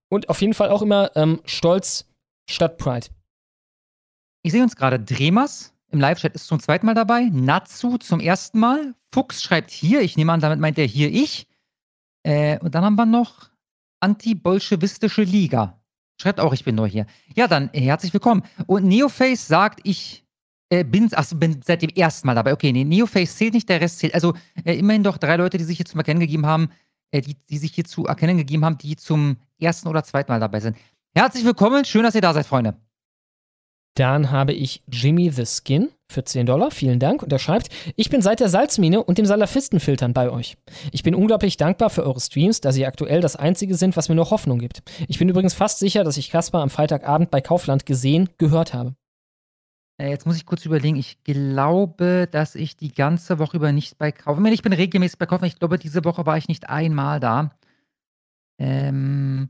[0.10, 2.06] und auf jeden Fall auch immer ähm, Stolz
[2.50, 3.08] statt Pride.
[4.44, 5.00] Ich sehe uns gerade.
[5.00, 7.30] Dremas im Live-Chat ist zum zweiten Mal dabei.
[7.32, 8.94] Natsu zum ersten Mal.
[9.12, 10.02] Fuchs schreibt hier.
[10.02, 11.48] Ich nehme an, damit meint er hier ich.
[12.24, 13.50] Äh, und dann haben wir noch
[14.02, 15.80] Anti-Bolschewistische Liga.
[16.22, 17.06] Schreibt auch, ich bin nur hier.
[17.36, 18.44] Ja, dann äh, herzlich willkommen.
[18.68, 20.26] Und Neoface sagt, ich
[20.70, 22.54] äh, bin, achso, bin seit dem ersten Mal dabei.
[22.54, 24.14] Okay, nee, Neoface zählt nicht, der Rest zählt.
[24.14, 26.70] Also äh, immerhin doch drei Leute, die sich hier zum Erkennen gegeben haben,
[27.16, 30.40] äh, die, die sich hier zu erkennen gegeben haben, die zum ersten oder zweiten Mal
[30.40, 30.78] dabei sind.
[31.16, 32.76] Herzlich willkommen, schön, dass ihr da seid, Freunde.
[33.98, 36.72] Dann habe ich Jimmy the Skin für 10 Dollar.
[36.72, 37.24] Vielen Dank.
[37.24, 40.58] Und er schreibt, ich bin seit der Salzmine und dem Salafistenfiltern bei euch.
[40.92, 44.16] Ich bin unglaublich dankbar für eure Streams, da sie aktuell das einzige sind, was mir
[44.16, 44.82] noch Hoffnung gibt.
[45.08, 48.96] Ich bin übrigens fast sicher, dass ich Kaspar am Freitagabend bei Kaufland gesehen, gehört habe.
[49.98, 50.98] Äh, jetzt muss ich kurz überlegen.
[50.98, 54.52] Ich glaube, dass ich die ganze Woche über nicht bei Kaufmann.
[54.52, 55.48] Ich bin regelmäßig bei Kaufmann.
[55.48, 57.58] Ich glaube, diese Woche war ich nicht einmal da.
[58.60, 59.50] Ähm.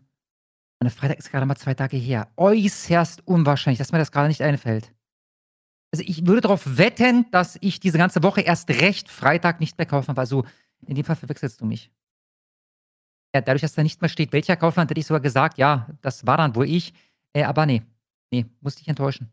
[0.81, 2.27] Und Freitag ist gerade mal zwei Tage her.
[2.35, 4.93] Äußerst unwahrscheinlich, dass mir das gerade nicht einfällt.
[5.91, 9.85] Also ich würde darauf wetten, dass ich diese ganze Woche erst recht Freitag nicht bei
[9.85, 10.23] Kaufmann war.
[10.23, 10.45] Also
[10.85, 11.89] in dem Fall verwechselst du mich.
[13.33, 16.27] Ja, dadurch, dass da nicht mehr steht, welcher Kaufmann, hätte ich sogar gesagt, ja, das
[16.27, 16.93] war dann wohl ich.
[17.33, 17.81] Äh, aber nee,
[18.31, 19.31] nee, musste ich enttäuschen.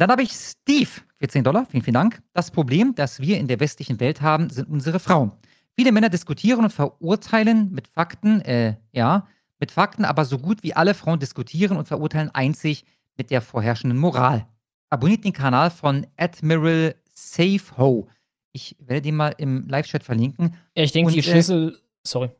[0.00, 0.88] Dann habe ich Steve,
[1.18, 2.22] 14 Dollar, vielen, vielen Dank.
[2.32, 5.32] Das Problem, das wir in der westlichen Welt haben, sind unsere Frauen.
[5.76, 9.26] Viele Männer diskutieren und verurteilen mit Fakten, äh, ja,
[9.58, 12.86] mit Fakten, aber so gut wie alle Frauen diskutieren und verurteilen einzig
[13.18, 14.46] mit der vorherrschenden Moral.
[14.88, 18.08] Abonniert den Kanal von Admiral Safeho.
[18.52, 20.56] Ich werde den mal im Live-Chat verlinken.
[20.74, 21.78] Ja, ich denke, die äh, Schlüssel.
[22.06, 22.30] sorry.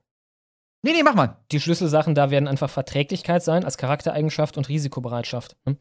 [0.80, 1.36] Nee, nee, mach mal.
[1.52, 5.58] Die Schlüsselsachen da werden einfach Verträglichkeit sein als Charaktereigenschaft und Risikobereitschaft.
[5.66, 5.76] Ne?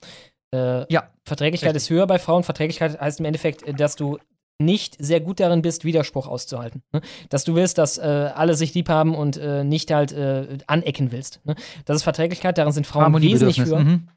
[0.54, 1.10] Äh, ja.
[1.24, 2.44] Verträglichkeit ist höher bei Frauen.
[2.44, 4.18] Verträglichkeit heißt im Endeffekt, äh, dass du
[4.62, 6.84] nicht sehr gut darin bist, Widerspruch auszuhalten.
[6.92, 7.02] Ne?
[7.30, 11.12] Dass du willst, dass äh, alle sich lieb haben und äh, nicht halt äh, anecken
[11.12, 11.40] willst.
[11.46, 11.56] Ne?
[11.86, 13.80] Das ist Verträglichkeit, darin sind Frauen wesentlich höher.
[13.80, 14.10] mhm.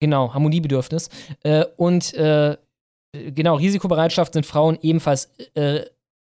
[0.00, 1.10] Genau, Harmoniebedürfnis.
[1.42, 5.32] Äh, und genau, Risikobereitschaft sind Frauen ebenfalls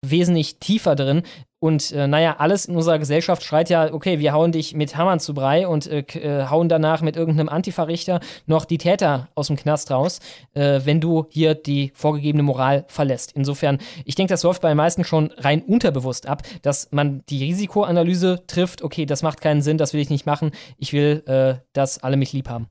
[0.09, 1.23] wesentlich tiefer drin.
[1.59, 5.19] Und äh, naja, alles in unserer Gesellschaft schreit ja, okay, wir hauen dich mit Hammern
[5.19, 9.55] zu Brei und äh, äh, hauen danach mit irgendeinem Antifa-Richter noch die Täter aus dem
[9.55, 10.19] Knast raus,
[10.53, 13.31] äh, wenn du hier die vorgegebene Moral verlässt.
[13.31, 17.43] Insofern, ich denke, das läuft bei den meisten schon rein unterbewusst ab, dass man die
[17.45, 21.63] Risikoanalyse trifft, okay, das macht keinen Sinn, das will ich nicht machen, ich will, äh,
[21.73, 22.67] dass alle mich lieb haben.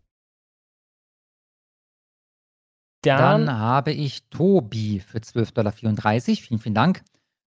[3.04, 5.72] Dann, Dann, habe ich Tobi für 12,34 Dollar.
[5.72, 7.02] Vielen, vielen Dank.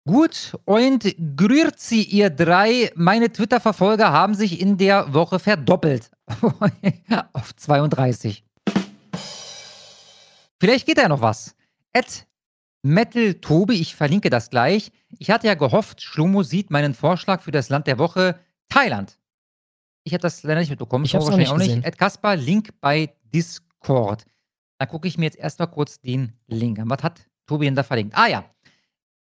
[0.07, 2.91] Gut, und grüezi, ihr drei.
[2.95, 6.11] Meine Twitter-Verfolger haben sich in der Woche verdoppelt.
[7.33, 8.45] Auf 32.
[10.59, 11.55] Vielleicht geht da ja noch was.
[11.93, 12.27] At
[12.83, 14.91] Metal Tobi, ich verlinke das gleich.
[15.19, 18.39] Ich hatte ja gehofft, Schlomo sieht meinen Vorschlag für das Land der Woche
[18.69, 19.19] Thailand.
[20.05, 21.05] Ich habe das leider nicht mitbekommen.
[21.05, 21.85] Ich Schlomo auch nicht wahrscheinlich gesehen.
[21.85, 24.25] Ed Kaspar, Link bei Discord.
[24.79, 26.89] Dann gucke ich mir jetzt erstmal kurz den Link an.
[26.89, 28.17] Was hat Tobi denn da verlinkt?
[28.17, 28.45] Ah ja.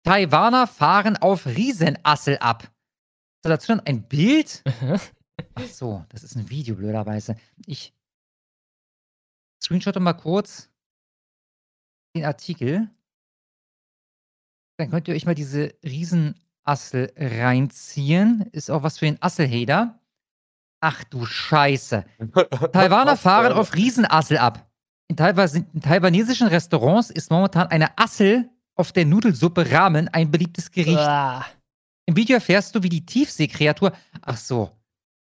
[0.05, 2.71] Taiwaner fahren auf Riesenassel ab.
[3.43, 4.63] So, dazu dann ein Bild.
[5.55, 7.35] Ach so, das ist ein Video, blöderweise.
[7.65, 7.93] Ich
[9.61, 10.69] screenshotte mal kurz
[12.15, 12.89] den Artikel.
[14.77, 18.41] Dann könnt ihr euch mal diese Riesenassel reinziehen.
[18.51, 19.99] Ist auch was für den Asselhater.
[20.81, 22.05] Ach du Scheiße.
[22.73, 24.69] Taiwaner fahren auf Riesenassel ab.
[25.07, 30.71] In, Taiwan, in taiwanesischen Restaurants ist momentan eine Assel auf der Nudelsuppe Ramen ein beliebtes
[30.71, 30.97] Gericht.
[30.97, 31.45] Ah.
[32.05, 33.93] Im Video erfährst du, wie die Tiefseekreatur.
[34.21, 34.71] Ach so.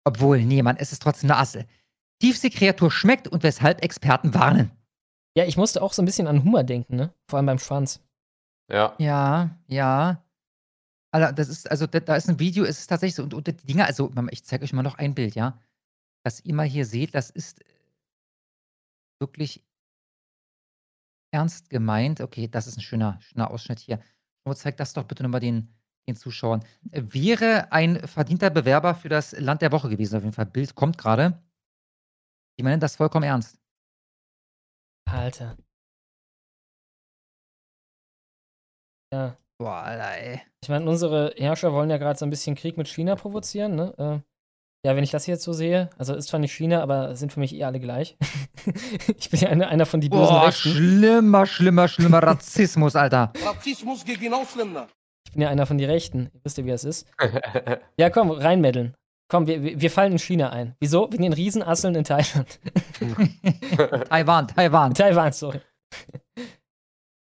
[0.04, 1.66] Obwohl, nee, Mann, es ist trotzdem eine Assel.
[2.20, 4.70] Tiefseekreatur schmeckt und weshalb Experten warnen.
[5.36, 7.12] ja, ich musste auch so ein bisschen an Hummer denken, ne?
[7.28, 8.00] Vor allem beim Schwanz.
[8.70, 8.94] Ja.
[8.98, 10.22] Ja, ja.
[11.12, 13.46] Also, das ist, also, da, da ist ein Video, es ist tatsächlich so, und, und
[13.46, 15.58] die Dinger, also, ich zeige euch mal noch ein Bild, ja.
[16.24, 17.62] Was ihr mal hier seht, das ist
[19.20, 19.62] wirklich
[21.36, 22.20] ernst gemeint.
[22.20, 24.00] Okay, das ist ein schöner, schöner Ausschnitt hier.
[24.44, 25.68] Nur zeig das doch bitte nochmal den,
[26.08, 26.64] den Zuschauern.
[26.90, 30.46] Äh, Wäre ein verdienter Bewerber für das Land der Woche gewesen, auf jeden Fall.
[30.46, 31.42] Bild kommt gerade.
[32.58, 33.58] Die meinen das vollkommen ernst.
[35.08, 35.56] Alter.
[39.12, 39.36] Ja.
[39.58, 40.42] Boah, Alter, ey.
[40.62, 44.24] Ich meine, unsere Herrscher wollen ja gerade so ein bisschen Krieg mit China provozieren, ne?
[44.86, 47.40] Ja, wenn ich das jetzt so sehe, also ist zwar nicht China, aber sind für
[47.40, 48.16] mich eh alle gleich.
[49.18, 50.70] ich bin ja einer, einer von die bösen Boah, Rechten.
[50.70, 53.32] schlimmer, schlimmer, schlimmer Rassismus, Alter.
[53.44, 54.86] Rassismus schlimm da.
[55.24, 56.30] Ich bin ja einer von die Rechten.
[56.32, 57.04] Ihr wisst ja, wie das ist.
[57.98, 58.94] ja, komm, reinmeddeln.
[59.26, 60.76] Komm, wir, wir wir fallen in China ein.
[60.78, 61.12] Wieso?
[61.12, 62.60] Wegen den Riesenasseln in Thailand.
[64.08, 64.94] Taiwan, Taiwan.
[64.94, 65.62] Taiwan, sorry.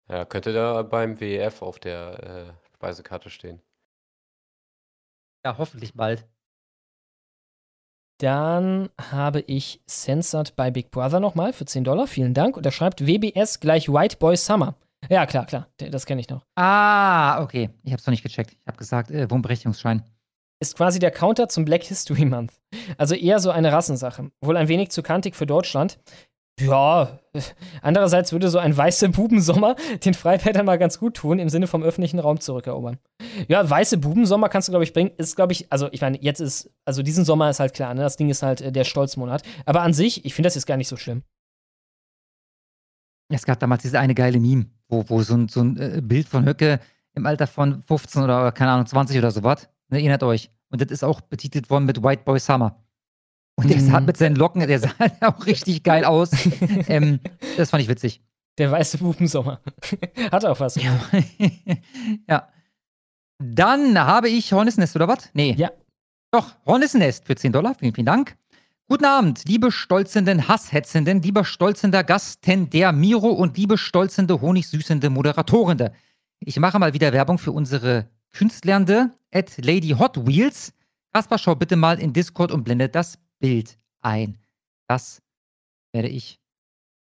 [0.09, 3.61] Ja, könnte da beim WEF auf der äh, Speisekarte stehen.
[5.45, 6.27] Ja, hoffentlich bald.
[8.19, 12.07] Dann habe ich Censored bei Big Brother nochmal für 10 Dollar.
[12.07, 12.55] Vielen Dank.
[12.57, 14.75] Und er schreibt WBS gleich White Boy Summer.
[15.09, 15.67] Ja, klar, klar.
[15.77, 16.45] Das kenne ich noch.
[16.55, 17.69] Ah, okay.
[17.83, 18.51] Ich hab's noch nicht gecheckt.
[18.53, 20.03] Ich hab gesagt, äh, Wohnberechtigungsschein.
[20.61, 22.53] Ist quasi der Counter zum Black History Month.
[22.97, 24.31] Also eher so eine Rassensache.
[24.41, 25.99] Wohl ein wenig zu kantig für Deutschland.
[26.59, 27.19] Ja,
[27.81, 29.75] andererseits würde so ein weißer Bubensommer
[30.05, 32.99] den Freibädern mal ganz gut tun, im Sinne vom öffentlichen Raum zurückerobern.
[33.47, 35.11] Ja, weiße Bubensommer kannst du, glaube ich, bringen.
[35.17, 38.01] Ist, glaube ich, also ich meine, jetzt ist, also diesen Sommer ist halt klar, ne?
[38.01, 39.41] Das Ding ist halt äh, der Stolzmonat.
[39.65, 41.23] Aber an sich, ich finde das jetzt gar nicht so schlimm.
[43.29, 46.27] Es gab damals diese eine geile Meme, wo, wo so ein, so ein äh, Bild
[46.27, 46.79] von Höcke
[47.15, 49.69] im Alter von 15 oder, keine Ahnung, 20 oder sowas.
[49.89, 50.51] Ne, erinnert euch.
[50.69, 52.82] Und das ist auch betitelt worden mit White Boy Summer.
[53.63, 53.87] Und der Mhm.
[53.91, 54.89] sah mit seinen Locken, der sah
[55.21, 56.31] auch richtig geil aus.
[56.87, 57.19] ähm,
[57.57, 58.21] das fand ich witzig.
[58.57, 59.59] Der weiße Bubensommer.
[60.31, 60.75] Hat auch was.
[62.29, 62.47] ja.
[63.39, 65.29] Dann habe ich Hornissennest oder was?
[65.33, 65.55] Nee.
[65.57, 65.71] Ja.
[66.31, 67.75] Doch, Hornissennest für 10 Dollar.
[67.75, 68.35] Vielen, vielen Dank.
[68.87, 75.93] Guten Abend, liebe stolzenden Hasshetzenden, lieber stolzender Gasten der Miro und liebe stolzende, honigsüßende Moderatorende.
[76.41, 80.73] Ich mache mal wieder Werbung für unsere Künstlernde at Lady Hot Wheels.
[81.13, 84.39] Kaspar, schau bitte mal in Discord und blende das Bild ein.
[84.87, 85.21] Das
[85.93, 86.39] werde ich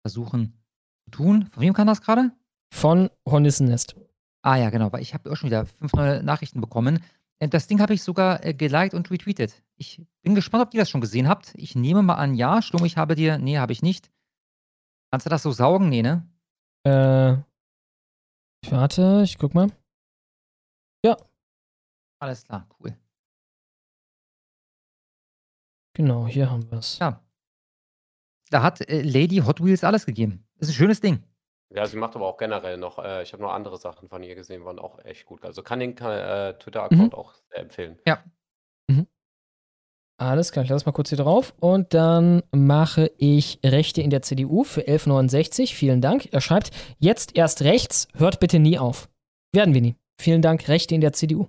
[0.06, 0.52] versuchen
[1.04, 1.46] zu tun.
[1.46, 2.30] Von wem kam das gerade?
[2.72, 3.96] Von Hornissennest.
[4.42, 7.02] Ah ja, genau, weil ich habe auch schon wieder fünf neue Nachrichten bekommen.
[7.40, 9.64] Äh, Das Ding habe ich sogar äh, geliked und retweetet.
[9.76, 11.54] Ich bin gespannt, ob ihr das schon gesehen habt.
[11.56, 12.62] Ich nehme mal an, ja.
[12.62, 13.38] Sturm, ich habe dir.
[13.38, 14.10] Nee, habe ich nicht.
[15.10, 15.88] Kannst du das so saugen?
[15.88, 16.24] Nee, ne?
[16.84, 17.36] Äh.
[18.70, 19.72] Warte, ich guck mal.
[21.04, 21.16] Ja,
[22.20, 22.96] Alles klar, cool.
[25.98, 26.98] Genau, hier haben wir es.
[26.98, 27.22] Ja.
[28.50, 30.46] Da hat äh, Lady Hot Wheels alles gegeben.
[30.58, 31.22] Ist ein schönes Ding.
[31.68, 34.34] Ja, sie macht aber auch generell noch, äh, ich habe noch andere Sachen von ihr
[34.34, 35.44] gesehen, waren auch echt gut.
[35.44, 37.98] Also kann den äh, Twitter-Account auch sehr empfehlen.
[38.06, 38.24] Ja.
[40.20, 41.54] Alles klar, ich lasse mal kurz hier drauf.
[41.60, 45.76] Und dann mache ich Rechte in der CDU für 1169.
[45.76, 46.32] Vielen Dank.
[46.32, 49.08] Er schreibt, jetzt erst rechts, hört bitte nie auf.
[49.52, 49.94] Werden wir nie.
[50.20, 51.46] Vielen Dank, Rechte in der CDU.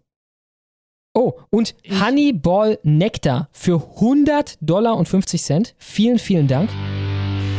[1.16, 5.76] Oh, und Honeyball Nectar für 100 Dollar und 50 Cent.
[5.80, 6.70] Vielen, vielen Dank.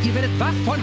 [0.05, 0.79] Ihr werdet wach von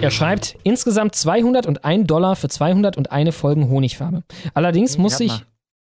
[0.00, 4.22] Er schreibt insgesamt 201 Dollar für 201 Folgen Honigfarbe.
[4.52, 5.28] Allerdings Den muss hat ich.
[5.32, 5.42] man.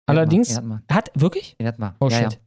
[0.06, 0.48] Allerdings.
[0.48, 0.82] Den hat man.
[0.90, 1.56] Hat, wirklich?
[1.60, 1.94] Den hat man.
[2.00, 2.32] Oh, ja, shit.
[2.32, 2.38] Ja.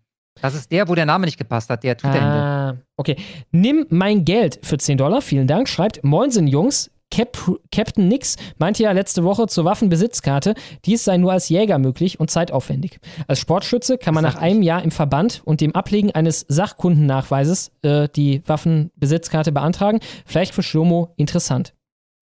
[0.41, 2.27] Das ist der, wo der Name nicht gepasst hat, der Twitter-Hände.
[2.27, 3.15] Ah, okay.
[3.51, 5.69] Nimm mein Geld für 10 Dollar, vielen Dank.
[5.69, 6.89] Schreibt Moinsen, Jungs.
[7.13, 7.37] Cap
[7.71, 12.31] Captain Nix meinte ja letzte Woche zur Waffenbesitzkarte, dies sei nur als Jäger möglich und
[12.31, 12.99] zeitaufwendig.
[13.27, 18.09] Als Sportschütze kann man nach einem Jahr im Verband und dem Ablegen eines Sachkundennachweises äh,
[18.15, 19.99] die Waffenbesitzkarte beantragen.
[20.25, 21.75] Vielleicht für Schlomo interessant.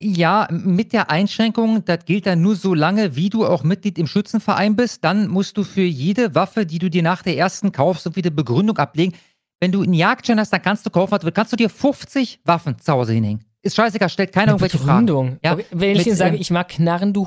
[0.03, 4.07] Ja, mit der Einschränkung, das gilt dann nur so lange, wie du auch Mitglied im
[4.07, 5.05] Schützenverein bist.
[5.05, 8.29] Dann musst du für jede Waffe, die du dir nach der ersten kaufst, so wieder
[8.29, 9.13] Begründung ablegen.
[9.61, 12.91] Wenn du einen Jagdschein hast, dann kannst du kaufen, kannst du dir 50 Waffen zu
[12.91, 13.50] Hause hinhängen.
[13.63, 15.27] Ist scheißegal, stellt keiner irgendwelche Begründung.
[15.27, 15.39] Fragen.
[15.43, 17.25] Ja, Okay, Wenn ich Ihnen sage, ähm, ich mag Knarren, du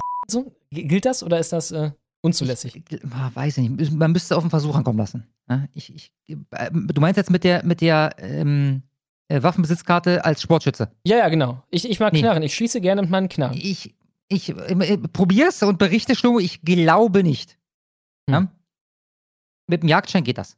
[0.71, 2.83] gilt das oder ist das äh, unzulässig?
[3.11, 3.93] Ah, weiß ich nicht.
[3.93, 5.27] Man müsste es auf den Versuch ankommen lassen.
[5.49, 6.13] Ja, ich, ich,
[6.51, 8.83] äh, du meinst jetzt mit der, mit der ähm,
[9.29, 10.91] äh, Waffenbesitzkarte als Sportschütze?
[11.07, 11.63] Ja, ja, genau.
[11.71, 12.21] Ich, ich mag Nee.
[12.21, 12.43] Knarren.
[12.43, 13.57] Ich schieße gerne mit meinen Knarren.
[13.57, 13.95] Ich,
[14.29, 17.59] ich äh, probier's und berichte, Schlomo, ich glaube nicht.
[18.29, 18.35] Hm.
[18.35, 18.49] Ja?
[19.69, 20.57] Mit dem Jagdschein geht das.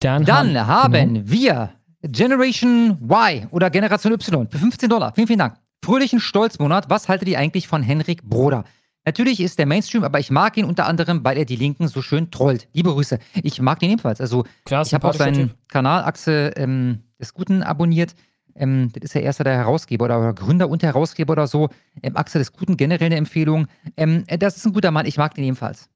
[0.00, 1.20] Dann, Dann haben genau.
[1.28, 1.72] wir
[2.08, 5.12] Generation Y oder Generation Y für 15 Dollar.
[5.14, 5.56] Vielen, vielen Dank.
[5.84, 6.90] Fröhlichen Stolzmonat.
[6.90, 8.64] Was haltet ihr eigentlich von Henrik Broder?
[9.04, 12.02] Natürlich ist der Mainstream, aber ich mag ihn unter anderem, weil er die Linken so
[12.02, 12.68] schön trollt.
[12.72, 13.20] Liebe Grüße.
[13.44, 14.20] Ich mag den ebenfalls.
[14.20, 15.56] Also, Klar, ich habe auch seinen Typ.
[15.68, 18.16] Kanal Achse ähm, des Guten abonniert.
[18.56, 21.68] Ähm, das ist ja erster der Herausgeber oder, oder Gründer und Herausgeber oder so.
[22.02, 23.68] Ähm, Achse des Guten, generell eine Empfehlung.
[23.96, 25.06] Ähm, das ist ein guter Mann.
[25.06, 25.88] Ich mag den ebenfalls.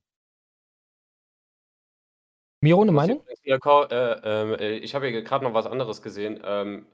[2.60, 3.22] Miro, eine Ich muss Meinung?
[3.58, 6.40] Kau- äh, ähm, äh, ich habe hier gerade noch was anderes gesehen.
[6.44, 6.86] Ähm,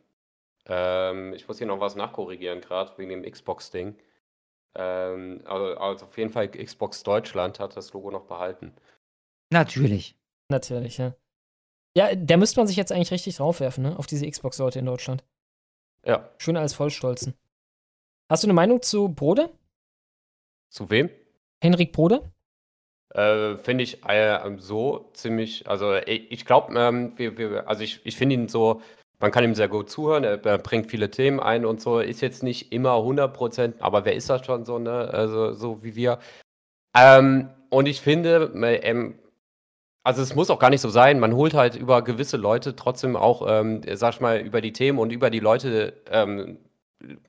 [0.66, 3.96] ähm, ich muss hier noch was nachkorrigieren, gerade wegen dem Xbox-Ding.
[4.74, 8.74] Ähm, also, also auf jeden Fall Xbox Deutschland hat das Logo noch behalten.
[9.50, 10.16] Natürlich.
[10.48, 11.14] Natürlich, ja.
[11.96, 13.98] Ja, da müsste man sich jetzt eigentlich richtig draufwerfen, ne?
[13.98, 15.24] Auf diese Xbox-Leute in Deutschland.
[16.04, 16.30] Ja.
[16.38, 17.34] Schöner als Vollstolzen.
[18.28, 19.50] Hast du eine Meinung zu Brode?
[20.68, 21.10] Zu wem?
[21.62, 22.32] Henrik Brode?
[23.16, 28.00] Äh, finde ich äh, so ziemlich, also ich, ich glaube, ähm, wir, wir, also ich,
[28.04, 28.82] ich finde ihn so,
[29.20, 32.20] man kann ihm sehr gut zuhören, er, er bringt viele Themen ein und so, ist
[32.20, 35.08] jetzt nicht immer 100%, aber wer ist das schon so, ne?
[35.14, 36.18] Also so wie wir.
[36.94, 39.18] Ähm, und ich finde, ähm,
[40.04, 43.16] also es muss auch gar nicht so sein, man holt halt über gewisse Leute trotzdem
[43.16, 46.58] auch, ähm, sag ich mal, über die Themen und über die Leute ähm,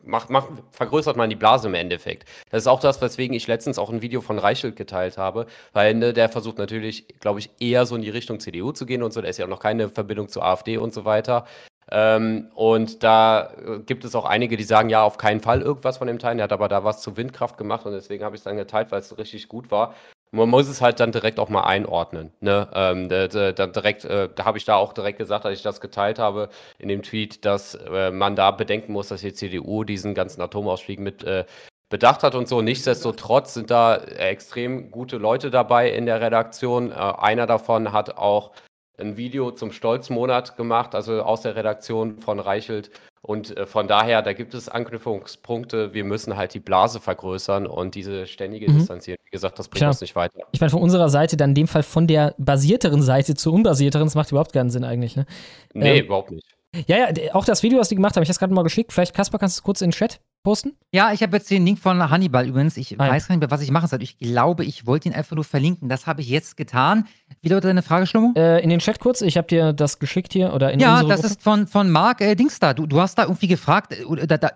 [0.03, 2.27] macht, macht, vergrößert man die Blase im Endeffekt.
[2.49, 5.93] Das ist auch das, weswegen ich letztens auch ein Video von Reichelt geteilt habe, weil
[5.93, 9.13] ne, der versucht natürlich, glaube ich, eher so in die Richtung CDU zu gehen und
[9.13, 9.21] so.
[9.21, 11.45] Da ist ja auch noch keine Verbindung zur AfD und so weiter.
[11.89, 15.97] Ähm, und da äh, gibt es auch einige, die sagen, ja, auf keinen Fall irgendwas
[15.97, 16.39] von dem Teilen.
[16.39, 18.91] Er hat aber da was zu Windkraft gemacht und deswegen habe ich es dann geteilt,
[18.91, 19.93] weil es richtig gut war.
[20.37, 22.31] Man muss es halt dann direkt auch mal einordnen.
[22.39, 22.67] Ne?
[22.73, 26.19] Ähm, da, da, direkt, äh, habe ich da auch direkt gesagt, als ich das geteilt
[26.19, 26.49] habe
[26.79, 30.99] in dem Tweet, dass äh, man da bedenken muss, dass die CDU diesen ganzen Atomausstieg
[30.99, 31.45] mit äh,
[31.89, 32.61] bedacht hat und so.
[32.61, 36.91] Nichtsdestotrotz sind da extrem gute Leute dabei in der Redaktion.
[36.91, 38.51] Äh, einer davon hat auch
[38.97, 42.91] ein Video zum Stolzmonat gemacht, also aus der Redaktion von Reichelt.
[43.27, 45.93] Und äh, von daher, da gibt es Anknüpfungspunkte.
[45.93, 48.77] Wir müssen halt die Blase vergrößern und diese ständige Mhm.
[48.77, 49.17] Distanzieren.
[49.25, 49.89] Wie gesagt, das bringt Klar.
[49.91, 50.39] uns nicht weiter.
[50.53, 54.07] Ich meine, von unserer Seite dann in dem Fall von der basierteren Seite zur unbasierteren,
[54.07, 55.17] das macht überhaupt keinen Sinn eigentlich.
[55.17, 55.25] Ne?
[55.73, 56.47] Nee, Ähm, überhaupt nicht.
[56.87, 58.93] Ja, ja, auch das Video, was die gemacht haben, ich habe es gerade mal geschickt.
[58.93, 60.73] Vielleicht, Kasper, kannst du es kurz in den Chat posten?
[60.93, 62.77] Ja, ich habe jetzt den Link von Hannibal übrigens.
[62.77, 63.11] Ich Ah, ja.
[63.11, 64.01] weiß gar nicht mehr, was ich machen soll.
[64.01, 65.89] Ich glaube, ich wollte ihn einfach nur verlinken.
[65.89, 67.05] Das habe ich jetzt getan.
[67.41, 68.33] Wie lautet deine Frage, Schlummo?
[68.37, 71.21] Äh, in den Chat kurz, ich habe dir das geschickt hier oder in ja, das
[71.21, 71.33] Gruppe.
[71.33, 72.73] ist von, von Marc äh, Dings da.
[72.73, 74.51] Du, du hast da irgendwie gefragt, äh, da, da,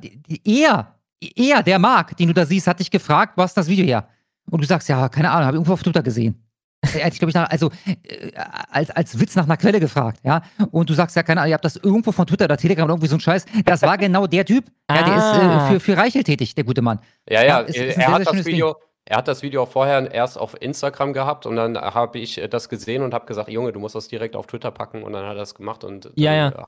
[0.46, 0.96] er,
[1.36, 4.08] er, der Marc, den du da siehst, hat dich gefragt, wo hast das Video her?
[4.50, 6.41] Und du sagst, ja, keine Ahnung, habe ich irgendwo auf Twitter gesehen.
[6.82, 8.32] Er hat dich, glaube ich, nach, also äh,
[8.72, 10.42] als, als Witz nach einer Quelle gefragt, ja.
[10.72, 12.94] Und du sagst, ja, keine Ahnung, ihr habt das irgendwo von Twitter oder Telegram oder
[12.94, 13.46] irgendwie so ein Scheiß.
[13.66, 14.66] Das war genau der Typ.
[14.90, 15.68] Ja, der ist Ah.
[15.68, 17.00] äh, für, für Reichel tätig, der gute Mann.
[17.30, 18.54] Ja, ja, ist- er, ist ein er sehr, hat sehr das Ding.
[18.56, 22.40] Video, er hat das Video auch vorher erst auf Instagram gehabt und dann habe ich
[22.40, 25.14] äh, das gesehen und habe gesagt, Junge, du musst das direkt auf Twitter packen und
[25.14, 26.66] dann hat er das gemacht und Ja, ja.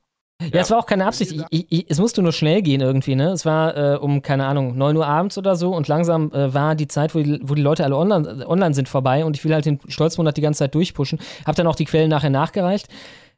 [0.52, 1.32] Ja, es war auch keine Absicht.
[1.32, 3.30] Ich, ich, ich, es musste nur schnell gehen irgendwie, ne?
[3.32, 6.76] Es war äh, um, keine Ahnung, 9 Uhr abends oder so und langsam äh, war
[6.76, 9.54] die Zeit, wo die, wo die Leute alle online, online sind, vorbei und ich will
[9.54, 11.20] halt den Stolzmonat die ganze Zeit durchpushen.
[11.46, 12.88] Hab dann auch die Quellen nachher nachgereicht.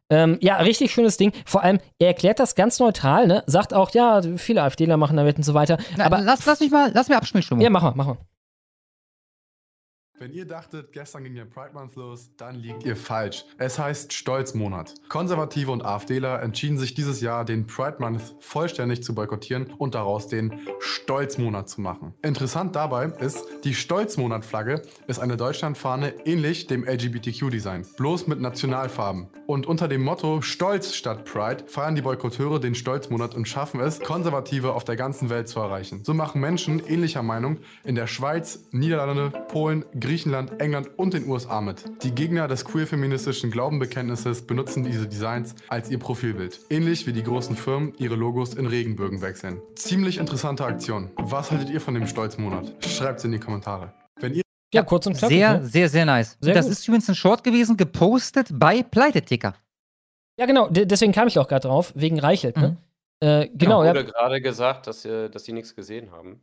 [0.09, 1.32] Ähm, ja, richtig schönes Ding.
[1.45, 3.43] Vor allem, er erklärt das ganz neutral, ne?
[3.48, 5.77] Sagt auch, ja, viele AfDler machen damit und so weiter.
[5.98, 7.64] Na, Aber lass, lass mich mal, lass mir Schlummo.
[7.64, 8.17] ja, mach mal, mach mal.
[10.18, 13.44] Wenn ihr dachtet, gestern ging der Pride Month los, dann liegt ihr falsch.
[13.58, 14.94] Es heißt Stolzmonat.
[15.10, 20.30] Konservative und AfDler entschieden sich dieses Jahr, den Pride Month vollständig zu boykottieren und daraus
[20.30, 22.14] den Stolzmonat zu machen.
[22.22, 29.27] Interessant dabei ist, die Stolzmonat-Flagge ist eine Deutschlandfahne ähnlich dem LGBTQ-Design, bloß mit Nationalfarben.
[29.48, 34.00] Und unter dem Motto Stolz statt Pride feiern die Boykotteure den Stolzmonat und schaffen es,
[34.00, 36.06] Konservative auf der ganzen Welt zu erreichen.
[36.06, 41.61] So machen Menschen ähnlicher Meinung in der Schweiz, Niederlande, Polen, Griechenland, England und den USA
[41.61, 41.84] mit.
[42.03, 46.59] Die Gegner des queer-feministischen Glaubenbekenntnisses benutzen diese Designs als ihr Profilbild.
[46.69, 49.61] Ähnlich wie die großen Firmen ihre Logos in Regenbögen wechseln.
[49.75, 51.11] Ziemlich interessante Aktion.
[51.17, 52.72] Was haltet ihr von dem Stolzmonat?
[52.85, 53.93] Schreibt's in die Kommentare.
[54.19, 54.43] Wenn ihr
[54.74, 55.38] Ja, kurz und knackig.
[55.38, 55.66] Sehr, ne?
[55.66, 56.38] sehr, sehr nice.
[56.40, 56.72] Sehr das gut.
[56.74, 59.56] ist übrigens ein Short gewesen, gepostet bei Pleiteticker.
[60.40, 62.77] Ja, genau, de- deswegen kam ich auch gerade drauf, wegen Reichelt, ne?
[63.22, 63.90] Äh, genau, ja.
[63.93, 66.42] ja, wurde gerade gesagt, dass, dass die nichts gesehen haben.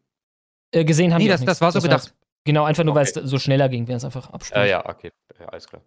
[0.75, 2.15] äh, gesehen haben Nee, die das- das war so gedacht.
[2.45, 3.27] Genau, einfach nur, weil es Okay.
[3.27, 4.65] so schneller ging, wäre es einfach abspielen.
[4.65, 5.83] Äh, ja, okay, ja, alles klar.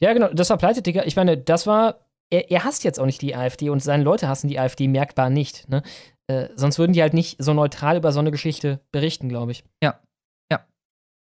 [0.00, 1.02] Ja, genau, das war Pleite, Digga.
[1.04, 2.00] Ich meine, das war.
[2.30, 5.30] Er, er hasst jetzt auch nicht die AfD und seine Leute hassen die AfD merkbar
[5.30, 5.66] nicht.
[5.70, 5.82] Ne?
[6.26, 9.64] Äh, sonst würden die halt nicht so neutral über so eine Geschichte berichten, glaube ich.
[9.82, 9.90] Ja.
[9.90, 10.00] Ja.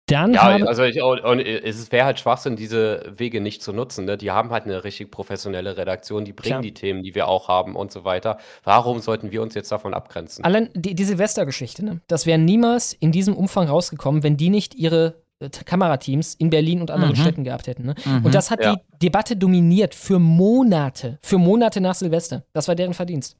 [0.08, 3.74] Dann Ja, habe, also ich, und, und es wäre halt Schwachsinn, diese Wege nicht zu
[3.74, 4.06] nutzen.
[4.06, 4.18] Ne?
[4.18, 6.62] Die haben halt eine richtig professionelle Redaktion, die bringen Klar.
[6.62, 8.38] die Themen, die wir auch haben und so weiter.
[8.64, 10.46] Warum sollten wir uns jetzt davon abgrenzen?
[10.46, 12.02] allein die, die Silvestergeschichte, ne?
[12.08, 16.82] das wäre niemals in diesem Umfang rausgekommen, wenn die nicht ihre äh, Kamerateams in Berlin
[16.82, 17.22] und anderen Mhm.
[17.22, 17.86] Städten gehabt hätten.
[17.88, 17.96] Ne?
[18.06, 18.26] Mhm.
[18.26, 18.76] Und das hat Ja.
[18.76, 21.18] die Debatte dominiert für Monate.
[21.24, 22.44] Für Monate nach Silvester.
[22.54, 23.38] Das war deren Verdienst.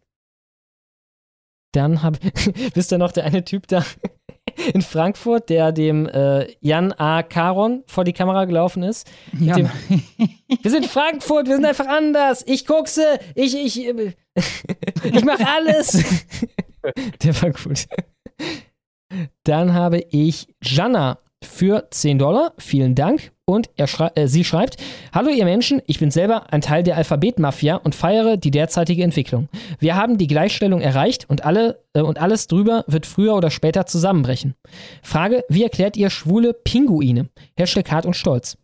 [1.74, 2.18] Dann habe
[2.74, 3.84] wisst ihr noch, der eine Typ da
[4.74, 7.24] in Frankfurt, der dem äh, Jan A.
[7.24, 9.10] Caron vor die Kamera gelaufen ist.
[9.40, 9.56] Ja.
[9.56, 9.70] Dem,
[10.62, 12.44] wir sind Frankfurt, wir sind einfach anders.
[12.48, 14.14] Ich guckse, ich, ich, äh,
[15.04, 16.04] ich mach alles.
[17.24, 17.86] Der war gut.
[19.44, 22.54] Dann habe ich Jana für 10 Dollar.
[22.58, 23.32] Vielen Dank.
[23.46, 24.78] Und er schrei äh, sie schreibt:
[25.14, 29.50] Hallo, ihr Menschen, ich bin selber ein Teil der Alphabetmafia und feiere die derzeitige Entwicklung.
[29.80, 33.86] Wir haben die Gleichstellung erreicht und, alle, äh, und alles drüber wird früher oder später
[33.86, 34.56] zusammenbrechen.
[35.04, 37.30] Frage: Wie erklärt ihr schwule Pinguine?
[37.56, 38.58] Hashtag hart und stolz.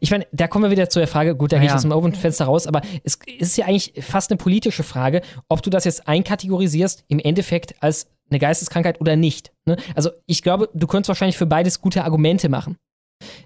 [0.00, 1.92] Ich meine, da kommen wir wieder zu der Frage, gut, da gehe ich aus dem
[1.92, 5.84] offenen Fenster raus, aber es ist ja eigentlich fast eine politische Frage, ob du das
[5.84, 9.52] jetzt einkategorisierst, im Endeffekt als eine Geisteskrankheit oder nicht.
[9.66, 9.76] Ne?
[9.94, 12.76] Also ich glaube, du könntest wahrscheinlich für beides gute Argumente machen.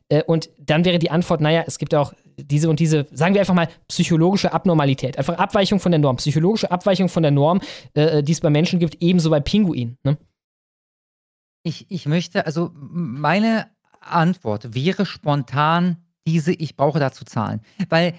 [0.08, 3.40] Äh, und dann wäre die Antwort, naja, es gibt auch diese und diese, sagen wir
[3.40, 5.18] einfach mal, psychologische Abnormalität.
[5.18, 6.16] Einfach Abweichung von der Norm.
[6.16, 7.60] Psychologische Abweichung von der Norm,
[7.94, 9.98] äh, die es bei Menschen gibt, ebenso bei Pinguinen.
[10.04, 10.16] Ne?
[11.62, 17.60] Ich, ich möchte, also meine Antwort wäre spontan diese, ich brauche dazu Zahlen.
[17.88, 18.14] Weil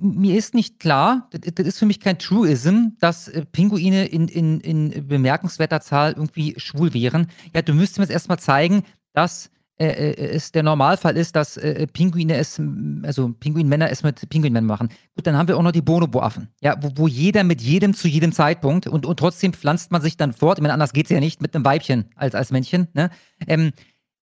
[0.00, 4.60] mir ist nicht klar, das, ist für mich kein Truism, dass äh, Pinguine in, in,
[4.60, 7.28] in bemerkenswerter Zahl irgendwie schwul wären.
[7.54, 8.82] Ja, du müsstest mir jetzt erstmal zeigen,
[9.12, 12.60] dass äh, äh, es der Normalfall ist, dass äh, Pinguine es,
[13.02, 14.88] also Pinguinmänner es mit Pinguinmännern machen.
[15.16, 16.48] Gut, dann haben wir auch noch die Bonobo-Affen.
[16.60, 20.16] Ja, wo, wo jeder mit jedem zu jedem Zeitpunkt und, und trotzdem pflanzt man sich
[20.16, 20.58] dann fort.
[20.58, 22.88] Ich meine, anders geht's ja nicht mit einem Weibchen als, als Männchen.
[22.94, 23.10] Ne?
[23.46, 23.72] Ähm,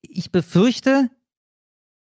[0.02, 1.10] ich befürchte,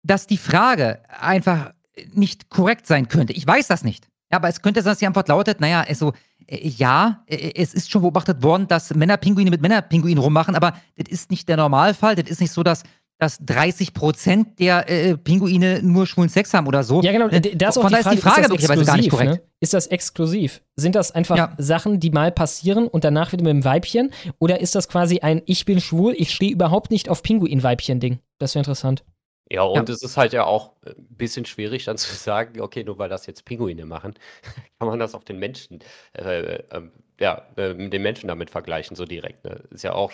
[0.07, 1.73] dass die Frage einfach
[2.13, 3.33] nicht korrekt sein könnte.
[3.33, 4.07] Ich weiß das nicht.
[4.31, 6.13] Ja, aber es könnte sein, dass die Antwort lautet, naja, also,
[6.47, 11.09] äh, ja, äh, es ist schon beobachtet worden, dass Männerpinguine mit Männerpinguinen rummachen, aber das
[11.09, 12.17] ist nicht der Normalfall.
[12.17, 12.83] Das ist nicht so, dass,
[13.19, 17.01] dass 30 Prozent der äh, Pinguine nur schwulen Sex haben oder so.
[17.03, 17.29] Ja, genau.
[17.29, 19.11] Äh, d- Da ist auch die Frage, ist die Frage ist das möglicherweise gar nicht
[19.11, 19.31] korrekt.
[19.33, 19.43] Ne?
[19.61, 20.61] Ist das exklusiv?
[20.75, 24.11] Sind das einfach Sachen, die mal passieren und danach wieder mit dem Weibchen?
[24.39, 28.19] Oder ist das quasi ein Ich bin schwul, ich stehe überhaupt nicht auf Pinguin-Weibchen-Ding?
[28.39, 29.05] Das wäre interessant.
[29.51, 32.99] Ja, und es ist halt ja auch ein bisschen schwierig dann zu sagen, okay, nur
[32.99, 34.15] weil das jetzt Pinguine machen,
[34.79, 35.81] kann man das auf den Menschen,
[36.15, 39.45] äh, ähm, ja, äh, mit den Menschen damit vergleichen, so direkt.
[39.45, 39.63] Ne?
[39.71, 40.13] Ist ja auch,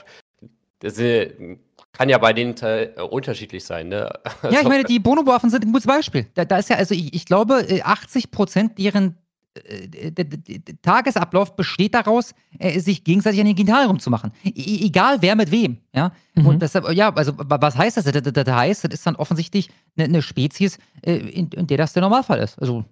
[0.81, 1.59] das äh,
[1.93, 4.11] kann ja bei denen äh, unterschiedlich sein, ne?
[4.51, 6.27] Ja, ich meine, die Bonobo-Affen sind ein gutes Beispiel.
[6.35, 9.17] Da, da ist ja, also ich, ich glaube, äh, 80 Prozent deren
[9.55, 14.33] äh, d- d- d- d- Tagesablauf besteht daraus, äh, sich gegenseitig an den Genitalien rumzumachen.
[14.45, 15.79] E egal wer mit wem.
[15.95, 16.13] Ja?
[16.37, 18.05] Und deshalb, ja, also wa- was heißt das?
[18.05, 22.03] Das, heißt, das ist dann offensichtlich eine, eine Spezies, äh, in, in der das der
[22.03, 22.59] Normalfall ist.
[22.59, 22.85] Also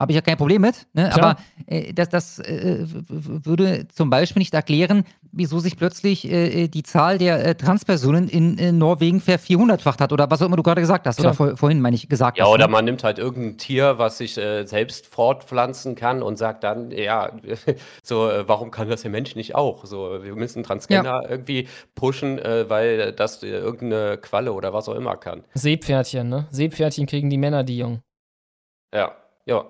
[0.00, 0.86] habe ich ja kein Problem mit.
[0.92, 1.12] Ne?
[1.14, 6.82] Aber äh, das, das äh, würde zum Beispiel nicht erklären, wieso sich plötzlich äh, die
[6.82, 10.62] Zahl der äh, Transpersonen in, äh, Norwegen ver 400-facht hat oder was auch immer du
[10.62, 11.16] gerade gesagt hast.
[11.16, 11.28] Klar.
[11.28, 12.50] Oder vor, vorhin, meine ich, gesagt Ja, hast.
[12.50, 12.72] oder ne?
[12.72, 17.30] man nimmt halt irgendein Tier, was sich äh, selbst fortpflanzen kann und sagt dann, ja,
[18.02, 19.84] so, äh, warum kann das der Mensch nicht auch?
[19.84, 24.96] So, wir müssen Transgender irgendwie pushen, äh, weil das äh, irgendeine Qualle oder was auch
[24.96, 25.44] immer kann.
[25.54, 26.48] Seepferdchen, ne?
[26.50, 28.02] Seepferdchen kriegen die Männer, die Jungen.
[28.92, 29.12] Ja,
[29.46, 29.64] ja.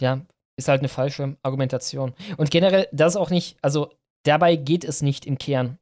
[0.00, 0.20] Ja,
[0.56, 2.14] ist halt eine falsche Argumentation.
[2.36, 3.92] Und generell, das ist auch nicht, also
[4.24, 5.78] dabei geht es nicht im Kern.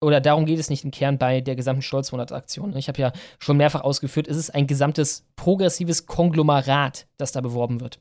[0.00, 2.76] Oder darum geht es nicht im Kern bei der gesamten Stolzmonat-Aktion.
[2.76, 7.80] Ich habe ja schon mehrfach ausgeführt, es ist ein gesamtes progressives Konglomerat, das da beworben
[7.80, 8.00] wird.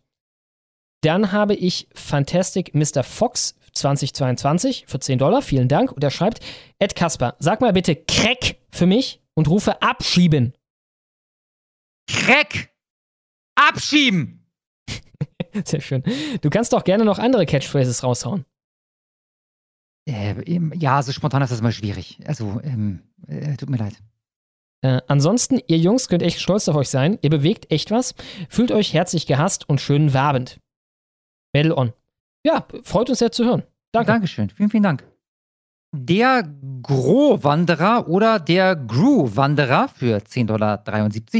[1.03, 3.03] Dann habe ich Fantastic Mr.
[3.03, 5.41] Fox 2022 für 10 Dollar.
[5.41, 5.91] Vielen Dank.
[5.91, 6.39] Und er schreibt:
[6.79, 10.53] Ed Kasper, sag mal bitte Crack für mich und rufe abschieben.
[12.07, 12.69] Crack!
[13.55, 14.40] Abschieben!
[15.65, 16.03] Sehr schön.
[16.41, 18.45] Du kannst doch gerne noch andere Catchphrases raushauen.
[20.07, 22.19] Äh, ja, so spontan ist das immer schwierig.
[22.25, 24.01] Also, ähm, äh, tut mir leid.
[24.83, 27.19] Äh, ansonsten, ihr Jungs könnt echt stolz auf euch sein.
[27.21, 28.15] Ihr bewegt echt was.
[28.49, 30.59] Fühlt euch herzlich gehasst und schönen Wabend.
[31.53, 31.93] Medal on.
[32.43, 33.63] Ja, freut uns sehr zu hören.
[33.91, 34.11] Danke.
[34.11, 34.49] Dankeschön.
[34.49, 35.03] Vielen, vielen Dank.
[35.93, 36.49] Der
[36.81, 40.83] Gro-Wanderer oder der Gru-Wanderer für 10,73 Dollar.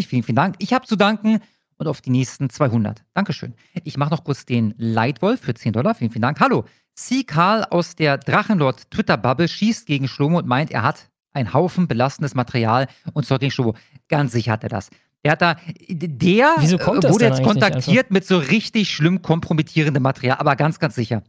[0.03, 0.55] Vielen, vielen Dank.
[0.59, 1.41] Ich habe zu danken
[1.81, 3.03] und auf die nächsten 200.
[3.15, 3.55] Dankeschön.
[3.83, 5.95] Ich mache noch kurz den Leitwolf für 10 Dollar.
[5.95, 6.39] Vielen, vielen Dank.
[6.39, 6.65] Hallo.
[6.93, 7.23] C.
[7.23, 12.35] Karl aus der Drachenlord Twitter-Bubble schießt gegen Schlomo und meint, er hat einen Haufen belastendes
[12.35, 13.73] Material und Zeug gegen Schlomo.
[14.09, 14.91] Ganz sicher hat er das.
[15.25, 15.55] Der hat da,
[15.89, 21.23] der äh, wurde jetzt kontaktiert mit so richtig schlimm kompromittierendem Material, aber ganz, ganz sicher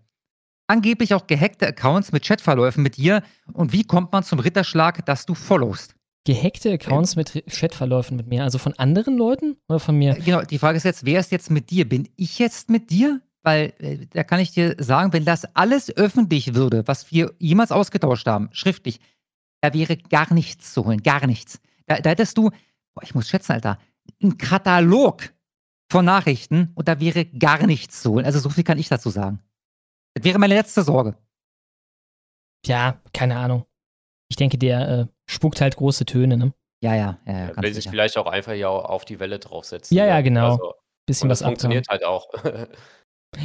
[0.67, 3.23] angeblich auch gehackte Accounts mit Chatverläufen mit dir.
[3.53, 5.95] Und wie kommt man zum Ritterschlag, dass du followst?
[6.25, 10.15] Gehackte Accounts mit Chatverläufen mit mir, also von anderen Leuten oder von mir?
[10.15, 11.89] Genau, die Frage ist jetzt, wer ist jetzt mit dir?
[11.89, 13.21] Bin ich jetzt mit dir?
[13.43, 17.73] Weil äh, da kann ich dir sagen, wenn das alles öffentlich würde, was wir jemals
[17.73, 19.01] ausgetauscht haben, schriftlich,
[19.61, 21.61] da wäre gar nichts zu holen, gar nichts.
[21.87, 22.51] Da, da hättest du,
[22.95, 23.79] boah, ich muss schätzen, Alter,
[24.23, 25.33] einen Katalog
[25.91, 28.25] von Nachrichten und da wäre gar nichts zu holen.
[28.25, 29.41] Also so viel kann ich dazu sagen.
[30.15, 31.17] Das wäre meine letzte Sorge.
[32.65, 33.67] Ja, keine Ahnung.
[34.29, 36.53] Ich denke, der äh, spuckt halt große Töne, ne?
[36.83, 39.97] Ja, ja, ja, ja Will sich vielleicht auch einfach ja auf die Welle draufsetzen.
[39.97, 40.23] Ja, ja, ne?
[40.25, 40.53] genau.
[40.53, 40.75] Also,
[41.07, 42.29] Bisschen und was das funktioniert halt auch.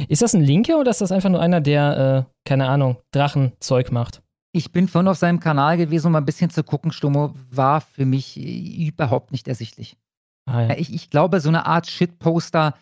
[0.08, 3.90] Ist das ein Linker oder ist das einfach nur einer, der, äh, keine Ahnung, Drachenzeug
[3.90, 4.22] macht?
[4.52, 6.92] Ich bin vorhin auf seinem Kanal gewesen, um mal ein bisschen zu gucken.
[6.92, 9.96] Stummo war für mich äh, überhaupt nicht ersichtlich.
[10.44, 10.68] Ah, ja.
[10.68, 12.74] Ja, ich, ich glaube, so eine Art Shitposter,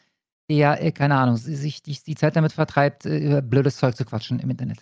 [0.50, 4.04] der, äh, keine Ahnung, sich die, die Zeit damit vertreibt, äh, über blödes Zeug zu
[4.04, 4.78] quatschen im Internet.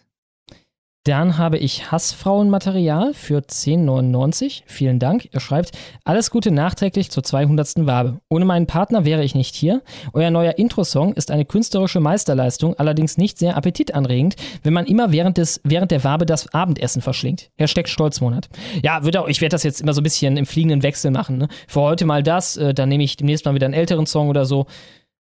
[1.05, 4.63] Dann habe ich Hassfrauenmaterial für 10,99.
[4.65, 5.29] Vielen Dank.
[5.33, 7.87] Er schreibt, alles Gute nachträglich zur 200.
[7.87, 8.21] Wabe.
[8.31, 9.83] Ohne meinen Partner wäre ich nicht hier.
[10.15, 15.37] Euer neuer Intro-Song ist eine künstlerische Meisterleistung, allerdings nicht sehr appetitanregend, wenn man immer während,
[15.37, 17.51] des, während der Wabe das Abendessen verschlingt.
[17.59, 18.49] Hashtag Stolzmonat.
[18.83, 21.37] Ja, wird auch, ich werde das jetzt immer so ein bisschen im fliegenden Wechsel machen.
[21.37, 21.49] Ne?
[21.69, 24.47] Für heute mal das, äh, dann nehme ich demnächst mal wieder einen älteren Song oder
[24.47, 24.65] so.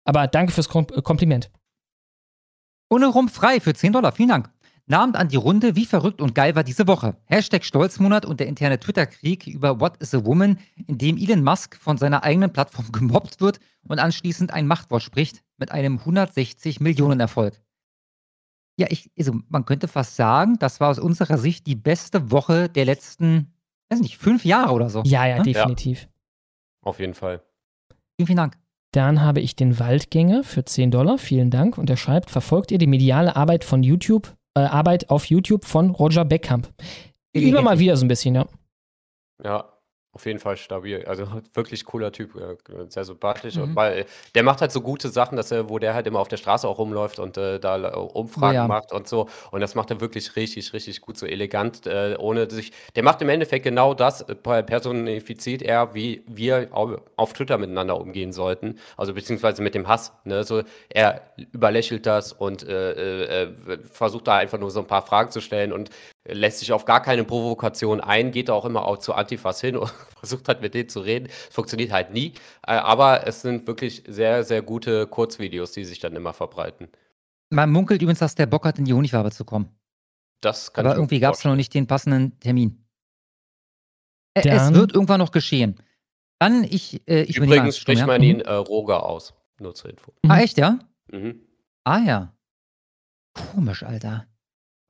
[0.04, 1.50] Aber danke fürs Kom Kompliment.
[2.88, 4.12] Ohne Rum frei für 10 Dollar.
[4.12, 4.50] Vielen Dank.
[4.86, 7.16] Nahmt an die Runde, wie verrückt und geil war diese Woche.
[7.26, 11.76] Hashtag Stolzmonat und der interne Twitter-Krieg über What is a Woman, in dem Elon Musk
[11.76, 17.20] von seiner eigenen Plattform gemobbt wird und anschließend ein Machtwort spricht mit einem 160 Millionen
[17.20, 17.60] Erfolg.
[18.78, 22.68] Ja, ich, also man könnte fast sagen, das war aus unserer Sicht die beste Woche
[22.68, 23.52] der letzten,
[23.90, 25.02] weiß nicht, fünf Jahre oder so.
[25.04, 25.42] Ja, ja, Ne?
[25.44, 26.08] definitiv.
[26.82, 27.42] Auf jeden Fall.
[28.16, 28.58] Vielen, vielen Dank.
[28.92, 31.18] Dann habe ich den Waldgänger für 10 Dollar.
[31.18, 31.78] Vielen Dank.
[31.78, 35.90] Und er schreibt, verfolgt ihr die mediale Arbeit von YouTube, äh, Arbeit auf YouTube von
[35.90, 36.62] Roger Beckham?
[37.32, 38.46] Immer mal wieder so ein bisschen, ja.
[39.42, 39.72] Ja,
[40.14, 41.04] auf jeden Fall stabil.
[41.06, 42.56] Also wirklich cooler Typ, äh,
[42.88, 43.56] sehr sympathisch.
[43.56, 43.62] Mhm.
[43.62, 46.28] Und weil der macht halt so gute Sachen, dass er, wo der halt immer auf
[46.28, 48.66] der Straße auch rumläuft und äh, da äh, Umfragen Ja.
[48.68, 49.28] macht und so.
[49.50, 52.72] Und das macht er wirklich richtig, richtig gut, so elegant, äh, ohne sich.
[52.94, 57.98] Der macht im Endeffekt genau das, äh, personifiziert er, wie wir au- auf Twitter miteinander
[57.98, 58.78] umgehen sollten.
[58.96, 60.12] Also beziehungsweise mit dem Hass.
[60.24, 60.44] Ne?
[60.44, 63.48] So, er überlächelt das und äh,
[63.90, 65.90] versucht da einfach nur so ein paar Fragen zu stellen und
[66.24, 69.88] lässt sich auf gar keine Provokation ein, geht auch immer auch zu Antifas hin und
[70.18, 71.28] versucht halt mit denen zu reden.
[71.50, 72.34] Funktioniert halt nie.
[72.66, 76.88] Äh, aber es sind wirklich sehr, sehr gute Kurzvideos, die sich dann immer verbreiten.
[77.50, 79.68] Man munkelt übrigens, dass der Bock hat, in die Honigwabe zu kommen.
[80.40, 82.84] Das kann Aber irgendwie gab es noch nicht den passenden Termin.
[84.34, 85.76] Dann- es wird irgendwann noch geschehen.
[86.38, 88.06] Dann, ich, äh, ich bin Übrigens spricht ja?
[88.06, 88.26] man Mhm.
[88.26, 89.34] ihn äh, Roger aus.
[89.60, 90.12] Nur zur Info.
[90.26, 90.78] Ah, echt, ja?
[91.12, 91.40] Mhm.
[91.84, 92.34] Ah, ja.
[93.52, 94.26] Komisch, Alter.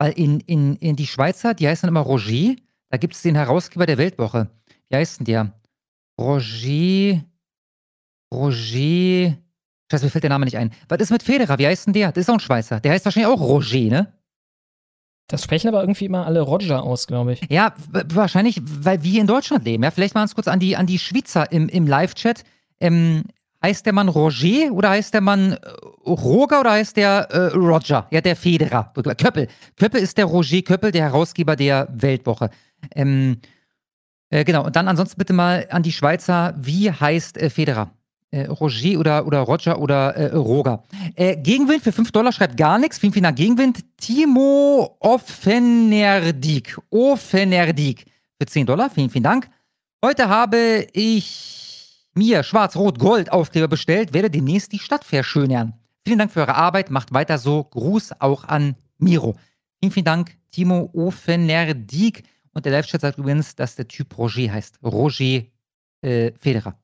[0.03, 2.55] Weil in, in, in die Schweizer, die heißen immer Roger,
[2.89, 4.49] da gibt es den Herausgeber der Weltwoche.
[4.89, 5.53] Wie heißt denn der?
[6.19, 7.23] Roger.
[8.29, 9.37] Roger.
[9.89, 10.73] Scheiße, mir fällt der Name nicht ein.
[10.89, 11.57] Was ist mit Federer?
[11.57, 12.11] Wie heißt denn der?
[12.11, 12.81] Das ist auch ein Schweizer.
[12.81, 14.13] Der heißt wahrscheinlich auch Roger, ne?
[15.27, 17.41] Das sprechen aber irgendwie immer alle Roger aus, glaube ich.
[17.49, 19.83] Ja, wahrscheinlich, weil wir in Deutschland leben.
[19.83, 22.43] Ja, vielleicht mal ganz kurz an die, an die Schweizer im, im Live-Chat.
[22.81, 23.23] Ähm,
[23.63, 25.57] heißt der Mann Roger oder heißt der Mann äh,
[26.05, 28.05] Roger oder heißt der äh, Roger?
[28.11, 28.91] Ja, der Federer.
[29.17, 29.47] Köppel.
[29.77, 32.49] Köppel ist der Roger Köppel, der Herausgeber der Weltwoche.
[32.93, 33.37] Ähm,
[34.29, 36.53] äh, genau, und dann ansonsten bitte mal an die Schweizer.
[36.57, 37.91] Wie heißt äh, Federer?
[38.31, 40.83] Äh, Roger oder, oder Roger oder äh, Roger.
[41.15, 42.97] Äh, Gegenwind für 5 Dollar schreibt gar nichts.
[42.97, 43.37] Vielen, vielen Dank.
[43.37, 43.79] Gegenwind.
[43.97, 46.77] Timo Offenerdik.
[46.89, 48.05] Offenerdik
[48.39, 48.89] für 10 Dollar.
[48.89, 49.49] Vielen, vielen Dank.
[50.03, 51.62] Heute habe ich
[52.13, 55.73] mir Schwarz-Rot-Gold Aufkleber bestellt, werde demnächst die Stadt verschönern.
[56.05, 56.89] Vielen Dank für eure Arbeit.
[56.89, 57.63] Macht weiter so.
[57.63, 59.35] Gruß auch an Miro.
[59.79, 62.23] Vielen, vielen Dank, Timo Offenerdik.
[62.53, 64.79] Und der Live-Chat sagt übrigens, dass der Typ Roger heißt.
[64.83, 65.43] Roger
[66.01, 66.77] äh, Federer.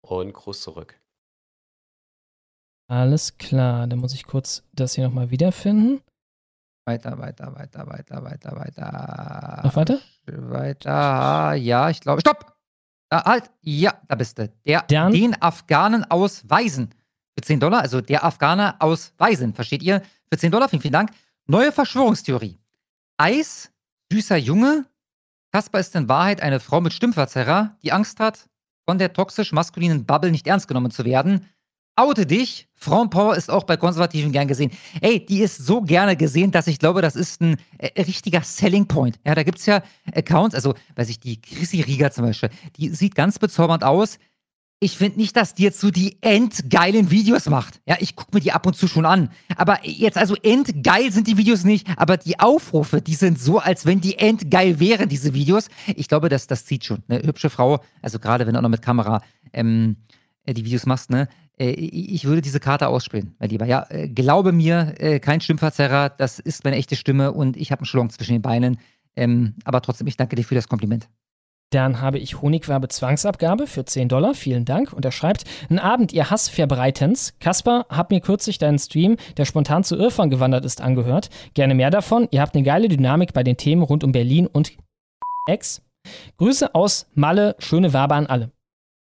[0.00, 0.98] Und Gruß zurück.
[2.88, 6.00] Alles klar, dann muss ich kurz das hier nochmal wiederfinden.
[6.84, 9.60] Weiter, weiter, weiter, weiter, weiter, weiter.
[9.64, 9.98] Noch weiter?
[10.26, 11.54] Weiter.
[11.54, 12.20] Ja, ich glaube.
[12.20, 12.51] Stopp!
[13.12, 13.50] Da, halt!
[13.60, 14.48] Ja, da bist du.
[14.64, 16.94] Der, Dann- den Afghanen aus Weisen.
[17.36, 20.00] Für 10 Dollar, also der Afghaner aus Weisen, versteht ihr?
[20.30, 21.10] Für 10 Dollar, vielen, vielen Dank.
[21.46, 22.58] Neue Verschwörungstheorie.
[23.18, 23.70] Eis,
[24.10, 24.86] süßer Junge.
[25.52, 28.48] Kasper ist in Wahrheit eine Frau mit Stimmverzerrer, die Angst hat,
[28.86, 31.46] von der toxisch-maskulinen Bubble nicht ernst genommen zu werden.
[31.94, 32.68] Oute dich.
[32.74, 34.70] Frauenpower ist auch bei Konservativen gern gesehen.
[35.02, 38.88] Ey, die ist so gerne gesehen, dass ich glaube, das ist ein äh, richtiger Selling
[38.88, 39.20] Point.
[39.26, 39.82] Ja, da gibt's ja
[40.14, 44.18] Accounts, also, weiß ich, die Chrissy Rieger zum Beispiel, die sieht ganz bezaubernd aus.
[44.80, 47.80] Ich finde nicht, dass die jetzt so die endgeilen Videos macht.
[47.86, 49.28] Ja, ich gucke mir die ab und zu schon an.
[49.56, 53.86] Aber jetzt, also endgeil sind die Videos nicht, aber die Aufrufe, die sind so, als
[53.86, 55.68] wenn die endgeil wären, diese Videos.
[55.94, 57.04] Ich glaube, dass das zieht schon.
[57.06, 59.22] Eine hübsche Frau, also gerade wenn du auch noch mit Kamera
[59.52, 59.98] ähm,
[60.46, 61.28] äh, die Videos machst, ne?
[61.58, 63.66] Äh, ich würde diese Karte ausspielen, mein Lieber.
[63.66, 67.80] Ja, äh, glaube mir, äh, kein Stimmverzerrer, das ist meine echte Stimme und ich habe
[67.80, 68.78] einen Schlong zwischen den Beinen.
[69.16, 71.08] Ähm, aber trotzdem, ich danke dir für das Kompliment.
[71.72, 74.34] Dann habe ich Honigwabe Zwangsabgabe für 10 Dollar.
[74.34, 74.92] Vielen Dank.
[74.92, 77.34] Und er schreibt: Einen Abend, ihr Hass verbreitens.
[77.40, 81.30] Kasper, hab mir kürzlich deinen Stream, der spontan zu Irrfan gewandert ist, angehört.
[81.54, 82.28] Gerne mehr davon.
[82.30, 84.72] Ihr habt eine geile Dynamik bei den Themen rund um Berlin und
[85.48, 85.82] Ex.
[86.36, 87.56] Grüße aus Malle.
[87.58, 88.50] Schöne Wabe an alle.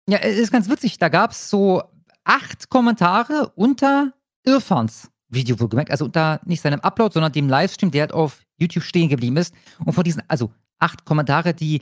[0.09, 0.97] Ja, es ist ganz witzig.
[0.97, 1.83] Da gab es so
[2.25, 4.13] acht Kommentare unter
[4.43, 5.91] Irfans Video, wohlgemerkt.
[5.91, 9.53] Also unter nicht seinem Upload, sondern dem Livestream, der halt auf YouTube stehen geblieben ist.
[9.83, 11.81] Und von diesen, also acht Kommentare, die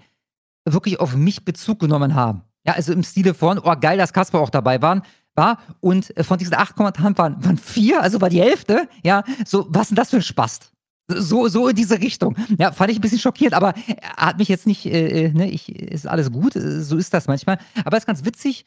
[0.66, 2.44] wirklich auf mich Bezug genommen haben.
[2.66, 5.02] Ja, also im Stile von, oh geil, dass Kasper auch dabei waren,
[5.36, 5.60] war.
[5.82, 8.88] Und äh, von diesen acht Kommentaren waren, waren vier, also war die Hälfte.
[9.04, 10.72] Ja, so, was denn das für ein Spast?
[11.10, 12.38] So, so in diese Richtung.
[12.58, 13.74] Ja, fand ich ein bisschen schockierend, aber
[14.16, 17.60] hat mich jetzt nicht, äh, ne, ich, ist alles gut, äh, so ist das manchmal.
[17.84, 18.66] Aber es ist ganz witzig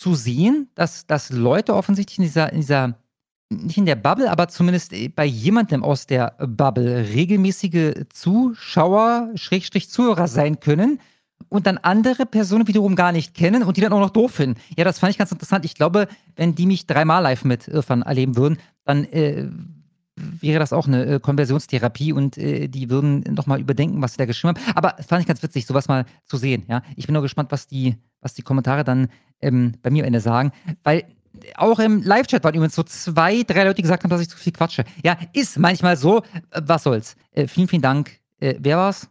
[0.00, 2.94] zu sehen, dass, dass Leute offensichtlich in dieser, in dieser,
[3.50, 9.90] nicht in der Bubble, aber zumindest äh, bei jemandem aus der Bubble regelmäßige Zuschauer, Schrägstrich
[9.90, 11.00] Zuhörer sein können
[11.50, 14.58] und dann andere Personen wiederum gar nicht kennen und die dann auch noch doof finden.
[14.74, 15.66] Ja, das fand ich ganz interessant.
[15.66, 19.50] Ich glaube, wenn die mich dreimal live mit Irfan erleben würden, dann äh,
[20.16, 24.24] wäre das auch eine äh, Konversionstherapie und äh, die würden nochmal überdenken, was sie da
[24.24, 24.76] geschrieben haben.
[24.76, 26.64] Aber fand ich ganz witzig, sowas mal zu sehen.
[26.68, 26.80] Ja?
[26.96, 29.08] Ich bin nur gespannt, was die, was die Kommentare dann
[29.42, 30.52] ähm, bei mir am Ende sagen,
[30.82, 31.04] weil
[31.56, 34.36] auch im Live-Chat waren übrigens so zwei, drei Leute, die gesagt haben, dass ich zu
[34.36, 34.84] viel quatsche.
[35.04, 36.18] Ja, ist manchmal so.
[36.50, 37.16] Äh, was soll's.
[37.32, 38.18] Äh, vielen, vielen Dank.
[38.38, 39.08] Äh, wer war's?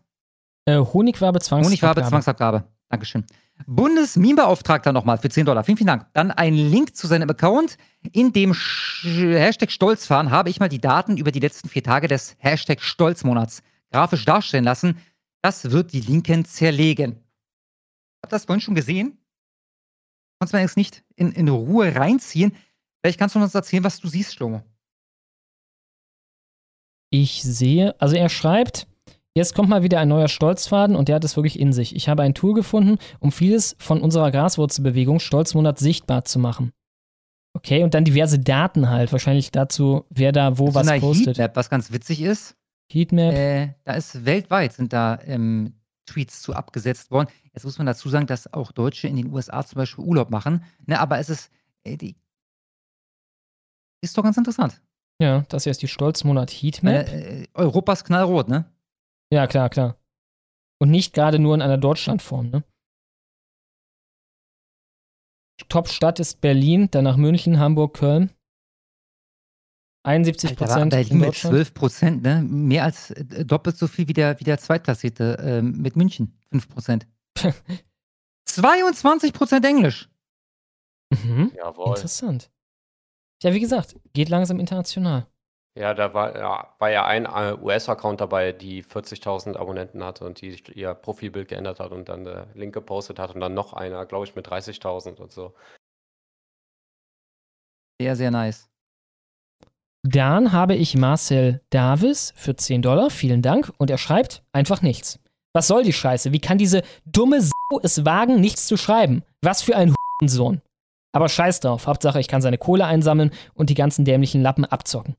[0.65, 1.65] Äh, Honigwabe Zwangsabgabe.
[1.65, 2.63] Honigwabe Zwangsabgabe.
[2.89, 3.25] Dankeschön.
[3.67, 5.63] Bundesmeme-Beauftragter nochmal für 10 Dollar.
[5.63, 6.05] Vielen, vielen Dank.
[6.13, 7.77] Dann ein Link zu seinem Account.
[8.13, 12.07] In dem Sch Hashtag Stolzfahren habe ich mal die Daten über die letzten vier Tage
[12.07, 14.97] des Hashtag Stolzmonats grafisch darstellen lassen.
[15.41, 17.17] Das wird die Linken zerlegen.
[18.21, 19.17] Habt ihr das vorhin schon gesehen?
[20.39, 22.55] Konntest man jetzt nicht in, in Ruhe reinziehen.
[23.01, 24.63] Vielleicht kannst du uns erzählen, was du siehst, Schlomo.
[27.11, 28.87] Ich sehe, also er schreibt,
[29.35, 31.95] Jetzt kommt mal wieder ein neuer Stolzfaden und der hat es wirklich in sich.
[31.95, 36.73] Ich habe ein Tool gefunden, um vieles von unserer Graswurzelbewegung Stolzmonat sichtbar zu machen.
[37.53, 41.37] Okay, und dann diverse Daten halt, wahrscheinlich dazu, wer da wo so was postet.
[41.37, 42.55] Heatmap, was ganz witzig ist.
[42.91, 43.33] Heatmap.
[43.33, 45.73] Äh, da ist weltweit sind da ähm,
[46.09, 47.29] Tweets zu abgesetzt worden.
[47.53, 50.63] Jetzt muss man dazu sagen, dass auch Deutsche in den USA zum Beispiel Urlaub machen.
[50.85, 51.51] Ne, aber es ist,
[51.83, 52.15] äh, die,
[54.01, 54.81] ist doch ganz interessant.
[55.21, 57.07] Ja, das hier ist die Stolzmonat Heatmap.
[57.07, 58.65] Äh, äh, Europas knallrot, ne?
[59.31, 59.97] Ja, klar, klar.
[60.81, 62.63] Und nicht gerade nur in einer Deutschlandform, ne?
[65.67, 68.31] Top-Stadt ist Berlin, danach München, Hamburg, Köln.
[70.03, 71.55] 71 Alter, Prozent Berlin in mit Deutschland.
[71.55, 72.41] 12 Prozent, ne?
[72.41, 76.39] Mehr als äh, doppelt so viel wie der, wie der Zweitklassierte ähm, mit München.
[76.51, 77.07] 5 Prozent.
[78.45, 80.09] 22 Prozent Englisch.
[81.11, 81.51] Mhm.
[81.55, 81.89] Jawohl.
[81.89, 82.49] Interessant.
[83.43, 85.27] Ja, wie gesagt, geht langsam international.
[85.77, 90.41] Ja, da war ja, war ja ein äh, US-Account dabei, die 40.000 Abonnenten hatte und
[90.41, 94.05] die ihr Profilbild geändert hat und dann der Link gepostet hat und dann noch einer,
[94.05, 95.53] glaube ich, mit 30.000 und so.
[98.01, 98.68] Sehr, sehr nice.
[100.03, 103.09] Dann habe ich Marcel Davis für 10 Dollar.
[103.09, 103.71] Vielen Dank.
[103.77, 105.19] Und er schreibt einfach nichts.
[105.53, 106.31] Was soll die Scheiße?
[106.31, 109.23] Wie kann diese dumme Sau es wagen, nichts zu schreiben?
[109.41, 109.93] Was für ein
[110.25, 110.61] Sohn.
[111.11, 111.87] Aber scheiß drauf.
[111.87, 115.15] Hauptsache, ich kann seine Kohle einsammeln und die ganzen dämlichen Lappen abzocken.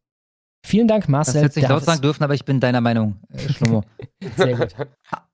[0.65, 3.49] Vielen Dank, Das Marcel hätte ich laut sagen dürfen, aber ich bin deiner Meinung, äh,
[3.49, 3.83] Schlomo.
[4.37, 4.75] Sehr gut.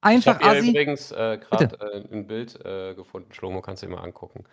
[0.01, 3.97] Einfach ich habe übrigens äh, gerade äh, ein Bild äh, gefunden, Schlomo, kannst du dir
[3.97, 4.45] mal angucken.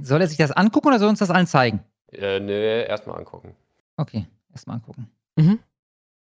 [0.00, 1.84] Soll er sich das angucken oder soll er uns das allen zeigen?
[2.12, 3.54] Äh, nee, erstmal angucken.
[3.96, 5.10] Okay, erstmal angucken.
[5.36, 5.58] Mhm.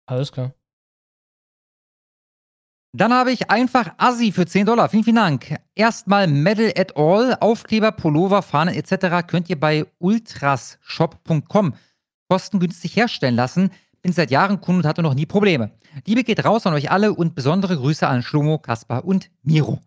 [0.06, 0.54] Alles klar.
[2.94, 4.90] Dann habe ich einfach Assi für 10 Dollar.
[4.90, 5.56] Vielen, vielen Dank.
[5.76, 9.28] Erstmal Medal at All, Aufkleber, Pullover, Fahnen etc.
[9.28, 11.76] könnt ihr bei ultrasshop.com
[12.30, 13.72] kostengünstig herstellen lassen.
[14.02, 15.72] Bin seit Jahren Kunde und hatte noch nie Probleme.
[16.06, 19.80] Liebe geht raus an euch alle und besondere Grüße an Schlomo, Kaspar und Miro.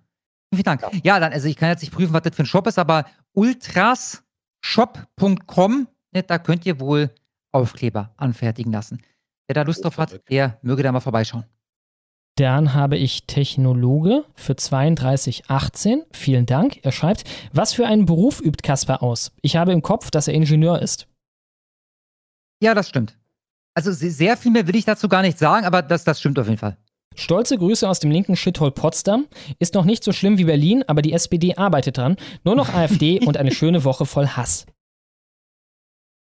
[0.52, 0.82] Vielen Dank.
[1.04, 3.06] Ja, dann, also ich kann jetzt nicht prüfen, was das für ein Shop ist, aber
[3.32, 4.29] ultrasshop.com,
[6.12, 7.10] ne, da könnt ihr wohl
[7.52, 9.02] Aufkleber anfertigen lassen.
[9.48, 11.44] Wer da Lust drauf hat, der möge da mal vorbeischauen.
[12.36, 16.04] Dann habe ich Technologe für 3218.
[16.12, 16.78] Vielen Dank.
[16.84, 19.32] Er schreibt, was für einen Beruf übt Kasper aus?
[19.42, 21.06] Ich habe im Kopf, dass er Ingenieur ist.
[22.62, 23.18] Ja, das stimmt.
[23.74, 26.38] Also se- sehr viel mehr will ich dazu gar nicht sagen, aber das, das stimmt
[26.38, 26.76] auf jeden Fall.
[27.16, 29.26] Stolze Grüße aus dem linken Shithole Potsdam.
[29.58, 32.16] Ist noch nicht so schlimm wie Berlin, aber die SPD arbeitet dran.
[32.44, 34.66] Nur noch AfD und eine schöne Woche voll Hass.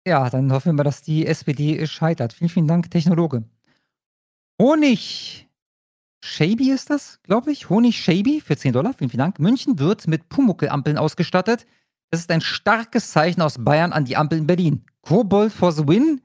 [0.07, 2.35] Ja, dann hoffen wir mal, dass die SPD scheitert.
[2.35, 3.45] Vielen, vielen Dank, Technologe.
[4.61, 5.49] Honig.
[6.23, 7.71] Shaby ist das, glaube ich.
[7.71, 8.95] Honig Shaby für 10 Dollar.
[8.95, 9.39] Vielen, vielen Dank.
[9.39, 11.67] München wird mit Pumuckl-Ampeln ausgestattet.
[12.11, 14.85] Das ist ein starkes Zeichen aus Bayern an die Ampel in Berlin.
[15.03, 16.21] Kobold for the win.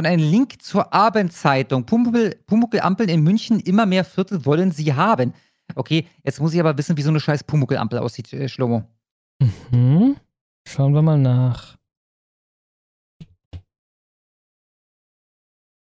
[0.00, 1.84] Dann ein Link zur Abendzeitung.
[1.84, 5.34] Pumuckl- Pumuckl-Ampeln in München, immer mehr Viertel wollen sie haben.
[5.74, 8.82] Okay, jetzt muss ich aber wissen, wie so eine scheiß Pumuckl-Ampel aussieht, äh, Schlomo.
[9.68, 10.16] Hm?
[10.66, 11.76] Schauen wir mal nach.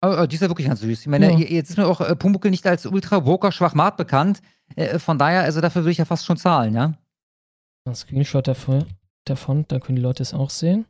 [0.05, 1.01] Oh, oh, die ist ja wirklich ganz süß.
[1.01, 1.39] Ich meine, Ja.
[1.39, 4.43] jetzt ist mir auch äh, Pumuckl nicht als Ultra-Woker-Schwachmat bekannt.
[4.77, 6.93] Äh, von daher, also dafür würde ich ja fast schon zahlen, ja?
[7.87, 8.85] Ein Screenshot davon,
[9.25, 10.85] davon, da können die Leute es auch sehen.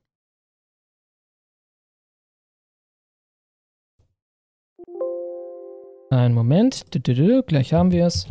[6.15, 6.95] Einen Moment,
[7.43, 8.29] gleich haben wir es.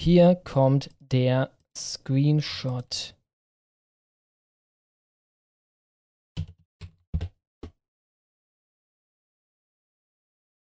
[0.00, 3.14] Hier kommt der Screenshot.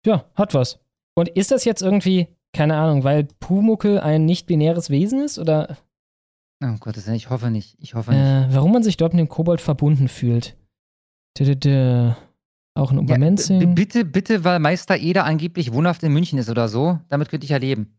[0.06, 0.80] Ja, hat was.
[1.16, 5.38] Und ist das jetzt irgendwie, keine Ahnung, weil Pumuckel ein nicht-binäres Wesen ist?
[5.38, 5.78] Oder
[6.62, 6.76] Oh,
[7.06, 7.76] Willen, ich hoffe nicht.
[7.78, 8.20] Ich hoffe nicht.
[8.20, 10.56] äh, warum man sich dort mit dem Kobold verbunden fühlt?
[11.38, 12.12] Dö, dö, dö.
[12.76, 13.74] Auch ein Ja, b- Obermenzing.
[13.74, 16.98] bitte, bitte, weil Meister Eder angeblich wohnhaft in München ist oder so.
[17.08, 17.96] Damit könnte ich ja leben.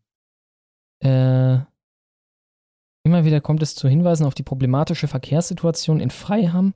[1.01, 1.59] Äh,
[3.05, 6.73] immer wieder kommt es zu Hinweisen auf die problematische Verkehrssituation in Freiham.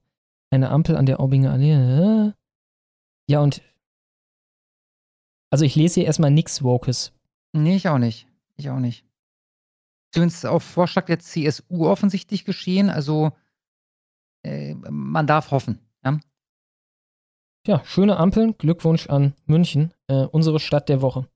[0.51, 2.31] Eine Ampel an der Aubinger Allee.
[3.27, 3.61] Ja, und.
[5.51, 7.11] Also, ich lese hier erstmal nix Wokes.
[7.53, 8.27] Nee, ich auch nicht.
[8.55, 9.03] Ich auch nicht.
[10.15, 12.89] Übrigens auf Vorschlag der CSU offensichtlich geschehen.
[12.89, 13.31] Also,
[14.43, 15.79] äh, man darf hoffen.
[17.69, 17.83] Ja?
[17.85, 18.55] Schöne Ampeln.
[18.57, 21.27] Glückwunsch an München, äh, unsere Stadt der Woche.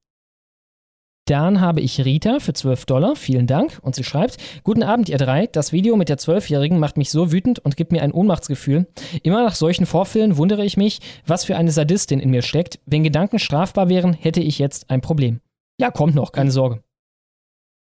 [1.25, 3.15] Dann habe ich Rita für 12 Dollar.
[3.15, 3.77] Vielen Dank.
[3.83, 5.45] Und sie schreibt: Guten Abend, ihr drei.
[5.45, 8.87] Das Video mit der Zwölfjährigen macht mich so wütend und gibt mir ein Ohnmachtsgefühl.
[9.21, 12.79] Immer nach solchen Vorfällen wundere ich mich, was für eine Sadistin in mir steckt.
[12.87, 15.39] Wenn Gedanken strafbar wären, hätte ich jetzt ein Problem.
[15.79, 16.81] Ja, kommt noch, keine Sorge.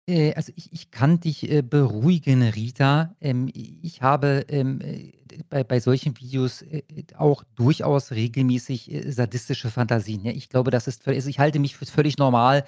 [0.09, 3.15] Äh, also ich, ich kann dich äh, beruhigen, Rita.
[3.21, 5.13] Ähm, ich habe ähm, äh,
[5.49, 6.83] bei, bei solchen Videos äh,
[7.17, 10.25] auch durchaus regelmäßig äh, sadistische Fantasien.
[10.25, 10.33] Ja?
[10.33, 12.65] Ich glaube, das ist völlig, also ich halte mich für völlig normal.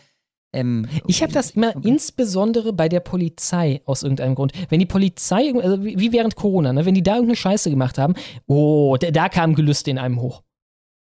[0.52, 4.52] Ähm, Ich habe das immer insbesondere bei der Polizei aus irgendeinem Grund.
[4.70, 8.15] Wenn die Polizei, also wie während Corona, ne, wenn die da irgendeine Scheiße gemacht haben,
[8.47, 10.43] oh, da, da kam Gelüste in einem hoch.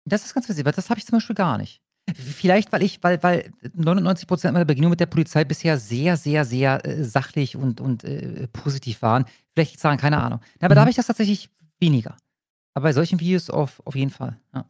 [0.05, 1.82] Das ist ganz witzig, weil das habe ich zum Beispiel gar nicht.
[2.13, 6.43] Vielleicht, weil ich, weil, weil 99 Prozent meiner Begegnungen mit der Polizei bisher sehr, sehr,
[6.45, 9.25] sehr äh, sachlich und, und äh, positiv waren.
[9.53, 10.39] Vielleicht liegt's daran, keine Ahnung.
[10.61, 10.83] Ja, aber da Mhm.
[10.83, 11.49] habe ich das tatsächlich
[11.79, 12.15] weniger.
[12.73, 14.37] Aber bei solchen Videos auf, auf jeden Fall.
[14.53, 14.65] Ja.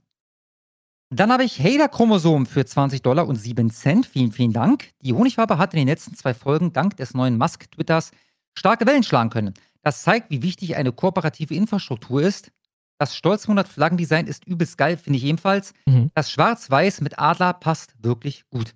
[1.09, 4.05] Dann habe ich Hader-Chromosom für 20 Dollar und 7 Cent.
[4.05, 4.89] Vielen, vielen Dank.
[5.01, 8.11] Die Honigwabe hat in den letzten zwei Folgen dank des neuen Musk-Twitters
[8.57, 9.53] starke Wellen schlagen können.
[9.81, 12.51] Das zeigt, wie wichtig eine kooperative Infrastruktur ist.
[12.99, 15.73] Das Stolzmonat Flaggendesign ist übelst geil, finde ich ebenfalls.
[15.85, 16.11] Mhm.
[16.13, 18.75] Das Schwarz-Weiß mit Adler passt wirklich gut.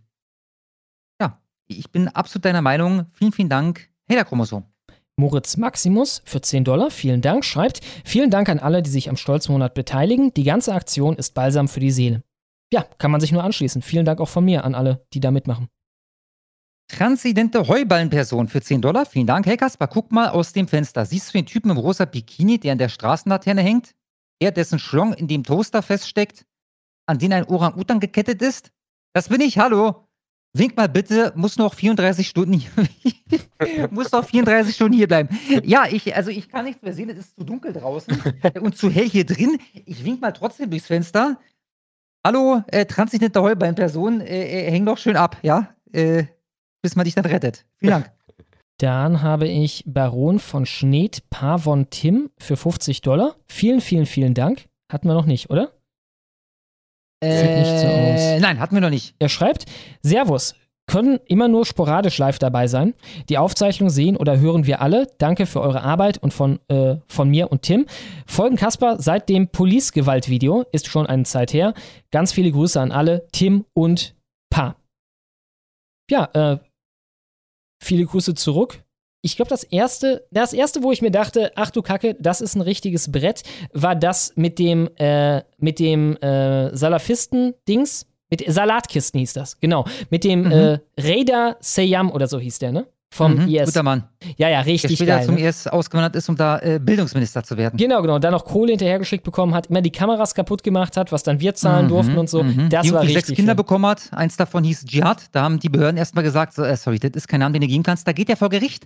[1.22, 3.06] Ja, ich bin absolut deiner Meinung.
[3.14, 3.90] Vielen, vielen Dank.
[4.10, 4.66] Hader-Chromosom.
[5.20, 9.18] Moritz Maximus für 10 Dollar, vielen Dank, schreibt, vielen Dank an alle, die sich am
[9.18, 10.32] Stolzmonat beteiligen.
[10.36, 12.24] Die ganze Aktion ist balsam für die Seele.
[12.72, 13.82] Ja, kann man sich nur anschließen.
[13.82, 15.70] Vielen Dank auch von mir an alle, die da mitmachen.
[16.88, 19.06] Transidente Heuballenperson für 10 Dollar.
[19.06, 19.46] Vielen Dank.
[19.46, 21.06] Hey Kaspar, guck mal aus dem Fenster.
[21.06, 23.96] Siehst du den Typen im rosa Bikini, der an der Straßenlaterne hängt?
[24.42, 26.46] Der, dessen Schlong in dem Toaster feststeckt,
[27.08, 28.72] an den ein Orang-Utan gekettet ist?
[29.14, 30.08] Das bin ich, hallo.
[30.54, 32.72] Wink mal bitte, muss noch 34 Stunden hier,
[33.92, 35.30] muss noch 34 Stunden hier bleiben.
[35.64, 38.18] Ja, ich, also ich kann nichts mehr sehen, es ist zu dunkel draußen
[38.62, 39.60] und zu hell hier drin.
[39.86, 41.40] Ich wink mal trotzdem durchs Fenster.
[42.26, 45.76] Hallo, äh, transidente Heuballenperson, äh, äh, häng doch schön ab, ja?
[45.92, 46.26] Äh,
[46.82, 47.66] bis man dich dann rettet.
[47.78, 48.17] Vielen Dank.
[48.80, 53.36] Dann habe ich Baron von Schneed Pavon Tim für 50 Dollar.
[53.48, 54.68] Vielen, vielen, vielen Dank.
[54.92, 55.72] Hatten wir noch nicht, oder?
[57.24, 58.22] Sieht nicht so aus.
[58.22, 59.16] Äh, Nein, hatten wir noch nicht.
[59.18, 59.66] Er schreibt,
[60.04, 60.54] Servus,
[60.86, 62.94] können immer nur sporadisch live dabei sein.
[63.30, 65.08] Die Aufzeichnung sehen oder hören wir alle.
[65.18, 67.88] Danke für eure Arbeit und von, äh, von mir und Tim.
[68.26, 71.74] Folgen Kasper seit dem Police-Gewalt-Video, ist schon eine Zeit her.
[72.12, 74.16] Ganz viele Grüße an alle, Tim und
[74.50, 74.78] Pa.
[76.10, 76.58] Ja, äh,
[77.80, 78.84] viele Grüße zurück.
[79.22, 82.56] Ich glaube, das erste, das erste, wo ich mir dachte, ach du Kacke, das ist
[82.56, 88.06] ein richtiges Brett, war das mit dem, äh, mit dem äh, Salafisten-Dings.
[88.30, 89.86] Mit Salatkisten hieß das, genau.
[90.10, 90.52] Mit dem Mhm.
[90.52, 92.88] äh, Raider Seyam oder so hieß der, ne?
[93.18, 93.66] Vom Mhm, IS.
[93.66, 94.04] Guter Mann.
[94.38, 95.26] Ja, ja, Der richtig später geil.
[95.26, 95.42] zum Ne?
[95.48, 97.76] IS ausgewandert ist, um da äh, Bildungsminister zu werden.
[97.78, 98.16] Genau, genau.
[98.16, 101.40] Und dann noch Kohle hinterhergeschickt bekommen hat, immer die Kameras kaputt gemacht hat, was dann
[101.40, 102.44] wir zahlen Mhm, durften und so.
[102.44, 102.70] mhm.
[102.70, 103.26] Das die war richtig.
[103.26, 103.58] sechs Kinder schön.
[103.58, 104.10] bekommen hat.
[104.12, 105.26] Eins davon hieß Dschihad.
[105.32, 107.68] Da haben die Behörden erstmal gesagt, so, äh, sorry, das ist kein Name, den du
[107.68, 108.08] geben kannst.
[108.08, 108.86] Da geht er vor Gericht.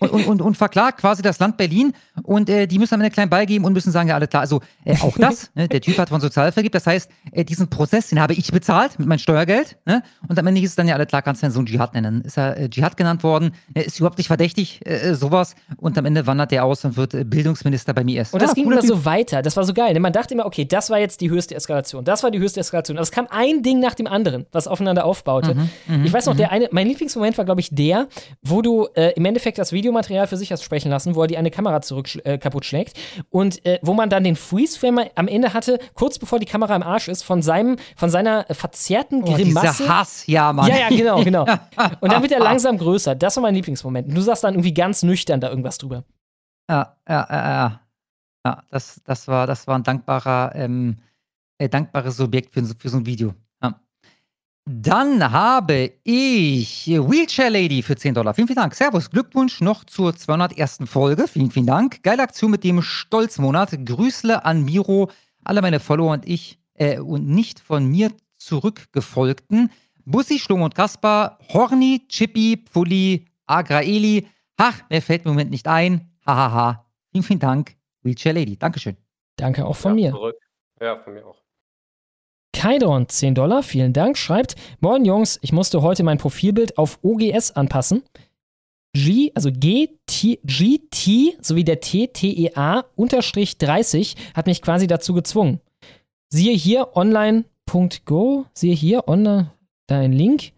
[0.00, 3.06] Und, und, und, und verklagt quasi das Land Berlin und äh, die müssen am Ende
[3.06, 4.42] einen kleinen Ball geben und müssen sagen, ja, alles klar.
[4.42, 7.68] Also äh, auch das, ne, der Typ hat von Sozialhilfe gibt, das heißt, äh, diesen
[7.68, 10.02] Prozess, den habe ich bezahlt mit meinem Steuergeld ne?
[10.28, 12.22] und am Ende hieß es dann, ja, alles klar, kannst du deinen Sohn Dschihad nennen.
[12.22, 15.96] Ist er äh, Dschihad genannt worden, äh, ist überhaupt nicht verdächtig, äh, äh, sowas und
[15.98, 18.32] am Ende wandert der aus und wird Bildungsminister beim IS.
[18.32, 18.88] Und das Ja, ging immer Typ.
[18.88, 19.42] so weiter.
[19.42, 19.92] Das war so geil.
[19.92, 20.00] ne?
[20.00, 22.04] Man dachte immer, okay, das war jetzt die höchste Eskalation.
[22.04, 22.96] Das war die höchste Eskalation.
[22.96, 25.54] Aber es kam ein Ding nach dem anderen, was aufeinander aufbaute.
[25.54, 26.38] Mhm, mhm, ich weiß noch, mhm.
[26.38, 28.08] der eine, mein Lieblingsmoment war, glaube ich, der,
[28.42, 31.38] wo du äh, im Endeffekt das Videomaterial für sich hast sprechen lassen, wo er die
[31.38, 32.98] eine Kamera zurück äh, kaputt schlägt.
[33.30, 36.82] Und äh, wo man dann den Freeze-Frame am Ende hatte, kurz bevor die Kamera im
[36.82, 39.82] Arsch ist, von seinem, von seiner verzerrten Oh, Grimasse.
[39.82, 40.68] dieser Hass, ja, Mann.
[40.68, 41.44] Ja, ja, genau, genau.
[42.00, 43.14] Und dann wird er langsam größer.
[43.14, 44.08] Das war mein Lieblingsmoment.
[44.08, 46.04] Und du sagst dann irgendwie ganz nüchtern da irgendwas drüber.
[46.68, 47.80] Ja, ja, ja, ja.
[48.46, 50.98] Ja, das, das, war, das war ein dankbarer, ähm,
[51.56, 53.32] äh, dankbares Subjekt für, für so ein Video.
[54.66, 54.72] Ja.
[54.72, 58.34] Dann habe ich Wheelchair Lady für 10 Dollar.
[58.34, 58.74] Vielen, vielen Dank.
[58.74, 60.78] Servus, Glückwunsch noch zur 201.
[60.86, 61.28] Folge.
[61.28, 62.02] Vielen, vielen Dank.
[62.02, 63.84] Geile Aktion mit dem Stolzmonat.
[63.84, 65.10] Grüßle an Miro,
[65.44, 69.70] alle meine Follower und ich, äh, und nicht von mir zurückgefolgten
[70.06, 74.26] Bussi, Sturm und Kaspar, Horny, Chippy, Pfulli, Agraeli.
[74.56, 76.10] Ach, mir fällt im Moment nicht ein.
[76.26, 76.86] Hahaha.
[77.10, 78.58] Vielen, vielen Dank, Wheelchair Lady.
[78.58, 78.96] Dankeschön.
[79.36, 80.10] Danke auch von mir.
[80.10, 80.36] Zurück.
[80.80, 81.43] Ja, von mir auch.
[82.64, 87.50] Kaidron, 10 Dollar, vielen Dank, schreibt: Moin Jungs, ich musste heute mein Profilbild auf OGS
[87.50, 88.02] anpassen.
[88.94, 95.60] G, also GT, GT sowie der TTEA unterstrich 30 hat mich quasi dazu gezwungen.
[96.30, 99.52] Siehe hier online.go, siehe hier online,
[99.86, 100.52] da Link.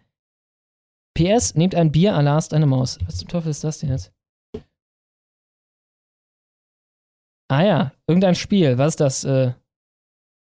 [1.13, 2.99] PS, nehmt ein Bier, Alarst eine Maus.
[3.05, 4.13] Was zum Teufel ist das denn jetzt?
[7.49, 8.77] Ah ja, irgendein Spiel.
[8.77, 9.23] Was ist das?
[9.25, 9.51] Äh,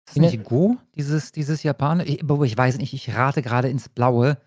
[0.07, 2.05] Ist das nicht Go, dieses, dieses Japaner?
[2.07, 4.37] Ich, ich weiß nicht, ich rate gerade ins Blaue.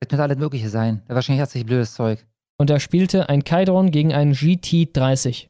[0.00, 1.02] Das könnte alles Mögliche sein.
[1.08, 2.26] Ja, Wahrscheinlich hat sich blödes Zeug.
[2.58, 5.48] und da spielte ein Kaidron gegen einen GT30.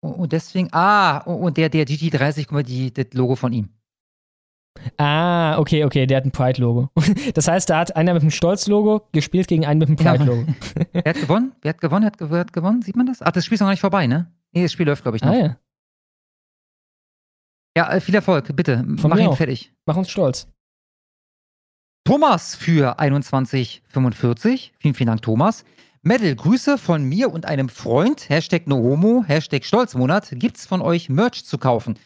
[0.00, 3.70] Und deswegen, ah, und und der, der GT30, guck mal, die, das Logo von ihm.
[4.98, 6.90] Ah, okay, okay, der hat ein Pride-Logo.
[7.34, 10.44] Das heißt, da hat einer mit dem Stolz-Logo gespielt gegen einen mit dem Pride-Logo.
[10.92, 11.52] Wer hat gewonnen?
[11.62, 12.10] Wer hat gewonnen?
[12.20, 12.82] Wer hat, gewonnen?
[12.82, 13.22] Sieht man das?
[13.22, 14.30] Ach, das Spiel ist noch nicht vorbei, ne?
[14.52, 15.30] Nee, das Spiel läuft, glaube ich, noch.
[15.32, 15.56] Ah ja,
[17.76, 18.84] Ja, äh, viel Erfolg, bitte.
[18.98, 19.36] Von Mach ihn auch.
[19.36, 19.72] fertig.
[19.86, 20.46] mach uns stolz.
[22.04, 24.74] Thomas für 2145.
[24.78, 25.64] Vielen, vielen Dank, Thomas.
[26.02, 28.28] Medal, Grüße von mir und einem Freund.
[28.28, 30.28] Hashtag NoHomo, Hashtag Stolzmonat.
[30.32, 31.98] Gibt's von euch Merch zu kaufen?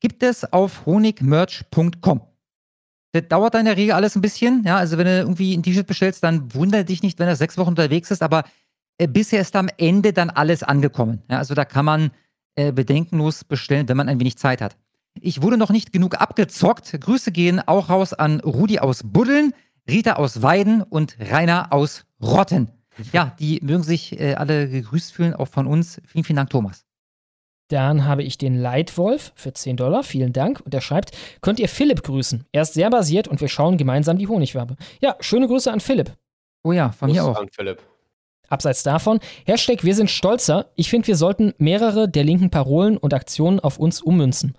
[0.00, 2.20] Gibt es auf honigmerch.com.
[3.12, 4.62] Das dauert dann in der Regel alles ein bisschen.
[4.66, 7.56] Ja, also wenn du irgendwie ein T-Shirt bestellst, dann wundere dich nicht, wenn er sechs
[7.56, 8.44] Wochen unterwegs ist, aber
[8.98, 11.22] äh, bisher ist am Ende dann alles angekommen.
[11.30, 12.10] Ja, also da kann man
[12.56, 14.76] äh, bedenkenlos bestellen, wenn man ein wenig Zeit hat.
[15.20, 16.98] Ich wurde noch nicht genug abgezockt.
[17.00, 19.52] Grüße gehen auch raus an Rudi aus Buddeln,
[19.88, 22.70] Rita aus Weiden und Rainer aus Rotten.
[23.12, 26.00] Ja, die mögen sich äh, alle gegrüßt fühlen, auch von uns.
[26.06, 26.84] Vielen, vielen Dank, Thomas.
[27.68, 30.60] Dann habe ich den Leitwolf für 10 Dollar, vielen Dank.
[30.60, 32.44] Und er schreibt, könnt ihr Philipp grüßen?
[32.52, 34.76] Er ist sehr basiert und wir schauen gemeinsam die Honigwabe.
[35.00, 36.12] Ja, schöne Grüße an Philipp.
[36.62, 37.40] Oh ja, von mir Gruß auch.
[37.40, 37.82] an Philipp.
[38.48, 40.70] Abseits davon, Hashtag wir sind stolzer.
[40.76, 44.54] Ich finde, wir sollten mehrere der linken Parolen und Aktionen auf uns ummünzen.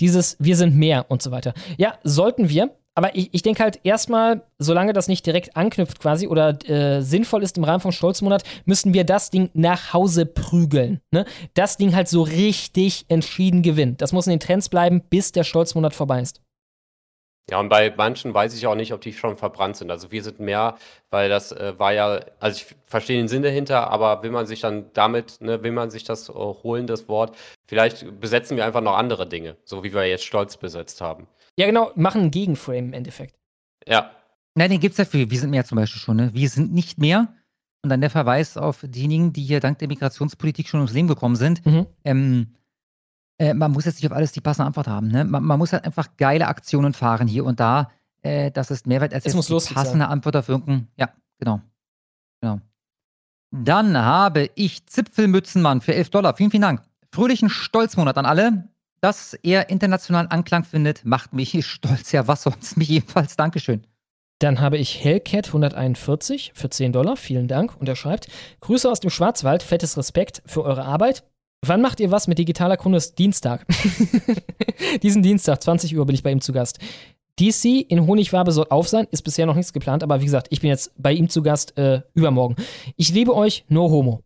[0.00, 1.54] Dieses wir sind mehr und so weiter.
[1.76, 2.70] Ja, sollten wir.
[2.96, 7.42] Aber ich, ich denke halt erstmal, solange das nicht direkt anknüpft quasi oder äh, sinnvoll
[7.42, 11.00] ist im Rahmen vom Stolzmonat, müssen wir das Ding nach Hause prügeln.
[11.12, 11.24] Ne?
[11.54, 13.96] Das Ding halt so richtig entschieden gewinnen.
[13.96, 16.42] Das muss in den Trends bleiben, bis der Stolzmonat vorbei ist.
[17.48, 19.90] Ja, und bei manchen weiß ich auch nicht, ob die schon verbrannt sind.
[19.90, 20.76] Also wir sind mehr,
[21.10, 24.60] weil das äh, war ja, also ich verstehe den Sinn dahinter, aber will man sich
[24.60, 28.82] dann damit, ne, will man sich das äh, holen, das Wort, vielleicht besetzen wir einfach
[28.82, 31.26] noch andere Dinge, so wie wir jetzt Stolz besetzt haben.
[31.56, 33.34] Ja, genau, machen einen Gegenframe im Endeffekt.
[33.86, 34.12] Ja,
[34.54, 36.16] Nein, den gibt's ja für Wir sind mehr zum Beispiel schon.
[36.16, 36.30] Ne?
[36.34, 37.34] Wir sind nicht mehr.
[37.82, 41.36] Und dann der Verweis auf diejenigen, die hier dank der Migrationspolitik schon ums Leben gekommen
[41.36, 41.64] sind.
[41.64, 41.86] Mhm.
[42.04, 42.56] Ähm,
[43.40, 45.08] äh, man muss jetzt nicht auf alles die passende Antwort haben.
[45.08, 45.24] Ne?
[45.24, 47.90] Man, man muss halt einfach geile Aktionen fahren hier und da.
[48.20, 50.12] Äh, das ist Mehrwert als Es muss die passende sein.
[50.12, 50.88] Antwort auf irgendein.
[50.96, 51.08] Ja,
[51.38, 51.62] genau.
[52.42, 52.60] genau.
[53.50, 56.36] Dann habe ich Zipfelmützenmann für 11 Dollar.
[56.36, 56.82] Vielen, vielen Dank.
[57.10, 58.68] Fröhlichen Stolzmonat an alle.
[59.00, 62.12] Dass er internationalen Anklang findet, macht mich stolz.
[62.12, 62.76] Ja, was sonst?
[62.76, 63.36] Mich ebenfalls.
[63.36, 63.86] Dankeschön.
[64.40, 67.16] Dann habe ich Hellcat 141 für 10 Dollar.
[67.16, 67.74] Vielen Dank.
[67.80, 68.28] Und er schreibt:
[68.60, 71.24] Grüße aus dem Schwarzwald, fettes Respekt für eure Arbeit.
[71.66, 72.98] Wann macht ihr was mit digitaler Kunde?
[73.18, 73.66] Dienstag.
[75.02, 76.78] Diesen Dienstag, 20 Uhr, bin ich bei ihm zu Gast.
[77.38, 80.60] DC in Honigwabe soll auf sein, ist bisher noch nichts geplant, aber wie gesagt, ich
[80.60, 82.56] bin jetzt bei ihm zu Gast äh, übermorgen.
[82.96, 84.22] Ich liebe euch, no homo.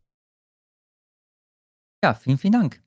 [2.04, 2.82] Ja, vielen, vielen Dank.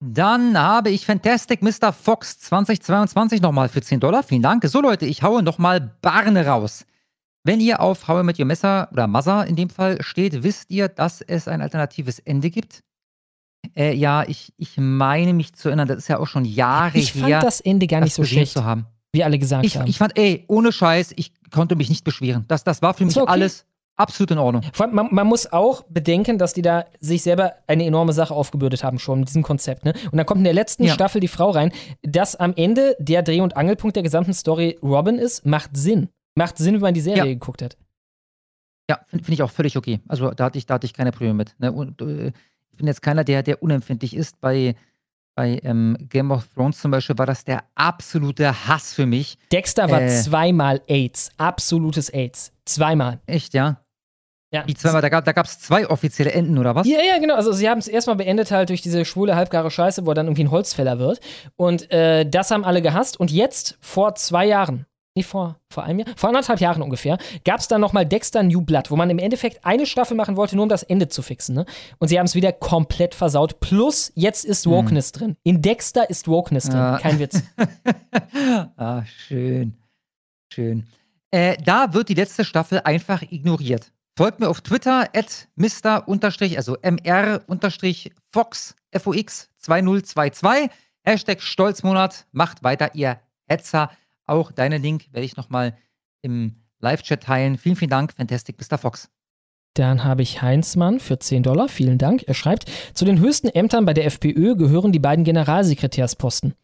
[0.00, 1.92] Dann habe ich Fantastic Mr.
[1.92, 4.22] Fox 2022 nochmal für 10 Dollar.
[4.22, 4.64] Vielen Dank.
[4.66, 6.84] So, Leute, ich haue nochmal Barne raus.
[7.44, 10.88] Wenn ihr auf I Met Your Messer oder Mother in dem Fall steht, wisst ihr,
[10.88, 12.82] dass es ein alternatives Ende gibt?
[13.76, 17.12] Äh, ja, ich, ich meine mich zu erinnern, das ist ja auch schon Jahre Ich
[17.12, 17.40] fand her.
[17.40, 18.86] das Ende gar nicht so schlecht, Zu haben.
[19.12, 19.86] wie alle gesagt Ich, haben.
[19.88, 22.44] ich fand, ey, ohne Scheiß, ich konnte mich nicht beschweren.
[22.48, 23.32] Das, das war für mich war okay.
[23.32, 23.66] alles
[23.96, 24.62] absolut in Ordnung.
[24.72, 28.34] Vor allem, man, man muss auch bedenken, dass die da sich selber eine enorme Sache
[28.34, 29.84] aufgebürdet haben, schon mit diesem Konzept.
[29.84, 29.92] Ne?
[30.10, 30.94] Und dann kommt in der letzten Ja.
[30.94, 31.70] Staffel die Frau rein,
[32.02, 36.08] dass am Ende der Dreh- und Angelpunkt der gesamten Story Robin ist, macht Sinn.
[36.36, 37.24] Macht Sinn, wenn man die Serie Ja.
[37.26, 37.76] geguckt hat.
[38.90, 40.00] Ja, finde find ich auch völlig okay.
[40.08, 41.54] Also da hatte ich, da hatte ich keine Probleme mit.
[41.58, 41.70] Ne?
[41.72, 42.32] Und, äh,
[42.74, 44.40] ich bin jetzt keiner, der, der unempfindlich ist.
[44.40, 44.74] Bei,
[45.36, 49.38] bei ähm, Game of Thrones zum Beispiel war das der absolute Hass für mich.
[49.52, 50.08] Dexter war Äh.
[50.08, 51.30] zweimal AIDS.
[51.36, 52.50] Absolutes AIDS.
[52.64, 53.20] Zweimal.
[53.26, 53.80] Echt, ja?
[54.52, 54.64] Ja.
[54.64, 56.86] Die zweimal, da gab es zwei offizielle Enden, oder was?
[56.88, 57.36] Ja, ja, genau.
[57.36, 60.26] Also sie haben es erstmal beendet halt durch diese schwule, halbgare Scheiße, wo er dann
[60.26, 61.20] irgendwie ein Holzfäller wird.
[61.54, 63.18] Und äh, das haben alle gehasst.
[63.20, 67.60] Und jetzt, vor zwei Jahren, nee, vor, vor einem Jahr, vor anderthalb Jahren ungefähr, gab
[67.60, 70.64] es dann nochmal Dexter New Blood, wo man im Endeffekt eine Staffel machen wollte, nur
[70.64, 71.54] um das Ende zu fixen.
[71.54, 71.66] Ne?
[71.98, 73.60] Und sie haben es wieder komplett versaut.
[73.60, 75.36] Plus, jetzt ist Wokeness drin.
[75.42, 76.76] In Dexter ist Wokeness drin.
[76.76, 76.98] Ja.
[76.98, 77.42] Kein Witz.
[78.76, 79.74] ah, schön.
[80.52, 80.86] Schön.
[81.30, 83.90] Äh, da wird die letzte Staffel einfach ignoriert.
[84.16, 86.04] Folgt mir auf Twitter at Mr.
[86.56, 87.96] also MR-Fox,
[88.96, 90.70] FOX 2022.
[91.02, 92.26] Hashtag Stolzmonat.
[92.30, 93.90] Macht weiter, ihr Hetzer.
[94.26, 95.76] Auch deinen Link werde ich nochmal
[96.22, 97.58] im Live-Chat teilen.
[97.58, 98.78] Vielen, vielen Dank, Fantastic Mr.
[98.78, 99.10] Fox.
[99.74, 101.68] Dann habe ich Heinzmann für 10 Dollar.
[101.68, 102.22] Vielen Dank.
[102.28, 106.54] Er schreibt, zu den höchsten Ämtern bei der FPÖ gehören die beiden Generalsekretärsposten.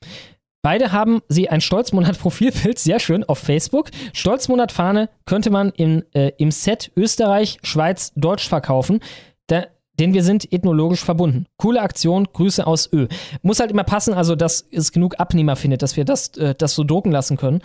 [0.62, 3.91] Beide haben sie ein Stolzmonat-Profilbild, sehr schön, auf Facebook.
[4.12, 9.01] Stolzmonat-Fahne könnte man in, äh, im Set Österreich, Schweiz, Deutsch verkaufen.
[9.47, 9.67] Da,
[10.01, 11.47] denn wir sind ethnologisch verbunden.
[11.57, 13.07] Coole Aktion, Grüße aus Ö.
[13.43, 16.75] Muss halt immer passen, also dass es genug Abnehmer findet, dass wir das, äh, das
[16.75, 17.61] so drucken lassen können.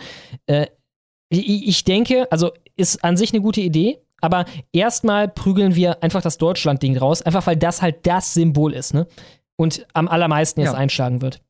[0.46, 0.66] Äh,
[1.28, 6.38] ich, denke, also ist an sich eine gute Idee, aber erstmal prügeln wir einfach das
[6.38, 9.08] Deutschland-Ding raus, einfach weil das halt das Symbol ist, ne?
[9.56, 10.78] Und am allermeisten jetzt ja.
[10.78, 11.40] einschlagen wird.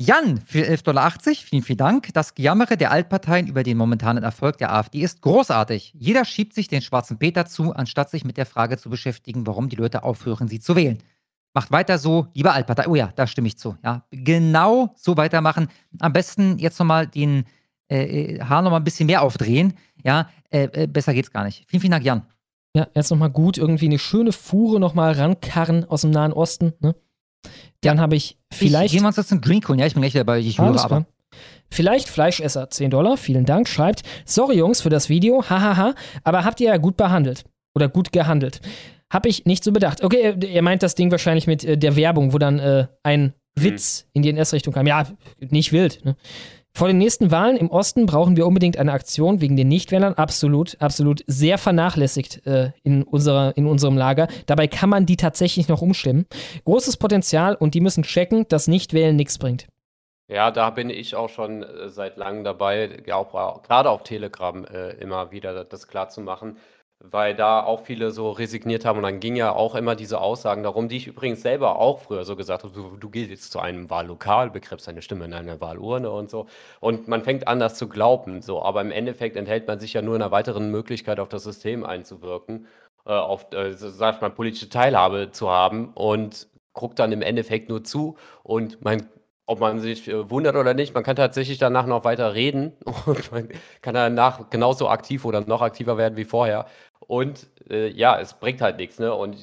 [0.00, 1.12] Jan für 11,80 Dollar.
[1.20, 2.12] Vielen, vielen Dank.
[2.14, 5.94] Das Gejammere der Altparteien über den momentanen Erfolg der AfD ist großartig.
[5.96, 9.68] Jeder schiebt sich den schwarzen Peter zu, anstatt sich mit der Frage zu beschäftigen, warum
[9.68, 10.98] die Leute aufhören, sie zu wählen.
[11.54, 12.88] Macht weiter so, liebe Altpartei.
[12.88, 13.76] Oh ja, da stimme ich zu.
[13.84, 15.68] Ja, genau so weitermachen.
[16.00, 17.44] Am besten jetzt nochmal den
[17.86, 19.74] äh, Haar nochmal ein bisschen mehr aufdrehen.
[20.02, 21.64] Ja, äh, äh, besser geht's gar nicht.
[21.68, 22.26] Vielen, vielen Dank, Jan.
[22.74, 26.72] Ja, jetzt nochmal gut irgendwie eine schöne Fuhre nochmal rankarren aus dem Nahen Osten.
[26.80, 26.96] Ne?
[27.80, 28.86] Dann habe ich vielleicht.
[28.86, 29.78] Ich, gehen wir uns jetzt einen Drink holen.
[29.78, 30.38] Ja, ich bin gleich dabei.
[30.38, 31.06] Ich höre aber.
[31.70, 36.60] Vielleicht Fleischesser, 10 Dollar, vielen Dank, schreibt, sorry Jungs für das Video, hahaha, aber habt
[36.60, 37.44] ihr ja gut behandelt.
[37.74, 38.60] Oder gut gehandelt.
[39.12, 40.04] Hab ich nicht so bedacht.
[40.04, 44.04] Okay, er meint das Ding wahrscheinlich mit äh, der Werbung, wo dann äh, ein Witz
[44.04, 44.10] mhm.
[44.12, 44.86] in die NS-Richtung kam.
[44.86, 45.06] Ja,
[45.40, 46.04] nicht wild.
[46.04, 46.16] Ne?
[46.76, 50.14] Vor den nächsten Wahlen im Osten brauchen wir unbedingt eine Aktion wegen den Nichtwählern.
[50.14, 54.26] Absolut, absolut sehr vernachlässigt äh, in, unserer, in unserem Lager.
[54.46, 56.26] Dabei kann man die tatsächlich noch umstimmen.
[56.64, 59.68] Großes Potenzial und die müssen checken, dass Nichtwählen nichts bringt.
[60.26, 64.94] Ja, da bin ich auch schon äh, seit langem dabei, auch, gerade auf Telegram äh,
[64.94, 66.56] immer wieder das klar zu machen
[67.00, 68.98] weil da auch viele so resigniert haben.
[68.98, 72.24] Und dann ging ja auch immer diese Aussagen darum, die ich übrigens selber auch früher
[72.24, 75.60] so gesagt habe, du, du gehst jetzt zu einem Wahllokal, begräbst deine Stimme in einer
[75.60, 76.46] Wahlurne und so.
[76.80, 80.02] Und man fängt an, das zu glauben, so, aber im Endeffekt enthält man sich ja
[80.02, 82.66] nur einer weiteren Möglichkeit, auf das System einzuwirken,
[83.06, 87.84] äh, auf, äh, sagt man, politische Teilhabe zu haben und guckt dann im Endeffekt nur
[87.84, 88.16] zu.
[88.42, 89.08] Und man
[89.46, 92.72] ob man sich äh, wundert oder nicht, man kann tatsächlich danach noch weiter reden
[93.06, 93.48] und man
[93.82, 96.66] kann danach genauso aktiv oder noch aktiver werden wie vorher.
[97.06, 99.14] Und äh, ja, es bringt halt nichts, ne?
[99.14, 99.36] Und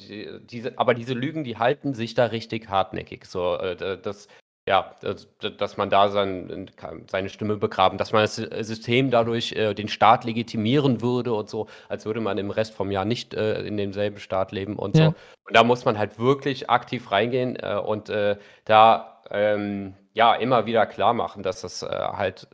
[0.50, 3.24] diese, aber diese Lügen, die halten sich da richtig hartnäckig.
[3.26, 4.26] So, äh, das,
[4.68, 6.70] ja, dass, dass man da sein,
[7.08, 11.68] seine Stimme begraben, dass man das System dadurch äh, den Staat legitimieren würde und so,
[11.88, 15.06] als würde man im Rest vom Jahr nicht äh, in demselben Staat leben und ja.
[15.06, 15.14] so.
[15.46, 18.10] Und da muss man halt wirklich aktiv reingehen äh, und
[18.64, 22.48] da ähm, ja immer wieder klar machen, dass das äh, halt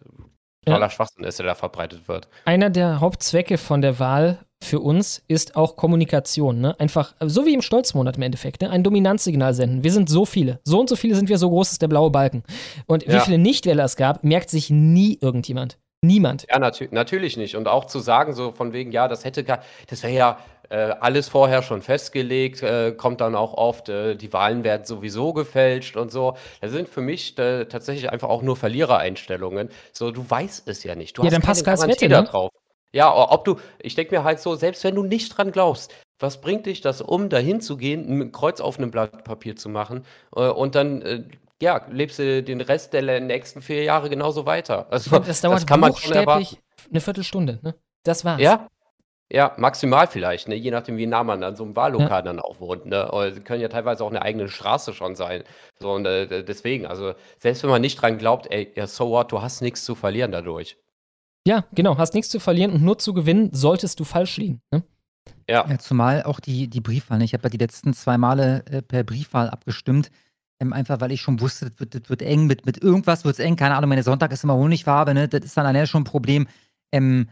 [0.64, 0.90] totaler ja.
[0.90, 2.28] Schwachsinn ist, der da verbreitet wird.
[2.44, 6.60] Einer der Hauptzwecke von der Wahl für uns ist auch Kommunikation.
[6.60, 6.78] Ne?
[6.80, 8.70] Einfach, so wie im Stolzmonat im Endeffekt, ne?
[8.70, 9.84] ein Dominanzsignal senden.
[9.84, 10.60] Wir sind so viele.
[10.64, 12.42] So und so viele sind wir, so groß ist der blaue Balken.
[12.86, 13.14] Und ja.
[13.14, 15.78] wie viele Nichtwähler es gab, merkt sich nie irgendjemand.
[16.00, 16.46] Niemand.
[16.48, 17.56] Ja, natür natürlich nicht.
[17.56, 20.57] Und auch zu sagen, so von wegen, ja, das hätte gar, das wäre ja äh,
[20.74, 25.96] alles vorher schon festgelegt, äh, kommt dann auch oft, äh, die Wahlen werden sowieso gefälscht
[25.96, 26.36] und so.
[26.60, 29.70] Das sind für mich äh, tatsächlich einfach auch nur Verlierereinstellungen.
[29.92, 31.16] So, du weißt es ja nicht.
[31.16, 32.28] Du ja, hast dann passt Garantie da ne?
[32.28, 32.50] drauf.
[32.92, 36.40] Ja, ob du, ich denke mir halt so, selbst wenn du nicht dran glaubst, was
[36.40, 40.04] bringt dich das, um dahin zu gehen, ein Kreuz auf einem Blatt Papier zu machen
[40.34, 41.24] äh, und dann, äh,
[41.60, 44.86] ja, lebst du den Rest der nächsten vier Jahre genauso weiter.
[44.90, 46.56] Also, das dauert das kann man schon erwarten.
[46.90, 47.74] eine Viertelstunde, ne?
[48.04, 48.40] Das war's.
[48.40, 48.68] Ja,
[49.30, 50.54] ja, maximal vielleicht, ne?
[50.54, 52.22] je nachdem, wie nah man an so einem Wahllokal ja.
[52.22, 52.86] dann auch wohnt.
[52.86, 53.10] Ne?
[53.10, 55.44] Oder sie können ja teilweise auch eine eigene Straße schon sein.
[55.78, 59.30] So, und äh, deswegen, also selbst wenn man nicht dran glaubt, ey, ja, so what,
[59.30, 60.78] du hast nichts zu verlieren dadurch.
[61.46, 64.62] Ja, genau, hast nichts zu verlieren und nur zu gewinnen, solltest du falsch liegen.
[64.70, 64.82] Ne?
[65.48, 65.66] Ja.
[65.68, 65.78] ja.
[65.78, 67.20] Zumal auch die, die Briefwahl.
[67.22, 70.10] Ich habe ja die letzten zwei Male äh, per Briefwahl abgestimmt.
[70.60, 73.34] Ähm, einfach weil ich schon wusste, das wird, das wird eng, mit, mit irgendwas wird
[73.34, 73.56] es eng.
[73.56, 75.28] Keine Ahnung, meine Sonntag ist immer Honigfarbe, ne?
[75.28, 76.48] Das ist dann alleine schon ein Problem.
[76.92, 77.28] Ähm,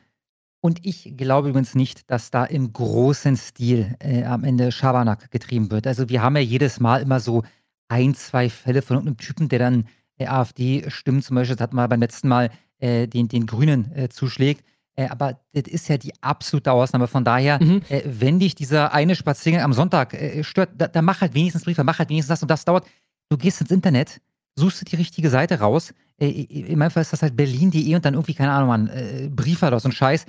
[0.61, 5.71] und ich glaube übrigens nicht, dass da im großen Stil äh, am Ende Schabernack getrieben
[5.71, 5.87] wird.
[5.87, 7.45] Also wir haben ja jedes Mal immer so
[7.89, 9.85] ein, zwei Fälle von einem Typen, der dann
[10.19, 11.25] äh, AfD stimmt.
[11.25, 14.65] Zum Beispiel, das hat man beim letzten Mal äh, den, den Grünen äh, zuschlägt.
[14.97, 17.07] Äh, aber das ist ja die absolute Ausnahme.
[17.07, 17.83] Von daher, mhm.
[17.89, 21.65] Äh, wenn dich dieser eine Spaziergang am Sonntag äh, stört, da, dann mach halt wenigstens
[21.65, 22.87] Briefe, mach halt wenigstens das und das dauert.
[23.29, 24.21] Du gehst ins Internet,
[24.57, 25.93] suchst dir die richtige Seite raus.
[26.19, 29.81] in meinem Fall ist das halt berlin.de und dann irgendwie, keine Ahnung, man, Briefe oder
[29.81, 30.25] so ein Scheiß.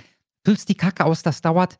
[0.48, 1.78] Füllst die Kacke aus, das dauert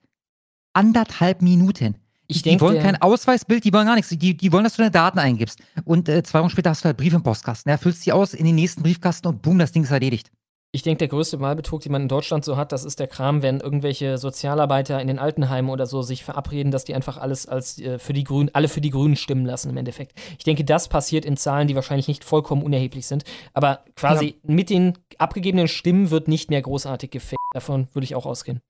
[0.75, 1.95] anderthalb Minuten.
[2.27, 4.11] Ich die denk, wollen der- kein Ausweisbild, die wollen gar nichts.
[4.11, 5.59] Die, die wollen, dass du deine Daten eingibst.
[5.87, 7.71] Und äh, zwei Wochen später hast du halt Brief im Postkasten.
[7.71, 10.31] Ja, füllst die aus in den nächsten Briefkasten und boom, das Ding ist erledigt.
[10.71, 13.41] Ich denke, der größte Wahlbetrug, den man in Deutschland so hat, das ist der Kram,
[13.41, 17.79] wenn irgendwelche Sozialarbeiter in den Altenheimen oder so sich verabreden, dass die einfach alles als
[17.79, 20.13] äh, für die Grünen, alle für die Grünen stimmen lassen im Endeffekt.
[20.37, 23.25] Ich denke, das passiert in Zahlen, die wahrscheinlich nicht vollkommen unerheblich sind.
[23.55, 27.39] Aber quasi mit den abgegebenen Stimmen wird nicht mehr großartig gefaked.
[27.55, 28.61] Davon würde ich auch ausgehen.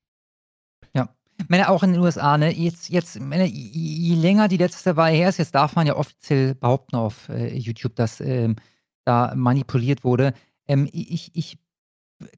[0.94, 1.08] Ja.
[1.40, 4.96] Ich meine, auch in den USA, ne, jetzt, jetzt, meine, je, je länger die letzte
[4.96, 8.54] Wahl her ist, jetzt darf man ja offiziell behaupten auf äh, YouTube, dass ähm,
[9.04, 10.32] da manipuliert wurde.
[10.68, 11.58] Ähm, ich, ich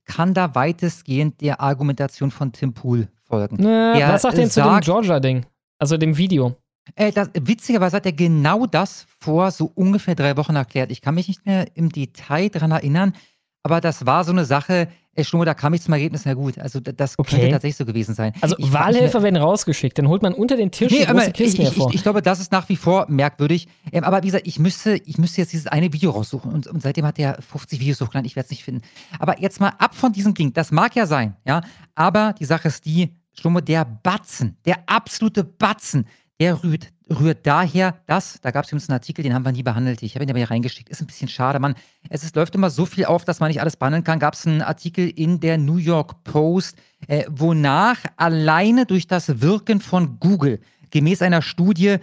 [0.05, 3.57] kann da weitestgehend der Argumentation von Tim Pool folgen.
[3.61, 5.47] Na, Der, was sagt äh, denn zu dem Georgia-Ding?
[5.79, 6.57] Also dem Video.
[6.97, 10.91] Äh, das, witzigerweise hat er genau das vor so ungefähr drei Wochen erklärt.
[10.91, 13.15] Ich kann mich nicht mehr im Detail dran erinnern,
[13.63, 16.57] aber das war so eine Sache, äh, Schnurr, da kam ich zum Ergebnis, na gut,
[16.59, 17.37] also das Okay.
[17.37, 18.33] könnte tatsächlich so gewesen sein.
[18.41, 21.63] Also Ich Wahlhelfer werden rausgeschickt, dann holt man unter den Tisch Nee, große ich, Kisten
[21.63, 21.89] ich, hervor.
[21.91, 23.67] ich, ich glaube, das ist nach wie vor merkwürdig.
[23.93, 26.53] Ähm, aber wie gesagt, ich müsste, ich müsste jetzt dieses eine Video raussuchen.
[26.53, 28.25] Und, und seitdem hat er 50 Videos hochgeladen.
[28.27, 28.83] Ich werde es nicht finden.
[29.19, 30.53] Aber jetzt mal ab von diesem Ding.
[30.53, 31.61] Das mag ja sein, ja.
[31.97, 36.07] Aber die Sache ist die, Schlummer, der Batzen, der absolute Batzen,
[36.41, 39.63] der rührt, rührt daher, dass, da gab es übrigens einen Artikel, den haben wir nie
[39.63, 40.03] behandelt.
[40.03, 40.89] Ich habe ihn aber hier reingeschickt.
[40.89, 41.75] Ist ein bisschen schade, Mann.
[42.09, 44.19] Es ist, läuft immer so viel auf, dass man nicht alles behandeln kann.
[44.19, 46.77] Gab es einen Artikel in der New York Post,
[47.09, 50.61] äh, wonach alleine durch das Wirken von Google,
[50.91, 51.97] gemäß einer Studie,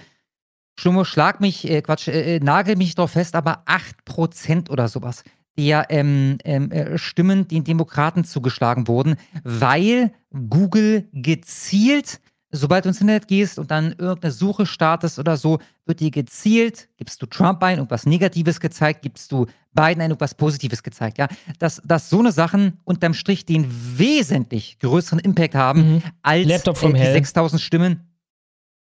[0.79, 5.23] Schlummo, schlag mich, äh, Quatsch, äh, äh, nagel mich drauf fest, aber 8% oder sowas
[5.57, 12.19] der ähm, ähm, äh, Stimmen den Demokraten zugeschlagen wurden, weil Google gezielt,
[12.51, 16.89] sobald du ins Internet gehst und dann irgendeine Suche startest oder so, wird dir gezielt,
[16.97, 21.17] gibst du Trump ein, irgendwas Negatives gezeigt, gibst du Biden ein, irgendwas Positives gezeigt.
[21.17, 21.27] Ja?
[21.59, 26.75] Dass, dass so eine Sachen unterm Strich den wesentlich größeren Impact haben als Mhm.
[26.75, 27.13] Vom äh, die Hell.
[27.13, 28.07] 6000 Stimmen.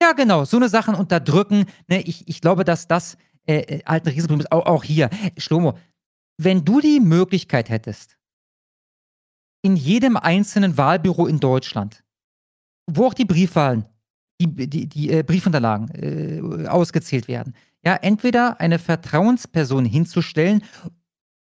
[0.01, 1.65] Ja, genau, so eine Sachen unterdrücken.
[1.87, 4.51] Ne, ich, ich glaube, dass das äh, äh, halt ein Riesenproblem ist.
[4.51, 5.77] Auch, auch hier, Schlomo,
[6.37, 8.17] wenn du die Möglichkeit hättest,
[9.63, 12.03] in jedem einzelnen Wahlbüro in Deutschland,
[12.87, 13.85] wo auch die Briefwahlen,
[14.41, 20.63] die, die, die äh, Briefunterlagen äh, ausgezählt werden, ja, entweder eine Vertrauensperson hinzustellen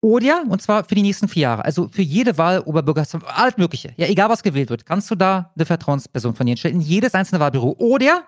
[0.01, 3.93] oder, und zwar für die nächsten vier Jahre, also für jede Wahl Oberbürgermeister, alles Mögliche,
[3.97, 7.15] ja, egal was gewählt wird, kannst du da eine Vertrauensperson von dir hinstellen, in jedes
[7.15, 7.75] einzelne Wahlbüro.
[7.79, 8.27] Oder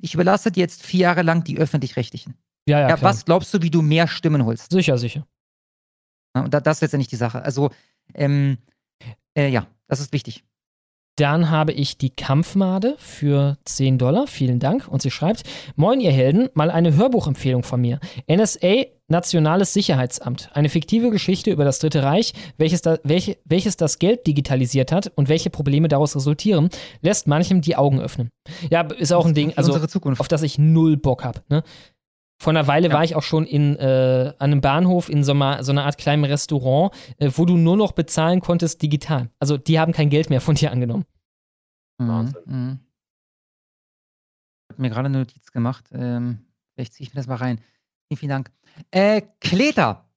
[0.00, 2.34] ich überlasse dir jetzt vier Jahre lang die Öffentlich-Rechtlichen.
[2.68, 3.02] Ja, ja, klar.
[3.02, 4.70] was glaubst du, wie du mehr Stimmen holst?
[4.70, 5.26] Sicher, sicher.
[6.36, 7.42] Ja, und da, das ist letztendlich die Sache.
[7.42, 7.70] Also,
[8.14, 8.58] ähm,
[9.34, 10.44] äh, ja, das ist wichtig.
[11.16, 14.26] Dann habe ich die Kampfmade für 10 Dollar.
[14.26, 14.88] Vielen Dank.
[14.88, 15.42] Und sie schreibt:
[15.76, 18.00] Moin, ihr Helden, mal eine Hörbuchempfehlung von mir.
[18.30, 20.50] NSA, Nationales Sicherheitsamt.
[20.54, 25.12] Eine fiktive Geschichte über das Dritte Reich, welches, da, welche, welches das Geld digitalisiert hat
[25.16, 26.70] und welche Probleme daraus resultieren,
[27.02, 28.30] lässt manchem die Augen öffnen.
[28.70, 30.20] Ja, ist auch ein Ding, also, unsere Zukunft.
[30.20, 31.42] auf das ich null Bock habe.
[31.48, 31.64] Ne?
[32.40, 35.62] Vor einer Weile war ich auch schon in, äh, an einem Bahnhof in so, mal,
[35.62, 39.28] so einer Art kleinem Restaurant, äh, wo du nur noch bezahlen konntest digital.
[39.38, 41.04] Also die haben kein Geld mehr von dir angenommen.
[41.98, 42.40] Wahnsinn.
[42.46, 42.56] Mhm.
[42.56, 42.80] mhm.
[44.62, 45.90] Ich habe mir gerade eine Notiz gemacht.
[45.92, 47.60] Ähm, vielleicht ziehe ich mir das mal rein.
[48.08, 48.52] Vielen, vielen Dank.
[48.90, 50.08] Äh, Kleta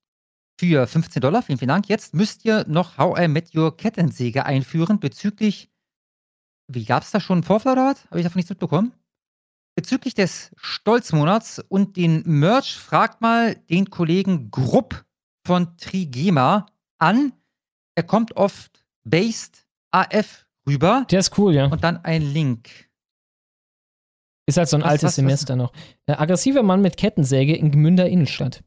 [0.57, 1.41] für 15 Dollar.
[1.41, 1.89] Vielen, vielen Dank.
[1.89, 5.69] Jetzt müsst ihr noch How I Met Your Kettensäge einführen bezüglich.
[6.69, 8.05] Wie gab es da schon einen Vorfall oder was?
[8.05, 8.93] Habe ich davon nichts mitbekommen?
[9.75, 15.03] Bezüglich des Stolzmonats und den Merch fragt mal den Kollegen Grupp
[15.45, 16.67] von Trigema
[16.99, 17.33] an.
[17.95, 21.05] Er kommt oft based AF rüber.
[21.09, 21.65] Der ist cool, ja.
[21.65, 22.69] Und dann ein Link.
[24.45, 25.73] Ist halt so ein Was- altes was- was- Semester noch.
[26.05, 28.63] Äh, aggressiver Mann mit Kettensäge in Gmünder Innenstadt.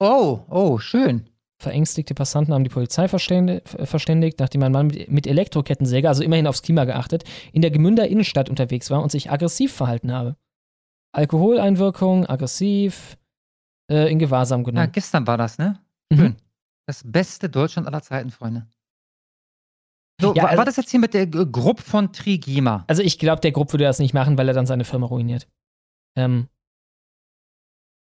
[0.00, 1.30] Oh, oh, schön.
[1.58, 6.84] Verängstigte Passanten haben die Polizei verständigt, nachdem ein Mann mit, Elektrokettensäge, also immerhin aufs Klima
[6.84, 10.36] geachtet, in der Gmünder Innenstadt unterwegs war und sich aggressiv verhalten habe.
[11.12, 13.16] Alkoholeinwirkung, aggressiv,
[13.90, 14.92] äh, in Gewahrsam Ja, genommen.
[14.92, 15.80] gestern war das, ne?
[16.12, 16.36] Mhm.
[16.86, 18.66] Das beste Deutschland aller Zeiten, Freunde.
[20.20, 22.84] So, Ja, wa- also- war das jetzt hier mit der Gruppe von Trigema?
[22.86, 25.48] Also ich glaube, der Grupp würde das nicht machen, weil er dann seine Firma ruiniert.
[26.16, 26.48] Ähm,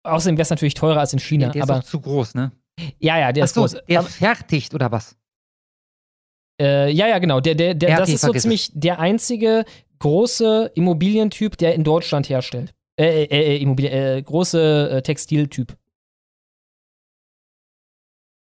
[0.03, 2.35] außerdem wäre es natürlich teurer als in China, Der, der ist aber auch zu groß,
[2.35, 2.51] ne?
[2.99, 3.77] Ja, ja, der Ach ist so, groß.
[3.88, 5.15] der Aber- fertigt oder was?
[6.60, 7.40] Äh, ja, ja, genau.
[7.40, 9.63] Der, der, der, Ja, das ist so ziemlich der einzige
[9.99, 12.74] große Immobilientyp, der in Deutschland herstellt.
[12.99, 15.77] Äh, äh, äh, Immobilien, äh große äh, Textiltyp.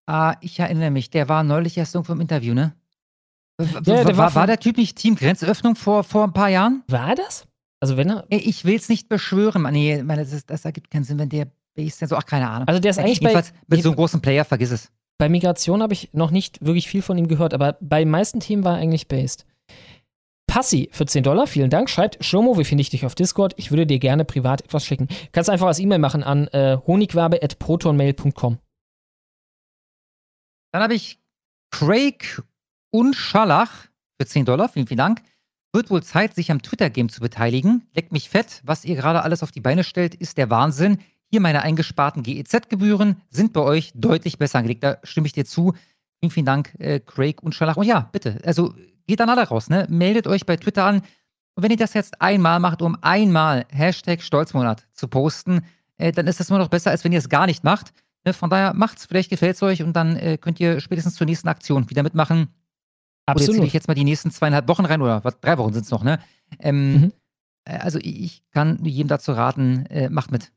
[0.07, 2.75] Ah, ich erinnere mich, der war neulich erst irgendwo im Interview, ne?
[3.85, 6.83] Ja, der war, war der Typ nicht Team Grenzöffnung vor, vor ein paar Jahren?
[6.89, 7.47] War das?
[7.81, 8.25] Also wenn er.
[8.31, 9.61] Ich will es nicht beschwören.
[9.63, 9.75] Mann.
[9.75, 11.53] Nee, meine, das, das ergibt keinen Sinn, wenn der
[11.85, 12.69] Base denn so, ach, keine Ahnung.
[12.69, 14.91] Also der ist Äh, eigentlich bei- mit so einem großen Player, vergiss es.
[15.19, 18.41] Bei Migration habe ich noch nicht wirklich viel von ihm gehört, aber bei den meisten
[18.41, 19.45] Themen war er eigentlich based.
[20.47, 23.53] Passi für 10 Dollar, vielen Dank, schreibt, Schlomo, wie finde ich dich auf Discord?
[23.57, 25.07] Ich würde dir gerne privat etwas schicken.
[25.31, 28.59] Kannst einfach als E-Mail machen an äh, honigwabe.protonmail.com.
[30.73, 31.19] Dann habe ich
[31.71, 32.43] Craig
[32.93, 33.71] und Schalach
[34.21, 35.23] für 10 Dollar, vielen, vielen Dank.
[35.73, 37.87] Wird wohl Zeit, sich am Twitter-Game zu beteiligen.
[37.95, 38.61] Leckt mich fett.
[38.65, 40.99] Was ihr gerade alles auf die Beine stellt, ist der Wahnsinn.
[41.31, 44.83] Hier meine eingesparten GEZ-Gebühren sind bei euch deutlich besser angelegt.
[44.83, 45.75] Da stimme ich dir zu.
[46.19, 47.77] Vielen, vielen Dank, äh, Craig und Schalach.
[47.77, 48.75] Und ja, bitte, also
[49.07, 49.87] geht dann alle raus, ne?
[49.89, 51.03] Meldet euch bei Twitter an.
[51.55, 55.63] Und wenn ihr das jetzt einmal macht, um einmal Hashtag Stolzmonat zu posten,
[55.99, 57.93] äh, dann ist das immer noch besser, als wenn ihr es gar nicht macht.
[58.25, 58.33] Ne?
[58.33, 61.49] Von daher macht's, vielleicht gefällt es euch und dann äh, könnt ihr spätestens zur nächsten
[61.49, 62.49] Aktion wieder mitmachen.
[63.27, 63.51] Absolut.
[63.51, 65.85] Oder ziehe ich jetzt mal die nächsten zweieinhalb Wochen rein oder was, drei Wochen sind
[65.85, 66.19] es noch, ne?
[66.59, 67.13] Ähm, mhm.
[67.65, 70.51] Äh, also ich kann jedem dazu raten, äh, macht mit.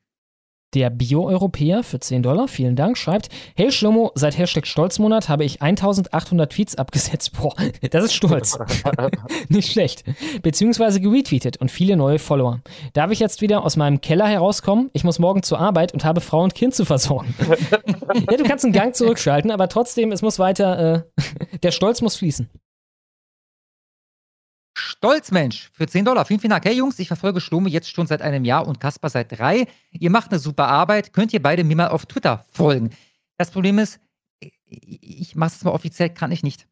[0.73, 5.61] Der Bio-Europäer für 10 Dollar, vielen Dank, schreibt: Hey Schlomo, seit Hashtag Stolzmonat habe ich
[5.61, 7.33] 1800 Tweets abgesetzt.
[7.39, 7.53] Boah,
[7.91, 8.57] das ist stolz.
[9.49, 10.03] Nicht schlecht.
[10.41, 12.59] Beziehungsweise geretweetet und viele neue Follower.
[12.93, 14.89] Darf ich jetzt wieder aus meinem Keller herauskommen?
[14.93, 17.35] Ich muss morgen zur Arbeit und habe Frau und Kind zu versorgen.
[18.29, 22.15] ja, du kannst einen Gang zurückschalten, aber trotzdem, es muss weiter, äh, der Stolz muss
[22.15, 22.49] fließen.
[24.73, 26.25] Stolzmensch für 10 Dollar.
[26.25, 26.65] Vielen, vielen Dank.
[26.65, 29.67] Hey Jungs, ich verfolge Schlome jetzt schon seit einem Jahr und Kasper seit drei.
[29.91, 31.13] Ihr macht eine super Arbeit.
[31.13, 32.89] Könnt ihr beide mir mal auf Twitter folgen?
[33.37, 33.99] Das Problem ist,
[34.65, 36.67] ich mache es mal offiziell, kann ich nicht.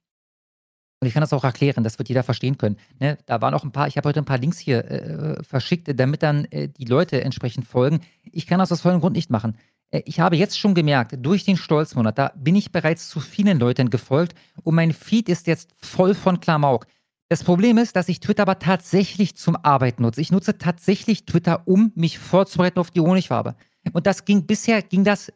[0.99, 2.77] Und ich kann das auch erklären, das wird jeder verstehen können.
[2.99, 3.17] Ne?
[3.25, 6.21] Da waren auch ein paar, ich habe heute ein paar Links hier äh, verschickt, damit
[6.21, 8.01] dann äh, die Leute entsprechend folgen.
[8.23, 9.57] Ich kann das aus folgendem Grund nicht machen.
[9.89, 13.59] Äh, ich habe jetzt schon gemerkt, durch den Stolzmonat, da bin ich bereits zu vielen
[13.59, 16.85] Leuten gefolgt und mein Feed ist jetzt voll von Klamauk.
[17.31, 20.19] Das Problem ist, dass ich Twitter aber tatsächlich zum Arbeiten nutze.
[20.19, 23.55] Ich nutze tatsächlich Twitter, um mich vorzubereiten auf die Honigfarbe.
[23.93, 25.31] Und das ging bisher, ging das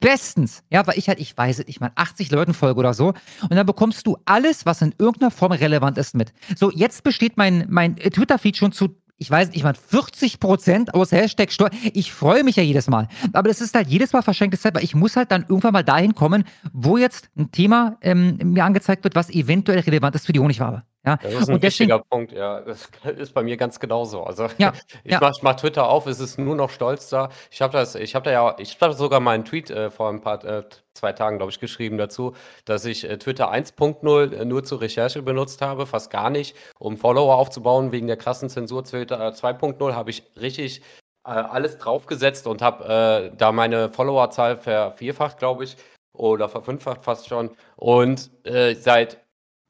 [0.00, 0.62] bestens.
[0.72, 3.08] Ja, weil ich halt, ich weiß es, ich meine, 80 Leuten folge oder so.
[3.42, 6.32] Und dann bekommst du alles, was in irgendeiner Form relevant ist, mit.
[6.56, 10.94] So, jetzt besteht mein, mein Twitter-Feed schon zu ich weiß nicht, ich meine, 40 Prozent
[10.94, 11.70] aus Hashtag Steuer.
[11.94, 13.08] Ich freue mich ja jedes Mal.
[13.32, 15.84] Aber das ist halt jedes Mal verschenkte Zeit, weil ich muss halt dann irgendwann mal
[15.84, 20.32] dahin kommen, wo jetzt ein Thema ähm, mir angezeigt wird, was eventuell relevant ist für
[20.32, 20.82] die Honigwabe.
[21.06, 22.60] Ja, das ist ein und deswegen, wichtiger Punkt, ja.
[22.62, 24.24] Das ist bei mir ganz genauso.
[24.24, 24.72] Also ja,
[25.04, 25.20] ich ja.
[25.20, 27.28] mache mach Twitter auf, es ist nur noch stolz da.
[27.50, 30.10] Ich habe das, ich habe da ja, ich habe sogar mal einen Tweet äh, vor
[30.10, 34.44] ein paar äh, zwei Tagen, glaube ich, geschrieben dazu, dass ich äh, Twitter 1.0 äh,
[34.44, 38.82] nur zur Recherche benutzt habe, fast gar nicht, um Follower aufzubauen wegen der krassen Zensur.
[38.82, 40.82] Twitter 2.0 habe ich richtig
[41.24, 45.76] äh, alles draufgesetzt und habe äh, da meine Followerzahl vervierfacht, glaube ich,
[46.12, 47.50] oder verfünffacht fast schon.
[47.76, 49.25] Und seit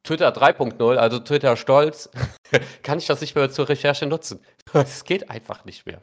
[0.07, 2.11] Twitter 3.0, also Twitter Stolz,
[2.83, 4.41] kann ich das nicht mehr zur Recherche nutzen.
[4.73, 6.01] Es geht einfach nicht mehr.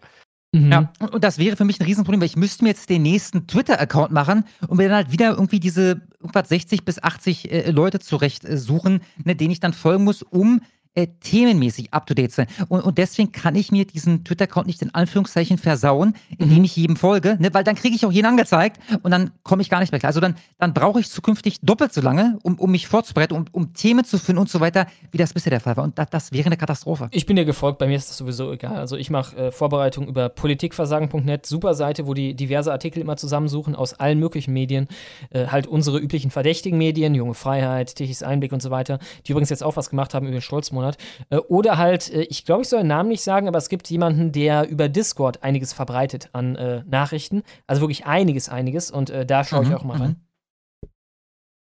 [0.53, 0.71] Mhm.
[0.71, 3.47] Ja, und das wäre für mich ein Riesenproblem, weil ich müsste mir jetzt den nächsten
[3.47, 7.99] Twitter-Account machen und mir dann halt wieder irgendwie diese irgendwas 60 bis 80 äh, Leute
[7.99, 10.61] zurecht äh, suchen, ne, denen ich dann folgen muss, um
[10.95, 12.47] äh, themenmäßig up to date sein.
[12.69, 16.63] Und, und deswegen kann ich mir diesen Twitter-Account nicht in Anführungszeichen versauen, indem mhm.
[16.65, 17.53] ich jedem folge, ne?
[17.53, 20.09] weil dann kriege ich auch jeden angezeigt und dann komme ich gar nicht mehr klar.
[20.09, 23.73] Also dann, dann brauche ich zukünftig doppelt so lange, um, um mich vorzubereiten, um, um
[23.73, 25.83] Themen zu finden und so weiter, wie das bisher der Fall war.
[25.83, 27.09] Und das, das wäre eine Katastrophe.
[27.11, 28.75] Ich bin dir gefolgt, bei mir ist das sowieso egal.
[28.75, 33.75] Also ich mache äh, Vorbereitung über politikversagen.net, super Seite, wo die diverse Artikel immer zusammensuchen
[33.75, 34.87] aus allen möglichen Medien.
[35.31, 39.49] Äh, halt unsere üblichen verdächtigen Medien, Junge Freiheit, Tichys Einblick und so weiter, die übrigens
[39.49, 40.82] jetzt auch was gemacht haben über den Stolzmonat.
[40.83, 40.97] Monat.
[41.29, 43.89] Äh, oder halt, äh, ich glaube, ich soll den Namen nicht sagen, aber es gibt
[43.89, 47.43] jemanden, der über Discord einiges verbreitet an äh, Nachrichten.
[47.67, 48.91] Also wirklich einiges, einiges.
[48.91, 50.15] Und da schaue ich mhm, auch mal rein.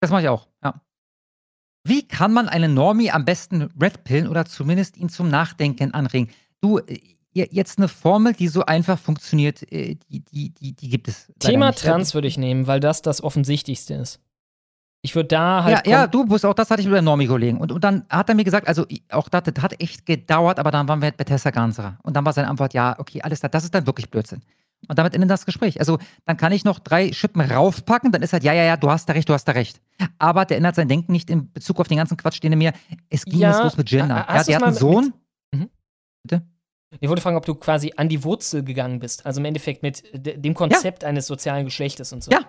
[0.00, 0.80] Das mache ich auch, ja.
[1.84, 6.30] Wie kann man einen Normie am besten redpillen oder zumindest ihn zum Nachdenken anregen?
[6.60, 6.80] Du,
[7.32, 11.32] jetzt eine Formel, die so einfach funktioniert, die, die, die, die gibt es.
[11.38, 14.20] Thema Trans würde ich nehmen, weil das das Offensichtlichste ist.
[15.00, 15.86] Ich würde da halt.
[15.86, 17.58] Ja, ja, du, Bus, auch das hatte ich mit einem Normie-Kollegen.
[17.58, 20.70] Und, und dann hat er mir gesagt, also auch das, das hat echt gedauert, aber
[20.70, 21.98] dann waren wir halt bei Tessa Ganserer.
[22.02, 24.42] Und dann war seine Antwort, ja, okay, alles das, das ist dann wirklich Blödsinn.
[24.86, 25.80] Und damit endet das Gespräch.
[25.80, 28.90] Also dann kann ich noch drei Schippen raufpacken, dann ist halt, ja, ja, ja, du
[28.90, 29.80] hast da recht, du hast da recht.
[30.18, 32.72] Aber der ändert sein Denken nicht in Bezug auf den ganzen Quatsch, den er mir,
[33.08, 34.26] es ging ja, jetzt los mit Gender.
[34.28, 35.12] Ja, der hat einen Sohn.
[35.52, 35.70] Mit, mhm.
[36.22, 36.42] Bitte?
[37.00, 39.26] Ich wollte fragen, ob du quasi an die Wurzel gegangen bist.
[39.26, 41.08] Also im Endeffekt mit dem Konzept ja.
[41.08, 42.30] eines sozialen Geschlechtes und so.
[42.30, 42.40] Ja,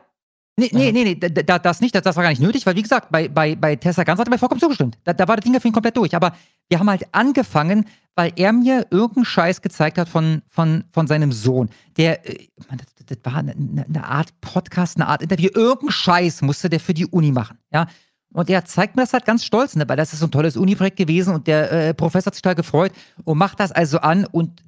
[0.59, 2.81] Nee, nee, nee, nee, da, das nicht, das, das war gar nicht nötig, weil wie
[2.81, 4.97] gesagt, bei, bei, bei Tessa Ganz hat er mir vollkommen zugestimmt.
[5.03, 6.15] Da, da war das Ding für ihn komplett durch.
[6.15, 6.33] Aber
[6.67, 11.31] wir haben halt angefangen, weil er mir irgendeinen Scheiß gezeigt hat von, von, von seinem
[11.31, 11.69] Sohn.
[11.97, 15.49] Der, äh, das, das war eine, eine, Art Podcast, eine Art Interview.
[15.53, 17.57] Irgendeinen Scheiß musste der für die Uni machen.
[17.71, 17.87] Ja.
[18.31, 19.87] Und er zeigt mir das halt ganz stolz, ne?
[19.87, 22.55] weil das ist so ein tolles Uni-Projekt gewesen und der äh, Professor hat sich total
[22.55, 22.91] gefreut
[23.23, 24.61] und macht das also an und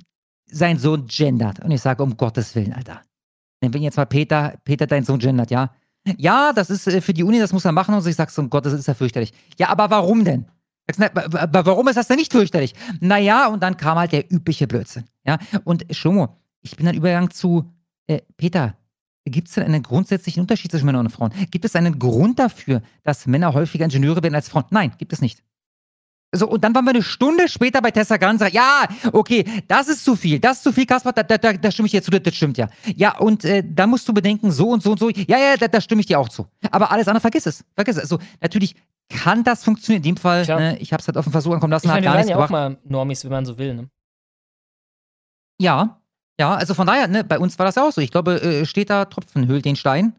[0.48, 1.60] sein Sohn gendert.
[1.60, 3.02] Und ich sage, um Gottes Willen, Alter.
[3.62, 5.72] Wenn jetzt mal Peter, Peter dein Sohn gendert, ja,
[6.18, 7.94] ja, das ist äh, für die Uni, das muss er machen.
[7.94, 9.34] Und ich sag so, um Gott, das ist ja fürchterlich.
[9.58, 10.46] Ja, aber warum denn?
[10.98, 12.74] Warum ist das denn nicht fürchterlich?
[13.00, 15.06] Naja, und dann kam halt der übliche Blödsinn.
[15.26, 17.72] Ja, und Schlomo, ich bin dann übergegangen zu
[18.08, 18.76] äh, Peter.
[19.26, 21.32] Gibt es denn einen grundsätzlichen Unterschied zwischen Männern und Frauen?
[21.52, 24.66] Gibt es einen Grund dafür, dass Männer häufiger Ingenieure werden als Frauen?
[24.72, 25.44] Nein, gibt es nicht.
[26.34, 28.42] So, und dann waren wir eine Stunde später bei Tessa Ganz.
[28.54, 30.40] Ja, okay, das ist zu viel.
[30.40, 31.12] Das ist zu viel, Kaspar.
[31.12, 32.10] Da, da, da, stimme ich dir zu.
[32.10, 32.70] Das stimmt ja.
[32.96, 35.10] Ja, und äh, da musst du bedenken, so und so und so.
[35.10, 36.48] Ja, ja, da, da stimme ich dir auch zu.
[36.72, 37.66] Aber alles andere, vergiss es.
[37.76, 38.04] Vergiss es.
[38.04, 38.76] Also, natürlich
[39.10, 40.04] kann das funktionieren.
[40.04, 41.88] In dem Fall, ne, ich habe es halt auf den Versuch ankommen lassen.
[41.88, 42.52] Ich hat meine, wir gar nichts ja auch gebracht.
[42.52, 43.90] mal Normis, wenn man so will, ne?
[45.60, 46.02] Ja,
[46.40, 48.02] ja, also von daher, ne, bei uns war das ja auch so.
[48.02, 50.16] Ich glaube, äh, steht da Tropfen höhlt den Stein.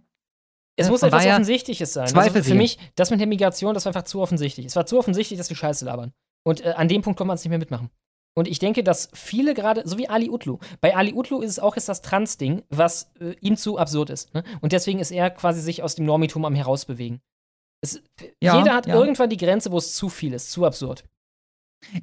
[0.77, 2.09] Es Äh, muss etwas Offensichtliches sein.
[2.09, 4.67] Zweifel Also für mich, das mit der Migration, das war einfach zu offensichtlich.
[4.67, 6.13] Es war zu offensichtlich, dass die Scheiße labern.
[6.45, 7.91] Und äh, an dem Punkt kann man es nicht mehr mitmachen.
[8.35, 11.59] Und ich denke, dass viele gerade, so wie Ali Utlu, bei Ali Utlu ist es
[11.59, 14.33] auch jetzt das Trans-Ding, was äh, ihm zu absurd ist.
[14.33, 14.43] Ne?
[14.63, 17.21] Und deswegen ist er quasi sich aus dem Normitum am herausbewegen.
[17.83, 18.03] Es,
[18.41, 18.95] Ja, jeder hat ja.
[18.95, 21.05] irgendwann die Grenze, wo es zu viel ist, zu absurd.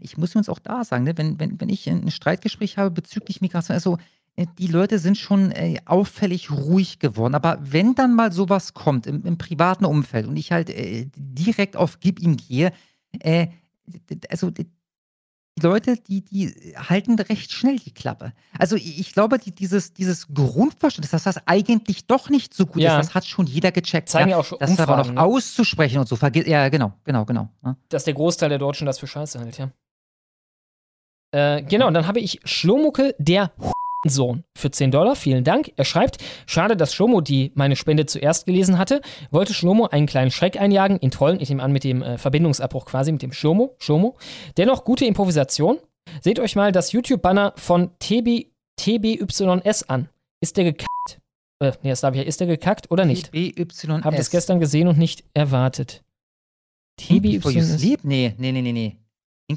[0.02, 3.42] Ich muss uns auch da sagen, ne, wenn, wenn, wenn ich ein Streitgespräch habe bezüglich
[3.42, 3.98] Migration, also
[4.46, 7.36] die Leute sind schon äh, auffällig ruhig geworden.
[7.36, 11.76] Aber wenn dann mal sowas kommt im, im privaten Umfeld und ich halt äh, direkt
[11.76, 12.72] auf Gib ihm gehe,
[13.20, 13.48] äh,
[14.30, 14.70] also die
[15.62, 18.34] Leute, die, die halten recht schnell die Klappe.
[18.58, 23.00] Also ich glaube, die, dieses, dieses Grundverständnis, dass das eigentlich doch nicht so gut Ja.
[23.00, 24.10] ist, das hat schon jeder gecheckt.
[24.10, 25.22] Zeigen ja auch schon das aber noch Umfragen, ne?
[25.22, 26.16] auszusprechen und so.
[26.16, 27.50] Ja, genau, genau, genau.
[27.64, 27.76] Ja.
[27.90, 29.72] dass der Großteil der Deutschen das für scheiße hält, ja.
[31.32, 33.52] Äh, genau, und dann habe ich Schlomucke, der
[34.08, 35.16] Sohn, für 10 Dollar.
[35.16, 35.72] Vielen Dank.
[35.76, 39.02] Er schreibt, schade, dass Schlomo die meine Spende zuerst gelesen hatte.
[39.32, 42.86] Wollte Schlomo einen kleinen Schreck einjagen, in tollen, ich nehme an, mit dem äh, Verbindungsabbruch
[42.86, 44.18] quasi, mit dem Schlomo, Schlomo.
[44.58, 45.80] Dennoch gute Improvisation.
[46.22, 50.10] Seht euch mal das YouTube-Banner von TB, TBYS an.
[50.42, 51.20] Ist der gekackt?
[51.60, 52.26] Äh, nee, das darf ich ja.
[52.26, 53.32] Ist der gekackt oder nicht?
[53.32, 53.88] TBYS.
[54.04, 56.04] Habe das gestern gesehen und nicht erwartet.
[56.98, 57.82] TBYS.
[58.04, 58.98] Nee, nee, nee, nee, nee.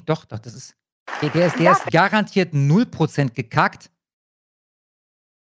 [0.06, 0.76] Doch, doch, das ist.
[1.20, 3.90] Der, der, ist, der ist garantiert 0% gekackt.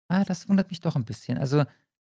[0.09, 1.39] Ah, das wundert mich doch ein bisschen.
[1.39, 1.65] Also,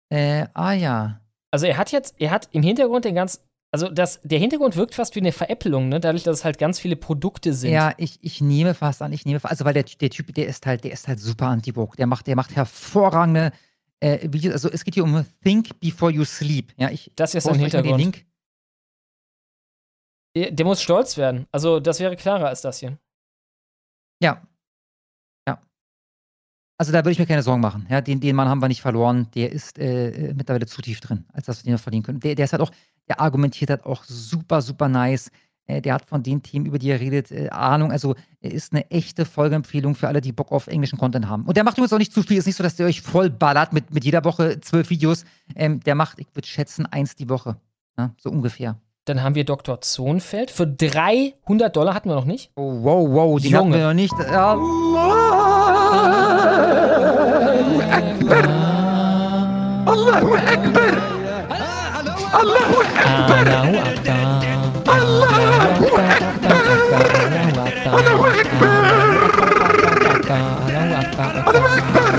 [0.10, 1.22] äh, ah ja.
[1.52, 4.96] Also er hat jetzt, er hat im Hintergrund den ganz, also das, der Hintergrund wirkt
[4.96, 6.00] fast wie eine Veräppelung, ne?
[6.00, 7.72] Dadurch, dass es halt ganz viele Produkte sind.
[7.72, 10.48] Ja, ich, ich nehme fast an, ich nehme fast, also weil der, der Typ, der
[10.48, 11.96] ist halt, der ist halt super anti-woke.
[11.98, 13.52] Der macht, der macht hervorragende
[14.00, 14.54] äh, Videos.
[14.54, 16.74] Also es geht hier um Think Before You Sleep.
[16.78, 18.00] Ja, ich Das ist euch mal den Hintergrund.
[18.00, 18.26] Link.
[20.36, 21.48] Der, der muss stolz werden.
[21.52, 22.98] Also das wäre klarer als das hier.
[24.22, 24.42] Ja.
[26.78, 27.86] Also da würde ich mir keine Sorgen machen.
[27.90, 29.28] Ja, den, den Mann haben wir nicht verloren.
[29.36, 32.20] Der ist äh, äh, mittlerweile zu tief drin, als dass wir den noch verlieren können.
[32.20, 32.72] Der, der ist halt auch,
[33.08, 35.30] der argumentiert halt auch super, super nice.
[35.66, 37.92] Äh, der hat von den Themen, über die er redet, äh, Ahnung.
[37.92, 41.44] Also er ist eine echte Folgeempfehlung für alle, die Bock auf englischen Content haben.
[41.46, 42.38] Und der macht übrigens auch nicht zu viel.
[42.38, 45.26] Ist nicht so, dass der euch voll ballert mit, mit jeder Woche zwölf Videos.
[45.56, 47.58] Ähm, der macht, ich würde schätzen, eins die Woche.
[47.98, 48.78] Ja, so ungefähr.
[49.06, 49.82] Dann haben wir Dr.
[49.82, 50.50] Zonfeld.
[50.50, 52.52] Für 300 Dollar hatten wir noch nicht.
[52.56, 53.58] Oh, wow, wow, den Junge.
[53.58, 54.14] hatten wir noch nicht.
[55.64, 55.70] Ja.
[59.86, 60.94] Allahu Akbar!
[62.34, 63.46] Allahu Akbar!
[64.86, 65.88] Allahu
[67.64, 67.94] Akbar.
[67.94, 68.84] Allahu Akbar!
[71.46, 72.14] Allahu Akbar!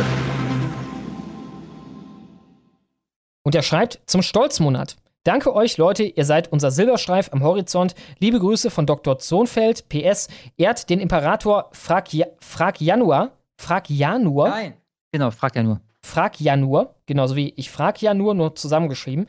[3.43, 4.97] Und er schreibt zum Stolzmonat.
[5.25, 7.95] Danke euch, Leute, ihr seid unser Silberstreif am Horizont.
[8.19, 9.19] Liebe Grüße von Dr.
[9.19, 9.89] Zonfeld.
[9.89, 13.33] PS, ehrt den Imperator Frag, ja Frag Januar.
[13.57, 14.51] Frag Januar.
[14.51, 14.75] Nein.
[15.13, 15.81] Genau, fragt ja nur.
[16.03, 16.95] Frag Januar.
[17.07, 19.27] Genauso wie ich frag ja nur, nur zusammengeschrieben.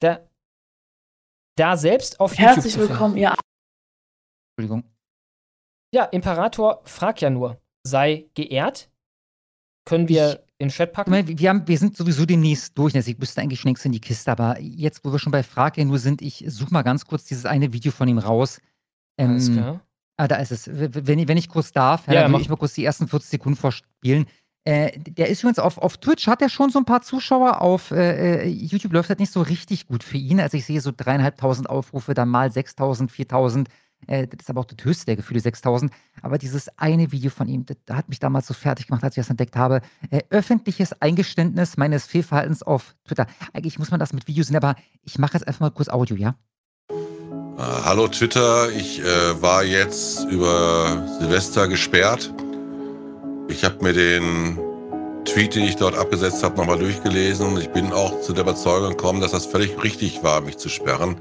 [0.00, 0.18] Da,
[1.56, 2.88] da selbst auf Herzlich YouTube.
[2.88, 3.32] zu willkommen, ihr
[4.58, 4.90] Entschuldigung.
[5.94, 7.60] Ja, Imperator frag ja nur.
[7.86, 8.89] Sei geehrt.
[9.84, 11.10] Können wir in den Chat Ich packen?
[11.10, 12.94] meine, wir, haben, wir sind sowieso demnächst durch.
[12.94, 15.42] Also ich müsste eigentlich schon längst in die Kiste, aber jetzt, wo wir schon bei
[15.42, 18.60] Frag ja nur sind, ich suche mal ganz kurz dieses eine Video von ihm raus.
[19.18, 19.80] Ähm, Alles klar.
[20.16, 20.68] Ah, da ist es.
[20.72, 23.30] Wenn, ich- wenn ich kurz darf, ja, dann will ich mal kurz die ersten 40
[23.30, 24.26] Sekunden vorspielen.
[24.64, 27.62] Äh, der ist übrigens auf, auf Twitch, hat er schon so ein paar Zuschauer.
[27.62, 30.38] Auf äh, äh, YouTube läuft das nicht so richtig gut für ihn.
[30.38, 33.68] Also ich sehe so dreieinhalbtausend Aufrufe, dann mal 6000, 4000.
[34.06, 35.92] Äh, das ist aber auch das höchste der Gefühle, 6000.
[36.22, 39.22] Aber dieses eine Video von ihm, das, hat mich damals so fertig gemacht, als ich
[39.22, 39.80] das entdeckt habe.
[40.10, 43.26] Äh, öffentliches Eingeständnis meines Fehlverhaltens auf Twitter.
[43.52, 46.16] Eigentlich muss man das mit Videos sehen, aber ich mache jetzt einfach mal kurz Audio,
[46.16, 46.34] ja?
[46.90, 52.32] Äh, hallo Twitter, ich äh, war jetzt über Silvester gesperrt.
[53.48, 54.58] Ich habe mir den
[55.24, 59.20] Tweet, den ich dort abgesetzt habe, nochmal durchgelesen ich bin auch zu der Überzeugung gekommen,
[59.20, 61.16] dass das völlig richtig war, mich zu sperren.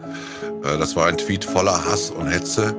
[0.64, 2.76] Äh, das war ein Tweet voller Hass und Hetze.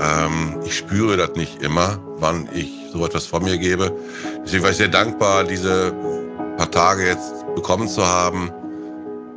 [0.00, 3.92] Ähm, ich spüre das nicht immer, wann ich so etwas von mir gebe.
[4.44, 5.92] Deswegen war ich sehr dankbar, diese
[6.56, 8.50] paar Tage jetzt bekommen zu haben,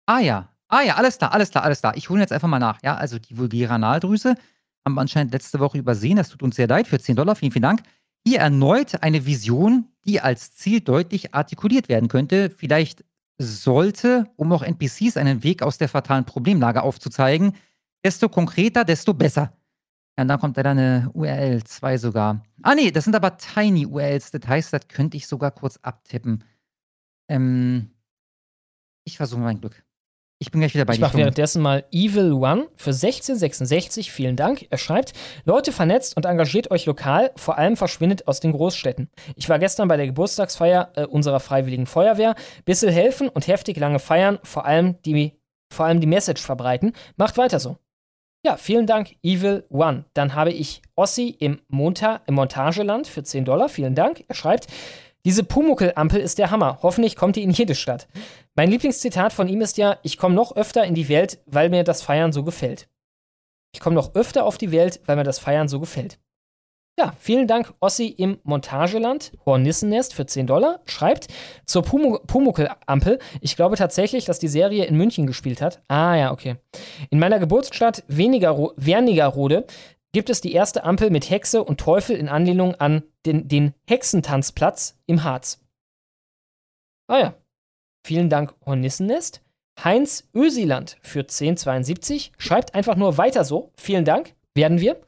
[0.07, 0.49] Ah ja.
[0.69, 1.97] Ah ja, alles klar, alles klar, alles klar.
[1.97, 2.83] Ich hole jetzt einfach mal nach.
[2.83, 4.37] Ja, also die vulgäre Analdrüse
[4.85, 6.17] haben wir anscheinend letzte Woche übersehen.
[6.17, 6.89] Das tut uns sehr leid.
[6.89, 7.83] Für 10 Dollar, vielen, vielen Dank.
[8.27, 12.51] Hier erneut eine Vision, die als Ziel deutlich artikuliert werden könnte.
[12.51, 13.05] Vielleicht
[13.39, 17.55] sollte, um auch NPCs einen Weg aus der fatalen Problemlage aufzuzeigen,
[18.05, 19.53] desto konkreter, desto besser.
[20.17, 22.43] Ja, und dann kommt da eine URL, zwei sogar.
[22.63, 24.31] Ah, nee, das sind aber Tiny URLs.
[24.31, 26.45] Das heißt, das könnte ich sogar kurz abtippen.
[27.29, 27.91] Ähm,
[29.05, 29.83] ich versuche mein Glück.
[30.42, 31.05] Ich bin gleich wieder bei Ich dir.
[31.05, 34.10] mache währenddessen mal Evil One für 1666.
[34.10, 34.67] Vielen Dank.
[34.71, 35.12] Er schreibt:
[35.44, 39.08] Leute, vernetzt und engagiert euch lokal, vor allem verschwindet aus den Großstädten.
[39.37, 42.35] Ich war gestern bei der Geburtstagsfeier äh, unserer Freiwilligen Feuerwehr.
[42.65, 45.39] Bissel helfen und heftig lange feiern, vor allem die,
[45.73, 46.92] vor allem die Message verbreiten.
[47.17, 47.76] Macht weiter so.
[48.44, 50.07] Ja, vielen Dank, Evil One.
[50.15, 53.69] Dann habe ich Ossi im, Monta im Montageland für 10 Dollar.
[53.69, 54.25] Vielen Dank.
[54.26, 54.67] Er schreibt,
[55.24, 56.78] diese Pumuckl-Ampel ist der Hammer.
[56.83, 58.08] Hoffentlich kommt die in jede Stadt.
[58.55, 61.85] Mein Lieblingszitat von ihm ist ja, ich komme noch öfter in die Welt, weil mir
[61.85, 62.88] das Feiern so gefällt.
[63.74, 66.19] Ich komme noch öfter auf die Welt, weil mir das Feiern so gefällt.
[66.99, 71.28] Ja, vielen Dank, Ossi im Montageland, Hornissennest für 10 Dollar, schreibt
[71.65, 73.19] zur Pumu- Pumuckl-Ampel.
[73.40, 75.83] Ich glaube tatsächlich, dass die Serie in München gespielt hat.
[75.88, 76.56] Ah, ja, okay.
[77.08, 79.65] In meiner Geburtsstadt Wernigerode
[80.12, 84.99] gibt es die erste Ampel mit Hexe und Teufel in Anlehnung an den, den Hexentanzplatz
[85.07, 85.61] im Harz.
[87.09, 87.35] Ah ja.
[88.05, 89.43] Vielen Dank, Hornissennest.
[89.83, 93.73] Heinz Ösiland für 1072 schreibt einfach nur weiter so.
[93.77, 94.35] Vielen Dank.
[94.55, 95.01] Werden wir.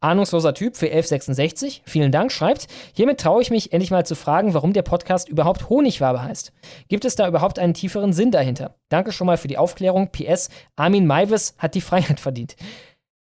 [0.00, 1.82] Ahnungsloser Typ für 1166.
[1.84, 2.32] Vielen Dank.
[2.32, 6.52] Schreibt, hiermit traue ich mich endlich mal zu fragen, warum der Podcast überhaupt Honigwabe heißt.
[6.88, 8.76] Gibt es da überhaupt einen tieferen Sinn dahinter?
[8.88, 10.12] Danke schon mal für die Aufklärung.
[10.12, 12.56] PS, Armin Maivis hat die Freiheit verdient.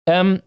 [0.07, 0.43] Ähm,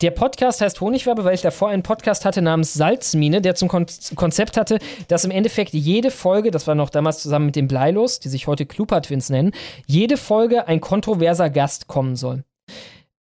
[0.00, 3.86] der Podcast heißt Honigwabe, weil ich davor einen Podcast hatte namens Salzmine, der zum Kon
[4.14, 8.20] Konzept hatte, dass im Endeffekt jede Folge, das war noch damals zusammen mit dem Bleilos,
[8.20, 9.52] die sich heute Klupa Twins nennen,
[9.86, 12.44] jede Folge ein kontroverser Gast kommen soll.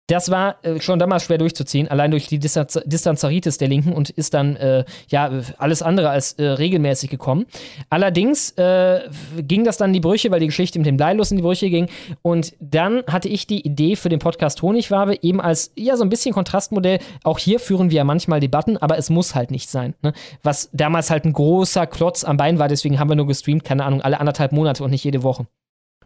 [0.09, 4.11] Das war äh, schon damals schwer durchzuziehen, allein durch die Distanz Distanzaritis der Linken und
[4.11, 7.47] ist dann äh, ja alles andere als äh, regelmäßig gekommen.
[7.91, 9.01] Allerdings äh,
[9.39, 11.71] ging das dann in die Brüche, weil die Geschichte mit dem Bleilos in die Brüche
[11.71, 11.89] ging.
[12.23, 16.09] Und dann hatte ich die Idee für den Podcast Honigwabe eben als ja so ein
[16.09, 17.01] bisschen Kontrastmodell.
[17.25, 19.95] Auch hier führen wir ja manchmal Debatten, aber es muss halt nicht sein.
[20.03, 20.13] Ne?
[20.45, 23.85] Was damals halt ein großer Klotz am Bein war, deswegen haben wir nur gestreamt, keine
[23.85, 25.47] Ahnung, alle anderthalb Monate und nicht jede Woche.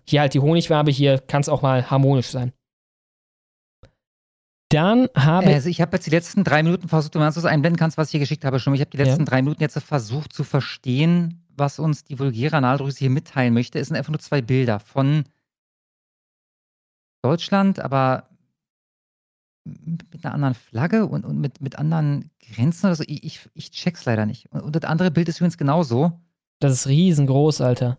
[0.07, 2.53] Hier halt die Honigwabe, hier kann es auch mal harmonisch sein.
[4.71, 7.79] Dann habe Also ich habe jetzt die letzten drei Minuten versucht, wenn du das einblenden
[7.79, 8.73] kannst, was ich hier geschickt habe, schon.
[8.75, 9.25] Ich habe die letzten Ja.
[9.27, 13.81] drei Minuten jetzt versucht zu verstehen, was uns die vulgäre Analdrüse hier mitteilen möchte.
[13.81, 15.25] Es sind einfach nur zwei Bilder von
[17.23, 18.29] Deutschland, aber
[19.65, 23.05] mit einer anderen Flagge und, und mit, mit anderen Grenzen oder so.
[23.07, 24.51] Ich, ich, ich check's leider nicht.
[24.53, 26.21] Und, und das andere Bild ist übrigens genauso.
[26.61, 27.99] Das ist riesengroß, Alter.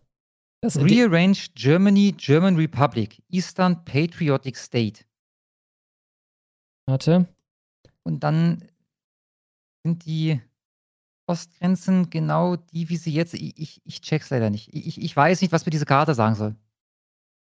[0.61, 5.03] Das Rearranged Germany, German Republic, Eastern Patriotic State.
[6.85, 7.28] Warte.
[8.03, 8.64] Und dann
[9.83, 10.42] sind die
[11.28, 13.33] Ostgrenzen genau die, wie sie jetzt.
[13.33, 14.74] Ich, ich, ich check's leider nicht.
[14.74, 16.56] Ich, ich weiß nicht, was mir diese Karte sagen soll.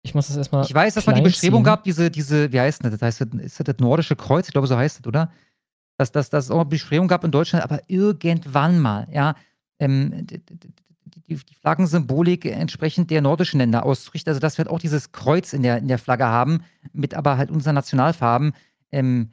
[0.02, 0.64] Ich muss das erstmal.
[0.64, 1.64] Ich weiß, dass man die Bestrebung ziehen.
[1.64, 2.92] gab, diese, diese, wie heißt das?
[2.92, 4.46] Das heißt, ist das das nordische Kreuz?
[4.46, 5.32] Ich glaube, so heißt es, oder?
[5.98, 9.34] Dass, dass, dass es auch eine Bestrebung gab in Deutschland, aber irgendwann mal, ja,
[9.78, 10.68] ähm, d- d- d-
[11.28, 14.30] die, die Flaggensymbolik entsprechend der nordischen Länder auszurichten.
[14.30, 17.36] Also, dass wir halt auch dieses Kreuz in der, in der Flagge haben, mit aber
[17.36, 18.52] halt unseren Nationalfarben.
[18.92, 19.32] Ähm,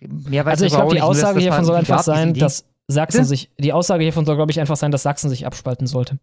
[0.00, 2.40] mehr weiß Also ich glaube, die Aussage hiervon soll einfach sein, Idee.
[2.40, 3.28] dass Sachsen Bitte?
[3.28, 6.18] sich, die Aussage hiervon soll, glaube ich, einfach sein, dass Sachsen sich abspalten sollte.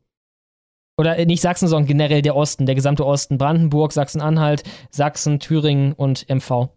[0.98, 3.38] Oder äh, nicht Sachsen, sondern generell der Osten, der gesamte Osten.
[3.38, 6.70] Brandenburg, Sachsen-Anhalt, Sachsen, Thüringen und MV.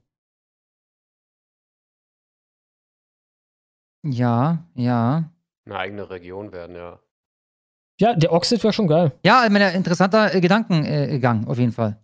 [4.04, 5.30] Ja, ja.
[5.66, 6.98] Eine eigene Region werden, ja.
[8.00, 9.12] Ja, der Oxid wäre schon geil.
[9.24, 12.00] Ja, ich meine, interessanter äh, Gedankengang auf jeden Fall.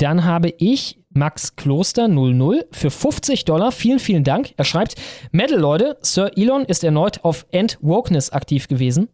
[0.00, 3.70] Dann habe ich Max Kloster 00 für 50 Dollar.
[3.70, 4.54] Vielen, vielen Dank.
[4.56, 4.94] Er schreibt:
[5.30, 9.08] Metal, Leute, Sir Elon ist erneut auf End-Wokeness aktiv gewesen.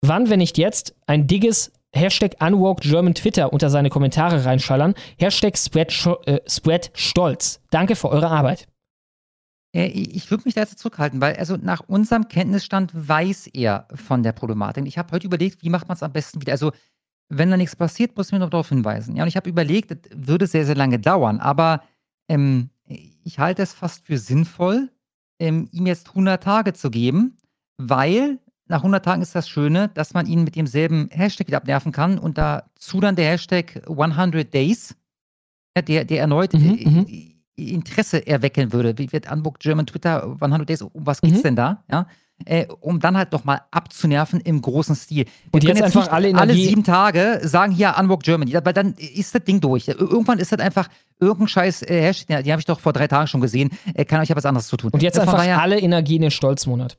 [0.00, 4.94] Wann, wenn nicht jetzt, ein digges Hashtag Unwoke German Twitter unter seine Kommentare reinschallern?
[5.16, 5.94] Hashtag Spread,
[6.26, 7.60] äh, Spread Stolz.
[7.70, 8.66] Danke für eure Arbeit.
[9.74, 14.24] Äh, Ich würde mich da jetzt zurückhalten, weil also nach unserem Kenntnisstand weiß er von
[14.24, 14.86] der Problematik.
[14.86, 16.52] Ich habe heute überlegt, wie macht man es am besten wieder.
[16.52, 16.72] Also,
[17.28, 19.16] wenn da nichts passiert, muss ich mir noch darauf hinweisen.
[19.16, 21.82] Ja, und ich habe überlegt, das würde sehr, sehr lange dauern, aber
[22.28, 24.90] ähm, ich halte es fast für sinnvoll,
[25.38, 27.36] ähm, ihm jetzt 100 Tage zu geben,
[27.78, 31.92] weil nach 100 Tagen ist das Schöne, dass man ihn mit demselben Hashtag wieder abnerven
[31.92, 34.94] kann und dazu dann der Hashtag 100 Days,
[35.76, 38.96] ja, der, der erneut äh, Interesse erwecken würde.
[38.98, 41.84] Wie wird Unbook German Twitter 100 Days, um was geht's denn da?
[41.90, 42.06] Ja?
[42.46, 45.24] Äh, um dann halt nochmal abzunerven im großen Stil.
[45.24, 48.94] Wir Und können jetzt einfach alle alle sieben Tage sagen, hier Unbook Germany, weil dann
[48.94, 49.88] ist das Ding durch.
[49.88, 50.88] Irgendwann ist das einfach
[51.20, 54.20] irgendein scheiß äh, Hashtag, die habe ich doch vor drei Tagen schon gesehen, äh, kann
[54.20, 54.90] euch ja was anderes zu tun.
[54.92, 56.98] Und jetzt Von einfach daher- alle Energie in den Stolzmonat.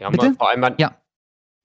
[0.00, 0.26] Ja, Bitte?
[0.26, 0.92] man, vor allem man, Ja.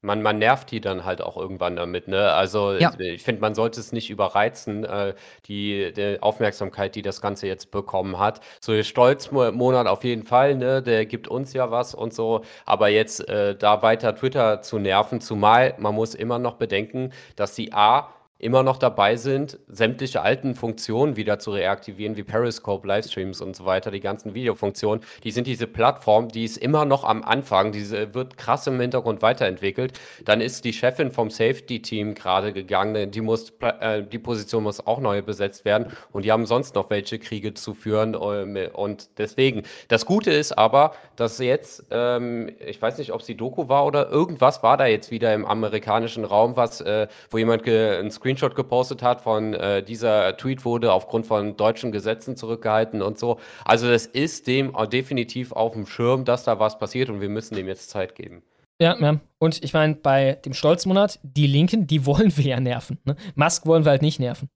[0.02, 2.32] Man, man nervt die dann halt auch irgendwann damit, ne?
[2.34, 2.92] Also Ja.
[3.00, 5.14] ich finde, man sollte es nicht überreizen, äh,
[5.46, 8.40] die, die Aufmerksamkeit, die das Ganze jetzt bekommen hat.
[8.62, 10.82] So der Stolzmonat auf jeden Fall, ne?
[10.84, 12.42] Der gibt uns ja was und so.
[12.66, 17.56] Aber jetzt äh, da weiter Twitter zu nerven, zumal man muss immer noch bedenken, dass
[17.56, 23.42] die A immer noch dabei sind, sämtliche alten Funktionen wieder zu reaktivieren, wie Periscope, Livestreams
[23.42, 27.24] und so weiter, die ganzen Videofunktionen, die sind diese Plattform, die ist immer noch am
[27.24, 30.00] Anfang, diese wird krass im Hintergrund weiterentwickelt.
[30.24, 35.00] Dann ist die Chefin vom Safety-Team gerade gegangen, die, muss, äh, die Position muss auch
[35.00, 39.64] neu besetzt werden und die haben sonst noch welche Kriege zu führen ähm, und deswegen.
[39.88, 43.86] Das Gute ist aber, dass jetzt, ähm, ich weiß nicht, ob es die Doku war
[43.86, 48.12] oder irgendwas war da jetzt wieder im amerikanischen Raum, was, äh, wo jemand ge einen
[48.28, 53.40] Screenshot gepostet hat von äh, dieser Tweet wurde aufgrund von deutschen Gesetzen zurückgehalten und so.
[53.64, 57.30] Also das ist dem auch definitiv auf dem Schirm, dass da was passiert und wir
[57.30, 58.44] müssen dem jetzt Zeit geben.
[58.82, 59.22] Ja, ja.
[59.40, 63.00] Und ich meine, bei dem Stolzmonat, die Linken, die wollen wir ja nerven.
[63.06, 63.16] Ne?
[63.36, 64.50] Musk wollen wir halt nicht nerven.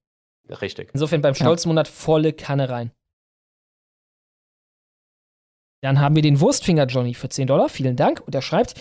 [0.49, 0.89] Richtig.
[0.93, 2.91] Insofern beim Stolzmonat volle Kanne rein.
[5.81, 7.69] Dann haben wir den Wurstfinger Johnny für 10 Dollar.
[7.69, 8.21] Vielen Dank.
[8.25, 8.75] Und er schreibt,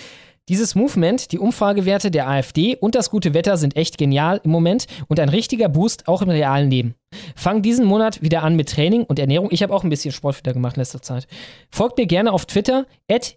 [0.51, 4.87] dieses Movement, die Umfragewerte der AfD und das gute Wetter sind echt genial im Moment
[5.09, 6.95] und ein richtiger Boost auch im realen Leben.
[7.37, 9.49] Fang diesen Monat wieder an mit Training und Ernährung.
[9.53, 11.27] Ich habe auch ein bisschen Sport wieder gemacht in letzter Zeit.
[11.71, 12.85] Folgt mir gerne auf Twitter,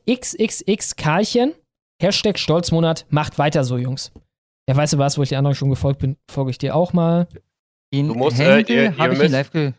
[0.09, 1.53] xxxkarlchen,
[2.01, 4.11] Hashtag Stolzmonat, macht weiter so, Jungs.
[4.67, 6.93] Ja, weißt du was, wo ich die anderen schon gefolgt bin, folge ich dir auch
[6.93, 7.27] mal.
[7.93, 9.71] Den Du musst, äh, Händel ihr- ihr habe ich müsst- in live ge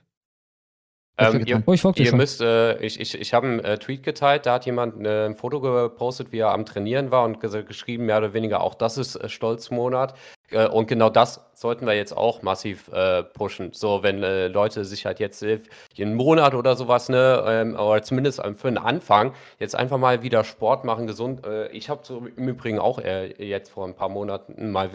[1.16, 1.62] Ähm, ihr
[2.00, 5.06] Oh, ihr müsst, äh, ich, ich, ich habe einen äh, Tweet geteilt, da hat jemand
[5.06, 8.60] äh, ein Foto gepostet, wie er am Trainieren war und ges- geschrieben, mehr oder weniger,
[8.60, 10.14] auch das ist äh, Stolzmonat.
[10.50, 13.72] Äh, und genau das sollten wir jetzt auch massiv äh, pushen.
[13.72, 18.56] So, wenn Leute sich halt jetzt einen Monat oder sowas, ne, ähm, oder zumindest ähm,
[18.56, 21.42] für einen Anfang, jetzt einfach mal wieder Sport machen, gesund.
[21.70, 24.92] Ich habe so im Übrigen auch jetzt vor ein paar Monaten mal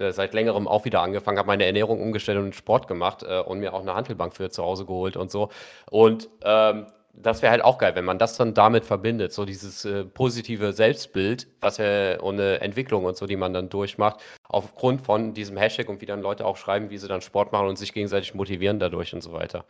[0.00, 3.60] äh, seit längerem auch wieder angefangen, habe meine Ernährung umgestellt und Sport gemacht äh, und
[3.60, 5.50] mir auch eine Handelbank für zu Hause geholt und so.
[5.90, 9.84] Und ähm, das wäre halt auch geil, wenn man das dann damit verbindet, so dieses
[9.84, 15.02] äh, positive Selbstbild, was ja und eine Entwicklung und so, die man dann durchmacht, aufgrund
[15.02, 17.76] von diesem Hashtag und wie dann Leute auch schreiben, wie sie dann Sport machen und
[17.78, 19.64] sich gegenseitig motivieren dadurch und so weiter.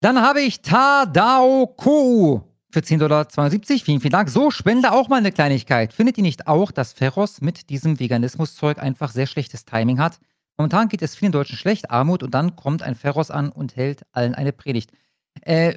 [0.00, 3.26] Dann habe ich Tadao Ko für 10,72 Dollar.
[3.30, 4.28] Vielen, vielen Dank.
[4.28, 5.92] So, spende auch mal eine Kleinigkeit.
[5.92, 10.18] Findet ihr nicht auch, dass Ferros mit diesem Veganismuszeug einfach sehr schlechtes Timing hat?
[10.56, 14.02] Momentan geht es vielen Deutschen schlecht, Armut, und dann kommt ein Ferros an und hält
[14.12, 14.90] allen eine Predigt.
[15.42, 15.74] Äh,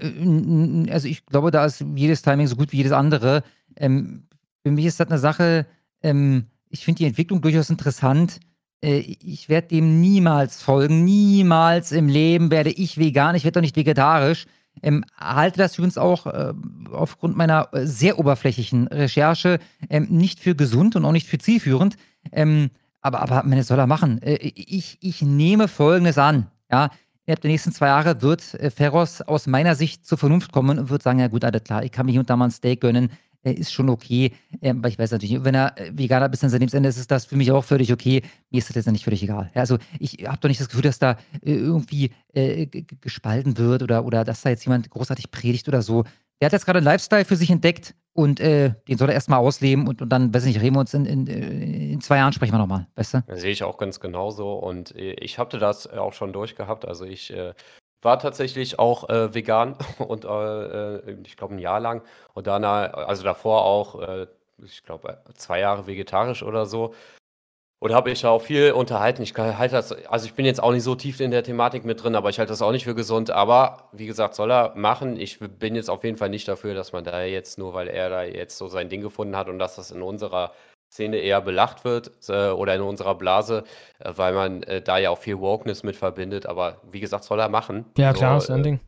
[0.89, 3.43] also ich glaube, da ist jedes Timing so gut wie jedes andere.
[3.75, 4.27] Ähm,
[4.63, 5.67] für mich ist das eine Sache,
[6.01, 8.39] ähm, ich finde die Entwicklung durchaus interessant.
[8.83, 11.03] Äh, ich werde dem niemals folgen.
[11.03, 13.35] Niemals im Leben werde ich vegan.
[13.35, 14.45] Ich werde doch nicht vegetarisch.
[14.81, 16.53] Ähm, halte das übrigens auch äh,
[16.91, 21.97] aufgrund meiner äh, sehr oberflächlichen Recherche ähm, nicht für gesund und auch nicht für zielführend.
[22.31, 22.71] Ähm,
[23.01, 24.21] aber, aber man soll er machen.
[24.21, 26.47] Äh, ich, ich nehme Folgendes an.
[26.71, 26.89] Ja,
[27.25, 30.89] innerhalb der nächsten zwei Jahre wird äh, Ferros aus meiner Sicht zur Vernunft kommen und
[30.89, 32.81] wird sagen: Ja, gut, alles klar, ich kann mir hier und da mal ein Steak
[32.81, 33.11] gönnen.
[33.43, 34.33] Äh, ist schon okay.
[34.61, 36.97] Ähm, aber ich weiß natürlich, nicht, wenn er äh, Veganer bis an sein Lebensende ist,
[36.97, 38.21] ist das für mich auch völlig okay.
[38.51, 39.49] Mir ist das letztendlich völlig egal.
[39.53, 42.67] Also ich habe doch nicht das Gefühl, dass da äh, irgendwie äh,
[43.01, 46.03] gespalten wird oder, oder dass da jetzt jemand großartig predigt oder so.
[46.39, 49.87] Der hat jetzt gerade einen Lifestyle für sich entdeckt und den soll er erstmal ausleben
[49.87, 52.51] und, und dann, weiß ich nicht, reden wir uns in, in, in zwei Jahren sprechen
[52.51, 53.23] wir nochmal, weißt du?
[53.35, 56.85] Sehe ich auch ganz genauso und ich hatte das auch schon durchgehabt.
[56.85, 57.31] Also ich
[58.01, 62.01] war tatsächlich auch äh, vegan und äh, äh, ich glaube ein Jahr lang
[62.33, 64.27] und danach, also davor auch, äh,
[64.63, 66.93] ich glaube zwei Jahre vegetarisch oder so.
[67.83, 69.23] Und habe ich auch viel unterhalten.
[69.23, 72.03] Ich halte das, also ich bin jetzt auch nicht so tief in der Thematik mit
[72.03, 73.31] drin, aber ich halte das auch nicht für gesund.
[73.31, 75.19] Aber wie gesagt, soll er machen.
[75.19, 78.11] Ich bin jetzt auf jeden Fall nicht dafür, dass man da jetzt, nur weil er
[78.11, 80.51] da jetzt so sein Ding gefunden hat und dass das in unserer
[80.91, 83.63] Szene eher belacht wird äh, oder in unserer Blase,
[83.99, 86.45] äh, weil man äh, da ja auch viel Wokeness mit verbindet.
[86.45, 87.85] Aber wie gesagt, soll er machen.
[87.97, 88.79] Ja, klar, So, ist ein äh, Ding.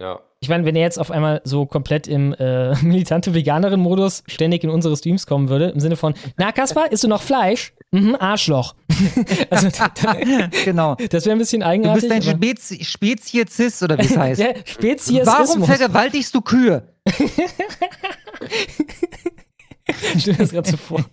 [0.00, 0.20] Ja.
[0.40, 4.70] Ich meine, wenn er jetzt auf einmal so komplett im äh, militante Veganerin-Modus ständig in
[4.70, 7.72] unsere Streams kommen würde, im Sinne von, na Kaspar, isst du noch Fleisch?
[7.92, 8.74] Mhm, Arschloch.
[9.50, 9.68] also,
[10.64, 10.96] genau.
[11.10, 12.08] Das wäre ein bisschen Du eigenartig.
[12.08, 14.40] bist ein Spezi Speziesist oder wie es heißt.
[14.42, 15.26] Ja, Speziesismus.
[15.26, 16.82] Warum vergewaltigst du Kühe?
[20.18, 21.04] Stell dir das gerade so vor.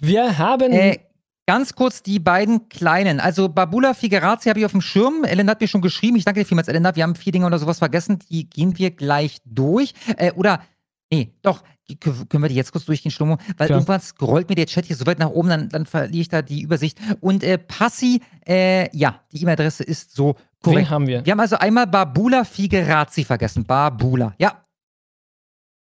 [0.00, 0.72] Wir haben.
[0.72, 0.98] Äh,
[1.46, 3.20] ganz kurz die beiden kleinen.
[3.20, 5.24] Also Babula Figuerazzi habe ich auf dem Schirm.
[5.24, 6.16] Ellen hat mir schon geschrieben.
[6.16, 6.84] Ich danke dir vielmals, Ellen.
[6.94, 8.18] Wir haben vier Dinge oder sowas vergessen.
[8.30, 9.92] Die gehen wir gleich durch.
[10.16, 10.62] Äh, oder,
[11.10, 13.38] nee, doch, die, können wir die jetzt kurz durchgehen, Schlummo?
[13.56, 13.80] Weil Klar.
[13.80, 16.42] irgendwann scrollt mir der Chat hier so weit nach oben, dann, dann verliere ich da
[16.42, 16.98] die Übersicht.
[17.20, 20.86] Und äh, Passi, äh, ja, die E-Mail-Adresse ist so korrekt.
[20.86, 21.26] Wen haben wir?
[21.26, 23.64] Wir haben also einmal Babula Figuerazzi vergessen.
[23.64, 24.61] Babula, ja.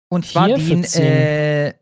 [0.09, 1.73] Und zwar für den, äh, äh,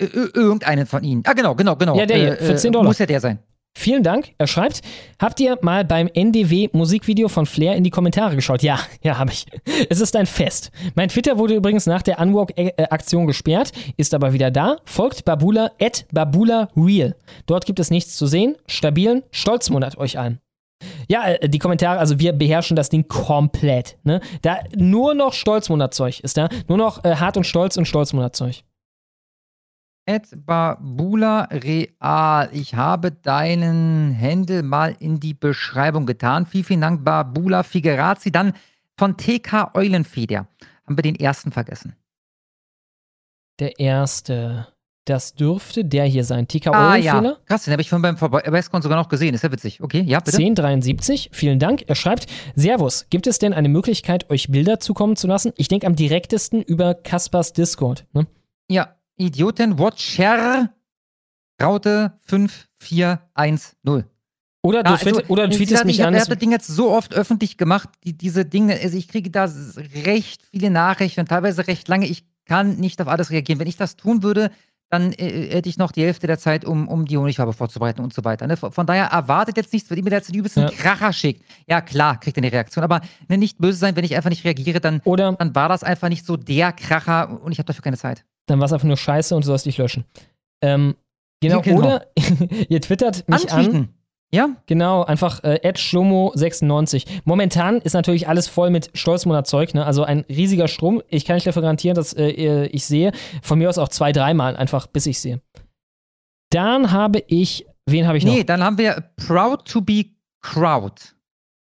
[0.00, 1.22] ö- irgendeinen von ihnen.
[1.26, 1.96] Ah, genau, genau, genau.
[1.96, 2.86] Ja, der hier, Äh, für äh, 10 Dollar.
[2.86, 3.38] Muss ja der sein.
[3.76, 4.34] Vielen Dank.
[4.38, 4.82] Er schreibt,
[5.20, 8.62] habt ihr mal beim NDW Musikvideo von Flair in die Kommentare geschaut?
[8.62, 9.46] Ja, ja, habe ich.
[9.90, 10.70] Es ist ein Fest.
[10.94, 14.76] Mein Twitter wurde übrigens nach der Unwalk-Aktion gesperrt, ist aber wieder da.
[14.84, 17.16] Folgt Babula at Babula Real.
[17.46, 18.54] Dort gibt es nichts zu sehen.
[18.68, 20.38] Stabilen Stolzmonat euch allen.
[21.08, 23.98] Ja, äh, die Kommentare, also wir beherrschen das Ding komplett.
[24.04, 24.20] Ne?
[24.42, 26.48] Da nur noch Stolzmonatzeug ist da.
[26.68, 28.62] Nur noch äh, Hart und Stolz und Stolzmonatzeug.
[30.06, 32.50] At Babula Real.
[32.52, 36.44] Ich habe deinen Händel mal in die Beschreibung getan.
[36.44, 38.30] Vielen, vielen Dank, Babula Figuerazzi.
[38.30, 38.52] Dann
[38.98, 40.46] von TK Eulenfeder.
[40.86, 41.96] Haben wir den ersten vergessen.
[43.60, 44.73] Der erste.
[45.06, 46.48] Das dürfte der hier sein.
[46.48, 47.36] Tika Ah, ja.
[47.44, 49.34] Krass, den habe ich vorhin beim Vorbei-Westcon sogar noch gesehen.
[49.34, 49.82] Ist ja witzig.
[49.82, 50.38] Okay, ja, bitte.
[50.38, 51.82] 1073, vielen Dank.
[51.86, 55.52] Er schreibt, Servus, gibt es denn eine Möglichkeit, euch Bilder zukommen zu lassen?
[55.56, 58.06] Ich denke am direktesten über Kaspers Discord.
[58.14, 58.26] Ne?
[58.70, 60.70] Ja, Idioten Watcher
[61.62, 64.04] Raute 5410.
[64.62, 66.14] Oder du, tweet, oder du tweetest mich ich an.
[66.14, 69.30] Ich habe das Ding jetzt so oft öffentlich gemacht, die, diese Dinge, also ich kriege
[69.30, 69.46] da
[70.06, 72.06] recht viele Nachrichten teilweise recht lange.
[72.06, 73.60] Ich kann nicht auf alles reagieren.
[73.60, 74.50] Wenn ich das tun würde,
[74.94, 78.14] dann äh, hätte ich noch die Hälfte der Zeit, um, um die Honigfarbe vorzubereiten und
[78.14, 78.46] so weiter.
[78.46, 78.56] Ne?
[78.56, 80.70] Von, von daher erwartet jetzt nichts, wenn ihr mir jetzt den übelsten Ja.
[80.70, 81.44] Kracher schickt.
[81.66, 82.84] Ja, klar, kriegt ihr eine Reaktion.
[82.84, 86.08] Aber ne, nicht böse sein, wenn ich einfach nicht reagiere, dann, dann war das einfach
[86.08, 88.24] nicht so der Kracher und ich habe dafür keine Zeit.
[88.46, 90.04] Dann war es einfach nur scheiße und du sollst dich löschen.
[90.62, 90.94] Ähm,
[91.40, 91.78] genau, Genau.
[91.78, 92.06] oder
[92.68, 93.88] ihr twittert mich an.
[94.34, 94.48] Ja?
[94.66, 97.06] Genau, einfach äh, @schlomo96.
[97.24, 99.86] Momentan ist natürlich alles voll mit Stolzmonatzeug, ne?
[99.86, 101.02] Also ein riesiger Strom.
[101.08, 103.12] Ich kann nicht dafür garantieren, dass äh, ich sehe.
[103.42, 105.40] Von mir aus auch zwei, dreimal einfach, bis ich sehe.
[106.50, 108.32] Dann habe ich, wen habe ich noch?
[108.32, 110.06] Nee, dann haben wir Proud to be
[110.42, 111.00] Crowd.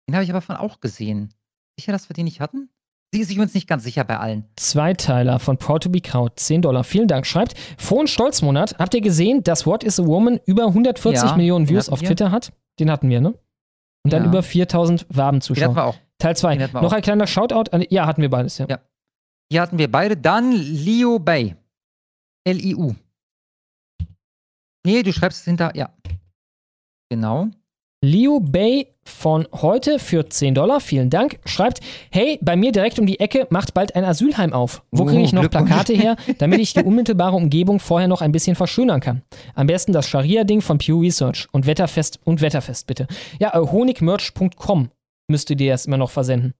[0.08, 1.33] Den habe ich aber von auch gesehen.
[1.78, 2.71] Sicher, dass wir den nicht hatten?
[3.12, 4.44] Sie ist sich übrigens nicht ganz sicher bei allen.
[4.57, 6.85] Zweiteiler von Proud to be Crowd, 10 Dollar.
[6.85, 7.26] Vielen Dank.
[7.26, 8.78] Schreibt, frohen Stolzmonat.
[8.78, 12.01] Habt ihr gesehen, dass What is a Woman über 140 Ja, Millionen den Views auf
[12.03, 12.08] wir.
[12.08, 12.53] Twitter hat?
[12.78, 13.31] Den hatten wir, ne?
[14.05, 14.28] Und dann Ja.
[14.28, 15.65] über 4000 Den Waben-Zuschauer.
[15.69, 15.97] hatten wir auch.
[16.19, 16.55] Teil 2.
[16.55, 16.97] Den hatten wir Noch auch.
[16.97, 17.85] ein kleiner Shoutout an.
[17.89, 18.67] Ja, hatten wir beides, ja.
[18.69, 18.78] Ja.
[19.51, 20.17] Hier hatten wir beide.
[20.17, 21.57] Dann Leo Bay.
[22.44, 22.94] L-I-U.
[24.85, 25.74] Nee, du schreibst es hinter.
[25.74, 25.91] Ja.
[27.10, 27.49] Genau.
[28.00, 31.81] Liu Bei von heute für 10 Dollar, vielen Dank, schreibt,
[32.12, 34.84] hey, bei mir direkt um die Ecke macht bald ein Asylheim auf.
[34.92, 35.68] Wo Oh, kriege ich noch Glückwunsch.
[35.68, 39.22] Plakate her, damit ich die unmittelbare Umgebung vorher noch ein bisschen verschönern kann?
[39.56, 43.08] Am besten das Scharia-Ding von Pew Research und Wetterfest und Wetterfest bitte.
[43.40, 44.90] Ja, äh, honigmerch.com
[45.28, 46.54] müsstet ihr das immer noch versenden.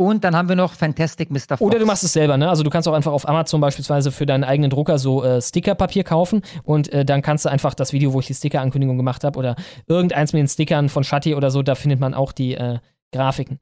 [0.00, 1.58] Und dann haben wir noch Fantastic Mr.
[1.58, 1.60] Fox.
[1.60, 2.48] Oder du machst es selber, ne?
[2.48, 6.04] Also du kannst auch einfach auf Amazon beispielsweise für deinen eigenen Drucker so äh, Stickerpapier
[6.04, 9.38] kaufen und äh, dann kannst du einfach das Video, wo ich die Sticker-Ankündigung gemacht habe
[9.38, 9.56] oder
[9.88, 12.78] irgendeins mit den Stickern von Shatti oder so, da findet man auch die äh,
[13.12, 13.60] Grafiken.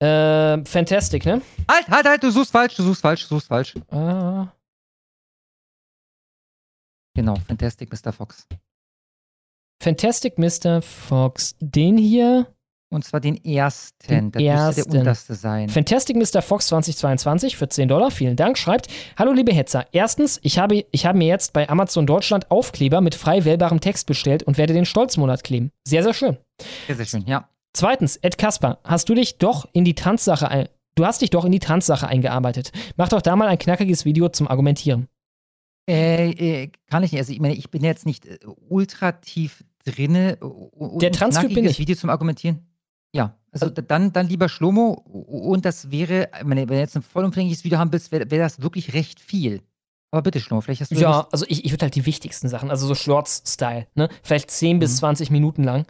[0.00, 1.40] Äh, Fantastic, ne?
[1.70, 3.76] Halt, halt, halt, du suchst falsch, du suchst falsch, du suchst falsch.
[3.92, 4.48] Ah.
[7.14, 8.12] Genau, Fantastic Mr.
[8.12, 8.48] Fox.
[9.80, 10.82] Fantastic Mr.
[10.82, 11.54] Fox.
[11.60, 12.48] Den hier.
[12.92, 14.08] Und zwar den ersten.
[14.08, 14.90] Den das müsste ersten.
[14.90, 15.68] der unterste sein.
[15.68, 16.42] Fantastic Mr.
[16.42, 18.10] Fox 2022 für 10 Dollar.
[18.10, 18.58] Vielen Dank.
[18.58, 19.86] Schreibt: Hallo, liebe Hetzer.
[19.92, 24.06] Erstens, ich habe, ich habe mir jetzt bei Amazon Deutschland Aufkleber mit frei wählbarem Text
[24.06, 25.70] bestellt und werde den Stolzmonat kleben.
[25.86, 26.36] Sehr, sehr schön.
[26.88, 27.48] Sehr, sehr schön, ja.
[27.72, 31.44] Zweitens, Ed Kasper, hast du dich doch in die Trans-Sache ein Du hast dich doch
[31.44, 32.72] in die Trans-Sache eingearbeitet.
[32.96, 35.06] Mach doch da mal ein knackiges Video zum Argumentieren.
[35.88, 37.20] Äh, äh, kann ich nicht.
[37.20, 40.36] Also, ich meine, ich bin jetzt nicht äh, ultra tief drinne.
[40.36, 41.78] Und Der Transkript bin ich.
[41.78, 42.66] Video zum Argumentieren.
[43.14, 44.92] Ja, also dann, dann lieber Schlomo.
[44.92, 48.94] Und das wäre, wenn du jetzt ein vollumfängliches Video haben willst, wäre wär das wirklich
[48.94, 49.62] recht viel.
[50.12, 52.70] Aber bitte, Schlomo, vielleicht hast du Ja, also ich, ich würde halt die wichtigsten Sachen,
[52.70, 54.08] also so Shorts-Style, ne?
[54.22, 54.96] Vielleicht 10 bis Mhm.
[54.98, 55.86] 20 Minuten lang.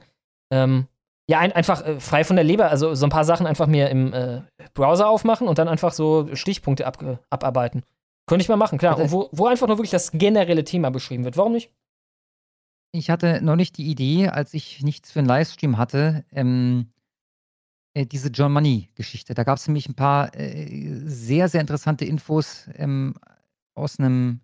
[0.53, 0.87] Ähm,
[1.29, 3.89] ja, ein, einfach äh, frei von der Leber, also so ein paar Sachen einfach mir
[3.91, 4.43] im äh,
[4.75, 7.83] Browser aufmachen und dann einfach so Stichpunkte ab, äh, abarbeiten.
[8.27, 8.99] Könnte ich mal machen, klar.
[8.99, 11.37] Und wo, wo einfach nur wirklich das generelle Thema beschrieben wird.
[11.37, 11.71] Warum nicht?
[12.93, 16.89] Ich hatte neulich die Idee, als ich nichts für einen Livestream hatte, ähm,
[17.95, 19.35] äh, diese John Money-Geschichte.
[19.35, 23.15] Da gab es nämlich ein paar äh, sehr, sehr interessante Infos ähm,
[23.75, 24.41] aus einem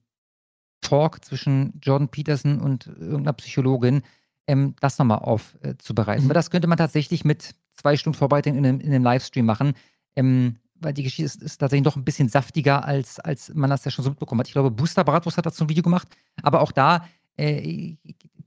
[0.81, 4.03] Talk zwischen Jordan Peterson und irgendeiner Psychologin,
[4.47, 6.25] ähm, das nochmal aufzubereiten.
[6.25, 6.31] Mhm.
[6.31, 9.75] Aber das könnte man tatsächlich mit zwei Stunden Vorbereitung in einem, in einem Livestream machen.
[10.15, 13.85] Ähm, weil die Geschichte ist, ist tatsächlich noch ein bisschen saftiger, als, als man das
[13.85, 14.49] ja schon so mitbekommen hat.
[14.49, 16.09] Ich glaube, Booster Bratwurst hat dazu ein Video gemacht,
[16.43, 17.97] aber auch da äh,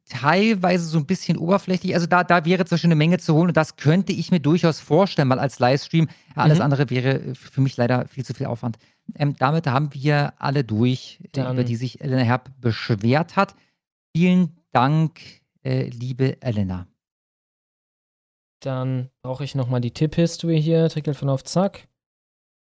[0.10, 1.94] teilweise so ein bisschen oberflächlich.
[1.96, 4.40] Also da, da wäre zum Beispiel eine Menge zu holen und das könnte ich mir
[4.40, 6.10] durchaus vorstellen, mal als Livestream.
[6.36, 6.64] Alles Mhm.
[6.66, 8.78] andere wäre äh, für mich leider viel zu viel Aufwand.
[9.16, 13.56] Ähm, damit haben wir alle durch, äh, Dann- über die sich Elena Herb beschwert hat.
[14.16, 15.20] Vielen Dank,
[15.64, 16.88] äh, liebe Elena.
[18.62, 20.90] Dann brauche ich nochmal die Tipp-History hier.
[20.90, 21.88] Trickelt von auf Zack.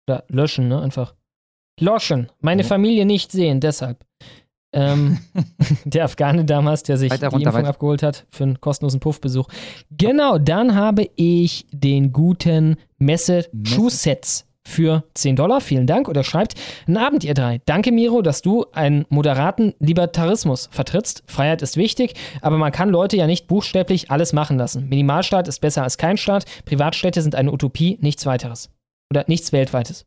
[0.08, 0.82] Oder löschen, ne?
[0.82, 1.16] Einfach.
[1.80, 2.32] Löschen.
[2.40, 2.68] Meine Ja.
[2.68, 4.06] Familie nicht sehen, deshalb.
[4.78, 5.18] Ähm,
[5.86, 7.70] der Afghane damals, der sich Weiter die runter, Impfung weiter.
[7.70, 9.48] abgeholt hat für einen kostenlosen Puffbesuch.
[9.90, 15.62] Genau, dann habe ich den guten Massachusetts für 10 Dollar.
[15.62, 16.08] Vielen Dank.
[16.08, 17.62] Und er schreibt, Guten Abend, ihr drei.
[17.66, 21.24] Danke, Miro, dass du einen moderaten Libertarismus vertrittst.
[21.26, 24.90] Freiheit ist wichtig, aber man kann Leute ja nicht buchstäblich alles machen lassen.
[24.90, 26.46] Minimalstaat ist besser als kein Staat.
[26.66, 28.70] Privatstädte sind eine Utopie, nichts weiteres.
[29.10, 30.06] Oder nichts Weltweites.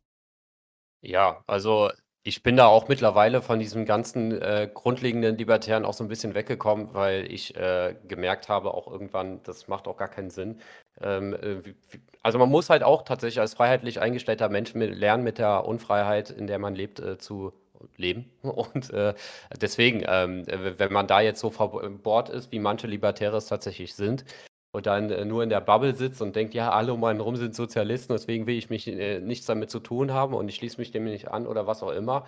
[1.03, 1.89] Ja, also
[2.23, 6.35] ich bin da auch mittlerweile von diesem ganzen äh, grundlegenden Libertären auch so ein bisschen
[6.35, 10.59] weggekommen, weil ich äh, gemerkt habe, auch irgendwann, das macht auch gar keinen Sinn.
[11.01, 11.73] Ähm, äh,
[12.21, 16.29] also man muss halt auch tatsächlich als freiheitlich eingestellter Mensch mit, lernen, mit der Unfreiheit,
[16.29, 17.53] in der man lebt, äh, zu
[17.97, 18.29] leben.
[18.43, 19.15] Und äh,
[19.59, 23.95] deswegen, ähm, äh, wenn man da jetzt so verbohrt ist, wie manche Libertäre es tatsächlich
[23.95, 24.25] sind,
[24.71, 27.35] und dann äh, nur in der Bubble sitzt und denkt, ja, alle um einen rum
[27.35, 30.79] sind Sozialisten, deswegen will ich mich äh, nichts damit zu tun haben und ich schließe
[30.79, 32.25] mich dem nicht an oder was auch immer.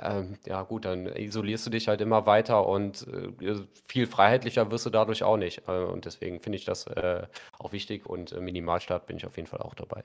[0.00, 4.86] Ähm, ja gut, dann isolierst du dich halt immer weiter und äh, viel freiheitlicher wirst
[4.86, 5.62] du dadurch auch nicht.
[5.68, 7.26] Äh, und deswegen finde ich das äh,
[7.58, 10.04] auch wichtig und äh, Minimalstaat bin ich auf jeden Fall auch dabei.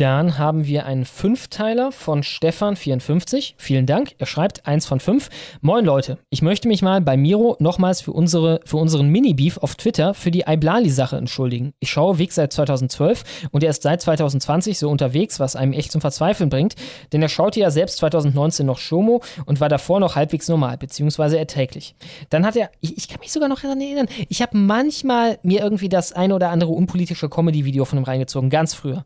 [0.00, 3.52] Dann haben wir einen Fünfteiler von Stefan54.
[3.58, 4.14] Vielen Dank.
[4.16, 5.28] Er schreibt eins von fünf.
[5.60, 9.74] Moin Leute, ich möchte mich mal bei Miro nochmals für, unsere, für unseren Mini-Beef auf
[9.74, 11.74] Twitter für die Iblali-Sache entschuldigen.
[11.80, 15.92] Ich schaue Weg seit 2012 und er ist seit 2020 so unterwegs, was einem echt
[15.92, 16.76] zum Verzweifeln bringt,
[17.12, 21.38] denn er schaute ja selbst 2019 noch Shomo und war davor noch halbwegs normal, beziehungsweise
[21.38, 21.94] erträglich.
[22.30, 25.60] Dann hat er, ich, ich kann mich sogar noch daran erinnern, ich habe manchmal mir
[25.60, 29.04] irgendwie das eine oder andere unpolitische Comedy-Video von ihm reingezogen, ganz früher.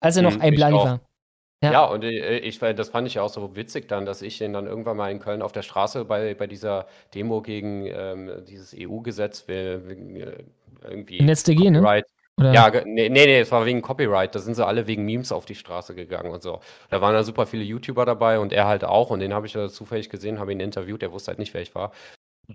[0.00, 0.84] Als er noch Mhm, ein auch.
[0.84, 1.00] war.
[1.62, 1.84] Ja, Ja.
[1.86, 4.66] und äh, ich, das fand ich ja auch so witzig dann, dass ich ihn dann
[4.66, 9.48] irgendwann mal in Köln auf der Straße bei, bei dieser Demo gegen ähm, dieses EU-Gesetz
[9.48, 9.78] äh,
[10.84, 11.78] irgendwie NetzDG, ne?
[11.80, 12.04] Copyright.
[12.38, 14.34] Oder- Ja, nee, nee, nee, es war wegen Copyright.
[14.34, 16.60] Da sind sie alle wegen Memes auf die Straße gegangen und so.
[16.90, 19.08] Da waren da super viele YouTuber dabei und er halt auch.
[19.10, 21.00] Und den habe ich ja zufällig gesehen, habe ihn interviewt.
[21.00, 21.92] Der wusste halt nicht, wer ich war.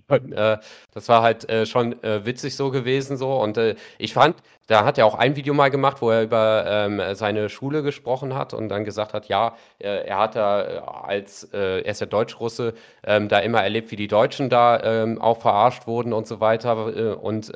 [0.08, 0.58] Und, äh,
[0.94, 4.36] das war halt äh, schon äh, witzig so gewesen so und äh, ich fand,
[4.68, 8.34] da hat er auch ein Video mal gemacht, wo er über ähm, seine Schule gesprochen
[8.36, 12.08] hat und dann gesagt hat, ja, äh, er hat da äh, als, er ist ja
[12.08, 16.40] Deutschrusse, ähm, da immer erlebt, wie die Deutschen da ähm, auch verarscht wurden und so
[16.40, 17.52] weiter und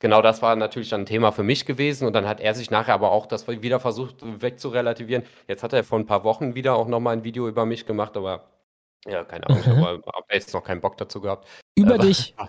[0.00, 2.70] genau das war natürlich dann ein Thema für mich gewesen und dann hat er sich
[2.70, 5.24] nachher aber auch das wieder versucht wegzurelativieren.
[5.48, 8.16] Jetzt hat er vor ein paar Wochen wieder auch nochmal ein Video über mich gemacht,
[8.16, 8.44] aber
[9.06, 9.80] ja, keine Ahnung, ich Mhm.
[9.82, 11.46] habe hab jetzt noch keinen Bock dazu gehabt.
[11.76, 12.34] Über Aber- dich.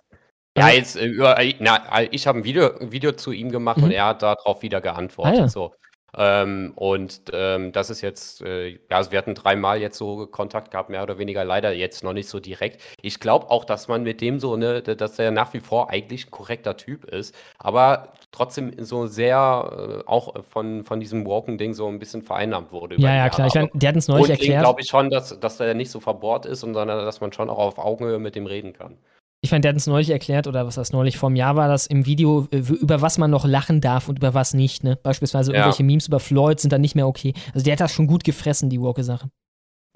[0.58, 3.84] Ja, jetzt äh, über, äh, na, ich habe ein Video, Video zu ihm gemacht Mhm.
[3.84, 5.36] und er hat darauf wieder geantwortet.
[5.36, 5.48] Ah, ja.
[5.48, 5.72] So.
[6.16, 10.72] Ähm, und ähm, das ist jetzt, äh, ja, also wir hatten dreimal jetzt so Kontakt
[10.72, 12.82] gehabt, mehr oder weniger, leider jetzt noch nicht so direkt.
[13.02, 16.28] Ich glaube auch, dass man mit dem so, ne, dass er nach wie vor eigentlich
[16.28, 21.88] ein korrekter Typ ist, aber trotzdem so sehr äh, auch von, von diesem Walken-Ding so
[21.88, 22.96] ein bisschen vereinnahmt wurde.
[22.98, 23.48] Ja, ja, klar.
[23.48, 24.64] Ich mein, der hat uns neulich erklärt.
[24.64, 27.50] glaube ich schon, dass, dass er nicht so verbohrt ist, und sondern dass man schon
[27.50, 28.98] auch auf Augenhöhe mit dem reden kann.
[29.42, 31.86] Ich meine, der hat uns neulich erklärt, oder was das neulich vom Jahr war, das
[31.86, 34.96] im Video, äh, über was man noch lachen darf und über was nicht, ne?
[34.96, 35.60] Beispielsweise Ja.
[35.60, 37.34] irgendwelche Memes über Floyd sind dann nicht mehr okay.
[37.54, 39.30] Also der hat das schon gut gefressen, die Woke-Sache.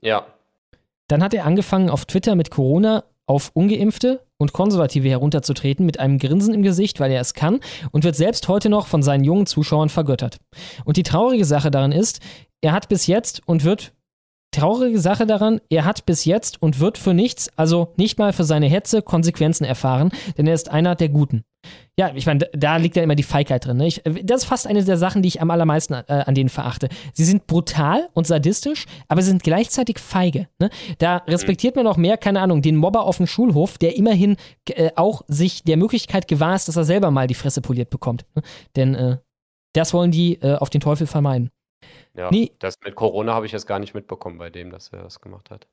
[0.02, 0.26] Ja.
[1.08, 6.18] Dann hat er angefangen, auf Twitter mit Corona auf Ungeimpfte und Konservative herunterzutreten mit einem
[6.20, 7.60] Grinsen im Gesicht, weil er es kann
[7.92, 10.38] und wird selbst heute noch von seinen jungen Zuschauern vergöttert.
[10.86, 12.20] Und die traurige Sache daran ist,
[12.62, 13.94] er hat bis jetzt und wird
[14.52, 18.44] traurige Sache daran, er hat bis jetzt und wird für nichts, also nicht mal für
[18.44, 21.44] seine Hetze, Konsequenzen erfahren, denn er ist einer der Guten.
[21.98, 23.78] Ja, ich meine, da liegt ja immer die Feigheit drin.
[23.78, 23.88] Ne?
[23.88, 26.90] Ich, das ist fast eine der Sachen, die ich am allermeisten äh, an denen verachte.
[27.14, 30.48] Sie sind brutal und sadistisch, aber sie sind gleichzeitig feige.
[30.60, 30.70] Ne?
[30.98, 34.38] Da respektiert man auch mehr, keine Ahnung, den Mobber auf dem Schulhof, der immerhin
[34.70, 38.26] äh, auch sich der Möglichkeit gewahr ist, dass er selber mal die Fresse poliert bekommt.
[38.36, 38.42] Ne?
[38.76, 39.18] Denn äh,
[39.74, 41.52] das wollen die äh, auf den Teufel vermeiden.
[42.14, 42.52] Ja, Nee.
[42.60, 45.50] das mit Corona habe ich jetzt gar nicht mitbekommen bei dem, dass er das gemacht
[45.50, 45.68] hat.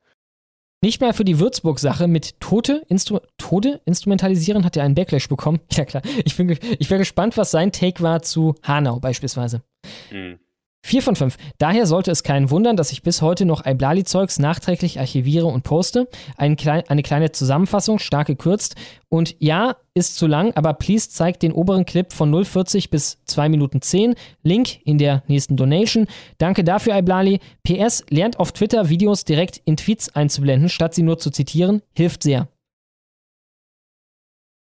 [0.81, 5.61] Nicht mal für die Würzburg-Sache mit Tote, Instru Tode instrumentalisieren hat er einen Backlash bekommen.
[5.73, 9.63] Ja klar, ich bin, ich wäre gespannt, was sein Take war zu Hanau beispielsweise.
[10.11, 10.39] Hm.
[10.85, 11.37] 4 von 5.
[11.59, 16.09] Daher sollte es keinen wundern, dass ich bis heute noch Iblali-Zeugs nachträglich archiviere und poste.
[16.37, 18.77] Ein klei eine kleine Zusammenfassung, stark gekürzt.
[19.09, 23.49] Und ja, ist zu lang, aber please zeigt den oberen Clip von 0,40 bis 2
[23.49, 24.15] Minuten 10.
[24.43, 26.07] Link in der nächsten Donation.
[26.39, 27.41] Danke dafür, Iblali.
[27.65, 31.83] PS, lernt auf Twitter Videos direkt in Tweets einzublenden, statt sie nur zu zitieren.
[31.93, 32.49] Hilft sehr.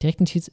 [0.02, 0.52] Direkt in Tweets.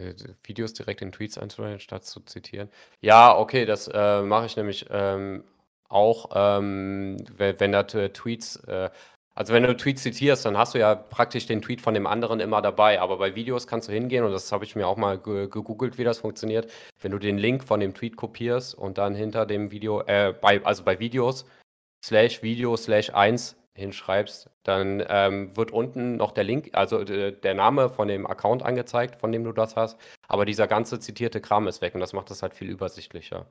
[0.00, 2.68] Äh, Videos direkt in Tweets einzubauen, statt zu zitieren.
[3.00, 5.44] Ja, okay, das äh, mache ich nämlich ähm,
[5.88, 8.90] auch, ähm, wenn, wenn da Tweets, äh,
[9.34, 12.40] also wenn du Tweets zitierst, dann hast du ja praktisch den Tweet von dem anderen
[12.40, 13.00] immer dabei.
[13.00, 15.98] Aber bei Videos kannst du hingehen, und das habe ich mir auch mal ge gegoogelt,
[15.98, 16.70] wie das funktioniert.
[17.00, 20.64] Wenn du den Link von dem Tweet kopierst und dann hinter dem Video, äh, bei,
[20.64, 21.46] also bei Videos,
[22.04, 27.54] slash Video slash 1 hinschreibst, dann ähm, wird unten noch der Link, also äh, der
[27.54, 31.68] Name von dem Account angezeigt, von dem du das hast, aber dieser ganze zitierte Kram
[31.68, 33.46] ist weg und das macht das halt viel übersichtlicher.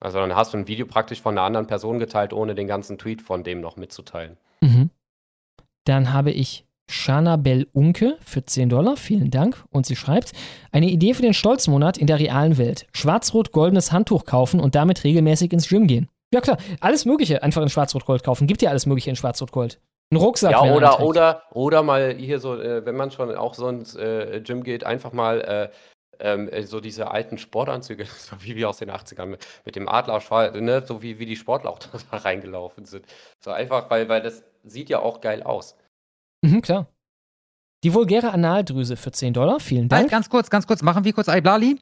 [0.00, 2.98] Also dann hast du ein Video praktisch von einer anderen Person geteilt, ohne den ganzen
[2.98, 4.36] Tweet von dem noch mitzuteilen.
[4.60, 4.90] Mhm.
[5.84, 8.96] Dann habe ich Shana Bell Unke für 10 Dollar.
[8.96, 9.64] Vielen Dank.
[9.70, 10.32] Und sie schreibt:
[10.72, 12.86] Eine Idee für den Stolzmonat in der realen Welt.
[12.92, 16.08] Schwarz-rot-goldenes Handtuch kaufen und damit regelmäßig ins Gym gehen.
[16.32, 16.58] Ja, klar.
[16.80, 18.46] Alles Mögliche einfach in Schwarz-rot-gold kaufen.
[18.46, 19.80] Gibt ja alles Mögliche in Schwarz-rot-gold.
[20.10, 20.52] Ein Rucksack.
[20.52, 23.94] Ja, er oder, oder, oder mal hier so, äh, wenn man schon auch so ins
[23.94, 25.68] äh, Gym geht, einfach mal äh,
[26.20, 29.88] ähm, äh, so diese alten Sportanzüge, so wie wir aus den 80ern mit, mit dem
[29.88, 31.78] Adlerschwall, ne, so wie, wie die Sportler auch
[32.10, 33.06] da reingelaufen sind.
[33.40, 35.76] So einfach, weil, weil das sieht ja auch geil aus.
[36.42, 36.86] Mhm, klar.
[37.84, 39.60] Die vulgäre Analdrüse für 10 Dollar.
[39.60, 40.10] Vielen Halt, Dank.
[40.10, 41.80] ganz kurz, ganz kurz, machen wir kurz Iblali.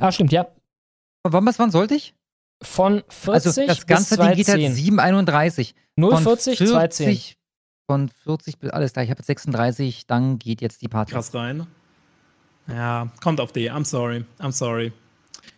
[0.00, 0.46] Ah, stimmt, ja.
[1.22, 2.14] Wann, was, wann sollte ich?
[2.62, 4.98] Von 40 Also das bis ganze Ding geht halt 210.
[4.98, 5.74] 7,31.
[5.98, 7.20] 0,40, 210.
[7.86, 9.04] Von 40 bis alles klar.
[9.04, 11.12] Ich habe jetzt 36, dann geht jetzt die Party.
[11.12, 11.66] Krass rein.
[12.66, 13.70] Ja, kommt auf die.
[13.70, 14.24] I'm sorry.
[14.38, 14.92] I'm sorry.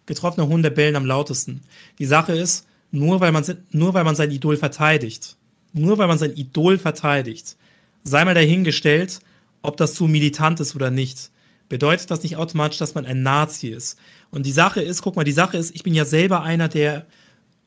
[0.07, 1.63] Getroffene Hunde bellen am lautesten.
[1.99, 5.37] Die Sache ist, nur weil man, nur weil man sein Idol verteidigt,
[5.73, 7.57] nur weil man sein Idol verteidigt,
[8.03, 9.21] sei mal dahingestellt,
[9.63, 11.31] ob das zu militant ist oder nicht,
[11.69, 13.99] bedeutet das nicht automatisch, dass man ein Nazi ist.
[14.31, 17.07] Und die Sache ist, guck mal, die Sache ist, ich bin ja selber einer, der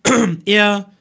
[0.46, 0.92] eher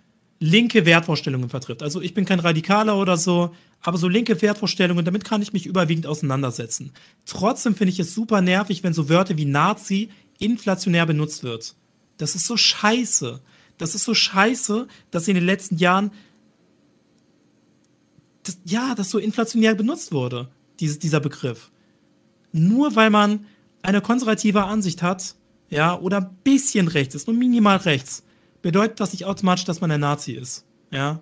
[0.41, 1.83] linke Wertvorstellungen vertritt.
[1.83, 5.67] Also ich bin kein Radikaler oder so, aber so linke Wertvorstellungen, damit kann ich mich
[5.67, 6.93] überwiegend auseinandersetzen.
[7.27, 11.75] Trotzdem finde ich es super nervig, wenn so Wörter wie Nazi inflationär benutzt wird.
[12.17, 13.41] Das ist so scheiße.
[13.79, 16.11] Das ist so scheiße, dass in den letzten Jahren
[18.43, 20.49] das, ja, das so inflationär benutzt wurde,
[20.81, 21.71] dieses, dieser Begriff.
[22.59, 23.47] Nur weil man
[23.83, 25.35] eine konservative Ansicht hat,
[25.71, 28.25] ja, oder ein bisschen rechts ist, nur minimal rechts,
[28.63, 30.65] bedeutet das nicht automatisch, dass man ein Nazi ist.
[30.91, 31.21] Ja.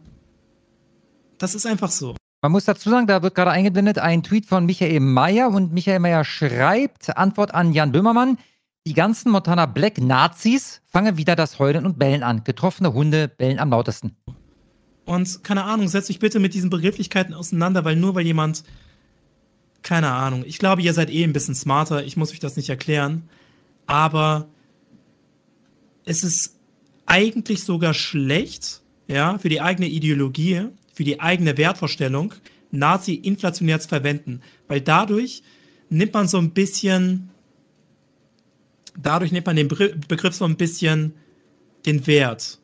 [1.38, 2.14] Das ist einfach so.
[2.42, 5.98] Man muss dazu sagen, da wird gerade eingeblendet ein Tweet von Michael Mayer und Michael
[5.98, 8.38] Mayer schreibt, Antwort an Jan Böhmermann,
[8.86, 12.44] die ganzen Montana Black Nazis fangen wieder das Heulen und Bellen an.
[12.44, 14.16] Getroffene Hunde bellen am lautesten.
[15.04, 18.62] Und keine Ahnung, setzt euch bitte mit diesen Begrifflichkeiten auseinander, weil nur weil jemand,
[19.86, 22.68] keine Ahnung, ich glaube, ihr seid eh ein bisschen smarter, ich muss euch das nicht
[22.68, 23.28] erklären,
[23.86, 24.48] aber
[26.04, 26.56] es ist
[27.06, 32.34] eigentlich sogar schlecht, ja, für die eigene Ideologie, für die eigene Wertvorstellung,
[32.72, 35.44] Nazi inflationär zu verwenden, weil dadurch
[35.88, 37.30] nimmt man so ein bisschen,
[38.98, 41.14] dadurch nimmt man den Begr- Begriff so ein bisschen
[41.86, 42.58] den Wert,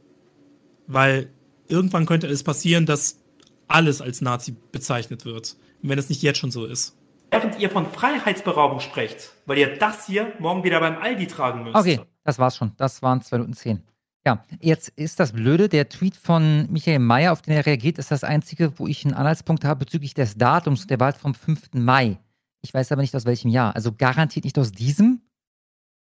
[0.88, 1.30] weil
[1.68, 3.20] irgendwann könnte es passieren, dass
[3.68, 6.96] alles als Nazi bezeichnet wird, wenn es nicht jetzt schon so ist.
[7.32, 11.74] Während ihr von Freiheitsberaubung sprecht, weil ihr das hier morgen wieder beim Aldi tragen müsst.
[11.74, 12.72] Okay, das war's schon.
[12.76, 13.82] Das waren 2 Minuten 10.
[14.26, 18.10] Ja, jetzt ist das Blöde, der Tweet von Michael Mayer, auf den er reagiert, ist
[18.10, 20.86] das einzige, wo ich einen Anhaltspunkt habe bezüglich des Datums.
[20.86, 21.70] Der war halt vom 5.
[21.72, 22.18] Mai.
[22.60, 23.74] Ich weiß aber nicht aus welchem Jahr.
[23.74, 25.22] Also garantiert nicht aus diesem.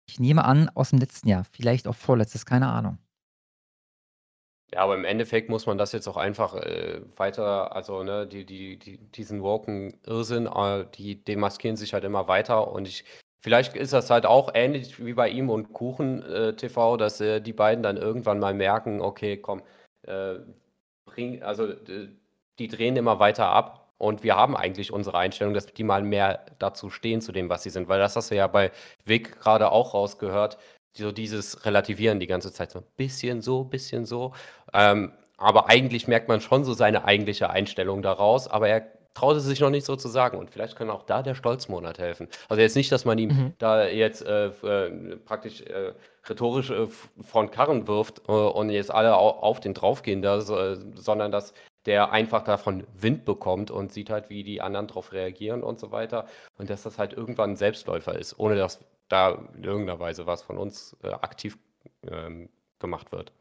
[0.06, 1.44] Ich nehme an, aus dem letzten Jahr.
[1.50, 2.98] Vielleicht auch vorletztes, keine Ahnung.
[4.74, 8.44] Ja, aber im Endeffekt muss man das jetzt auch einfach äh, weiter, also ne, die,
[8.44, 13.04] die, die, diesen woken Irrsinn, äh, die demaskieren sich halt immer weiter und ich,
[13.40, 17.40] vielleicht ist das halt auch ähnlich wie bei ihm und Kuchen äh, TV, dass äh,
[17.40, 19.62] die beiden dann irgendwann mal merken, okay, komm,
[20.08, 20.38] äh,
[21.06, 21.72] bringen, also
[22.58, 26.44] die drehen immer weiter ab und wir haben eigentlich unsere Einstellung, dass die mal mehr
[26.58, 27.88] dazu stehen, zu dem, was sie sind.
[27.88, 28.72] Weil das hast du ja bei
[29.04, 30.58] Vic gerade auch rausgehört,
[30.96, 34.32] so dieses Relativieren die ganze Zeit so ein bisschen so, bisschen so.
[34.72, 39.60] Ähm, aber eigentlich merkt man schon so seine eigentliche Einstellung daraus, aber er traute sich
[39.60, 40.38] noch nicht so zu sagen.
[40.38, 42.28] Und vielleicht kann auch da der Stolzmonat helfen.
[42.48, 43.52] Also jetzt nicht, dass man ihm Mhm.
[43.58, 45.92] da jetzt äh, äh, praktisch äh,
[46.28, 46.86] rhetorisch äh,
[47.34, 51.54] den Karren wirft äh, und jetzt alle au auf den draufgehen, da, äh, sondern dass
[51.86, 55.92] der einfach davon Wind bekommt und sieht halt, wie die anderen darauf reagieren und so
[55.92, 56.26] weiter.
[56.58, 60.42] Und dass das halt irgendwann ein Selbstläufer ist, ohne dass da in irgendeiner Weise was
[60.42, 61.58] von uns äh, aktiv
[62.10, 63.32] ähm, gemacht wird.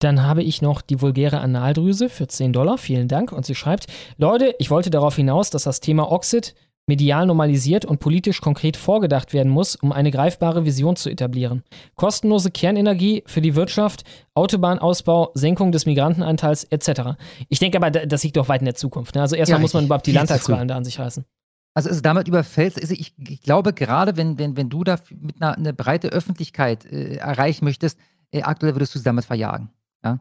[0.00, 2.76] Dann habe ich noch die vulgäre Analdrüse für 10 Dollar.
[2.78, 3.32] Vielen Dank.
[3.32, 3.86] Und sie schreibt:
[4.18, 6.54] Leute, ich wollte darauf hinaus, dass das Thema Oxid
[6.86, 11.62] medial normalisiert und politisch konkret vorgedacht werden muss, um eine greifbare Vision zu etablieren.
[11.94, 17.16] Kostenlose Kernenergie für die Wirtschaft, Autobahnausbau, Senkung des Migrantenanteils etc.
[17.48, 19.14] Ich denke aber, da- das liegt doch weit in der Zukunft.
[19.14, 19.22] Ne?
[19.22, 21.24] Also erstmal Ja, muss man überhaupt die Landtagswahlen da an sich reißen.
[21.74, 25.42] Also, also damit überfällst, also ich, ich glaube gerade, wenn, wenn, wenn du da mit
[25.42, 27.98] einer eine breite Öffentlichkeit äh, erreichen möchtest,
[28.30, 29.70] äh, aktuell würdest du sie damit verjagen.
[30.04, 30.20] Ja?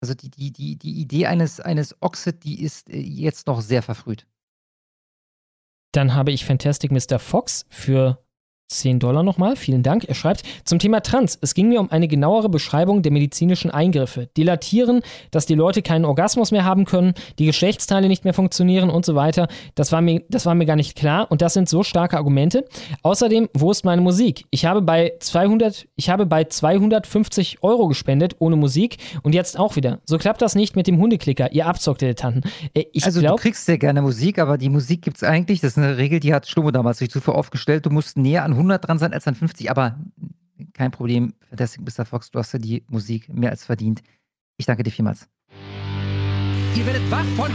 [0.00, 3.82] Also die, die, die, die Idee eines, eines Oxid, die ist äh, jetzt noch sehr
[3.82, 4.26] verfrüht.
[5.92, 7.18] Dann habe ich Fantastic Mr.
[7.18, 8.24] Fox für
[8.68, 9.56] 10 Dollar nochmal.
[9.56, 10.04] Vielen Dank.
[10.04, 11.38] Er schreibt zum Thema Trans.
[11.40, 14.28] Es ging mir um eine genauere Beschreibung der medizinischen Eingriffe.
[14.36, 19.04] Dilatieren, dass die Leute keinen Orgasmus mehr haben können, die Geschlechtsteile nicht mehr funktionieren und
[19.04, 19.48] so weiter.
[19.74, 22.64] Das war mir, das war mir gar nicht klar und das sind so starke Argumente.
[23.02, 24.44] Außerdem, wo ist meine Musik?
[24.50, 29.76] Ich habe bei 200, ich habe bei 250 Euro gespendet ohne Musik und jetzt auch
[29.76, 30.00] wieder.
[30.04, 32.42] So klappt das nicht mit dem Hundeklicker, ihr Abzockdilettanten.
[32.72, 35.60] Äh, Ich also glaub, du kriegst sehr gerne Musik, aber die Musik gibt es eigentlich,
[35.60, 38.53] das ist eine Regel, die hat Schlummo damals sich zuvor aufgestellt, du musst näher an
[38.54, 39.98] 100 dran sein als an 50, aber
[40.72, 42.04] kein Problem, Fantastic Mr.
[42.04, 44.02] Fox, du hast ja die Musik mehr als verdient.
[44.56, 45.28] Ich danke dir vielmals.
[46.74, 47.52] Ihr werdet wach von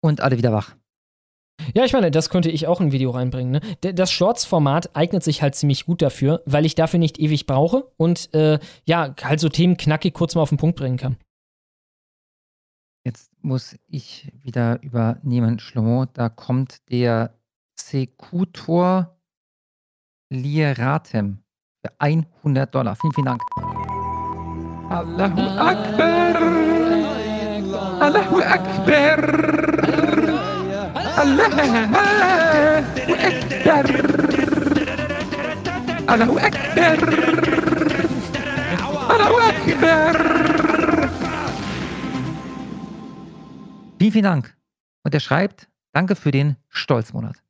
[0.00, 0.74] Und alle wieder wach.
[1.74, 3.52] Ja, ich meine, das könnte ich auch in ein Video reinbringen.
[3.52, 3.92] Ne?
[3.94, 8.32] Das Shorts-Format eignet sich halt ziemlich gut dafür, weil ich dafür nicht ewig brauche und
[8.34, 11.16] äh, ja, halt so Themen knackig kurz mal auf den Punkt bringen kann.
[13.46, 16.04] Muss ich wieder übernehmen, Schlomo.
[16.12, 17.38] Da kommt der
[17.78, 19.16] Sekutor
[20.30, 21.44] Lieratem
[21.80, 22.96] für 100 Dollar.
[22.96, 23.40] Vielen, vielen Dank.
[24.90, 26.36] Allahu Akbar!
[28.00, 29.18] Allahu Akbar!
[31.16, 31.94] Allahu Akbar!
[36.08, 36.98] Allahu Akbar!
[39.08, 40.35] Allahu Akbar!
[43.98, 44.56] Vielen, vielen Dank.
[45.04, 47.42] Und er schreibt, danke für den Stolzmonat.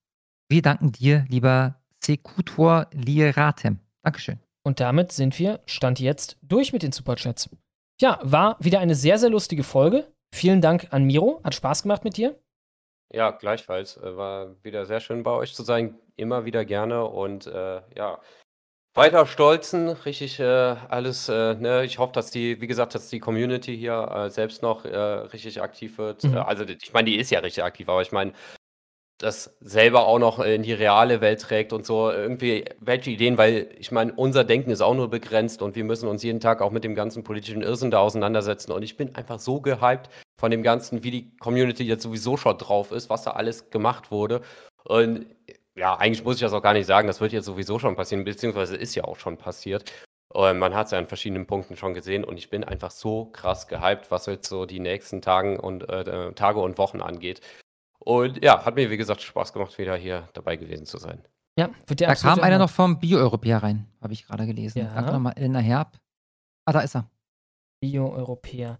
[0.48, 3.80] Wir danken dir, lieber Sekutor Lieratem.
[4.02, 4.38] Dankeschön.
[4.62, 7.50] Und damit sind wir, Stand jetzt, durch mit den Superchats.
[8.00, 10.06] Ja, war wieder eine sehr, sehr lustige Folge.
[10.32, 11.40] Vielen Dank an Miro.
[11.42, 12.38] Hat Spaß gemacht mit dir.
[13.12, 13.96] Ja, gleichfalls.
[13.96, 15.98] Äh, War wieder sehr schön bei euch zu sein.
[16.14, 18.20] Immer wieder gerne und äh, ja,
[18.96, 19.88] weiter stolzen.
[19.88, 21.28] Richtig äh, alles.
[21.28, 21.84] Äh, ne?
[21.84, 25.60] Ich hoffe, dass die, wie gesagt, dass die Community hier äh, selbst noch äh, richtig
[25.62, 26.24] aktiv wird.
[26.24, 26.34] Mhm.
[26.34, 28.32] Äh, Also, ich meine, die ist ja richtig aktiv, aber ich meine,
[29.18, 33.70] das selber auch noch in die reale Welt trägt und so irgendwie welche Ideen, weil
[33.78, 36.70] ich meine, unser Denken ist auch nur begrenzt und wir müssen uns jeden Tag auch
[36.70, 38.72] mit dem ganzen politischen Irrsinn da auseinandersetzen.
[38.72, 42.58] Und ich bin einfach so gehypt von dem Ganzen, wie die Community jetzt sowieso schon
[42.58, 44.42] drauf ist, was da alles gemacht wurde.
[44.84, 45.26] Und
[45.76, 48.24] ja, eigentlich muss ich das auch gar nicht sagen, das wird jetzt sowieso schon passieren,
[48.24, 49.92] beziehungsweise ist ja auch schon passiert.
[50.32, 53.26] Und man hat es ja an verschiedenen Punkten schon gesehen und ich bin einfach so
[53.26, 57.40] krass gehypt, was jetzt so die nächsten Tagen und äh, Tage und Wochen angeht.
[57.98, 61.22] Und ja, hat mir wie gesagt Spaß gemacht, wieder hier dabei gewesen zu sein.
[61.58, 64.80] Ja, wird der Da kam einer noch vom Bio-Europäer rein, habe ich gerade gelesen.
[64.80, 64.94] Ja.
[64.94, 65.96] Danke nochmal, Elena Herb.
[66.66, 67.08] Ah, da ist er.
[67.80, 68.78] Bio-Europäer.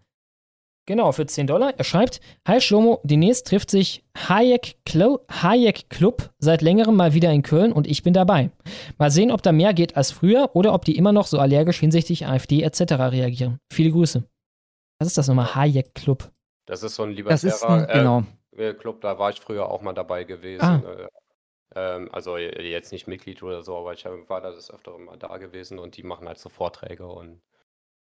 [0.87, 1.75] Genau, für 10 Dollar.
[1.77, 7.33] Er schreibt: Hi Schlomo, demnächst trifft sich Hayek, Klo Hayek Club seit längerem mal wieder
[7.33, 8.51] in Köln und ich bin dabei.
[8.97, 11.81] Mal sehen, ob da mehr geht als früher oder ob die immer noch so allergisch
[11.81, 12.81] hinsichtlich AfD etc.
[13.11, 13.59] reagieren.
[13.73, 14.23] Viele Grüße.
[15.01, 15.55] Was ist das nochmal?
[15.57, 16.31] Hayek Club.
[16.67, 18.23] Das ist so ein Das ist libertärer ein- genau.
[18.57, 20.63] äh, Club, da war ich früher auch mal dabei gewesen.
[20.65, 20.83] Ah.
[20.87, 21.09] Äh,
[21.75, 25.37] ähm, also jetzt nicht Mitglied oder so, aber ich war da des Öfteren mal da
[25.37, 27.43] gewesen und die machen halt so Vorträge und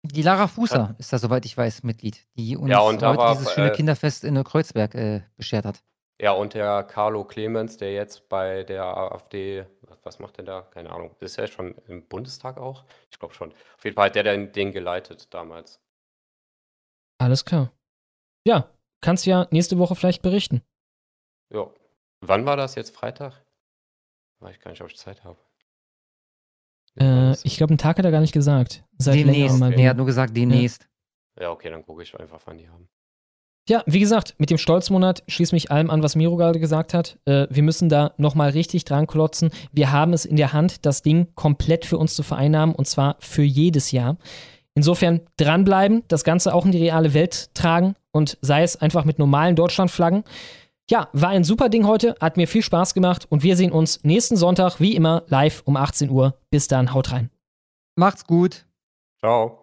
[0.02, 3.52] Die Lara Fußer ist da, soweit ich weiß, Mitglied, die uns Ja, heute war dieses
[3.52, 5.82] schöne äh, Kinderfest in Kreuzberg äh, beschert hat.
[6.20, 9.66] Ja, und der Carlo Clemens, der jetzt bei der AfD,
[10.02, 10.62] was- macht der da?
[10.62, 11.14] Keine Ahnung.
[11.20, 12.84] Ist er schon im Bundestag auch?
[13.10, 13.52] Ich glaube schon.
[13.52, 15.80] Auf jeden Fall hat der den, den geleitet damals.
[17.18, 17.72] Alles klar.
[18.46, 18.70] Ja,
[19.02, 20.62] kannst ja nächste Woche vielleicht berichten.
[21.52, 21.70] Ja.
[22.22, 22.94] Wann war das jetzt?
[22.94, 23.42] Freitag?
[24.40, 25.38] Weiß ich gar nicht, ob ich Zeit habe.
[26.98, 28.84] Äh, ich glaube, einen Tag hat er gar nicht gesagt.
[28.98, 29.58] Seit Demnächst.
[29.58, 30.88] mal Nee, er hat nur gesagt, demnächst.
[31.38, 32.88] Ja, okay, dann gucke ich einfach, wann die haben.
[33.68, 37.18] Ja, wie gesagt, mit dem Stolzmonat schließe mich allem an, was Miro gerade gesagt hat.
[37.24, 39.50] Äh, wir müssen da nochmal richtig dran klotzen.
[39.70, 43.16] Wir haben es in der Hand, das Ding komplett für uns zu vereinnahmen und zwar
[43.20, 44.16] für jedes Jahr.
[44.74, 49.18] Insofern dranbleiben, das Ganze auch in die reale Welt tragen und sei es einfach mit
[49.18, 50.24] normalen Deutschlandflaggen.
[50.90, 54.02] Ja, war ein super Ding heute, hat mir viel Spaß gemacht und wir sehen uns
[54.02, 56.34] nächsten Sonntag wie immer live um 18 Uhr.
[56.50, 57.30] Bis dann, haut rein.
[57.94, 58.66] Macht's gut.
[59.20, 59.56] Ciao.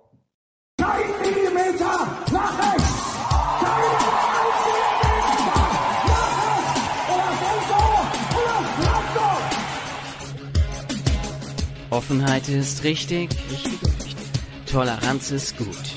[11.89, 13.29] Offenheit ist richtig,
[14.65, 15.96] Toleranz ist gut.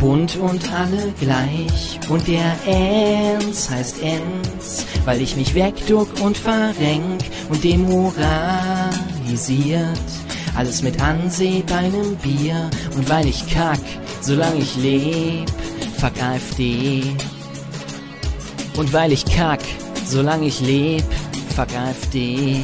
[0.00, 7.22] Bunt und alle gleich und der Enz heißt Enz, weil ich mich wegduck und verrenk
[7.48, 9.00] und demoralisiert.
[10.56, 13.80] Alles mit Anseh bei nem Bier und weil ich kack,
[14.20, 15.50] solange ich leb,
[15.98, 17.02] fuck AfD.
[18.76, 19.60] Und weil ich kack,
[20.06, 21.04] solange ich leb,
[21.54, 22.60] fuck AfD.